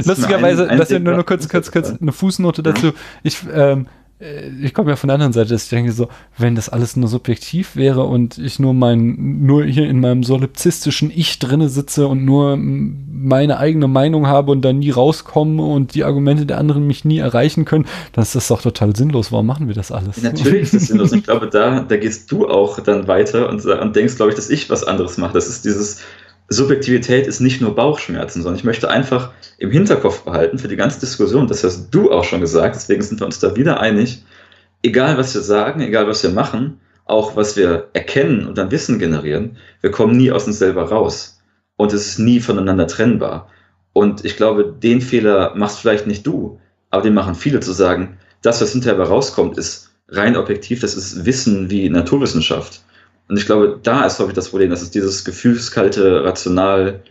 Lustigerweise, 0.05 0.66
das 0.66 0.80
ist 0.80 0.90
ja 0.90 0.98
nur, 0.98 1.14
nur 1.14 1.24
kurz, 1.24 1.48
kurz, 1.48 1.70
kurz 1.70 1.94
eine 2.01 2.12
Fußnote 2.12 2.62
dazu. 2.62 2.93
Ich, 3.22 3.39
ähm, 3.52 3.86
äh, 4.20 4.48
ich 4.62 4.72
komme 4.72 4.90
ja 4.90 4.97
von 4.97 5.09
der 5.09 5.14
anderen 5.14 5.32
Seite, 5.32 5.51
dass 5.51 5.64
ich 5.64 5.70
denke 5.70 5.93
so, 5.93 6.09
wenn 6.39 6.55
das 6.55 6.68
alles 6.68 6.97
nur 6.97 7.09
subjektiv 7.09 7.76
wäre 7.76 8.05
und 8.05 8.39
ich 8.39 8.59
nur 8.59 8.74
mein, 8.74 9.43
nur 9.44 9.64
hier 9.64 9.89
in 9.89 10.01
meinem 10.01 10.22
solipsistischen 10.22 11.10
Ich 11.14 11.39
drinne 11.39 11.68
sitze 11.68 12.06
und 12.06 12.24
nur 12.24 12.56
meine 13.23 13.59
eigene 13.59 13.89
Meinung 13.89 14.27
habe 14.27 14.51
und 14.51 14.62
dann 14.62 14.78
nie 14.81 14.90
rauskomme 14.90 15.62
und 15.62 15.94
die 15.94 16.05
Argumente 16.05 16.47
der 16.47 16.59
anderen 16.59 16.86
mich 16.86 17.05
nie 17.05 17.19
erreichen 17.19 17.65
können, 17.65 17.86
dann 18.12 18.23
ist 18.23 18.35
das 18.35 18.49
doch 18.49 18.62
total 18.62 18.94
sinnlos. 18.97 19.32
Warum 19.32 19.47
machen 19.47 19.69
wir 19.69 19.74
das 19.74 19.93
alles? 19.93 20.23
Natürlich 20.23 20.62
ist 20.62 20.74
das 20.74 20.82
sinnlos. 20.89 21.12
ich 21.12 21.24
glaube, 21.24 21.49
da, 21.49 21.81
da 21.81 21.97
gehst 21.97 22.31
du 22.31 22.49
auch 22.49 22.81
dann 22.81 23.09
weiter 23.09 23.49
und, 23.49 23.65
und 23.65 23.97
denkst, 23.97 24.16
glaube 24.16 24.31
ich, 24.31 24.36
dass 24.36 24.51
ich 24.51 24.69
was 24.70 24.85
anderes 24.85 25.19
mache. 25.19 25.32
Das 25.35 25.49
ist 25.49 25.65
dieses, 25.65 26.03
Subjektivität 26.53 27.27
ist 27.27 27.40
nicht 27.40 27.61
nur 27.61 27.74
Bauchschmerzen, 27.74 28.43
sondern 28.43 28.59
ich 28.59 28.65
möchte 28.65 28.90
einfach 28.90 29.32
im 29.59 29.70
Hinterkopf 29.70 30.23
behalten 30.23 30.59
für 30.59 30.69
die 30.69 30.77
ganze 30.77 31.01
Diskussion, 31.01 31.47
das 31.47 31.65
hast 31.65 31.90
du 31.90 32.12
auch 32.12 32.24
schon 32.24 32.40
gesagt, 32.40 32.74
deswegen 32.74 33.03
sind 33.03 33.20
wir 33.20 33.27
uns 33.27 33.39
da 33.39 33.57
wieder 33.57 33.81
einig, 33.81 34.23
egal 34.82 35.16
was 35.19 35.35
wir 35.35 35.40
sagen, 35.40 35.81
egal 35.81 36.07
was 36.07 36.23
wir 36.23 36.31
machen, 36.31 36.81
auch 37.05 37.36
was 37.36 37.57
wir 37.57 37.89
erkennen 37.93 38.47
und 38.47 38.59
dann 38.59 38.70
Wissen 38.70 38.99
generieren, 38.99 39.57
wir 39.81 39.90
kommen 39.90 40.16
nie 40.16 40.31
aus 40.31 40.47
uns 40.47 40.59
selber 40.59 40.85
raus. 40.85 41.41
Und 41.82 41.92
es 41.92 42.06
ist 42.06 42.18
nie 42.20 42.38
voneinander 42.38 42.86
trennbar. 42.86 43.48
Und 43.92 44.24
ich 44.24 44.36
glaube, 44.36 44.72
den 44.72 45.00
Fehler 45.00 45.52
machst 45.56 45.80
vielleicht 45.80 46.06
nicht 46.06 46.24
du, 46.24 46.60
aber 46.90 47.02
den 47.02 47.12
machen 47.12 47.34
viele 47.34 47.59
zu 47.59 47.72
sagen, 47.72 48.18
das, 48.40 48.62
was 48.62 48.70
hinterher 48.70 49.02
rauskommt, 49.02 49.59
ist 49.59 49.90
rein 50.09 50.36
objektiv, 50.36 50.78
das 50.78 50.94
ist 50.94 51.26
Wissen 51.26 51.70
wie 51.70 51.90
Naturwissenschaft. 51.90 52.84
Und 53.26 53.36
ich 53.36 53.46
glaube, 53.46 53.80
da 53.82 54.06
ist 54.06 54.20
häufig 54.20 54.34
das 54.34 54.50
Problem, 54.50 54.70
dass 54.70 54.80
es 54.80 54.92
dieses 54.92 55.24
gefühlskalte, 55.24 56.22
rational, 56.22 57.02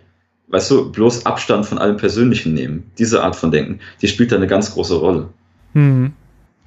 weißt 0.48 0.72
du, 0.72 0.90
bloß 0.90 1.26
Abstand 1.26 1.66
von 1.66 1.78
allem 1.78 1.98
Persönlichen 1.98 2.54
nehmen. 2.54 2.90
Diese 2.98 3.24
Art 3.26 3.36
von 3.36 3.52
Denken, 3.52 3.82
die 4.02 4.08
spielt 4.08 4.32
da 4.32 4.38
eine 4.38 4.48
ganz 4.48 4.74
große 4.74 4.96
Rolle. 4.96 5.28
Mhm. 5.74 6.14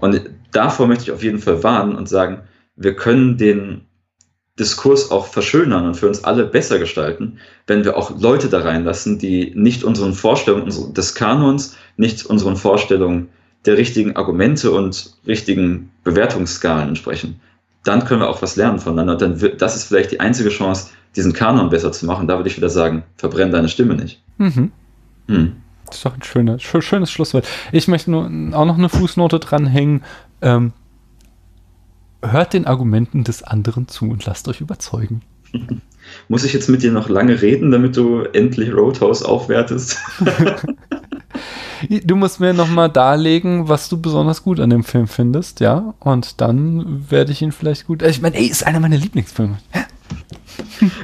Und 0.00 0.28
davor 0.52 0.88
möchte 0.88 1.04
ich 1.04 1.12
auf 1.12 1.22
jeden 1.22 1.38
Fall 1.38 1.62
warnen 1.62 1.96
und 1.96 2.06
sagen, 2.06 2.42
wir 2.76 2.94
können 2.96 3.38
den, 3.38 3.86
Diskurs 4.58 5.10
auch 5.10 5.26
verschönern 5.26 5.86
und 5.86 5.96
für 5.96 6.06
uns 6.06 6.22
alle 6.22 6.44
besser 6.44 6.78
gestalten, 6.78 7.38
wenn 7.66 7.84
wir 7.84 7.96
auch 7.96 8.20
Leute 8.20 8.48
da 8.48 8.60
reinlassen, 8.60 9.18
die 9.18 9.52
nicht 9.54 9.82
unseren 9.82 10.12
Vorstellungen 10.12 10.94
des 10.94 11.14
Kanons, 11.14 11.76
nicht 11.96 12.24
unseren 12.26 12.56
Vorstellungen 12.56 13.28
der 13.66 13.76
richtigen 13.76 14.14
Argumente 14.14 14.70
und 14.70 15.14
richtigen 15.26 15.90
Bewertungsskalen 16.04 16.88
entsprechen. 16.88 17.40
Dann 17.82 18.04
können 18.04 18.20
wir 18.20 18.28
auch 18.28 18.42
was 18.42 18.56
lernen 18.56 18.78
voneinander. 18.78 19.16
Dann 19.16 19.40
wird, 19.40 19.60
das 19.60 19.74
ist 19.74 19.84
vielleicht 19.84 20.12
die 20.12 20.20
einzige 20.20 20.50
Chance, 20.50 20.90
diesen 21.16 21.32
Kanon 21.32 21.70
besser 21.70 21.92
zu 21.92 22.06
machen. 22.06 22.28
Da 22.28 22.36
würde 22.36 22.48
ich 22.48 22.56
wieder 22.56 22.70
sagen, 22.70 23.02
verbrenn 23.16 23.50
deine 23.50 23.68
Stimme 23.68 23.94
nicht. 23.94 24.22
Mhm. 24.38 24.70
Hm. 25.28 25.56
Das 25.86 25.96
ist 25.96 26.06
doch 26.06 26.14
ein 26.14 26.22
schöner, 26.22 26.58
schönes 26.58 27.10
Schlusswort. 27.10 27.46
Ich 27.72 27.88
möchte 27.88 28.10
nur 28.10 28.24
auch 28.56 28.64
noch 28.64 28.78
eine 28.78 28.88
Fußnote 28.88 29.38
dranhängen. 29.38 30.02
Ähm, 30.40 30.72
hört 32.30 32.52
den 32.52 32.66
Argumenten 32.66 33.24
des 33.24 33.42
anderen 33.42 33.88
zu 33.88 34.06
und 34.06 34.24
lasst 34.26 34.48
euch 34.48 34.60
überzeugen. 34.60 35.22
Muss 36.28 36.44
ich 36.44 36.52
jetzt 36.52 36.68
mit 36.68 36.82
dir 36.82 36.92
noch 36.92 37.08
lange 37.08 37.40
reden, 37.40 37.70
damit 37.70 37.96
du 37.96 38.22
endlich 38.32 38.72
Roadhouse 38.72 39.22
aufwertest? 39.22 39.98
du 41.88 42.16
musst 42.16 42.40
mir 42.40 42.52
nochmal 42.52 42.90
darlegen, 42.90 43.68
was 43.68 43.88
du 43.88 44.00
besonders 44.00 44.42
gut 44.42 44.60
an 44.60 44.70
dem 44.70 44.84
Film 44.84 45.06
findest, 45.06 45.60
ja? 45.60 45.94
Und 46.00 46.40
dann 46.40 47.10
werde 47.10 47.32
ich 47.32 47.40
ihn 47.40 47.52
vielleicht 47.52 47.86
gut. 47.86 48.02
Ich 48.02 48.20
meine, 48.20 48.36
ey, 48.36 48.46
ist 48.46 48.66
einer 48.66 48.80
meiner 48.80 48.98
Lieblingsfilme. 48.98 49.56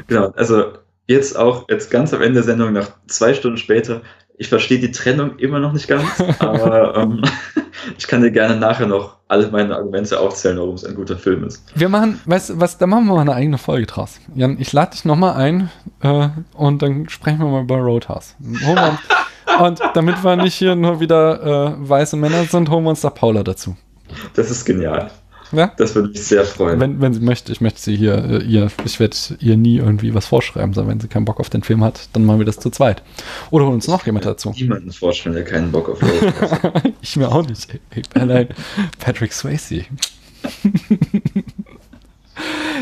genau, 0.06 0.32
also 0.36 0.64
jetzt 1.06 1.38
auch, 1.38 1.66
jetzt 1.68 1.90
ganz 1.90 2.12
am 2.12 2.22
Ende 2.22 2.34
der 2.34 2.42
Sendung, 2.44 2.72
nach 2.72 2.90
zwei 3.06 3.34
Stunden 3.34 3.59
später, 3.59 4.02
ich 4.41 4.49
verstehe 4.49 4.79
die 4.79 4.91
Trennung 4.91 5.37
immer 5.37 5.61
noch 5.61 5.75
nicht 5.75 5.87
ganz, 5.87 6.03
aber 6.39 6.97
ähm, 6.97 7.23
ich 7.99 8.09
kann 8.09 8.23
dir 8.23 8.31
gerne 8.31 8.57
nachher 8.57 8.87
noch 8.87 9.19
alle 9.29 9.51
meine 9.51 9.77
Argumente 9.77 10.19
aufzählen, 10.19 10.57
warum 10.57 10.77
es 10.77 10.85
ein 10.85 10.95
guter 10.95 11.19
Film 11.19 11.45
ist. 11.45 11.62
Wir 11.75 11.91
machen, 11.91 12.19
weißt 12.25 12.51
du 12.51 12.61
was, 12.61 12.79
da 12.79 12.87
machen 12.87 13.05
wir 13.05 13.17
mal 13.17 13.21
eine 13.21 13.35
eigene 13.35 13.59
Folge 13.59 13.85
draus. 13.85 14.19
Jan, 14.35 14.57
ich 14.59 14.73
lade 14.73 14.93
dich 14.93 15.05
nochmal 15.05 15.35
ein 15.37 15.69
äh, 16.01 16.31
und 16.55 16.81
dann 16.81 17.11
sprechen 17.11 17.41
wir 17.41 17.49
mal 17.49 17.62
über 17.65 17.77
Roadhouse. 17.77 18.35
und 19.61 19.81
damit 19.93 20.25
wir 20.25 20.37
nicht 20.37 20.55
hier 20.55 20.75
nur 20.75 21.01
wieder 21.01 21.77
äh, 21.77 21.89
weiße 21.89 22.17
Männer 22.17 22.45
sind, 22.45 22.71
holen 22.71 22.85
wir 22.85 22.91
uns 22.91 23.03
da 23.03 23.11
Paula 23.11 23.43
dazu. 23.43 23.77
Das 24.33 24.51
ist 24.51 24.65
genial. 24.65 25.11
Ja? 25.52 25.72
Das 25.77 25.94
würde 25.94 26.09
mich 26.09 26.22
sehr 26.22 26.44
freuen. 26.44 26.81
Wenn, 26.81 27.01
wenn 27.01 27.12
sie 27.12 27.20
möchte, 27.20 27.52
ich 27.52 27.60
möchte 27.60 27.81
sie 27.81 27.97
hier, 27.97 28.24
äh, 28.24 28.43
ihr, 28.43 28.70
ich 28.85 29.01
werde 29.01 29.16
ihr 29.40 29.56
nie 29.56 29.78
irgendwie 29.78 30.14
was 30.14 30.27
vorschreiben, 30.27 30.72
sondern 30.74 30.93
wenn 30.93 31.01
sie 31.01 31.09
keinen 31.09 31.24
Bock 31.24 31.40
auf 31.40 31.51
den 31.51 31.62
Film 31.62 31.82
hat, 31.82 32.09
dann 32.12 32.24
machen 32.24 32.39
wir 32.39 32.47
das 32.47 32.59
zu 32.59 32.70
zweit. 32.70 33.02
Oder 33.51 33.64
holen 33.64 33.74
uns 33.74 33.89
noch 33.89 34.06
jemand 34.06 34.24
dazu. 34.27 34.52
Niemanden 34.56 34.93
vorstellen, 34.93 35.35
der 35.35 35.44
keinen 35.44 35.72
Bock 35.72 35.89
auf 35.89 36.01
hat. 36.02 36.82
ich 37.02 37.16
mir 37.16 37.31
auch 37.31 37.47
nicht. 37.47 37.68
Allein 38.14 38.48
Patrick 38.98 39.32
Swayze. 39.32 39.85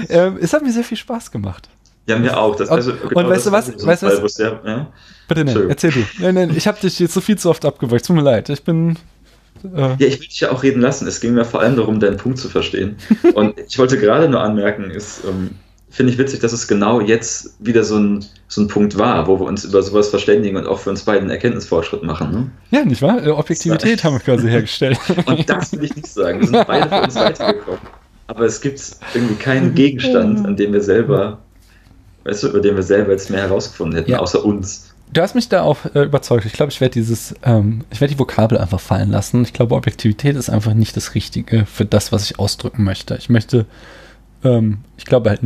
ähm, 0.08 0.38
es 0.40 0.52
hat 0.52 0.62
mir 0.62 0.72
sehr 0.72 0.84
viel 0.84 0.96
Spaß 0.96 1.30
gemacht. 1.30 1.68
Ja, 2.08 2.18
mir 2.18 2.36
auch. 2.38 2.56
Das, 2.56 2.70
also, 2.70 2.94
genau 2.94 3.20
und 3.20 3.28
weißt 3.28 3.46
du 3.46 3.52
was? 3.52 3.66
So 3.66 3.86
weißt 3.86 4.02
Fall, 4.02 4.22
was? 4.22 4.34
Der, 4.34 4.60
ja? 4.64 4.92
Bitte 5.28 5.44
nein, 5.44 5.68
erzähl 5.68 5.90
du. 5.90 6.00
Nein, 6.18 6.34
nein, 6.34 6.56
ich 6.56 6.66
habe 6.66 6.80
dich 6.80 6.98
jetzt 6.98 7.12
so 7.12 7.20
viel 7.20 7.36
zu 7.36 7.50
oft 7.50 7.66
abgewürgt. 7.66 8.06
Tut 8.06 8.16
mir 8.16 8.22
leid. 8.22 8.48
Ich 8.48 8.64
bin. 8.64 8.96
Ja, 9.74 9.96
ich 9.98 10.20
will 10.20 10.26
dich 10.26 10.40
ja 10.40 10.50
auch 10.50 10.62
reden 10.62 10.80
lassen. 10.80 11.06
Es 11.06 11.20
ging 11.20 11.34
mir 11.34 11.44
vor 11.44 11.60
allem 11.60 11.76
darum, 11.76 12.00
deinen 12.00 12.16
Punkt 12.16 12.38
zu 12.38 12.48
verstehen. 12.48 12.96
Und 13.34 13.58
ich 13.58 13.78
wollte 13.78 13.98
gerade 13.98 14.28
nur 14.28 14.40
anmerken, 14.40 14.90
ist, 14.90 15.22
ähm, 15.28 15.50
finde 15.90 16.12
ich 16.12 16.18
witzig, 16.18 16.40
dass 16.40 16.52
es 16.52 16.68
genau 16.68 17.00
jetzt 17.00 17.54
wieder 17.58 17.82
so 17.82 17.96
ein, 17.96 18.24
so 18.48 18.60
ein 18.60 18.68
Punkt 18.68 18.98
war, 18.98 19.26
wo 19.26 19.40
wir 19.40 19.46
uns 19.46 19.64
über 19.64 19.82
sowas 19.82 20.08
verständigen 20.08 20.56
und 20.56 20.66
auch 20.66 20.78
für 20.78 20.90
uns 20.90 21.02
beiden 21.02 21.30
Erkenntnisfortschritt 21.30 22.02
machen. 22.02 22.30
Ne? 22.30 22.50
Ja, 22.70 22.84
nicht 22.84 23.02
wahr? 23.02 23.24
Äh, 23.24 23.30
Objektivität 23.30 24.04
haben 24.04 24.14
wir 24.14 24.20
quasi 24.20 24.48
hergestellt. 24.48 24.98
und 25.26 25.48
das 25.48 25.72
will 25.72 25.84
ich 25.84 25.96
nicht 25.96 26.06
sagen. 26.06 26.40
Wir 26.40 26.46
sind 26.48 26.66
beide 26.66 26.88
für 26.88 27.02
uns 27.02 27.14
weitergekommen. 27.14 27.80
Aber 28.28 28.44
es 28.44 28.60
gibt 28.60 28.80
irgendwie 29.14 29.36
keinen 29.36 29.74
Gegenstand, 29.74 30.46
an 30.46 30.54
dem 30.54 30.72
wir 30.74 30.82
selber, 30.82 31.38
weißt 32.24 32.42
du, 32.42 32.48
über 32.48 32.60
den 32.60 32.76
wir 32.76 32.82
selber 32.82 33.12
jetzt 33.12 33.30
mehr 33.30 33.40
herausgefunden 33.40 33.96
hätten, 33.96 34.10
ja. 34.10 34.18
außer 34.18 34.44
uns. 34.44 34.87
Du 35.12 35.22
hast 35.22 35.34
mich 35.34 35.48
da 35.48 35.62
auch 35.62 35.84
äh, 35.94 36.02
überzeugt. 36.02 36.44
Ich 36.44 36.52
glaube, 36.52 36.70
ich 36.70 36.80
werde 36.80 36.94
dieses, 36.94 37.34
ähm, 37.42 37.84
ich 37.90 38.00
werde 38.00 38.14
die 38.14 38.20
Vokabel 38.20 38.58
einfach 38.58 38.80
fallen 38.80 39.10
lassen. 39.10 39.42
Ich 39.42 39.52
glaube, 39.52 39.74
Objektivität 39.74 40.36
ist 40.36 40.50
einfach 40.50 40.74
nicht 40.74 40.96
das 40.96 41.14
Richtige 41.14 41.66
für 41.66 41.84
das, 41.84 42.12
was 42.12 42.24
ich 42.30 42.38
ausdrücken 42.38 42.84
möchte. 42.84 43.16
Ich 43.16 43.28
möchte, 43.28 43.66
ähm, 44.44 44.78
ich 44.96 45.04
glaube 45.04 45.30
halt 45.30 45.40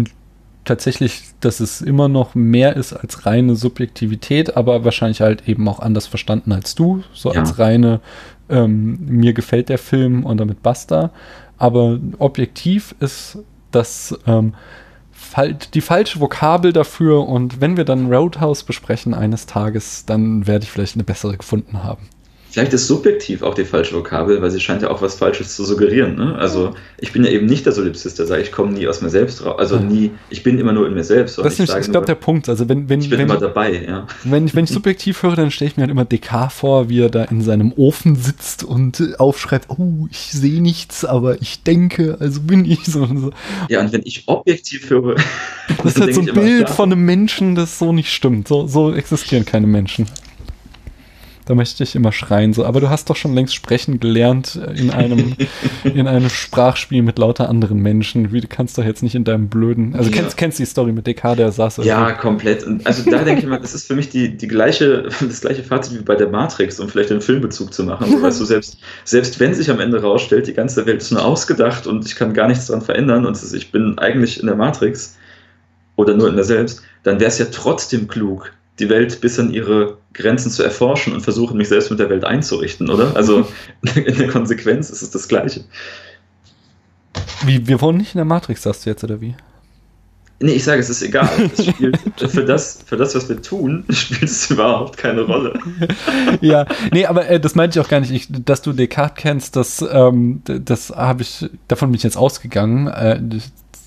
tatsächlich, 0.65 1.23
dass 1.41 1.61
es 1.61 1.81
immer 1.81 2.09
noch 2.09 2.35
mehr 2.35 2.77
ist 2.77 2.93
als 2.93 3.27
reine 3.27 3.57
Subjektivität, 3.57 4.57
aber 4.57 4.85
wahrscheinlich 4.85 5.21
halt 5.21 5.49
eben 5.49 5.67
auch 5.69 5.81
anders 5.81 6.07
verstanden 6.07 6.53
als 6.53 6.75
du, 6.75 7.03
so 7.13 7.33
ja. 7.33 7.41
als 7.41 7.59
reine, 7.59 8.01
ähm, 8.49 8.99
mir 9.07 9.33
gefällt 9.33 9.69
der 9.69 9.79
Film 9.79 10.25
und 10.25 10.39
damit 10.39 10.63
basta. 10.63 11.11
Aber 11.59 11.99
objektiv 12.19 12.95
ist 13.01 13.39
das, 13.71 14.19
ähm, 14.27 14.55
die 15.75 15.81
falsche 15.81 16.21
Vokabel 16.21 16.73
dafür 16.73 17.27
und 17.27 17.61
wenn 17.61 17.77
wir 17.77 17.85
dann 17.85 18.13
Roadhouse 18.13 18.65
besprechen 18.65 19.15
eines 19.15 19.47
Tages, 19.47 20.05
dann 20.05 20.47
werde 20.47 20.65
ich 20.65 20.71
vielleicht 20.71 20.97
eine 20.97 21.05
bessere 21.05 21.37
gefunden 21.37 21.83
haben. 21.85 22.09
Vielleicht 22.53 22.75
ist 22.75 22.87
subjektiv 22.87 23.43
auch 23.43 23.55
die 23.55 23.65
falsche 23.65 23.95
Vokabel, 23.95 24.43
weil 24.43 24.51
sie 24.51 24.61
scheint 24.61 24.83
ja 24.83 24.91
auch 24.91 25.01
was 25.01 25.15
Falsches 25.15 25.57
zu 25.57 25.65
suggerieren. 25.65 26.17
Ne? 26.17 26.35
Also 26.37 26.75
ich 26.99 27.11
bin 27.11 27.25
ja 27.25 27.31
eben 27.31 27.47
nicht 27.47 27.65
der 27.65 27.73
Solipsist, 27.73 28.19
der 28.19 28.27
sagt, 28.27 28.43
ich 28.43 28.53
komme 28.53 28.73
nie 28.73 28.87
aus 28.87 29.01
mir 29.01 29.09
selbst 29.09 29.43
raus. 29.43 29.55
Also 29.59 29.79
nie, 29.79 30.11
ich 30.29 30.43
bin 30.43 30.59
immer 30.59 30.75
nur 30.75 30.87
in 30.87 30.93
mir 30.93 31.03
selbst. 31.03 31.39
Das 31.39 31.59
ist, 31.59 31.75
ich, 31.75 31.91
glaube, 31.91 32.07
der 32.07 32.15
Punkt. 32.15 32.51
Also 32.51 32.69
wenn, 32.69 32.91
wenn, 32.91 33.01
ich 33.01 33.09
bin 33.09 33.21
wenn, 33.21 33.27
immer 33.27 33.39
dabei, 33.39 33.83
ja. 33.89 34.07
Wenn, 34.25 34.47
ich, 34.47 34.55
wenn 34.55 34.65
ich 34.65 34.71
subjektiv 34.75 35.23
höre, 35.23 35.35
dann 35.35 35.51
stelle 35.51 35.71
ich 35.71 35.79
mir 35.79 35.85
halt 35.85 35.91
immer 35.91 36.05
DK 36.05 36.53
vor, 36.53 36.91
wie 36.91 37.01
er 37.01 37.09
da 37.09 37.25
in 37.25 37.41
seinem 37.41 37.73
Ofen 37.75 38.17
sitzt 38.17 38.65
und 38.65 39.19
aufschreibt, 39.19 39.71
oh, 39.71 40.07
ich 40.11 40.33
sehe 40.33 40.61
nichts, 40.61 41.07
aber 41.07 41.41
ich 41.41 41.63
denke, 41.63 42.19
also 42.21 42.43
bin 42.43 42.67
ich 42.67 42.85
so. 42.85 43.05
Und 43.05 43.19
so. 43.19 43.31
Ja, 43.71 43.81
und 43.81 43.95
wenn 43.95 44.03
ich 44.05 44.25
objektiv 44.27 44.91
höre. 44.91 45.17
Das 45.83 45.87
ist 45.97 46.01
halt 46.03 46.15
so 46.15 46.21
ein 46.21 46.27
Bild 46.27 46.67
immer, 46.67 46.69
von 46.69 46.93
einem 46.93 47.07
Menschen, 47.07 47.55
das 47.55 47.79
so 47.79 47.95
nicht 47.95 48.13
stimmt. 48.13 48.47
So, 48.47 48.67
so 48.67 48.93
existieren 48.93 49.47
keine 49.47 49.67
Menschen. 49.67 50.07
Da 51.53 51.57
möchte 51.57 51.85
ich 51.85 51.95
immer 51.95 52.13
schreien, 52.13 52.55
so, 52.55 52.65
aber 52.65 52.81
du 52.81 52.89
hast 52.89 53.11
doch 53.11 53.17
schon 53.17 53.35
längst 53.35 53.55
sprechen 53.55 54.01
gelernt 54.01 54.59
in 54.75 54.91
einem, 54.91 55.37
in 55.85 56.09
einem 56.09 56.31
Sprachspiel 56.31 57.03
mit 57.03 57.19
lauter 57.19 57.51
anderen 57.51 57.79
Menschen. 57.79 58.33
Wie, 58.33 58.41
du 58.41 58.49
kannst 58.49 58.79
doch 58.79 58.85
jetzt 58.85 59.03
nicht 59.03 59.15
in 59.15 59.25
deinem 59.25 59.51
blöden. 59.51 59.95
Also 59.95 60.09
ja. 60.09 60.17
kennst, 60.17 60.39
kennst 60.39 60.59
die 60.59 60.65
Story 60.65 60.93
mit 60.93 61.07
DK, 61.07 61.37
der 61.37 61.53
saß 61.53 61.77
Ja, 61.83 62.13
komplett. 62.13 62.65
Und 62.65 62.87
also 62.87 63.11
da 63.11 63.23
denke 63.23 63.43
ich 63.43 63.47
mal, 63.47 63.61
das 63.61 63.75
ist 63.75 63.87
für 63.87 63.95
mich 63.95 64.09
die, 64.09 64.35
die 64.35 64.49
gleiche, 64.49 65.11
das 65.21 65.43
gleiche 65.43 65.63
Fazit 65.63 65.99
wie 65.99 66.03
bei 66.03 66.15
der 66.15 66.31
Matrix, 66.31 66.81
um 66.81 66.89
vielleicht 66.89 67.11
einen 67.11 67.21
Filmbezug 67.21 67.75
zu 67.75 67.85
machen. 67.85 68.11
So, 68.11 68.23
weißt 68.23 68.41
du, 68.41 68.47
selbst, 68.47 68.79
selbst 69.05 69.39
wenn 69.39 69.53
sich 69.53 69.71
am 69.71 69.79
Ende 69.79 70.01
rausstellt, 70.01 70.47
die 70.47 70.55
ganze 70.55 70.87
Welt 70.87 71.03
ist 71.03 71.13
nur 71.13 71.23
ausgedacht 71.23 71.87
und 71.87 72.07
ich 72.07 72.17
kann 72.17 72.33
gar 72.33 72.49
nichts 72.49 72.69
daran 72.69 72.81
verändern 72.81 73.27
und 73.27 73.39
ich 73.53 73.71
bin 73.71 73.99
eigentlich 73.99 74.41
in 74.41 74.47
der 74.47 74.57
Matrix 74.57 75.19
oder 75.97 76.15
nur 76.15 76.31
in 76.31 76.37
der 76.37 76.47
selbst, 76.47 76.81
dann 77.03 77.21
wäre 77.21 77.29
es 77.29 77.37
ja 77.37 77.47
trotzdem 77.53 78.09
klug, 78.09 78.55
die 78.83 78.89
Welt 78.89 79.21
bis 79.21 79.39
an 79.39 79.53
ihre 79.53 79.97
Grenzen 80.13 80.51
zu 80.51 80.63
erforschen 80.63 81.13
und 81.13 81.21
versuchen, 81.21 81.57
mich 81.57 81.69
selbst 81.69 81.91
mit 81.91 82.01
der 82.01 82.11
Welt 82.11 82.25
einzurichten, 82.25 82.91
oder? 82.91 83.17
Also 83.17 83.47
in 83.95 84.17
der 84.17 84.29
Konsequenz 84.29 84.91
ist 84.91 85.03
es 85.03 85.11
das 85.11 85.29
Gleiche. 85.29 85.65
Wie, 87.45 87.67
wir 87.67 87.81
wohnen 87.81 87.99
nicht 87.99 88.15
in 88.15 88.19
der 88.19 88.25
Matrix, 88.25 88.63
sagst 88.63 88.85
du 88.85 88.91
jetzt, 88.91 89.05
oder 89.05 89.21
wie? 89.21 89.35
Nee, 90.41 90.55
ich 90.55 90.65
sage, 90.65 90.81
es 90.81 90.91
ist 90.91 91.03
egal. 91.03 91.29
Es 91.57 91.67
spielt, 91.67 91.99
für, 92.19 92.45
das, 92.45 92.81
für 92.85 92.97
das, 92.97 93.15
was 93.15 93.29
wir 93.29 93.41
tun, 93.41 93.85
spielt 93.91 94.25
es 94.25 94.51
überhaupt 94.51 94.97
keine 94.97 95.23
Rolle. 95.23 95.59
ja, 96.41 96.67
nee, 96.91 97.07
aber 97.07 97.29
äh, 97.29 97.39
das 97.39 97.55
meinte 97.55 97.79
ich 97.79 97.85
auch 97.85 97.89
gar 97.89 98.01
nicht. 98.01 98.11
Ich, 98.11 98.27
dass 98.29 98.63
du 98.63 98.73
Descartes 98.73 99.23
kennst, 99.23 99.57
das, 99.57 99.85
ähm, 99.93 100.43
das 100.45 100.91
habe 100.91 101.23
ich, 101.23 101.49
davon 101.69 101.91
bin 101.91 101.97
ich 101.97 102.03
jetzt 102.03 102.17
ausgegangen. 102.17 102.89
Äh, 102.89 103.21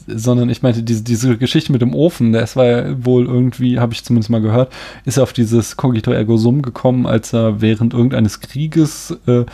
sondern 0.08 0.50
ich 0.50 0.62
meinte, 0.62 0.84
diese, 0.84 1.04
diese 1.04 1.38
Geschichte 1.38 1.72
mit 1.72 1.82
dem 1.82 1.96
Ofen, 1.96 2.32
das 2.32 2.56
war 2.56 2.66
ja 2.66 3.06
wohl 3.06 3.26
irgendwie, 3.26 3.80
habe 3.80 3.94
ich 3.94 4.04
zumindest 4.04 4.30
mal 4.30 4.42
gehört, 4.42 4.72
ist 5.06 5.20
auf 5.20 5.34
dieses 5.34 5.78
Cogito 5.78 6.12
ergo 6.12 6.38
sum 6.38 6.62
gekommen, 6.62 7.06
als 7.06 7.34
er 7.34 7.62
während 7.62 7.94
irgendeines 7.94 8.40
Krieges 8.40 9.18
äh, 9.28 9.46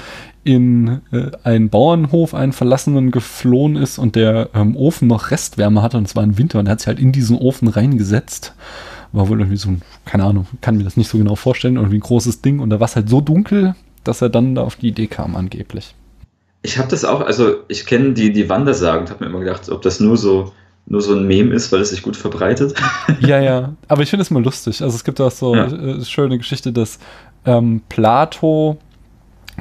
in 0.43 1.01
äh, 1.11 1.31
einen 1.43 1.69
Bauernhof, 1.69 2.33
einen 2.33 2.53
verlassenen, 2.53 3.11
geflohen 3.11 3.75
ist 3.75 3.97
und 3.97 4.15
der 4.15 4.49
ähm, 4.53 4.75
Ofen 4.75 5.07
noch 5.07 5.31
Restwärme 5.31 5.81
hatte 5.81 5.97
und 5.97 6.07
es 6.07 6.15
war 6.15 6.23
ein 6.23 6.37
Winter 6.37 6.59
und 6.59 6.67
er 6.67 6.73
hat 6.73 6.79
sich 6.79 6.87
halt 6.87 6.99
in 6.99 7.11
diesen 7.11 7.37
Ofen 7.37 7.67
reingesetzt. 7.67 8.55
War 9.11 9.27
wohl 9.27 9.39
irgendwie 9.39 9.57
so 9.57 9.69
ein, 9.69 9.81
keine 10.05 10.23
Ahnung, 10.23 10.47
kann 10.61 10.77
mir 10.77 10.83
das 10.83 10.97
nicht 10.97 11.09
so 11.09 11.17
genau 11.17 11.35
vorstellen, 11.35 11.75
irgendwie 11.75 11.97
ein 11.97 12.01
großes 12.01 12.41
Ding 12.41 12.59
und 12.59 12.69
da 12.69 12.79
war 12.79 12.85
es 12.85 12.95
halt 12.95 13.09
so 13.09 13.21
dunkel, 13.21 13.75
dass 14.03 14.21
er 14.21 14.29
dann 14.29 14.55
da 14.55 14.63
auf 14.63 14.77
die 14.77 14.87
Idee 14.87 15.07
kam 15.07 15.35
angeblich. 15.35 15.93
Ich 16.63 16.77
habe 16.77 16.87
das 16.89 17.05
auch, 17.05 17.21
also 17.21 17.55
ich 17.67 17.85
kenne 17.85 18.13
die, 18.13 18.31
die 18.31 18.49
Wandersagen 18.49 19.01
und 19.01 19.09
habe 19.09 19.23
mir 19.23 19.29
immer 19.29 19.39
gedacht, 19.39 19.69
ob 19.69 19.81
das 19.81 19.99
nur 19.99 20.17
so, 20.17 20.51
nur 20.85 21.01
so 21.01 21.15
ein 21.15 21.25
Mem 21.25 21.51
ist, 21.51 21.71
weil 21.71 21.81
es 21.81 21.89
sich 21.89 22.03
gut 22.03 22.15
verbreitet. 22.15 22.75
Ja, 23.19 23.39
ja, 23.39 23.73
aber 23.87 24.01
ich 24.03 24.09
finde 24.09 24.21
es 24.21 24.31
mal 24.31 24.43
lustig. 24.43 24.81
Also 24.81 24.95
es 24.95 25.03
gibt 25.03 25.21
auch 25.21 25.31
so 25.31 25.55
ja. 25.55 25.65
eine 25.65 25.97
äh, 25.97 26.05
schöne 26.05 26.37
Geschichte, 26.37 26.71
dass 26.71 26.99
ähm, 27.45 27.81
Plato 27.89 28.77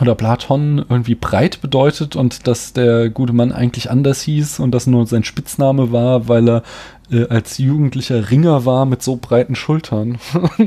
oder 0.01 0.15
Platon 0.15 0.85
irgendwie 0.89 1.15
breit 1.15 1.61
bedeutet 1.61 2.17
und 2.17 2.47
dass 2.47 2.73
der 2.73 3.11
gute 3.11 3.33
Mann 3.33 3.53
eigentlich 3.53 3.91
anders 3.91 4.23
hieß 4.23 4.61
und 4.61 4.71
das 4.73 4.87
nur 4.87 5.07
sein 5.07 5.25
Spitzname 5.25 5.93
war, 5.93 6.29
weil 6.29 6.49
er 6.49 6.63
äh, 7.11 7.29
als 7.29 7.59
jugendlicher 7.59 8.31
Ringer 8.31 8.65
war 8.65 8.87
mit 8.87 9.03
so 9.03 9.17
breiten 9.17 9.55
Schultern. 9.55 10.19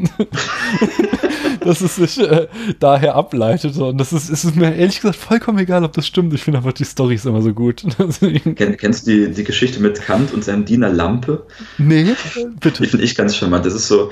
dass 1.64 1.82
es 1.82 1.96
sich 1.96 2.20
äh, 2.20 2.48
daher 2.80 3.16
ableitete. 3.16 3.84
Und 3.86 3.98
das 3.98 4.14
ist, 4.14 4.30
ist 4.30 4.56
mir 4.56 4.76
ehrlich 4.76 5.02
gesagt 5.02 5.18
vollkommen 5.18 5.60
egal, 5.60 5.84
ob 5.84 5.94
das 5.94 6.08
stimmt. 6.08 6.34
Ich 6.34 6.44
finde 6.44 6.60
einfach 6.60 6.74
die 6.74 6.86
Storys 6.86 7.26
immer 7.26 7.42
so 7.42 7.54
gut. 7.54 7.84
Ken, 8.56 8.78
kennst 8.78 9.08
du 9.08 9.12
die, 9.12 9.32
die 9.32 9.44
Geschichte 9.44 9.82
mit 9.82 10.02
Kant 10.02 10.34
und 10.34 10.44
seinem 10.44 10.66
Diener 10.66 10.90
Lampe? 10.90 11.46
Nee, 11.78 12.14
bitte. 12.60 12.84
Die 12.84 12.90
finde 12.90 13.06
ich 13.06 13.16
ganz 13.16 13.36
charmant. 13.36 13.66
Das 13.66 13.74
ist 13.74 13.88
so, 13.88 14.12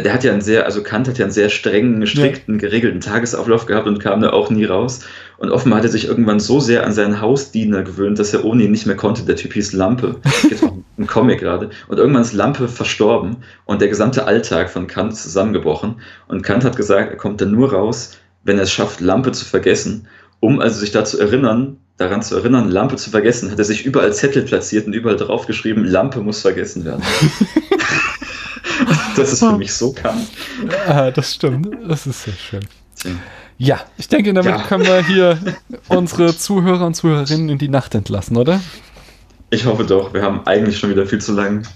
der 0.00 0.12
hat 0.12 0.24
ja 0.24 0.32
einen 0.32 0.40
sehr, 0.40 0.66
also 0.66 0.82
Kant 0.82 1.08
hat 1.08 1.18
ja 1.18 1.24
einen 1.24 1.32
sehr 1.32 1.48
strengen, 1.48 2.06
strikten, 2.06 2.58
geregelten 2.58 3.00
Tagesablauf 3.00 3.66
gehabt 3.66 3.86
und 3.86 4.00
kam 4.00 4.20
da 4.20 4.30
auch 4.30 4.50
nie 4.50 4.64
raus. 4.64 5.00
Und 5.38 5.50
offenbar 5.50 5.78
hat 5.78 5.84
er 5.84 5.90
sich 5.90 6.06
irgendwann 6.06 6.40
so 6.40 6.60
sehr 6.60 6.84
an 6.84 6.92
seinen 6.92 7.20
Hausdiener 7.20 7.82
gewöhnt, 7.82 8.18
dass 8.18 8.34
er 8.34 8.44
ohne 8.44 8.64
ihn 8.64 8.70
nicht 8.70 8.86
mehr 8.86 8.96
konnte. 8.96 9.22
Der 9.22 9.36
Typ 9.36 9.52
hieß 9.52 9.72
Lampe. 9.72 10.16
Jetzt 10.50 10.64
auch 10.64 10.72
ein 10.98 11.06
Comic 11.06 11.40
gerade. 11.40 11.70
Und 11.86 11.98
irgendwann 11.98 12.22
ist 12.22 12.32
Lampe 12.32 12.68
verstorben 12.68 13.36
und 13.64 13.80
der 13.80 13.88
gesamte 13.88 14.26
Alltag 14.26 14.68
von 14.68 14.86
Kant 14.86 15.16
zusammengebrochen. 15.16 16.00
Und 16.26 16.42
Kant 16.42 16.64
hat 16.64 16.76
gesagt, 16.76 17.10
er 17.10 17.16
kommt 17.16 17.40
dann 17.40 17.52
nur 17.52 17.72
raus, 17.72 18.18
wenn 18.44 18.58
er 18.58 18.64
es 18.64 18.72
schafft, 18.72 19.00
Lampe 19.00 19.32
zu 19.32 19.44
vergessen. 19.44 20.08
Um 20.40 20.60
also 20.60 20.80
sich 20.80 20.90
dazu 20.90 21.18
erinnern, 21.18 21.78
daran 21.98 22.22
zu 22.22 22.36
erinnern, 22.36 22.70
Lampe 22.70 22.96
zu 22.96 23.10
vergessen, 23.10 23.50
hat 23.50 23.58
er 23.58 23.64
sich 23.64 23.84
überall 23.84 24.12
Zettel 24.12 24.42
platziert 24.42 24.86
und 24.86 24.92
überall 24.92 25.16
draufgeschrieben, 25.16 25.84
Lampe 25.84 26.20
muss 26.20 26.40
vergessen 26.40 26.84
werden. 26.84 27.02
das 29.18 29.32
ist 29.32 29.40
für 29.40 29.56
mich 29.56 29.72
so 29.72 29.92
Kant. 29.92 30.28
Ja, 30.86 31.10
das 31.10 31.34
stimmt. 31.34 31.68
Das 31.86 32.06
ist 32.06 32.22
sehr 32.22 32.34
schön. 32.34 32.60
Ja, 33.58 33.80
ich 33.96 34.08
denke, 34.08 34.32
damit 34.32 34.52
ja. 34.52 34.62
können 34.62 34.86
wir 34.86 35.04
hier 35.04 35.38
unsere 35.88 36.36
Zuhörer 36.36 36.86
und 36.86 36.94
Zuhörerinnen 36.94 37.48
in 37.48 37.58
die 37.58 37.68
Nacht 37.68 37.94
entlassen, 37.94 38.36
oder? 38.36 38.60
Ich 39.50 39.66
hoffe 39.66 39.84
doch. 39.84 40.14
Wir 40.14 40.22
haben 40.22 40.46
eigentlich 40.46 40.78
schon 40.78 40.90
wieder 40.90 41.06
viel 41.06 41.20
zu 41.20 41.32
lang 41.32 41.66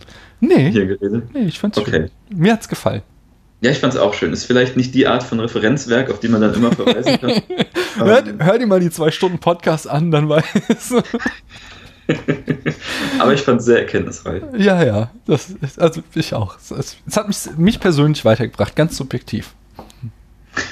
nee, 0.41 0.71
hier 0.71 0.87
geredet. 0.87 1.25
Nee, 1.33 1.47
ich 1.47 1.59
fand's 1.59 1.79
okay. 1.79 1.91
Schön. 1.91 2.39
Mir 2.39 2.53
hat's 2.53 2.69
gefallen. 2.69 3.03
Ja, 3.63 3.71
ich 3.71 3.79
fand's 3.79 3.97
auch 3.97 4.13
schön. 4.13 4.33
Ist 4.33 4.45
vielleicht 4.45 4.77
nicht 4.77 4.95
die 4.95 5.07
Art 5.07 5.23
von 5.23 5.39
Referenzwerk, 5.39 6.11
auf 6.11 6.21
die 6.21 6.29
man 6.29 6.41
dann 6.41 6.55
immer 6.55 6.73
verweisen 6.73 7.21
kann. 7.21 7.43
hör, 7.97 8.25
hör 8.39 8.59
dir 8.59 8.67
mal 8.67 8.81
die 8.81 8.91
zwei 8.91 9.11
Stunden 9.11 9.39
Podcast 9.39 9.89
an, 9.89 10.11
dann 10.11 10.29
weißt 10.29 10.95
Aber 13.19 13.33
ich 13.33 13.43
fand 13.43 13.61
es 13.61 13.67
sehr 13.67 13.79
erkenntnisreich. 13.79 14.43
Ja, 14.59 14.83
ja. 14.85 15.11
Das 15.27 15.55
also 15.77 16.03
ich 16.15 16.35
auch. 16.35 16.57
Es, 16.57 16.97
es 17.07 17.17
hat 17.17 17.29
mich, 17.29 17.37
mich 17.57 17.81
persönlich 17.81 18.25
weitergebracht, 18.25 18.77
ganz 18.77 18.97
subjektiv. 18.97 19.55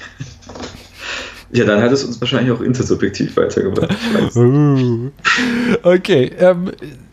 Ja, 1.52 1.64
dann 1.64 1.82
hat 1.82 1.90
es 1.90 2.04
uns 2.04 2.20
wahrscheinlich 2.20 2.52
auch 2.52 2.60
intersubjektiv 2.60 3.36
weitergebracht. 3.36 3.96
Okay, 5.82 6.32
ähm, 6.38 6.70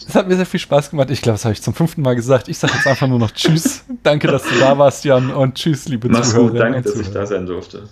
es 0.08 0.14
hat 0.14 0.28
mir 0.28 0.36
sehr 0.36 0.46
viel 0.46 0.60
Spaß 0.60 0.92
gemacht. 0.92 1.10
Ich 1.10 1.22
glaube, 1.22 1.36
das 1.36 1.46
habe 1.46 1.54
ich 1.54 1.62
zum 1.62 1.74
fünften 1.74 2.02
Mal 2.02 2.16
gesagt. 2.16 2.48
Ich 2.48 2.60
sage 2.60 2.74
jetzt 2.76 2.86
einfach 2.86 3.08
nur 3.08 3.20
noch 3.20 3.32
Tschüss. 3.32 3.84
Danke, 4.04 4.28
dass 4.28 4.44
du 4.44 4.60
da 4.60 4.78
warst, 4.78 5.06
Jan. 5.06 5.32
Und 5.32 5.56
Tschüss, 5.56 5.88
liebe 5.88 6.08
Mach's 6.10 6.32
Zuhörer. 6.32 6.50
Gut, 6.50 6.60
danke, 6.60 6.82
dass 6.84 7.00
ich 7.00 7.10
da 7.10 7.26
sein 7.26 7.46
durfte. 7.46 7.90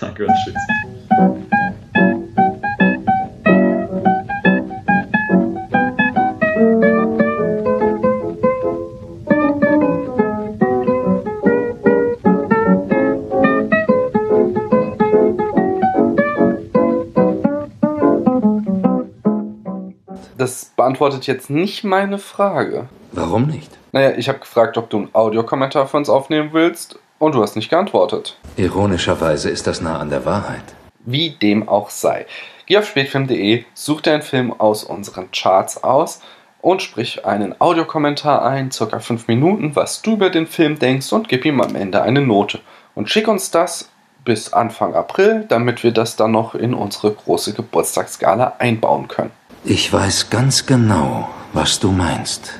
Danke 0.00 0.26
und 0.26 0.34
Tschüss. 0.44 1.76
Das 20.38 20.72
beantwortet 20.76 21.26
jetzt 21.26 21.48
nicht 21.48 21.82
meine 21.82 22.18
Frage. 22.18 22.88
Warum 23.12 23.46
nicht? 23.46 23.70
Naja, 23.92 24.12
ich 24.18 24.28
habe 24.28 24.40
gefragt, 24.40 24.76
ob 24.76 24.90
du 24.90 24.98
einen 24.98 25.14
Audiokommentar 25.14 25.86
für 25.86 25.96
uns 25.96 26.10
aufnehmen 26.10 26.50
willst 26.52 26.98
und 27.18 27.34
du 27.34 27.42
hast 27.42 27.56
nicht 27.56 27.70
geantwortet. 27.70 28.36
Ironischerweise 28.56 29.48
ist 29.48 29.66
das 29.66 29.80
nah 29.80 29.98
an 29.98 30.10
der 30.10 30.26
Wahrheit. 30.26 30.74
Wie 31.06 31.30
dem 31.30 31.68
auch 31.68 31.88
sei. 31.88 32.26
Geh 32.66 32.76
auf 32.76 32.86
spätfilm.de, 32.86 33.64
such 33.72 34.02
dir 34.02 34.12
einen 34.12 34.22
Film 34.22 34.52
aus 34.52 34.84
unseren 34.84 35.30
Charts 35.30 35.82
aus 35.82 36.20
und 36.60 36.82
sprich 36.82 37.24
einen 37.24 37.58
Audiokommentar 37.58 38.44
ein, 38.44 38.70
circa 38.70 38.98
5 38.98 39.28
Minuten, 39.28 39.74
was 39.74 40.02
du 40.02 40.14
über 40.14 40.28
den 40.28 40.46
Film 40.46 40.78
denkst 40.78 41.12
und 41.12 41.28
gib 41.28 41.46
ihm 41.46 41.62
am 41.62 41.76
Ende 41.76 42.02
eine 42.02 42.20
Note. 42.20 42.58
Und 42.94 43.08
schick 43.08 43.28
uns 43.28 43.50
das 43.50 43.88
bis 44.26 44.52
Anfang 44.52 44.94
April, 44.94 45.46
damit 45.48 45.82
wir 45.84 45.92
das 45.92 46.16
dann 46.16 46.32
noch 46.32 46.54
in 46.54 46.74
unsere 46.74 47.12
große 47.12 47.54
Geburtstagsskala 47.54 48.56
einbauen 48.58 49.08
können. 49.08 49.30
Ich 49.68 49.92
weiß 49.92 50.30
ganz 50.30 50.64
genau, 50.64 51.28
was 51.52 51.80
du 51.80 51.90
meinst. 51.90 52.52